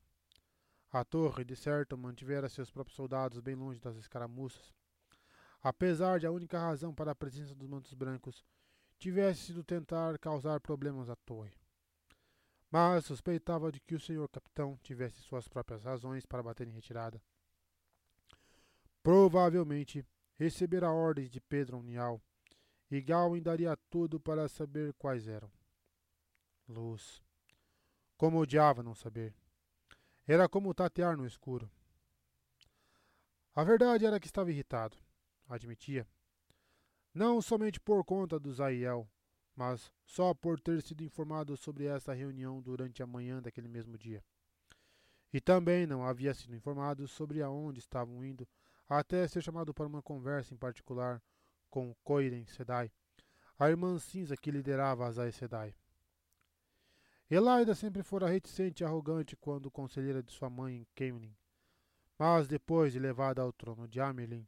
A 0.92 1.04
torre, 1.04 1.44
de 1.44 1.56
certo, 1.56 1.98
mantivera 1.98 2.50
seus 2.50 2.72
próprios 2.72 2.96
soldados 2.96 3.40
bem 3.40 3.56
longe 3.56 3.80
das 3.80 3.98
escaramuças, 3.98 4.74
apesar 5.62 6.20
de 6.20 6.26
a 6.26 6.32
única 6.32 6.60
razão 6.60 6.94
para 6.94 7.12
a 7.12 7.16
presença 7.16 7.54
dos 7.54 7.68
mantos 7.68 7.94
brancos 7.94 8.46
tivesse 8.98 9.42
sido 9.42 9.64
tentar 9.64 10.18
causar 10.20 10.60
problemas 10.60 11.10
à 11.10 11.16
torre. 11.18 11.54
Mas 12.72 13.06
suspeitava 13.06 13.72
de 13.72 13.80
que 13.80 13.96
o 13.96 14.00
senhor 14.00 14.28
capitão 14.30 14.78
tivesse 14.82 15.22
suas 15.22 15.48
próprias 15.48 15.84
razões 15.84 16.26
para 16.26 16.44
bater 16.44 16.68
em 16.68 16.72
retirada. 16.72 17.22
Provavelmente 19.04 20.06
recebera 20.36 20.92
ordens 20.92 21.30
de 21.30 21.40
Pedro 21.40 21.78
Unial, 21.78 22.22
e 22.90 23.02
Gawain 23.02 23.42
daria 23.42 23.78
tudo 23.90 24.20
para 24.20 24.48
saber 24.48 24.94
quais 24.94 25.28
eram. 25.28 25.52
Luz. 26.68 27.22
Como 28.18 28.40
odiava 28.40 28.82
não 28.82 28.96
saber. 28.96 29.36
Era 30.28 30.50
como 30.50 30.74
tatear 30.74 31.16
no 31.16 31.26
escuro. 31.26 31.70
A 33.54 33.64
verdade 33.64 34.06
era 34.06 34.20
que 34.20 34.26
estava 34.26 34.52
irritado, 34.52 34.98
admitia. 35.48 36.08
Não 37.14 37.42
somente 37.42 37.80
por 37.80 38.04
conta 38.04 38.40
do 38.40 38.52
Zaiel, 38.52 39.08
mas 39.56 39.92
só 40.04 40.34
por 40.34 40.60
ter 40.60 40.82
sido 40.82 41.04
informado 41.04 41.56
sobre 41.56 41.86
essa 41.86 42.14
reunião 42.14 42.62
durante 42.62 43.02
a 43.02 43.08
manhã 43.08 43.42
daquele 43.42 43.68
mesmo 43.68 43.98
dia. 43.98 44.24
E 45.32 45.40
também 45.40 45.86
não 45.86 46.04
havia 46.04 46.34
sido 46.34 46.56
informado 46.56 47.08
sobre 47.08 47.42
aonde 47.42 47.80
estavam 47.80 48.26
indo 48.26 48.48
até 48.90 49.28
ser 49.28 49.42
chamado 49.42 49.74
para 49.74 49.88
uma 49.88 50.02
conversa 50.02 50.54
em 50.54 50.58
particular 50.58 51.22
com 51.70 51.96
Koiren 52.04 52.46
Sedai, 52.46 52.92
a 53.58 53.70
irmã 53.70 53.98
cinza 54.00 54.36
que 54.36 54.52
liderava 54.52 55.08
Aes 55.08 55.36
Sedai. 55.36 55.76
Elaida 57.30 57.74
sempre 57.74 58.04
fora 58.04 58.28
reticente 58.28 58.84
e 58.84 58.86
arrogante 58.86 59.36
quando 59.36 59.72
conselheira 59.72 60.22
de 60.22 60.32
sua 60.32 60.48
mãe 60.48 60.78
em 60.78 60.88
Kemlin, 60.94 61.36
mas 62.20 62.48
depois 62.48 62.94
de 62.94 63.00
levada 63.00 63.42
ao 63.42 63.52
trono 63.52 63.88
de 63.88 64.00
Amerlin, 64.00 64.48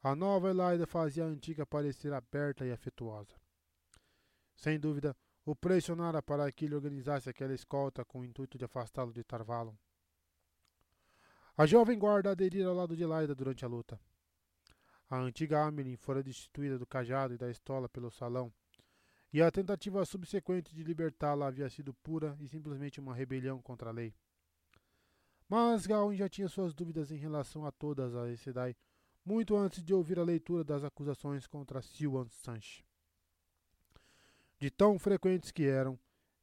a 0.00 0.14
nova 0.14 0.50
Elaida 0.50 0.86
fazia 0.86 1.24
a 1.24 1.26
antiga 1.26 1.66
parecer 1.66 2.12
aberta 2.12 2.64
e 2.64 2.70
afetuosa. 2.70 3.34
Sem 4.54 4.78
dúvida, 4.78 5.16
o 5.44 5.56
pressionara 5.56 6.22
para 6.22 6.50
que 6.52 6.64
ele 6.64 6.76
organizasse 6.76 7.28
aquela 7.28 7.52
escolta 7.52 8.04
com 8.04 8.20
o 8.20 8.24
intuito 8.24 8.56
de 8.56 8.64
afastá-lo 8.64 9.12
de 9.12 9.24
Tarvalon. 9.24 9.74
A 11.56 11.66
jovem 11.66 11.98
guarda 11.98 12.30
aderiu 12.30 12.68
ao 12.68 12.76
lado 12.76 12.96
de 12.96 13.02
Elaida 13.02 13.34
durante 13.34 13.64
a 13.64 13.68
luta. 13.68 14.00
A 15.10 15.18
antiga 15.18 15.64
Amelin 15.64 15.96
fora 15.96 16.22
destituída 16.22 16.78
do 16.78 16.86
cajado 16.86 17.34
e 17.34 17.38
da 17.38 17.50
estola 17.50 17.88
pelo 17.88 18.12
salão, 18.12 18.52
e 19.36 19.42
a 19.42 19.50
tentativa 19.50 20.02
subsequente 20.06 20.74
de 20.74 20.82
libertá-la 20.82 21.48
havia 21.48 21.68
sido 21.68 21.92
pura 21.92 22.34
e 22.40 22.48
simplesmente 22.48 22.98
uma 22.98 23.14
rebelião 23.14 23.60
contra 23.60 23.90
a 23.90 23.92
lei. 23.92 24.14
Mas 25.46 25.86
Gawain 25.86 26.16
já 26.16 26.26
tinha 26.26 26.48
suas 26.48 26.72
dúvidas 26.72 27.10
em 27.10 27.18
relação 27.18 27.66
a 27.66 27.70
todas 27.70 28.14
as 28.14 28.40
Sedai, 28.40 28.74
muito 29.22 29.54
antes 29.54 29.84
de 29.84 29.92
ouvir 29.92 30.18
a 30.18 30.22
leitura 30.22 30.64
das 30.64 30.82
acusações 30.82 31.46
contra 31.46 31.82
Siwan 31.82 32.26
Sanche. 32.30 32.82
De 34.58 34.70
tão 34.70 34.98
frequentes 34.98 35.50
que 35.50 35.66
eram, 35.66 35.98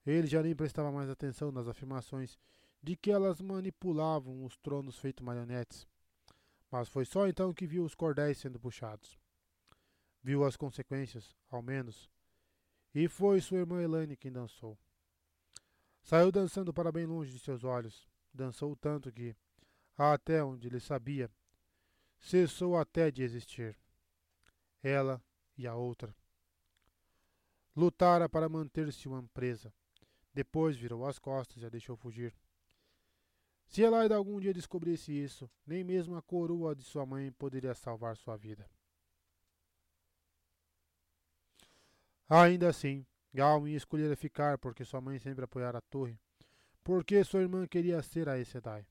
ele 0.05 0.27
já 0.27 0.43
nem 0.43 0.55
prestava 0.55 0.91
mais 0.91 1.09
atenção 1.09 1.51
nas 1.51 1.67
afirmações 1.67 2.37
de 2.79 2.95
que 2.95 3.09
elas 3.09 3.41
manipulavam 3.41 4.45
os 4.45 4.55
tronos 4.57 4.99
feito 4.99 5.23
marionetes. 5.23 5.87
Mas 6.69 6.87
foi 6.87 7.05
só 7.05 7.27
então 7.27 7.55
que 7.55 7.65
viu 7.65 7.83
os 7.83 7.95
cordéis 7.95 8.37
sendo 8.37 8.59
puxados. 8.59 9.17
Viu 10.21 10.43
as 10.43 10.55
consequências, 10.55 11.35
ao 11.49 11.63
menos, 11.63 12.12
e 12.93 13.07
foi 13.07 13.41
sua 13.41 13.57
irmã 13.57 13.81
Elaine 13.81 14.15
quem 14.15 14.31
dançou. 14.31 14.77
Saiu 16.03 16.31
dançando 16.31 16.73
para 16.73 16.91
bem 16.91 17.05
longe 17.05 17.31
de 17.31 17.39
seus 17.39 17.63
olhos. 17.63 18.07
Dançou 18.33 18.75
tanto 18.75 19.11
que, 19.11 19.35
até 19.97 20.43
onde 20.43 20.67
ele 20.67 20.79
sabia, 20.79 21.31
cessou 22.19 22.77
até 22.77 23.09
de 23.09 23.23
existir. 23.23 23.77
Ela 24.81 25.23
e 25.57 25.65
a 25.65 25.75
outra. 25.75 26.15
Lutara 27.75 28.27
para 28.27 28.49
manter-se 28.49 29.07
uma 29.07 29.23
presa. 29.33 29.73
Depois 30.33 30.75
virou 30.75 31.05
as 31.05 31.17
costas 31.17 31.63
e 31.63 31.65
a 31.65 31.69
deixou 31.69 31.95
fugir. 31.95 32.35
Se 33.65 33.81
Elaida 33.81 34.15
algum 34.15 34.39
dia 34.39 34.53
descobrisse 34.53 35.11
isso, 35.11 35.49
nem 35.65 35.83
mesmo 35.83 36.15
a 36.15 36.21
coroa 36.21 36.75
de 36.75 36.83
sua 36.83 37.05
mãe 37.05 37.31
poderia 37.31 37.73
salvar 37.73 38.15
sua 38.17 38.35
vida. 38.35 38.69
Ainda 42.35 42.69
assim, 42.69 43.05
Gawain 43.31 43.75
escolhera 43.75 44.15
ficar 44.15 44.57
porque 44.57 44.83
sua 44.83 44.99
mãe 44.99 45.19
sempre 45.19 45.43
apoiara 45.45 45.77
a 45.77 45.81
torre, 45.81 46.19
porque 46.83 47.23
sua 47.23 47.41
irmã 47.41 47.67
queria 47.67 48.01
ser 48.01 48.27
a 48.27 48.43
Sedai, 48.43 48.87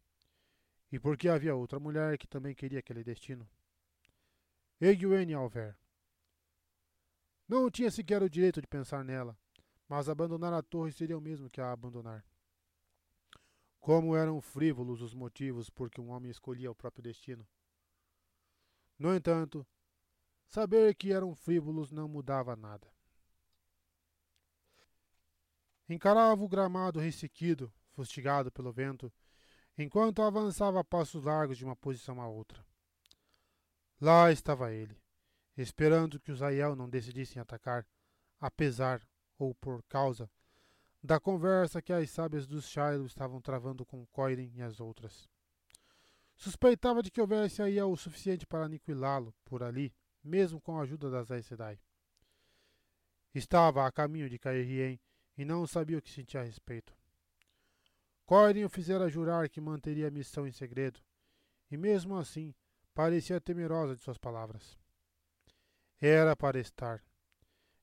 e 0.93 0.99
porque 1.01 1.29
havia 1.29 1.57
outra 1.57 1.81
mulher 1.81 2.17
que 2.17 2.29
também 2.29 2.55
queria 2.55 2.79
aquele 2.79 3.03
destino. 3.03 3.51
Egwene 4.81 5.35
Alver. 5.35 5.77
Não 7.49 7.69
tinha 7.69 7.91
sequer 7.91 8.23
o 8.23 8.31
direito 8.31 8.61
de 8.61 8.69
pensar 8.69 9.05
nela, 9.05 9.37
mas 9.89 10.09
abandonar 10.09 10.53
a 10.53 10.63
torre 10.63 10.93
seria 10.93 11.19
o 11.19 11.21
mesmo 11.21 11.51
que 11.51 11.61
a 11.61 11.73
abandonar. 11.73 12.25
Como 13.81 14.15
eram 14.15 14.41
frívolos 14.41 15.03
os 15.03 15.15
motivos 15.15 15.69
por 15.69 15.91
que 15.91 16.01
um 16.01 16.11
homem 16.11 16.31
escolhia 16.31 16.71
o 16.71 16.77
próprio 16.77 17.03
destino. 17.03 17.45
No 18.97 19.13
entanto, 19.13 19.67
saber 20.47 20.95
que 20.95 21.13
eram 21.13 21.35
frívolos 21.35 21.91
não 21.91 22.07
mudava 22.07 22.55
nada. 22.55 22.87
Encarava 25.93 26.43
o 26.43 26.49
gramado 26.49 26.99
ressequido, 26.99 27.71
fustigado 27.91 28.51
pelo 28.51 28.73
vento, 28.73 29.13
enquanto 29.77 30.23
avançava 30.23 30.81
a 30.81 30.85
passos 30.85 31.23
largos 31.23 31.59
de 31.59 31.67
uma 31.67 31.77
posição 31.77 32.19
a 32.19 32.27
outra. 32.27 32.65
Lá 34.01 34.33
estava 34.33 34.73
ele, 34.73 34.97
esperando 35.55 36.19
que 36.19 36.33
os 36.33 36.41
Aiel 36.41 36.75
não 36.75 36.89
decidissem 36.89 37.43
atacar, 37.43 37.87
apesar 38.41 39.07
ou 39.39 39.55
por 39.55 39.83
causa 39.83 40.31
da 41.03 41.21
conversa 41.21 41.83
que 41.83 41.93
as 41.93 42.09
sábias 42.09 42.47
dos 42.47 42.67
Shiloh 42.67 43.05
estavam 43.05 43.39
travando 43.39 43.85
com 43.85 44.07
Coiren 44.07 44.51
e 44.55 44.63
as 44.63 44.81
outras. 44.81 45.29
Suspeitava 46.35 47.03
de 47.03 47.11
que 47.11 47.21
houvesse 47.21 47.61
Aiel 47.61 47.91
o 47.91 47.99
suficiente 47.99 48.47
para 48.47 48.65
aniquilá-lo 48.65 49.35
por 49.45 49.63
ali, 49.63 49.95
mesmo 50.25 50.59
com 50.59 50.79
a 50.79 50.85
ajuda 50.85 51.11
das 51.11 51.31
Aes 51.31 51.45
Sedai. 51.45 51.79
Estava 53.35 53.87
a 53.87 53.93
caminho 53.93 54.31
de 54.31 54.39
Caerhien 54.39 54.99
e 55.37 55.45
não 55.45 55.67
sabia 55.67 55.99
o 55.99 56.03
que 56.03 56.11
sentia 56.11 56.41
a 56.41 56.45
respeito. 56.45 56.97
Corin 58.25 58.65
o 58.65 58.69
fizera 58.69 59.09
jurar 59.09 59.49
que 59.49 59.61
manteria 59.61 60.09
a 60.09 60.11
missão 60.11 60.47
em 60.47 60.53
segredo, 60.53 61.01
e 61.71 61.77
mesmo 61.77 62.17
assim 62.17 62.55
parecia 62.95 63.41
temerosa 63.41 63.97
de 63.97 64.03
suas 64.03 64.19
palavras. 64.19 64.79
Era 66.01 66.35
para 66.35 66.59
estar. 66.59 67.03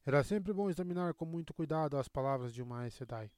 Era 0.06 0.24
sempre 0.24 0.54
bom 0.54 0.70
examinar 0.70 1.14
com 1.14 1.26
muito 1.26 1.54
cuidado 1.54 1.98
as 1.98 2.08
palavras 2.08 2.54
de 2.54 2.62
uma 2.62 2.90
Sedai. 2.90 3.32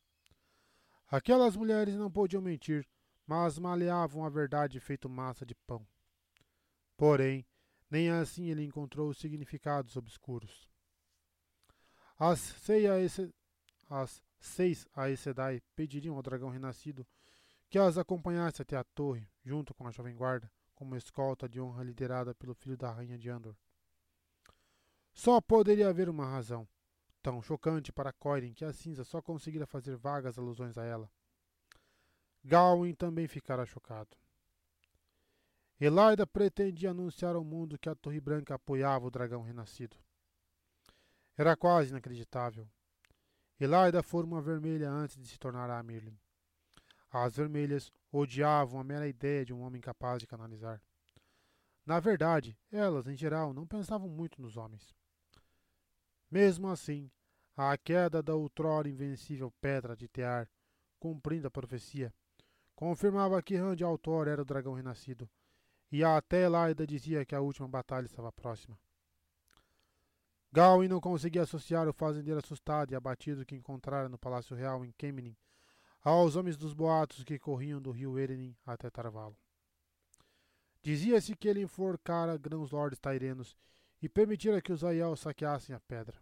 Aquelas 1.07 1.55
mulheres 1.55 1.95
não 1.95 2.09
podiam 2.09 2.41
mentir, 2.41 2.87
mas 3.27 3.59
maleavam 3.59 4.23
a 4.23 4.29
verdade 4.29 4.79
feito 4.79 5.09
massa 5.09 5.45
de 5.45 5.53
pão. 5.53 5.85
Porém, 6.95 7.45
nem 7.89 8.09
assim 8.09 8.49
ele 8.49 8.63
encontrou 8.63 9.13
significados 9.13 9.97
obscuros. 9.97 10.69
As 12.17 12.39
ceias 12.39 13.19
as 13.91 14.23
seis 14.39 14.87
Aes 14.95 15.19
Sedai 15.19 15.61
pediriam 15.75 16.15
ao 16.15 16.23
dragão 16.23 16.49
renascido 16.49 17.05
que 17.69 17.77
as 17.77 17.97
acompanhasse 17.97 18.61
até 18.61 18.77
a 18.77 18.83
torre, 18.83 19.29
junto 19.43 19.73
com 19.73 19.85
a 19.85 19.91
jovem 19.91 20.15
guarda, 20.15 20.49
como 20.73 20.95
escolta 20.95 21.47
de 21.47 21.59
honra 21.59 21.83
liderada 21.83 22.33
pelo 22.33 22.53
filho 22.53 22.77
da 22.77 22.89
rainha 22.89 23.17
de 23.17 23.29
Andor. 23.29 23.55
Só 25.13 25.41
poderia 25.41 25.89
haver 25.89 26.09
uma 26.09 26.25
razão, 26.25 26.67
tão 27.21 27.41
chocante 27.41 27.91
para 27.91 28.13
Coiren 28.13 28.53
que 28.53 28.63
a 28.63 28.71
cinza 28.71 29.03
só 29.03 29.21
conseguira 29.21 29.67
fazer 29.67 29.95
vagas 29.97 30.39
alusões 30.39 30.77
a 30.77 30.85
ela. 30.85 31.11
Gawain 32.43 32.93
também 32.93 33.27
ficara 33.27 33.65
chocado. 33.65 34.17
Elaida 35.79 36.25
pretendia 36.25 36.91
anunciar 36.91 37.35
ao 37.35 37.43
mundo 37.43 37.77
que 37.77 37.89
a 37.89 37.95
Torre 37.95 38.21
Branca 38.21 38.55
apoiava 38.55 39.05
o 39.05 39.11
dragão 39.11 39.43
renascido. 39.43 39.97
Era 41.37 41.57
quase 41.57 41.89
inacreditável, 41.89 42.67
Elaida 43.63 44.01
fora 44.01 44.25
uma 44.25 44.41
vermelha 44.41 44.89
antes 44.89 45.15
de 45.15 45.27
se 45.27 45.37
tornar 45.37 45.69
a 45.69 45.83
Mirlin. 45.83 46.17
As 47.11 47.35
vermelhas 47.35 47.91
odiavam 48.11 48.79
a 48.79 48.83
mera 48.83 49.07
ideia 49.07 49.45
de 49.45 49.53
um 49.53 49.61
homem 49.61 49.79
capaz 49.79 50.19
de 50.19 50.25
canalizar. 50.25 50.81
Na 51.85 51.99
verdade, 51.99 52.57
elas, 52.71 53.05
em 53.05 53.15
geral, 53.15 53.53
não 53.53 53.67
pensavam 53.67 54.09
muito 54.09 54.41
nos 54.41 54.57
homens. 54.57 54.95
Mesmo 56.31 56.69
assim, 56.69 57.11
a 57.55 57.77
queda 57.77 58.23
da 58.23 58.33
outrora 58.33 58.89
invencível 58.89 59.53
pedra 59.61 59.95
de 59.95 60.07
Tear, 60.07 60.49
cumprindo 60.99 61.47
a 61.47 61.51
profecia, 61.51 62.11
confirmava 62.75 63.43
que 63.43 63.57
Rand 63.57 63.83
Altor 63.85 64.27
era 64.27 64.41
o 64.41 64.45
dragão 64.45 64.73
renascido, 64.73 65.29
e 65.91 66.03
até 66.03 66.45
Elaida 66.45 66.87
dizia 66.87 67.23
que 67.23 67.35
a 67.35 67.41
última 67.41 67.67
batalha 67.67 68.07
estava 68.07 68.31
próxima. 68.31 68.75
Gawain 70.53 70.89
não 70.89 70.99
conseguia 70.99 71.43
associar 71.43 71.87
o 71.87 71.93
fazendeiro 71.93 72.39
assustado 72.39 72.91
e 72.91 72.95
abatido 72.95 73.45
que 73.45 73.55
encontrara 73.55 74.09
no 74.09 74.17
Palácio 74.17 74.55
Real 74.55 74.83
em 74.83 74.91
Kemnin 74.91 75.35
aos 76.03 76.35
homens 76.35 76.57
dos 76.57 76.73
boatos 76.73 77.23
que 77.23 77.39
corriam 77.39 77.81
do 77.81 77.91
rio 77.91 78.17
Erenin 78.19 78.55
até 78.65 78.89
Tarvalo. 78.89 79.37
Dizia-se 80.81 81.35
que 81.35 81.47
ele 81.47 81.61
enforcara 81.61 82.37
grãos 82.37 82.71
lordes 82.71 82.99
tairenos 82.99 83.55
e 84.01 84.09
permitira 84.09 84.61
que 84.61 84.73
os 84.73 84.83
Aiel 84.83 85.15
saqueassem 85.15 85.75
a 85.75 85.79
pedra. 85.79 86.19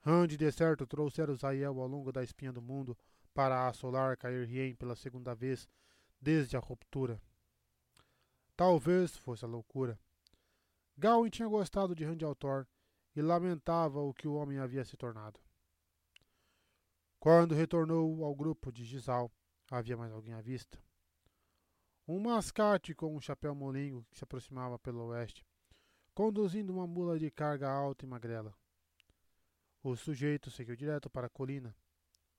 Rand 0.00 0.28
de 0.28 0.50
certo 0.50 0.86
trouxera 0.86 1.30
os 1.30 1.44
Aiel 1.44 1.78
ao 1.80 1.86
longo 1.86 2.10
da 2.10 2.24
espinha 2.24 2.52
do 2.52 2.62
mundo 2.62 2.96
para 3.34 3.68
assolar 3.68 4.16
Caerhien 4.16 4.74
pela 4.74 4.96
segunda 4.96 5.34
vez 5.34 5.68
desde 6.20 6.56
a 6.56 6.60
ruptura. 6.60 7.20
Talvez 8.56 9.14
fosse 9.16 9.44
a 9.44 9.48
loucura. 9.48 10.00
Gawain 10.96 11.30
tinha 11.30 11.46
gostado 11.46 11.94
de 11.94 12.04
Rand 12.04 12.24
Altor 12.24 12.66
e 13.14 13.22
lamentava 13.22 14.00
o 14.00 14.14
que 14.14 14.28
o 14.28 14.34
homem 14.34 14.58
havia 14.58 14.84
se 14.84 14.96
tornado. 14.96 15.40
Quando 17.18 17.54
retornou 17.54 18.24
ao 18.24 18.34
grupo 18.34 18.70
de 18.70 18.84
Gisal, 18.84 19.30
havia 19.70 19.96
mais 19.96 20.12
alguém 20.12 20.34
à 20.34 20.40
vista. 20.40 20.80
Um 22.06 22.20
mascate 22.20 22.94
com 22.94 23.14
um 23.14 23.20
chapéu 23.20 23.54
molingo 23.54 24.06
que 24.10 24.16
se 24.16 24.24
aproximava 24.24 24.78
pelo 24.78 25.06
oeste, 25.08 25.44
conduzindo 26.14 26.72
uma 26.72 26.86
mula 26.86 27.18
de 27.18 27.30
carga 27.30 27.68
alta 27.68 28.04
e 28.04 28.08
magrela. 28.08 28.54
O 29.82 29.94
sujeito 29.96 30.50
seguiu 30.50 30.76
direto 30.76 31.10
para 31.10 31.26
a 31.26 31.30
colina, 31.30 31.76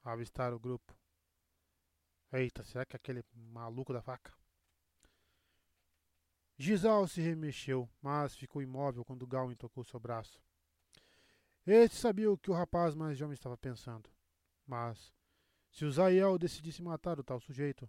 a 0.04 0.14
avistar 0.14 0.54
o 0.54 0.60
grupo. 0.60 0.98
Eita, 2.32 2.64
será 2.64 2.86
que 2.86 2.96
é 2.96 2.98
aquele 2.98 3.24
maluco 3.34 3.92
da 3.92 4.02
faca? 4.02 4.34
Gisal 6.58 7.08
se 7.08 7.22
remexeu, 7.22 7.90
mas 8.02 8.36
ficou 8.36 8.62
imóvel 8.62 9.06
quando 9.06 9.26
Gawain 9.26 9.56
tocou 9.56 9.84
seu 9.84 10.00
braço. 10.00 10.42
Este 11.72 11.98
sabia 11.98 12.32
o 12.32 12.36
que 12.36 12.50
o 12.50 12.54
rapaz 12.56 12.96
mais 12.96 13.16
jovem 13.16 13.36
estava 13.36 13.56
pensando. 13.56 14.10
Mas, 14.66 15.14
se 15.70 15.86
o 15.86 15.92
Zael 15.92 16.36
decidisse 16.36 16.82
matar 16.82 17.20
o 17.20 17.24
tal 17.24 17.40
sujeito, 17.40 17.88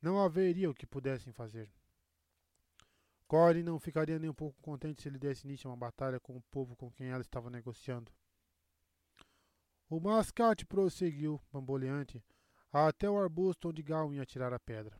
não 0.00 0.22
haveria 0.22 0.70
o 0.70 0.74
que 0.74 0.86
pudessem 0.86 1.32
fazer. 1.32 1.68
Corin 3.26 3.64
não 3.64 3.80
ficaria 3.80 4.20
nem 4.20 4.30
um 4.30 4.34
pouco 4.34 4.62
contente 4.62 5.02
se 5.02 5.08
ele 5.08 5.18
desse 5.18 5.48
início 5.48 5.68
a 5.68 5.72
uma 5.72 5.76
batalha 5.76 6.20
com 6.20 6.36
o 6.36 6.42
povo 6.42 6.76
com 6.76 6.92
quem 6.92 7.08
ela 7.08 7.20
estava 7.20 7.50
negociando. 7.50 8.12
O 9.90 9.98
mascate 9.98 10.64
prosseguiu, 10.64 11.42
bamboleante, 11.52 12.24
até 12.72 13.10
o 13.10 13.18
arbusto 13.18 13.70
onde 13.70 13.82
Gawain 13.82 14.18
ia 14.18 14.24
tirar 14.24 14.52
a 14.52 14.60
pedra. 14.60 14.96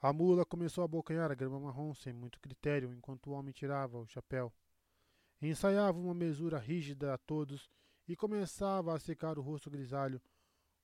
A 0.00 0.12
mula 0.12 0.44
começou 0.44 0.82
a 0.82 0.86
abocanhar 0.86 1.30
a 1.30 1.36
grama 1.36 1.60
marrom 1.60 1.94
sem 1.94 2.12
muito 2.12 2.40
critério 2.40 2.92
enquanto 2.92 3.28
o 3.28 3.34
homem 3.34 3.52
tirava 3.52 4.00
o 4.00 4.08
chapéu. 4.08 4.52
Ensaiava 5.40 5.98
uma 5.98 6.14
mesura 6.14 6.58
rígida 6.58 7.14
a 7.14 7.18
todos 7.18 7.70
e 8.06 8.14
começava 8.14 8.94
a 8.94 8.98
secar 8.98 9.38
o 9.38 9.42
rosto 9.42 9.70
grisalho 9.70 10.20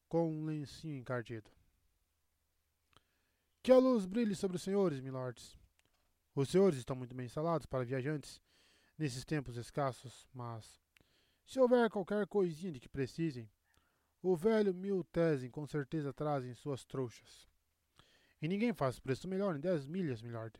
com 0.08 0.30
um 0.30 0.44
lencinho 0.44 0.96
encardido. 0.96 1.50
Que 3.62 3.72
a 3.72 3.78
luz 3.78 4.06
brilhe 4.06 4.34
sobre 4.34 4.56
os 4.56 4.62
senhores, 4.62 5.00
milords. 5.00 5.58
Os 6.34 6.48
senhores 6.48 6.78
estão 6.78 6.94
muito 6.94 7.14
bem 7.14 7.26
instalados 7.26 7.66
para 7.66 7.84
viajantes 7.84 8.40
nesses 8.96 9.24
tempos 9.24 9.56
escassos, 9.56 10.26
mas 10.32 10.80
se 11.44 11.60
houver 11.60 11.90
qualquer 11.90 12.26
coisinha 12.26 12.72
de 12.72 12.80
que 12.80 12.88
precisem, 12.88 13.50
o 14.22 14.34
velho 14.34 14.74
Miltesen 14.74 15.50
com 15.50 15.66
certeza 15.66 16.12
traz 16.12 16.44
em 16.44 16.54
suas 16.54 16.84
trouxas. 16.84 17.48
E 18.40 18.48
ninguém 18.48 18.72
faz 18.72 18.98
preço 18.98 19.28
melhor 19.28 19.56
em 19.56 19.60
dez 19.60 19.86
milhas, 19.86 20.22
milord. 20.22 20.58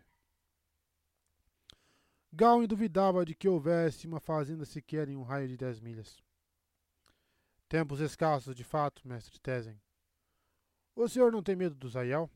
Gawain 2.39 2.66
duvidava 2.66 3.24
de 3.24 3.34
que 3.34 3.48
houvesse 3.48 4.06
uma 4.06 4.20
fazenda 4.20 4.66
sequer 4.66 5.08
em 5.08 5.16
um 5.16 5.23
raio 5.23 5.48
de 5.48 5.56
dez 5.56 5.81
milhas. 5.81 6.23
Tempos 7.66 7.98
escassos, 7.98 8.55
de 8.55 8.62
fato, 8.62 9.08
mestre 9.08 9.40
Tesen. 9.40 9.81
O 10.94 11.08
senhor 11.08 11.32
não 11.32 11.42
tem 11.42 11.56
medo 11.56 11.74
dos 11.74 11.97
Aiel? 11.97 12.31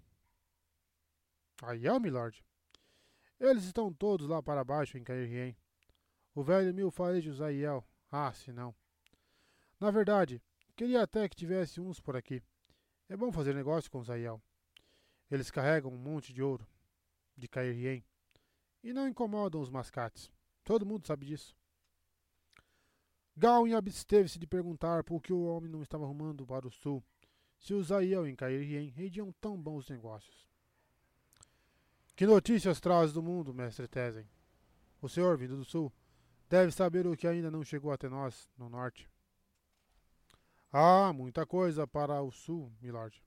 Aiel, 1.62 2.01
milord? 2.01 2.43
Eles 3.39 3.65
estão 3.65 3.93
todos 3.93 4.27
lá 4.27 4.43
para 4.43 4.65
baixo 4.65 4.97
em 4.97 5.05
Cairhien. 5.05 5.55
O 6.35 6.43
velho 6.43 6.73
mil 6.73 6.91
fareja 6.91 7.31
os 7.31 7.43
Aiel. 7.43 7.87
Ah, 8.11 8.33
se 8.33 8.55
não. 8.55 8.75
Na 9.79 9.91
verdade, 9.91 10.43
queria 10.77 11.03
até 11.03 11.29
que 11.29 11.37
tivesse 11.37 11.79
uns 11.79 12.01
por 12.01 12.17
aqui. 12.17 12.43
É 13.07 13.19
bom 13.19 13.31
fazer 13.31 13.55
negócio 13.55 13.91
com 13.91 13.99
os 13.99 14.09
Aiel. 14.09 14.43
Eles 15.31 15.51
carregam 15.51 15.93
um 15.93 15.99
monte 15.99 16.33
de 16.33 16.43
ouro, 16.43 16.67
de 17.37 17.47
Cairhien, 17.47 18.03
e 18.83 18.92
não 18.92 19.09
incomodam 19.09 19.60
os 19.60 19.70
mascates. 19.70 20.31
Todo 20.65 20.86
mundo 20.86 21.07
sabe 21.07 21.26
disso. 21.26 21.57
Gawain 23.36 23.75
absteve-se 23.75 24.39
de 24.39 24.47
perguntar 24.47 25.05
por 25.05 25.23
que 25.23 25.33
o 25.33 25.44
homem 25.44 25.70
não 25.70 25.83
estava 25.83 26.05
arrumando 26.05 26.47
para 26.47 26.67
o 26.67 26.70
sul, 26.70 27.02
se 27.59 27.75
os 27.75 27.91
Aiel 27.92 28.26
em 28.26 28.34
Cairhien 28.34 28.89
rendiam 28.89 29.33
tão 29.41 29.60
bons 29.60 29.89
negócios. 29.89 30.49
Que 32.17 32.26
notícias 32.26 32.81
traz 32.81 33.12
do 33.12 33.23
mundo, 33.23 33.55
mestre 33.55 33.89
Tesen? 33.89 34.28
O 35.00 35.09
senhor, 35.09 35.39
vindo 35.39 35.57
do 35.57 35.65
sul, 35.65 35.92
deve 36.49 36.70
saber 36.70 37.07
o 37.07 37.17
que 37.17 37.26
ainda 37.26 37.50
não 37.50 37.65
chegou 37.65 37.92
até 37.92 38.09
nós, 38.09 38.49
no 38.59 38.68
norte. 38.68 39.09
Ah, 40.73 41.12
muita 41.12 41.47
coisa 41.47 41.86
para 41.86 42.20
o 42.23 42.31
sul, 42.31 42.70
milord. 42.81 43.23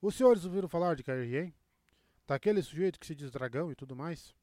Os 0.00 0.16
senhores 0.16 0.44
ouviram 0.44 0.68
falar 0.68 0.96
de 0.96 1.04
Cairhien? 1.04 1.54
Daquele 2.26 2.62
sujeito 2.62 2.98
que 2.98 3.06
se 3.06 3.14
diz 3.14 3.30
dragão 3.30 3.70
e 3.70 3.74
tudo 3.74 3.96
mais? 3.96 4.34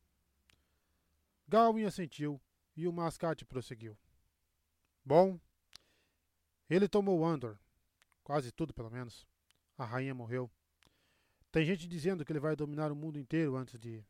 Gawain 1.48 1.86
assentiu 1.86 2.40
e 2.76 2.88
o 2.88 2.94
mascate 2.94 3.46
prosseguiu. 3.46 3.98
Bom, 5.04 5.40
ele 6.70 6.88
tomou 6.88 7.26
Andor. 7.26 7.58
Quase 8.24 8.52
tudo, 8.52 8.74
pelo 8.74 8.92
menos. 8.92 9.26
A 9.78 9.84
rainha 9.84 10.14
morreu. 10.14 10.52
Tem 11.52 11.66
gente 11.66 11.88
dizendo 11.88 12.24
que 12.24 12.32
ele 12.32 12.40
vai 12.40 12.56
dominar 12.56 12.92
o 12.92 12.96
mundo 12.96 13.18
inteiro 13.18 13.56
antes 13.56 13.80
de. 13.80 14.06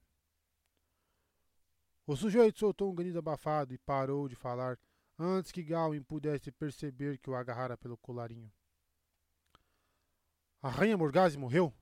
O 2.05 2.17
sujeito 2.17 2.59
soltou 2.59 2.91
um 2.91 2.95
grito 2.95 3.17
abafado 3.17 3.73
e 3.73 3.77
parou 3.77 4.27
de 4.27 4.35
falar 4.35 4.77
antes 5.17 5.51
que 5.51 5.63
Gawain 5.63 6.03
pudesse 6.03 6.51
perceber 6.51 7.17
que 7.17 7.29
o 7.29 7.35
agarrara 7.35 7.77
pelo 7.77 7.97
colarinho. 7.97 8.51
A 10.61 10.69
rainha 10.69 10.97
Morgase 10.97 11.37
morreu? 11.37 11.73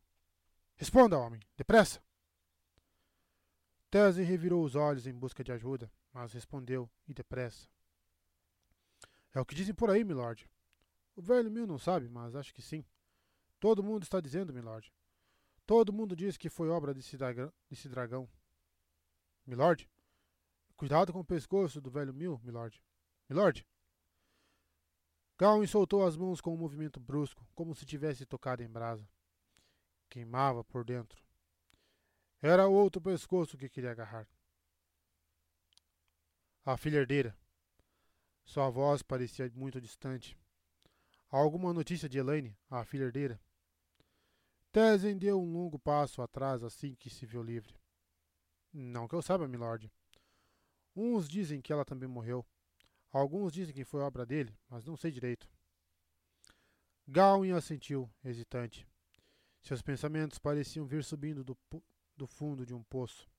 Responda, 0.77 1.17
homem, 1.17 1.41
depressa! 1.55 1.99
Tese 3.89 4.21
revirou 4.21 4.63
os 4.63 4.75
olhos 4.75 5.07
em 5.07 5.13
busca 5.13 5.43
de 5.43 5.51
ajuda, 5.51 5.91
mas 6.13 6.33
respondeu, 6.33 6.87
e 7.07 7.15
depressa. 7.15 7.67
É 9.33 9.39
o 9.39 9.45
que 9.45 9.55
dizem 9.55 9.73
por 9.73 9.89
aí, 9.89 10.03
milord. 10.03 10.47
O 11.15 11.21
velho 11.21 11.49
Mil 11.49 11.65
não 11.65 11.79
sabe, 11.79 12.07
mas 12.07 12.35
acho 12.35 12.53
que 12.53 12.61
sim. 12.61 12.85
Todo 13.59 13.83
mundo 13.83 14.03
está 14.03 14.21
dizendo, 14.21 14.53
milord. 14.53 14.93
Todo 15.65 15.91
mundo 15.91 16.15
diz 16.15 16.37
que 16.37 16.47
foi 16.47 16.69
obra 16.69 16.93
desse, 16.93 17.17
dragão. 17.17 17.51
Desse 17.67 17.89
dragão. 17.89 18.29
Milord? 19.47 19.89
Cuidado 20.75 21.11
com 21.11 21.21
o 21.21 21.25
pescoço 21.25 21.81
do 21.81 21.89
velho 21.89 22.13
Mil, 22.13 22.39
milord. 22.43 22.79
Milord? 23.27 23.65
Gawain 25.39 25.65
soltou 25.65 26.05
as 26.05 26.15
mãos 26.15 26.39
com 26.39 26.53
um 26.53 26.57
movimento 26.57 26.99
brusco, 26.99 27.47
como 27.55 27.73
se 27.73 27.83
tivesse 27.83 28.27
tocado 28.27 28.61
em 28.61 28.69
brasa. 28.69 29.09
Queimava 30.09 30.63
por 30.63 30.83
dentro. 30.83 31.21
Era 32.41 32.67
outro 32.67 33.01
pescoço 33.01 33.57
que 33.57 33.69
queria 33.69 33.91
agarrar. 33.91 34.27
A 36.65 36.77
filha 36.77 36.97
herdeira. 36.97 37.35
Sua 38.45 38.69
voz 38.69 39.01
parecia 39.01 39.51
muito 39.55 39.81
distante. 39.81 40.37
Alguma 41.29 41.73
notícia 41.73 42.07
de 42.07 42.17
Elaine, 42.17 42.55
a 42.69 42.85
filha 42.85 43.03
herdeira? 43.03 43.39
Tezen 44.71 45.17
deu 45.17 45.41
um 45.41 45.51
longo 45.51 45.79
passo 45.79 46.21
atrás 46.21 46.63
assim 46.63 46.95
que 46.95 47.09
se 47.09 47.25
viu 47.25 47.41
livre. 47.41 47.75
Não 48.71 49.07
que 49.07 49.15
eu 49.15 49.21
saiba, 49.21 49.47
milord. 49.47 49.91
Uns 50.95 51.27
dizem 51.27 51.61
que 51.61 51.73
ela 51.73 51.83
também 51.83 52.07
morreu. 52.07 52.45
Alguns 53.11 53.51
dizem 53.51 53.73
que 53.73 53.83
foi 53.83 54.01
obra 54.01 54.25
dele, 54.25 54.57
mas 54.69 54.85
não 54.85 54.95
sei 54.95 55.11
direito. 55.11 55.49
Gawain 57.07 57.51
assentiu, 57.51 58.09
hesitante. 58.23 58.87
Seus 59.63 59.81
pensamentos 59.81 60.39
pareciam 60.39 60.85
vir 60.85 61.03
subindo 61.03 61.43
do, 61.43 61.57
do 62.15 62.27
fundo 62.27 62.65
de 62.65 62.73
um 62.73 62.83
poço. 62.83 63.29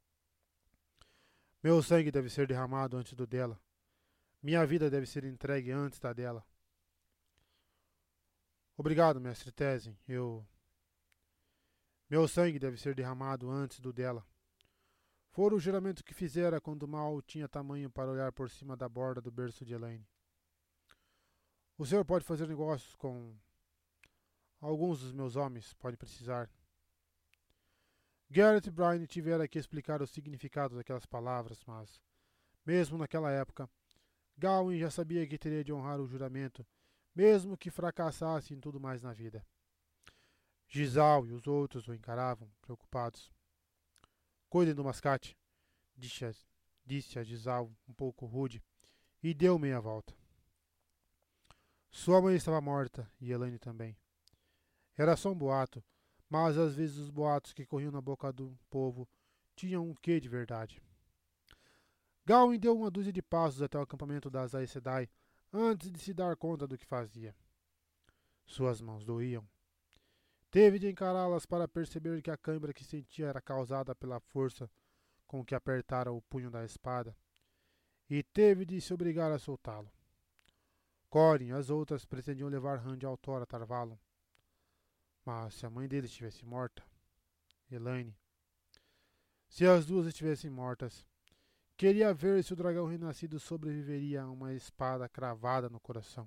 Meu 1.63 1.83
sangue 1.83 2.11
deve 2.11 2.31
ser 2.31 2.47
derramado 2.47 2.97
antes 2.97 3.15
do 3.15 3.27
dela. 3.27 3.61
Minha 4.43 4.65
vida 4.65 4.89
deve 4.89 5.07
ser 5.07 5.25
entregue 5.25 5.73
antes 5.73 5.99
da 5.99 6.13
dela. 6.13 6.47
Obrigado, 8.77 9.21
mestre 9.21 9.51
Tese. 9.51 9.99
Eu. 10.07 10.47
Meu 12.09 12.29
sangue 12.29 12.59
deve 12.59 12.77
ser 12.77 12.95
derramado 12.95 13.51
antes 13.51 13.81
do 13.81 13.93
dela. 13.93 14.25
Fora 15.31 15.55
o 15.55 15.61
juramento 15.61 16.05
que 16.05 16.15
fizera 16.15 16.61
quando 16.61 16.87
mal 16.87 17.21
tinha 17.23 17.49
tamanho 17.49 17.91
para 17.91 18.11
olhar 18.11 18.33
por 18.33 18.49
cima 18.49 18.77
da 18.77 18.89
borda 18.89 19.21
do 19.21 19.31
berço 19.31 19.65
de 19.65 19.75
Elaine. 19.75 20.07
O 21.77 21.85
senhor 21.85 22.05
pode 22.05 22.25
fazer 22.25 22.47
negócios 22.49 22.95
com 22.95 23.37
alguns 24.61 25.01
dos 25.01 25.13
meus 25.13 25.37
homens, 25.37 25.75
pode 25.75 25.97
precisar. 25.97 26.51
Garrett 28.31 28.71
Bryan 28.71 29.07
tivera 29.07 29.49
que 29.49 29.59
explicar 29.59 30.03
o 30.03 30.07
significado 30.07 30.77
daquelas 30.77 31.07
palavras, 31.07 31.63
mas, 31.65 32.01
mesmo 32.65 32.99
naquela 32.99 33.31
época, 33.31 33.69
Gawain 34.37 34.79
já 34.79 34.91
sabia 34.91 35.27
que 35.27 35.39
teria 35.39 35.65
de 35.65 35.73
honrar 35.73 35.99
o 36.01 36.07
juramento, 36.07 36.67
mesmo 37.15 37.57
que 37.57 37.71
fracassasse 37.71 38.55
em 38.55 38.61
tudo 38.61 38.79
mais 38.79 39.03
na 39.03 39.13
vida. 39.13 39.45
Gisal 40.69 41.27
e 41.27 41.33
os 41.33 41.47
outros 41.47 41.89
o 41.89 41.95
encaravam, 41.95 42.51
preocupados. 42.61 43.33
Cuidem 44.51 44.75
do 44.75 44.85
mascate, 44.85 45.37
disse, 45.97 46.25
disse 46.85 47.19
a 47.19 47.25
Gisal 47.25 47.73
um 47.89 47.95
pouco 47.95 48.27
rude, 48.27 48.63
e 49.23 49.33
deu 49.33 49.59
meia 49.59 49.81
volta. 49.81 50.15
Sua 51.91 52.21
mãe 52.21 52.37
estava 52.37 52.61
morta, 52.61 53.11
e 53.19 53.33
Elaine 53.33 53.59
também. 53.59 53.97
Era 54.99 55.17
só 55.17 55.31
um 55.31 55.35
boato, 55.35 55.83
mas 56.29 56.59
às 56.59 56.75
vezes 56.75 56.97
os 56.99 57.09
boatos 57.09 57.53
que 57.53 57.65
corriam 57.65 57.93
na 57.93 58.01
boca 58.01 58.33
do 58.33 58.59
povo 58.69 59.09
tinham 59.55 59.89
um 59.89 59.95
quê 59.95 60.19
de 60.19 60.29
verdade. 60.29 60.83
Gawain 62.27 62.59
deu 62.59 62.77
uma 62.77 62.91
dúzia 62.91 63.13
de 63.13 63.23
passos 63.23 63.63
até 63.63 63.79
o 63.79 63.83
acampamento 63.83 64.29
das 64.29 64.57
Aes 64.57 64.73
Sedai 64.73 65.09
antes 65.53 65.91
de 65.91 66.01
se 66.01 66.13
dar 66.13 66.37
conta 66.37 66.67
do 66.67 66.77
que 66.77 66.85
fazia. 66.85 67.35
Suas 68.45 68.81
mãos 68.81 69.05
doíam. 69.05 69.49
Teve 70.51 70.81
de 70.81 70.91
encará-las 70.91 71.47
para 71.47 71.69
perceber 71.69 72.21
que 72.21 72.31
a 72.31 72.37
câimbra 72.37 72.73
que 72.75 72.85
sentia 72.85 73.29
era 73.29 73.41
causada 73.41 73.95
pela 73.95 74.19
força 74.19 74.69
com 75.29 75.45
que 75.45 75.55
apertara 75.55 76.11
o 76.11 76.23
punho 76.23 76.51
da 76.51 76.65
espada, 76.65 77.15
e 78.09 78.23
teve 78.23 78.65
de 78.65 78.81
se 78.81 78.93
obrigar 78.93 79.31
a 79.31 79.39
soltá-lo. 79.39 79.93
Corin 81.11 81.49
e 81.49 81.53
as 81.53 81.71
outras 81.71 82.05
pretendiam 82.05 82.49
levar 82.49 82.79
Rand 82.79 83.05
ao 83.05 83.19
a 83.37 83.47
Tarvalon. 83.47 83.97
Mas 85.29 85.57
se 85.57 85.67
a 85.67 85.69
mãe 85.69 85.87
dele 85.87 86.07
estivesse 86.07 86.43
morta, 86.43 86.83
Elaine, 87.71 88.17
se 89.47 89.67
as 89.67 89.85
duas 89.85 90.07
estivessem 90.07 90.49
mortas, 90.49 91.07
queria 91.77 92.15
ver 92.15 92.43
se 92.43 92.55
o 92.55 92.57
dragão 92.57 92.87
renascido 92.87 93.39
sobreviveria 93.39 94.23
a 94.23 94.31
uma 94.31 94.55
espada 94.55 95.07
cravada 95.07 95.69
no 95.69 95.79
coração. 95.79 96.27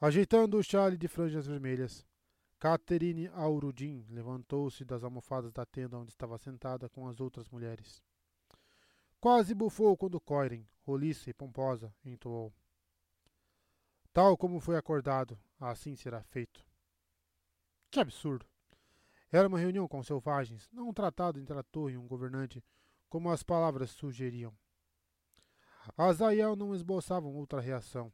Ajeitando 0.00 0.58
o 0.58 0.62
chale 0.62 0.96
de 0.96 1.08
franjas 1.08 1.48
vermelhas, 1.48 2.06
Catherine 2.60 3.26
Aurudin 3.26 4.06
levantou-se 4.10 4.84
das 4.84 5.02
almofadas 5.02 5.52
da 5.52 5.66
tenda 5.66 5.98
onde 5.98 6.12
estava 6.12 6.38
sentada 6.38 6.88
com 6.88 7.08
as 7.08 7.18
outras 7.18 7.48
mulheres. 7.48 8.00
Quase 9.20 9.56
bufou 9.56 9.96
quando 9.96 10.20
Coiren, 10.20 10.64
roliça 10.86 11.28
e 11.30 11.34
pomposa, 11.34 11.92
entoou. 12.04 12.54
Tal 14.12 14.36
como 14.36 14.60
foi 14.60 14.76
acordado, 14.76 15.38
assim 15.60 15.94
será 15.94 16.22
feito. 16.22 16.64
Que 17.90 18.00
absurdo! 18.00 18.46
Era 19.30 19.48
uma 19.48 19.58
reunião 19.58 19.86
com 19.86 20.02
selvagens, 20.02 20.68
não 20.72 20.88
um 20.88 20.92
tratado 20.92 21.38
entre 21.38 21.56
a 21.58 21.62
torre 21.62 21.94
e 21.94 21.98
um 21.98 22.06
governante, 22.06 22.64
como 23.08 23.30
as 23.30 23.42
palavras 23.42 23.90
sugeriam. 23.90 24.56
Azael 25.96 26.56
não 26.56 26.74
esboçavam 26.74 27.34
outra 27.34 27.60
reação 27.60 28.12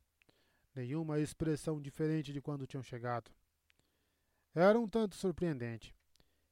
nenhuma 0.74 1.20
expressão 1.20 1.80
diferente 1.80 2.32
de 2.32 2.40
quando 2.40 2.66
tinham 2.66 2.82
chegado. 2.82 3.30
Era 4.54 4.78
um 4.78 4.88
tanto 4.88 5.14
surpreendente. 5.14 5.94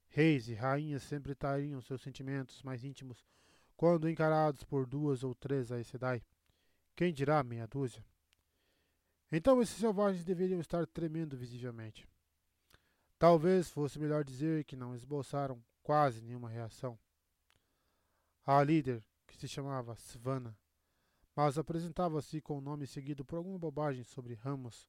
Reis 0.07 0.47
e 0.47 0.53
rainhas 0.53 1.03
sempre 1.03 1.35
trariam 1.35 1.81
seus 1.81 2.01
sentimentos 2.01 2.61
mais 2.63 2.83
íntimos 2.83 3.25
quando 3.75 4.09
encarados 4.09 4.63
por 4.63 4.85
duas 4.85 5.23
ou 5.23 5.33
três 5.33 5.71
Aes 5.71 5.87
Sedai. 5.87 6.23
Quem 6.95 7.13
dirá 7.13 7.43
meia 7.43 7.67
dúzia? 7.67 8.05
Então 9.35 9.59
esses 9.59 9.77
selvagens 9.77 10.23
deveriam 10.23 10.59
estar 10.59 10.85
tremendo 10.85 11.35
visivelmente. 11.35 12.07
Talvez 13.17 13.67
fosse 13.67 13.97
melhor 13.97 14.23
dizer 14.23 14.63
que 14.63 14.75
não 14.75 14.93
esboçaram 14.93 15.59
quase 15.81 16.21
nenhuma 16.21 16.47
reação. 16.47 16.99
A 18.45 18.61
líder, 18.63 19.03
que 19.25 19.35
se 19.35 19.47
chamava 19.47 19.95
Svana, 19.95 20.55
mas 21.35 21.57
apresentava-se 21.57 22.39
com 22.41 22.59
o 22.59 22.61
nome 22.61 22.85
seguido 22.85 23.25
por 23.25 23.37
alguma 23.37 23.57
bobagem 23.57 24.03
sobre 24.03 24.35
ramos. 24.35 24.87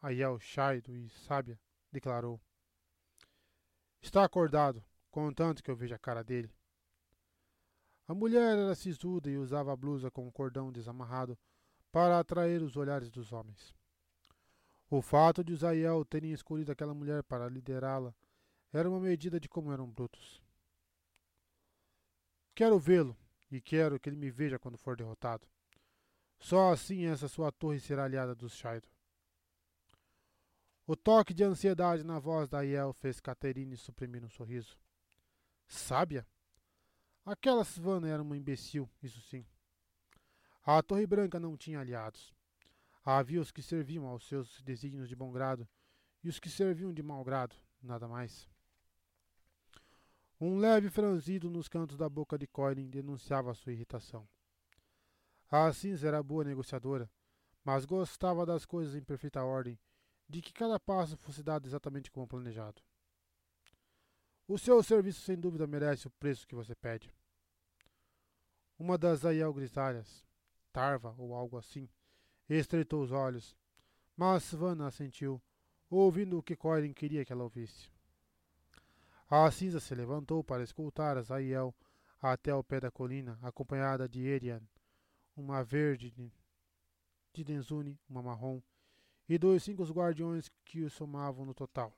Aiel, 0.00 0.38
Shaido 0.38 0.94
e 0.94 1.08
Sábia, 1.08 1.58
declarou. 1.90 2.40
Está 4.00 4.22
acordado, 4.22 4.84
contanto 5.10 5.64
que 5.64 5.70
eu 5.70 5.74
veja 5.74 5.96
a 5.96 5.98
cara 5.98 6.22
dele. 6.22 6.54
A 8.06 8.14
mulher 8.14 8.56
era 8.56 8.74
sisuda 8.76 9.28
e 9.28 9.36
usava 9.36 9.72
a 9.72 9.76
blusa 9.76 10.12
com 10.12 10.24
um 10.28 10.30
cordão 10.30 10.70
desamarrado 10.70 11.36
para 11.94 12.18
atrair 12.18 12.60
os 12.60 12.76
olhares 12.76 13.08
dos 13.08 13.32
homens. 13.32 13.72
O 14.90 15.00
fato 15.00 15.44
de 15.44 15.52
Uzaiel 15.52 16.04
terem 16.04 16.32
escolhido 16.32 16.72
aquela 16.72 16.92
mulher 16.92 17.22
para 17.22 17.48
liderá-la 17.48 18.12
era 18.72 18.90
uma 18.90 18.98
medida 18.98 19.38
de 19.38 19.48
como 19.48 19.72
eram 19.72 19.88
brutos. 19.88 20.42
Quero 22.52 22.80
vê-lo 22.80 23.16
e 23.48 23.60
quero 23.60 24.00
que 24.00 24.08
ele 24.08 24.16
me 24.16 24.28
veja 24.28 24.58
quando 24.58 24.76
for 24.76 24.96
derrotado. 24.96 25.46
Só 26.40 26.72
assim 26.72 27.06
essa 27.06 27.28
sua 27.28 27.52
torre 27.52 27.78
será 27.78 28.02
aliada 28.02 28.34
dos 28.34 28.56
Shaido. 28.56 28.88
O 30.88 30.96
toque 30.96 31.32
de 31.32 31.44
ansiedade 31.44 32.02
na 32.02 32.18
voz 32.18 32.48
da 32.48 32.58
Aiel 32.58 32.92
fez 32.92 33.20
Caterine 33.20 33.76
suprimir 33.76 34.24
um 34.24 34.28
sorriso. 34.28 34.76
Sábia? 35.68 36.26
Aquela 37.24 37.64
Sivana 37.64 38.08
era 38.08 38.20
uma 38.20 38.36
imbecil, 38.36 38.90
isso 39.00 39.20
sim. 39.20 39.46
A 40.66 40.82
Torre 40.82 41.06
Branca 41.06 41.38
não 41.38 41.58
tinha 41.58 41.80
aliados. 41.80 42.32
Havia 43.04 43.38
os 43.38 43.52
que 43.52 43.62
serviam 43.62 44.06
aos 44.06 44.26
seus 44.26 44.62
desígnios 44.62 45.10
de 45.10 45.14
bom 45.14 45.30
grado 45.30 45.68
e 46.22 46.28
os 46.28 46.38
que 46.38 46.48
serviam 46.48 46.90
de 46.90 47.02
mau 47.02 47.22
grado, 47.22 47.54
nada 47.82 48.08
mais. 48.08 48.48
Um 50.40 50.56
leve 50.56 50.88
franzido 50.88 51.50
nos 51.50 51.68
cantos 51.68 51.98
da 51.98 52.08
boca 52.08 52.38
de 52.38 52.46
Coiling 52.46 52.88
denunciava 52.88 53.52
sua 53.52 53.72
irritação. 53.72 54.26
A 55.50 55.70
cinza 55.70 56.08
era 56.08 56.22
boa 56.22 56.44
negociadora, 56.44 57.10
mas 57.62 57.84
gostava 57.84 58.46
das 58.46 58.64
coisas 58.64 58.94
em 58.94 59.04
perfeita 59.04 59.44
ordem, 59.44 59.78
de 60.26 60.40
que 60.40 60.52
cada 60.52 60.80
passo 60.80 61.18
fosse 61.18 61.42
dado 61.42 61.66
exatamente 61.66 62.10
como 62.10 62.26
planejado. 62.26 62.82
O 64.48 64.58
seu 64.58 64.82
serviço 64.82 65.20
sem 65.20 65.38
dúvida 65.38 65.66
merece 65.66 66.06
o 66.06 66.10
preço 66.10 66.46
que 66.46 66.54
você 66.54 66.74
pede. 66.74 67.14
Uma 68.78 68.96
das 68.96 69.26
Aiel 69.26 69.52
grisalhas, 69.52 70.26
Tarva 70.74 71.14
ou 71.16 71.32
algo 71.36 71.56
assim, 71.56 71.88
estreitou 72.48 73.00
os 73.00 73.12
olhos, 73.12 73.56
mas 74.16 74.42
Svana 74.42 74.88
assentiu, 74.88 75.40
ouvindo 75.88 76.36
o 76.36 76.42
que 76.42 76.56
Corin 76.56 76.92
queria 76.92 77.24
que 77.24 77.32
ela 77.32 77.44
ouvisse. 77.44 77.88
A 79.30 79.48
cinza 79.52 79.78
se 79.78 79.94
levantou 79.94 80.42
para 80.42 80.64
escutar 80.64 81.16
as 81.16 81.30
Aiel 81.30 81.72
até 82.20 82.50
ao 82.50 82.64
pé 82.64 82.80
da 82.80 82.90
colina, 82.90 83.38
acompanhada 83.40 84.08
de 84.08 84.26
Erian, 84.26 84.60
uma 85.36 85.62
verde 85.62 86.10
de 87.32 87.44
Denzune, 87.44 87.96
uma 88.08 88.20
marrom, 88.20 88.60
e 89.28 89.38
dois 89.38 89.62
cinco 89.62 89.84
guardiões 89.84 90.50
que 90.64 90.82
o 90.82 90.90
somavam 90.90 91.46
no 91.46 91.54
total. 91.54 91.96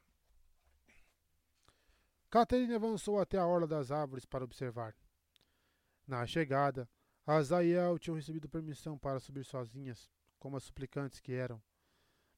Caterine 2.29 2.75
avançou 2.75 3.19
até 3.19 3.39
a 3.39 3.47
orla 3.47 3.67
das 3.67 3.91
árvores 3.91 4.27
para 4.27 4.45
observar. 4.45 4.95
Na 6.07 6.27
chegada, 6.27 6.87
as 7.27 7.51
tinham 7.99 8.17
recebido 8.17 8.49
permissão 8.49 8.97
para 8.97 9.19
subir 9.19 9.45
sozinhas, 9.45 10.09
como 10.39 10.57
as 10.57 10.63
suplicantes 10.63 11.19
que 11.19 11.33
eram. 11.33 11.61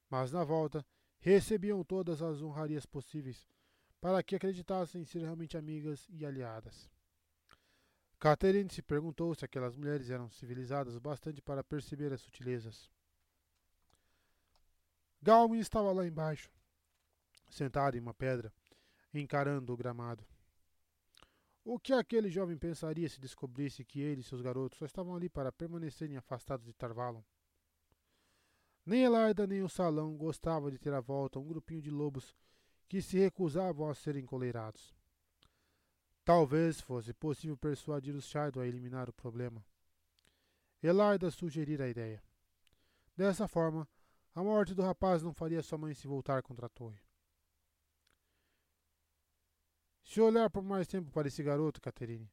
Mas 0.08 0.32
na 0.32 0.42
volta, 0.42 0.84
recebiam 1.20 1.84
todas 1.84 2.22
as 2.22 2.40
honrarias 2.40 2.86
possíveis 2.86 3.46
para 4.00 4.22
que 4.22 4.34
acreditassem 4.34 5.04
ser 5.04 5.20
realmente 5.20 5.56
amigas 5.56 6.06
e 6.08 6.24
aliadas. 6.24 6.88
Catherine 8.18 8.70
se 8.70 8.82
perguntou 8.82 9.34
se 9.34 9.44
aquelas 9.44 9.76
mulheres 9.76 10.10
eram 10.10 10.30
civilizadas 10.30 10.96
o 10.96 11.00
bastante 11.00 11.42
para 11.42 11.62
perceber 11.62 12.12
as 12.12 12.20
sutilezas. 12.20 12.90
Galwin 15.20 15.58
estava 15.58 15.92
lá 15.92 16.06
embaixo, 16.06 16.50
sentado 17.50 17.96
em 17.96 18.00
uma 18.00 18.14
pedra, 18.14 18.52
encarando 19.12 19.72
o 19.72 19.76
gramado. 19.76 20.24
O 21.70 21.78
que 21.78 21.92
aquele 21.92 22.30
jovem 22.30 22.56
pensaria 22.56 23.06
se 23.10 23.20
descobrisse 23.20 23.84
que 23.84 24.00
ele 24.00 24.22
e 24.22 24.24
seus 24.24 24.40
garotos 24.40 24.78
só 24.78 24.86
estavam 24.86 25.14
ali 25.14 25.28
para 25.28 25.52
permanecerem 25.52 26.16
afastados 26.16 26.64
de 26.64 26.72
Tarvalon? 26.72 27.20
Nem 28.86 29.02
Elaida 29.02 29.46
nem 29.46 29.62
o 29.62 29.68
salão 29.68 30.16
gostavam 30.16 30.70
de 30.70 30.78
ter 30.78 30.94
à 30.94 31.00
volta 31.00 31.38
um 31.38 31.46
grupinho 31.46 31.82
de 31.82 31.90
lobos 31.90 32.34
que 32.88 33.02
se 33.02 33.18
recusavam 33.18 33.90
a 33.90 33.94
serem 33.94 34.22
encoleirados. 34.22 34.94
Talvez 36.24 36.80
fosse 36.80 37.12
possível 37.12 37.54
persuadir 37.54 38.14
os 38.14 38.24
Shaido 38.24 38.60
a 38.60 38.66
eliminar 38.66 39.10
o 39.10 39.12
problema. 39.12 39.62
Elaida 40.82 41.30
sugerira 41.30 41.84
a 41.84 41.90
ideia. 41.90 42.22
Dessa 43.14 43.46
forma, 43.46 43.86
a 44.34 44.42
morte 44.42 44.74
do 44.74 44.80
rapaz 44.80 45.22
não 45.22 45.34
faria 45.34 45.62
sua 45.62 45.76
mãe 45.76 45.92
se 45.92 46.08
voltar 46.08 46.42
contra 46.42 46.64
a 46.64 46.70
torre. 46.70 47.07
Se 50.08 50.22
olhar 50.22 50.48
por 50.48 50.62
mais 50.62 50.86
tempo 50.86 51.10
para 51.10 51.28
esse 51.28 51.42
garoto, 51.42 51.82
Caterine, 51.82 52.32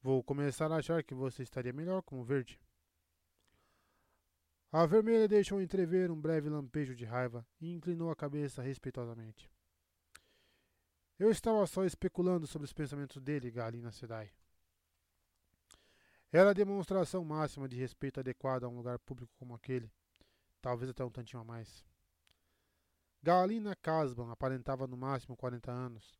vou 0.00 0.22
começar 0.22 0.70
a 0.70 0.76
achar 0.76 1.02
que 1.02 1.12
você 1.12 1.42
estaria 1.42 1.72
melhor 1.72 2.00
como 2.00 2.22
verde. 2.22 2.60
A 4.70 4.86
vermelha 4.86 5.26
deixou 5.26 5.60
entrever 5.60 6.12
um 6.12 6.20
breve 6.20 6.48
lampejo 6.48 6.94
de 6.94 7.04
raiva 7.04 7.44
e 7.60 7.72
inclinou 7.72 8.08
a 8.08 8.14
cabeça 8.14 8.62
respeitosamente. 8.62 9.50
Eu 11.18 11.28
estava 11.28 11.66
só 11.66 11.84
especulando 11.84 12.46
sobre 12.46 12.66
os 12.66 12.72
pensamentos 12.72 13.20
dele, 13.20 13.50
Galina 13.50 13.90
Sedai. 13.90 14.32
Era 16.30 16.50
a 16.50 16.54
demonstração 16.54 17.24
máxima 17.24 17.68
de 17.68 17.74
respeito 17.74 18.20
adequado 18.20 18.62
a 18.62 18.68
um 18.68 18.76
lugar 18.76 18.96
público 19.00 19.34
como 19.36 19.56
aquele, 19.56 19.90
talvez 20.62 20.88
até 20.88 21.04
um 21.04 21.10
tantinho 21.10 21.42
a 21.42 21.44
mais. 21.44 21.84
Galina 23.20 23.74
Casban 23.74 24.30
aparentava 24.30 24.86
no 24.86 24.96
máximo 24.96 25.36
40 25.36 25.72
anos, 25.72 26.16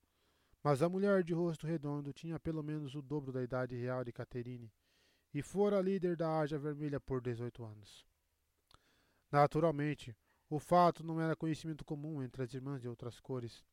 Mas 0.71 0.83
a 0.83 0.89
mulher 0.91 1.25
de 1.25 1.33
rosto 1.33 1.67
redondo 1.67 2.13
tinha 2.13 2.39
pelo 2.39 2.63
menos 2.63 2.95
o 2.95 3.01
dobro 3.01 3.33
da 3.33 3.43
idade 3.43 3.75
real 3.75 4.05
de 4.05 4.13
Caterine 4.13 4.71
e 5.33 5.41
fora 5.41 5.81
líder 5.81 6.15
da 6.15 6.41
Aja 6.41 6.59
Vermelha 6.59 7.01
por 7.01 7.23
18 7.23 7.65
anos. 7.65 8.07
Naturalmente, 9.33 10.15
o 10.47 10.59
fato 10.59 11.03
não 11.03 11.23
era 11.23 11.35
conhecimento 11.35 11.87
comum 11.87 12.23
entre 12.23 12.43
as 12.43 12.53
irmãs 12.53 12.83
de 12.83 12.87
outras 12.87 13.19
cores. 13.19 13.65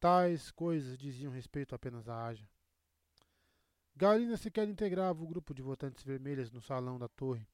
Tais 0.00 0.50
coisas 0.50 0.96
diziam 0.96 1.30
respeito 1.30 1.74
apenas 1.74 2.08
à 2.08 2.24
Aja. 2.24 2.48
Galina 3.94 4.38
sequer 4.38 4.66
integrava 4.66 5.22
o 5.22 5.28
grupo 5.28 5.52
de 5.52 5.60
votantes 5.60 6.02
vermelhas 6.02 6.50
no 6.50 6.62
salão 6.62 6.98
da 6.98 7.08
torre, 7.08 7.46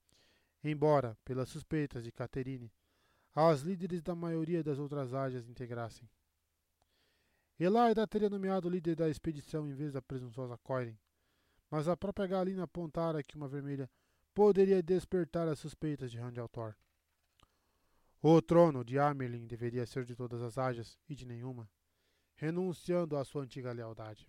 embora, 0.63 1.19
pelas 1.25 1.49
suspeitas 1.49 2.05
de 2.05 2.13
Caterine, 2.13 2.73
as 3.35 3.63
líderes 3.63 4.03
da 4.03 4.15
maioria 4.15 4.63
das 4.63 4.79
outras 4.79 5.13
Ajas 5.13 5.49
integrassem. 5.49 6.09
Elaida 7.59 8.07
teria 8.07 8.31
nomeado 8.31 8.69
o 8.69 8.71
líder 8.71 8.97
da 8.97 9.09
expedição 9.09 9.69
em 9.69 9.75
vez 9.75 9.93
da 9.93 10.03
presunçosa 10.03 10.59
Coiren, 10.59 10.99
mas 11.71 11.89
a 11.89 11.97
própria 11.97 12.27
Galina 12.27 12.65
apontara 12.65 13.23
que 13.23 13.37
uma 13.37 13.49
vermelha 13.49 13.91
poderia 14.35 14.83
despertar 14.83 15.47
as 15.49 15.59
suspeitas 15.59 16.11
de 16.11 16.19
Randaltor. 16.19 16.75
O 18.23 18.41
trono 18.41 18.85
de 18.85 18.99
Amerlin 18.99 19.47
deveria 19.47 19.85
ser 19.87 20.05
de 20.05 20.15
todas 20.15 20.43
as 20.43 20.57
Ajas 20.57 20.99
e 21.09 21.15
de 21.15 21.27
nenhuma, 21.27 21.69
renunciando 22.35 23.17
à 23.17 23.25
sua 23.25 23.43
antiga 23.43 23.73
lealdade. 23.73 24.29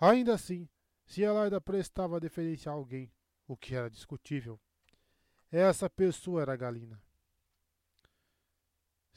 Ainda 0.00 0.34
assim, 0.34 0.68
se 1.06 1.22
Elaida 1.22 1.60
prestava 1.60 2.20
deferência 2.20 2.70
a 2.70 2.74
alguém, 2.74 3.12
o 3.46 3.56
que 3.56 3.74
era 3.74 3.90
discutível, 3.90 4.60
essa 5.50 5.88
pessoa 5.88 6.42
era 6.42 6.56
Galina. 6.56 7.02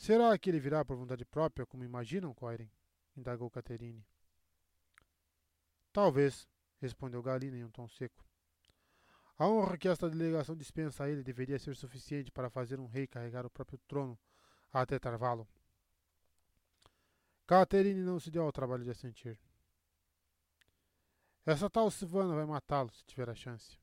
Será 0.01 0.35
que 0.35 0.49
ele 0.49 0.59
virá 0.59 0.83
por 0.83 0.97
vontade 0.97 1.23
própria, 1.23 1.63
como 1.63 1.83
imaginam, 1.83 2.33
Coiren? 2.33 2.67
indagou 3.15 3.51
Caterine. 3.51 4.03
Talvez, 5.93 6.49
respondeu 6.79 7.21
Galina 7.21 7.55
em 7.55 7.63
um 7.63 7.69
tom 7.69 7.87
seco. 7.87 8.25
A 9.37 9.47
honra 9.47 9.77
que 9.77 9.87
esta 9.87 10.09
delegação 10.09 10.57
dispensa 10.57 11.03
a 11.03 11.09
ele 11.11 11.21
deveria 11.21 11.59
ser 11.59 11.75
suficiente 11.75 12.31
para 12.31 12.49
fazer 12.49 12.79
um 12.79 12.87
rei 12.87 13.05
carregar 13.05 13.45
o 13.45 13.49
próprio 13.51 13.77
trono 13.87 14.17
até 14.73 14.97
Tarvalo. 14.97 15.47
Caterine 17.45 18.01
não 18.01 18.19
se 18.19 18.31
deu 18.31 18.41
ao 18.41 18.51
trabalho 18.51 18.83
de 18.83 18.89
assentir. 18.89 19.39
Essa 21.45 21.69
tal 21.69 21.91
Silvana 21.91 22.33
vai 22.33 22.47
matá-lo 22.47 22.89
se 22.89 23.05
tiver 23.05 23.29
a 23.29 23.35
chance. 23.35 23.77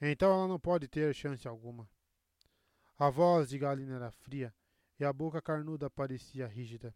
Então 0.00 0.32
ela 0.32 0.48
não 0.48 0.58
pode 0.58 0.88
ter 0.88 1.14
chance 1.14 1.46
alguma. 1.46 1.88
A 2.98 3.10
voz 3.10 3.48
de 3.48 3.58
Galina 3.58 3.96
era 3.96 4.10
fria 4.10 4.54
e 4.98 5.04
a 5.04 5.12
boca 5.12 5.40
carnuda 5.40 5.88
parecia 5.88 6.46
rígida. 6.46 6.94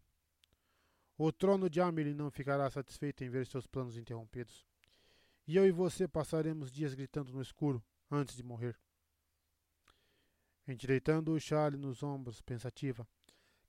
O 1.17 1.31
trono 1.31 1.69
de 1.69 1.79
Amelie 1.79 2.13
não 2.13 2.29
ficará 2.29 2.69
satisfeito 2.69 3.23
em 3.23 3.29
ver 3.29 3.47
seus 3.47 3.65
planos 3.65 3.97
interrompidos 3.97 4.65
e 5.47 5.57
eu 5.57 5.65
e 5.65 5.71
você 5.71 6.07
passaremos 6.07 6.71
dias 6.71 6.93
gritando 6.93 7.33
no 7.33 7.41
escuro 7.41 7.83
antes 8.09 8.35
de 8.35 8.43
morrer. 8.43 8.77
Endireitando 10.67 11.33
o 11.33 11.39
chale 11.39 11.75
nos 11.75 12.01
ombros, 12.03 12.39
pensativa, 12.39 13.07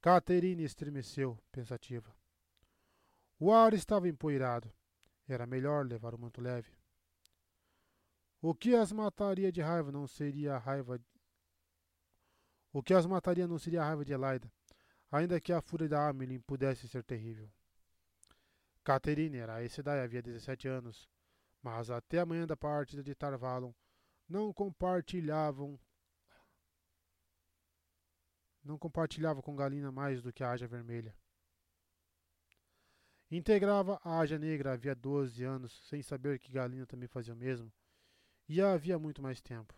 Caterine 0.00 0.62
estremeceu, 0.62 1.38
pensativa. 1.50 2.14
O 3.38 3.52
ar 3.52 3.74
estava 3.74 4.08
empoeirado. 4.08 4.70
Era 5.26 5.46
melhor 5.46 5.86
levar 5.86 6.14
o 6.14 6.18
manto 6.18 6.40
leve. 6.40 6.70
O 8.40 8.54
que 8.54 8.74
as 8.74 8.92
mataria 8.92 9.50
de 9.50 9.62
raiva 9.62 9.90
não 9.90 10.06
seria 10.06 10.54
a 10.54 10.58
raiva. 10.58 11.00
O 12.74 12.82
que 12.82 12.92
as 12.92 13.06
mataria 13.06 13.48
não 13.48 13.58
seria 13.58 13.80
a 13.80 13.86
raiva 13.86 14.04
de 14.04 14.12
Elaida, 14.12 14.52
ainda 15.10 15.40
que 15.40 15.50
a 15.50 15.62
fúria 15.62 15.88
da 15.88 16.10
Amelie 16.10 16.38
pudesse 16.38 16.86
ser 16.86 17.02
terrível. 17.02 17.50
Caterine 18.82 19.38
era 19.38 19.56
a 19.56 19.68
Sedai 19.70 20.00
havia 20.00 20.20
17 20.20 20.68
anos 20.68 21.08
mas 21.64 21.88
até 21.88 22.18
a 22.18 22.26
manhã 22.26 22.46
da 22.46 22.54
partida 22.54 23.02
de 23.02 23.14
Tarvalon 23.14 23.72
não 24.28 24.52
compartilhavam 24.52 25.80
não 28.62 28.78
compartilhava 28.78 29.42
com 29.42 29.56
Galina 29.56 29.90
mais 29.90 30.22
do 30.22 30.32
que 30.32 30.42
a 30.42 30.50
Aja 30.50 30.66
Vermelha. 30.66 31.14
Integrava 33.30 34.00
a 34.02 34.20
Aja 34.20 34.38
Negra 34.38 34.72
havia 34.72 34.94
12 34.94 35.42
anos, 35.44 35.86
sem 35.86 36.00
saber 36.02 36.38
que 36.38 36.50
Galina 36.50 36.86
também 36.86 37.06
fazia 37.06 37.34
o 37.34 37.36
mesmo, 37.36 37.70
e 38.48 38.62
havia 38.62 38.98
muito 38.98 39.20
mais 39.20 39.42
tempo. 39.42 39.74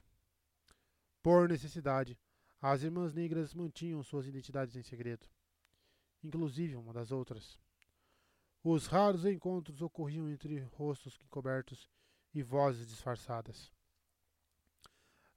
Por 1.21 1.49
necessidade, 1.49 2.17
as 2.69 2.83
irmãs 2.83 3.15
negras 3.15 3.55
mantinham 3.55 4.03
suas 4.03 4.27
identidades 4.27 4.75
em 4.75 4.83
segredo, 4.83 5.25
inclusive 6.21 6.75
uma 6.75 6.93
das 6.93 7.13
outras. 7.13 7.61
Os 8.61 8.89
raros 8.89 9.25
encontros 9.25 9.81
ocorriam 9.81 10.29
entre 10.29 10.59
rostos 10.75 11.17
encobertos 11.23 11.89
e 12.35 12.43
vozes 12.43 12.89
disfarçadas. 12.89 13.73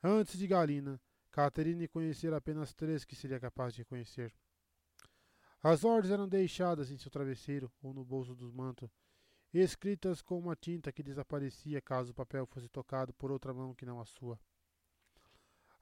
Antes 0.02 0.40
de 0.40 0.48
Galina, 0.48 1.00
Catherine 1.30 1.88
conhecera 1.88 2.38
apenas 2.38 2.74
três 2.74 3.06
que 3.06 3.16
seria 3.16 3.40
capaz 3.40 3.76
de 3.76 3.82
reconhecer. 3.82 4.34
As 5.62 5.84
ordens 5.84 6.12
eram 6.12 6.28
deixadas 6.28 6.90
em 6.90 6.98
seu 6.98 7.12
travesseiro 7.12 7.72
ou 7.80 7.94
no 7.94 8.04
bolso 8.04 8.34
do 8.34 8.52
manto, 8.52 8.90
escritas 9.54 10.20
com 10.20 10.40
uma 10.40 10.56
tinta 10.56 10.92
que 10.92 11.04
desaparecia 11.04 11.80
caso 11.80 12.12
o 12.12 12.16
papel 12.16 12.48
fosse 12.48 12.68
tocado 12.68 13.14
por 13.14 13.30
outra 13.30 13.54
mão 13.54 13.76
que 13.76 13.86
não 13.86 14.02
a 14.02 14.06
sua. 14.06 14.40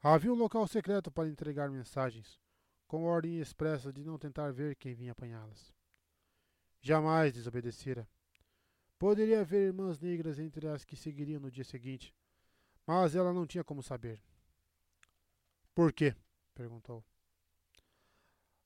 Havia 0.00 0.32
um 0.32 0.36
local 0.36 0.66
secreto 0.68 1.10
para 1.10 1.28
entregar 1.28 1.68
mensagens, 1.70 2.38
com 2.86 3.04
ordem 3.04 3.40
expressa 3.40 3.92
de 3.92 4.04
não 4.04 4.16
tentar 4.16 4.52
ver 4.52 4.76
quem 4.76 4.94
vinha 4.94 5.10
apanhá-las. 5.10 5.74
Jamais 6.80 7.32
desobedecera. 7.32 8.08
Poderia 8.96 9.40
haver 9.40 9.66
irmãs 9.66 9.98
negras 9.98 10.38
entre 10.38 10.68
as 10.68 10.84
que 10.84 10.96
seguiriam 10.96 11.40
no 11.40 11.50
dia 11.50 11.64
seguinte, 11.64 12.14
mas 12.86 13.16
ela 13.16 13.32
não 13.32 13.46
tinha 13.46 13.64
como 13.64 13.82
saber. 13.82 14.22
Por 15.74 15.92
quê? 15.92 16.14
perguntou. 16.54 17.04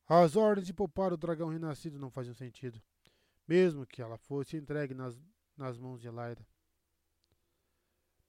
As 0.07 0.36
ordens 0.36 0.67
de 0.67 0.75
poupar 0.75 1.12
o 1.15 1.17
dragão 1.17 1.49
renascido 1.49 1.99
não 1.99 2.11
faziam 2.11 2.35
sentido, 2.35 2.83
mesmo 3.49 3.86
que 3.86 4.02
ela 4.02 4.19
fosse 4.19 4.57
entregue 4.57 4.93
nas, 4.93 5.19
nas 5.57 5.78
mãos 5.78 6.01
de 6.01 6.09
Elaida. 6.09 6.47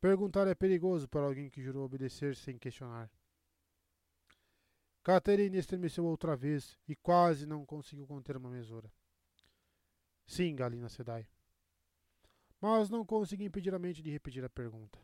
Perguntar 0.03 0.47
é 0.47 0.53
perigoso 0.53 1.07
para 1.07 1.25
alguém 1.25 1.49
que 1.49 1.61
jurou 1.61 1.85
obedecer 1.85 2.35
sem 2.35 2.57
questionar. 2.57 3.09
Caterine 5.01 5.57
estremeceu 5.57 6.03
outra 6.03 6.35
vez 6.35 6.77
e 6.85 6.93
quase 6.93 7.45
não 7.45 7.65
conseguiu 7.65 8.05
conter 8.05 8.35
uma 8.35 8.49
mesura. 8.49 8.91
Sim, 10.25 10.57
Galina 10.57 10.89
Sedai. 10.89 11.25
Mas 12.59 12.89
não 12.89 13.05
consegui 13.05 13.45
impedir 13.45 13.73
a 13.73 13.79
mente 13.79 14.01
de 14.01 14.11
repetir 14.11 14.43
a 14.43 14.49
pergunta. 14.49 14.99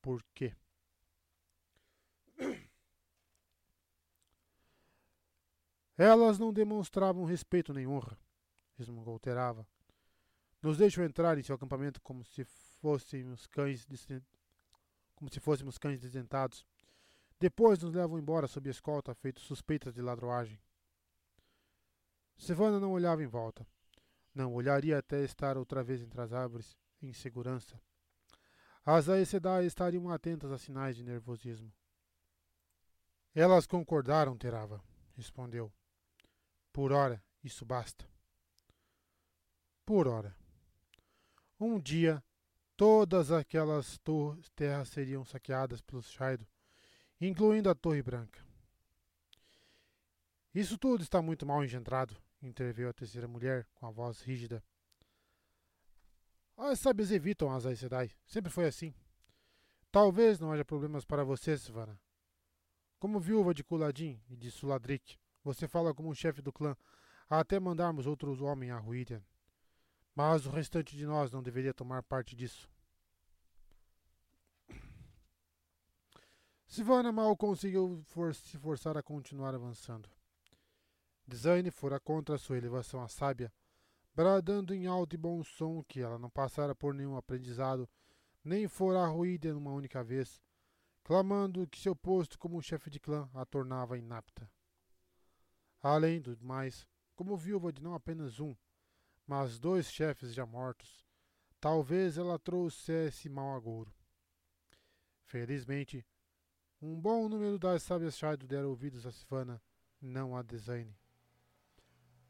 Por 0.00 0.22
quê? 0.32 0.54
Elas 5.98 6.38
não 6.38 6.52
demonstravam 6.52 7.24
respeito 7.24 7.74
nem 7.74 7.88
honra, 7.88 8.16
resmungou 8.76 9.18
Terava. 9.18 9.66
Nos 10.62 10.78
deixam 10.78 11.02
entrar 11.02 11.36
em 11.36 11.42
seu 11.42 11.56
acampamento 11.56 12.00
como 12.00 12.24
se 12.24 12.44
fôssemos 12.80 13.46
cães 13.46 13.86
como 15.14 15.30
se 15.30 15.40
fôssemos 15.40 15.78
cães 15.78 16.00
desdentados. 16.00 16.64
Depois 17.40 17.80
nos 17.80 17.92
levam 17.92 18.18
embora 18.18 18.46
sob 18.46 18.68
escolta, 18.70 19.14
feitos 19.14 19.44
suspeitas 19.44 19.94
de 19.94 20.00
ladroagem. 20.00 20.60
Silvana 22.36 22.78
não 22.78 22.92
olhava 22.92 23.22
em 23.22 23.26
volta. 23.26 23.66
Não 24.34 24.54
olharia 24.54 24.98
até 24.98 25.24
estar 25.24 25.56
outra 25.56 25.82
vez 25.82 26.00
entre 26.00 26.20
as 26.20 26.32
árvores, 26.32 26.76
em 27.02 27.12
segurança. 27.12 27.80
As 28.84 29.08
Aes 29.08 29.28
Sedai 29.28 29.66
estariam 29.66 30.08
atentas 30.08 30.52
a 30.52 30.58
sinais 30.58 30.96
de 30.96 31.02
nervosismo. 31.02 31.72
Elas 33.34 33.66
concordaram, 33.66 34.36
Terava, 34.36 34.82
respondeu. 35.16 35.72
Por 36.72 36.92
ora, 36.92 37.22
isso 37.42 37.64
basta. 37.64 38.08
Por 39.84 40.06
ora. 40.06 40.36
Um 41.58 41.80
dia, 41.80 42.22
todas 42.78 43.32
aquelas 43.32 44.00
terras 44.54 44.88
seriam 44.90 45.24
saqueadas 45.24 45.80
pelos 45.80 46.08
Shaido, 46.12 46.46
incluindo 47.20 47.68
a 47.68 47.74
Torre 47.74 48.00
Branca. 48.00 48.40
Isso 50.54 50.78
tudo 50.78 51.02
está 51.02 51.20
muito 51.20 51.44
mal 51.44 51.64
engendrado, 51.64 52.16
interveio 52.40 52.88
a 52.88 52.92
terceira 52.92 53.26
mulher 53.26 53.66
com 53.74 53.84
a 53.84 53.90
voz 53.90 54.20
rígida. 54.20 54.62
As 56.56 56.78
sábias 56.78 57.10
evitam 57.10 57.52
as 57.52 57.66
Aes 57.66 57.80
Sedai. 57.80 58.12
Sempre 58.24 58.52
foi 58.52 58.66
assim. 58.66 58.94
Talvez 59.90 60.38
não 60.38 60.52
haja 60.52 60.64
problemas 60.64 61.04
para 61.04 61.24
você, 61.24 61.58
Sivana. 61.58 62.00
Como 63.00 63.18
viúva 63.18 63.52
de 63.52 63.64
Kuladin 63.64 64.22
e 64.28 64.36
de 64.36 64.52
Suladrik, 64.52 65.18
você 65.42 65.66
fala 65.66 65.92
como 65.92 66.14
chefe 66.14 66.40
do 66.40 66.52
clã, 66.52 66.76
até 67.28 67.58
mandarmos 67.58 68.06
outros 68.06 68.40
homens 68.40 68.70
a 68.70 68.78
Ruídian. 68.78 69.22
Mas 70.18 70.46
o 70.46 70.50
restante 70.50 70.96
de 70.96 71.06
nós 71.06 71.30
não 71.30 71.40
deveria 71.40 71.72
tomar 71.72 72.02
parte 72.02 72.34
disso. 72.34 72.68
Sivana 76.66 77.12
mal 77.12 77.36
conseguiu 77.36 78.02
for 78.08 78.34
se 78.34 78.58
forçar 78.58 78.96
a 78.96 79.02
continuar 79.02 79.54
avançando. 79.54 80.10
Design 81.24 81.70
fora 81.70 82.00
contra 82.00 82.36
sua 82.36 82.58
elevação 82.58 83.00
à 83.00 83.06
sábia, 83.06 83.52
bradando 84.12 84.74
em 84.74 84.88
alto 84.88 85.14
e 85.14 85.16
bom 85.16 85.44
som 85.44 85.84
que 85.84 86.00
ela 86.00 86.18
não 86.18 86.28
passara 86.28 86.74
por 86.74 86.92
nenhum 86.92 87.16
aprendizado, 87.16 87.88
nem 88.42 88.66
fora 88.66 89.06
ruída 89.06 89.54
numa 89.54 89.70
única 89.70 90.02
vez, 90.02 90.42
clamando 91.04 91.64
que 91.68 91.78
seu 91.78 91.94
posto 91.94 92.40
como 92.40 92.60
chefe 92.60 92.90
de 92.90 92.98
clã 92.98 93.30
a 93.32 93.46
tornava 93.46 93.96
inapta. 93.96 94.50
Além 95.80 96.20
do 96.20 96.36
mais, 96.44 96.88
como 97.14 97.36
viúva 97.36 97.72
de 97.72 97.80
não 97.80 97.94
apenas 97.94 98.40
um, 98.40 98.56
mas 99.28 99.58
dois 99.58 99.92
chefes 99.92 100.32
já 100.32 100.46
mortos, 100.46 101.04
talvez 101.60 102.16
ela 102.16 102.38
trouxesse 102.38 103.28
mau 103.28 103.54
agouro. 103.54 103.94
Felizmente, 105.26 106.04
um 106.80 106.98
bom 106.98 107.28
número 107.28 107.58
das 107.58 107.82
sábias 107.82 108.16
Shaido 108.16 108.46
deram 108.46 108.70
ouvidos 108.70 109.04
a 109.04 109.12
Sivana, 109.12 109.62
não 110.00 110.34
a 110.34 110.42
Design. 110.42 110.96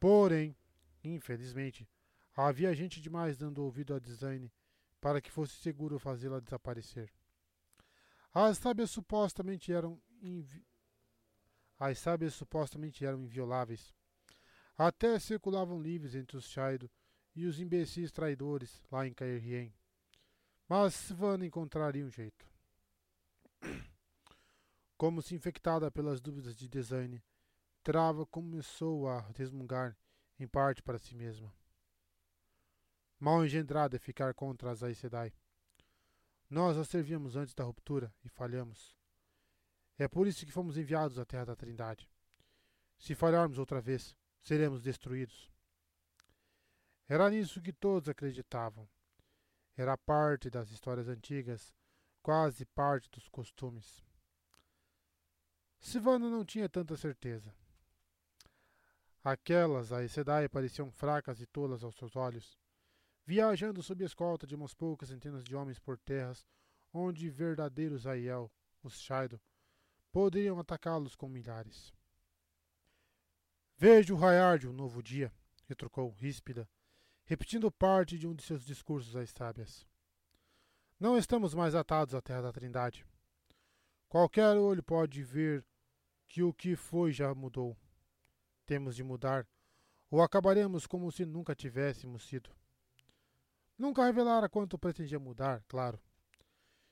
Porém, 0.00 0.56
infelizmente, 1.04 1.88
havia 2.34 2.74
gente 2.74 3.00
demais 3.00 3.38
dando 3.38 3.62
ouvido 3.62 3.94
a 3.94 4.00
Design 4.00 4.52
para 5.00 5.20
que 5.20 5.30
fosse 5.30 5.54
seguro 5.54 6.00
fazê-la 6.00 6.40
desaparecer. 6.40 7.12
As 8.34 8.58
sábias 8.58 8.90
supostamente 8.90 9.72
eram 9.72 10.02
invi... 10.20 10.66
as 11.78 11.98
sábias 12.00 12.34
supostamente 12.34 13.04
eram 13.04 13.22
invioláveis. 13.22 13.94
Até 14.78 15.18
circulavam 15.18 15.82
livres 15.82 16.14
entre 16.14 16.36
os 16.36 16.48
Shaido 16.48 16.88
e 17.34 17.46
os 17.46 17.58
imbecis 17.58 18.12
traidores 18.12 18.80
lá 18.92 19.04
em 19.08 19.12
Caerhien. 19.12 19.74
Mas 20.68 20.94
Sivana 20.94 21.44
encontraria 21.44 22.04
um 22.04 22.10
jeito. 22.10 22.46
Como 24.96 25.20
se 25.20 25.34
infectada 25.34 25.90
pelas 25.90 26.20
dúvidas 26.20 26.54
de 26.54 26.68
design, 26.68 27.20
Trava 27.82 28.24
começou 28.24 29.08
a 29.08 29.20
resmungar, 29.34 29.96
em 30.38 30.46
parte 30.46 30.80
para 30.80 30.98
si 30.98 31.14
mesma. 31.16 31.52
Mal 33.18 33.44
engendrada 33.44 33.96
é 33.96 33.98
ficar 33.98 34.32
contra 34.32 34.70
as 34.70 34.84
Aes 34.84 34.98
Sedai. 34.98 35.32
Nós 36.48 36.76
a 36.76 36.84
servíamos 36.84 37.34
antes 37.34 37.52
da 37.52 37.64
ruptura 37.64 38.14
e 38.24 38.28
falhamos. 38.28 38.94
É 39.98 40.06
por 40.06 40.26
isso 40.28 40.46
que 40.46 40.52
fomos 40.52 40.78
enviados 40.78 41.18
à 41.18 41.24
Terra 41.24 41.46
da 41.46 41.56
Trindade. 41.56 42.08
Se 42.96 43.14
falharmos 43.14 43.58
outra 43.58 43.80
vez, 43.80 44.16
seremos 44.42 44.82
destruídos. 44.82 45.50
Era 47.08 47.30
nisso 47.30 47.62
que 47.62 47.72
todos 47.72 48.08
acreditavam. 48.08 48.88
Era 49.76 49.96
parte 49.96 50.50
das 50.50 50.70
histórias 50.70 51.08
antigas, 51.08 51.74
quase 52.22 52.66
parte 52.66 53.08
dos 53.10 53.28
costumes. 53.28 54.02
Sivana 55.80 56.28
não 56.28 56.44
tinha 56.44 56.68
tanta 56.68 56.96
certeza. 56.96 57.54
Aquelas 59.22 59.92
a 59.92 60.06
Sedai 60.08 60.48
pareciam 60.48 60.90
fracas 60.90 61.40
e 61.40 61.46
tolas 61.46 61.82
aos 61.82 61.94
seus 61.96 62.16
olhos, 62.16 62.58
viajando 63.24 63.82
sob 63.82 64.02
a 64.02 64.06
escolta 64.06 64.46
de 64.46 64.54
umas 64.54 64.74
poucas 64.74 65.08
centenas 65.08 65.44
de 65.44 65.54
homens 65.54 65.78
por 65.78 65.98
terras, 65.98 66.46
onde 66.92 67.30
verdadeiros 67.30 68.06
Aiel, 68.06 68.50
os 68.82 68.98
Shaido, 68.98 69.40
poderiam 70.10 70.58
atacá-los 70.58 71.14
com 71.14 71.28
milhares. 71.28 71.92
Vejo 73.80 74.16
raiar 74.16 74.58
de 74.58 74.66
um 74.66 74.72
novo 74.72 75.00
dia, 75.00 75.32
retrucou 75.68 76.10
Ríspida, 76.10 76.68
repetindo 77.24 77.70
parte 77.70 78.18
de 78.18 78.26
um 78.26 78.34
de 78.34 78.42
seus 78.42 78.64
discursos 78.64 79.14
às 79.14 79.30
sábias. 79.30 79.86
Não 80.98 81.16
estamos 81.16 81.54
mais 81.54 81.76
atados 81.76 82.12
à 82.12 82.20
terra 82.20 82.42
da 82.42 82.52
Trindade. 82.52 83.06
Qualquer 84.08 84.56
olho 84.56 84.82
pode 84.82 85.22
ver 85.22 85.64
que 86.26 86.42
o 86.42 86.52
que 86.52 86.74
foi 86.74 87.12
já 87.12 87.32
mudou 87.36 87.78
temos 88.66 88.96
de 88.96 89.04
mudar, 89.04 89.46
ou 90.10 90.20
acabaremos 90.20 90.84
como 90.84 91.12
se 91.12 91.24
nunca 91.24 91.54
tivéssemos 91.54 92.24
sido. 92.24 92.50
Nunca 93.78 94.04
revelara 94.04 94.48
quanto 94.48 94.76
pretendia 94.76 95.20
mudar, 95.20 95.62
claro. 95.68 96.00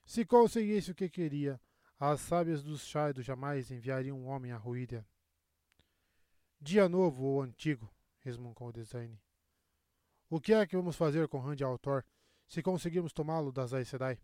Se 0.04 0.24
conseguisse 0.24 0.92
o 0.92 0.94
que 0.94 1.08
queria, 1.08 1.60
as 1.98 2.20
sábias 2.20 2.62
dos 2.62 2.86
Shaido 2.86 3.22
jamais 3.22 3.72
enviariam 3.72 4.16
um 4.16 4.28
homem 4.28 4.52
à 4.52 4.56
Ruídia. 4.56 5.04
Dia 6.66 6.88
novo 6.88 7.22
ou 7.22 7.42
antigo, 7.42 7.88
resmungou 8.18 8.70
o 8.70 8.72
design. 8.72 9.16
O 10.28 10.40
que 10.40 10.52
é 10.52 10.66
que 10.66 10.74
vamos 10.74 10.96
fazer 10.96 11.28
com 11.28 11.38
Rand 11.38 11.62
Altor 11.64 12.02
se 12.48 12.60
conseguirmos 12.60 13.12
tomá-lo 13.12 13.52
das 13.52 13.72
Aes 13.72 13.86
Sedai? 13.86 14.18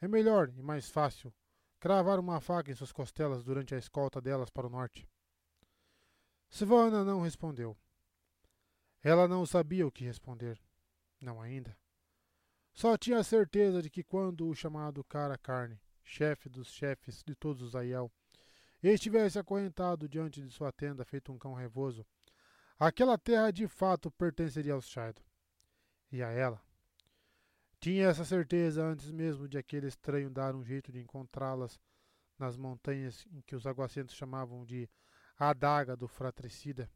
É 0.00 0.08
melhor 0.08 0.48
e 0.56 0.62
mais 0.62 0.88
fácil 0.88 1.34
cravar 1.78 2.18
uma 2.18 2.40
faca 2.40 2.72
em 2.72 2.74
suas 2.74 2.92
costelas 2.92 3.44
durante 3.44 3.74
a 3.74 3.78
escolta 3.78 4.22
delas 4.22 4.48
para 4.48 4.66
o 4.66 4.70
norte. 4.70 5.06
Sivana 6.48 7.04
não 7.04 7.20
respondeu. 7.20 7.76
Ela 9.02 9.28
não 9.28 9.44
sabia 9.44 9.86
o 9.86 9.92
que 9.92 10.02
responder. 10.02 10.58
Não 11.20 11.42
ainda. 11.42 11.76
Só 12.72 12.96
tinha 12.96 13.18
a 13.18 13.22
certeza 13.22 13.82
de 13.82 13.90
que 13.90 14.02
quando 14.02 14.48
o 14.48 14.54
chamado 14.54 15.04
cara 15.04 15.36
carne, 15.36 15.78
chefe 16.02 16.48
dos 16.48 16.72
chefes 16.72 17.22
de 17.22 17.34
todos 17.34 17.60
os 17.60 17.76
Aiel, 17.76 18.10
estivesse 18.92 19.38
acorrentado 19.38 20.08
diante 20.08 20.42
de 20.42 20.50
sua 20.50 20.70
tenda 20.70 21.04
feito 21.04 21.32
um 21.32 21.38
cão 21.38 21.54
revoso, 21.54 22.04
aquela 22.78 23.16
terra 23.16 23.50
de 23.50 23.66
fato 23.66 24.10
pertenceria 24.10 24.74
aos 24.74 24.88
Shaido. 24.88 25.22
E 26.12 26.22
a 26.22 26.30
ela. 26.30 26.60
Tinha 27.80 28.06
essa 28.06 28.24
certeza 28.24 28.84
antes 28.84 29.10
mesmo 29.10 29.48
de 29.48 29.58
aquele 29.58 29.86
estranho 29.86 30.30
dar 30.30 30.54
um 30.54 30.64
jeito 30.64 30.92
de 30.92 31.00
encontrá-las 31.00 31.80
nas 32.38 32.56
montanhas 32.56 33.26
em 33.32 33.40
que 33.42 33.54
os 33.56 33.66
aguacentos 33.66 34.14
chamavam 34.14 34.64
de 34.64 34.88
adaga 35.38 35.96
do 35.96 36.06
fratricida. 36.06 36.90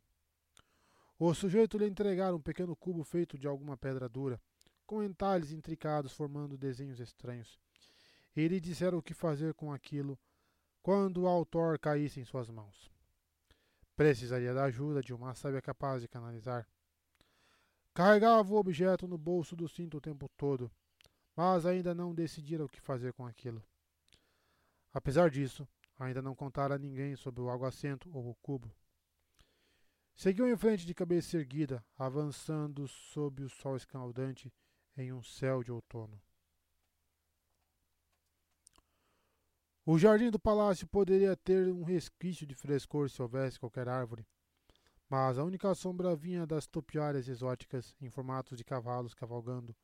O 1.19 1.35
sujeito 1.35 1.77
lhe 1.77 1.87
entregara 1.87 2.35
um 2.37 2.41
pequeno 2.41 2.77
cubo 2.77 3.03
feito 3.03 3.39
de 3.39 3.47
alguma 3.47 3.77
pedra 3.77 4.09
dura, 4.09 4.41
com 4.87 5.03
entalhes 5.03 5.53
intricados 5.53 6.13
formando 6.13 6.57
desenhos 6.57 7.01
estranhos. 7.01 7.59
E 8.37 8.47
lhe 8.47 8.61
dissera 8.61 8.97
o 8.97 9.03
que 9.03 9.15
fazer 9.15 9.55
com 9.55 9.73
aquilo 9.73 10.19
quando 10.89 11.19
o 11.19 11.29
autor 11.29 11.79
caísse 11.79 12.19
em 12.19 12.25
suas 12.25 12.49
mãos. 12.49 12.91
Precisaria 13.95 14.55
da 14.55 14.65
ajuda 14.65 15.03
de 15.03 15.13
uma 15.13 15.35
sábia 15.35 15.61
capaz 15.61 16.01
de 16.01 16.09
canalizar. 16.09 16.67
Carregava 17.93 18.51
o 18.51 18.57
objeto 18.57 19.07
no 19.07 19.19
bolso 19.19 19.55
do 19.55 19.69
cinto 19.69 19.99
o 19.99 20.01
tempo 20.01 20.31
todo, 20.35 20.71
mas 21.37 21.67
ainda 21.67 21.95
não 21.95 22.15
decidira 22.15 22.65
o 22.65 22.69
que 22.71 22.81
fazer 22.81 23.13
com 23.13 23.27
aquilo. 23.27 23.63
Apesar 24.91 25.29
disso, 25.29 25.69
Ainda 25.99 26.23
não 26.23 26.35
contara 26.35 26.77
a 26.77 26.79
ninguém 26.79 27.17
sobre 27.17 27.43
o 27.43 27.51
aguacento 27.51 28.09
ou 28.17 28.31
o 28.31 28.35
cubo. 28.37 28.73
Seguiu 30.15 30.49
em 30.49 30.57
frente 30.57 30.87
de 30.87 30.95
cabeça 30.95 31.37
erguida, 31.37 31.85
avançando 31.99 32.89
sob 32.89 33.43
o 33.43 33.49
sol 33.51 33.77
escaldante 33.77 34.51
em 34.97 35.13
um 35.13 35.23
céu 35.23 35.63
de 35.63 35.71
outono. 35.71 36.19
O 39.91 39.99
jardim 39.99 40.31
do 40.31 40.39
palácio 40.39 40.87
poderia 40.87 41.35
ter 41.35 41.73
um 41.73 41.83
resquício 41.83 42.47
de 42.47 42.55
frescor 42.55 43.09
se 43.09 43.23
houvesse 43.23 43.59
qualquer 43.59 43.89
árvore, 43.89 44.29
mas 45.09 45.39
a 45.39 45.45
única 45.45 45.75
sombra 45.75 46.15
vinha 46.15 46.47
das 46.47 46.67
topiárias 46.67 47.27
exóticas 47.27 47.97
em 47.99 48.11
formatos 48.11 48.59
de 48.59 48.65
cavalos 48.65 49.15
cavalgando, 49.15 49.75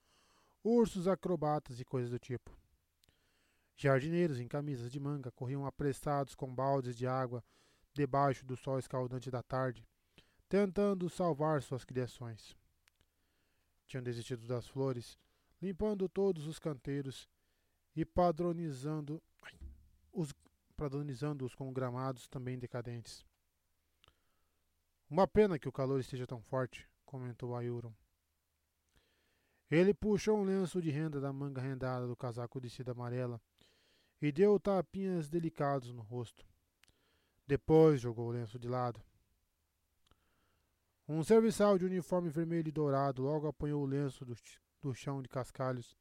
ursos 0.63 1.09
acrobatas 1.09 1.81
e 1.81 1.87
coisas 1.87 2.11
do 2.11 2.19
tipo. 2.19 2.55
Jardineiros 3.79 4.39
em 4.41 4.47
camisas 4.47 4.93
de 4.93 5.01
manga 5.01 5.33
corriam 5.33 5.65
apressados 5.65 6.35
com 6.35 6.55
baldes 6.55 6.99
de 6.99 7.07
água 7.07 7.43
debaixo 7.95 8.45
do 8.45 8.59
sol 8.59 8.79
escaldante 8.79 9.31
da 9.31 9.43
tarde, 9.43 9.89
tentando 10.51 11.09
salvar 11.09 11.63
suas 11.63 11.83
criações. 11.83 12.55
Tinham 13.87 14.03
desistido 14.03 14.47
das 14.47 14.69
flores, 14.69 15.19
limpando 15.63 16.11
todos 16.11 16.47
os 16.47 16.59
canteiros 16.59 17.27
e 17.97 18.05
padronizando 18.05 19.23
os 20.15 20.33
padronizando-os 20.77 21.55
com 21.55 21.73
gramados 21.73 22.27
também 22.29 22.59
decadentes. 22.59 23.25
Uma 25.09 25.27
pena 25.27 25.59
que 25.59 25.69
o 25.69 25.73
calor 25.73 26.01
esteja 26.01 26.27
tão 26.27 26.41
forte, 26.41 26.89
comentou 27.05 27.55
Ayuron. 27.55 27.93
Ele 29.71 29.95
puxou 29.95 30.39
um 30.39 30.45
lenço 30.45 30.81
de 30.81 30.91
renda 30.91 31.21
da 31.21 31.33
manga 31.33 31.61
rendada 31.61 32.07
do 32.07 32.17
casaco 32.17 32.61
de 32.61 32.71
seda 32.71 32.93
amarela 32.93 33.41
e 34.21 34.33
deu 34.33 34.59
tapinhas 34.59 35.29
delicados 35.29 35.93
no 35.93 36.03
rosto. 36.03 36.47
Depois 37.47 38.01
jogou 38.01 38.29
o 38.29 38.33
lenço 38.33 38.59
de 38.59 38.69
lado. 38.69 39.01
Um 41.07 41.23
serviçal 41.23 41.77
de 41.77 41.85
uniforme 41.85 42.31
vermelho 42.31 42.69
e 42.69 42.73
dourado 42.73 43.23
logo 43.23 43.47
apanhou 43.47 43.83
o 43.83 43.87
lenço 43.87 44.25
do, 44.25 44.35
do 44.81 44.95
chão 44.95 45.21
de 45.21 45.29
cascalhos 45.29 45.97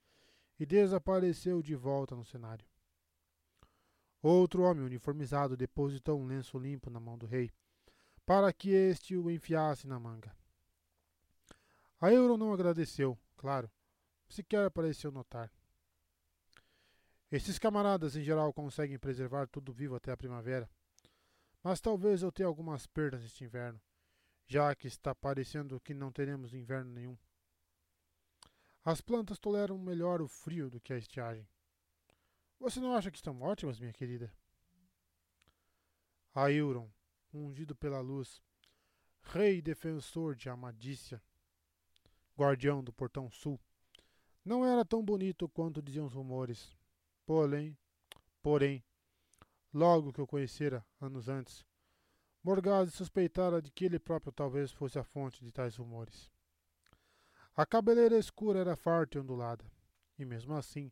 e 0.58 0.66
desapareceu 0.66 1.62
de 1.62 1.76
volta 1.76 2.16
no 2.16 2.24
cenário. 2.24 2.66
Outro 4.24 4.64
homem 4.64 4.86
uniformizado 4.86 5.58
depositou 5.58 6.18
um 6.18 6.26
lenço 6.26 6.58
limpo 6.58 6.90
na 6.90 6.98
mão 6.98 7.18
do 7.18 7.26
rei, 7.26 7.52
para 8.26 8.54
que 8.54 8.70
este 8.70 9.18
o 9.18 9.30
enfiasse 9.30 9.86
na 9.86 10.00
manga. 10.00 10.34
A 12.00 12.10
Euron 12.10 12.38
não 12.38 12.54
agradeceu, 12.54 13.20
claro, 13.36 13.70
sequer 14.30 14.72
pareceu 14.72 15.12
notar. 15.12 15.52
Esses 17.30 17.60
camaradas 17.60 18.16
em 18.16 18.24
geral 18.24 18.54
conseguem 18.54 18.98
preservar 18.98 19.46
tudo 19.48 19.74
vivo 19.74 19.96
até 19.96 20.14
a 20.14 20.18
primavera. 20.18 20.70
Mas 21.62 21.82
talvez 21.82 22.22
eu 22.22 22.32
tenha 22.32 22.48
algumas 22.48 22.88
perdas 22.88 23.26
este 23.26 23.44
inverno, 23.44 23.82
já 24.46 24.74
que 24.74 24.88
está 24.88 25.14
parecendo 25.14 25.82
que 25.82 25.94
não 25.94 26.14
teremos 26.14 26.54
inverno 26.54 26.92
nenhum. 26.92 27.18
As 28.86 29.02
plantas 29.02 29.38
toleram 29.38 29.78
melhor 29.78 30.22
o 30.22 30.28
frio 30.30 30.70
do 30.70 30.80
que 30.80 30.94
a 30.94 30.98
estiagem. 30.98 31.48
Você 32.64 32.80
não 32.80 32.96
acha 32.96 33.12
que 33.12 33.18
estão 33.18 33.42
ótimas, 33.42 33.78
minha 33.78 33.92
querida? 33.92 34.34
Ailron, 36.34 36.90
ungido 37.34 37.76
pela 37.76 38.00
luz, 38.00 38.42
rei 39.22 39.62
defensor 39.62 40.34
de 40.34 40.48
Amadícia, 40.48 41.22
guardião 42.38 42.82
do 42.82 42.94
portão 42.94 43.30
sul, 43.30 43.60
não 44.46 44.66
era 44.66 44.86
tão 44.86 45.04
bonito 45.04 45.50
quanto 45.50 45.82
diziam 45.82 46.06
os 46.06 46.14
rumores. 46.14 46.74
Porém, 47.26 47.78
porém, 48.42 48.82
logo 49.74 50.14
que 50.14 50.22
o 50.22 50.26
conhecera, 50.26 50.86
anos 51.02 51.28
antes, 51.28 51.66
Morgase 52.42 52.92
suspeitara 52.92 53.62
de 53.62 53.72
que 53.72 53.84
ele 53.84 54.00
próprio 54.00 54.32
talvez 54.32 54.72
fosse 54.72 54.98
a 54.98 55.04
fonte 55.04 55.44
de 55.44 55.52
tais 55.52 55.76
rumores. 55.76 56.32
A 57.58 57.66
cabeleira 57.66 58.18
escura 58.18 58.60
era 58.60 58.78
farta 58.78 59.18
e 59.18 59.22
ondulada, 59.22 59.70
e 60.18 60.24
mesmo 60.24 60.56
assim, 60.56 60.90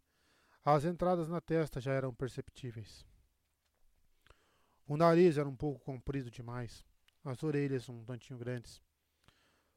as 0.64 0.86
entradas 0.86 1.28
na 1.28 1.42
testa 1.42 1.82
já 1.82 1.94
eram 1.94 2.14
perceptíveis. 2.14 3.06
O 4.88 4.96
nariz 4.96 5.38
era 5.38 5.48
um 5.48 5.56
pouco 5.56 5.80
comprido 5.80 6.30
demais, 6.30 6.86
as 7.24 7.42
orelhas 7.44 7.90
um 7.90 8.04
tantinho 8.04 8.38
grandes. 8.38 8.82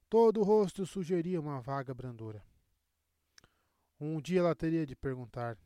Todo 0.09 0.41
o 0.41 0.45
rosto 0.45 0.85
sugeria 0.85 1.41
uma 1.41 1.61
vaga 1.61 1.95
brandura. 1.95 2.45
Um 3.99 4.21
dia 4.21 4.41
ela 4.41 4.55
teria 4.55 4.85
de 4.85 4.95
perguntar: 4.95 5.57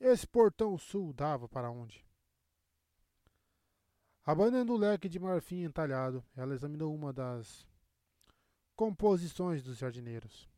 Esse 0.00 0.26
portão 0.26 0.76
sul 0.76 1.12
dava 1.12 1.48
para 1.48 1.70
onde? 1.70 2.04
Abanando 4.24 4.72
o 4.72 4.76
leque 4.76 5.08
de 5.08 5.20
marfim 5.20 5.62
entalhado, 5.62 6.24
ela 6.36 6.52
examinou 6.52 6.92
uma 6.92 7.12
das 7.12 7.64
composições 8.74 9.62
dos 9.62 9.78
jardineiros. 9.78 10.48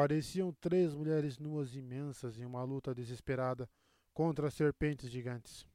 Pareciam 0.00 0.52
três 0.52 0.94
mulheres 0.94 1.40
nuas 1.40 1.74
imensas 1.74 2.38
em 2.38 2.44
uma 2.44 2.62
luta 2.62 2.94
desesperada 2.94 3.68
contra 4.14 4.48
serpentes 4.48 5.10
gigantes. 5.10 5.66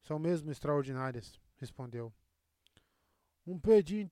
São 0.00 0.18
mesmo 0.18 0.50
extraordinárias, 0.50 1.38
respondeu. 1.58 2.10
Um 3.46 3.60
pedinte, 3.60 4.10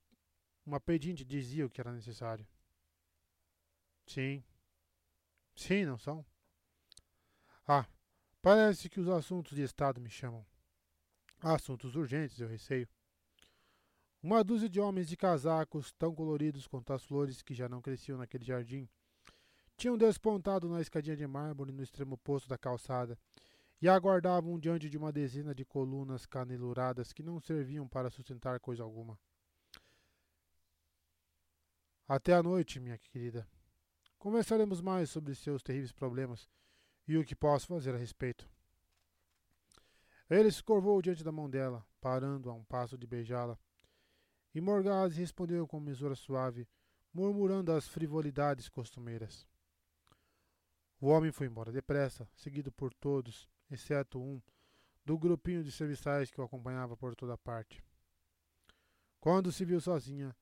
uma 0.67 0.79
pedinte 0.79 1.25
dizia 1.25 1.65
o 1.65 1.71
que 1.71 1.81
era 1.81 1.91
necessário. 1.91 2.47
Sim. 4.07 4.45
Sim, 5.57 5.87
não 5.87 5.97
são? 5.97 6.23
Ah, 7.67 7.87
parece 8.43 8.91
que 8.91 9.01
os 9.01 9.09
assuntos 9.09 9.57
de 9.57 9.63
Estado 9.63 9.99
me 10.03 10.11
chamam. 10.11 10.45
Assuntos 11.41 11.97
urgentes, 11.97 12.39
eu 12.39 12.47
receio. 12.47 12.87
Uma 14.23 14.45
dúzia 14.45 14.69
de 14.69 14.79
homens 14.79 15.09
de 15.09 15.17
casacos, 15.17 15.93
tão 15.93 16.15
coloridos 16.15 16.67
quanto 16.67 16.93
as 16.93 17.03
flores 17.03 17.41
que 17.41 17.55
já 17.55 17.69
não 17.69 17.81
cresciam 17.81 18.19
naquele 18.19 18.45
jardim, 18.45 18.87
tinham 19.77 19.97
despontado 19.97 20.69
na 20.69 20.83
escadinha 20.83 21.17
de 21.17 21.27
mármore 21.27 21.73
no 21.73 21.83
extremo 21.83 22.15
oposto 22.15 22.47
da 22.47 22.59
calçada 22.59 23.19
e 23.81 23.89
aguardavam 23.89 24.59
diante 24.59 24.91
de 24.91 24.99
uma 24.99 25.11
dezena 25.11 25.55
de 25.55 25.65
colunas 25.65 26.27
caneluradas 26.27 27.15
que 27.15 27.23
não 27.23 27.41
serviam 27.41 27.89
para 27.89 28.11
sustentar 28.11 28.61
coisa 28.61 28.83
alguma. 28.83 29.19
Até 32.07 32.35
a 32.35 32.43
noite, 32.43 32.79
minha 32.79 32.99
querida. 32.99 33.49
Conversaremos 34.19 34.83
mais 34.83 35.09
sobre 35.09 35.35
seus 35.35 35.63
terríveis 35.63 35.93
problemas 35.93 36.47
e 37.09 37.17
o 37.17 37.25
que 37.25 37.35
posso 37.35 37.69
fazer 37.69 37.95
a 37.95 37.99
respeito. 37.99 38.47
Ele 40.29 40.53
se 40.53 40.63
curvou 40.63 41.01
diante 41.01 41.25
da 41.25 41.33
mão 41.33 41.49
dela, 41.49 41.87
parando 42.03 42.51
a 42.51 42.53
um 42.53 42.63
passo 42.65 42.99
de 42.99 43.07
beijá-la. 43.07 43.59
E 44.55 44.61
Morgase 44.61 45.21
respondeu 45.21 45.67
com 45.67 45.79
mesura 45.79 46.15
suave, 46.15 46.69
murmurando 47.13 47.73
as 47.73 47.87
frivolidades 47.87 48.69
costumeiras. 48.69 49.47
O 51.01 51.09
homem 51.09 51.33
foi 51.33 51.47
embora 51.47 51.73
depressa, 51.73 52.29
seguido 52.35 52.71
por 52.71 52.93
todos, 52.93 53.49
exceto 53.71 54.21
um, 54.21 54.41
do 55.05 55.19
grupinho 55.19 55.65
de 55.65 55.73
serviçais 55.73 56.31
que 56.31 56.41
o 56.41 56.45
acompanhava 56.45 56.97
por 56.97 57.15
toda 57.15 57.39
parte. 57.39 57.83
Quando 59.19 59.53
se 59.53 59.65
viu 59.65 59.81
sozinha, 59.81 60.37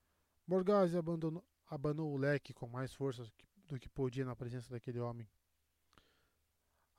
abandonou, 0.98 1.44
abanou 1.66 2.12
o 2.12 2.16
leque 2.16 2.54
com 2.54 2.66
mais 2.66 2.92
força 2.94 3.24
do 3.66 3.78
que 3.78 3.88
podia 3.88 4.24
na 4.24 4.34
presença 4.34 4.70
daquele 4.70 4.98
homem. 4.98 5.28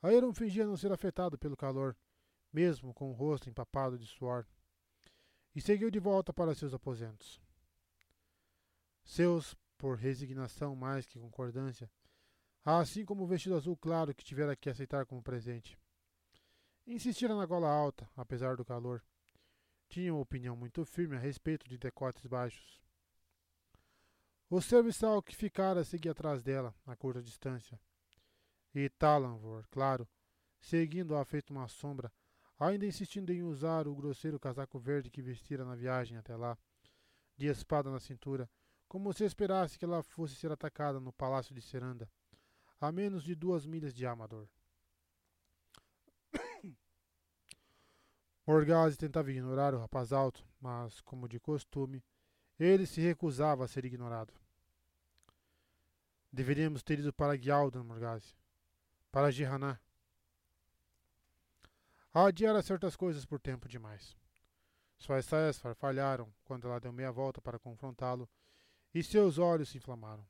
Aeron 0.02 0.32
fingia 0.32 0.66
não 0.66 0.76
ser 0.76 0.92
afetado 0.92 1.36
pelo 1.36 1.56
calor, 1.56 1.96
mesmo 2.52 2.94
com 2.94 3.10
o 3.10 3.14
rosto 3.14 3.50
empapado 3.50 3.98
de 3.98 4.06
suor, 4.06 4.46
e 5.54 5.60
seguiu 5.60 5.90
de 5.90 5.98
volta 5.98 6.32
para 6.32 6.54
seus 6.54 6.72
aposentos. 6.72 7.40
Seus, 9.04 9.56
por 9.76 9.96
resignação 9.96 10.76
mais 10.76 11.06
que 11.06 11.18
concordância, 11.18 11.90
assim 12.64 13.04
como 13.04 13.24
o 13.24 13.26
vestido 13.26 13.56
azul 13.56 13.76
claro 13.76 14.14
que 14.14 14.24
tivera 14.24 14.54
que 14.54 14.70
aceitar 14.70 15.06
como 15.06 15.22
presente. 15.22 15.78
Insistira 16.86 17.34
na 17.34 17.46
gola 17.46 17.68
alta, 17.68 18.08
apesar 18.16 18.56
do 18.56 18.64
calor. 18.64 19.02
Tinha 19.88 20.12
uma 20.12 20.22
opinião 20.22 20.56
muito 20.56 20.84
firme 20.84 21.16
a 21.16 21.18
respeito 21.18 21.68
de 21.68 21.76
decotes 21.76 22.26
baixos. 22.26 22.80
O 24.48 24.60
serviçal 24.60 25.22
que 25.22 25.34
ficara 25.34 25.84
seguia 25.84 26.12
atrás 26.12 26.42
dela, 26.42 26.74
a 26.86 26.96
curta 26.96 27.22
distância. 27.22 27.80
E 28.74 28.88
Talanvor, 28.88 29.66
claro, 29.70 30.08
seguindo-a 30.60 31.24
feito 31.24 31.50
uma 31.50 31.68
sombra, 31.68 32.12
ainda 32.60 32.84
insistindo 32.84 33.32
em 33.32 33.42
usar 33.42 33.88
o 33.88 33.94
grosseiro 33.94 34.38
casaco 34.38 34.78
verde 34.78 35.10
que 35.10 35.22
vestira 35.22 35.64
na 35.64 35.74
viagem 35.74 36.18
até 36.18 36.36
lá, 36.36 36.58
de 37.34 37.46
espada 37.46 37.90
na 37.90 37.98
cintura, 37.98 38.48
como 38.86 39.12
se 39.14 39.24
esperasse 39.24 39.78
que 39.78 39.84
ela 39.86 40.02
fosse 40.02 40.34
ser 40.34 40.52
atacada 40.52 41.00
no 41.00 41.10
palácio 41.10 41.54
de 41.54 41.62
Seranda, 41.62 42.06
a 42.78 42.92
menos 42.92 43.24
de 43.24 43.34
duas 43.34 43.64
milhas 43.64 43.94
de 43.94 44.04
Amador. 44.04 44.46
Morgase 48.46 48.98
tentava 48.98 49.30
ignorar 49.30 49.72
o 49.74 49.78
rapaz 49.78 50.12
alto, 50.12 50.46
mas, 50.60 51.00
como 51.00 51.28
de 51.28 51.40
costume, 51.40 52.04
ele 52.58 52.84
se 52.84 53.00
recusava 53.00 53.64
a 53.64 53.68
ser 53.68 53.86
ignorado. 53.86 54.34
Deveríamos 56.30 56.82
ter 56.82 56.98
ido 56.98 57.12
para 57.12 57.36
Gyaldan, 57.36 57.84
Morgase. 57.84 58.34
Para 59.10 59.30
Gihaná 62.12 62.28
adiara 62.28 62.62
certas 62.62 62.96
coisas 62.96 63.24
por 63.24 63.40
tempo 63.40 63.68
demais. 63.68 64.16
Suas 64.98 65.24
saias 65.24 65.58
farfalharam 65.58 66.32
quando 66.44 66.66
ela 66.66 66.80
deu 66.80 66.92
meia 66.92 67.12
volta 67.12 67.40
para 67.40 67.58
confrontá-lo 67.58 68.28
e 68.92 69.02
seus 69.02 69.38
olhos 69.38 69.68
se 69.68 69.78
inflamaram. 69.78 70.26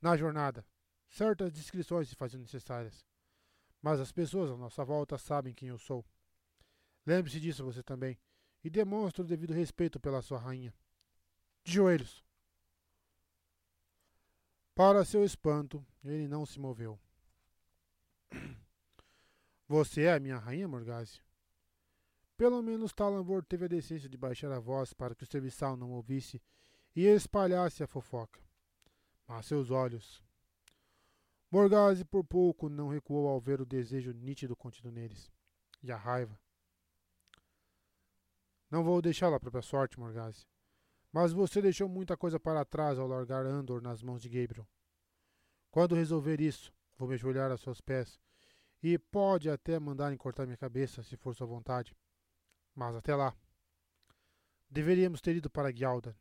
Na 0.00 0.16
jornada, 0.16 0.64
certas 1.08 1.52
descrições 1.52 2.08
se 2.08 2.16
faziam 2.16 2.40
necessárias, 2.40 3.04
mas 3.82 4.00
as 4.00 4.10
pessoas 4.10 4.50
à 4.50 4.56
nossa 4.56 4.84
volta 4.84 5.18
sabem 5.18 5.54
quem 5.54 5.68
eu 5.68 5.78
sou. 5.78 6.04
Lembre-se 7.04 7.38
disso 7.38 7.64
você 7.64 7.82
também 7.82 8.18
e 8.64 8.70
demonstre 8.70 9.22
o 9.22 9.26
devido 9.26 9.52
respeito 9.52 10.00
pela 10.00 10.22
sua 10.22 10.38
rainha. 10.38 10.74
De 11.62 11.72
joelhos. 11.72 12.24
Para 14.74 15.04
seu 15.04 15.24
espanto, 15.24 15.84
ele 16.04 16.26
não 16.28 16.46
se 16.46 16.58
moveu. 16.58 16.98
Você 19.68 20.04
é 20.04 20.14
a 20.14 20.20
minha 20.20 20.38
rainha, 20.38 20.66
Morgase? 20.66 21.20
Pelo 22.38 22.62
menos 22.62 22.94
Talambor 22.94 23.44
teve 23.44 23.66
a 23.66 23.68
decência 23.68 24.08
de 24.08 24.16
baixar 24.16 24.50
a 24.50 24.58
voz 24.58 24.94
para 24.94 25.14
que 25.14 25.24
o 25.24 25.30
serviçal 25.30 25.76
não 25.76 25.90
ouvisse 25.90 26.42
e 26.96 27.04
espalhasse 27.04 27.82
a 27.82 27.86
fofoca. 27.86 28.40
Mas 29.26 29.44
seus 29.44 29.70
olhos. 29.70 30.24
Morgase 31.50 32.02
por 32.02 32.24
pouco 32.24 32.70
não 32.70 32.88
recuou 32.88 33.28
ao 33.28 33.38
ver 33.38 33.60
o 33.60 33.66
desejo 33.66 34.12
nítido 34.12 34.56
contido 34.56 34.90
neles. 34.90 35.30
E 35.82 35.92
a 35.92 35.96
raiva. 35.98 36.40
Não 38.70 38.82
vou 38.82 39.02
deixá-la 39.02 39.36
à 39.36 39.40
própria 39.40 39.62
sorte, 39.62 40.00
Morgase. 40.00 40.46
Mas 41.12 41.30
você 41.30 41.60
deixou 41.60 41.88
muita 41.90 42.16
coisa 42.16 42.40
para 42.40 42.64
trás 42.64 42.98
ao 42.98 43.06
largar 43.06 43.44
Andor 43.44 43.82
nas 43.82 44.02
mãos 44.02 44.22
de 44.22 44.30
Gabriel. 44.30 44.66
Quando 45.70 45.94
resolver 45.94 46.40
isso, 46.40 46.72
vou 46.96 47.06
me 47.06 47.14
ajoelhar 47.14 47.50
a 47.50 47.58
seus 47.58 47.82
pés 47.82 48.18
e 48.82 48.98
pode 48.98 49.50
até 49.50 49.78
mandarem 49.78 50.16
cortar 50.16 50.46
minha 50.46 50.56
cabeça, 50.56 51.02
se 51.02 51.16
for 51.16 51.34
sua 51.34 51.46
vontade. 51.46 51.96
Mas 52.74 52.94
até 52.94 53.14
lá. 53.14 53.34
Deveríamos 54.70 55.20
ter 55.20 55.34
ido 55.36 55.50
para 55.50 55.72
Gyaldan. 55.72 56.14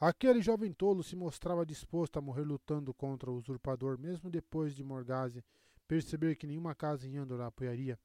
Aquele 0.00 0.40
jovem 0.40 0.72
tolo 0.72 1.02
se 1.02 1.14
mostrava 1.14 1.66
disposto 1.66 2.18
a 2.18 2.22
morrer 2.22 2.44
lutando 2.44 2.94
contra 2.94 3.30
o 3.30 3.36
usurpador, 3.36 3.98
mesmo 3.98 4.30
depois 4.30 4.74
de 4.74 4.82
Morgase 4.82 5.44
perceber 5.86 6.36
que 6.36 6.46
nenhuma 6.46 6.74
casa 6.74 7.06
em 7.06 7.18
Andor 7.18 7.42
a 7.42 7.48
apoiaria. 7.48 7.98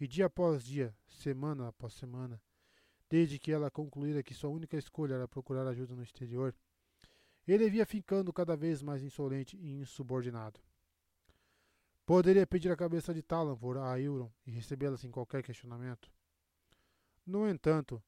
E 0.00 0.08
dia 0.08 0.26
após 0.26 0.64
dia, 0.64 0.92
semana 1.06 1.68
após 1.68 1.94
semana, 1.94 2.42
desde 3.08 3.38
que 3.38 3.52
ela 3.52 3.70
concluíra 3.70 4.24
que 4.24 4.34
sua 4.34 4.50
única 4.50 4.76
escolha 4.76 5.14
era 5.14 5.28
procurar 5.28 5.68
ajuda 5.68 5.94
no 5.94 6.02
exterior, 6.02 6.52
ele 7.46 7.70
via 7.70 7.86
ficando 7.86 8.32
cada 8.32 8.56
vez 8.56 8.82
mais 8.82 9.02
insolente 9.02 9.56
e 9.56 9.70
insubordinado. 9.70 10.58
Poderia 12.06 12.46
pedir 12.46 12.70
a 12.70 12.76
cabeça 12.76 13.14
de 13.14 13.22
Talan 13.22 13.56
por 13.56 13.78
a 13.78 13.98
Euron 13.98 14.30
e 14.46 14.50
recebê-la 14.50 14.96
sem 14.96 15.10
qualquer 15.10 15.42
questionamento. 15.42 16.12
No 17.26 17.48
entanto, 17.48 18.02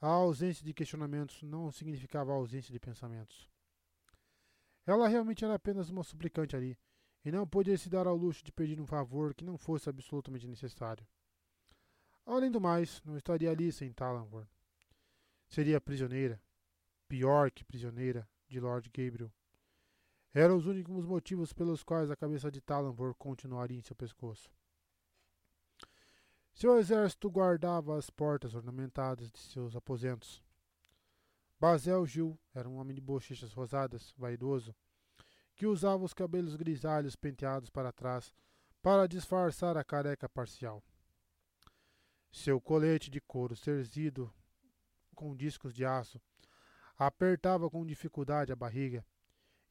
a 0.00 0.06
ausência 0.06 0.64
de 0.64 0.72
questionamentos 0.72 1.42
não 1.42 1.70
significava 1.70 2.32
a 2.32 2.34
ausência 2.34 2.72
de 2.72 2.80
pensamentos. 2.80 3.46
Ela 4.86 5.06
realmente 5.06 5.44
era 5.44 5.54
apenas 5.54 5.90
uma 5.90 6.02
suplicante 6.02 6.56
ali, 6.56 6.78
e 7.24 7.30
não 7.30 7.46
podia 7.46 7.76
se 7.76 7.88
dar 7.88 8.06
ao 8.06 8.16
luxo 8.16 8.42
de 8.42 8.50
pedir 8.50 8.80
um 8.80 8.86
favor 8.86 9.34
que 9.34 9.44
não 9.44 9.58
fosse 9.58 9.88
absolutamente 9.88 10.48
necessário. 10.48 11.06
Além 12.24 12.50
do 12.50 12.60
mais, 12.60 13.02
não 13.04 13.16
estaria 13.16 13.50
ali 13.50 13.70
sem 13.70 13.92
Talanvor. 13.92 14.46
Seria 15.46 15.80
prisioneira, 15.80 16.42
pior 17.06 17.50
que 17.50 17.64
prisioneira, 17.64 18.26
de 18.48 18.58
Lord 18.58 18.90
Gabriel. 18.90 19.32
Eram 20.34 20.56
os 20.56 20.66
únicos 20.66 21.04
motivos 21.04 21.52
pelos 21.52 21.82
quais 21.82 22.10
a 22.10 22.16
cabeça 22.16 22.50
de 22.50 22.60
Talanvor 22.60 23.14
continuaria 23.14 23.78
em 23.78 23.82
seu 23.82 23.94
pescoço. 23.94 24.50
Seu 26.54 26.78
exército 26.78 27.30
guardava 27.30 27.98
as 27.98 28.08
portas 28.08 28.54
ornamentadas 28.54 29.30
de 29.30 29.38
seus 29.38 29.74
aposentos. 29.76 30.42
Basel 31.60 32.04
Gil 32.06 32.38
era 32.54 32.68
um 32.68 32.76
homem 32.76 32.94
de 32.94 33.00
bochechas 33.00 33.52
rosadas, 33.52 34.14
vaidoso, 34.16 34.74
que 35.54 35.66
usava 35.66 36.02
os 36.02 36.14
cabelos 36.14 36.56
grisalhos 36.56 37.14
penteados 37.14 37.70
para 37.70 37.92
trás 37.92 38.34
para 38.82 39.06
disfarçar 39.06 39.76
a 39.76 39.84
careca 39.84 40.28
parcial. 40.28 40.82
Seu 42.32 42.60
colete 42.60 43.10
de 43.10 43.20
couro 43.20 43.54
cerzido 43.54 44.32
com 45.14 45.36
discos 45.36 45.74
de 45.74 45.84
aço 45.84 46.20
apertava 46.98 47.70
com 47.70 47.84
dificuldade 47.84 48.52
a 48.52 48.56
barriga, 48.56 49.04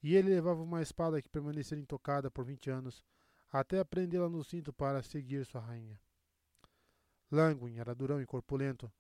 e 0.02 0.16
ele 0.16 0.30
levava 0.30 0.62
uma 0.62 0.82
espada 0.82 1.22
que 1.22 1.30
permanecera 1.30 1.80
intocada 1.80 2.32
por 2.32 2.46
vinte 2.46 2.70
anos 2.70 3.04
até 3.52 3.84
prendê-la 3.84 4.30
no 4.30 4.44
cinto 4.44 4.72
para 4.72 5.02
seguir 5.02 5.46
sua 5.46 5.62
rainha. 5.62 6.00
Langwin 7.30 7.78
era 7.78 7.94
durão 7.94 8.22
e 8.22 8.26
corpulento, 8.26 8.92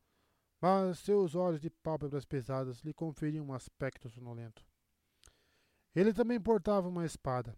mas 0.60 1.00
seus 1.00 1.36
olhos 1.36 1.60
de 1.60 1.70
pálpebras 1.70 2.26
pesadas 2.26 2.82
lhe 2.82 2.94
conferiam 2.94 3.48
um 3.48 3.54
aspecto 3.54 4.10
sonolento. 4.10 4.66
Ele 5.96 6.14
também 6.14 6.40
portava 6.40 6.88
uma 6.88 7.06
espada, 7.06 7.58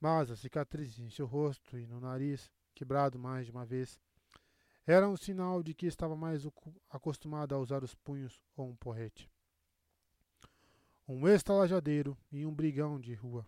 mas 0.00 0.30
as 0.30 0.40
cicatrizes 0.40 0.98
em 0.98 1.10
seu 1.10 1.26
rosto 1.26 1.78
e 1.78 1.86
no 1.86 2.00
nariz, 2.00 2.50
quebrado 2.74 3.18
mais 3.18 3.46
de 3.46 3.52
uma 3.52 3.66
vez, 3.66 4.00
eram 4.86 5.12
um 5.12 5.16
sinal 5.16 5.62
de 5.62 5.74
que 5.74 5.86
estava 5.86 6.16
mais 6.16 6.46
acostumado 6.88 7.54
a 7.54 7.58
usar 7.58 7.84
os 7.84 7.94
punhos 7.94 8.40
ou 8.56 8.68
um 8.68 8.76
porrete. 8.76 9.30
Um 11.12 11.26
estalajadeiro 11.26 12.16
e 12.30 12.46
um 12.46 12.54
brigão 12.54 13.00
de 13.00 13.14
rua. 13.14 13.44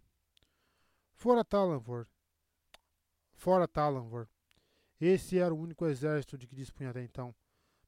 Fora 1.13 1.45
Talanvor. 1.45 2.09
Fora 3.35 3.69
Talanvor. 3.69 4.27
Esse 5.01 5.39
era 5.39 5.55
o 5.55 5.61
único 5.61 5.87
exército 5.87 6.37
de 6.37 6.49
que 6.49 6.57
dispunha 6.57 6.91
até 6.91 7.01
então, 7.05 7.33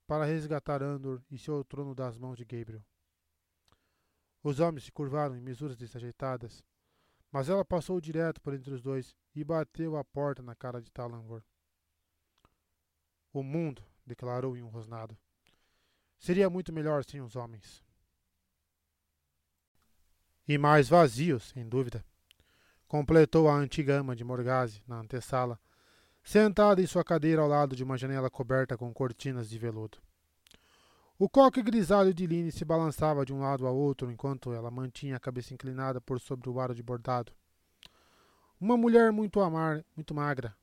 para 0.07 0.27
resgatar 0.27 0.81
Andor 0.81 1.25
e 1.29 1.37
seu 1.37 1.65
trono 1.65 1.93
das 1.93 2.17
mãos 2.17 2.37
de 2.37 2.45
Gabriel. 2.45 2.87
Os 4.45 4.61
homens 4.61 4.85
se 4.85 4.93
curvaram 4.93 5.37
em 5.37 5.41
mesuras 5.41 5.77
desajeitadas, 5.77 6.63
mas 7.33 7.49
ela 7.49 7.65
passou 7.65 8.01
direto 8.01 8.41
por 8.41 8.55
entre 8.55 8.73
os 8.73 8.81
dois 8.81 9.13
e 9.35 9.43
bateu 9.43 9.97
a 9.97 10.05
porta 10.05 10.41
na 10.41 10.55
cara 10.55 10.81
de 10.81 10.93
Talanvor. 10.93 11.43
O 13.33 13.43
mundo, 13.43 13.85
declarou 14.07 14.57
em 14.57 14.63
um 14.63 14.69
rosnado, 14.69 15.19
seria 16.17 16.49
muito 16.49 16.73
melhor 16.73 17.05
sem 17.05 17.21
os 17.21 17.35
homens. 17.35 17.83
E 20.47 20.59
mais 20.59 20.89
vazio, 20.89 21.41
sem 21.41 21.67
dúvida, 21.67 22.05
completou 22.87 23.49
a 23.49 23.55
antiga 23.55 24.01
ama 24.01 24.15
de 24.15 24.23
Morgase 24.23 24.83
na 24.87 25.01
antessala, 25.01 25.59
sentada 26.23 26.83
em 26.83 26.87
sua 26.87 27.03
cadeira 27.03 27.43
ao 27.43 27.49
lado 27.49 27.75
de 27.75 27.83
uma 27.83 27.97
janela 27.97 28.31
coberta 28.31 28.77
com 28.77 28.93
cortinas 28.93 29.49
de 29.49 29.59
veludo. 29.59 29.99
O 31.19 31.29
coque 31.29 31.63
grisalho 31.63 32.13
de 32.13 32.27
Line 32.27 32.51
se 32.51 32.65
balançava 32.65 33.25
de 33.25 33.33
um 33.33 33.41
lado 33.41 33.67
a 33.67 33.71
outro 33.71 34.11
enquanto 34.11 34.53
ela 34.53 34.71
mantinha 34.71 35.17
a 35.17 35.21
cabeça 35.21 35.55
inclinada 35.55 36.01
por 36.01 36.19
sobre 36.21 36.51
o 36.51 36.59
aro 36.59 36.75
de 36.75 36.83
bordado. 36.83 37.33
Uma 38.61 38.77
mulher 38.77 39.13
muito 39.13 39.41
amar, 39.41 39.85
muito 39.95 40.15
magra, 40.15 40.57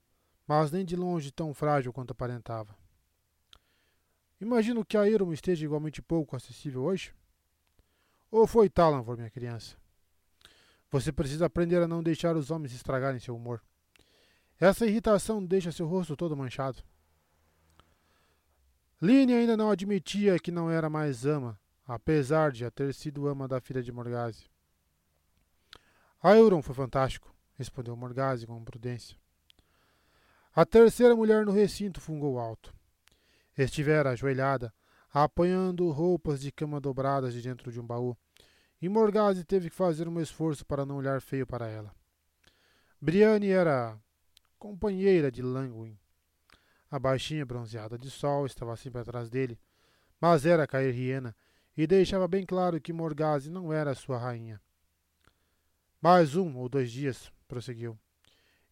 mas 0.46 0.72
nem 0.72 0.84
de 0.84 0.96
longe 0.96 1.32
tão 1.32 1.54
frágil 1.54 1.94
quanto 1.94 2.12
aparentava. 2.12 2.76
Imagino 4.42 4.84
que 4.84 4.98
a 4.98 5.08
Irum 5.08 5.32
esteja 5.32 5.64
igualmente 5.64 6.02
pouco 6.02 6.36
acessível 6.36 6.84
hoje. 6.84 7.14
Ou 8.32 8.48
foi 8.48 8.70
Talanvor, 8.70 9.18
minha 9.18 9.30
criança? 9.30 9.76
Você 10.90 11.12
precisa 11.12 11.46
aprender 11.46 11.82
a 11.82 11.88
não 11.88 12.02
deixar 12.02 12.36
os 12.38 12.50
homens 12.50 12.74
estragarem 12.74 13.20
seu 13.20 13.36
humor. 13.36 13.62
Essa 14.60 14.86
irritação 14.86 15.44
deixa 15.44 15.72
seu 15.72 15.86
rosto 15.86 16.16
todo 16.16 16.38
manchado. 16.38 16.82
Line 19.02 19.34
ainda 19.34 19.58
não 19.58 19.70
admitia 19.70 20.40
que 20.40 20.52
não 20.52 20.70
era 20.70 20.90
mais 20.90 21.26
ama, 21.26 21.60
apesar 21.86 22.52
de 22.52 22.60
já 22.60 22.72
ter 22.72 22.94
sido 22.94 23.28
ama 23.28 23.48
da 23.48 23.60
filha 23.60 23.82
de 23.82 23.92
Morgase. 23.92 24.46
A 26.22 26.36
Euron 26.36 26.62
foi 26.62 26.76
fantástico, 26.76 27.34
respondeu 27.56 27.96
Morgase 27.96 28.46
com 28.46 28.64
prudência. 28.64 29.18
A 30.56 30.66
terceira 30.66 31.16
mulher 31.16 31.46
no 31.46 31.52
recinto 31.52 32.00
fungou 32.00 32.40
alto. 32.40 32.74
Estivera 33.58 34.12
ajoelhada, 34.12 34.74
apanhando 35.14 35.90
roupas 35.90 36.40
de 36.42 36.52
cama 36.52 36.80
dobradas 36.80 37.34
de 37.34 37.42
dentro 37.42 37.72
de 37.72 37.80
um 37.80 37.86
baú, 37.86 38.16
e 38.82 38.90
Morgase 38.90 39.44
teve 39.44 39.70
que 39.70 39.76
fazer 39.76 40.08
um 40.08 40.20
esforço 40.20 40.66
para 40.66 40.86
não 40.86 40.98
olhar 40.98 41.22
feio 41.22 41.46
para 41.46 41.68
ela. 41.68 41.94
Brienne 43.00 43.50
era 43.50 44.00
companheira 44.58 45.32
de 45.32 45.42
Langwin. 45.42 45.98
A 46.90 47.00
baixinha 47.00 47.46
bronzeada 47.46 47.98
de 47.98 48.10
sol 48.10 48.46
estava 48.46 48.76
sempre 48.76 49.02
atrás 49.02 49.30
dele, 49.30 49.60
mas 50.20 50.46
era 50.46 50.68
cairriena 50.68 51.36
e 51.76 51.88
deixava 51.88 52.28
bem 52.28 52.46
claro 52.46 52.80
que 52.82 52.94
Morgase 52.94 53.50
não 53.50 53.72
era 53.72 53.96
sua 53.96 54.18
rainha. 54.18 54.62
Mais 56.02 56.36
um 56.36 56.58
ou 56.58 56.68
dois 56.68 56.92
dias, 56.92 57.32
prosseguiu, 57.48 57.98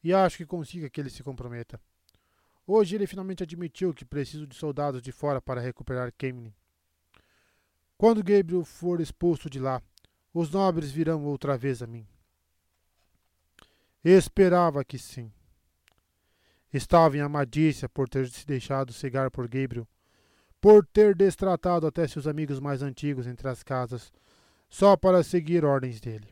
e 0.04 0.14
acho 0.14 0.38
que 0.38 0.46
consiga 0.46 0.90
que 0.90 1.00
ele 1.00 1.10
se 1.10 1.24
comprometa. 1.24 1.80
Hoje 2.72 2.94
ele 2.94 3.08
finalmente 3.08 3.42
admitiu 3.42 3.96
que 3.96 4.06
preciso 4.06 4.46
de 4.46 4.56
soldados 4.56 5.02
de 5.02 5.12
fora 5.12 5.42
para 5.42 5.60
recuperar 5.60 6.14
Kemlin. 6.16 6.54
Quando 7.98 8.24
Gabriel 8.24 8.64
for 8.64 9.02
expulso 9.02 9.50
de 9.50 9.60
lá, 9.60 9.82
os 10.32 10.52
nobres 10.52 10.92
virão 10.92 11.26
outra 11.26 11.58
vez 11.58 11.82
a 11.82 11.88
mim. 11.88 12.08
Esperava 14.04 14.86
que 14.86 15.00
sim. 15.00 15.34
Estava 16.72 17.18
em 17.18 17.22
amadícia 17.22 17.90
por 17.90 18.08
ter 18.08 18.30
se 18.30 18.46
deixado 18.46 18.94
cegar 18.94 19.32
por 19.32 19.48
Gabriel, 19.48 19.88
por 20.62 20.86
ter 20.86 21.16
destratado 21.16 21.88
até 21.88 22.08
seus 22.08 22.28
amigos 22.28 22.60
mais 22.60 22.84
antigos 22.84 23.26
entre 23.26 23.50
as 23.50 23.64
casas, 23.64 24.14
só 24.70 24.96
para 24.96 25.24
seguir 25.24 25.66
ordens 25.66 26.00
dele. 26.00 26.32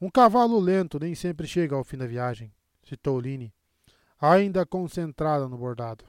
Um 0.00 0.08
cavalo 0.08 0.58
lento 0.58 0.98
nem 0.98 1.14
sempre 1.14 1.46
chega 1.46 1.76
ao 1.76 1.84
fim 1.84 1.98
da 1.98 2.06
viagem, 2.06 2.50
citou 2.82 3.20
Line, 3.20 3.52
ainda 4.20 4.66
concentrada 4.66 5.48
no 5.48 5.56
bordado. 5.56 6.04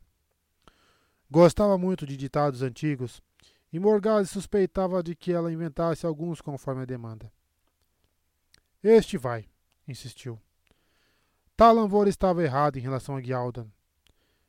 Gostava 1.29 1.77
muito 1.77 2.05
de 2.05 2.15
ditados 2.15 2.61
antigos, 2.61 3.21
e 3.71 3.79
Morgase 3.79 4.29
suspeitava 4.29 5.03
de 5.03 5.15
que 5.15 5.33
ela 5.33 5.51
inventasse 5.51 6.05
alguns 6.05 6.39
conforme 6.39 6.83
a 6.83 6.85
demanda. 6.85 7.31
Este 8.81 9.17
vai, 9.17 9.45
insistiu. 9.87 10.39
Talanvor 11.55 12.07
estava 12.07 12.43
errado 12.43 12.77
em 12.77 12.81
relação 12.81 13.17
a 13.17 13.21
Gyaldan. 13.21 13.67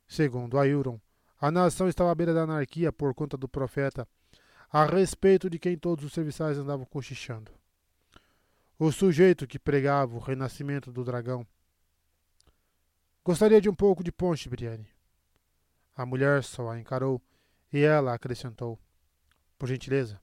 Segundo 0.07 0.59
Aiuron, 0.59 1.01
a 1.41 1.51
nação 1.51 1.89
estava 1.89 2.11
à 2.11 2.15
beira 2.15 2.35
da 2.35 2.43
anarquia 2.43 2.93
por 2.93 3.15
conta 3.15 3.37
do 3.37 3.49
profeta, 3.49 4.07
a 4.71 4.85
respeito 4.85 5.49
de 5.49 5.59
quem 5.59 5.79
todos 5.79 6.05
os 6.05 6.13
serviçais 6.13 6.59
andavam 6.59 6.85
cochichando. 6.85 7.51
O 8.79 8.93
sujeito 8.93 9.47
que 9.47 9.59
pregava 9.59 10.15
o 10.15 10.19
renascimento 10.19 10.93
do 10.93 11.03
dragão. 11.03 11.47
Gostaria 13.29 13.61
de 13.61 13.69
um 13.69 13.75
pouco 13.75 14.03
de 14.03 14.11
ponche, 14.11 14.49
Brienne. 14.49 14.89
A 15.95 16.07
mulher 16.07 16.43
só 16.43 16.71
a 16.71 16.81
encarou 16.81 17.21
e 17.71 17.81
ela 17.81 18.15
acrescentou: 18.15 18.79
Por 19.59 19.69
gentileza. 19.69 20.19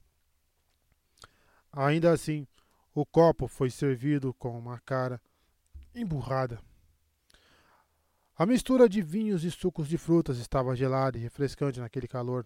Ainda 1.70 2.10
assim, 2.10 2.48
o 2.92 3.06
copo 3.06 3.46
foi 3.46 3.70
servido 3.70 4.34
com 4.34 4.58
uma 4.58 4.80
cara 4.80 5.22
emburrada. 5.94 6.60
A 8.36 8.44
mistura 8.44 8.88
de 8.88 9.00
vinhos 9.00 9.44
e 9.44 9.52
sucos 9.52 9.86
de 9.86 9.96
frutas 9.96 10.38
estava 10.38 10.74
gelada 10.74 11.16
e 11.16 11.20
refrescante 11.20 11.78
naquele 11.78 12.08
calor, 12.08 12.44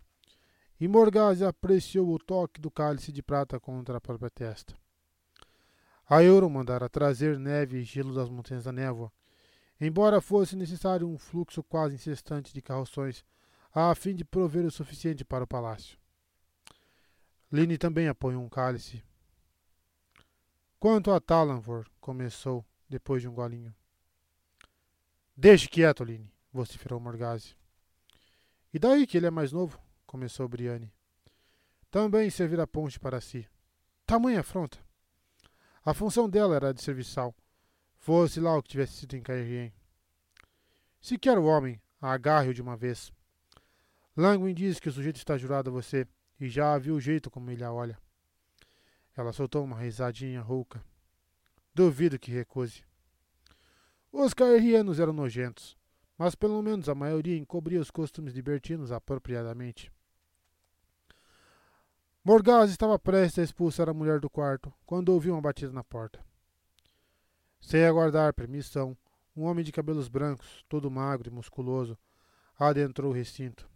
e 0.78 0.86
Morgase 0.86 1.42
apreciou 1.42 2.12
o 2.12 2.18
toque 2.18 2.60
do 2.60 2.70
cálice 2.70 3.10
de 3.10 3.22
prata 3.22 3.58
contra 3.58 3.96
a 3.96 4.00
própria 4.00 4.28
testa. 4.28 4.76
A 6.06 6.22
Euro 6.22 6.50
mandara 6.50 6.86
trazer 6.86 7.38
neve 7.38 7.78
e 7.78 7.82
gelo 7.82 8.14
das 8.14 8.28
montanhas 8.28 8.64
da 8.64 8.72
névoa, 8.72 9.10
embora 9.80 10.20
fosse 10.20 10.54
necessário 10.54 11.08
um 11.08 11.16
fluxo 11.16 11.62
quase 11.62 11.94
incessante 11.94 12.52
de 12.52 12.60
carroções 12.60 13.24
a 13.72 13.94
fim 13.94 14.14
de 14.14 14.24
prover 14.24 14.66
o 14.66 14.70
suficiente 14.70 15.24
para 15.24 15.44
o 15.44 15.46
palácio. 15.46 15.98
Line 17.52 17.78
também 17.78 18.08
apanhou 18.08 18.42
um 18.42 18.48
cálice. 18.48 19.02
Quanto 20.78 21.10
a 21.10 21.20
Talanvor, 21.20 21.86
começou, 22.00 22.64
depois 22.88 23.22
de 23.22 23.28
um 23.28 23.34
golinho. 23.34 23.74
Deixe 25.36 25.68
quieto, 25.68 26.02
Aline, 26.02 26.32
vociferou 26.52 27.00
Morgase. 27.00 27.56
E 28.72 28.78
daí 28.78 29.06
que 29.06 29.16
ele 29.16 29.26
é 29.26 29.30
mais 29.30 29.52
novo? 29.52 29.80
começou 30.06 30.48
Briane. 30.48 30.92
Também 31.90 32.30
servir 32.30 32.60
a 32.60 32.66
ponte 32.66 32.98
para 32.98 33.20
si. 33.20 33.48
Tamanha 34.06 34.40
afronta. 34.40 34.78
A 35.84 35.94
função 35.94 36.28
dela 36.28 36.56
era 36.56 36.74
de 36.74 36.82
serviçal, 36.82 37.34
fosse 38.00 38.40
lá 38.40 38.56
o 38.56 38.62
que 38.62 38.70
tivesse 38.70 38.94
sido 38.94 39.14
em 39.14 39.22
Cairien. 39.22 39.72
Se 41.00 41.18
quer 41.18 41.38
o 41.38 41.44
homem, 41.44 41.80
agarre-o 42.00 42.54
de 42.54 42.62
uma 42.62 42.76
vez. 42.76 43.12
Langwin 44.16 44.54
diz 44.54 44.80
que 44.80 44.88
o 44.88 44.92
sujeito 44.92 45.16
está 45.16 45.36
jurado 45.36 45.70
a 45.70 45.72
você 45.72 46.06
e 46.40 46.48
já 46.48 46.76
viu 46.78 46.94
o 46.94 47.00
jeito 47.00 47.30
como 47.30 47.50
ele 47.50 47.62
a 47.62 47.72
olha. 47.72 47.98
Ela 49.16 49.32
soltou 49.32 49.62
uma 49.62 49.78
risadinha 49.78 50.40
rouca. 50.40 50.82
Duvido 51.74 52.18
que 52.18 52.32
recuse. 52.32 52.82
Os 54.10 54.34
caerrianos 54.34 54.98
eram 54.98 55.12
nojentos, 55.12 55.76
mas 56.16 56.34
pelo 56.34 56.60
menos 56.62 56.88
a 56.88 56.94
maioria 56.94 57.36
encobria 57.36 57.80
os 57.80 57.90
costumes 57.90 58.34
libertinos 58.34 58.90
apropriadamente. 58.90 59.92
Morgaz 62.24 62.70
estava 62.70 62.98
prestes 62.98 63.38
a 63.38 63.42
expulsar 63.42 63.88
a 63.88 63.94
mulher 63.94 64.20
do 64.20 64.28
quarto 64.28 64.72
quando 64.84 65.10
ouviu 65.10 65.34
uma 65.34 65.40
batida 65.40 65.72
na 65.72 65.84
porta. 65.84 66.29
Sem 67.60 67.84
aguardar 67.84 68.32
permissão, 68.34 68.96
um 69.36 69.44
homem 69.44 69.64
de 69.64 69.72
cabelos 69.72 70.08
brancos, 70.08 70.64
todo 70.68 70.90
magro 70.90 71.28
e 71.28 71.32
musculoso, 71.32 71.96
adentrou 72.58 73.10
o 73.10 73.14
recinto. 73.14 73.68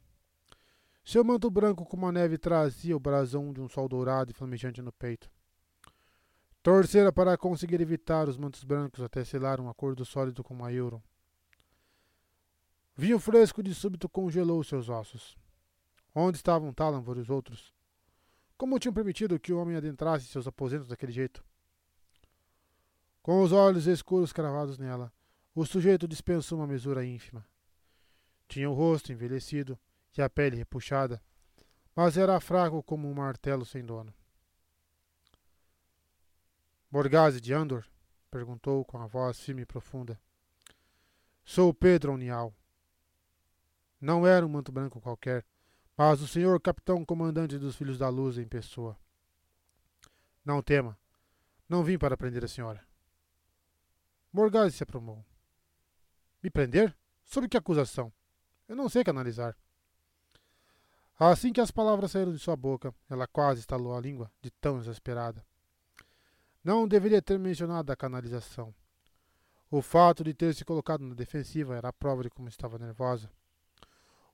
Seu 1.04 1.22
manto 1.22 1.50
branco 1.50 1.84
como 1.84 2.06
a 2.06 2.12
neve 2.12 2.38
trazia 2.38 2.96
o 2.96 3.00
brasão 3.00 3.52
de 3.52 3.60
um 3.60 3.68
sol 3.68 3.88
dourado 3.88 4.30
e 4.30 4.34
flamejante 4.34 4.80
no 4.80 4.92
peito. 4.92 5.30
Torcera 6.62 7.12
para 7.12 7.36
conseguir 7.36 7.80
evitar 7.82 8.26
os 8.26 8.38
mantos 8.38 8.64
brancos 8.64 9.02
até 9.02 9.22
selar 9.22 9.60
um 9.60 9.68
acordo 9.68 10.02
sólido 10.02 10.42
com 10.42 10.66
Euron. 10.70 11.02
Vinho 12.96 13.18
fresco 13.18 13.62
de 13.62 13.74
súbito 13.74 14.08
congelou 14.08 14.64
seus 14.64 14.88
ossos. 14.88 15.36
Onde 16.14 16.38
estavam 16.38 16.72
Talanvor 16.72 17.18
e 17.18 17.20
os 17.20 17.28
outros? 17.28 17.74
Como 18.56 18.78
tinham 18.78 18.94
permitido 18.94 19.38
que 19.38 19.52
o 19.52 19.58
homem 19.58 19.76
adentrasse 19.76 20.26
seus 20.26 20.46
aposentos 20.46 20.88
daquele 20.88 21.12
jeito? 21.12 21.44
Com 23.24 23.42
os 23.42 23.52
olhos 23.52 23.86
escuros 23.86 24.34
cravados 24.34 24.76
nela, 24.76 25.10
o 25.54 25.64
sujeito 25.64 26.06
dispensou 26.06 26.58
uma 26.58 26.66
mesura 26.66 27.06
ínfima. 27.06 27.42
Tinha 28.46 28.68
o 28.68 28.74
rosto 28.74 29.12
envelhecido 29.12 29.78
e 30.14 30.20
a 30.20 30.28
pele 30.28 30.58
repuxada, 30.58 31.22
mas 31.96 32.18
era 32.18 32.38
fraco 32.38 32.82
como 32.82 33.08
um 33.08 33.14
martelo 33.14 33.64
sem 33.64 33.82
dono. 33.82 34.12
Borgase 36.90 37.40
de 37.40 37.54
Andor? 37.54 37.86
perguntou 38.30 38.84
com 38.84 38.98
a 38.98 39.06
voz 39.06 39.40
firme 39.40 39.62
e 39.62 39.66
profunda. 39.66 40.20
Sou 41.42 41.72
Pedro 41.72 42.12
Unial. 42.12 42.54
Não 43.98 44.26
era 44.26 44.44
um 44.44 44.50
manto 44.50 44.70
branco 44.70 45.00
qualquer, 45.00 45.46
mas 45.96 46.20
o 46.20 46.28
senhor 46.28 46.60
capitão 46.60 47.02
comandante 47.06 47.56
dos 47.56 47.74
Filhos 47.74 47.96
da 47.96 48.10
Luz 48.10 48.36
em 48.36 48.46
pessoa. 48.46 48.98
Não 50.44 50.60
tema. 50.60 50.98
Não 51.66 51.82
vim 51.82 51.96
para 51.96 52.18
prender 52.18 52.44
a 52.44 52.48
senhora. 52.48 52.86
Morgase 54.34 54.76
se 54.76 54.82
aprumou. 54.82 55.24
Me 56.42 56.50
prender? 56.50 56.92
Sobre 57.22 57.48
que 57.48 57.56
acusação? 57.56 58.12
Eu 58.66 58.74
não 58.74 58.88
sei 58.88 59.04
canalizar. 59.04 59.56
Assim 61.16 61.52
que 61.52 61.60
as 61.60 61.70
palavras 61.70 62.10
saíram 62.10 62.32
de 62.32 62.40
sua 62.40 62.56
boca, 62.56 62.92
ela 63.08 63.28
quase 63.28 63.60
estalou 63.60 63.96
a 63.96 64.00
língua, 64.00 64.28
de 64.42 64.50
tão 64.50 64.80
exasperada. 64.80 65.46
Não 66.64 66.88
deveria 66.88 67.22
ter 67.22 67.38
mencionado 67.38 67.92
a 67.92 67.96
canalização. 67.96 68.74
O 69.70 69.80
fato 69.80 70.24
de 70.24 70.34
ter 70.34 70.52
se 70.52 70.64
colocado 70.64 71.04
na 71.04 71.14
defensiva 71.14 71.76
era 71.76 71.90
a 71.90 71.92
prova 71.92 72.24
de 72.24 72.30
como 72.30 72.48
estava 72.48 72.76
nervosa. 72.76 73.30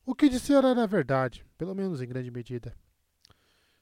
O 0.06 0.14
que 0.14 0.30
disser 0.30 0.64
era 0.64 0.86
verdade, 0.86 1.44
pelo 1.58 1.74
menos 1.74 2.00
em 2.00 2.08
grande 2.08 2.30
medida. 2.30 2.74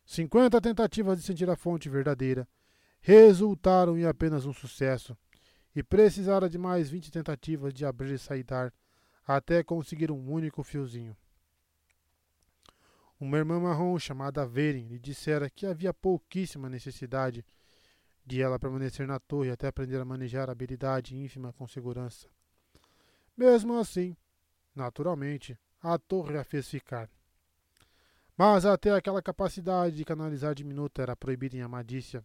Cinquenta 0.05 0.61
tentativas 0.61 1.17
de 1.17 1.25
sentir 1.25 1.49
a 1.49 1.55
fonte 1.55 1.89
verdadeira 1.89 2.49
resultaram 3.01 3.97
em 3.97 4.05
apenas 4.05 4.47
um 4.47 4.53
sucesso, 4.53 5.17
e 5.75 5.83
precisara 5.83 6.49
de 6.49 6.59
mais 6.59 6.91
vinte 6.91 7.11
tentativas 7.11 7.73
de 7.73 7.85
abrir 7.85 8.15
e 8.15 8.19
saidar 8.19 8.73
até 9.27 9.63
conseguir 9.63 10.11
um 10.11 10.31
único 10.31 10.63
fiozinho. 10.63 11.17
Uma 13.21 13.39
irmã 13.39 13.59
marrom 13.61 13.99
chamada 13.99 14.47
Veren 14.47 14.87
lhe 14.87 14.99
dissera 14.99 15.51
que 15.51 15.67
havia 15.67 15.93
pouquíssima 15.93 16.71
necessidade 16.71 17.45
de 18.25 18.41
ela 18.41 18.59
permanecer 18.59 19.07
na 19.07 19.19
torre 19.19 19.51
até 19.51 19.67
aprender 19.67 20.01
a 20.01 20.05
manejar 20.05 20.49
a 20.49 20.53
habilidade 20.53 21.17
ínfima 21.17 21.53
com 21.53 21.67
segurança. 21.67 22.29
Mesmo 23.37 23.79
assim, 23.79 24.17
naturalmente, 24.75 25.59
a 25.83 25.99
torre 25.99 26.37
a 26.37 26.45
fez 26.45 26.69
ficar. 26.69 27.11
Mas 28.37 28.65
até 28.65 28.93
aquela 28.93 29.21
capacidade 29.21 29.97
de 29.97 30.05
canalizar 30.05 30.55
diminuta 30.55 31.03
era 31.03 31.17
proibida 31.17 31.57
em 31.57 31.63
Amadícia, 31.63 32.25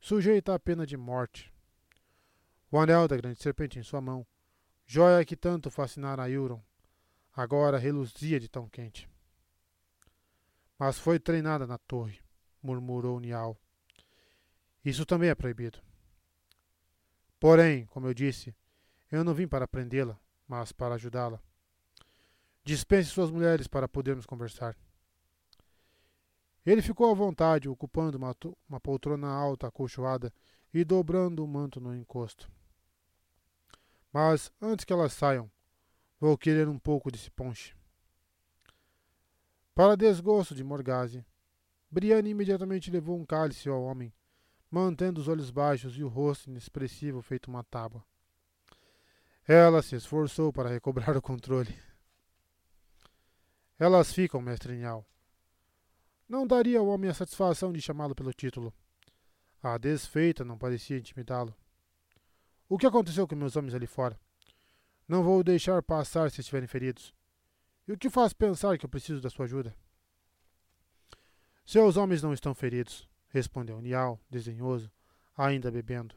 sujeita 0.00 0.54
à 0.54 0.58
pena 0.58 0.84
de 0.84 0.96
morte. 0.96 1.52
O 2.70 2.78
anel 2.78 3.08
da 3.08 3.16
grande 3.16 3.40
serpente 3.40 3.78
em 3.78 3.82
sua 3.82 4.00
mão, 4.00 4.26
joia 4.86 5.24
que 5.24 5.34
tanto 5.34 5.70
fascinara 5.70 6.28
Euron, 6.28 6.62
agora 7.34 7.78
reluzia 7.78 8.38
de 8.38 8.46
tão 8.46 8.68
quente. 8.68 9.08
Mas 10.78 10.98
foi 10.98 11.18
treinada 11.18 11.66
na 11.66 11.78
torre, 11.78 12.20
murmurou 12.62 13.18
Nial. 13.20 13.58
Isso 14.84 15.06
também 15.06 15.30
é 15.30 15.34
proibido. 15.34 15.80
Porém, 17.40 17.86
como 17.86 18.06
eu 18.06 18.12
disse, 18.12 18.54
eu 19.10 19.24
não 19.24 19.32
vim 19.32 19.48
para 19.48 19.66
prendê-la, 19.66 20.18
mas 20.46 20.70
para 20.70 20.96
ajudá-la. 20.96 21.40
Dispense 22.62 23.08
suas 23.08 23.30
mulheres 23.30 23.66
para 23.66 23.88
podermos 23.88 24.26
conversar. 24.26 24.76
Ele 26.66 26.82
ficou 26.82 27.10
à 27.10 27.14
vontade, 27.14 27.66
ocupando 27.66 28.18
uma, 28.18 28.36
uma 28.68 28.78
poltrona 28.78 29.28
alta, 29.28 29.68
acolchoada 29.68 30.30
e 30.74 30.84
dobrando 30.84 31.42
o 31.42 31.48
manto 31.48 31.80
no 31.80 31.96
encosto. 31.96 32.57
Mas, 34.20 34.52
antes 34.60 34.84
que 34.84 34.92
elas 34.92 35.12
saiam, 35.12 35.48
vou 36.18 36.36
querer 36.36 36.68
um 36.68 36.76
pouco 36.76 37.08
desse 37.08 37.30
ponche. 37.30 37.76
Para 39.72 39.96
desgosto 39.96 40.56
de 40.56 40.64
Morgase, 40.64 41.24
Brienne 41.88 42.30
imediatamente 42.30 42.90
levou 42.90 43.16
um 43.16 43.24
cálice 43.24 43.68
ao 43.68 43.80
homem, 43.80 44.12
mantendo 44.68 45.20
os 45.20 45.28
olhos 45.28 45.52
baixos 45.52 45.96
e 45.96 46.02
o 46.02 46.08
rosto 46.08 46.50
inexpressivo 46.50 47.22
feito 47.22 47.46
uma 47.46 47.62
tábua. 47.62 48.04
Ela 49.46 49.82
se 49.82 49.94
esforçou 49.94 50.52
para 50.52 50.68
recobrar 50.68 51.16
o 51.16 51.22
controle. 51.22 51.72
Elas 53.78 54.12
ficam, 54.12 54.42
mestre 54.42 54.74
Nial. 54.74 55.06
Não 56.28 56.44
daria 56.44 56.80
ao 56.80 56.88
homem 56.88 57.08
a 57.08 57.14
satisfação 57.14 57.72
de 57.72 57.80
chamá-lo 57.80 58.16
pelo 58.16 58.32
título. 58.32 58.74
A 59.62 59.78
desfeita 59.78 60.44
não 60.44 60.58
parecia 60.58 60.98
intimidá-lo. 60.98 61.54
O 62.68 62.76
que 62.76 62.86
aconteceu 62.86 63.26
com 63.26 63.34
meus 63.34 63.56
homens 63.56 63.74
ali 63.74 63.86
fora? 63.86 64.18
Não 65.06 65.22
vou 65.22 65.42
deixar 65.42 65.82
passar 65.82 66.30
se 66.30 66.40
estiverem 66.40 66.68
feridos. 66.68 67.14
E 67.86 67.92
o 67.92 67.98
que 67.98 68.10
faz 68.10 68.32
pensar 68.32 68.76
que 68.76 68.84
eu 68.84 68.90
preciso 68.90 69.20
da 69.20 69.30
sua 69.30 69.46
ajuda? 69.46 69.74
Seus 71.64 71.96
homens 71.96 72.22
não 72.22 72.32
estão 72.32 72.54
feridos, 72.54 73.08
respondeu 73.28 73.80
Nial, 73.80 74.20
desdenhoso, 74.28 74.90
ainda 75.36 75.70
bebendo. 75.70 76.14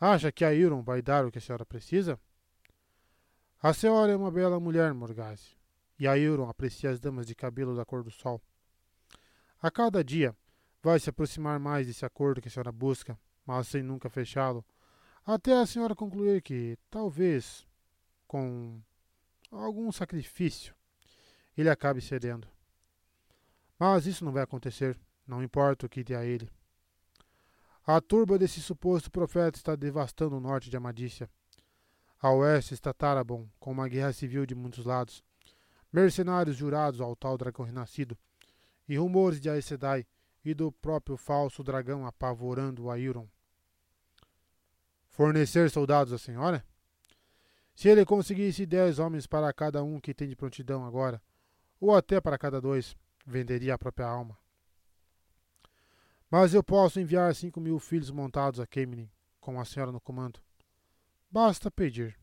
Acha 0.00 0.32
que 0.32 0.44
a 0.44 0.54
Iron 0.54 0.82
vai 0.82 1.02
dar 1.02 1.26
o 1.26 1.30
que 1.30 1.38
a 1.38 1.40
senhora 1.40 1.66
precisa? 1.66 2.18
A 3.62 3.74
senhora 3.74 4.12
é 4.12 4.16
uma 4.16 4.30
bela 4.30 4.58
mulher, 4.58 4.94
Morgase 4.94 5.60
e 6.00 6.08
a 6.08 6.16
Euron 6.16 6.48
aprecia 6.48 6.90
as 6.90 6.98
damas 6.98 7.26
de 7.26 7.34
cabelo 7.34 7.76
da 7.76 7.84
cor 7.84 8.02
do 8.02 8.10
sol. 8.10 8.40
A 9.60 9.70
cada 9.70 10.02
dia 10.02 10.34
vai 10.82 10.98
se 10.98 11.10
aproximar 11.10 11.60
mais 11.60 11.86
desse 11.86 12.06
acordo 12.06 12.40
que 12.40 12.48
a 12.48 12.50
senhora 12.50 12.72
busca, 12.72 13.18
mas 13.44 13.68
sem 13.68 13.82
nunca 13.82 14.08
fechá-lo, 14.08 14.64
até 15.24 15.52
a 15.52 15.66
senhora 15.66 15.94
concluir 15.94 16.42
que, 16.42 16.76
talvez, 16.90 17.66
com 18.26 18.80
algum 19.50 19.90
sacrifício, 19.92 20.74
ele 21.56 21.68
acabe 21.68 22.00
cedendo. 22.00 22.48
Mas 23.78 24.06
isso 24.06 24.24
não 24.24 24.32
vai 24.32 24.42
acontecer, 24.42 24.98
não 25.26 25.42
importa 25.42 25.86
o 25.86 25.88
que 25.88 26.04
dê 26.04 26.14
a 26.14 26.24
ele. 26.24 26.50
A 27.86 28.00
turba 28.00 28.38
desse 28.38 28.60
suposto 28.60 29.10
profeta 29.10 29.58
está 29.58 29.74
devastando 29.74 30.36
o 30.36 30.40
norte 30.40 30.70
de 30.70 30.76
Amadícia. 30.76 31.30
A 32.20 32.30
oeste 32.32 32.74
está 32.74 32.92
Tarabon, 32.92 33.48
com 33.58 33.72
uma 33.72 33.88
guerra 33.88 34.12
civil 34.12 34.44
de 34.44 34.54
muitos 34.54 34.84
lados 34.84 35.24
mercenários 35.92 36.56
jurados 36.56 37.00
ao 37.00 37.16
tal 37.16 37.36
dragão 37.36 37.64
renascido, 37.64 38.16
e 38.88 38.96
rumores 38.96 39.40
de 39.40 39.50
Aes 39.50 39.64
Sedai 39.64 40.06
e 40.44 40.54
do 40.54 40.72
próprio 40.72 41.16
falso 41.16 41.62
dragão 41.62 42.06
apavorando 42.06 42.90
a 42.90 42.98
Iron. 42.98 43.28
Fornecer 45.20 45.68
soldados 45.68 46.14
à 46.14 46.18
senhora? 46.18 46.64
Se 47.74 47.90
ele 47.90 48.06
conseguisse 48.06 48.64
dez 48.64 48.98
homens 48.98 49.26
para 49.26 49.52
cada 49.52 49.82
um 49.82 50.00
que 50.00 50.14
tem 50.14 50.26
de 50.26 50.34
prontidão 50.34 50.82
agora, 50.82 51.22
ou 51.78 51.94
até 51.94 52.18
para 52.22 52.38
cada 52.38 52.58
dois, 52.58 52.96
venderia 53.26 53.74
a 53.74 53.78
própria 53.78 54.06
alma. 54.06 54.38
Mas 56.30 56.54
eu 56.54 56.64
posso 56.64 56.98
enviar 56.98 57.34
cinco 57.34 57.60
mil 57.60 57.78
filhos 57.78 58.10
montados 58.10 58.60
a 58.60 58.66
Kemenin, 58.66 59.10
com 59.38 59.60
a 59.60 59.64
senhora 59.66 59.92
no 59.92 60.00
comando. 60.00 60.40
Basta 61.30 61.70
pedir. 61.70 62.18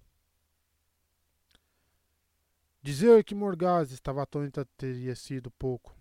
Dizer 2.82 3.24
que 3.24 3.36
Morgase 3.36 3.94
estava 3.94 4.24
atônita 4.24 4.68
teria 4.76 5.16
sido 5.16 5.52
pouco. 5.52 5.96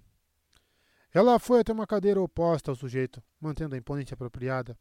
Ela 1.12 1.38
foi 1.38 1.60
até 1.60 1.74
uma 1.74 1.86
cadeira 1.86 2.22
oposta 2.22 2.70
ao 2.70 2.74
sujeito, 2.74 3.22
mantendo 3.38 3.74
a 3.74 3.78
imponência 3.78 4.14
apropriada, 4.14 4.78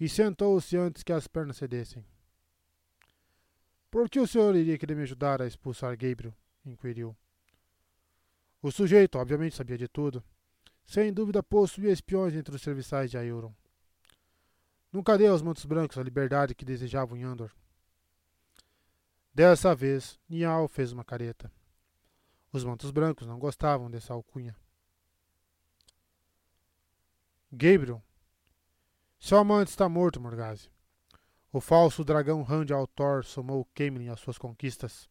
e 0.00 0.08
sentou-se 0.08 0.74
antes 0.78 1.02
que 1.02 1.12
as 1.12 1.28
pernas 1.28 1.58
cedessem. 1.58 2.02
Por 3.90 4.08
que 4.08 4.18
o 4.18 4.26
senhor 4.26 4.56
iria 4.56 4.78
querer 4.78 4.94
me 4.94 5.02
ajudar 5.02 5.42
a 5.42 5.46
expulsar 5.46 5.90
Gabriel? 5.96 6.34
inquiriu. 6.64 7.14
O 8.62 8.70
sujeito, 8.70 9.18
obviamente, 9.18 9.56
sabia 9.56 9.76
de 9.76 9.88
tudo. 9.88 10.24
Sem 10.86 11.12
dúvida, 11.12 11.42
possuía 11.42 11.92
espiões 11.92 12.34
entre 12.34 12.54
os 12.54 12.62
serviçais 12.62 13.10
de 13.10 13.18
Aeuron. 13.18 13.54
Nunca 14.92 15.16
deu 15.18 15.32
aos 15.32 15.42
mantos 15.42 15.64
brancos 15.64 15.98
a 15.98 16.02
liberdade 16.02 16.54
que 16.54 16.64
desejavam 16.64 17.16
em 17.16 17.22
Andor. 17.22 17.52
Dessa 19.32 19.74
vez, 19.74 20.18
Nial 20.28 20.66
fez 20.66 20.92
uma 20.92 21.04
careta. 21.04 21.50
Os 22.52 22.64
mantos 22.64 22.90
brancos 22.90 23.26
não 23.26 23.38
gostavam 23.38 23.90
dessa 23.90 24.12
alcunha. 24.12 24.56
Gabriel. 27.52 28.02
Seu 29.20 29.36
amante 29.36 29.68
está 29.68 29.86
morto, 29.86 30.18
Morgase. 30.18 30.70
O 31.52 31.60
falso 31.60 32.02
dragão 32.02 32.42
Rand 32.42 32.70
Altor 32.72 33.22
somou 33.22 33.68
Camelin 33.74 34.08
às 34.08 34.18
suas 34.18 34.38
conquistas. 34.38 35.10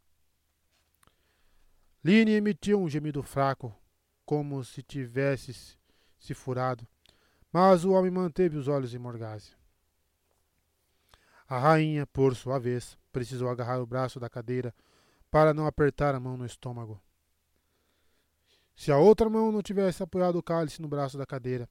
Line 2.03 2.31
emitiu 2.31 2.81
um 2.81 2.89
gemido 2.89 3.21
fraco, 3.21 3.71
como 4.25 4.63
se 4.63 4.81
tivesse 4.81 5.77
se 6.17 6.33
furado, 6.33 6.87
mas 7.53 7.85
o 7.85 7.91
homem 7.91 8.09
manteve 8.09 8.57
os 8.57 8.67
olhos 8.67 8.95
em 8.95 8.97
Morgase. 8.97 9.51
A 11.47 11.59
rainha, 11.59 12.07
por 12.07 12.35
sua 12.35 12.57
vez, 12.57 12.97
precisou 13.11 13.47
agarrar 13.47 13.79
o 13.79 13.85
braço 13.85 14.19
da 14.19 14.29
cadeira 14.29 14.73
para 15.29 15.53
não 15.53 15.67
apertar 15.67 16.15
a 16.15 16.19
mão 16.19 16.35
no 16.35 16.47
estômago. 16.47 16.99
Se 18.75 18.91
a 18.91 18.97
outra 18.97 19.29
mão 19.29 19.51
não 19.51 19.61
tivesse 19.61 20.01
apoiado 20.01 20.37
o 20.37 20.43
cálice 20.43 20.81
no 20.81 20.87
braço 20.87 21.17
da 21.17 21.27
cadeira, 21.27 21.69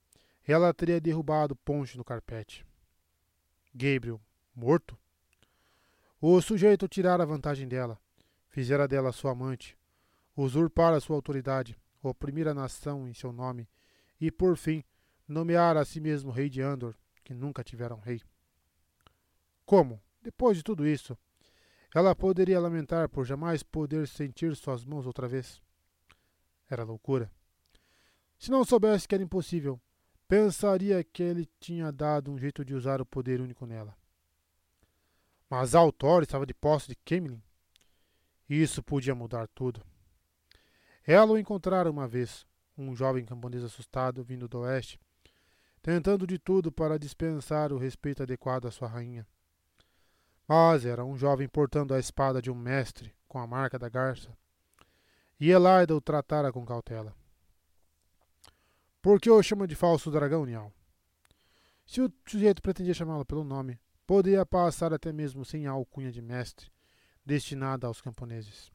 ela 0.53 0.73
teria 0.73 1.01
derrubado 1.01 1.53
o 1.53 1.57
ponche 1.57 1.99
no 1.99 2.05
carpete. 2.05 2.67
Gabriel, 3.75 4.21
morto? 4.55 4.99
O 6.21 6.41
sujeito 6.41 6.89
tirara 6.89 7.27
vantagem 7.27 7.69
dela, 7.69 8.01
fizera 8.49 8.89
dela 8.89 9.13
sua 9.13 9.33
amante, 9.33 9.79
usurpara 10.35 11.01
sua 11.01 11.17
autoridade, 11.17 11.79
oprimir 12.03 12.49
a 12.49 12.55
nação 12.55 13.07
em 13.07 13.13
seu 13.13 13.33
nome 13.33 13.69
e, 14.21 14.31
por 14.31 14.57
fim, 14.57 14.83
nomear 15.29 15.77
a 15.77 15.85
si 15.85 16.01
mesmo 16.01 16.31
rei 16.31 16.49
de 16.49 16.63
Andor, 16.63 16.97
que 17.23 17.35
nunca 17.35 17.63
tivera 17.63 17.95
um 17.95 18.01
rei. 18.01 18.23
Como, 19.67 20.03
depois 20.23 20.57
de 20.57 20.63
tudo 20.63 20.87
isso, 20.87 21.17
ela 21.95 22.17
poderia 22.17 22.59
lamentar 22.59 23.09
por 23.09 23.25
jamais 23.25 23.63
poder 23.63 24.09
sentir 24.09 24.57
suas 24.57 24.85
mãos 24.85 25.07
outra 25.07 25.29
vez? 25.29 25.61
Era 26.71 26.85
loucura. 26.85 27.31
Se 28.39 28.51
não 28.51 28.65
soubesse 28.65 29.07
que 29.07 29.15
era 29.15 29.25
impossível, 29.25 29.81
pensaria 30.29 31.03
que 31.03 31.23
ele 31.23 31.49
tinha 31.59 31.91
dado 31.91 32.31
um 32.31 32.39
jeito 32.39 32.63
de 32.63 32.75
usar 32.75 33.01
o 33.01 33.07
poder 33.07 33.41
único 33.41 33.65
nela. 33.65 33.97
Mas 35.49 35.75
Altor 35.75 36.23
estava 36.23 36.45
de 36.45 36.53
posse 36.53 36.89
de 36.89 36.95
Kemlin. 36.95 37.43
Isso 38.49 38.83
podia 38.83 39.15
mudar 39.15 39.49
tudo. 39.49 39.83
Ela 41.07 41.33
o 41.33 41.39
encontrara 41.39 41.91
uma 41.91 42.07
vez, 42.07 42.47
um 42.77 42.95
jovem 42.95 43.25
camponês 43.25 43.65
assustado 43.65 44.23
vindo 44.23 44.47
do 44.47 44.61
oeste, 44.61 45.01
tentando 45.81 46.27
de 46.27 46.39
tudo 46.39 46.71
para 46.71 46.99
dispensar 46.99 47.73
o 47.73 47.79
respeito 47.79 48.23
adequado 48.23 48.67
à 48.67 48.71
sua 48.71 48.89
rainha. 48.89 49.27
Mas 50.47 50.85
era 50.85 51.05
um 51.05 51.17
jovem 51.17 51.49
portando 51.49 51.95
a 51.95 51.99
espada 51.99 52.43
de 52.43 52.51
um 52.51 52.55
mestre, 52.55 53.15
com 53.27 53.39
a 53.39 53.47
marca 53.47 53.79
da 53.79 53.89
garça. 53.89 54.37
E 55.41 55.51
Elaida 55.51 55.95
o 55.95 56.01
tratara 56.01 56.53
com 56.53 56.65
cautela. 56.67 57.15
Por 59.09 59.19
que 59.19 59.31
o 59.31 59.43
chama 59.43 59.67
de 59.67 59.75
falso 59.75 60.11
dragão, 60.11 60.45
Nial? 60.45 60.71
Se 61.87 62.03
o 62.03 62.13
sujeito 62.27 62.61
pretendia 62.61 62.93
chamá-lo 62.93 63.25
pelo 63.25 63.43
nome, 63.43 63.81
poderia 64.07 64.45
passar 64.45 64.93
até 64.93 65.15
mesmo 65.15 65.47
sem 65.47 65.67
a 65.67 65.71
alcunha 65.71 66.13
de 66.13 66.21
mestre, 66.21 66.71
destinada 67.25 67.87
aos 67.87 68.03
camponeses. 68.03 68.71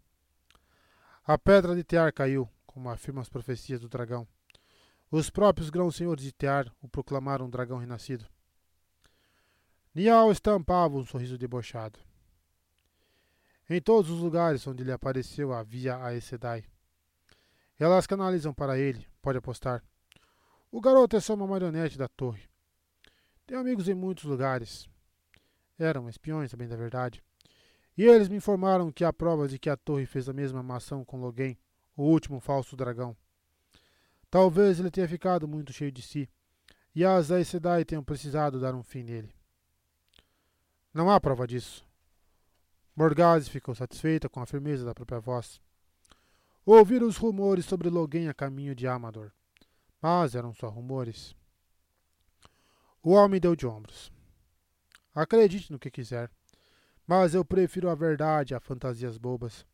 A 1.23 1.37
pedra 1.37 1.75
de 1.75 1.83
Tear 1.83 2.11
caiu, 2.11 2.49
como 2.65 2.89
afirmam 2.89 3.21
as 3.21 3.29
profecias 3.29 3.79
do 3.79 3.87
dragão. 3.87 4.27
Os 5.11 5.29
próprios 5.29 5.69
grãos-senhores 5.69 6.23
de 6.23 6.31
Tear 6.31 6.73
o 6.81 6.87
proclamaram 6.89 7.47
dragão 7.47 7.77
renascido. 7.77 8.25
Nial 9.93 10.31
estampava 10.31 10.97
um 10.97 11.05
sorriso 11.05 11.37
debochado. 11.37 11.99
Em 13.69 13.79
todos 13.79 14.09
os 14.09 14.19
lugares 14.19 14.65
onde 14.65 14.81
ele 14.81 14.91
apareceu 14.91 15.53
havia 15.53 15.95
a 15.95 16.19
Sedai. 16.19 16.65
Elas 17.77 18.07
canalizam 18.07 18.51
para 18.51 18.79
ele, 18.79 19.07
pode 19.21 19.37
apostar. 19.37 19.83
O 20.73 20.81
garoto 20.81 21.15
é 21.15 21.19
só 21.19 21.35
uma 21.35 21.45
marionete 21.45 21.99
da 21.99 22.07
torre. 22.07 22.49
Tem 23.45 23.55
amigos 23.55 23.87
em 23.87 23.93
muitos 23.93 24.23
lugares. 24.23 24.89
Eram 25.77 26.09
espiões, 26.09 26.51
bem 26.55 26.67
da 26.67 26.75
verdade. 26.75 27.23
E 27.95 28.03
eles 28.03 28.27
me 28.27 28.37
informaram 28.37 28.91
que 28.91 29.05
há 29.05 29.13
provas 29.13 29.51
de 29.51 29.59
que 29.59 29.69
a 29.69 29.77
torre 29.77 30.07
fez 30.07 30.27
a 30.27 30.33
mesma 30.33 30.63
mação 30.63 31.05
com 31.05 31.21
Logan, 31.21 31.55
o 31.95 32.01
último 32.01 32.39
falso 32.39 32.75
dragão. 32.75 33.15
Talvez 34.31 34.79
ele 34.79 34.89
tenha 34.89 35.07
ficado 35.07 35.47
muito 35.47 35.71
cheio 35.71 35.91
de 35.91 36.01
si, 36.01 36.27
e 36.95 37.05
as 37.05 37.29
Aes 37.29 37.49
Sedai 37.49 37.85
tenham 37.85 38.03
precisado 38.03 38.59
dar 38.59 38.73
um 38.73 38.81
fim 38.81 39.03
nele. 39.03 39.31
Não 40.91 41.07
há 41.07 41.21
prova 41.21 41.45
disso. 41.45 41.87
Morgase 42.95 43.47
ficou 43.47 43.75
satisfeita 43.75 44.27
com 44.27 44.39
a 44.39 44.47
firmeza 44.47 44.83
da 44.83 44.95
própria 44.95 45.19
voz. 45.19 45.61
Ouviram 46.65 47.05
os 47.05 47.17
rumores 47.17 47.63
sobre 47.63 47.91
Logan 47.91 48.27
a 48.27 48.33
caminho 48.33 48.73
de 48.73 48.87
Amador 48.87 49.31
mas 50.03 50.35
eram 50.35 50.53
só 50.53 50.67
rumores. 50.67 51.33
O 53.01 53.11
homem 53.11 53.39
deu 53.39 53.55
de 53.55 53.65
ombros. 53.65 54.11
Acredite 55.15 55.71
no 55.71 55.79
que 55.79 55.89
quiser, 55.89 56.29
mas 57.07 57.33
eu 57.33 57.45
prefiro 57.45 57.89
a 57.89 57.95
verdade 57.95 58.53
a 58.53 58.59
fantasias 58.59 59.17
bobas. 59.17 59.65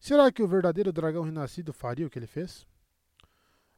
Será 0.00 0.32
que 0.32 0.42
o 0.42 0.48
verdadeiro 0.48 0.90
dragão 0.90 1.24
renascido 1.24 1.74
faria 1.74 2.06
o 2.06 2.10
que 2.10 2.18
ele 2.18 2.26
fez? 2.26 2.66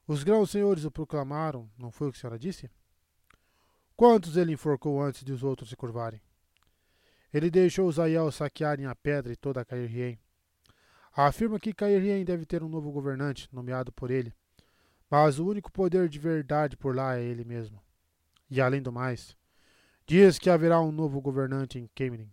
Os 0.07 0.23
grãos 0.23 0.53
senhores 0.53 0.85
o 0.85 0.91
proclamaram, 0.91 1.69
não 1.77 1.91
foi 1.91 2.09
o 2.09 2.13
que 2.13 2.19
a 2.19 2.21
senhora 2.21 2.39
disse? 2.39 2.71
Quantos 3.97 4.37
ele 4.37 4.53
enforcou 4.53 5.03
antes 5.03 5.25
de 5.25 5.33
os 5.33 5.43
outros 5.43 5.71
se 5.71 5.77
curvarem? 5.77 6.23
Ele 7.35 7.51
deixou 7.51 7.89
os 7.89 7.99
Aiel 7.99 8.31
saquearem 8.31 8.87
a 8.87 8.95
pedra 8.95 9.33
e 9.33 9.37
toda 9.37 9.63
a 9.63 9.65
Cairhien. 9.65 10.17
Afirma 11.13 11.59
que 11.59 11.75
Cairhien 11.75 12.25
deve 12.25 12.47
ter 12.47 12.63
um 12.63 12.69
novo 12.69 12.93
governante, 12.93 13.49
nomeado 13.53 13.91
por 13.91 14.13
ele, 14.13 14.33
mas 15.11 15.39
o 15.39 15.47
único 15.47 15.71
poder 15.71 16.09
de 16.09 16.19
verdade 16.19 16.77
por 16.77 16.95
lá 16.95 17.17
é 17.17 17.23
ele 17.23 17.45
mesmo. 17.45 17.83
E 18.51 18.61
além 18.61 18.83
do 18.83 18.93
mais, 18.93 19.37
diz 20.07 20.39
que 20.39 20.51
haverá 20.51 20.81
um 20.81 20.93
novo 20.93 21.21
governante 21.21 21.79
em 21.79 21.89
Camelin. 21.95 22.31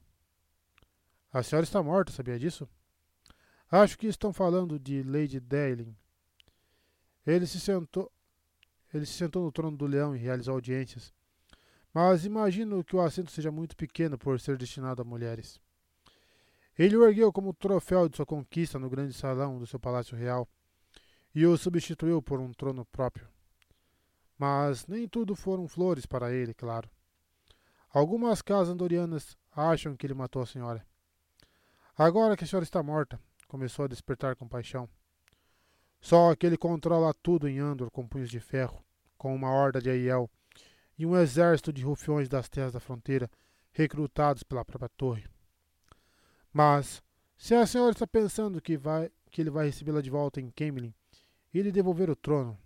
A 1.32 1.42
senhora 1.42 1.64
está 1.64 1.82
morta, 1.82 2.11
sabia 2.11 2.38
disso? 2.38 2.69
Acho 3.72 3.98
que 3.98 4.06
estão 4.06 4.32
falando 4.32 4.80
de 4.80 5.02
Lady 5.02 5.40
Daelin. 5.40 5.95
Ele 7.26 7.48
se 7.48 7.60
sentou, 7.60 8.11
ele 8.93 9.06
se 9.06 9.14
sentou 9.14 9.43
no 9.43 9.52
trono 9.52 9.76
do 9.76 9.88
leão 9.88 10.16
e 10.16 10.19
realizou 10.19 10.53
audiências. 10.53 11.11
Mas 11.92 12.26
imagino 12.26 12.84
que 12.84 12.95
o 12.95 13.02
assento 13.02 13.32
seja 13.32 13.52
muito 13.52 13.76
pequeno 13.76 14.18
por 14.18 14.40
ser 14.40 14.58
destinado 14.58 15.02
a 15.02 15.06
mulheres. 15.06 15.60
Ele 16.77 16.98
o 16.98 17.06
ergueu 17.06 17.32
como 17.32 17.53
troféu 17.53 18.10
de 18.10 18.16
sua 18.16 18.26
conquista 18.26 18.80
no 18.80 18.90
grande 18.90 19.14
salão 19.14 19.60
do 19.60 19.68
seu 19.68 19.80
palácio 19.80 20.18
real 20.18 20.48
e 21.34 21.45
o 21.45 21.58
substituiu 21.58 22.22
por 22.22 22.40
um 22.40 22.52
trono 22.52 22.86
próprio. 22.86 23.28
Mas 24.38 24.86
nem 24.88 25.08
tudo 25.08 25.36
foram 25.36 25.68
flores 25.68 26.06
para 26.06 26.34
ele, 26.34 26.53
claro. 26.53 26.90
Algumas 27.90 28.42
casas 28.42 28.74
andorianas 28.74 29.38
acham 29.56 29.95
que 29.95 30.06
ele 30.06 30.14
matou 30.14 30.42
a 30.42 30.45
senhora. 30.45 30.86
Agora 31.98 32.36
que 32.36 32.44
a 32.44 32.48
senhora 32.48 32.64
está 32.64 32.82
morta, 32.82 33.20
começou 33.48 33.86
a 33.86 33.88
despertar 33.88 34.36
compaixão. 34.36 34.90
Só 36.02 36.36
que 36.36 36.45
ele 36.45 36.58
controla 36.58 37.14
tudo 37.14 37.48
em 37.48 37.60
Andor 37.60 37.90
com 37.92 38.08
punhos 38.08 38.30
de 38.30 38.40
ferro, 38.40 38.84
com 39.18 39.34
uma 39.34 39.52
horda 39.52 39.82
de 39.82 39.90
Aiel 39.90 40.30
e 40.98 41.06
um 41.06 41.16
exército 41.16 41.72
de 41.72 41.84
rufiões 41.84 42.28
das 42.28 42.50
terras 42.50 42.74
da 42.74 42.80
fronteira, 42.80 43.30
recrutados 43.72 44.44
pela 44.44 44.66
própria 44.66 44.90
torre. 44.90 45.26
Mas, 46.52 47.02
se 47.38 47.56
a 47.56 47.66
senhora 47.66 47.92
está 47.92 48.06
pensando 48.06 48.62
que, 48.62 48.78
vai, 48.78 49.10
que 49.32 49.42
ele 49.42 49.50
vai 49.50 49.68
recebê-la 49.68 50.02
de 50.02 50.10
volta 50.10 50.42
em 50.42 50.50
Camelin, 50.52 50.94
e 51.53 51.61
lhe 51.61 51.72
devolver 51.72 52.09
o 52.09 52.15
trono. 52.15 52.57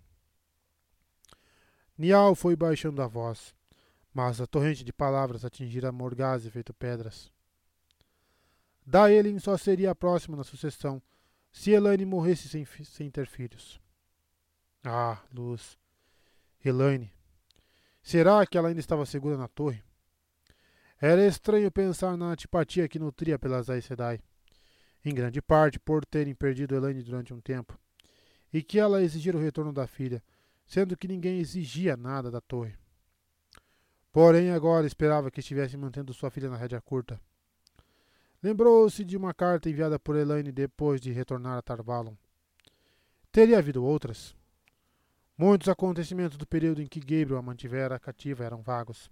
Nial 1.96 2.34
foi 2.34 2.54
baixando 2.54 3.02
a 3.02 3.06
voz, 3.06 3.54
mas 4.14 4.40
a 4.40 4.46
torrente 4.46 4.84
de 4.84 4.92
palavras 4.92 5.44
atingira 5.44 5.92
Morgase 5.92 6.50
feito 6.50 6.72
pedras. 6.72 7.30
Daelin 8.86 9.38
só 9.38 9.56
seria 9.56 9.90
a 9.90 9.94
próxima 9.94 10.36
na 10.36 10.44
sucessão 10.44 11.02
se 11.50 11.72
Elaine 11.72 12.04
morresse 12.04 12.48
sem, 12.48 12.64
sem 12.84 13.10
ter 13.10 13.26
filhos. 13.26 13.80
Ah, 14.84 15.22
Luz. 15.32 15.76
Elaine. 16.64 17.12
Será 18.02 18.46
que 18.46 18.56
ela 18.56 18.68
ainda 18.68 18.80
estava 18.80 19.04
segura 19.04 19.36
na 19.36 19.48
torre? 19.48 19.82
Era 21.00 21.26
estranho 21.26 21.70
pensar 21.70 22.16
na 22.16 22.26
antipatia 22.26 22.88
que 22.88 22.98
nutria 22.98 23.38
pelas 23.38 23.68
Aes 23.68 23.84
Sedai. 23.84 24.20
em 25.04 25.14
grande 25.14 25.40
parte 25.40 25.78
por 25.78 26.04
terem 26.04 26.34
perdido 26.34 26.74
Elaine 26.74 27.02
durante 27.02 27.32
um 27.32 27.40
tempo, 27.40 27.78
e 28.52 28.62
que 28.62 28.78
ela 28.78 29.02
exigira 29.02 29.36
o 29.36 29.40
retorno 29.40 29.72
da 29.72 29.86
filha, 29.86 30.22
sendo 30.66 30.96
que 30.96 31.08
ninguém 31.08 31.38
exigia 31.38 31.96
nada 31.96 32.30
da 32.30 32.40
torre. 32.40 32.74
Porém, 34.12 34.50
agora 34.50 34.86
esperava 34.86 35.30
que 35.30 35.40
estivesse 35.40 35.76
mantendo 35.76 36.14
sua 36.14 36.30
filha 36.30 36.48
na 36.50 36.56
rédea 36.56 36.80
curta. 36.80 37.20
Lembrou-se 38.42 39.04
de 39.04 39.16
uma 39.16 39.34
carta 39.34 39.68
enviada 39.68 39.98
por 39.98 40.16
Elaine 40.16 40.52
depois 40.52 41.00
de 41.00 41.12
retornar 41.12 41.58
a 41.58 41.62
Tarvalon. 41.62 42.14
Teria 43.32 43.58
havido 43.58 43.84
outras. 43.84 44.34
Muitos 45.36 45.68
acontecimentos 45.68 46.36
do 46.36 46.46
período 46.46 46.82
em 46.82 46.86
que 46.86 47.00
Gabriel 47.00 47.38
a 47.38 47.42
mantivera 47.42 47.98
cativa 47.98 48.44
eram 48.44 48.62
vagos. 48.62 49.10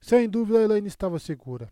Sem 0.00 0.28
dúvida, 0.28 0.62
Elaine 0.62 0.88
estava 0.88 1.18
segura. 1.18 1.70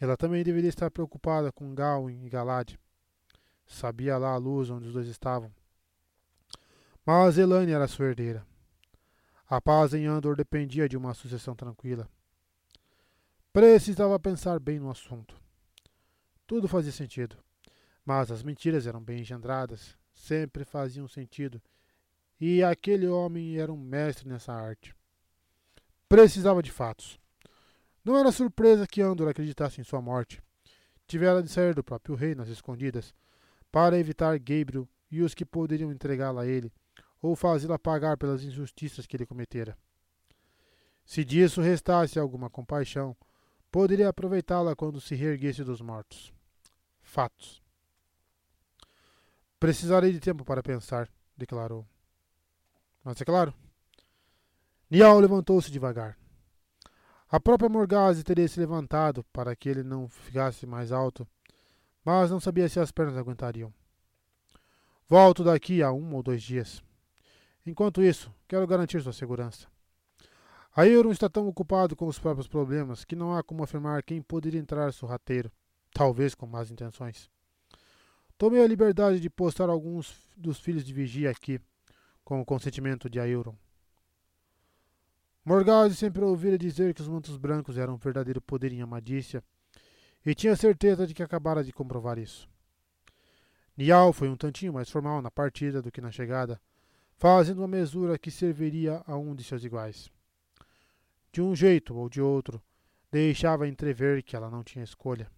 Ela 0.00 0.16
também 0.16 0.42
deveria 0.42 0.68
estar 0.68 0.90
preocupada 0.90 1.52
com 1.52 1.74
Gawain 1.74 2.24
e 2.24 2.30
Galad. 2.30 2.74
Sabia 3.66 4.18
lá 4.18 4.32
a 4.32 4.36
luz 4.36 4.70
onde 4.70 4.88
os 4.88 4.94
dois 4.94 5.08
estavam. 5.08 5.52
Mas 7.04 7.38
Elaine 7.38 7.72
era 7.72 7.88
sua 7.88 8.06
herdeira. 8.06 8.46
A 9.48 9.60
paz 9.60 9.94
em 9.94 10.06
Andor 10.06 10.36
dependia 10.36 10.88
de 10.88 10.96
uma 10.96 11.14
sucessão 11.14 11.56
tranquila. 11.56 12.08
Precisava 13.52 14.18
pensar 14.18 14.60
bem 14.60 14.78
no 14.78 14.90
assunto. 14.90 15.34
Tudo 16.46 16.68
fazia 16.68 16.92
sentido, 16.92 17.36
mas 18.04 18.30
as 18.30 18.42
mentiras 18.42 18.86
eram 18.86 19.02
bem 19.02 19.20
engendradas, 19.20 19.96
sempre 20.12 20.64
faziam 20.64 21.08
sentido, 21.08 21.60
e 22.40 22.62
aquele 22.62 23.06
homem 23.08 23.58
era 23.58 23.72
um 23.72 23.76
mestre 23.76 24.28
nessa 24.28 24.52
arte. 24.52 24.94
Precisava 26.08 26.62
de 26.62 26.70
fatos. 26.70 27.18
Não 28.04 28.16
era 28.16 28.32
surpresa 28.32 28.86
que 28.86 29.02
Andor 29.02 29.28
acreditasse 29.28 29.80
em 29.80 29.84
sua 29.84 30.00
morte. 30.00 30.42
Tivera 31.06 31.42
de 31.42 31.50
sair 31.50 31.74
do 31.74 31.84
próprio 31.84 32.14
rei 32.14 32.34
nas 32.34 32.48
escondidas, 32.48 33.14
para 33.70 33.98
evitar 33.98 34.38
Gabriel 34.38 34.88
e 35.10 35.22
os 35.22 35.34
que 35.34 35.44
poderiam 35.44 35.92
entregá-la 35.92 36.42
a 36.42 36.46
ele, 36.46 36.72
ou 37.20 37.36
fazê-la 37.36 37.78
pagar 37.78 38.16
pelas 38.16 38.42
injustiças 38.42 39.06
que 39.06 39.16
ele 39.16 39.26
cometera. 39.26 39.76
Se 41.04 41.24
disso 41.24 41.60
restasse 41.60 42.18
alguma 42.18 42.48
compaixão, 42.48 43.16
poderia 43.70 44.08
aproveitá-la 44.08 44.76
quando 44.76 45.00
se 45.00 45.14
reerguesse 45.14 45.64
dos 45.64 45.80
mortos. 45.80 46.32
Fatos. 47.02 47.62
Precisarei 49.58 50.12
de 50.12 50.20
tempo 50.20 50.44
para 50.44 50.62
pensar, 50.62 51.08
declarou. 51.36 51.86
Mas 53.04 53.20
é 53.20 53.24
claro. 53.24 53.52
Nial 54.90 55.18
levantou-se 55.20 55.70
devagar. 55.70 56.16
A 57.28 57.38
própria 57.38 57.68
Morgase 57.68 58.24
teria 58.24 58.48
se 58.48 58.58
levantado 58.58 59.22
para 59.32 59.54
que 59.54 59.68
ele 59.68 59.82
não 59.82 60.08
ficasse 60.08 60.66
mais 60.66 60.90
alto, 60.90 61.26
mas 62.04 62.30
não 62.30 62.40
sabia 62.40 62.68
se 62.68 62.80
as 62.80 62.90
pernas 62.90 63.16
aguentariam. 63.16 63.72
Volto 65.08 65.44
daqui 65.44 65.82
a 65.82 65.92
um 65.92 66.14
ou 66.14 66.22
dois 66.22 66.42
dias. 66.42 66.82
Enquanto 67.70 68.02
isso, 68.02 68.34
quero 68.48 68.66
garantir 68.66 69.00
sua 69.00 69.12
segurança. 69.12 69.68
A 70.74 70.88
Euron 70.88 71.12
está 71.12 71.28
tão 71.28 71.46
ocupado 71.46 71.94
com 71.94 72.08
os 72.08 72.18
próprios 72.18 72.48
problemas 72.48 73.04
que 73.04 73.14
não 73.14 73.32
há 73.32 73.44
como 73.44 73.62
afirmar 73.62 74.02
quem 74.02 74.20
poderia 74.20 74.58
entrar 74.58 74.92
sorrateiro, 74.92 75.52
talvez 75.92 76.34
com 76.34 76.46
más 76.46 76.72
intenções. 76.72 77.30
Tomei 78.36 78.60
a 78.60 78.66
liberdade 78.66 79.20
de 79.20 79.30
postar 79.30 79.68
alguns 79.68 80.28
dos 80.36 80.58
filhos 80.58 80.84
de 80.84 80.92
vigia 80.92 81.30
aqui, 81.30 81.60
com 82.24 82.40
o 82.40 82.44
consentimento 82.44 83.08
de 83.08 83.20
Euron. 83.20 83.54
Morgause 85.44 85.94
sempre 85.94 86.24
ouvira 86.24 86.58
dizer 86.58 86.92
que 86.92 87.02
os 87.02 87.08
mantos 87.08 87.36
brancos 87.36 87.78
eram 87.78 87.94
um 87.94 87.98
verdadeiro 87.98 88.42
poder 88.42 88.72
em 88.72 88.82
Amadícia, 88.82 89.44
e 90.26 90.34
tinha 90.34 90.56
certeza 90.56 91.06
de 91.06 91.14
que 91.14 91.22
acabara 91.22 91.62
de 91.62 91.72
comprovar 91.72 92.18
isso. 92.18 92.48
Nial 93.76 94.12
foi 94.12 94.28
um 94.28 94.36
tantinho 94.36 94.72
mais 94.72 94.90
formal 94.90 95.22
na 95.22 95.30
partida 95.30 95.80
do 95.80 95.92
que 95.92 96.00
na 96.00 96.10
chegada, 96.10 96.60
fazendo 97.20 97.58
uma 97.58 97.68
mesura 97.68 98.18
que 98.18 98.30
serviria 98.30 99.02
a 99.06 99.14
um 99.14 99.34
de 99.34 99.44
seus 99.44 99.62
iguais. 99.62 100.10
De 101.30 101.42
um 101.42 101.54
jeito 101.54 101.94
ou 101.94 102.08
de 102.08 102.18
outro, 102.18 102.62
deixava 103.12 103.68
entrever 103.68 104.22
que 104.22 104.34
ela 104.34 104.48
não 104.48 104.64
tinha 104.64 104.82
escolha. 104.82 105.30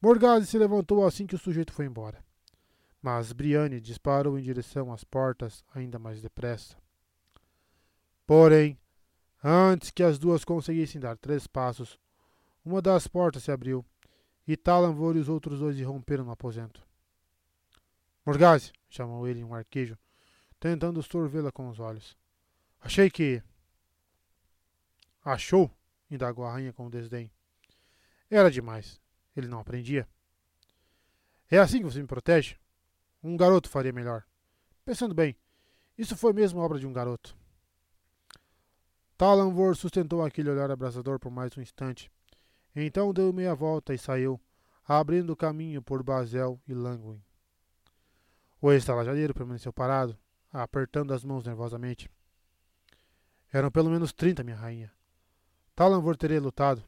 Morgase 0.00 0.46
se 0.46 0.56
levantou 0.56 1.04
assim 1.04 1.26
que 1.26 1.34
o 1.34 1.38
sujeito 1.38 1.72
foi 1.72 1.84
embora. 1.84 2.24
Mas 3.02 3.32
Briane 3.32 3.80
disparou 3.80 4.38
em 4.38 4.42
direção 4.42 4.92
às 4.92 5.02
portas 5.02 5.64
ainda 5.74 5.98
mais 5.98 6.22
depressa. 6.22 6.76
Porém, 8.24 8.78
antes 9.42 9.90
que 9.90 10.04
as 10.04 10.16
duas 10.16 10.44
conseguissem 10.44 11.00
dar 11.00 11.16
três 11.16 11.48
passos, 11.48 11.98
uma 12.64 12.80
das 12.80 13.08
portas 13.08 13.42
se 13.42 13.50
abriu 13.50 13.84
e 14.46 14.56
Talanvor 14.56 15.16
e 15.16 15.18
os 15.18 15.28
outros 15.28 15.58
dois 15.58 15.76
irromperam 15.76 16.24
no 16.24 16.30
aposento. 16.30 16.91
Morgase, 18.24 18.72
chamou 18.88 19.26
ele 19.26 19.42
um 19.42 19.54
arquejo, 19.54 19.98
tentando 20.60 21.02
sorvê-la 21.02 21.50
com 21.50 21.68
os 21.68 21.80
olhos. 21.80 22.16
Achei 22.80 23.10
que. 23.10 23.42
Achou? 25.24 25.70
indagou 26.10 26.44
a 26.44 26.52
rainha 26.52 26.72
com 26.72 26.90
desdém. 26.90 27.30
Era 28.30 28.50
demais. 28.50 29.00
Ele 29.36 29.48
não 29.48 29.60
aprendia. 29.60 30.06
É 31.50 31.58
assim 31.58 31.78
que 31.78 31.84
você 31.84 32.00
me 32.00 32.06
protege? 32.06 32.56
Um 33.22 33.36
garoto 33.36 33.68
faria 33.68 33.92
melhor. 33.92 34.24
Pensando 34.84 35.14
bem, 35.14 35.36
isso 35.96 36.16
foi 36.16 36.32
mesmo 36.32 36.60
obra 36.60 36.78
de 36.78 36.86
um 36.86 36.92
garoto. 36.92 37.36
Talanvor 39.16 39.76
sustentou 39.76 40.24
aquele 40.24 40.50
olhar 40.50 40.70
abrasador 40.70 41.18
por 41.18 41.30
mais 41.30 41.56
um 41.56 41.60
instante. 41.60 42.10
Então 42.74 43.12
deu 43.12 43.32
meia 43.32 43.54
volta 43.54 43.94
e 43.94 43.98
saiu, 43.98 44.40
abrindo 44.84 45.36
caminho 45.36 45.82
por 45.82 46.02
Basel 46.02 46.60
e 46.66 46.74
Langwin. 46.74 47.22
O 48.64 48.70
estalajadeiro 48.72 49.34
permaneceu 49.34 49.72
parado, 49.72 50.16
apertando 50.52 51.12
as 51.12 51.24
mãos 51.24 51.44
nervosamente. 51.44 52.08
Eram 53.52 53.72
pelo 53.72 53.90
menos 53.90 54.12
trinta, 54.12 54.44
minha 54.44 54.56
rainha. 54.56 54.92
Talanvor 55.74 56.16
teria 56.16 56.40
lutado. 56.40 56.80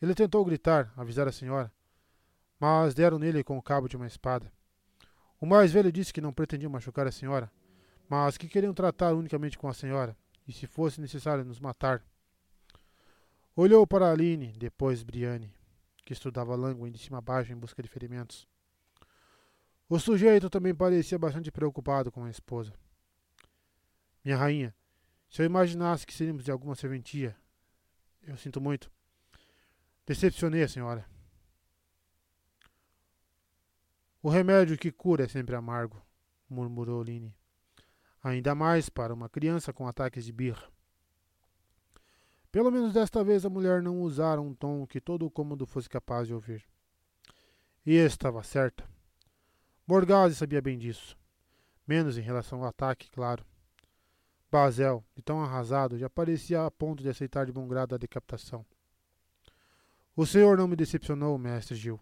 Ele 0.00 0.14
tentou 0.14 0.44
gritar, 0.44 0.92
avisar 0.96 1.26
a 1.26 1.32
senhora, 1.32 1.72
mas 2.60 2.94
deram 2.94 3.18
nele 3.18 3.42
com 3.42 3.58
o 3.58 3.62
cabo 3.62 3.88
de 3.88 3.96
uma 3.96 4.06
espada. 4.06 4.52
O 5.40 5.46
mais 5.46 5.72
velho 5.72 5.90
disse 5.90 6.12
que 6.12 6.20
não 6.20 6.32
pretendiam 6.32 6.70
machucar 6.70 7.08
a 7.08 7.12
senhora, 7.12 7.50
mas 8.08 8.38
que 8.38 8.46
queriam 8.46 8.72
tratar 8.72 9.14
unicamente 9.14 9.58
com 9.58 9.66
a 9.66 9.74
senhora, 9.74 10.16
e 10.46 10.52
se 10.52 10.68
fosse 10.68 11.00
necessário 11.00 11.44
nos 11.44 11.58
matar. 11.58 12.04
Olhou 13.56 13.84
para 13.84 14.12
Aline, 14.12 14.52
depois 14.52 15.02
Briane, 15.02 15.52
que 16.04 16.12
estudava 16.12 16.54
Langwin 16.54 16.92
de 16.92 16.98
cima 16.98 17.18
a 17.18 17.20
baixo 17.20 17.52
em 17.52 17.56
busca 17.56 17.82
de 17.82 17.88
ferimentos. 17.88 18.46
O 19.88 19.98
sujeito 19.98 20.48
também 20.48 20.74
parecia 20.74 21.18
bastante 21.18 21.50
preocupado 21.50 22.10
com 22.10 22.24
a 22.24 22.30
esposa. 22.30 22.72
Minha 24.24 24.36
rainha, 24.36 24.74
se 25.28 25.42
eu 25.42 25.46
imaginasse 25.46 26.06
que 26.06 26.14
seríamos 26.14 26.44
de 26.44 26.50
alguma 26.50 26.74
serventia, 26.74 27.36
eu 28.22 28.36
sinto 28.36 28.60
muito. 28.60 28.90
Decepcionei 30.06 30.62
a 30.62 30.68
senhora. 30.68 31.04
O 34.22 34.30
remédio 34.30 34.78
que 34.78 34.90
cura 34.90 35.24
é 35.24 35.28
sempre 35.28 35.54
amargo, 35.54 36.02
murmurou 36.48 37.02
Line. 37.02 37.36
Ainda 38.22 38.54
mais 38.54 38.88
para 38.88 39.12
uma 39.12 39.28
criança 39.28 39.70
com 39.70 39.86
ataques 39.86 40.24
de 40.24 40.32
birra. 40.32 40.72
Pelo 42.50 42.70
menos 42.70 42.94
desta 42.94 43.22
vez 43.22 43.44
a 43.44 43.50
mulher 43.50 43.82
não 43.82 44.00
usara 44.00 44.40
um 44.40 44.54
tom 44.54 44.86
que 44.86 45.00
todo 45.00 45.26
o 45.26 45.30
cômodo 45.30 45.66
fosse 45.66 45.90
capaz 45.90 46.26
de 46.26 46.32
ouvir. 46.32 46.64
E 47.84 47.96
estava 47.96 48.42
certa. 48.42 48.93
Morgase 49.86 50.34
sabia 50.34 50.62
bem 50.62 50.78
disso. 50.78 51.16
Menos 51.86 52.16
em 52.16 52.22
relação 52.22 52.60
ao 52.60 52.68
ataque, 52.68 53.10
claro. 53.10 53.44
Basel, 54.50 55.04
de 55.14 55.22
tão 55.22 55.42
arrasado, 55.42 55.98
já 55.98 56.08
parecia 56.08 56.64
a 56.64 56.70
ponto 56.70 57.02
de 57.02 57.08
aceitar 57.08 57.44
de 57.44 57.52
bom 57.52 57.68
grado 57.68 57.94
a 57.94 57.98
decapitação. 57.98 58.64
O 60.16 60.24
senhor 60.24 60.56
não 60.56 60.66
me 60.66 60.76
decepcionou, 60.76 61.36
mestre 61.36 61.74
Gil. 61.74 62.00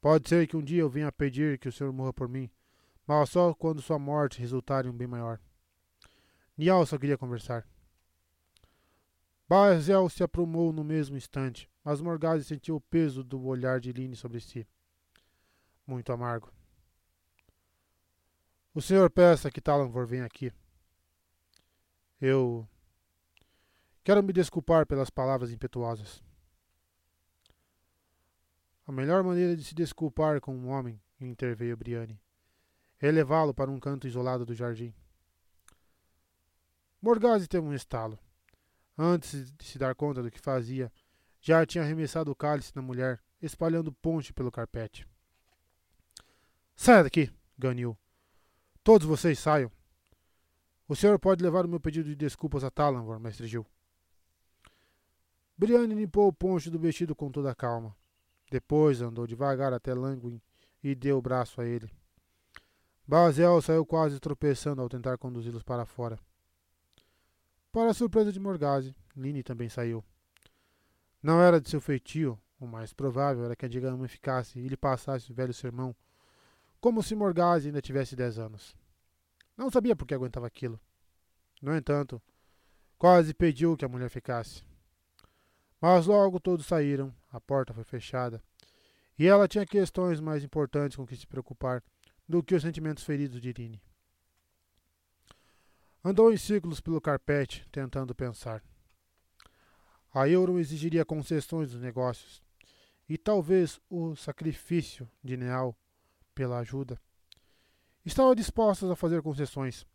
Pode 0.00 0.28
ser 0.28 0.46
que 0.46 0.56
um 0.56 0.62
dia 0.62 0.82
eu 0.82 0.90
venha 0.90 1.10
pedir 1.10 1.58
que 1.58 1.68
o 1.68 1.72
senhor 1.72 1.92
morra 1.92 2.12
por 2.12 2.28
mim, 2.28 2.50
mas 3.06 3.30
só 3.30 3.54
quando 3.54 3.80
sua 3.80 3.98
morte 3.98 4.40
resultar 4.40 4.84
em 4.84 4.88
um 4.88 4.92
bem 4.92 5.06
maior. 5.06 5.40
Nial 6.58 6.84
só 6.84 6.98
queria 6.98 7.16
conversar. 7.16 7.66
Basel 9.48 10.08
se 10.10 10.22
aprumou 10.22 10.72
no 10.72 10.84
mesmo 10.84 11.16
instante, 11.16 11.70
mas 11.84 12.00
Morgase 12.00 12.44
sentiu 12.44 12.76
o 12.76 12.80
peso 12.80 13.24
do 13.24 13.42
olhar 13.46 13.80
de 13.80 13.92
Line 13.92 14.16
sobre 14.16 14.40
si. 14.40 14.66
Muito 15.86 16.12
amargo. 16.12 16.52
O 18.74 18.80
senhor 18.80 19.10
peça 19.10 19.50
que 19.50 19.60
Talanvor 19.60 20.06
venha 20.06 20.24
aqui. 20.24 20.50
Eu. 22.18 22.66
Quero 24.02 24.22
me 24.22 24.32
desculpar 24.32 24.86
pelas 24.86 25.10
palavras 25.10 25.50
impetuosas. 25.50 26.22
A 28.86 28.90
melhor 28.90 29.22
maneira 29.22 29.54
de 29.54 29.62
se 29.62 29.74
desculpar 29.74 30.40
com 30.40 30.56
um 30.56 30.68
homem, 30.68 31.00
interveio 31.20 31.76
Briane, 31.76 32.20
é 32.98 33.10
levá-lo 33.10 33.52
para 33.52 33.70
um 33.70 33.78
canto 33.78 34.06
isolado 34.06 34.46
do 34.46 34.54
jardim. 34.54 34.94
Morgase 37.00 37.46
teve 37.46 37.66
um 37.66 37.74
estalo. 37.74 38.18
Antes 38.96 39.52
de 39.52 39.64
se 39.64 39.78
dar 39.78 39.94
conta 39.94 40.22
do 40.22 40.30
que 40.30 40.40
fazia, 40.40 40.90
já 41.40 41.66
tinha 41.66 41.84
arremessado 41.84 42.30
o 42.30 42.36
cálice 42.36 42.74
na 42.74 42.80
mulher, 42.80 43.20
espalhando 43.40 43.92
ponte 43.92 44.32
pelo 44.32 44.50
carpete. 44.50 45.06
Saia 46.74 47.02
daqui, 47.02 47.30
ganiu. 47.58 47.98
Todos 48.84 49.06
vocês 49.06 49.38
saiam. 49.38 49.70
O 50.88 50.96
senhor 50.96 51.18
pode 51.18 51.42
levar 51.42 51.64
o 51.64 51.68
meu 51.68 51.78
pedido 51.78 52.08
de 52.08 52.16
desculpas 52.16 52.64
a 52.64 52.70
Talanvor, 52.70 53.20
mestre 53.20 53.46
Gil. 53.46 53.64
Brienne 55.56 55.94
limpou 55.94 56.26
o 56.26 56.32
poncho 56.32 56.70
do 56.70 56.78
vestido 56.78 57.14
com 57.14 57.30
toda 57.30 57.50
a 57.50 57.54
calma. 57.54 57.96
Depois 58.50 59.00
andou 59.00 59.26
devagar 59.26 59.72
até 59.72 59.94
Languin 59.94 60.42
e 60.82 60.94
deu 60.94 61.18
o 61.18 61.22
braço 61.22 61.60
a 61.60 61.64
ele. 61.64 61.88
Bazel 63.06 63.62
saiu 63.62 63.86
quase 63.86 64.18
tropeçando 64.18 64.82
ao 64.82 64.88
tentar 64.88 65.16
conduzi-los 65.16 65.62
para 65.62 65.86
fora. 65.86 66.18
Para 67.70 67.90
a 67.90 67.94
surpresa 67.94 68.32
de 68.32 68.40
Morgase, 68.40 68.94
Lini 69.16 69.44
também 69.44 69.68
saiu. 69.68 70.04
Não 71.22 71.40
era 71.40 71.60
de 71.60 71.70
seu 71.70 71.80
feitio, 71.80 72.38
o 72.58 72.66
mais 72.66 72.92
provável 72.92 73.44
era 73.44 73.54
que 73.54 73.64
a 73.64 73.68
Digama 73.68 74.08
ficasse 74.08 74.58
e 74.58 74.66
lhe 74.66 74.76
passasse 74.76 75.30
o 75.30 75.34
velho 75.34 75.54
sermão, 75.54 75.94
como 76.82 77.00
se 77.00 77.14
Morgase 77.14 77.68
ainda 77.68 77.80
tivesse 77.80 78.16
dez 78.16 78.40
anos. 78.40 78.74
Não 79.56 79.70
sabia 79.70 79.94
por 79.94 80.04
que 80.04 80.12
aguentava 80.12 80.48
aquilo. 80.48 80.80
No 81.62 81.76
entanto, 81.76 82.20
quase 82.98 83.32
pediu 83.32 83.76
que 83.76 83.84
a 83.84 83.88
mulher 83.88 84.10
ficasse. 84.10 84.64
Mas 85.80 86.06
logo 86.06 86.40
todos 86.40 86.66
saíram, 86.66 87.14
a 87.30 87.40
porta 87.40 87.72
foi 87.72 87.84
fechada, 87.84 88.42
e 89.16 89.28
ela 89.28 89.46
tinha 89.46 89.64
questões 89.64 90.18
mais 90.20 90.42
importantes 90.42 90.96
com 90.96 91.06
que 91.06 91.14
se 91.14 91.24
preocupar 91.24 91.84
do 92.28 92.42
que 92.42 92.54
os 92.54 92.62
sentimentos 92.62 93.04
feridos 93.04 93.40
de 93.40 93.50
Irine. 93.50 93.80
Andou 96.04 96.32
em 96.32 96.36
círculos 96.36 96.80
pelo 96.80 97.00
carpete, 97.00 97.64
tentando 97.70 98.12
pensar. 98.12 98.60
A 100.12 100.28
Euron 100.28 100.58
exigiria 100.58 101.04
concessões 101.04 101.70
dos 101.70 101.80
negócios, 101.80 102.42
e 103.08 103.16
talvez 103.16 103.80
o 103.88 104.16
sacrifício 104.16 105.08
de 105.22 105.36
Neal 105.36 105.76
pela 106.34 106.58
ajuda. 106.58 107.00
Estava 108.04 108.34
dispostos 108.34 108.90
a 108.90 108.96
fazer 108.96 109.22
concessões, 109.22 109.86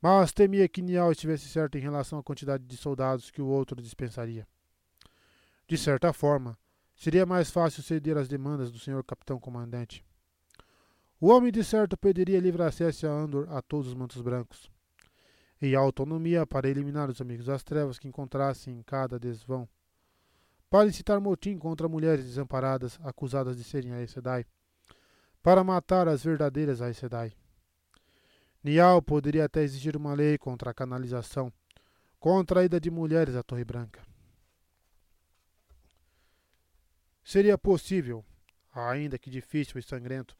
mas 0.00 0.32
temia 0.32 0.68
que 0.68 0.82
Nial 0.82 1.12
estivesse 1.12 1.48
certo 1.48 1.78
em 1.78 1.80
relação 1.80 2.18
à 2.18 2.22
quantidade 2.22 2.64
de 2.64 2.76
soldados 2.76 3.30
que 3.30 3.42
o 3.42 3.46
outro 3.46 3.80
dispensaria. 3.80 4.46
De 5.66 5.76
certa 5.76 6.12
forma, 6.12 6.58
seria 6.96 7.26
mais 7.26 7.50
fácil 7.50 7.82
ceder 7.82 8.16
às 8.16 8.26
demandas 8.26 8.72
do 8.72 8.78
senhor 8.78 9.04
capitão 9.04 9.38
comandante. 9.38 10.04
O 11.20 11.28
homem 11.28 11.52
de 11.52 11.64
certo 11.64 11.96
pediria 11.96 12.40
livre 12.40 12.62
acesso 12.62 13.06
a 13.06 13.10
Andor 13.10 13.48
a 13.50 13.60
todos 13.60 13.88
os 13.88 13.94
mantos 13.94 14.22
brancos, 14.22 14.70
e 15.60 15.74
autonomia 15.74 16.46
para 16.46 16.68
eliminar 16.68 17.10
os 17.10 17.20
amigos 17.20 17.46
das 17.46 17.64
trevas 17.64 17.98
que 17.98 18.06
encontrassem 18.08 18.78
em 18.78 18.82
cada 18.82 19.18
desvão, 19.18 19.68
para 20.70 20.88
incitar 20.88 21.20
motim 21.20 21.58
contra 21.58 21.88
mulheres 21.88 22.24
desamparadas 22.24 22.98
acusadas 23.02 23.56
de 23.56 23.64
serem 23.64 23.92
Aes 23.92 24.10
Sedai, 24.10 24.46
para 25.42 25.64
matar 25.64 26.08
as 26.08 26.22
verdadeiras 26.22 26.80
Aes 26.80 26.96
Sedai. 26.96 27.32
Nial 28.62 29.00
poderia 29.00 29.44
até 29.44 29.62
exigir 29.62 29.96
uma 29.96 30.14
lei 30.14 30.36
contra 30.36 30.70
a 30.70 30.74
canalização, 30.74 31.52
contra 32.18 32.60
a 32.60 32.64
ida 32.64 32.80
de 32.80 32.90
mulheres 32.90 33.36
à 33.36 33.42
Torre 33.42 33.64
Branca. 33.64 34.02
Seria 37.22 37.56
possível, 37.58 38.24
ainda 38.72 39.18
que 39.18 39.30
difícil 39.30 39.78
e 39.78 39.82
sangrento, 39.82 40.36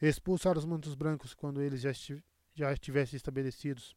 expulsar 0.00 0.56
os 0.56 0.64
mantos 0.64 0.94
brancos 0.94 1.34
quando 1.34 1.60
eles 1.60 1.80
já, 1.80 1.90
estiv 1.90 2.22
já 2.54 2.72
estivessem 2.72 3.16
estabelecidos. 3.16 3.96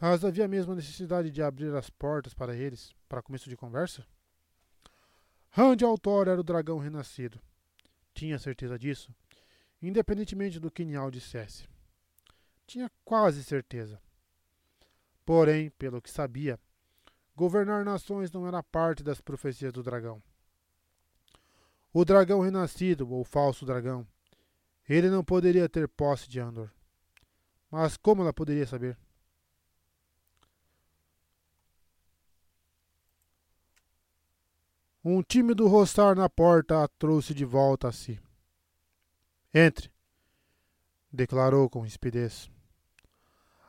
Mas 0.00 0.24
havia 0.24 0.46
mesmo 0.48 0.72
a 0.72 0.76
necessidade 0.76 1.30
de 1.30 1.42
abrir 1.42 1.74
as 1.74 1.88
portas 1.88 2.34
para 2.34 2.54
eles, 2.54 2.92
para 3.08 3.22
começo 3.22 3.48
de 3.48 3.56
conversa? 3.56 4.06
Rand 5.50 5.78
Altor 5.84 6.28
era 6.28 6.40
o 6.40 6.44
dragão 6.44 6.78
renascido. 6.78 7.40
Tinha 8.14 8.38
certeza 8.38 8.78
disso, 8.78 9.14
independentemente 9.82 10.60
do 10.60 10.70
que 10.70 10.84
Nial 10.84 11.10
dissesse. 11.10 11.68
Tinha 12.66 12.90
quase 13.04 13.42
certeza. 13.42 14.00
Porém, 15.26 15.70
pelo 15.70 16.00
que 16.00 16.10
sabia, 16.10 16.58
governar 17.34 17.84
nações 17.84 18.30
não 18.30 18.46
era 18.46 18.62
parte 18.62 19.02
das 19.02 19.20
profecias 19.20 19.72
do 19.72 19.82
dragão. 19.82 20.22
O 21.92 22.04
dragão 22.04 22.40
renascido, 22.40 23.10
ou 23.10 23.24
falso 23.24 23.66
dragão, 23.66 24.06
ele 24.88 25.10
não 25.10 25.24
poderia 25.24 25.68
ter 25.68 25.88
posse 25.88 26.28
de 26.28 26.40
Andor. 26.40 26.70
Mas 27.70 27.96
como 27.96 28.22
ela 28.22 28.32
poderia 28.32 28.66
saber? 28.66 28.98
Um 35.04 35.22
tímido 35.22 35.66
roçar 35.66 36.14
na 36.14 36.28
porta 36.28 36.82
a 36.82 36.88
trouxe 36.88 37.34
de 37.34 37.44
volta 37.44 37.88
a 37.88 37.92
si. 37.92 38.20
Entre, 39.54 39.92
declarou 41.12 41.68
com 41.68 41.82
rispidez. 41.82 42.50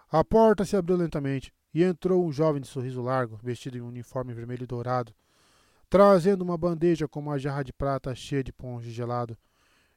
A 0.10 0.24
porta 0.24 0.64
se 0.64 0.78
abriu 0.78 0.96
lentamente 0.96 1.54
e 1.74 1.84
entrou 1.84 2.26
um 2.26 2.32
jovem 2.32 2.62
de 2.62 2.68
sorriso 2.70 3.02
largo, 3.02 3.38
vestido 3.44 3.78
em 3.78 3.82
um 3.82 3.88
uniforme 3.88 4.34
vermelho 4.34 4.64
e 4.64 4.68
dourado, 4.68 5.14
trazendo 5.90 6.42
uma 6.42 6.58
bandeja 6.58 7.06
com 7.06 7.20
uma 7.20 7.38
jarra 7.38 7.64
de 7.64 7.74
prata 7.74 8.16
cheia 8.16 8.42
de 8.42 8.54
ponge 8.54 8.92
gelado, 8.92 9.38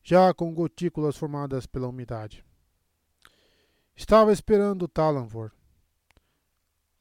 já 0.02 0.34
com 0.34 0.52
gotículas 0.52 1.16
formadas 1.16 1.66
pela 1.66 1.86
umidade. 1.86 2.44
Estava 3.94 4.32
esperando 4.32 4.88
Talanvor. 4.88 5.52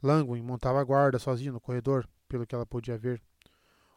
Langwin 0.03 0.43
montava 0.43 0.83
guarda 0.83 1.17
sozinho 1.17 1.53
no 1.53 1.59
corredor, 1.59 2.07
pelo 2.29 2.45
que 2.45 2.53
ela 2.53 2.65
podia 2.65 2.97
ver. 2.97 3.19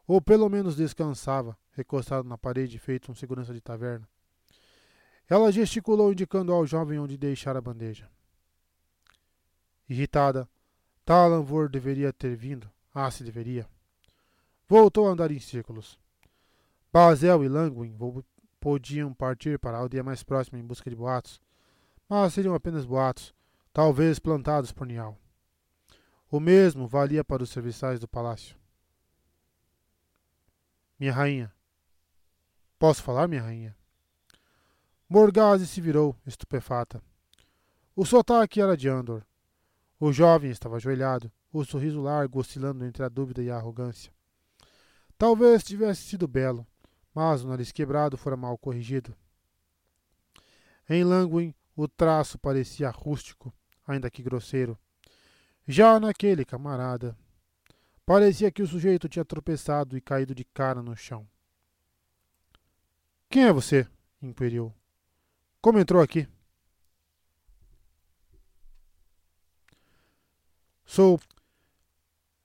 Ou 0.06 0.20
pelo 0.22 0.48
menos 0.48 0.76
descansava, 0.76 1.58
recostado 1.72 2.26
na 2.26 2.38
parede, 2.38 2.78
feito 2.78 3.12
um 3.12 3.14
segurança 3.14 3.52
de 3.52 3.60
taverna. 3.60 4.08
Ela 5.28 5.52
gesticulou, 5.52 6.12
indicando 6.12 6.52
ao 6.52 6.66
jovem 6.66 6.98
onde 6.98 7.18
deixar 7.18 7.56
a 7.56 7.60
bandeja. 7.60 8.08
Irritada, 9.88 10.48
Talanvor 11.04 11.68
deveria 11.68 12.12
ter 12.12 12.36
vindo. 12.36 12.70
Ah, 12.94 13.10
se 13.10 13.22
deveria. 13.22 13.68
Voltou 14.68 15.08
a 15.08 15.12
andar 15.12 15.30
em 15.30 15.38
círculos. 15.38 15.98
Basel 16.92 17.44
e 17.44 17.48
Langwin 17.48 17.96
podiam 18.60 19.14
partir 19.14 19.58
para 19.58 19.76
a 19.76 19.80
aldeia 19.80 20.02
mais 20.02 20.22
próxima 20.22 20.58
em 20.58 20.66
busca 20.66 20.90
de 20.90 20.96
boatos, 20.96 21.40
mas 22.08 22.34
seriam 22.34 22.54
apenas 22.54 22.84
boatos, 22.84 23.34
talvez 23.72 24.18
plantados 24.18 24.72
por 24.72 24.86
Nial. 24.86 25.18
O 26.30 26.40
mesmo 26.40 26.86
valia 26.86 27.24
para 27.24 27.42
os 27.42 27.50
serviçais 27.50 28.00
do 28.00 28.08
palácio. 28.08 28.56
Minha 30.98 31.12
rainha. 31.12 31.52
Posso 32.78 33.02
falar, 33.02 33.28
minha 33.28 33.42
rainha? 33.42 33.77
Morgase 35.10 35.66
se 35.66 35.80
virou, 35.80 36.14
estupefata. 36.26 37.02
O 37.96 38.04
sotaque 38.04 38.60
era 38.60 38.76
de 38.76 38.90
Andor. 38.90 39.24
O 39.98 40.12
jovem 40.12 40.50
estava 40.50 40.76
ajoelhado, 40.76 41.32
o 41.50 41.64
sorriso 41.64 42.02
largo 42.02 42.38
oscilando 42.38 42.84
entre 42.84 43.02
a 43.02 43.08
dúvida 43.08 43.42
e 43.42 43.50
a 43.50 43.56
arrogância. 43.56 44.12
Talvez 45.16 45.64
tivesse 45.64 46.02
sido 46.02 46.28
belo, 46.28 46.66
mas 47.14 47.42
o 47.42 47.48
nariz 47.48 47.72
quebrado 47.72 48.18
fora 48.18 48.36
mal 48.36 48.58
corrigido. 48.58 49.16
Em 50.86 51.02
Langwin, 51.02 51.54
o 51.74 51.88
traço 51.88 52.38
parecia 52.38 52.90
rústico, 52.90 53.50
ainda 53.86 54.10
que 54.10 54.22
grosseiro. 54.22 54.78
Já 55.66 55.98
naquele 55.98 56.44
camarada, 56.44 57.16
parecia 58.04 58.50
que 58.50 58.62
o 58.62 58.66
sujeito 58.66 59.08
tinha 59.08 59.24
tropeçado 59.24 59.96
e 59.96 60.02
caído 60.02 60.34
de 60.34 60.44
cara 60.44 60.82
no 60.82 60.94
chão. 60.94 61.26
Quem 63.30 63.44
é 63.44 63.52
você? 63.54 63.88
inquiriu. 64.20 64.74
Como 65.68 65.78
entrou 65.78 66.00
aqui? 66.00 66.26
Sou. 70.86 71.20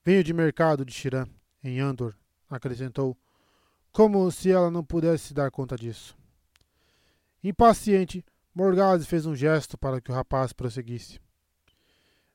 Venho 0.03 0.21
de 0.25 0.33
mercado 0.33 0.83
de 0.83 0.91
Shirã, 0.91 1.25
em 1.63 1.79
Andor, 1.79 2.17
acrescentou, 2.49 3.17
como 3.93 4.29
se 4.29 4.51
ela 4.51 4.69
não 4.69 4.83
pudesse 4.83 5.27
se 5.27 5.33
dar 5.33 5.49
conta 5.51 5.77
disso. 5.77 6.17
Impaciente, 7.41 8.25
Morgase 8.53 9.05
fez 9.05 9.25
um 9.25 9.33
gesto 9.33 9.77
para 9.77 10.01
que 10.01 10.11
o 10.11 10.13
rapaz 10.13 10.51
prosseguisse. 10.51 11.17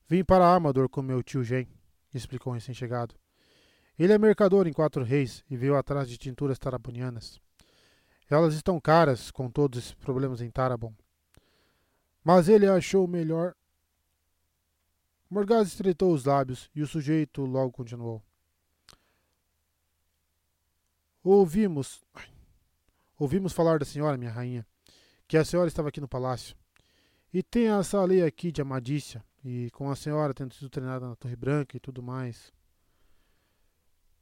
Vim 0.08 0.25
para 0.25 0.55
Amador 0.55 0.89
com 0.89 1.02
meu 1.02 1.23
tio 1.23 1.44
Gen, 1.44 1.68
explicou 2.15 2.50
o 2.50 2.55
recém-chegado. 2.55 3.15
Ele 3.99 4.15
é 4.15 4.17
mercador 4.17 4.67
em 4.67 4.73
Quatro 4.73 5.05
Reis 5.05 5.44
e 5.50 5.55
veio 5.55 5.76
atrás 5.76 6.08
de 6.08 6.17
tinturas 6.17 6.58
tarabonianas. 6.58 7.39
Elas 8.28 8.55
estão 8.55 8.81
caras 8.81 9.31
com 9.31 9.50
todos 9.50 9.78
esses 9.78 9.94
problemas 9.94 10.40
em 10.40 10.50
Tarabon. 10.50 10.94
Mas 12.23 12.48
ele 12.48 12.66
achou 12.66 13.07
melhor. 13.07 13.55
Morgaz 15.31 15.68
estreitou 15.68 16.12
os 16.12 16.24
lábios 16.24 16.70
e 16.74 16.82
o 16.82 16.86
sujeito 16.86 17.44
logo 17.44 17.73
continuou. 17.73 18.23
Ouvimos. 21.23 22.05
Ouvimos 23.18 23.52
falar 23.52 23.78
da 23.78 23.84
senhora, 23.84 24.16
minha 24.16 24.31
rainha, 24.31 24.66
que 25.26 25.36
a 25.36 25.44
senhora 25.44 25.68
estava 25.68 25.89
aqui 25.89 26.00
no 26.00 26.08
palácio. 26.08 26.57
E 27.32 27.42
tem 27.42 27.68
essa 27.68 28.02
lei 28.05 28.23
aqui 28.23 28.52
de 28.52 28.62
amadícia, 28.62 29.24
e 29.44 29.70
com 29.73 29.90
a 29.90 29.97
senhora 29.97 30.32
tendo 30.32 30.55
sido 30.55 30.70
treinada 30.70 31.08
na 31.08 31.16
Torre 31.16 31.36
Branca 31.36 31.76
e 31.76 31.81
tudo 31.81 32.02
mais. 32.02 32.52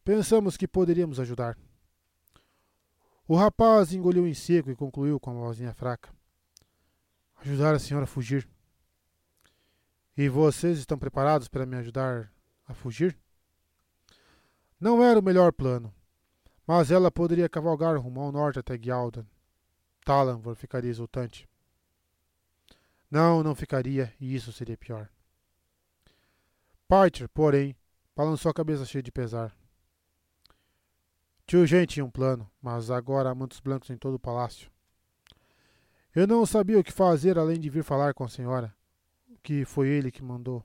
Pensamos 0.02 0.56
que 0.56 0.66
poderíamos 0.66 1.20
ajudar. 1.20 1.56
O 3.28 3.34
rapaz 3.34 3.92
engoliu 3.92 4.26
em 4.26 4.34
seco 4.34 4.70
e 4.70 4.76
concluiu 4.76 5.18
com 5.18 5.32
uma 5.32 5.46
vozinha 5.46 5.74
fraca. 5.74 6.14
Ajudar 7.38 7.74
a 7.74 7.78
senhora 7.78 8.04
a 8.04 8.06
fugir. 8.06 8.48
E 10.16 10.28
vocês 10.28 10.78
estão 10.78 10.96
preparados 10.96 11.48
para 11.48 11.66
me 11.66 11.76
ajudar 11.76 12.32
a 12.66 12.72
fugir? 12.72 13.18
Não 14.80 15.02
era 15.02 15.18
o 15.18 15.22
melhor 15.22 15.52
plano, 15.52 15.92
mas 16.66 16.90
ela 16.90 17.10
poderia 17.10 17.48
cavalgar 17.48 17.98
rumo 17.98 18.20
ao 18.20 18.30
norte 18.30 18.60
até 18.60 18.78
Gyaldan. 18.78 19.26
Talanvor 20.04 20.54
ficaria 20.54 20.90
exultante. 20.90 21.48
Não, 23.10 23.42
não 23.42 23.54
ficaria, 23.54 24.14
e 24.20 24.34
isso 24.34 24.52
seria 24.52 24.76
pior. 24.76 25.08
Parcher, 26.86 27.28
porém, 27.28 27.74
balançou 28.14 28.50
a 28.50 28.54
cabeça 28.54 28.84
cheia 28.84 29.02
de 29.02 29.10
pesar. 29.10 29.56
Tio 31.46 31.64
Gen 31.64 31.86
tinha 31.86 32.04
um 32.04 32.10
plano, 32.10 32.50
mas 32.60 32.90
agora 32.90 33.30
há 33.30 33.34
mantos 33.34 33.60
blancos 33.60 33.88
em 33.90 33.96
todo 33.96 34.14
o 34.14 34.18
palácio. 34.18 34.68
Eu 36.14 36.26
não 36.26 36.44
sabia 36.44 36.78
o 36.78 36.82
que 36.82 36.92
fazer 36.92 37.38
além 37.38 37.60
de 37.60 37.70
vir 37.70 37.84
falar 37.84 38.14
com 38.14 38.24
a 38.24 38.28
senhora, 38.28 38.74
que 39.42 39.64
foi 39.64 39.88
ele 39.88 40.10
que 40.10 40.24
mandou. 40.24 40.64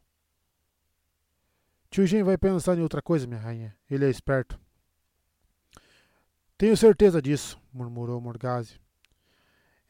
Tio 1.92 2.08
Gen 2.08 2.24
vai 2.24 2.38
pensar 2.38 2.78
em 2.78 2.82
outra 2.82 3.02
coisa, 3.02 3.28
minha 3.28 3.40
rainha. 3.40 3.78
Ele 3.90 4.06
é 4.06 4.10
esperto. 4.10 4.60
Tenho 6.58 6.76
certeza 6.76 7.22
disso, 7.22 7.62
murmurou 7.72 8.20
Morgase. 8.20 8.80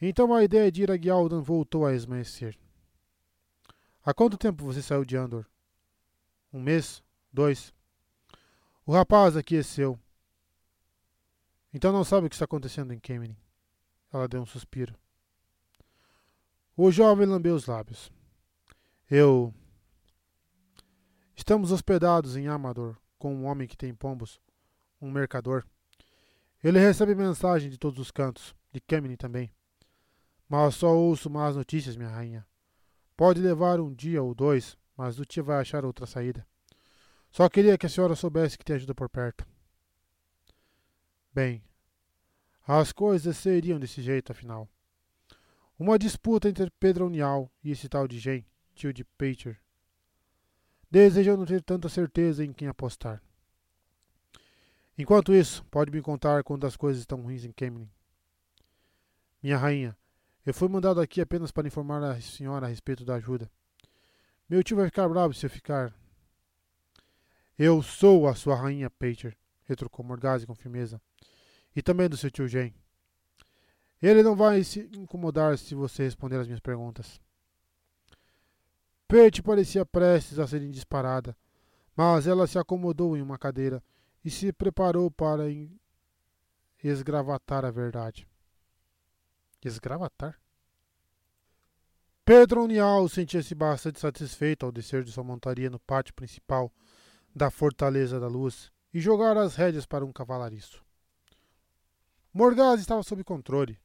Então 0.02 0.34
a 0.34 0.44
ideia 0.44 0.72
de 0.72 0.84
ir 0.84 0.92
a 0.92 0.98
Gyaldan 0.98 1.42
voltou 1.42 1.86
a 1.86 1.94
esmaecer. 1.94 2.58
Há 4.04 4.14
quanto 4.14 4.38
tempo 4.38 4.66
você 4.66 4.82
saiu 4.82 5.06
de 5.06 5.16
Andor? 5.16 5.46
Um 6.52 6.60
mês? 6.60 7.04
Dois? 7.32 7.74
O 8.86 8.92
rapaz 8.92 9.38
aqueceu. 9.38 9.98
Então 11.74 11.92
não 11.92 12.04
sabe 12.04 12.28
o 12.28 12.30
que 12.30 12.36
está 12.36 12.46
acontecendo 12.46 12.94
em 12.94 13.00
Kemenin. 13.00 13.38
Ela 14.14 14.28
deu 14.28 14.42
um 14.42 14.46
suspiro. 14.46 14.96
O 16.76 16.92
jovem 16.92 17.26
lambeu 17.26 17.56
os 17.56 17.66
lábios. 17.66 18.12
Eu. 19.10 19.54
Estamos 21.36 21.72
hospedados 21.72 22.36
em 22.36 22.48
Amador 22.48 22.98
com 23.18 23.36
um 23.36 23.46
homem 23.46 23.68
que 23.68 23.78
tem 23.78 23.94
pombos, 23.94 24.40
um 25.02 25.12
mercador. 25.12 25.64
Ele 26.64 26.80
recebe 26.80 27.14
mensagem 27.16 27.70
de 27.70 27.78
todos 27.78 28.00
os 28.00 28.12
cantos, 28.12 28.56
de 28.72 28.80
Kemenin 28.82 29.16
também. 29.16 29.52
Mas 30.50 30.76
só 30.76 30.96
ouço 30.96 31.30
más 31.30 31.56
notícias, 31.56 31.96
minha 31.96 32.10
rainha. 32.10 32.46
Pode 33.16 33.40
levar 33.40 33.80
um 33.80 33.94
dia 33.94 34.22
ou 34.22 34.34
dois, 34.34 34.78
mas 34.98 35.20
o 35.20 35.26
tio 35.26 35.44
vai 35.44 35.60
achar 35.60 35.86
outra 35.86 36.06
saída. 36.06 36.46
Só 37.32 37.48
queria 37.48 37.78
que 37.78 37.86
a 37.86 37.90
senhora 37.90 38.16
soubesse 38.16 38.58
que 38.58 38.66
tem 38.66 38.76
ajuda 38.76 38.94
por 38.94 39.08
perto. 39.08 39.48
Bem, 41.34 41.64
as 42.68 42.92
coisas 42.92 43.38
seriam 43.38 43.80
desse 43.80 44.02
jeito, 44.02 44.32
afinal. 44.32 44.68
Uma 45.80 45.98
disputa 45.98 46.50
entre 46.50 46.70
Pedro 46.72 47.08
Unial 47.08 47.50
e 47.64 47.72
esse 47.72 47.88
tal 47.88 48.08
de 48.08 48.20
Gen, 48.20 48.46
tio 48.76 48.94
de 48.94 49.04
Pater. 49.04 49.60
Desejou 50.90 51.38
não 51.38 51.46
ter 51.46 51.64
tanta 51.64 51.88
certeza 51.88 52.44
em 52.44 52.52
quem 52.52 52.68
apostar. 52.68 53.24
Enquanto 54.98 55.34
isso, 55.34 55.64
pode 55.72 55.90
me 55.90 56.02
contar 56.02 56.44
quando 56.44 56.68
as 56.68 56.76
coisas 56.76 57.02
estão 57.02 57.22
ruins 57.22 57.46
em 57.46 57.52
Kemlin. 57.52 57.90
Minha 59.42 59.58
rainha, 59.58 59.98
eu 60.46 60.54
fui 60.54 60.68
mandado 60.68 61.00
aqui 61.00 61.22
apenas 61.22 61.50
para 61.50 61.68
informar 61.68 62.04
a 62.04 62.20
senhora 62.20 62.66
a 62.66 62.70
respeito 62.70 63.06
da 63.06 63.16
ajuda. 63.16 63.50
Meu 64.50 64.62
tio 64.62 64.76
vai 64.76 64.86
ficar 64.86 65.08
bravo 65.08 65.34
se 65.34 65.46
eu 65.46 65.50
ficar. 65.50 65.94
Eu 67.58 67.82
sou 67.82 68.28
a 68.28 68.36
sua 68.36 68.56
rainha, 68.56 68.90
Pater, 68.90 69.38
retrucou 69.72 70.06
Morgase 70.06 70.46
com 70.46 70.56
firmeza. 70.56 71.02
E 71.76 71.82
também 71.82 72.08
do 72.08 72.18
seu 72.18 72.30
tio 72.30 72.48
Jen. 72.48 72.74
Ele 74.02 74.24
não 74.24 74.36
vai 74.36 74.64
se 74.64 74.90
incomodar 74.98 75.58
se 75.58 75.76
você 75.76 76.04
responder 76.04 76.38
as 76.38 76.48
minhas 76.48 76.60
perguntas. 76.60 77.22
Pete 79.08 79.44
parecia 79.44 79.86
prestes 79.86 80.40
a 80.40 80.48
ser 80.48 80.60
disparada, 80.70 81.36
mas 81.96 82.28
ela 82.28 82.48
se 82.48 82.58
acomodou 82.58 83.16
em 83.16 83.22
uma 83.22 83.38
cadeira 83.38 83.84
e 84.24 84.30
se 84.30 84.52
preparou 84.54 85.12
para 85.12 85.44
esgravatar 86.84 87.66
a 87.66 87.72
verdade. 87.72 88.28
Esgravatar? 89.64 90.40
Pedro 92.24 92.64
Unial 92.64 93.08
sentia-se 93.10 93.54
bastante 93.54 94.00
satisfeito 94.00 94.66
ao 94.66 94.72
descer 94.72 95.04
de 95.04 95.12
sua 95.12 95.24
montaria 95.24 95.70
no 95.70 95.80
pátio 95.80 96.14
principal 96.14 96.72
da 97.36 97.52
Fortaleza 97.52 98.20
da 98.20 98.28
Luz 98.28 98.72
e 98.94 99.00
jogar 99.00 99.38
as 99.38 99.56
rédeas 99.56 99.86
para 99.86 100.06
um 100.06 100.12
cavalariço. 100.12 100.84
Morgaz 102.34 102.80
estava 102.80 103.04
sob 103.04 103.24
controle 103.24 103.80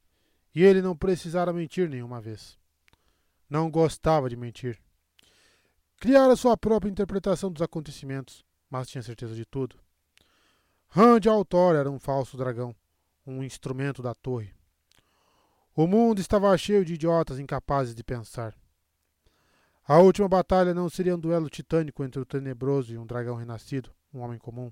e 0.53 0.63
ele 0.63 0.81
não 0.81 0.95
precisara 0.95 1.53
mentir 1.53 1.89
nenhuma 1.89 2.21
vez. 2.21 2.57
Não 3.49 3.69
gostava 3.69 4.29
de 4.29 4.35
mentir. 4.35 4.79
Criara 5.99 6.35
sua 6.35 6.57
própria 6.57 6.89
interpretação 6.89 7.51
dos 7.51 7.61
acontecimentos, 7.61 8.45
mas 8.69 8.87
tinha 8.87 9.01
certeza 9.01 9.33
de 9.33 9.45
tudo. 9.45 9.77
Rand 10.87 11.21
Altor 11.29 11.75
era 11.75 11.89
um 11.89 11.99
falso 11.99 12.37
dragão, 12.37 12.75
um 13.25 13.43
instrumento 13.43 14.01
da 14.01 14.13
torre. 14.13 14.53
O 15.75 15.85
mundo 15.85 16.19
estava 16.19 16.57
cheio 16.57 16.83
de 16.83 16.95
idiotas 16.95 17.39
incapazes 17.39 17.93
de 17.93 18.03
pensar. 18.03 18.55
A 19.87 19.99
última 19.99 20.27
batalha 20.27 20.73
não 20.73 20.89
seria 20.89 21.15
um 21.15 21.19
duelo 21.19 21.49
titânico 21.49 22.03
entre 22.03 22.19
o 22.19 22.25
tenebroso 22.25 22.93
e 22.93 22.97
um 22.97 23.05
dragão 23.05 23.35
renascido, 23.35 23.93
um 24.13 24.21
homem 24.21 24.39
comum. 24.39 24.71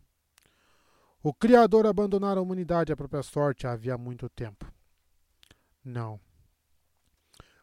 O 1.28 1.34
Criador 1.34 1.88
abandonara 1.88 2.40
a 2.40 2.44
humanidade 2.44 2.94
à 2.94 2.96
própria 2.96 3.24
sorte 3.24 3.66
havia 3.66 3.98
muito 3.98 4.30
tempo. 4.30 4.72
Não. 5.84 6.20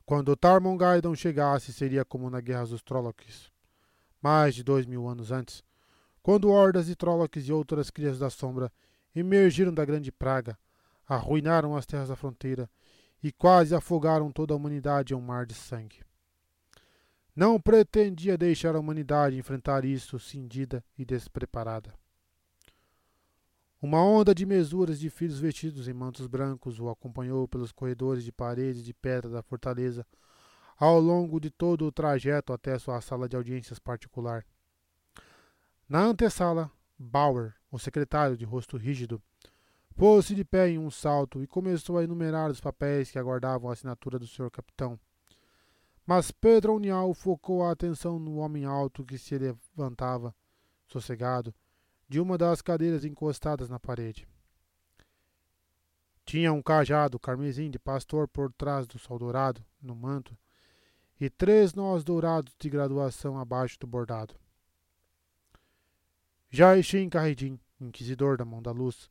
Quando 0.04 0.34
Tarmongaidon 0.34 1.14
chegasse, 1.14 1.72
seria 1.72 2.04
como 2.04 2.28
na 2.28 2.40
Guerra 2.40 2.66
dos 2.66 2.82
Trollocs, 2.82 3.52
mais 4.20 4.56
de 4.56 4.64
dois 4.64 4.84
mil 4.84 5.06
anos 5.06 5.30
antes, 5.30 5.62
quando 6.24 6.50
hordas 6.50 6.86
de 6.86 6.96
Trollocs 6.96 7.46
e 7.46 7.52
outras 7.52 7.88
crias 7.88 8.18
da 8.18 8.28
sombra 8.30 8.68
emergiram 9.14 9.72
da 9.72 9.84
grande 9.84 10.10
praga, 10.10 10.58
arruinaram 11.06 11.76
as 11.76 11.86
terras 11.86 12.08
da 12.08 12.16
fronteira 12.16 12.68
e 13.22 13.30
quase 13.30 13.76
afogaram 13.76 14.32
toda 14.32 14.52
a 14.52 14.56
humanidade 14.56 15.14
em 15.14 15.16
um 15.16 15.20
mar 15.20 15.46
de 15.46 15.54
sangue. 15.54 16.00
Não 17.32 17.60
pretendia 17.60 18.36
deixar 18.36 18.74
a 18.74 18.80
humanidade 18.80 19.38
enfrentar 19.38 19.84
isso 19.84 20.18
cindida 20.18 20.84
e 20.98 21.04
despreparada. 21.04 22.01
Uma 23.82 24.00
onda 24.00 24.32
de 24.32 24.46
mesuras 24.46 25.00
de 25.00 25.10
filhos 25.10 25.40
vestidos 25.40 25.88
em 25.88 25.92
mantos 25.92 26.28
brancos 26.28 26.78
o 26.78 26.88
acompanhou 26.88 27.48
pelos 27.48 27.72
corredores 27.72 28.22
de 28.22 28.30
paredes 28.30 28.84
de 28.84 28.94
pedra 28.94 29.28
da 29.28 29.42
fortaleza 29.42 30.06
ao 30.78 31.00
longo 31.00 31.40
de 31.40 31.50
todo 31.50 31.84
o 31.84 31.92
trajeto 31.92 32.52
até 32.52 32.78
sua 32.78 33.00
sala 33.00 33.28
de 33.28 33.34
audiências 33.34 33.80
particular. 33.80 34.46
Na 35.88 36.04
antessala, 36.04 36.70
Bauer, 36.96 37.54
o 37.72 37.78
secretário 37.78 38.36
de 38.36 38.44
rosto 38.44 38.76
rígido, 38.76 39.20
Pôs-se 39.96 40.34
de 40.34 40.44
pé 40.44 40.70
em 40.70 40.78
um 40.78 40.90
salto 40.90 41.42
e 41.42 41.46
começou 41.46 41.98
a 41.98 42.04
enumerar 42.04 42.50
os 42.50 42.60
papéis 42.60 43.10
que 43.10 43.18
aguardavam 43.18 43.68
a 43.68 43.72
assinatura 43.72 44.18
do 44.18 44.26
senhor 44.26 44.50
capitão. 44.50 44.98
Mas 46.06 46.30
Pedro 46.30 46.74
Unial 46.74 47.12
focou 47.14 47.64
a 47.64 47.72
atenção 47.72 48.18
no 48.18 48.36
homem 48.36 48.64
alto 48.64 49.04
que 49.04 49.18
se 49.18 49.36
levantava, 49.36 50.34
sossegado, 50.86 51.54
de 52.12 52.20
uma 52.20 52.36
das 52.36 52.60
cadeiras 52.60 53.06
encostadas 53.06 53.70
na 53.70 53.80
parede. 53.80 54.28
Tinha 56.26 56.52
um 56.52 56.60
cajado 56.60 57.18
carmesim 57.18 57.70
de 57.70 57.78
pastor 57.78 58.28
por 58.28 58.52
trás 58.52 58.86
do 58.86 58.98
sol 58.98 59.18
dourado, 59.18 59.64
no 59.80 59.96
manto, 59.96 60.36
e 61.18 61.30
três 61.30 61.72
nós 61.72 62.04
dourados 62.04 62.54
de 62.58 62.68
graduação 62.68 63.38
abaixo 63.38 63.78
do 63.80 63.86
bordado. 63.86 64.34
Jaixim 66.50 67.08
Carridim, 67.08 67.58
inquisidor 67.80 68.36
da 68.36 68.44
mão 68.44 68.60
da 68.60 68.72
luz, 68.72 69.10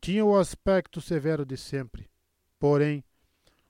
tinha 0.00 0.24
o 0.24 0.34
aspecto 0.34 1.02
severo 1.02 1.44
de 1.44 1.58
sempre, 1.58 2.08
porém, 2.58 3.04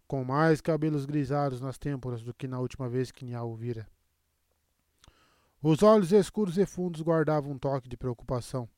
com 0.06 0.22
mais 0.22 0.60
cabelos 0.60 1.06
grisalhos 1.06 1.60
nas 1.60 1.76
têmporas 1.76 2.22
do 2.22 2.32
que 2.32 2.46
na 2.46 2.60
última 2.60 2.88
vez 2.88 3.10
que 3.10 3.24
Nial 3.24 3.50
o 3.50 3.56
vira. 3.56 3.88
Os 5.66 5.82
olhos 5.82 6.12
escuros 6.12 6.58
e 6.58 6.66
fundos 6.66 7.00
guardavam 7.00 7.52
um 7.52 7.58
toque 7.58 7.88
de 7.88 7.96
preocupação, 7.96 8.68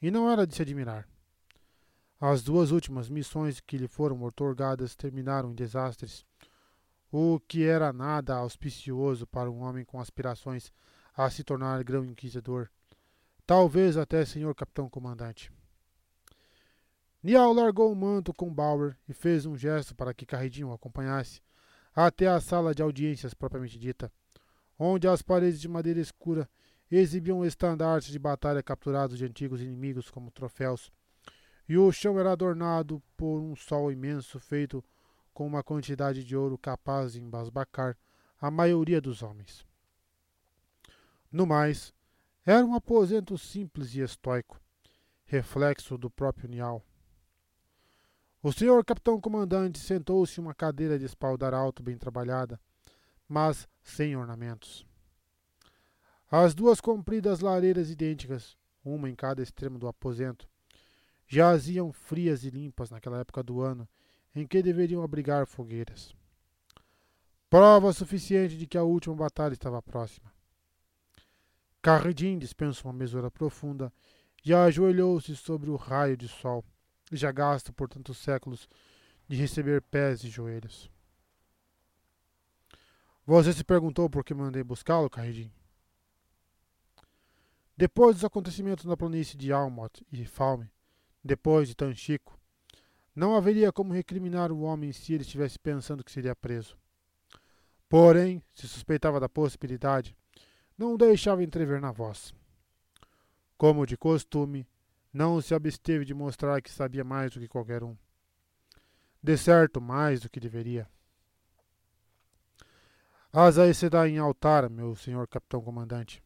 e 0.00 0.10
não 0.10 0.30
era 0.30 0.46
de 0.46 0.54
se 0.54 0.62
admirar. 0.62 1.06
As 2.18 2.42
duas 2.42 2.70
últimas 2.70 3.10
missões 3.10 3.60
que 3.60 3.76
lhe 3.76 3.86
foram 3.86 4.22
otorgadas 4.22 4.96
terminaram 4.96 5.50
em 5.50 5.54
desastres, 5.54 6.24
o 7.12 7.38
que 7.40 7.64
era 7.64 7.92
nada 7.92 8.36
auspicioso 8.36 9.26
para 9.26 9.50
um 9.50 9.60
homem 9.60 9.84
com 9.84 10.00
aspirações 10.00 10.72
a 11.14 11.28
se 11.28 11.44
tornar 11.44 11.84
grão 11.84 12.06
inquisidor, 12.06 12.70
talvez 13.46 13.98
até 13.98 14.24
senhor 14.24 14.54
capitão 14.54 14.88
comandante. 14.88 15.52
Nial 17.22 17.52
largou 17.52 17.92
o 17.92 17.94
manto 17.94 18.32
com 18.32 18.50
Bauer 18.50 18.96
e 19.06 19.12
fez 19.12 19.44
um 19.44 19.58
gesto 19.58 19.94
para 19.94 20.14
que 20.14 20.24
Carridinho 20.24 20.68
o 20.68 20.72
acompanhasse 20.72 21.42
até 21.94 22.26
a 22.26 22.40
sala 22.40 22.74
de 22.74 22.80
audiências 22.80 23.34
propriamente 23.34 23.78
dita, 23.78 24.10
onde 24.78 25.06
as 25.06 25.22
paredes 25.22 25.60
de 25.60 25.68
madeira 25.68 26.00
escura 26.00 26.48
exibiam 26.90 27.44
estandartes 27.44 28.10
de 28.10 28.18
batalha 28.18 28.62
capturados 28.62 29.18
de 29.18 29.24
antigos 29.24 29.60
inimigos 29.60 30.10
como 30.10 30.30
troféus, 30.30 30.92
e 31.68 31.78
o 31.78 31.90
chão 31.90 32.18
era 32.18 32.32
adornado 32.32 33.02
por 33.16 33.40
um 33.40 33.56
sol 33.56 33.90
imenso 33.90 34.38
feito 34.38 34.84
com 35.32 35.46
uma 35.46 35.62
quantidade 35.62 36.22
de 36.22 36.36
ouro 36.36 36.58
capaz 36.58 37.14
de 37.14 37.20
embasbacar 37.20 37.96
a 38.40 38.50
maioria 38.50 39.00
dos 39.00 39.22
homens. 39.22 39.66
No 41.32 41.46
mais, 41.46 41.92
era 42.44 42.64
um 42.64 42.74
aposento 42.74 43.36
simples 43.38 43.94
e 43.94 44.00
estoico, 44.00 44.60
reflexo 45.24 45.96
do 45.96 46.10
próprio 46.10 46.48
Nial. 46.48 46.84
O 48.42 48.52
senhor 48.52 48.84
capitão 48.84 49.18
comandante 49.18 49.78
sentou-se 49.78 50.38
em 50.38 50.44
uma 50.44 50.54
cadeira 50.54 50.98
de 50.98 51.06
espaldar 51.06 51.54
alto 51.54 51.82
bem 51.82 51.96
trabalhada, 51.96 52.60
mas 53.28 53.68
sem 53.82 54.16
ornamentos. 54.16 54.86
As 56.30 56.54
duas 56.54 56.80
compridas 56.80 57.40
lareiras 57.40 57.90
idênticas, 57.90 58.56
uma 58.84 59.08
em 59.08 59.14
cada 59.14 59.42
extremo 59.42 59.78
do 59.78 59.86
aposento, 59.86 60.48
jaziam 61.26 61.92
frias 61.92 62.44
e 62.44 62.50
limpas 62.50 62.90
naquela 62.90 63.18
época 63.18 63.42
do 63.42 63.60
ano 63.60 63.88
em 64.34 64.46
que 64.46 64.62
deveriam 64.62 65.02
abrigar 65.02 65.46
fogueiras. 65.46 66.14
Prova 67.48 67.92
suficiente 67.92 68.56
de 68.56 68.66
que 68.66 68.76
a 68.76 68.82
última 68.82 69.14
batalha 69.14 69.52
estava 69.52 69.80
próxima. 69.80 70.32
Carridin 71.80 72.38
dispensou 72.38 72.90
uma 72.90 72.98
mesura 72.98 73.30
profunda 73.30 73.92
e 74.44 74.52
ajoelhou-se 74.52 75.36
sobre 75.36 75.70
o 75.70 75.76
raio 75.76 76.16
de 76.16 76.26
sol, 76.26 76.64
já 77.12 77.30
gasto 77.30 77.72
por 77.72 77.88
tantos 77.88 78.18
séculos 78.18 78.68
de 79.28 79.36
receber 79.36 79.82
pés 79.82 80.24
e 80.24 80.28
joelhos. 80.28 80.90
Você 83.26 83.54
se 83.54 83.64
perguntou 83.64 84.10
por 84.10 84.22
que 84.22 84.34
mandei 84.34 84.62
buscá-lo, 84.62 85.08
Carridin? 85.08 85.50
Depois 87.74 88.16
dos 88.16 88.24
acontecimentos 88.24 88.84
na 88.84 88.98
planície 88.98 89.38
de 89.38 89.50
Almot 89.50 90.06
e 90.12 90.26
Falme, 90.26 90.70
depois 91.24 91.66
de 91.66 91.74
Tanchico, 91.74 92.38
não 93.16 93.34
haveria 93.34 93.72
como 93.72 93.94
recriminar 93.94 94.52
o 94.52 94.60
homem 94.60 94.92
se 94.92 95.14
ele 95.14 95.22
estivesse 95.22 95.58
pensando 95.58 96.04
que 96.04 96.12
seria 96.12 96.36
preso. 96.36 96.76
Porém, 97.88 98.42
se 98.52 98.68
suspeitava 98.68 99.18
da 99.18 99.28
possibilidade, 99.28 100.14
não 100.76 100.92
o 100.92 100.98
deixava 100.98 101.42
entrever 101.42 101.80
na 101.80 101.92
voz. 101.92 102.34
Como 103.56 103.86
de 103.86 103.96
costume, 103.96 104.68
não 105.10 105.40
se 105.40 105.54
absteve 105.54 106.04
de 106.04 106.12
mostrar 106.12 106.60
que 106.60 106.70
sabia 106.70 107.04
mais 107.04 107.32
do 107.32 107.40
que 107.40 107.48
qualquer 107.48 107.82
um. 107.82 107.96
De 109.22 109.38
certo, 109.38 109.80
mais 109.80 110.20
do 110.20 110.28
que 110.28 110.38
deveria. 110.38 110.86
Asa 113.36 113.74
se 113.74 113.90
dá 113.90 114.08
em 114.08 114.16
altar, 114.16 114.70
meu 114.70 114.94
senhor 114.94 115.26
capitão 115.26 115.60
comandante. 115.60 116.22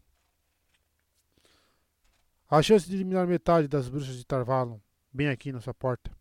A 2.46 2.60
chance 2.60 2.86
de 2.86 2.96
eliminar 2.96 3.26
metade 3.26 3.66
das 3.66 3.88
bruxas 3.88 4.14
de 4.14 4.26
Tarvalon, 4.26 4.78
bem 5.10 5.30
aqui 5.30 5.50
na 5.50 5.58
sua 5.58 5.72
porta. 5.72 6.14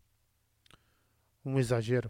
Um 1.44 1.60
exagero. 1.60 2.10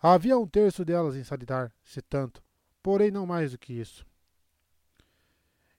Havia 0.00 0.38
um 0.38 0.46
terço 0.46 0.86
delas 0.86 1.16
em 1.16 1.22
Salidar, 1.22 1.70
se 1.84 2.00
tanto, 2.00 2.42
porém 2.82 3.10
não 3.10 3.26
mais 3.26 3.52
do 3.52 3.58
que 3.58 3.74
isso. 3.74 4.06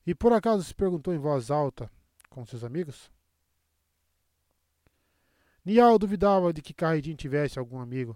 E 0.06 0.14
por 0.14 0.34
acaso 0.34 0.64
se 0.64 0.76
perguntou 0.76 1.16
em 1.16 1.18
voz 1.18 1.50
alta 1.50 1.90
com 2.30 2.46
seus 2.46 2.64
amigos? 2.64 3.12
Nial 5.66 5.98
duvidava 5.98 6.54
de 6.54 6.62
que 6.62 6.76
Carridin 6.76 7.16
tivesse 7.16 7.58
algum 7.58 7.80
amigo, 7.80 8.16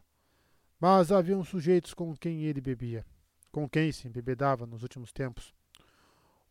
mas 0.79 1.11
haviam 1.11 1.43
sujeitos 1.43 1.95
com 1.95 2.15
quem 2.15 2.43
ele 2.43 2.61
bebia, 2.61 3.03
com 3.51 3.67
quem 3.67 3.91
se 3.91 4.07
embebedava 4.07 4.65
nos 4.65 4.83
últimos 4.83 5.11
tempos, 5.11 5.53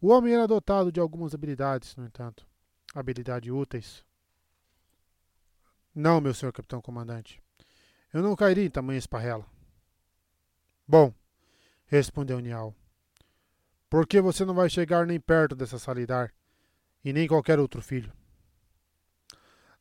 o 0.00 0.08
homem 0.08 0.34
era 0.34 0.46
dotado 0.46 0.92
de 0.92 1.00
algumas 1.00 1.34
habilidades, 1.34 1.96
no 1.96 2.06
entanto. 2.06 2.46
Habilidades 2.94 3.50
úteis. 3.52 4.04
Não, 5.94 6.20
meu 6.20 6.32
senhor 6.32 6.52
capitão 6.52 6.80
comandante. 6.80 7.42
Eu 8.12 8.22
não 8.22 8.36
cairia 8.36 8.64
em 8.64 8.70
tamanha 8.70 8.98
esparrela. 8.98 9.44
Bom, 10.86 11.12
respondeu 11.86 12.38
Nial. 12.38 12.74
Porque 13.90 14.20
você 14.20 14.44
não 14.44 14.54
vai 14.54 14.70
chegar 14.70 15.06
nem 15.06 15.18
perto 15.18 15.56
dessa 15.56 15.78
salidar, 15.78 16.32
e 17.04 17.12
nem 17.12 17.26
qualquer 17.26 17.58
outro 17.58 17.82
filho. 17.82 18.12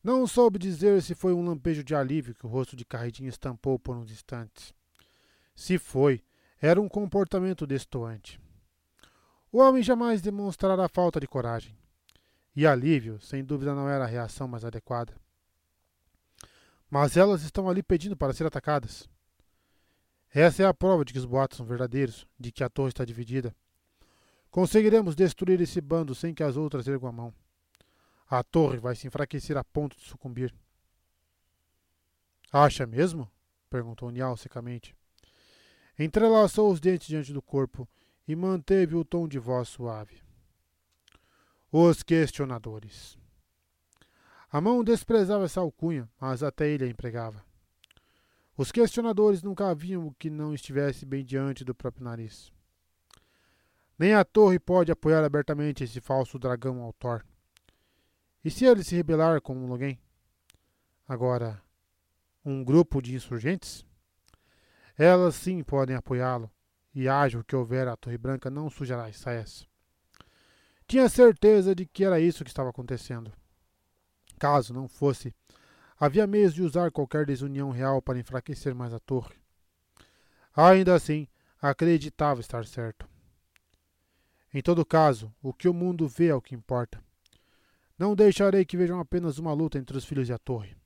Não 0.02 0.26
soube 0.26 0.58
dizer 0.58 1.02
se 1.02 1.14
foi 1.14 1.32
um 1.32 1.44
lampejo 1.44 1.84
de 1.84 1.94
alívio 1.94 2.34
que 2.34 2.46
o 2.46 2.48
rosto 2.48 2.74
de 2.74 2.84
Carridinho 2.84 3.28
estampou 3.28 3.78
por 3.78 3.96
uns 3.96 4.10
instantes. 4.10 4.74
Se 5.54 5.78
foi, 5.78 6.24
era 6.60 6.80
um 6.80 6.88
comportamento 6.88 7.66
destoante. 7.66 8.40
O 9.50 9.58
homem 9.58 9.82
jamais 9.82 10.20
demonstrará 10.20 10.88
falta 10.88 11.20
de 11.20 11.26
coragem. 11.26 11.76
E 12.54 12.66
alívio, 12.66 13.20
sem 13.20 13.44
dúvida, 13.44 13.74
não 13.74 13.88
era 13.88 14.04
a 14.04 14.08
reação 14.08 14.48
mais 14.48 14.64
adequada. 14.64 15.14
Mas 16.90 17.16
elas 17.16 17.42
estão 17.42 17.68
ali 17.68 17.82
pedindo 17.82 18.16
para 18.16 18.32
ser 18.32 18.46
atacadas. 18.46 19.08
Essa 20.34 20.64
é 20.64 20.66
a 20.66 20.74
prova 20.74 21.04
de 21.04 21.12
que 21.12 21.18
os 21.18 21.24
boatos 21.24 21.56
são 21.56 21.64
verdadeiros, 21.64 22.26
de 22.38 22.50
que 22.50 22.64
a 22.64 22.68
torre 22.68 22.88
está 22.88 23.04
dividida. 23.04 23.54
Conseguiremos 24.50 25.14
destruir 25.14 25.60
esse 25.60 25.80
bando 25.80 26.14
sem 26.14 26.34
que 26.34 26.42
as 26.42 26.56
outras 26.56 26.88
ergam 26.88 27.08
a 27.08 27.12
mão. 27.12 27.34
A 28.28 28.42
torre 28.42 28.78
vai 28.78 28.94
se 28.94 29.06
enfraquecer 29.06 29.56
a 29.56 29.64
ponto 29.64 29.96
de 29.96 30.04
sucumbir. 30.04 30.54
Acha 32.52 32.86
mesmo? 32.86 33.30
perguntou 33.70 34.10
Nial 34.10 34.36
secamente. 34.36 34.97
Entrelaçou 35.98 36.70
os 36.70 36.78
dentes 36.78 37.08
diante 37.08 37.32
do 37.32 37.42
corpo 37.42 37.88
e 38.26 38.36
manteve 38.36 38.94
o 38.94 39.04
tom 39.04 39.26
de 39.26 39.38
voz 39.38 39.68
suave. 39.68 40.22
Os 41.72 42.02
questionadores. 42.02 43.18
A 44.50 44.60
mão 44.60 44.84
desprezava 44.84 45.44
essa 45.44 45.60
alcunha, 45.60 46.08
mas 46.20 46.42
até 46.42 46.68
ele 46.68 46.84
a 46.84 46.88
empregava. 46.88 47.44
Os 48.56 48.70
questionadores 48.70 49.42
nunca 49.42 49.68
haviam 49.68 50.06
o 50.06 50.14
que 50.14 50.30
não 50.30 50.54
estivesse 50.54 51.04
bem 51.04 51.24
diante 51.24 51.64
do 51.64 51.74
próprio 51.74 52.04
nariz. 52.04 52.52
Nem 53.98 54.14
a 54.14 54.24
torre 54.24 54.58
pode 54.58 54.92
apoiar 54.92 55.24
abertamente 55.24 55.82
esse 55.82 56.00
falso 56.00 56.38
dragão 56.38 56.80
autor. 56.80 57.26
E 58.44 58.50
se 58.50 58.64
ele 58.64 58.84
se 58.84 58.94
rebelar 58.94 59.40
como 59.40 59.70
alguém? 59.70 60.00
Agora, 61.06 61.60
um 62.44 62.62
grupo 62.62 63.02
de 63.02 63.14
insurgentes? 63.14 63.84
Elas 64.98 65.36
sim 65.36 65.62
podem 65.62 65.94
apoiá-lo, 65.94 66.50
e 66.92 67.06
o 67.08 67.44
que 67.44 67.54
houver, 67.54 67.86
a 67.86 67.96
Torre 67.96 68.18
Branca 68.18 68.50
não 68.50 68.68
sujará 68.68 69.06
as 69.06 69.16
saias. 69.16 69.64
Tinha 70.88 71.08
certeza 71.08 71.72
de 71.72 71.86
que 71.86 72.04
era 72.04 72.18
isso 72.18 72.42
que 72.42 72.50
estava 72.50 72.70
acontecendo. 72.70 73.32
Caso 74.40 74.74
não 74.74 74.88
fosse, 74.88 75.32
havia 75.96 76.26
meios 76.26 76.52
de 76.52 76.62
usar 76.62 76.90
qualquer 76.90 77.24
desunião 77.24 77.70
real 77.70 78.02
para 78.02 78.18
enfraquecer 78.18 78.74
mais 78.74 78.92
a 78.92 78.98
torre. 78.98 79.36
Ainda 80.56 80.94
assim, 80.94 81.28
acreditava 81.60 82.40
estar 82.40 82.64
certo. 82.66 83.08
Em 84.52 84.62
todo 84.62 84.84
caso, 84.84 85.32
o 85.42 85.52
que 85.52 85.68
o 85.68 85.74
mundo 85.74 86.08
vê 86.08 86.28
é 86.28 86.34
o 86.34 86.42
que 86.42 86.54
importa. 86.54 87.00
Não 87.98 88.14
deixarei 88.14 88.64
que 88.64 88.76
vejam 88.76 88.98
apenas 88.98 89.38
uma 89.38 89.52
luta 89.52 89.78
entre 89.78 89.96
os 89.96 90.04
filhos 90.04 90.28
e 90.28 90.32
a 90.32 90.38
torre. 90.38 90.77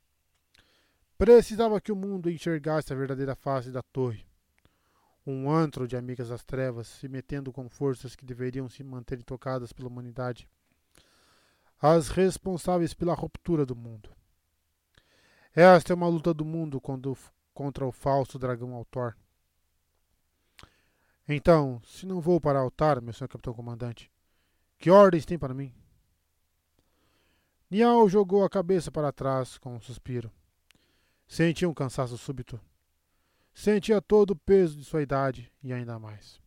Precisava 1.23 1.81
que 1.81 1.93
o 1.93 1.95
mundo 1.95 2.29
enxergasse 2.29 2.93
a 2.93 2.97
verdadeira 2.97 3.37
face 3.37 3.71
da 3.71 3.81
torre 3.81 4.27
um 5.25 5.49
antro 5.49 5.87
de 5.87 5.97
amigas 5.97 6.31
das 6.31 6.43
trevas, 6.43 6.89
se 6.89 7.07
metendo 7.07 7.53
com 7.53 7.69
forças 7.69 8.17
que 8.17 8.25
deveriam 8.27 8.69
se 8.69 8.83
manter 8.83 9.21
intocadas 9.21 9.73
pela 9.73 9.89
humanidade, 9.89 10.51
as 11.81 12.09
responsáveis 12.09 12.93
pela 12.93 13.15
ruptura 13.15 13.65
do 13.65 13.77
mundo. 13.77 14.11
Esta 15.55 15.93
é 15.93 15.95
uma 15.95 16.09
luta 16.09 16.35
do 16.35 16.45
mundo 16.45 16.81
contra 16.81 17.87
o 17.87 17.93
falso 17.93 18.37
dragão 18.37 18.75
autor. 18.75 19.17
Então, 21.29 21.81
se 21.85 22.05
não 22.05 22.21
vou 22.21 22.41
para 22.41 22.59
altar, 22.59 23.01
meu 23.01 23.13
senhor 23.13 23.29
capitão 23.29 23.55
comandante, 23.55 24.11
que 24.77 24.91
ordens 24.91 25.25
tem 25.25 25.39
para 25.39 25.55
mim? 25.55 25.73
Nial 27.71 28.09
jogou 28.09 28.45
a 28.45 28.51
cabeça 28.51 28.91
para 28.91 29.13
trás 29.13 29.57
com 29.57 29.77
um 29.77 29.81
suspiro. 29.81 30.29
Sentia 31.33 31.67
um 31.67 31.73
cansaço 31.73 32.19
súbito. 32.19 32.61
Sentia 33.55 34.03
todo 34.03 34.33
o 34.33 34.37
peso 34.37 34.77
de 34.77 34.85
sua 34.85 35.01
idade 35.01 35.51
e 35.63 35.73
ainda 35.73 35.99
mais. 35.99 36.39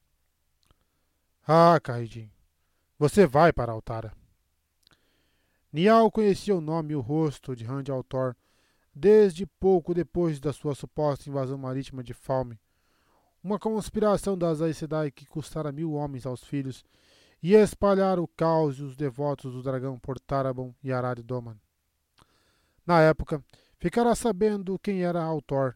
Ah, 1.48 1.80
Carridin, 1.82 2.30
você 2.96 3.26
vai 3.26 3.52
para 3.52 3.72
Altara. 3.72 4.14
Nial 5.74 6.12
conhecia 6.12 6.56
o 6.56 6.62
nome 6.62 6.94
e 6.94 6.96
o 6.96 7.02
rosto 7.02 7.56
de 7.56 7.64
Rand 7.64 7.86
Altor 7.90 8.36
desde 8.94 9.48
pouco 9.48 9.92
depois 9.92 10.40
da 10.40 10.54
sua 10.54 10.76
suposta 10.76 11.28
invasão 11.28 11.58
marítima 11.58 12.04
de 12.04 12.14
Falme, 12.14 12.62
uma 13.44 13.58
conspiração 13.58 14.38
das 14.38 14.62
Aes 14.62 14.78
Sedai 14.78 15.10
que 15.10 15.26
custara 15.26 15.72
mil 15.72 15.94
homens 15.94 16.28
aos 16.28 16.44
filhos 16.44 16.86
e 17.42 17.56
espalhar 17.56 18.20
o 18.20 18.28
caos 18.28 18.78
e 18.78 18.84
os 18.84 18.96
devotos 18.96 19.52
do 19.52 19.64
dragão 19.64 19.98
por 19.98 20.20
Tarabon 20.20 20.76
e 20.84 20.94
Arad 20.94 21.22
Doman. 21.24 21.58
Na 22.86 23.02
época, 23.02 23.44
ficara 23.78 24.16
sabendo 24.16 24.80
quem 24.80 25.04
era 25.04 25.24
Altor 25.24 25.76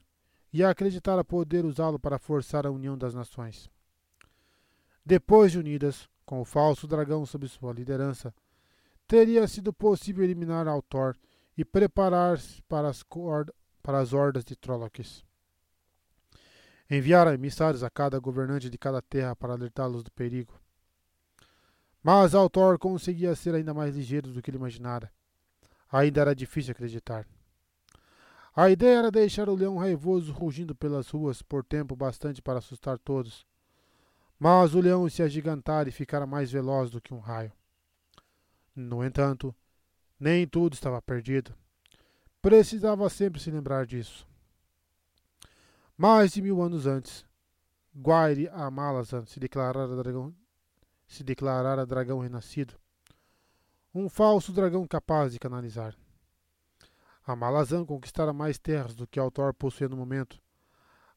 e 0.52 0.64
acreditara 0.64 1.24
poder 1.24 1.66
usá-lo 1.66 2.00
para 2.00 2.18
forçar 2.18 2.66
a 2.66 2.72
união 2.72 2.98
das 2.98 3.14
nações. 3.14 3.70
Depois 5.06 5.52
de 5.52 5.60
unidas, 5.60 6.08
Com 6.30 6.42
o 6.42 6.46
falso 6.46 6.86
dragão 6.86 7.26
sob 7.26 7.48
sua 7.48 7.74
liderança, 7.74 8.32
teria 9.08 9.48
sido 9.48 9.74
possível 9.74 10.24
eliminar 10.24 10.68
Altor 10.68 11.18
e 11.58 11.66
preparar-se 11.66 12.62
para, 12.70 12.92
para 13.82 13.98
as 13.98 14.14
hordas 14.14 14.46
de 14.46 14.56
Trollocs. 14.56 15.26
Enviara 16.88 17.34
emissários 17.34 17.82
a 17.84 17.90
cada 17.90 18.20
governante 18.20 18.70
de 18.70 18.78
cada 18.78 19.02
terra 19.02 19.36
para 19.36 19.54
alertá-los 19.54 20.04
do 20.04 20.12
perigo. 20.12 20.54
Mas 22.04 22.36
Altor 22.36 22.78
conseguia 22.78 23.36
ser 23.36 23.56
ainda 23.56 23.74
mais 23.74 23.96
ligeiro 23.96 24.32
do 24.32 24.40
que 24.40 24.52
ele 24.52 24.58
imaginara. 24.58 25.12
Ainda 25.92 26.22
era 26.22 26.36
difícil 26.36 26.74
acreditar. 26.74 27.26
A 28.62 28.70
ideia 28.70 28.98
era 28.98 29.10
deixar 29.10 29.48
o 29.48 29.56
leão 29.56 29.78
raivoso 29.78 30.34
rugindo 30.34 30.76
pelas 30.76 31.08
ruas 31.08 31.42
por 31.42 31.64
tempo 31.64 31.96
bastante 31.96 32.42
para 32.42 32.60
assustar 32.60 33.00
todos. 33.00 33.48
Mas 34.38 34.76
o 34.76 34.82
leão 34.82 35.08
se 35.08 35.24
agigantara 35.24 35.88
e 35.88 35.94
ficara 35.94 36.28
mais 36.28 36.52
veloz 36.52 36.92
do 36.92 37.00
que 37.00 37.14
um 37.14 37.20
raio. 37.20 37.54
No 38.76 39.02
entanto, 39.02 39.56
nem 40.20 40.46
tudo 40.46 40.74
estava 40.74 41.02
perdido. 41.02 41.56
Precisava 42.42 43.10
sempre 43.10 43.40
se 43.40 43.50
lembrar 43.50 43.86
disso. 43.86 44.28
Mais 45.98 46.34
de 46.34 46.42
mil 46.42 46.62
anos 46.62 46.86
antes, 46.86 47.26
Guairi 47.96 48.50
Amalazan 48.50 49.26
se 49.26 49.40
declarara 49.40 49.96
dragão, 49.96 50.36
se 51.08 51.24
declarara 51.24 51.86
dragão 51.86 52.20
renascido, 52.20 52.74
um 53.96 54.10
falso 54.10 54.52
dragão 54.52 54.86
capaz 54.86 55.32
de 55.32 55.40
canalizar. 55.40 55.96
Amalazan 57.32 57.86
conquistara 57.86 58.34
mais 58.34 58.58
terras 58.58 58.96
do 58.96 59.06
que 59.06 59.20
Autor 59.20 59.54
possuía 59.54 59.88
no 59.88 59.96
momento, 59.96 60.42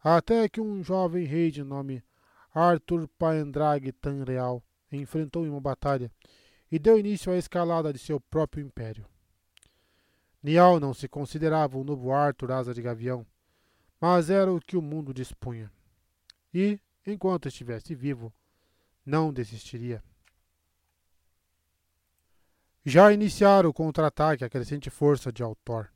até 0.02 0.48
que 0.48 0.60
um 0.60 0.82
jovem 0.82 1.24
rei 1.24 1.50
de 1.50 1.64
nome 1.64 2.04
Arthur 2.54 3.08
Paendrag 3.18 3.90
Tanreal 3.92 4.62
enfrentou 4.90 5.46
em 5.46 5.48
uma 5.48 5.60
batalha 5.60 6.12
e 6.70 6.78
deu 6.78 6.98
início 6.98 7.32
à 7.32 7.36
escalada 7.36 7.92
de 7.92 7.98
seu 7.98 8.20
próprio 8.20 8.62
império. 8.62 9.06
Nial 10.42 10.78
não 10.78 10.92
se 10.92 11.08
considerava 11.08 11.78
o 11.78 11.84
novo 11.84 12.12
Arthur 12.12 12.52
Asa 12.52 12.74
de 12.74 12.82
Gavião, 12.82 13.24
mas 14.00 14.28
era 14.28 14.52
o 14.52 14.60
que 14.60 14.76
o 14.76 14.82
mundo 14.82 15.14
dispunha. 15.14 15.72
E, 16.52 16.78
enquanto 17.06 17.48
estivesse 17.48 17.94
vivo, 17.94 18.32
não 19.06 19.32
desistiria. 19.32 20.02
Já 22.84 23.12
iniciara 23.12 23.68
o 23.68 23.72
contra-ataque 23.72 24.44
a 24.44 24.50
crescente 24.50 24.90
força 24.90 25.32
de 25.32 25.42
Altor. 25.42 25.88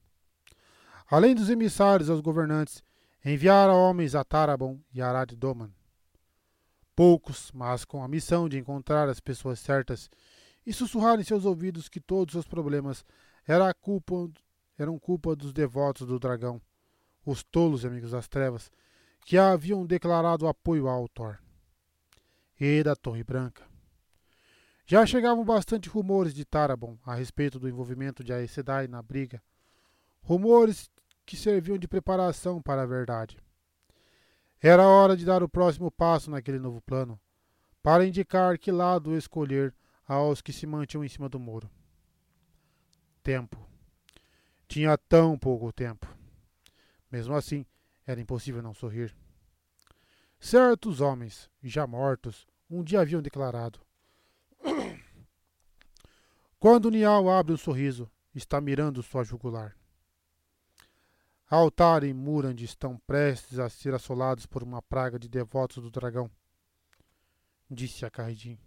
Além 1.08 1.34
dos 1.34 1.48
emissários 1.48 2.10
aos 2.10 2.20
governantes, 2.20 2.82
enviara 3.24 3.72
homens 3.72 4.14
a 4.14 4.24
Tarabon 4.24 4.80
e 4.92 5.00
Arad 5.00 5.32
Doman. 5.32 5.70
Poucos, 6.94 7.52
mas 7.52 7.84
com 7.84 8.02
a 8.02 8.08
missão 8.08 8.48
de 8.48 8.58
encontrar 8.58 9.08
as 9.08 9.20
pessoas 9.20 9.60
certas 9.60 10.10
e 10.66 10.72
sussurrar 10.72 11.20
em 11.20 11.24
seus 11.24 11.44
ouvidos 11.44 11.88
que 11.88 12.00
todos 12.00 12.34
os 12.34 12.46
problemas 12.46 13.04
era 13.46 13.72
culpa, 13.72 14.28
eram 14.76 14.98
culpa 14.98 15.36
dos 15.36 15.52
devotos 15.52 16.06
do 16.06 16.18
dragão, 16.18 16.60
os 17.24 17.44
tolos 17.44 17.84
amigos 17.84 18.10
das 18.10 18.26
trevas, 18.26 18.70
que 19.24 19.38
haviam 19.38 19.86
declarado 19.86 20.48
apoio 20.48 20.88
ao 20.88 21.08
Thor. 21.08 21.38
E 22.58 22.82
da 22.82 22.96
Torre 22.96 23.22
Branca. 23.22 23.64
Já 24.86 25.04
chegavam 25.04 25.44
bastante 25.44 25.88
rumores 25.88 26.32
de 26.32 26.44
Tarabon 26.44 26.96
a 27.04 27.14
respeito 27.14 27.58
do 27.58 27.68
envolvimento 27.68 28.24
de 28.24 28.32
Aes 28.32 28.50
Sedai 28.50 28.86
na 28.86 29.02
briga, 29.02 29.42
rumores 30.22 30.88
que 31.26 31.36
serviam 31.36 31.76
de 31.76 31.88
preparação 31.88 32.62
para 32.62 32.82
a 32.82 32.86
verdade. 32.86 33.36
Era 34.62 34.86
hora 34.86 35.16
de 35.16 35.24
dar 35.24 35.42
o 35.42 35.48
próximo 35.48 35.90
passo 35.90 36.30
naquele 36.30 36.60
novo 36.60 36.80
plano, 36.80 37.20
para 37.82 38.06
indicar 38.06 38.56
que 38.58 38.70
lado 38.70 39.16
escolher 39.16 39.74
aos 40.06 40.40
que 40.40 40.52
se 40.52 40.66
mantinham 40.66 41.04
em 41.04 41.08
cima 41.08 41.28
do 41.28 41.38
muro. 41.38 41.68
Tempo. 43.22 43.68
Tinha 44.68 44.96
tão 44.96 45.36
pouco 45.36 45.72
tempo. 45.72 46.06
Mesmo 47.10 47.34
assim, 47.34 47.66
era 48.06 48.20
impossível 48.20 48.62
não 48.62 48.72
sorrir. 48.72 49.14
Certos 50.38 51.00
homens, 51.00 51.50
já 51.62 51.86
mortos, 51.86 52.46
um 52.70 52.82
dia 52.82 53.00
haviam 53.00 53.22
declarado: 53.22 53.80
Quando 56.58 56.90
Nial 56.90 57.28
abre 57.28 57.52
um 57.52 57.56
sorriso, 57.56 58.10
está 58.34 58.60
mirando 58.60 59.02
sua 59.02 59.24
jugular. 59.24 59.76
Altar 61.48 62.02
e 62.02 62.12
Murand 62.12 62.56
estão 62.60 62.98
prestes 63.06 63.60
a 63.60 63.68
ser 63.68 63.94
assolados 63.94 64.46
por 64.46 64.64
uma 64.64 64.82
praga 64.82 65.16
de 65.16 65.28
devotos 65.28 65.80
do 65.80 65.92
dragão, 65.92 66.28
disse 67.70 68.04
a 68.04 68.10
Carridin. 68.10 68.58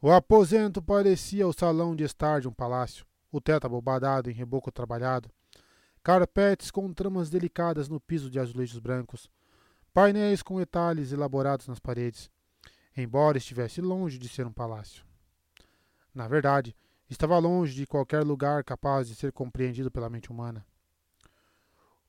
O 0.00 0.12
aposento 0.12 0.80
parecia 0.80 1.48
o 1.48 1.52
salão 1.52 1.96
de 1.96 2.04
estar 2.04 2.40
de 2.40 2.46
um 2.46 2.52
palácio, 2.52 3.04
o 3.32 3.40
teto 3.40 3.66
abobadado 3.66 4.30
em 4.30 4.34
reboco 4.34 4.70
trabalhado, 4.70 5.28
carpetes 6.00 6.70
com 6.70 6.92
tramas 6.92 7.28
delicadas 7.28 7.88
no 7.88 7.98
piso 7.98 8.30
de 8.30 8.38
azulejos 8.38 8.78
brancos, 8.78 9.28
painéis 9.92 10.44
com 10.44 10.60
detalhes 10.60 11.10
elaborados 11.10 11.66
nas 11.66 11.80
paredes, 11.80 12.30
embora 12.96 13.38
estivesse 13.38 13.80
longe 13.80 14.16
de 14.16 14.28
ser 14.28 14.46
um 14.46 14.52
palácio. 14.52 15.04
Na 16.14 16.28
verdade, 16.28 16.76
estava 17.08 17.38
longe 17.38 17.74
de 17.74 17.86
qualquer 17.86 18.24
lugar 18.24 18.62
capaz 18.64 19.08
de 19.08 19.14
ser 19.14 19.32
compreendido 19.32 19.90
pela 19.90 20.10
mente 20.10 20.30
humana. 20.30 20.66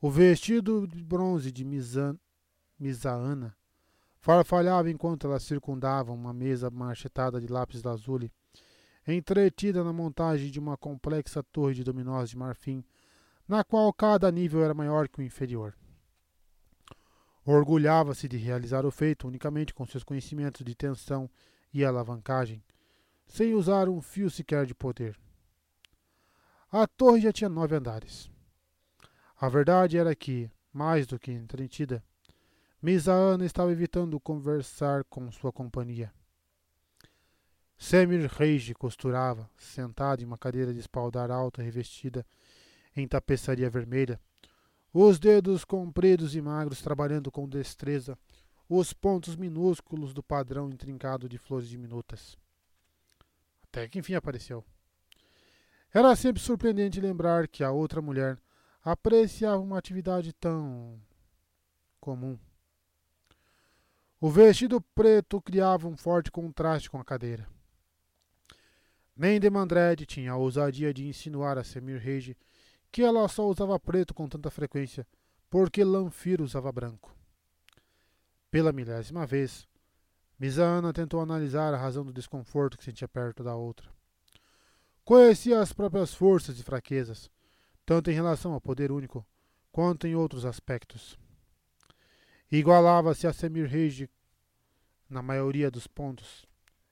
O 0.02 0.10
vestido 0.10 0.88
de 0.88 1.04
bronze 1.04 1.52
de 1.52 1.66
Misaana 2.80 3.56
Farfalhava 4.20 4.90
enquanto 4.90 5.28
ela 5.28 5.40
circundava 5.40 6.12
uma 6.12 6.34
mesa 6.34 6.70
marchetada 6.70 7.40
de 7.40 7.48
lápis 7.48 7.82
lazuli, 7.82 8.32
entretida 9.08 9.84
na 9.84 9.94
montagem 9.94 10.52
de 10.52 10.60
uma 10.60 10.78
complexa 10.78 11.42
torre 11.42 11.74
de 11.74 11.84
dominós 11.84 12.30
de 12.30 12.38
marfim, 12.38 12.84
na 13.48 13.64
qual 13.64 13.92
cada 13.94 14.30
nível 14.30 14.64
era 14.64 14.74
maior 14.74 15.08
que 15.08 15.20
o 15.20 15.24
inferior. 15.24 15.74
Orgulhava-se 17.46 18.28
de 18.28 18.38
realizar 18.38 18.86
o 18.86 18.92
feito 18.92 19.28
unicamente 19.28 19.74
com 19.74 19.86
seus 19.86 20.04
conhecimentos 20.04 20.66
de 20.66 20.76
tensão 20.76 21.30
e 21.74 21.84
alavancagem, 21.84 22.62
sem 23.30 23.54
usar 23.54 23.88
um 23.88 24.02
fio 24.02 24.30
sequer 24.30 24.66
de 24.66 24.74
poder. 24.76 25.18
A 26.72 26.86
torre 26.86 27.22
já 27.22 27.32
tinha 27.32 27.50
nove 27.50 27.76
andares. 27.76 28.30
A 29.40 29.48
verdade 29.48 29.98
era 29.98 30.14
que, 30.14 30.52
mais 30.74 31.08
do 31.08 31.18
que 31.18 31.32
entretida, 31.32 32.04
Misaana 32.82 33.46
estava 33.46 33.72
evitando 33.72 34.20
conversar 34.20 35.04
com 35.06 35.32
sua 35.32 35.52
companhia. 35.52 36.12
Semir 37.78 38.26
Reiji 38.26 38.74
costurava, 38.74 39.50
sentado 39.58 40.22
em 40.22 40.26
uma 40.26 40.38
cadeira 40.38 40.74
de 40.74 40.80
espaldar 40.80 41.32
alta 41.32 41.62
revestida 41.62 42.26
em 42.96 43.08
tapeçaria 43.08 43.70
vermelha, 43.70 44.20
os 44.92 45.20
dedos 45.20 45.64
compridos 45.64 46.36
e 46.36 46.42
magros 46.42 46.82
trabalhando 46.82 47.32
com 47.32 47.48
destreza 47.48 48.18
os 48.68 48.92
pontos 48.92 49.36
minúsculos 49.36 50.14
do 50.14 50.22
padrão 50.22 50.70
intrincado 50.70 51.30
de 51.30 51.38
flores 51.38 51.70
diminutas. 51.70 52.38
Até 53.72 53.88
que 53.88 54.00
enfim 54.00 54.16
apareceu. 54.16 54.66
Era 55.94 56.16
sempre 56.16 56.42
surpreendente 56.42 57.00
lembrar 57.00 57.48
que 57.48 57.64
a 57.64 57.72
outra 57.72 58.02
mulher 58.02 58.38
apreciava 58.84 59.62
uma 59.62 59.78
atividade 59.78 60.34
tão 60.34 61.00
comum. 62.00 62.38
O 64.20 64.30
vestido 64.30 64.82
preto 64.82 65.42
criava 65.42 65.88
um 65.88 65.96
forte 65.96 66.32
contraste 66.32 66.90
com 66.90 67.00
a 67.00 67.06
cadeira. 67.06 67.48
Nem 69.16 69.40
Demandred 69.40 70.06
tinha 70.06 70.32
a 70.32 70.38
ousadia 70.38 70.94
de 70.94 71.08
insinuar 71.08 71.58
a 71.58 71.64
Semir 71.64 72.00
Reige 72.00 72.36
que 72.92 73.04
ela 73.04 73.28
só 73.28 73.48
usava 73.48 73.80
preto 73.80 74.14
com 74.14 74.28
tanta 74.28 74.50
frequência, 74.50 75.06
porque 75.50 75.84
Lanfir 75.84 76.42
usava 76.42 76.72
branco. 76.72 77.16
Pela 78.50 78.72
milésima 78.72 79.28
vez, 79.28 79.68
Misana 80.40 80.94
tentou 80.94 81.20
analisar 81.20 81.74
a 81.74 81.78
razão 81.78 82.06
do 82.06 82.14
desconforto 82.14 82.78
que 82.78 82.84
sentia 82.84 83.08
perto 83.08 83.44
da 83.44 83.56
outra. 83.56 83.90
Conhecia 85.04 85.60
as 85.60 85.74
próprias 85.74 86.14
forças 86.14 86.60
e 86.60 86.64
fraquezas, 86.64 87.30
tanto 87.86 88.10
em 88.10 88.14
relação 88.14 88.54
ao 88.54 88.62
poder 88.62 88.92
único 88.92 89.26
quanto 89.72 90.08
em 90.08 90.16
outros 90.16 90.46
aspectos. 90.46 91.18
Igualava-se 92.52 93.28
a 93.28 93.34
Semir 93.34 93.68
Reige 93.68 94.10
na 95.10 95.22
maioria 95.22 95.70
dos 95.70 95.88
pontos, 95.88 96.46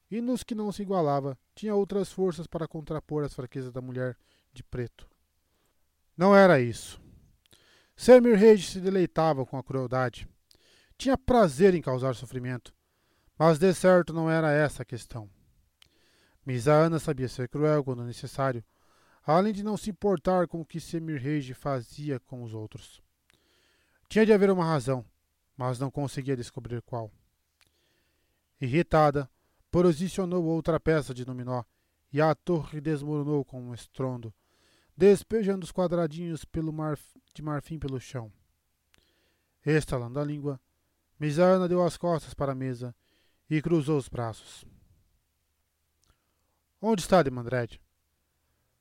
e 0.09 0.21
nos 0.21 0.43
que 0.43 0.55
não 0.55 0.71
se 0.71 0.81
igualava, 0.81 1.37
tinha 1.53 1.75
outras 1.75 2.11
forças 2.11 2.47
para 2.47 2.67
contrapor 2.67 3.23
as 3.23 3.33
fraquezas 3.33 3.71
da 3.71 3.81
mulher 3.81 4.17
de 4.53 4.63
preto. 4.63 5.07
Não 6.15 6.35
era 6.35 6.59
isso. 6.59 6.99
Semir 7.95 8.35
Reis 8.35 8.69
se 8.69 8.79
deleitava 8.79 9.45
com 9.45 9.57
a 9.57 9.63
crueldade. 9.63 10.27
Tinha 10.97 11.17
prazer 11.17 11.75
em 11.75 11.81
causar 11.81 12.15
sofrimento, 12.15 12.73
mas 13.37 13.59
de 13.59 13.73
certo 13.73 14.13
não 14.13 14.29
era 14.29 14.51
essa 14.51 14.81
a 14.81 14.85
questão. 14.85 15.29
Misaana 16.45 16.97
sabia 16.97 17.27
ser 17.27 17.49
cruel 17.49 17.83
quando 17.83 18.03
necessário, 18.03 18.63
além 19.23 19.53
de 19.53 19.63
não 19.63 19.75
se 19.75 19.89
importar 19.89 20.47
com 20.47 20.61
o 20.61 20.65
que 20.65 20.79
Semir 20.79 21.21
Reis 21.21 21.47
fazia 21.49 22.19
com 22.19 22.41
os 22.43 22.53
outros. 22.53 23.01
Tinha 24.07 24.25
de 24.25 24.31
haver 24.31 24.49
uma 24.49 24.63
razão, 24.63 25.05
mas 25.57 25.77
não 25.77 25.91
conseguia 25.91 26.37
descobrir 26.37 26.81
qual. 26.81 27.11
Irritada, 28.59 29.29
posicionou 29.69 30.45
outra 30.45 30.79
peça 30.79 31.13
de 31.13 31.25
dominó 31.25 31.63
e 32.11 32.21
a 32.21 32.33
torre 32.33 32.79
desmoronou 32.79 33.43
com 33.43 33.61
um 33.61 33.73
estrondo, 33.73 34.33
despejando 34.95 35.65
os 35.65 35.71
quadradinhos 35.71 36.45
pelo 36.45 36.71
mar, 36.71 36.97
de 37.33 37.41
marfim 37.41 37.77
pelo 37.77 37.99
chão. 37.99 38.31
Estalando 39.65 40.19
a 40.19 40.23
língua, 40.23 40.59
Misana 41.19 41.67
deu 41.67 41.83
as 41.83 41.97
costas 41.97 42.33
para 42.33 42.53
a 42.53 42.55
mesa 42.55 42.95
e 43.49 43.61
cruzou 43.61 43.97
os 43.97 44.09
braços. 44.09 44.65
Onde 46.81 47.01
está 47.01 47.23
Demandred? 47.23 47.81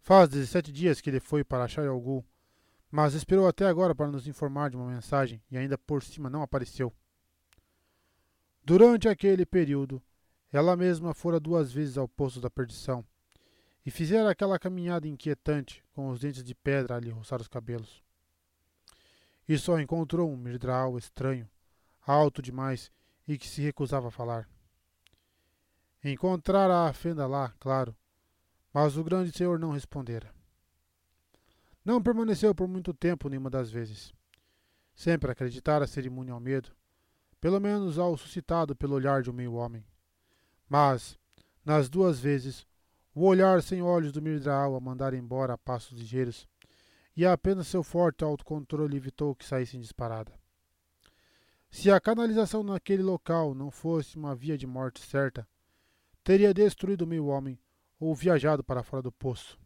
Faz 0.01 0.29
dezessete 0.29 0.71
dias 0.71 1.01
que 1.01 1.11
ele 1.11 1.21
foi 1.21 1.43
para 1.43 1.67
Shayalgul, 1.67 2.25
mas 2.91 3.15
esperou 3.15 3.49
até 3.49 3.67
agora 3.67 3.95
para 3.95 4.07
nos 4.07 4.27
informar 4.27 4.71
de 4.71 4.77
uma 4.77 4.91
mensagem 4.91 5.43
e 5.51 5.57
ainda 5.57 5.77
por 5.77 6.03
cima 6.03 6.31
não 6.31 6.43
apareceu. 6.43 6.93
Durante 8.65 9.09
aquele 9.09 9.47
período, 9.47 10.03
ela 10.53 10.77
mesma 10.77 11.15
fora 11.15 11.41
duas 11.41 11.73
vezes 11.73 11.97
ao 11.99 12.09
poço 12.09 12.41
da 12.41 12.51
perdição 12.51 13.05
e 13.85 13.91
fizera 13.91 14.31
aquela 14.31 14.59
caminhada 14.59 15.07
inquietante 15.07 15.85
com 15.93 16.09
os 16.09 16.21
dentes 16.21 16.43
de 16.43 16.55
pedra 16.55 16.97
a 16.97 17.01
lhe 17.01 17.11
roçar 17.11 17.41
os 17.41 17.49
cabelos. 17.49 18.03
E 19.49 19.57
só 19.57 19.79
encontrou 19.79 20.31
um 20.31 20.37
Mirdraal 20.37 20.99
estranho, 20.99 21.49
alto 22.05 22.43
demais 22.43 22.91
e 23.29 23.39
que 23.39 23.49
se 23.49 23.63
recusava 23.63 24.09
a 24.09 24.11
falar. 24.11 24.49
Encontrara 26.09 26.89
a 26.89 26.93
fenda 26.93 27.27
lá, 27.27 27.53
claro, 27.59 27.93
mas 28.73 28.97
o 28.97 29.03
grande 29.03 29.37
senhor 29.37 29.59
não 29.59 29.73
respondera. 29.73 30.33
Não 31.85 32.01
permaneceu 32.01 32.55
por 32.55 32.69
muito 32.69 32.95
tempo 32.95 33.29
nenhuma 33.29 33.51
das 33.51 33.73
vezes. 33.73 34.15
Sempre 34.95 35.33
acreditara 35.33 35.85
ser 35.85 36.07
imune 36.07 36.31
ao 36.31 36.39
medo, 36.39 36.71
pelo 37.41 37.59
menos 37.59 37.99
ao 37.99 38.17
suscitado 38.17 38.77
pelo 38.77 38.95
olhar 38.95 39.21
de 39.21 39.31
um 39.31 39.33
meio-homem. 39.33 39.85
Mas, 40.69 41.19
nas 41.65 41.89
duas 41.89 42.21
vezes, 42.21 42.65
o 43.13 43.25
olhar 43.25 43.61
sem 43.61 43.83
olhos 43.83 44.13
do 44.13 44.23
Mirdraal 44.23 44.77
a 44.77 44.81
mandar 44.81 45.13
embora 45.13 45.55
a 45.55 45.59
passos 45.59 45.99
ligeiros, 45.99 46.47
e 47.17 47.27
apenas 47.27 47.67
seu 47.67 47.83
forte 47.83 48.23
autocontrole 48.23 48.97
evitou 48.97 49.35
que 49.35 49.45
saíssem 49.45 49.81
disparada. 49.81 50.33
Se 51.69 51.91
a 51.91 52.01
canalização 52.01 52.63
naquele 52.63 53.03
local 53.03 53.57
não 53.57 53.73
fosse 53.73 54.17
uma 54.17 54.37
via 54.37 54.57
de 54.57 54.69
morte 54.69 55.01
certa, 55.01 55.45
teria 56.27 56.53
destruído 56.53 57.03
o 57.03 57.07
meio 57.07 57.27
homem 57.27 57.57
ou 58.01 58.13
viajado 58.13 58.65
para 58.65 58.83
fora 58.83 59.01
do 59.01 59.13
poço. 59.13 59.57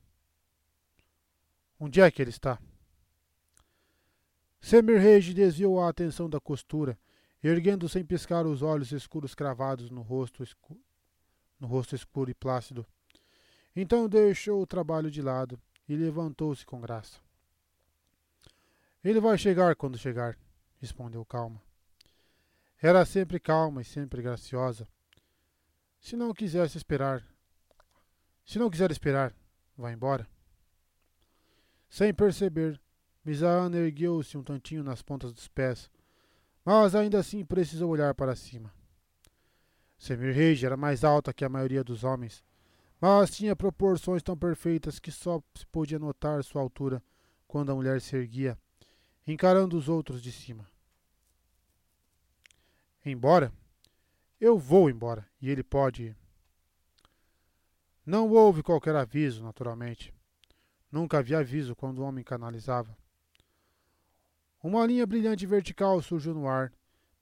Onde 1.79 2.03
é 2.03 2.11
que 2.11 2.21
ele 2.21 2.29
está? 2.29 2.61
Semirrege 4.61 5.33
desviou 5.33 5.81
a 5.81 5.89
atenção 5.89 6.29
da 6.29 6.39
costura, 6.39 6.99
erguendo 7.43 7.89
sem 7.89 8.05
piscar 8.05 8.45
os 8.45 8.61
olhos 8.61 8.93
escuros 8.93 9.35
cravados 9.35 9.89
no 9.89 10.03
rosto, 10.03 10.45
no 11.59 11.67
rosto 11.67 11.95
escuro 11.95 12.31
e 12.31 12.35
plácido 12.35 12.87
então 13.75 14.07
deixou 14.07 14.61
o 14.61 14.67
trabalho 14.67 15.11
de 15.11 15.23
lado 15.23 15.59
e 15.89 15.97
levantou-se 15.97 16.67
com 16.67 16.81
graça. 16.81 17.21
Ele 19.03 19.21
vai 19.21 19.39
chegar 19.39 19.75
quando 19.77 19.97
chegar, 19.97 20.37
respondeu 20.79 21.25
calma. 21.25 21.63
Era 22.83 23.07
sempre 23.07 23.41
calma 23.41 23.81
e 23.81 23.85
sempre 23.85 24.21
graciosa. 24.21 24.87
Se 26.01 26.17
não 26.17 26.33
quisesse 26.33 26.79
esperar, 26.79 27.23
se 28.45 28.59
não 28.59 28.71
quiser 28.71 28.91
esperar, 28.91 29.35
vá 29.77 29.93
embora. 29.93 30.27
Sem 31.89 32.13
perceber, 32.13 32.81
Misaana 33.25 33.77
ergueu-se 33.77 34.37
um 34.37 34.43
tantinho 34.43 34.83
nas 34.83 35.03
pontas 35.03 35.33
dos 35.33 35.47
pés, 35.47 35.91
mas 36.65 36.95
ainda 36.95 37.19
assim 37.19 37.45
precisou 37.45 37.91
olhar 37.91 38.15
para 38.15 38.35
cima. 38.35 38.73
Semirrege 39.99 40.65
era 40.65 40.77
mais 40.77 41.05
alta 41.05 41.33
que 41.33 41.45
a 41.45 41.49
maioria 41.49 41.85
dos 41.85 42.03
homens, 42.03 42.43
mas 42.99 43.31
tinha 43.31 43.55
proporções 43.55 44.23
tão 44.23 44.37
perfeitas 44.37 44.99
que 44.99 45.13
só 45.13 45.43
se 45.55 45.67
podia 45.67 45.99
notar 45.99 46.43
sua 46.43 46.63
altura 46.63 47.03
quando 47.47 47.71
a 47.71 47.75
mulher 47.75 48.01
se 48.01 48.17
erguia, 48.17 48.59
encarando 49.27 49.77
os 49.77 49.89
outros 49.89 50.23
de 50.23 50.33
cima. 50.33 50.67
Embora? 53.05 53.53
Eu 54.41 54.59
vou 54.59 54.89
embora, 54.89 55.29
e 55.39 55.51
ele 55.51 55.63
pode 55.63 56.05
ir. 56.05 56.17
Não 58.07 58.31
houve 58.31 58.63
qualquer 58.63 58.97
aviso, 58.97 59.43
naturalmente. 59.43 60.15
Nunca 60.91 61.19
havia 61.19 61.41
aviso 61.41 61.77
quando 61.77 61.99
o 61.99 62.03
homem 62.03 62.25
canalizava. 62.25 62.97
Uma 64.63 64.87
linha 64.87 65.07
brilhante 65.07 65.45
vertical 65.47 66.01
surgiu 66.01 66.33
no 66.33 66.49
ar, 66.49 66.73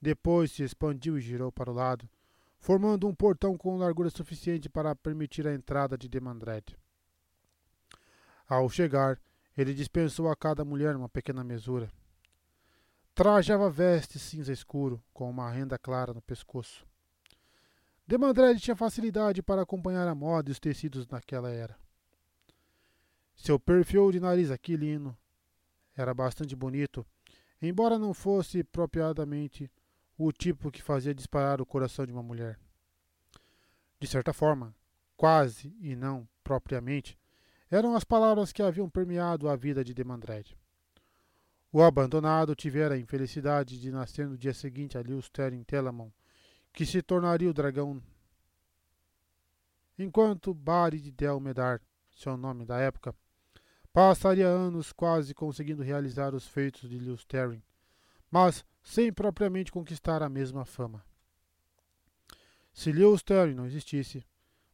depois 0.00 0.52
se 0.52 0.62
expandiu 0.62 1.18
e 1.18 1.20
girou 1.20 1.50
para 1.50 1.70
o 1.70 1.74
lado, 1.74 2.08
formando 2.56 3.08
um 3.08 3.14
portão 3.14 3.58
com 3.58 3.76
largura 3.76 4.10
suficiente 4.10 4.68
para 4.68 4.94
permitir 4.94 5.46
a 5.46 5.52
entrada 5.52 5.98
de 5.98 6.08
Demandred. 6.08 6.76
Ao 8.48 8.68
chegar, 8.68 9.20
ele 9.56 9.74
dispensou 9.74 10.30
a 10.30 10.36
cada 10.36 10.64
mulher 10.64 10.94
uma 10.94 11.08
pequena 11.08 11.42
mesura. 11.42 11.90
Trajava 13.12 13.68
veste 13.68 14.18
cinza 14.18 14.52
escuro, 14.52 15.02
com 15.12 15.28
uma 15.28 15.50
renda 15.50 15.76
clara 15.76 16.14
no 16.14 16.22
pescoço. 16.22 16.87
Demandred 18.08 18.58
tinha 18.58 18.74
facilidade 18.74 19.42
para 19.42 19.60
acompanhar 19.60 20.08
a 20.08 20.14
moda 20.14 20.48
e 20.48 20.52
os 20.52 20.58
tecidos 20.58 21.06
naquela 21.08 21.50
era. 21.50 21.76
Seu 23.36 23.60
perfil 23.60 24.10
de 24.10 24.18
nariz 24.18 24.50
aquilino 24.50 25.14
era 25.94 26.14
bastante 26.14 26.56
bonito, 26.56 27.06
embora 27.60 27.98
não 27.98 28.14
fosse 28.14 28.64
propriamente 28.64 29.70
o 30.16 30.32
tipo 30.32 30.70
que 30.70 30.82
fazia 30.82 31.14
disparar 31.14 31.60
o 31.60 31.66
coração 31.66 32.06
de 32.06 32.12
uma 32.12 32.22
mulher. 32.22 32.58
De 34.00 34.06
certa 34.06 34.32
forma, 34.32 34.74
quase 35.14 35.76
e 35.78 35.94
não 35.94 36.26
propriamente, 36.42 37.18
eram 37.70 37.94
as 37.94 38.04
palavras 38.04 38.52
que 38.52 38.62
haviam 38.62 38.88
permeado 38.88 39.50
a 39.50 39.54
vida 39.54 39.84
de 39.84 39.92
Demandred. 39.92 40.56
O 41.70 41.82
abandonado 41.82 42.54
tivera 42.54 42.94
a 42.94 42.98
infelicidade 42.98 43.78
de 43.78 43.90
nascer 43.90 44.26
no 44.26 44.38
dia 44.38 44.54
seguinte 44.54 44.96
a 44.96 45.02
Liusterin 45.02 45.62
Telamon, 45.62 46.10
que 46.78 46.86
se 46.86 47.02
tornaria 47.02 47.50
o 47.50 47.52
dragão. 47.52 48.00
Enquanto 49.98 50.54
Bari 50.54 51.00
de 51.00 51.10
Del 51.10 51.40
Medar, 51.40 51.82
seu 52.12 52.36
nome 52.36 52.64
da 52.64 52.78
época, 52.78 53.12
passaria 53.92 54.46
anos 54.46 54.92
quase 54.92 55.34
conseguindo 55.34 55.82
realizar 55.82 56.36
os 56.36 56.46
feitos 56.46 56.88
de 56.88 56.96
Liusterin, 56.96 57.60
mas 58.30 58.64
sem 58.80 59.12
propriamente 59.12 59.72
conquistar 59.72 60.22
a 60.22 60.28
mesma 60.28 60.64
fama. 60.64 61.04
Se 62.72 62.92
Lewis 62.92 63.24
Terry 63.24 63.54
não 63.54 63.66
existisse, 63.66 64.24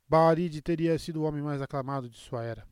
Baaride 0.06 0.60
teria 0.60 0.98
sido 0.98 1.22
o 1.22 1.24
homem 1.24 1.42
mais 1.42 1.62
aclamado 1.62 2.06
de 2.06 2.18
sua 2.18 2.44
era. 2.44 2.68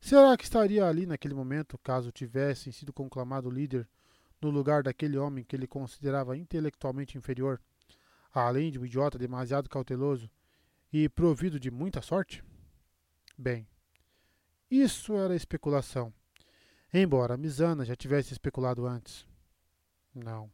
Será 0.00 0.36
que 0.36 0.42
estaria 0.42 0.84
ali 0.84 1.06
naquele 1.06 1.34
momento, 1.34 1.78
caso 1.78 2.10
tivesse 2.10 2.72
sido 2.72 2.92
conclamado 2.92 3.48
líder 3.48 3.88
no 4.40 4.50
lugar 4.50 4.82
daquele 4.82 5.16
homem 5.16 5.44
que 5.44 5.54
ele 5.54 5.68
considerava 5.68 6.36
intelectualmente 6.36 7.16
inferior, 7.16 7.60
além 8.32 8.70
de 8.70 8.78
um 8.78 8.84
idiota 8.84 9.18
demasiado 9.18 9.68
cauteloso 9.68 10.30
e 10.92 11.08
provido 11.08 11.58
de 11.60 11.70
muita 11.70 12.00
sorte? 12.00 12.42
Bem, 13.36 13.66
isso 14.70 15.14
era 15.14 15.34
especulação, 15.34 16.12
embora 16.92 17.36
Misana 17.36 17.84
já 17.84 17.94
tivesse 17.94 18.32
especulado 18.32 18.86
antes. 18.86 19.26
Não. 20.14 20.50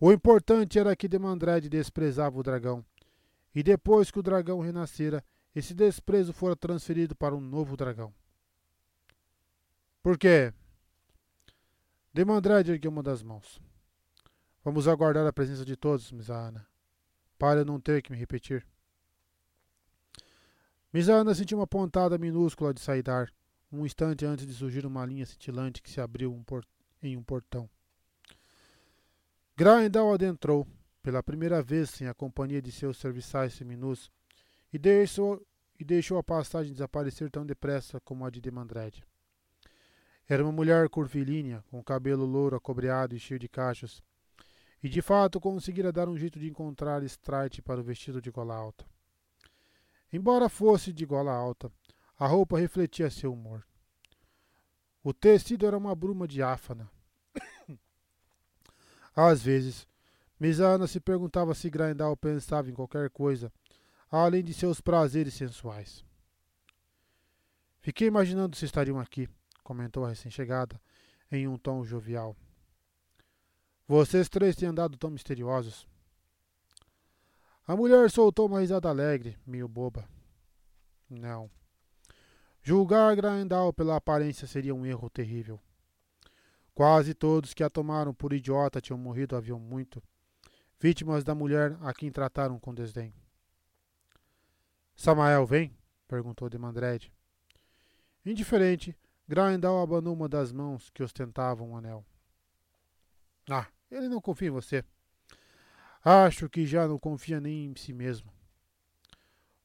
O 0.00 0.10
importante 0.10 0.78
era 0.78 0.96
que 0.96 1.06
Demandred 1.06 1.68
desprezava 1.68 2.36
o 2.38 2.42
dragão. 2.42 2.84
E 3.54 3.62
depois 3.62 4.10
que 4.10 4.18
o 4.18 4.22
dragão 4.22 4.60
renascera, 4.60 5.22
esse 5.54 5.74
desprezo 5.74 6.32
fora 6.32 6.56
transferido 6.56 7.14
para 7.14 7.36
um 7.36 7.40
novo 7.40 7.76
dragão. 7.76 8.12
Por 10.02 10.18
quê? 10.18 10.52
Demandred 12.12 12.68
ergueu 12.70 12.90
uma 12.90 13.02
das 13.02 13.22
mãos. 13.22 13.60
Vamos 14.64 14.88
aguardar 14.88 15.26
a 15.26 15.32
presença 15.32 15.64
de 15.64 15.76
todos, 15.76 16.10
Misaana, 16.10 16.66
para 17.42 17.64
não 17.64 17.80
ter 17.80 18.00
que 18.02 18.12
me 18.12 18.16
repetir. 18.16 18.64
Misaana 20.92 21.34
sentiu 21.34 21.58
uma 21.58 21.66
pontada 21.66 22.16
minúscula 22.16 22.72
de 22.72 22.80
saidar, 22.80 23.32
um 23.72 23.84
instante 23.84 24.24
antes 24.24 24.46
de 24.46 24.54
surgir 24.54 24.86
uma 24.86 25.04
linha 25.04 25.26
cintilante 25.26 25.82
que 25.82 25.90
se 25.90 26.00
abriu 26.00 26.32
um 26.32 26.44
em 27.02 27.16
um 27.16 27.22
portão. 27.24 27.68
Grindal 29.56 30.14
adentrou, 30.14 30.64
pela 31.02 31.20
primeira 31.20 31.60
vez 31.60 32.00
em 32.00 32.06
a 32.06 32.14
companhia 32.14 32.62
de 32.62 32.70
seus 32.70 32.96
serviçais 32.98 33.54
seminus, 33.54 34.08
e 34.72 34.78
deixou, 34.78 35.44
e 35.80 35.84
deixou 35.84 36.18
a 36.18 36.22
passagem 36.22 36.70
desaparecer 36.70 37.28
tão 37.28 37.44
depressa 37.44 38.00
como 38.02 38.24
a 38.24 38.30
de 38.30 38.40
Demandred. 38.40 39.02
Era 40.28 40.44
uma 40.44 40.52
mulher 40.52 40.88
curvilínea, 40.88 41.64
com 41.72 41.82
cabelo 41.82 42.24
louro 42.24 42.54
acobreado 42.54 43.16
e 43.16 43.18
cheio 43.18 43.40
de 43.40 43.48
cachos, 43.48 44.00
e 44.82 44.88
de 44.88 45.00
fato 45.00 45.40
conseguira 45.40 45.92
dar 45.92 46.08
um 46.08 46.16
jeito 46.16 46.38
de 46.38 46.48
encontrar 46.48 47.02
strite 47.04 47.62
para 47.62 47.80
o 47.80 47.84
vestido 47.84 48.20
de 48.20 48.30
gola 48.30 48.54
alta. 48.54 48.84
Embora 50.12 50.48
fosse 50.48 50.92
de 50.92 51.06
gola 51.06 51.32
alta, 51.32 51.72
a 52.18 52.26
roupa 52.26 52.58
refletia 52.58 53.10
seu 53.10 53.32
humor. 53.32 53.64
O 55.02 55.12
tecido 55.12 55.66
era 55.66 55.76
uma 55.76 55.94
bruma 55.94 56.28
diáfana, 56.28 56.90
Às 59.14 59.42
vezes, 59.42 59.86
Ana 60.60 60.86
se 60.86 61.00
perguntava 61.00 61.54
se 61.54 61.70
Grindal 61.70 62.16
pensava 62.16 62.70
em 62.70 62.74
qualquer 62.74 63.10
coisa, 63.10 63.52
além 64.10 64.42
de 64.42 64.52
seus 64.52 64.80
prazeres 64.80 65.34
sensuais. 65.34 66.04
Fiquei 67.80 68.08
imaginando 68.08 68.56
se 68.56 68.64
estariam 68.64 68.98
aqui, 68.98 69.28
comentou 69.62 70.04
a 70.04 70.08
recém-chegada, 70.08 70.80
em 71.30 71.48
um 71.48 71.56
tom 71.56 71.84
jovial. 71.84 72.36
Vocês 73.94 74.26
três 74.26 74.56
têm 74.56 74.70
andado 74.70 74.96
tão 74.96 75.10
misteriosos. 75.10 75.86
A 77.66 77.76
mulher 77.76 78.10
soltou 78.10 78.46
uma 78.46 78.60
risada 78.60 78.88
alegre, 78.88 79.38
meio 79.46 79.68
boba. 79.68 80.08
Não. 81.10 81.50
Julgar 82.62 83.14
Grindal 83.14 83.70
pela 83.70 83.96
aparência 83.96 84.46
seria 84.46 84.74
um 84.74 84.86
erro 84.86 85.10
terrível. 85.10 85.60
Quase 86.74 87.12
todos 87.12 87.52
que 87.52 87.62
a 87.62 87.68
tomaram 87.68 88.14
por 88.14 88.32
idiota 88.32 88.80
tinham 88.80 88.96
morrido 88.96 89.36
haviam 89.36 89.58
muito, 89.58 90.02
vítimas 90.80 91.22
da 91.22 91.34
mulher 91.34 91.76
a 91.82 91.92
quem 91.92 92.10
trataram 92.10 92.58
com 92.58 92.72
desdém. 92.72 93.12
Samael 94.96 95.44
vem? 95.44 95.76
perguntou 96.08 96.48
Demandred. 96.48 97.12
Indiferente, 98.24 98.96
Grindal 99.28 99.82
abanou 99.82 100.14
uma 100.14 100.30
das 100.30 100.50
mãos 100.50 100.88
que 100.88 101.02
ostentavam 101.02 101.72
um 101.72 101.76
anel. 101.76 102.02
Ah, 103.50 103.66
ele 103.94 104.08
não 104.08 104.20
confia 104.20 104.48
em 104.48 104.52
você. 104.52 104.84
Acho 106.04 106.48
que 106.48 106.66
já 106.66 106.88
não 106.88 106.98
confia 106.98 107.40
nem 107.40 107.66
em 107.66 107.76
si 107.76 107.92
mesmo. 107.92 108.32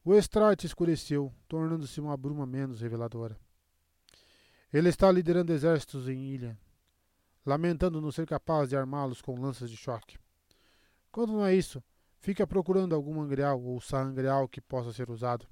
O 0.04 0.14
estrate 0.14 0.66
escureceu, 0.66 1.34
tornando-se 1.48 2.00
uma 2.00 2.16
bruma 2.16 2.46
menos 2.46 2.82
reveladora. 2.82 3.38
Ele 4.72 4.90
está 4.90 5.12
liderando 5.12 5.54
exércitos 5.54 6.08
em 6.08 6.26
ilha, 6.26 6.58
lamentando 7.46 8.02
não 8.02 8.12
ser 8.12 8.28
capaz 8.28 8.70
de 8.70 8.76
armá-los 8.76 9.22
com 9.22 9.40
lanças 9.40 9.70
de 9.70 9.78
choque. 9.78 10.18
Quando 11.12 11.34
não 11.34 11.46
é 11.46 11.56
isso, 11.56 11.84
fica 12.20 12.46
procurando 12.46 12.94
algum 12.94 13.20
angreal 13.22 13.62
ou 13.62 13.82
sangreal 13.82 14.48
que 14.48 14.62
possa 14.62 14.94
ser 14.94 15.10
usado. 15.10 15.48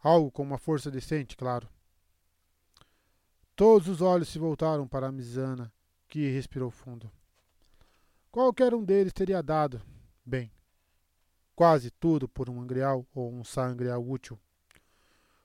Algo 0.00 0.30
com 0.30 0.42
uma 0.42 0.58
força 0.58 0.90
decente, 0.90 1.36
claro. 1.36 1.68
Todos 3.54 3.88
os 3.88 4.00
olhos 4.00 4.28
se 4.28 4.38
voltaram 4.38 4.86
para 4.86 5.08
a 5.08 5.12
Misana, 5.12 5.72
que 6.08 6.30
respirou 6.30 6.70
fundo. 6.70 7.10
Qualquer 8.36 8.74
um 8.74 8.84
deles 8.84 9.14
teria 9.14 9.42
dado, 9.42 9.80
bem, 10.22 10.52
quase 11.54 11.90
tudo 11.90 12.28
por 12.28 12.50
um 12.50 12.60
angreal 12.60 13.06
ou 13.14 13.32
um 13.32 13.42
sangreal 13.42 14.06
útil. 14.06 14.38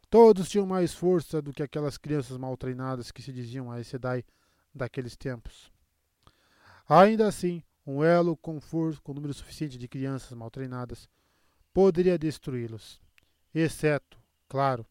Todos 0.09 0.49
tinham 0.49 0.65
mais 0.67 0.93
força 0.93 1.41
do 1.41 1.53
que 1.53 1.63
aquelas 1.63 1.97
crianças 1.97 2.37
mal 2.37 2.57
treinadas 2.57 3.09
que 3.09 3.21
se 3.21 3.31
diziam 3.31 3.71
a 3.71 3.81
Sedai 3.81 4.25
daqueles 4.75 5.15
tempos. 5.15 5.71
Ainda 6.85 7.29
assim, 7.29 7.63
um 7.87 8.03
elo 8.03 8.35
com 8.35 8.59
força, 8.59 8.99
com 9.01 9.13
número 9.13 9.33
suficiente 9.33 9.77
de 9.77 9.87
crianças 9.87 10.33
mal 10.33 10.51
treinadas, 10.51 11.07
poderia 11.73 12.19
destruí-los, 12.19 12.99
exceto, 13.55 14.19
claro, 14.49 14.85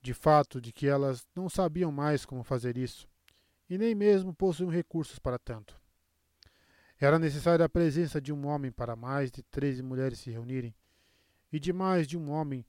de 0.00 0.14
fato 0.14 0.58
de 0.58 0.72
que 0.72 0.86
elas 0.86 1.26
não 1.36 1.50
sabiam 1.50 1.92
mais 1.92 2.24
como 2.24 2.42
fazer 2.42 2.78
isso, 2.78 3.06
e 3.68 3.76
nem 3.76 3.94
mesmo 3.94 4.32
possuíam 4.32 4.70
recursos 4.70 5.18
para 5.18 5.38
tanto. 5.38 5.83
Era 7.00 7.18
necessária 7.18 7.64
a 7.64 7.68
presença 7.68 8.20
de 8.20 8.32
um 8.32 8.46
homem 8.46 8.70
para 8.70 8.96
mais 8.96 9.30
de 9.30 9.42
treze 9.42 9.82
mulheres 9.82 10.18
se 10.18 10.30
reunirem, 10.30 10.74
e 11.52 11.58
de 11.58 11.72
mais 11.72 12.06
de 12.06 12.16
um 12.16 12.30
homem 12.30 12.64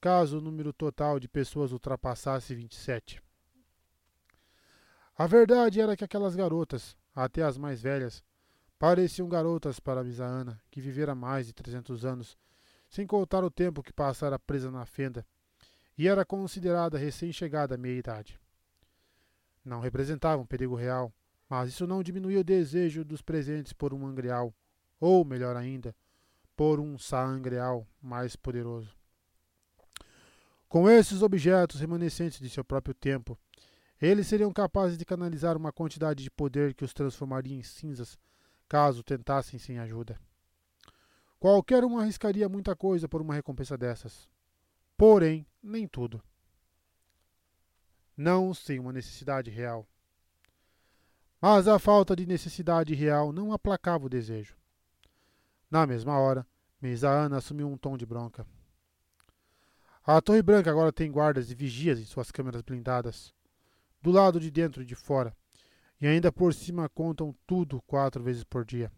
caso 0.00 0.38
o 0.38 0.40
número 0.40 0.72
total 0.72 1.18
de 1.18 1.28
pessoas 1.28 1.72
ultrapassasse 1.72 2.54
27. 2.54 3.22
A 5.16 5.26
verdade 5.26 5.80
era 5.80 5.96
que 5.96 6.04
aquelas 6.04 6.36
garotas, 6.36 6.96
até 7.14 7.42
as 7.42 7.58
mais 7.58 7.82
velhas, 7.82 8.22
pareciam 8.78 9.28
garotas 9.28 9.80
para 9.80 10.04
Misaana, 10.04 10.60
que 10.70 10.80
vivera 10.80 11.14
mais 11.14 11.46
de 11.46 11.52
trezentos 11.52 12.04
anos, 12.04 12.38
sem 12.88 13.06
contar 13.06 13.42
o 13.42 13.50
tempo 13.50 13.82
que 13.82 13.92
passara 13.92 14.38
presa 14.38 14.70
na 14.70 14.86
fenda 14.86 15.26
e 15.98 16.06
era 16.06 16.24
considerada 16.24 16.96
recém-chegada 16.96 17.74
à 17.74 17.78
meia-idade. 17.78 18.40
Não 19.64 19.80
representava 19.80 20.40
um 20.40 20.46
perigo 20.46 20.76
real, 20.76 21.12
mas 21.48 21.70
isso 21.70 21.86
não 21.86 22.02
diminuía 22.02 22.40
o 22.40 22.44
desejo 22.44 23.04
dos 23.04 23.22
presentes 23.22 23.72
por 23.72 23.94
um 23.94 24.06
angreal, 24.06 24.54
ou, 25.00 25.24
melhor 25.24 25.56
ainda, 25.56 25.94
por 26.56 26.80
um 26.80 26.98
saangreal 26.98 27.86
mais 28.02 28.36
poderoso. 28.36 28.96
Com 30.68 30.88
esses 30.88 31.22
objetos 31.22 31.80
remanescentes 31.80 32.40
de 32.40 32.50
seu 32.50 32.64
próprio 32.64 32.94
tempo, 32.94 33.38
eles 34.00 34.26
seriam 34.26 34.52
capazes 34.52 34.98
de 34.98 35.04
canalizar 35.04 35.56
uma 35.56 35.72
quantidade 35.72 36.22
de 36.22 36.30
poder 36.30 36.74
que 36.74 36.84
os 36.84 36.92
transformaria 36.92 37.56
em 37.56 37.62
cinzas, 37.62 38.18
caso 38.68 39.02
tentassem 39.02 39.58
sem 39.58 39.78
ajuda. 39.78 40.20
Qualquer 41.40 41.84
um 41.84 41.98
arriscaria 41.98 42.48
muita 42.48 42.76
coisa 42.76 43.08
por 43.08 43.22
uma 43.22 43.34
recompensa 43.34 43.78
dessas. 43.78 44.28
Porém, 44.96 45.46
nem 45.62 45.86
tudo. 45.86 46.22
Não 48.16 48.52
sem 48.52 48.78
uma 48.80 48.92
necessidade 48.92 49.48
real. 49.48 49.88
Mas 51.40 51.68
a 51.68 51.78
falta 51.78 52.16
de 52.16 52.26
necessidade 52.26 52.94
real 52.94 53.32
não 53.32 53.52
aplacava 53.52 54.06
o 54.06 54.08
desejo. 54.08 54.56
Na 55.70 55.86
mesma 55.86 56.18
hora, 56.18 56.46
Ana 57.02 57.36
assumiu 57.36 57.68
um 57.68 57.76
tom 57.76 57.96
de 57.96 58.04
bronca. 58.04 58.46
A 60.04 60.20
Torre 60.20 60.42
Branca 60.42 60.70
agora 60.70 60.92
tem 60.92 61.12
guardas 61.12 61.50
e 61.50 61.54
vigias 61.54 62.00
em 62.00 62.04
suas 62.04 62.30
câmeras 62.30 62.62
blindadas, 62.62 63.34
do 64.00 64.10
lado 64.10 64.40
de 64.40 64.50
dentro 64.50 64.82
e 64.82 64.86
de 64.86 64.94
fora, 64.94 65.36
e 66.00 66.06
ainda 66.06 66.32
por 66.32 66.54
cima 66.54 66.88
contam 66.88 67.34
tudo 67.46 67.82
quatro 67.82 68.22
vezes 68.22 68.42
por 68.42 68.64
dia. 68.64 68.90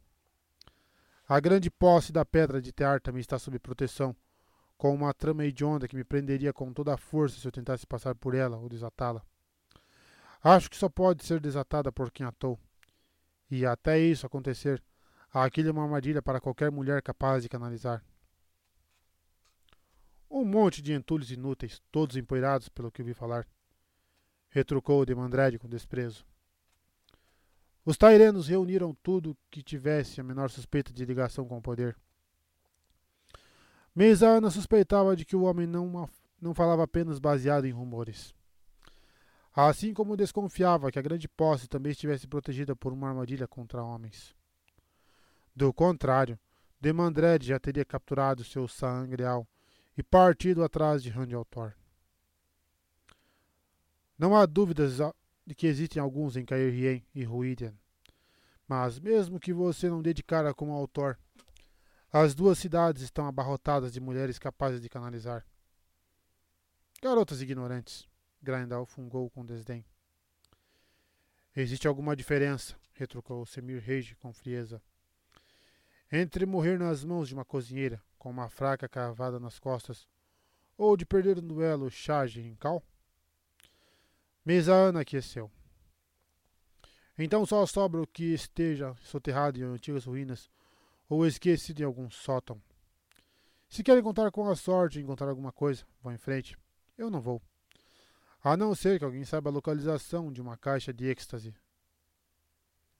A 1.28 1.40
grande 1.40 1.70
posse 1.70 2.12
da 2.12 2.24
pedra 2.24 2.60
de 2.60 2.72
Tear 2.72 3.00
também 3.00 3.20
está 3.20 3.38
sob 3.38 3.58
proteção 3.58 4.14
com 4.76 4.94
uma 4.94 5.12
trama 5.12 5.44
hedionda 5.44 5.86
que 5.86 5.96
me 5.96 6.04
prenderia 6.04 6.52
com 6.52 6.72
toda 6.72 6.94
a 6.94 6.96
força 6.96 7.38
se 7.38 7.46
eu 7.46 7.52
tentasse 7.52 7.86
passar 7.86 8.14
por 8.14 8.34
ela 8.34 8.56
ou 8.56 8.68
desatá-la. 8.68 9.22
Acho 10.42 10.70
que 10.70 10.76
só 10.76 10.88
pode 10.88 11.24
ser 11.24 11.40
desatada 11.40 11.92
por 11.92 12.10
quem 12.10 12.24
atou. 12.26 12.58
E 13.50 13.66
até 13.66 13.98
isso 13.98 14.26
acontecer, 14.26 14.82
aquilo 15.32 15.68
é 15.68 15.72
uma 15.72 15.84
armadilha 15.84 16.22
para 16.22 16.40
qualquer 16.40 16.70
mulher 16.70 17.02
capaz 17.02 17.42
de 17.42 17.48
canalizar. 17.48 18.02
Um 20.30 20.44
monte 20.44 20.80
de 20.80 20.92
entulhos 20.92 21.30
inúteis, 21.30 21.82
todos 21.90 22.16
empoeirados 22.16 22.68
pelo 22.68 22.90
que 22.90 23.02
ouvi 23.02 23.12
falar. 23.12 23.46
Retrucou 24.48 25.04
Demandred 25.04 25.58
com 25.58 25.68
desprezo. 25.68 26.24
Os 27.84 27.96
tairenos 27.96 28.48
reuniram 28.48 28.94
tudo 29.02 29.36
que 29.50 29.62
tivesse 29.62 30.20
a 30.20 30.24
menor 30.24 30.50
suspeita 30.50 30.92
de 30.92 31.04
ligação 31.04 31.46
com 31.46 31.58
o 31.58 31.62
poder. 31.62 31.96
Meisana 33.94 34.50
suspeitava 34.50 35.16
de 35.16 35.24
que 35.24 35.34
o 35.34 35.42
homem 35.42 35.66
não, 35.66 36.08
não 36.40 36.54
falava 36.54 36.84
apenas 36.84 37.18
baseado 37.18 37.64
em 37.64 37.72
rumores. 37.72 38.32
Assim 39.68 39.92
como 39.92 40.16
desconfiava 40.16 40.90
que 40.90 40.98
a 40.98 41.02
grande 41.02 41.28
posse 41.28 41.68
também 41.68 41.92
estivesse 41.92 42.26
protegida 42.26 42.74
por 42.74 42.92
uma 42.92 43.08
armadilha 43.08 43.46
contra 43.46 43.82
homens. 43.82 44.34
Do 45.54 45.72
contrário, 45.72 46.38
Demandred 46.80 47.46
já 47.46 47.58
teria 47.58 47.84
capturado 47.84 48.42
seu 48.42 48.66
sangreal 48.66 49.46
e 49.98 50.02
partido 50.02 50.64
atrás 50.64 51.02
de 51.02 51.10
Randaltor. 51.10 51.74
Não 54.18 54.34
há 54.34 54.46
dúvidas 54.46 54.98
de 55.46 55.54
que 55.54 55.66
existem 55.66 56.00
alguns 56.00 56.36
em 56.36 56.44
Caerhien 56.44 57.04
e 57.14 57.22
Ruidian, 57.22 57.74
mas 58.66 58.98
mesmo 58.98 59.38
que 59.38 59.52
você 59.52 59.90
não 59.90 60.00
dedicara 60.00 60.54
como 60.54 60.72
autor 60.72 61.18
as 62.12 62.34
duas 62.34 62.58
cidades 62.58 63.02
estão 63.02 63.26
abarrotadas 63.26 63.92
de 63.92 64.00
mulheres 64.00 64.38
capazes 64.38 64.80
de 64.80 64.88
canalizar. 64.88 65.46
Garotas 67.00 67.40
ignorantes, 67.40 68.09
Grindal 68.42 68.86
fungou 68.86 69.28
com 69.30 69.44
desdém. 69.44 69.84
Existe 71.54 71.86
alguma 71.86 72.16
diferença, 72.16 72.76
retrucou 72.94 73.44
Semir 73.44 73.82
Reis 73.82 74.14
com 74.14 74.32
frieza, 74.32 74.80
entre 76.10 76.46
morrer 76.46 76.78
nas 76.78 77.04
mãos 77.04 77.28
de 77.28 77.34
uma 77.34 77.44
cozinheira 77.44 78.02
com 78.18 78.30
uma 78.30 78.48
fraca 78.48 78.88
cavada 78.88 79.38
nas 79.38 79.58
costas 79.58 80.08
ou 80.76 80.96
de 80.96 81.04
perder 81.06 81.36
no 81.36 81.42
duelo 81.42 81.90
Charge 81.90 82.40
em 82.40 82.54
Cal? 82.54 82.82
Ana 84.68 85.00
aqueceu. 85.00 85.50
Então 87.18 87.44
só 87.44 87.64
sobra 87.66 88.00
o 88.00 88.06
que 88.06 88.32
esteja 88.32 88.96
soterrado 89.02 89.58
em 89.58 89.62
antigas 89.62 90.06
ruínas 90.06 90.50
ou 91.08 91.26
esquecido 91.26 91.80
em 91.80 91.84
algum 91.84 92.10
sótão. 92.10 92.60
Se 93.68 93.82
querem 93.82 94.02
contar 94.02 94.30
com 94.30 94.48
a 94.48 94.56
sorte 94.56 94.94
de 94.94 95.04
encontrar 95.04 95.28
alguma 95.28 95.52
coisa, 95.52 95.86
vão 96.02 96.12
em 96.12 96.18
frente. 96.18 96.56
Eu 96.96 97.10
não 97.10 97.20
vou. 97.20 97.42
A 98.42 98.56
não 98.56 98.74
ser 98.74 98.98
que 98.98 99.04
alguém 99.04 99.24
saiba 99.24 99.50
a 99.50 99.52
localização 99.52 100.32
de 100.32 100.40
uma 100.40 100.56
caixa 100.56 100.92
de 100.92 101.06
êxtase. 101.06 101.54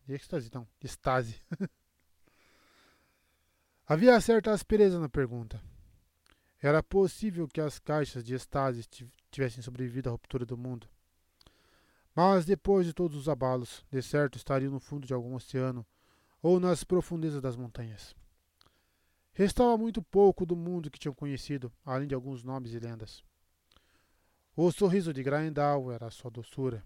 De 0.07 0.15
êxtase, 0.15 0.51
não. 0.52 0.69
De 0.78 0.86
estase. 0.86 1.41
Havia 3.86 4.20
certa 4.20 4.52
aspereza 4.52 5.01
na 5.01 5.09
pergunta. 5.09 5.62
Era 6.62 6.83
possível 6.83 7.49
que 7.49 7.60
as 7.60 7.78
caixas 7.78 8.23
de 8.23 8.35
estase 8.35 8.86
tivessem 9.31 9.62
sobrevivido 9.62 10.10
à 10.10 10.12
ruptura 10.12 10.44
do 10.44 10.59
mundo. 10.59 10.86
Mas 12.15 12.44
depois 12.44 12.86
de 12.86 12.93
todos 12.93 13.17
os 13.17 13.28
abalos, 13.28 13.85
de 13.91 14.02
certo 14.02 14.36
estariam 14.36 14.70
no 14.70 14.78
fundo 14.78 15.07
de 15.07 15.15
algum 15.15 15.35
oceano 15.35 15.86
ou 16.43 16.60
nas 16.60 16.85
profundezas 16.85 17.41
das 17.41 17.57
montanhas. 17.57 18.15
Restava 19.33 19.78
muito 19.78 20.02
pouco 20.02 20.44
do 20.44 20.55
mundo 20.55 20.91
que 20.91 20.99
tinham 20.99 21.15
conhecido, 21.15 21.73
além 21.83 22.07
de 22.07 22.15
alguns 22.15 22.44
nomes 22.44 22.75
e 22.75 22.78
lendas. 22.78 23.25
O 24.63 24.71
sorriso 24.71 25.11
de 25.11 25.23
Grindal 25.23 25.91
era 25.91 26.11
sua 26.11 26.31
doçura. 26.31 26.85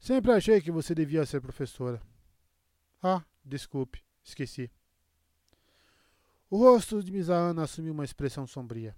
Sempre 0.00 0.32
achei 0.32 0.60
que 0.60 0.68
você 0.68 0.96
devia 0.96 1.24
ser 1.24 1.40
professora. 1.40 2.02
Ah, 3.00 3.22
desculpe, 3.44 4.02
esqueci. 4.20 4.68
O 6.50 6.56
rosto 6.56 7.00
de 7.04 7.12
Misaana 7.12 7.62
assumiu 7.62 7.92
uma 7.92 8.04
expressão 8.04 8.48
sombria. 8.48 8.96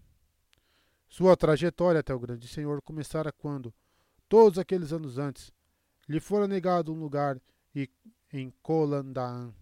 Sua 1.06 1.36
trajetória 1.36 2.00
até 2.00 2.14
o 2.14 2.18
grande 2.18 2.48
senhor 2.48 2.80
começara 2.80 3.30
quando, 3.30 3.74
todos 4.26 4.58
aqueles 4.58 4.90
anos 4.90 5.18
antes, 5.18 5.52
lhe 6.08 6.20
fora 6.20 6.48
negado 6.48 6.90
um 6.90 6.98
lugar 6.98 7.38
em 8.32 8.50
Kolandaan. 8.62 9.52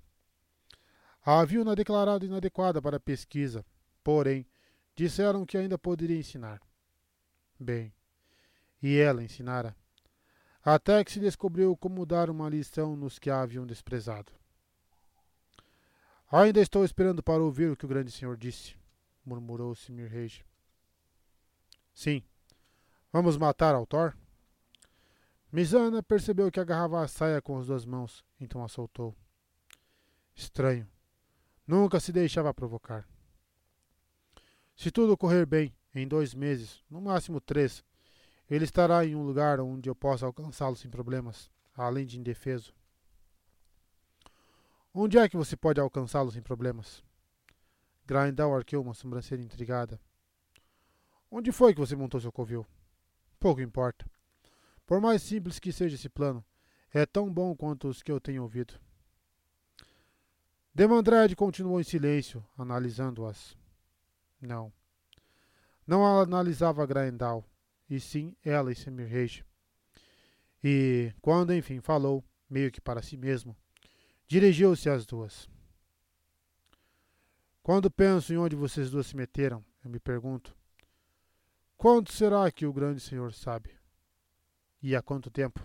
A 1.26 1.40
haviam-na 1.40 1.74
declarado 1.74 2.24
inadequada 2.24 2.80
para 2.80 3.00
pesquisa, 3.00 3.66
porém, 4.04 4.46
disseram 4.94 5.44
que 5.44 5.58
ainda 5.58 5.76
poderia 5.76 6.20
ensinar. 6.20 6.60
Bem, 7.62 7.94
e 8.82 8.98
ela 8.98 9.22
ensinara, 9.22 9.76
até 10.64 11.04
que 11.04 11.12
se 11.12 11.20
descobriu 11.20 11.76
como 11.76 12.04
dar 12.04 12.28
uma 12.28 12.48
lição 12.48 12.96
nos 12.96 13.20
que 13.20 13.30
a 13.30 13.40
haviam 13.40 13.64
desprezado. 13.64 14.32
Ainda 16.28 16.60
estou 16.60 16.84
esperando 16.84 17.22
para 17.22 17.40
ouvir 17.40 17.70
o 17.70 17.76
que 17.76 17.84
o 17.84 17.88
grande 17.88 18.10
senhor 18.10 18.36
disse, 18.36 18.74
murmurou 19.24 19.76
Simirhage. 19.76 20.44
Sim. 21.94 22.24
Vamos 23.12 23.36
matar 23.36 23.76
Altor? 23.76 24.16
Misana 25.52 26.02
percebeu 26.02 26.50
que 26.50 26.58
agarrava 26.58 27.00
a 27.00 27.06
saia 27.06 27.40
com 27.40 27.56
as 27.60 27.68
duas 27.68 27.84
mãos, 27.84 28.24
então 28.40 28.64
a 28.64 28.68
soltou. 28.68 29.14
Estranho. 30.34 30.88
Nunca 31.64 32.00
se 32.00 32.10
deixava 32.10 32.52
provocar. 32.52 33.06
Se 34.74 34.90
tudo 34.90 35.16
correr 35.16 35.46
bem, 35.46 35.72
em 35.94 36.06
dois 36.06 36.34
meses, 36.34 36.82
no 36.88 37.00
máximo 37.00 37.40
três, 37.40 37.84
ele 38.48 38.64
estará 38.64 39.04
em 39.04 39.14
um 39.14 39.22
lugar 39.22 39.60
onde 39.60 39.88
eu 39.88 39.94
possa 39.94 40.26
alcançá-lo 40.26 40.76
sem 40.76 40.90
problemas, 40.90 41.50
além 41.74 42.06
de 42.06 42.18
indefeso. 42.18 42.74
Onde 44.94 45.18
é 45.18 45.28
que 45.28 45.36
você 45.36 45.56
pode 45.56 45.80
alcançá-lo 45.80 46.30
sem 46.30 46.42
problemas? 46.42 47.02
Grindal 48.06 48.54
arqueou 48.54 48.82
uma 48.82 48.94
sobrancelha 48.94 49.42
intrigada. 49.42 50.00
Onde 51.30 51.50
foi 51.50 51.72
que 51.72 51.80
você 51.80 51.96
montou 51.96 52.20
seu 52.20 52.30
covil? 52.30 52.66
Pouco 53.40 53.60
importa. 53.60 54.04
Por 54.86 55.00
mais 55.00 55.22
simples 55.22 55.58
que 55.58 55.72
seja 55.72 55.94
esse 55.94 56.08
plano, 56.08 56.44
é 56.92 57.06
tão 57.06 57.32
bom 57.32 57.56
quanto 57.56 57.88
os 57.88 58.02
que 58.02 58.12
eu 58.12 58.20
tenho 58.20 58.42
ouvido. 58.42 58.78
Demandred 60.74 61.34
continuou 61.36 61.80
em 61.80 61.84
silêncio, 61.84 62.44
analisando-as. 62.56 63.56
Não. 64.40 64.72
Não 65.86 66.04
analisava 66.20 66.86
Grindal, 66.86 67.44
e 67.88 67.98
sim 67.98 68.36
ela 68.44 68.70
e 68.70 68.74
Semirhage. 68.74 69.44
E, 70.62 71.12
quando 71.20 71.52
enfim 71.52 71.80
falou, 71.80 72.24
meio 72.48 72.70
que 72.70 72.80
para 72.80 73.02
si 73.02 73.16
mesmo, 73.16 73.56
dirigiu-se 74.28 74.88
às 74.88 75.04
duas. 75.04 75.48
Quando 77.62 77.90
penso 77.90 78.32
em 78.32 78.36
onde 78.36 78.56
vocês 78.56 78.90
duas 78.90 79.06
se 79.06 79.16
meteram, 79.16 79.64
eu 79.84 79.90
me 79.90 79.98
pergunto: 79.98 80.56
Quanto 81.76 82.12
será 82.12 82.50
que 82.50 82.66
o 82.66 82.72
grande 82.72 83.00
Senhor 83.00 83.32
sabe? 83.32 83.76
E 84.82 84.94
há 84.94 85.02
quanto 85.02 85.30
tempo? 85.30 85.64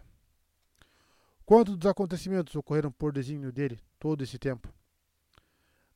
Quantos 1.46 1.78
dos 1.78 1.90
acontecimentos 1.90 2.56
ocorreram 2.56 2.92
por 2.92 3.14
desígnio 3.14 3.52
dele 3.52 3.80
todo 4.00 4.24
esse 4.24 4.38
tempo? 4.38 4.74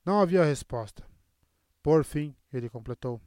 Não 0.05 0.19
havia 0.19 0.43
resposta. 0.43 1.03
Por 1.83 2.03
fim, 2.03 2.35
ele 2.53 2.69
completou: 2.69 3.21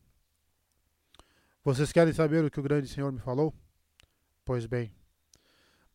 Vocês 1.65 1.91
querem 1.91 2.13
saber 2.13 2.45
o 2.45 2.51
que 2.51 2.61
o 2.61 2.63
grande 2.63 2.87
Senhor 2.87 3.11
me 3.11 3.19
falou? 3.19 3.55
Pois 4.45 4.67
bem. 4.67 4.95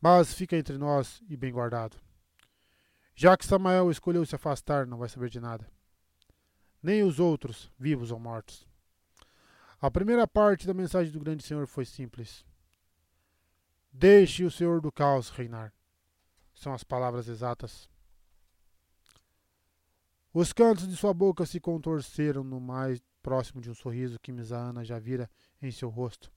Mas 0.02 0.34
fica 0.34 0.58
entre 0.58 0.80
nós 0.80 1.22
e 1.30 1.38
bem 1.38 1.54
guardado. 1.54 1.96
Já 3.14 3.38
que 3.38 3.46
Samael 3.46 3.92
escolheu 3.92 4.26
se 4.26 4.34
afastar, 4.34 4.88
não 4.88 4.98
vai 4.98 5.08
saber 5.08 5.30
de 5.30 5.40
nada. 5.40 5.70
Nem 6.82 7.04
os 7.04 7.20
outros, 7.20 7.72
vivos 7.78 8.10
ou 8.10 8.20
mortos. 8.20 8.68
A 9.80 9.92
primeira 9.92 10.28
parte 10.28 10.66
da 10.66 10.74
mensagem 10.74 11.14
do 11.14 11.20
grande 11.20 11.44
Senhor 11.44 11.68
foi 11.68 11.86
simples. 11.86 12.44
Deixe 13.94 14.44
o 14.44 14.50
Senhor 14.50 14.82
do 14.82 14.92
caos 14.92 15.30
reinar. 15.30 15.72
São 16.52 16.74
as 16.74 16.84
palavras 16.84 17.28
exatas. 17.28 17.88
Os 20.34 20.52
cantos 20.52 20.88
de 20.88 20.96
sua 20.96 21.14
boca 21.14 21.46
se 21.46 21.60
contorceram 21.60 22.44
no 22.44 22.60
mais 22.60 23.00
próximo 23.22 23.62
de 23.62 23.70
um 23.70 23.74
sorriso 23.74 24.20
que 24.20 24.32
Misaana 24.32 24.84
já 24.84 25.00
vira 25.00 25.30
em 25.62 25.72
seu 25.72 25.90
rosto. 25.90 26.32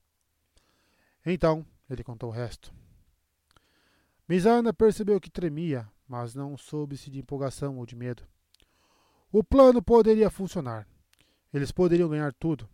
Então, 1.25 1.65
ele 1.89 2.03
contou 2.03 2.29
o 2.29 2.33
resto. 2.33 2.73
Misaana 4.27 4.73
percebeu 4.73 5.19
que 5.19 5.29
tremia, 5.29 5.89
mas 6.07 6.33
não 6.33 6.57
soube 6.57 6.97
se 6.97 7.09
de 7.09 7.19
empolgação 7.19 7.77
ou 7.77 7.85
de 7.85 7.95
medo. 7.95 8.23
O 9.31 9.43
plano 9.43 9.81
poderia 9.81 10.29
funcionar. 10.29 10.87
Eles 11.53 11.71
poderiam 11.71 12.09
ganhar 12.09 12.33
tudo 12.33 12.69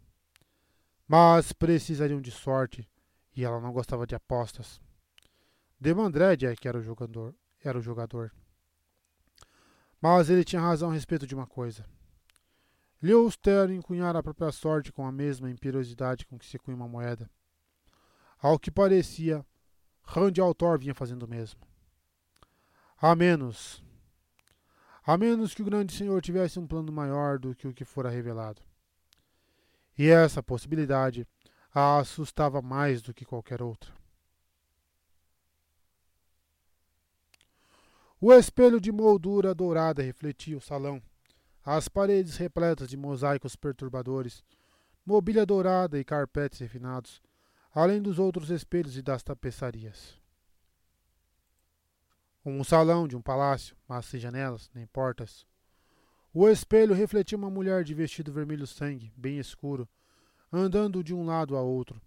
mas 1.09 1.51
precisariam 1.51 2.21
de 2.21 2.29
sorte 2.29 2.87
e 3.35 3.43
ela 3.43 3.59
não 3.59 3.73
gostava 3.73 4.05
de 4.05 4.13
apostas. 4.13 4.79
Demandred 5.79 6.45
é 6.45 6.55
que 6.55 6.67
era 6.67 6.77
o 6.77 6.83
jogador, 6.83 7.33
era 7.63 7.79
o 7.79 7.81
jogador. 7.81 8.31
Mas 9.99 10.29
ele 10.29 10.43
tinha 10.43 10.61
razão 10.61 10.91
a 10.91 10.93
respeito 10.93 11.25
de 11.25 11.33
uma 11.33 11.47
coisa. 11.47 11.83
Leoster 13.01 13.71
encunhara 13.71 14.19
a 14.19 14.23
própria 14.23 14.51
sorte 14.51 14.91
com 14.91 15.05
a 15.05 15.11
mesma 15.11 15.49
imperiosidade 15.49 16.25
com 16.25 16.37
que 16.37 16.45
se 16.45 16.59
cunha 16.59 16.75
uma 16.75 16.87
moeda. 16.87 17.29
Ao 18.41 18.59
que 18.59 18.69
parecia, 18.69 19.45
Rand 20.01 20.33
Altor 20.41 20.79
vinha 20.79 20.93
fazendo 20.93 21.23
o 21.23 21.27
mesmo. 21.27 21.61
A 22.97 23.15
menos. 23.15 23.83
A 25.05 25.17
menos 25.17 25.53
que 25.53 25.61
o 25.61 25.65
grande 25.65 25.93
senhor 25.93 26.21
tivesse 26.21 26.59
um 26.59 26.67
plano 26.67 26.91
maior 26.91 27.39
do 27.39 27.55
que 27.55 27.67
o 27.67 27.73
que 27.73 27.85
fora 27.85 28.09
revelado. 28.09 28.61
E 29.97 30.07
essa 30.07 30.43
possibilidade 30.43 31.25
a 31.73 31.99
assustava 31.99 32.61
mais 32.61 33.01
do 33.01 33.13
que 33.13 33.25
qualquer 33.25 33.61
outra. 33.61 33.93
O 38.19 38.33
espelho 38.33 38.81
de 38.81 38.91
moldura 38.91 39.55
dourada 39.55 40.01
refletia 40.01 40.57
o 40.57 40.61
salão, 40.61 41.01
as 41.63 41.87
paredes 41.87 42.37
repletas 42.37 42.87
de 42.87 42.97
mosaicos 42.97 43.55
perturbadores, 43.55 44.43
mobília 45.05 45.45
dourada 45.45 45.99
e 45.99 46.03
carpetes 46.03 46.59
refinados, 46.59 47.21
além 47.73 48.01
dos 48.01 48.19
outros 48.19 48.49
espelhos 48.49 48.97
e 48.97 49.01
das 49.01 49.23
tapeçarias. 49.23 50.17
Um 52.45 52.63
salão 52.63 53.07
de 53.07 53.15
um 53.15 53.21
palácio, 53.21 53.75
mas 53.87 54.05
sem 54.05 54.19
janelas 54.19 54.69
nem 54.73 54.87
portas, 54.87 55.45
o 56.33 56.47
espelho 56.47 56.93
refletia 56.93 57.37
uma 57.37 57.49
mulher 57.49 57.83
de 57.83 57.93
vestido 57.93 58.31
vermelho 58.31 58.67
sangue, 58.67 59.11
bem 59.17 59.39
escuro, 59.39 59.89
andando 60.51 61.03
de 61.03 61.13
um 61.13 61.25
lado 61.25 61.57
a 61.57 61.61
outro, 61.61 62.01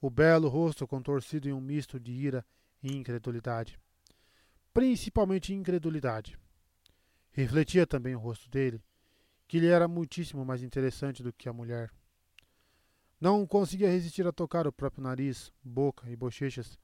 o 0.00 0.10
belo 0.10 0.48
rosto 0.48 0.86
contorcido 0.86 1.48
em 1.48 1.52
um 1.52 1.60
misto 1.60 1.98
de 1.98 2.12
ira 2.12 2.44
e 2.82 2.92
incredulidade. 2.92 3.78
Principalmente 4.74 5.54
incredulidade. 5.54 6.36
Refletia 7.32 7.86
também 7.86 8.14
o 8.14 8.18
rosto 8.18 8.48
dele, 8.48 8.82
que 9.48 9.58
lhe 9.58 9.66
era 9.66 9.88
muitíssimo 9.88 10.44
mais 10.44 10.62
interessante 10.62 11.22
do 11.22 11.32
que 11.32 11.48
a 11.48 11.52
mulher. 11.52 11.90
Não 13.20 13.46
conseguia 13.46 13.90
resistir 13.90 14.26
a 14.26 14.32
tocar 14.32 14.66
o 14.66 14.72
próprio 14.72 15.02
nariz, 15.02 15.52
boca 15.62 16.08
e 16.10 16.16
bochechas 16.16 16.78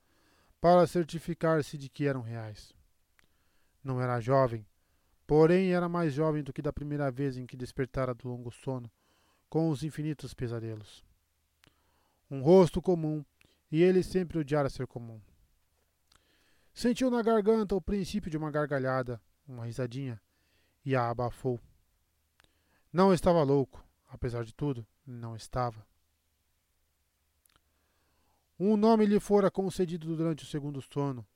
para 0.60 0.86
certificar-se 0.86 1.78
de 1.78 1.89
que 1.89 2.07
eram 2.07 2.23
reais. 2.23 2.75
Não 3.83 4.01
era 4.01 4.20
jovem, 4.20 4.67
Porém, 5.28 5.75
era 5.75 5.91
mais 5.91 6.15
jovem 6.15 6.43
do 6.43 6.55
que 6.55 6.62
da 6.62 6.73
primeira 6.73 7.10
vez 7.10 7.36
em 7.36 7.44
que 7.44 7.55
despertara 7.55 8.15
do 8.15 8.27
longo 8.27 8.51
sono, 8.51 8.91
com 9.47 9.68
os 9.68 9.83
infinitos 9.83 10.33
pesadelos. 10.33 11.05
Um 12.31 12.41
rosto 12.41 12.81
comum, 12.81 13.23
e 13.70 13.83
ele 13.83 14.02
sempre 14.02 14.39
odiara 14.39 14.70
ser 14.70 14.86
comum. 14.86 15.20
Sentiu 16.73 17.10
na 17.10 17.20
garganta 17.20 17.75
o 17.75 17.81
princípio 17.81 18.31
de 18.31 18.39
uma 18.39 18.51
gargalhada, 18.51 19.20
uma 19.47 19.67
risadinha, 19.67 20.18
e 20.89 20.97
a 20.97 21.10
abafou. 21.10 21.60
Não 22.91 23.12
estava 23.12 23.42
louco, 23.42 23.84
apesar 24.08 24.42
de 24.42 24.55
tudo, 24.55 24.86
não 25.07 25.36
estava. 25.36 25.86
Um 28.58 28.75
nome 28.75 29.05
lhe 29.05 29.20
fora 29.20 29.50
concedido 29.50 30.17
durante 30.17 30.44
o 30.44 30.47
segundo 30.47 30.81
sono, 30.81 31.26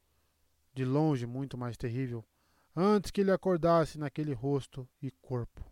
de 0.73 0.87
longe 0.87 1.27
muito 1.27 1.59
mais 1.59 1.77
terrível, 1.77 2.25
antes 2.75 3.11
que 3.11 3.21
ele 3.21 3.31
acordasse 3.31 3.99
naquele 3.99 4.33
rosto 4.33 4.89
e 5.03 5.11
corpo. 5.11 5.63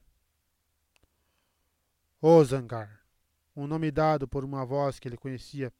Ozangar, 2.20 3.02
um 3.56 3.66
nome 3.66 3.90
dado 3.90 4.28
por 4.28 4.44
uma 4.44 4.62
voz 4.62 4.98
que 4.98 5.08
ele 5.08 5.16
conhecia 5.16 5.72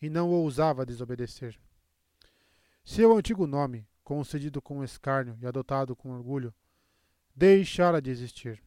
e 0.00 0.08
não 0.08 0.30
ousava 0.30 0.86
desobedecer. 0.86 1.58
Seu 2.84 3.16
antigo 3.16 3.48
nome, 3.48 3.84
concedido 4.04 4.62
com 4.62 4.84
escárnio 4.84 5.36
e 5.40 5.46
adotado 5.46 5.96
com 5.96 6.12
orgulho, 6.12 6.54
deixara 7.34 8.00
de 8.00 8.10
existir. 8.10 8.62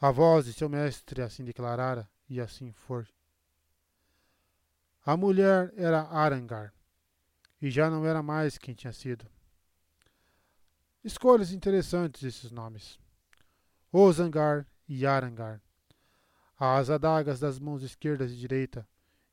A 0.00 0.10
voz 0.10 0.44
de 0.44 0.52
seu 0.52 0.68
mestre 0.68 1.22
assim 1.22 1.44
declarara, 1.44 2.08
e 2.28 2.40
assim 2.40 2.72
for. 2.72 3.08
A 5.04 5.16
mulher 5.16 5.72
era 5.76 6.02
Arangar, 6.02 6.72
e 7.60 7.70
já 7.70 7.88
não 7.88 8.04
era 8.04 8.22
mais 8.22 8.58
quem 8.58 8.74
tinha 8.74 8.92
sido. 8.92 9.26
Escolhas 11.02 11.52
interessantes 11.52 12.22
esses 12.22 12.50
nomes. 12.50 12.98
Ozangar 13.90 14.66
e 14.86 15.06
Arangar. 15.06 15.60
As 16.58 16.90
adagas 16.90 17.40
das 17.40 17.58
mãos 17.58 17.82
esquerdas 17.82 18.30
e 18.32 18.36
direita, 18.36 18.86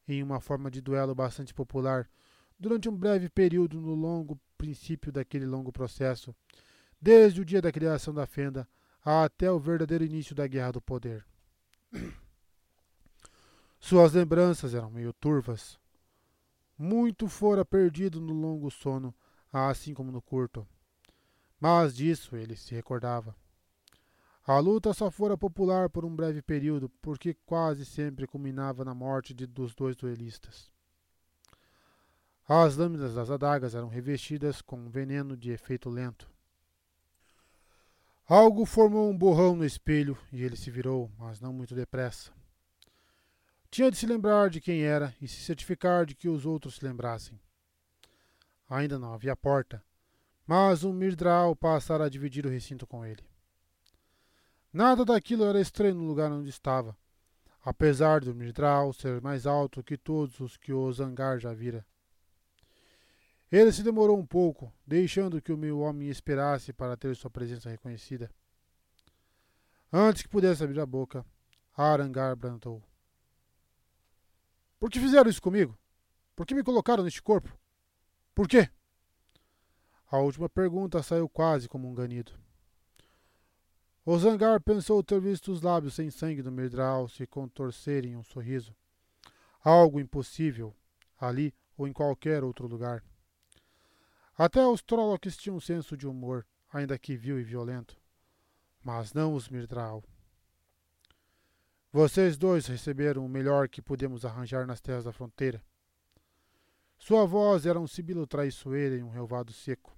em 0.07 0.23
uma 0.23 0.39
forma 0.39 0.71
de 0.71 0.79
duelo 0.79 1.13
bastante 1.13 1.53
popular, 1.53 2.09
durante 2.57 2.87
um 2.87 2.95
breve 2.95 3.29
período 3.29 3.81
no 3.81 3.95
longo 3.95 4.39
princípio 4.57 5.11
daquele 5.11 5.45
longo 5.45 5.71
processo, 5.71 6.33
desde 7.01 7.41
o 7.41 7.45
dia 7.45 7.61
da 7.61 7.71
criação 7.71 8.13
da 8.13 8.25
fenda 8.25 8.67
até 9.03 9.51
o 9.51 9.59
verdadeiro 9.59 10.03
início 10.03 10.35
da 10.35 10.47
guerra 10.47 10.73
do 10.73 10.81
poder. 10.81 11.25
Suas 13.79 14.13
lembranças 14.13 14.73
eram 14.73 14.89
meio 14.89 15.13
turvas. 15.13 15.79
Muito 16.77 17.27
fora 17.27 17.63
perdido 17.63 18.19
no 18.19 18.33
longo 18.33 18.71
sono, 18.71 19.13
assim 19.53 19.93
como 19.93 20.11
no 20.11 20.21
curto. 20.21 20.67
Mas 21.59 21.95
disso 21.95 22.35
ele 22.35 22.55
se 22.55 22.73
recordava. 22.73 23.35
A 24.47 24.59
luta 24.59 24.93
só 24.93 25.09
fora 25.09 25.37
popular 25.37 25.89
por 25.89 26.05
um 26.05 26.15
breve 26.15 26.41
período, 26.41 26.89
porque 27.01 27.33
quase 27.45 27.85
sempre 27.85 28.27
culminava 28.27 28.85
na 28.85 28.93
morte 28.93 29.33
de, 29.33 29.47
dos 29.47 29.73
dois 29.73 29.95
duelistas. 29.95 30.71
As 32.47 32.75
lâminas 32.75 33.15
das 33.15 33.31
adagas 33.31 33.73
eram 33.73 33.87
revestidas 33.87 34.61
com 34.61 34.77
um 34.77 34.89
veneno 34.89 35.35
de 35.35 35.51
efeito 35.51 35.89
lento. 35.89 36.29
Algo 38.27 38.65
formou 38.65 39.07
um 39.07 39.15
borrão 39.15 39.55
no 39.55 39.63
espelho 39.63 40.17
e 40.33 40.43
ele 40.43 40.55
se 40.55 40.71
virou, 40.71 41.11
mas 41.15 41.39
não 41.39 41.53
muito 41.53 41.75
depressa. 41.75 42.31
Tinha 43.69 43.91
de 43.91 43.97
se 43.97 44.07
lembrar 44.07 44.49
de 44.49 44.59
quem 44.59 44.81
era 44.81 45.13
e 45.21 45.27
se 45.27 45.41
certificar 45.41 46.07
de 46.07 46.15
que 46.15 46.27
os 46.27 46.43
outros 46.43 46.77
se 46.77 46.85
lembrassem. 46.85 47.39
Ainda 48.67 48.97
não 48.97 49.13
havia 49.13 49.35
porta, 49.35 49.83
mas 50.47 50.83
um 50.83 50.91
Mirdral 50.91 51.55
passara 51.55 52.05
a 52.05 52.09
dividir 52.09 52.47
o 52.47 52.49
recinto 52.49 52.87
com 52.87 53.05
ele. 53.05 53.23
Nada 54.73 55.05
daquilo 55.05 55.45
era 55.45 55.61
estranho 55.61 55.93
no 55.93 56.07
lugar 56.07 56.31
onde 56.31 56.49
estava, 56.49 56.97
apesar 57.63 58.21
do 58.21 58.33
Mirdral 58.33 58.91
ser 58.91 59.21
mais 59.21 59.45
alto 59.45 59.83
que 59.83 59.97
todos 59.97 60.39
os 60.39 60.57
que 60.57 60.73
o 60.73 60.91
Zangar 60.91 61.37
já 61.37 61.53
vira. 61.53 61.85
Ele 63.55 63.71
se 63.71 63.81
demorou 63.81 64.19
um 64.19 64.25
pouco, 64.25 64.69
deixando 64.85 65.41
que 65.41 65.53
o 65.53 65.57
meu 65.57 65.79
homem 65.79 66.09
esperasse 66.09 66.73
para 66.73 66.97
ter 66.97 67.15
sua 67.15 67.31
presença 67.31 67.69
reconhecida. 67.69 68.29
Antes 69.89 70.23
que 70.23 70.27
pudesse 70.27 70.61
abrir 70.61 70.81
a 70.81 70.85
boca, 70.85 71.25
Arangar 71.73 72.35
bradou. 72.35 72.83
Por 74.77 74.91
que 74.91 74.99
fizeram 74.99 75.29
isso 75.29 75.41
comigo? 75.41 75.79
Por 76.35 76.45
que 76.45 76.53
me 76.53 76.65
colocaram 76.65 77.01
neste 77.01 77.21
corpo? 77.21 77.57
Por 78.33 78.45
quê? 78.45 78.69
A 80.11 80.17
última 80.17 80.49
pergunta 80.49 81.01
saiu 81.01 81.29
quase 81.29 81.69
como 81.69 81.87
um 81.87 81.95
ganido. 81.95 82.33
O 84.05 84.19
Zangar 84.19 84.59
pensou 84.59 85.01
ter 85.01 85.21
visto 85.21 85.49
os 85.49 85.61
lábios 85.61 85.93
sem 85.93 86.11
sangue 86.11 86.41
do 86.41 86.51
Mirdral 86.51 87.07
se 87.07 87.25
contorcerem 87.25 88.11
em 88.11 88.15
um 88.17 88.23
sorriso. 88.23 88.75
Algo 89.63 89.97
impossível, 89.97 90.75
ali 91.17 91.55
ou 91.77 91.87
em 91.87 91.93
qualquer 91.93 92.43
outro 92.43 92.67
lugar. 92.67 93.01
Até 94.37 94.65
os 94.65 94.81
Trollocs 94.81 95.37
tinham 95.37 95.55
um 95.55 95.61
senso 95.61 95.95
de 95.95 96.05
humor, 96.05 96.45
ainda 96.71 96.99
que 96.99 97.15
vil 97.15 97.39
e 97.39 97.43
violento. 97.43 97.97
Mas 98.83 99.13
não 99.13 99.33
os 99.33 99.47
Mirdral. 99.47 100.03
Vocês 101.91 102.37
dois 102.37 102.67
receberam 102.67 103.25
o 103.25 103.29
melhor 103.29 103.69
que 103.69 103.81
pudemos 103.81 104.25
arranjar 104.25 104.67
nas 104.67 104.81
terras 104.81 105.05
da 105.05 105.13
fronteira. 105.13 105.63
Sua 106.97 107.25
voz 107.25 107.65
era 107.65 107.79
um 107.79 107.87
sibilo 107.87 108.27
traiçoeiro 108.27 108.95
em 108.95 109.03
um 109.03 109.09
relvado 109.09 109.53
seco. 109.53 109.95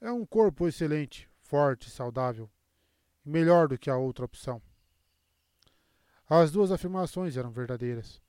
É 0.00 0.10
um 0.10 0.26
corpo 0.26 0.66
excelente, 0.66 1.30
forte, 1.38 1.88
saudável, 1.88 2.50
e 3.24 3.30
melhor 3.30 3.68
do 3.68 3.78
que 3.78 3.88
a 3.88 3.96
outra 3.96 4.24
opção. 4.24 4.60
As 6.28 6.50
duas 6.50 6.72
afirmações 6.72 7.36
eram 7.36 7.52
verdadeiras. 7.52 8.20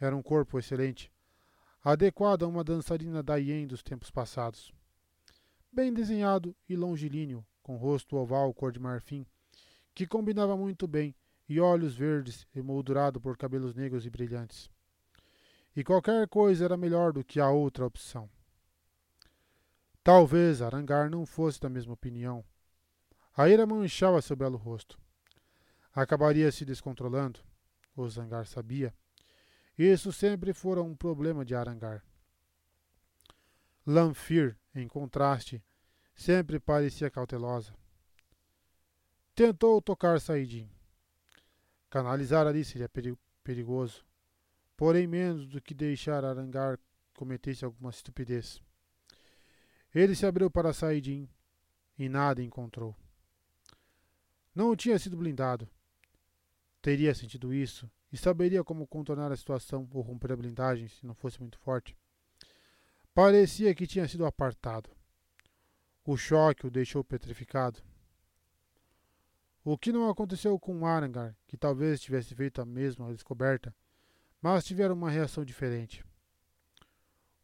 Era 0.00 0.16
um 0.16 0.22
corpo 0.22 0.58
excelente, 0.58 1.12
adequado 1.82 2.42
a 2.42 2.48
uma 2.48 2.62
dançarina 2.62 3.22
da 3.22 3.36
Yen 3.36 3.66
dos 3.66 3.82
tempos 3.82 4.10
passados. 4.10 4.72
Bem 5.72 5.92
desenhado 5.92 6.54
e 6.68 6.76
longilíneo, 6.76 7.44
com 7.62 7.76
rosto 7.76 8.16
oval 8.16 8.52
cor 8.52 8.72
de 8.72 8.78
marfim, 8.78 9.24
que 9.94 10.06
combinava 10.06 10.56
muito 10.56 10.86
bem 10.86 11.14
e 11.48 11.58
olhos 11.58 11.94
verdes 11.94 12.46
emoldurado 12.54 13.20
por 13.20 13.36
cabelos 13.36 13.74
negros 13.74 14.04
e 14.04 14.10
brilhantes. 14.10 14.70
E 15.74 15.82
qualquer 15.82 16.28
coisa 16.28 16.64
era 16.64 16.76
melhor 16.76 17.12
do 17.12 17.24
que 17.24 17.40
a 17.40 17.48
outra 17.48 17.86
opção. 17.86 18.28
Talvez 20.02 20.60
Arangar 20.60 21.10
não 21.10 21.24
fosse 21.24 21.60
da 21.60 21.68
mesma 21.68 21.94
opinião. 21.94 22.44
A 23.36 23.48
ira 23.48 23.66
manchava 23.66 24.20
seu 24.20 24.36
belo 24.36 24.56
rosto. 24.56 24.98
Acabaria 25.94 26.50
se 26.52 26.64
descontrolando, 26.64 27.40
o 27.96 28.08
Zangar 28.08 28.46
sabia. 28.46 28.94
Isso 29.82 30.12
sempre 30.12 30.52
fora 30.52 30.82
um 30.82 30.94
problema 30.94 31.42
de 31.42 31.54
Arangar. 31.54 32.04
Lanfir, 33.86 34.54
em 34.74 34.86
contraste, 34.86 35.64
sempre 36.14 36.60
parecia 36.60 37.10
cautelosa. 37.10 37.74
Tentou 39.34 39.80
tocar 39.80 40.20
Saidin. 40.20 40.70
Canalizar 41.88 42.46
ali 42.46 42.62
seria 42.62 42.90
perigoso, 43.42 44.04
porém 44.76 45.06
menos 45.06 45.46
do 45.46 45.62
que 45.62 45.72
deixar 45.72 46.26
Arangar 46.26 46.78
cometesse 47.16 47.64
alguma 47.64 47.88
estupidez. 47.88 48.62
Ele 49.94 50.14
se 50.14 50.26
abriu 50.26 50.50
para 50.50 50.74
Saidin 50.74 51.26
e 51.96 52.06
nada 52.06 52.42
encontrou. 52.42 52.94
Não 54.54 54.76
tinha 54.76 54.98
sido 54.98 55.16
blindado. 55.16 55.66
Teria 56.82 57.14
sentido 57.14 57.54
isso 57.54 57.90
e 58.12 58.16
saberia 58.16 58.64
como 58.64 58.86
contornar 58.86 59.30
a 59.30 59.36
situação 59.36 59.88
ou 59.92 60.02
romper 60.02 60.32
a 60.32 60.36
blindagem 60.36 60.88
se 60.88 61.06
não 61.06 61.14
fosse 61.14 61.40
muito 61.40 61.58
forte. 61.58 61.96
Parecia 63.14 63.74
que 63.74 63.86
tinha 63.86 64.08
sido 64.08 64.26
apartado. 64.26 64.90
O 66.04 66.16
choque 66.16 66.66
o 66.66 66.70
deixou 66.70 67.04
petrificado. 67.04 67.82
O 69.62 69.76
que 69.76 69.92
não 69.92 70.08
aconteceu 70.08 70.58
com 70.58 70.86
Arangar, 70.86 71.36
que 71.46 71.56
talvez 71.56 72.00
tivesse 72.00 72.34
feito 72.34 72.60
a 72.62 72.64
mesma 72.64 73.12
descoberta, 73.12 73.74
mas 74.40 74.64
tiveram 74.64 74.94
uma 74.94 75.10
reação 75.10 75.44
diferente. 75.44 76.04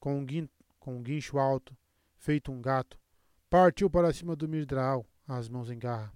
Com 0.00 0.18
um, 0.18 0.24
guin 0.24 0.48
com 0.78 0.96
um 0.96 1.02
guincho 1.02 1.38
alto, 1.38 1.76
feito 2.16 2.50
um 2.50 2.62
gato, 2.62 2.98
partiu 3.50 3.90
para 3.90 4.12
cima 4.12 4.34
do 4.34 4.48
Mirdral, 4.48 5.04
as 5.28 5.48
mãos 5.48 5.70
em 5.70 5.78
garra. 5.78 6.12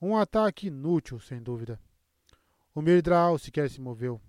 Um 0.00 0.16
ataque 0.16 0.66
inútil, 0.66 1.18
sem 1.20 1.42
dúvida. 1.42 1.80
O 2.74 2.80
Mirdral 2.80 3.38
sequer 3.38 3.68
se 3.68 3.80
moveu. 3.80 4.20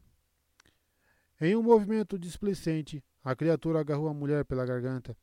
Em 1.39 1.55
um 1.55 1.61
movimento 1.61 2.17
displicente, 2.17 3.03
a 3.23 3.35
criatura 3.35 3.79
agarrou 3.79 4.07
a 4.07 4.13
mulher 4.13 4.45
pela 4.45 4.65
garganta, 4.65 5.15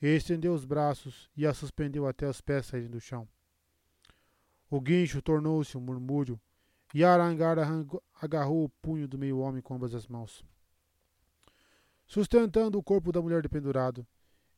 estendeu 0.00 0.54
os 0.54 0.64
braços 0.64 1.30
e 1.36 1.46
a 1.46 1.54
suspendeu 1.54 2.06
até 2.06 2.28
os 2.28 2.40
pés 2.40 2.66
saírem 2.66 2.90
do 2.90 3.00
chão. 3.00 3.28
O 4.70 4.80
guincho 4.80 5.22
tornou-se 5.22 5.76
um 5.76 5.80
murmúrio, 5.80 6.40
e 6.92 7.04
Arangar 7.04 7.56
agarrou 8.20 8.64
o 8.64 8.68
punho 8.68 9.08
do 9.08 9.18
meio-homem 9.18 9.60
com 9.60 9.74
ambas 9.74 9.94
as 9.94 10.06
mãos. 10.06 10.44
Sustentando 12.06 12.78
o 12.78 12.82
corpo 12.82 13.10
da 13.10 13.20
mulher 13.20 13.42
dependurado, 13.42 14.06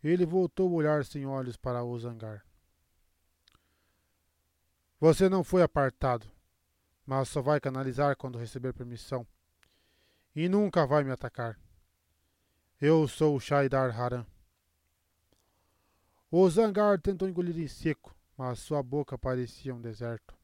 ele 0.02 0.26
voltou 0.26 0.70
o 0.70 0.74
olhar 0.74 1.04
sem 1.04 1.26
olhos 1.26 1.56
para 1.56 1.82
o 1.82 1.98
zangar. 1.98 2.44
Você 5.00 5.28
não 5.28 5.42
foi 5.42 5.62
apartado, 5.62 6.26
mas 7.06 7.28
só 7.28 7.40
vai 7.40 7.60
canalizar 7.60 8.16
quando 8.16 8.38
receber 8.38 8.72
permissão. 8.72 9.26
E 10.34 10.48
nunca 10.48 10.86
vai 10.86 11.04
me 11.04 11.12
atacar. 11.12 11.58
Eu 12.80 13.06
sou 13.08 13.36
o 13.36 13.40
Shaidar 13.40 13.98
Haran. 13.98 14.26
O 16.30 16.50
Zangar 16.50 17.00
tentou 17.00 17.28
engolir 17.28 17.58
em 17.58 17.68
seco, 17.68 18.14
mas 18.36 18.58
sua 18.58 18.82
boca 18.82 19.16
parecia 19.16 19.74
um 19.74 19.80
deserto. 19.80 20.36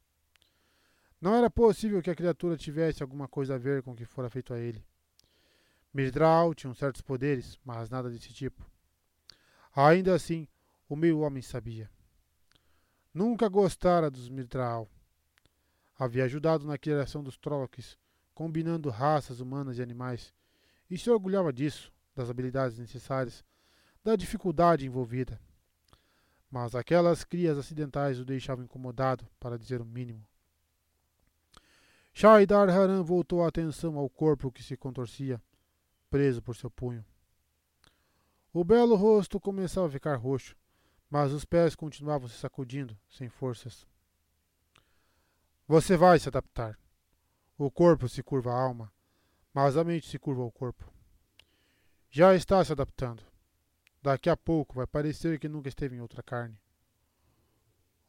Não 1.21 1.35
era 1.35 1.51
possível 1.51 2.01
que 2.01 2.11
a 2.11 2.15
criatura 2.15 2.57
tivesse 2.57 3.03
alguma 3.03 3.29
coisa 3.29 3.57
a 3.57 3.59
ver 3.59 3.83
com 3.83 3.93
o 3.93 3.97
que 3.97 4.05
fora 4.05 4.31
feito 4.31 4.55
a 4.55 4.59
ele. 4.59 4.85
Mirdral 5.93 6.55
tinha 6.55 6.73
certos 6.75 7.03
poderes, 7.03 7.59
mas 7.65 7.91
nada 7.91 8.09
desse 8.09 8.33
tipo. 8.33 8.65
Ainda 9.75 10.15
assim, 10.15 10.49
o 10.89 10.97
meio 10.97 11.21
homem 11.21 11.43
sabia. 11.43 11.91
Nunca 13.13 13.49
gostara 13.49 14.11
dos 14.11 14.29
Mirdral. 14.29 14.89
Havia 15.99 16.25
ajudado 16.25 16.67
na 16.67 16.79
criação 16.79 17.23
dos 17.23 17.37
Trollocs, 17.37 17.99
combinando 18.35 18.91
raças 18.91 19.41
humanas 19.41 19.79
e 19.79 19.83
animais, 19.83 20.33
e 20.91 20.99
se 20.99 21.11
orgulhava 21.11 21.53
disso, 21.53 21.93
das 22.15 22.29
habilidades 22.29 22.79
necessárias, 22.79 23.45
da 24.03 24.17
dificuldade 24.17 24.87
envolvida. 24.87 25.41
Mas 26.51 26.75
aquelas 26.75 27.25
crias 27.25 27.57
acidentais 27.57 28.19
o 28.19 28.25
deixavam 28.25 28.65
incomodado, 28.65 29.27
para 29.39 29.59
dizer 29.59 29.81
o 29.81 29.87
mínimo. 29.87 30.27
Shaidar 32.13 32.69
Haran 32.69 33.03
voltou 33.03 33.43
a 33.43 33.49
atenção 33.49 33.97
ao 33.97 34.09
corpo 34.11 34.53
que 34.53 34.63
se 34.63 34.77
contorcia, 34.77 35.41
preso 36.11 36.43
por 36.43 36.55
seu 36.55 36.71
punho. 36.71 37.05
O 38.53 38.63
belo 38.65 38.97
rosto 38.97 39.41
começava 39.41 39.87
a 39.87 39.91
ficar 39.91 40.17
roxo, 40.17 40.55
mas 41.09 41.33
os 41.33 41.45
pés 41.45 41.75
continuavam 41.75 42.29
se 42.29 42.37
sacudindo, 42.37 42.99
sem 43.09 43.31
forças. 43.31 43.87
Você 45.67 45.97
vai 45.97 46.19
se 46.19 46.29
adaptar. 46.29 46.79
O 47.57 47.71
corpo 47.71 48.09
se 48.09 48.23
curva 48.23 48.51
à 48.51 48.61
alma, 48.61 48.93
mas 49.55 49.77
a 49.77 49.85
mente 49.85 50.09
se 50.09 50.19
curva 50.19 50.43
ao 50.43 50.51
corpo. 50.51 50.93
Já 52.11 52.35
está 52.35 52.65
se 52.65 52.73
adaptando. 52.73 53.23
Daqui 54.03 54.29
a 54.29 54.37
pouco 54.37 54.75
vai 54.75 54.87
parecer 54.87 55.39
que 55.39 55.49
nunca 55.49 55.69
esteve 55.69 55.97
em 55.97 56.01
outra 56.01 56.23
carne. 56.23 56.61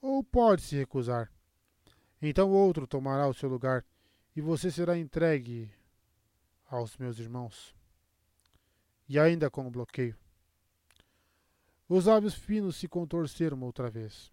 Ou 0.01 0.23
pode 0.23 0.63
se 0.63 0.75
recusar. 0.75 1.31
Então 2.19 2.51
outro 2.51 2.87
tomará 2.87 3.27
o 3.27 3.33
seu 3.33 3.47
lugar 3.47 3.85
e 4.35 4.41
você 4.41 4.71
será 4.71 4.97
entregue 4.97 5.71
aos 6.65 6.97
meus 6.97 7.19
irmãos. 7.19 7.75
E 9.07 9.19
ainda 9.19 9.51
com 9.51 9.67
o 9.67 9.71
bloqueio. 9.71 10.17
Os 11.87 12.05
lábios 12.05 12.33
finos 12.33 12.77
se 12.77 12.87
contorceram 12.87 13.61
outra 13.61 13.91
vez. 13.91 14.32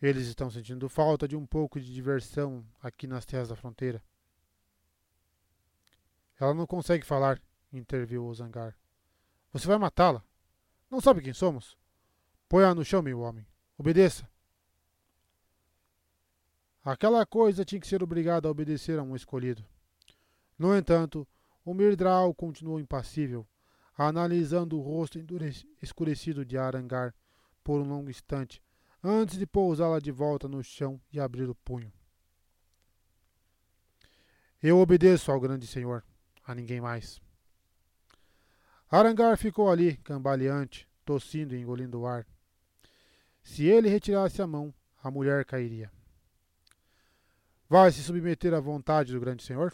Eles 0.00 0.26
estão 0.26 0.50
sentindo 0.50 0.88
falta 0.88 1.28
de 1.28 1.36
um 1.36 1.44
pouco 1.44 1.78
de 1.78 1.92
diversão 1.92 2.64
aqui 2.82 3.06
nas 3.06 3.26
terras 3.26 3.48
da 3.48 3.56
fronteira. 3.56 4.02
Ela 6.38 6.54
não 6.54 6.66
consegue 6.66 7.04
falar, 7.04 7.40
interviu 7.70 8.24
o 8.24 8.34
Zangar. 8.34 8.74
Você 9.52 9.66
vai 9.66 9.76
matá-la? 9.76 10.24
Não 10.90 11.00
sabe 11.00 11.20
quem 11.20 11.34
somos? 11.34 11.76
Põe-a 12.48 12.74
no 12.74 12.84
chão, 12.84 13.02
meu 13.02 13.20
homem. 13.20 13.46
Obedeça. 13.76 14.28
Aquela 16.82 17.26
coisa 17.26 17.64
tinha 17.64 17.80
que 17.80 17.86
ser 17.86 18.02
obrigada 18.02 18.48
a 18.48 18.50
obedecer 18.50 18.98
a 18.98 19.02
um 19.02 19.14
escolhido. 19.14 19.64
No 20.58 20.74
entanto, 20.74 21.28
o 21.62 21.74
Mirdral 21.74 22.34
continuou 22.34 22.80
impassível, 22.80 23.46
analisando 23.96 24.78
o 24.78 24.82
rosto 24.82 25.18
escurecido 25.82 26.44
de 26.44 26.56
Arangar 26.56 27.14
por 27.62 27.80
um 27.80 27.88
longo 27.88 28.08
instante, 28.08 28.62
antes 29.02 29.38
de 29.38 29.46
pousá-la 29.46 29.98
de 29.98 30.10
volta 30.10 30.48
no 30.48 30.62
chão 30.62 31.00
e 31.12 31.18
abrir 31.18 31.48
o 31.48 31.54
punho. 31.54 31.92
Eu 34.62 34.78
obedeço 34.78 35.32
ao 35.32 35.40
grande 35.40 35.66
senhor, 35.66 36.04
a 36.44 36.54
ninguém 36.54 36.80
mais. 36.80 37.20
Arangar 38.90 39.38
ficou 39.38 39.70
ali, 39.70 39.96
cambaleante, 39.98 40.88
tossindo 41.04 41.54
e 41.54 41.60
engolindo 41.60 42.00
o 42.00 42.06
ar. 42.06 42.26
Se 43.42 43.64
ele 43.64 43.88
retirasse 43.88 44.42
a 44.42 44.46
mão, 44.46 44.74
a 45.02 45.10
mulher 45.10 45.44
cairia. 45.44 45.90
Vai 47.68 47.90
se 47.92 48.02
submeter 48.02 48.52
à 48.52 48.60
vontade 48.60 49.12
do 49.12 49.20
grande 49.20 49.44
senhor? 49.44 49.72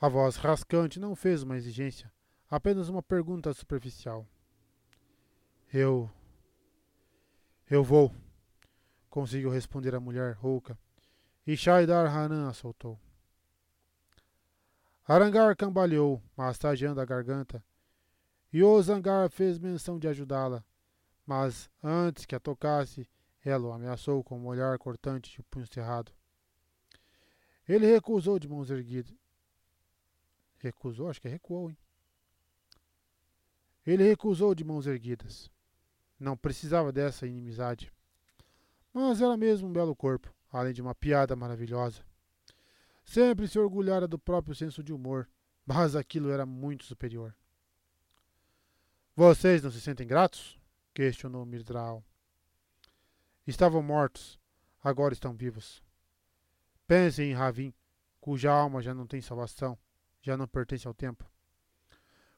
A 0.00 0.08
voz 0.08 0.36
rascante 0.36 1.00
não 1.00 1.16
fez 1.16 1.42
uma 1.42 1.56
exigência, 1.56 2.12
apenas 2.48 2.88
uma 2.88 3.02
pergunta 3.02 3.52
superficial. 3.52 4.26
Eu. 5.72 6.08
Eu 7.70 7.84
vou, 7.84 8.14
conseguiu 9.10 9.50
responder 9.50 9.94
a 9.94 10.00
mulher 10.00 10.32
rouca, 10.32 10.78
e 11.46 11.54
Shaidar 11.54 12.06
Hanan 12.06 12.48
a 12.48 12.54
soltou. 12.54 12.98
Arangar 15.06 15.54
cambaleou, 15.54 16.22
massageando 16.34 16.98
a 16.98 17.04
garganta, 17.04 17.62
e 18.50 18.62
o 18.62 18.80
Zangar 18.80 19.28
fez 19.28 19.58
menção 19.58 19.98
de 19.98 20.08
ajudá-la, 20.08 20.64
mas 21.26 21.68
antes 21.82 22.24
que 22.24 22.34
a 22.34 22.40
tocasse, 22.40 23.06
ela 23.44 23.68
o 23.68 23.72
ameaçou 23.72 24.24
com 24.24 24.38
um 24.38 24.46
olhar 24.46 24.78
cortante 24.78 25.36
e 25.36 25.40
o 25.40 25.44
punho 25.44 25.66
cerrado. 25.66 26.10
Ele 27.68 27.86
recusou 27.86 28.38
de 28.38 28.48
mãos 28.48 28.70
erguidas. 28.70 29.14
Recusou? 30.56 31.10
Acho 31.10 31.20
que 31.20 31.28
recuou, 31.28 31.68
hein? 31.68 31.76
Ele 33.86 34.04
recusou 34.04 34.54
de 34.54 34.64
mãos 34.64 34.86
erguidas. 34.86 35.50
Não 36.18 36.36
precisava 36.36 36.92
dessa 36.92 37.26
inimizade. 37.26 37.92
Mas 38.92 39.20
era 39.20 39.36
mesmo 39.36 39.68
um 39.68 39.72
belo 39.72 39.94
corpo, 39.94 40.34
além 40.50 40.72
de 40.72 40.82
uma 40.82 40.94
piada 40.94 41.36
maravilhosa. 41.36 42.02
Sempre 43.04 43.46
se 43.46 43.58
orgulhara 43.58 44.08
do 44.08 44.18
próprio 44.18 44.54
senso 44.54 44.82
de 44.82 44.92
humor, 44.92 45.28
mas 45.64 45.94
aquilo 45.94 46.30
era 46.30 46.44
muito 46.44 46.84
superior. 46.84 47.34
Vocês 49.14 49.62
não 49.62 49.70
se 49.70 49.80
sentem 49.80 50.06
gratos? 50.06 50.58
questionou 50.92 51.46
Mirdral. 51.46 52.04
Estavam 53.46 53.82
mortos, 53.82 54.38
agora 54.82 55.14
estão 55.14 55.32
vivos. 55.32 55.82
Pensem 56.86 57.30
em 57.30 57.34
Ravim, 57.34 57.72
cuja 58.20 58.50
alma 58.50 58.82
já 58.82 58.92
não 58.92 59.06
tem 59.06 59.20
salvação, 59.20 59.78
já 60.20 60.36
não 60.36 60.48
pertence 60.48 60.86
ao 60.86 60.94
tempo. 60.94 61.24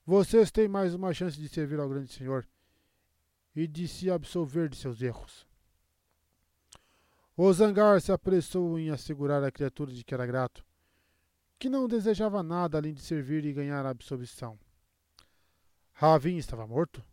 Vocês 0.05 0.51
têm 0.51 0.69
mais 0.69 0.95
uma 0.95 1.15
chance 1.15 1.39
de 1.39 1.49
servir 1.49 1.81
ao 1.81 1.89
grande 1.89 2.13
Senhor 2.13 2.47
e 3.55 3.67
de 3.67 3.89
se 3.89 4.11
absolver 4.11 4.69
de 4.69 4.77
seus 4.77 5.03
erros. 5.03 5.47
O 7.37 7.53
Zangar 7.53 8.01
se 8.01 8.13
apressou 8.13 8.79
em 8.79 8.91
assegurar 8.91 9.43
a 9.43 9.51
criatura 9.51 9.93
de 9.93 10.05
que 10.05 10.13
era 10.15 10.27
grato, 10.27 10.65
que 11.59 11.69
não 11.69 11.89
desejava 11.89 12.43
nada 12.43 12.79
além 12.79 12.93
de 12.93 13.01
servir 13.01 13.45
e 13.45 13.53
ganhar 13.53 13.85
a 13.85 13.91
absolvição. 13.91 14.59
Ravin 15.93 16.37
estava 16.37 16.67
morto? 16.67 17.05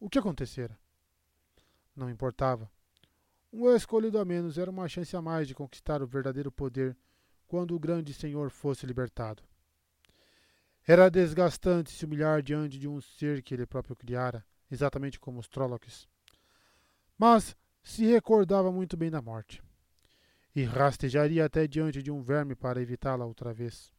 O 0.00 0.08
que 0.08 0.18
acontecera? 0.18 0.78
Não 1.94 2.08
importava. 2.08 2.70
Um 3.52 3.74
escolhido 3.74 4.18
a 4.18 4.24
menos 4.24 4.58
era 4.58 4.70
uma 4.70 4.88
chance 4.88 5.16
a 5.16 5.22
mais 5.22 5.48
de 5.48 5.54
conquistar 5.54 6.02
o 6.02 6.06
verdadeiro 6.06 6.52
poder 6.52 6.96
quando 7.46 7.74
o 7.74 7.78
grande 7.78 8.12
senhor 8.12 8.50
fosse 8.50 8.86
libertado. 8.86 9.42
Era 10.86 11.10
desgastante 11.10 11.90
se 11.90 12.04
humilhar 12.04 12.42
diante 12.42 12.78
de 12.78 12.86
um 12.86 13.00
ser 13.00 13.42
que 13.42 13.54
ele 13.54 13.66
próprio 13.66 13.96
criara, 13.96 14.44
exatamente 14.70 15.18
como 15.18 15.38
os 15.38 15.48
Trollocs. 15.48 16.08
Mas 17.16 17.56
se 17.82 18.04
recordava 18.06 18.70
muito 18.70 18.96
bem 18.96 19.10
da 19.10 19.22
morte, 19.22 19.62
e 20.54 20.64
rastejaria 20.64 21.44
até 21.44 21.66
diante 21.66 22.02
de 22.02 22.10
um 22.10 22.22
verme 22.22 22.54
para 22.54 22.82
evitá-la 22.82 23.24
outra 23.24 23.52
vez. 23.52 23.92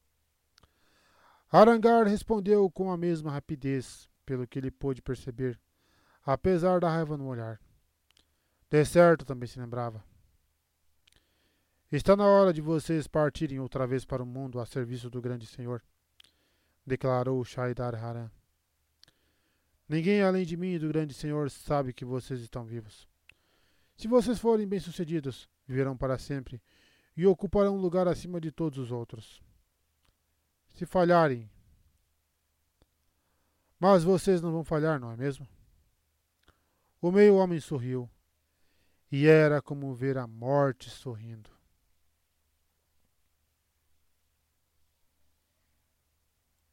Arangar 1.51 2.05
respondeu 2.05 2.69
com 2.69 2.91
a 2.91 2.97
mesma 2.97 3.31
rapidez, 3.31 4.07
pelo 4.25 4.47
que 4.47 4.59
ele 4.59 4.69
pôde 4.69 5.01
perceber, 5.01 5.59
apesar 6.23 6.79
da 6.79 6.89
raiva 6.89 7.17
no 7.17 7.27
olhar. 7.27 7.59
De 8.69 8.85
certo 8.85 9.25
também 9.25 9.47
se 9.47 9.59
lembrava. 9.59 10.03
Está 11.91 12.15
na 12.15 12.27
hora 12.27 12.53
de 12.53 12.61
vocês 12.61 13.07
partirem 13.07 13.59
outra 13.59 13.87
vez 13.87 14.05
para 14.05 14.21
o 14.21 14.25
mundo 14.25 14.59
a 14.59 14.65
serviço 14.65 15.09
do 15.09 15.19
grande 15.19 15.47
Senhor, 15.47 15.83
declarou 16.85 17.43
Shaidar 17.43 17.95
Haran. 17.95 18.29
Ninguém 19.89 20.21
além 20.21 20.45
de 20.45 20.55
mim 20.55 20.73
e 20.73 20.79
do 20.79 20.87
grande 20.87 21.15
Senhor 21.15 21.49
sabe 21.49 21.91
que 21.91 22.05
vocês 22.05 22.39
estão 22.41 22.63
vivos. 22.63 23.09
Se 23.97 24.07
vocês 24.07 24.37
forem 24.37 24.67
bem-sucedidos, 24.67 25.49
viverão 25.67 25.97
para 25.97 26.19
sempre 26.19 26.61
e 27.17 27.25
ocuparão 27.25 27.75
um 27.75 27.81
lugar 27.81 28.07
acima 28.07 28.39
de 28.39 28.51
todos 28.51 28.77
os 28.77 28.91
outros. 28.91 29.41
Se 30.75 30.85
falharem, 30.85 31.49
mas 33.79 34.03
vocês 34.03 34.41
não 34.41 34.51
vão 34.51 34.63
falhar, 34.63 34.99
não 34.99 35.11
é 35.11 35.17
mesmo? 35.17 35.47
O 37.01 37.11
meio-homem 37.11 37.59
sorriu 37.59 38.07
e 39.11 39.25
era 39.25 39.59
como 39.59 39.93
ver 39.95 40.19
a 40.19 40.27
morte 40.27 40.87
sorrindo. 40.87 41.49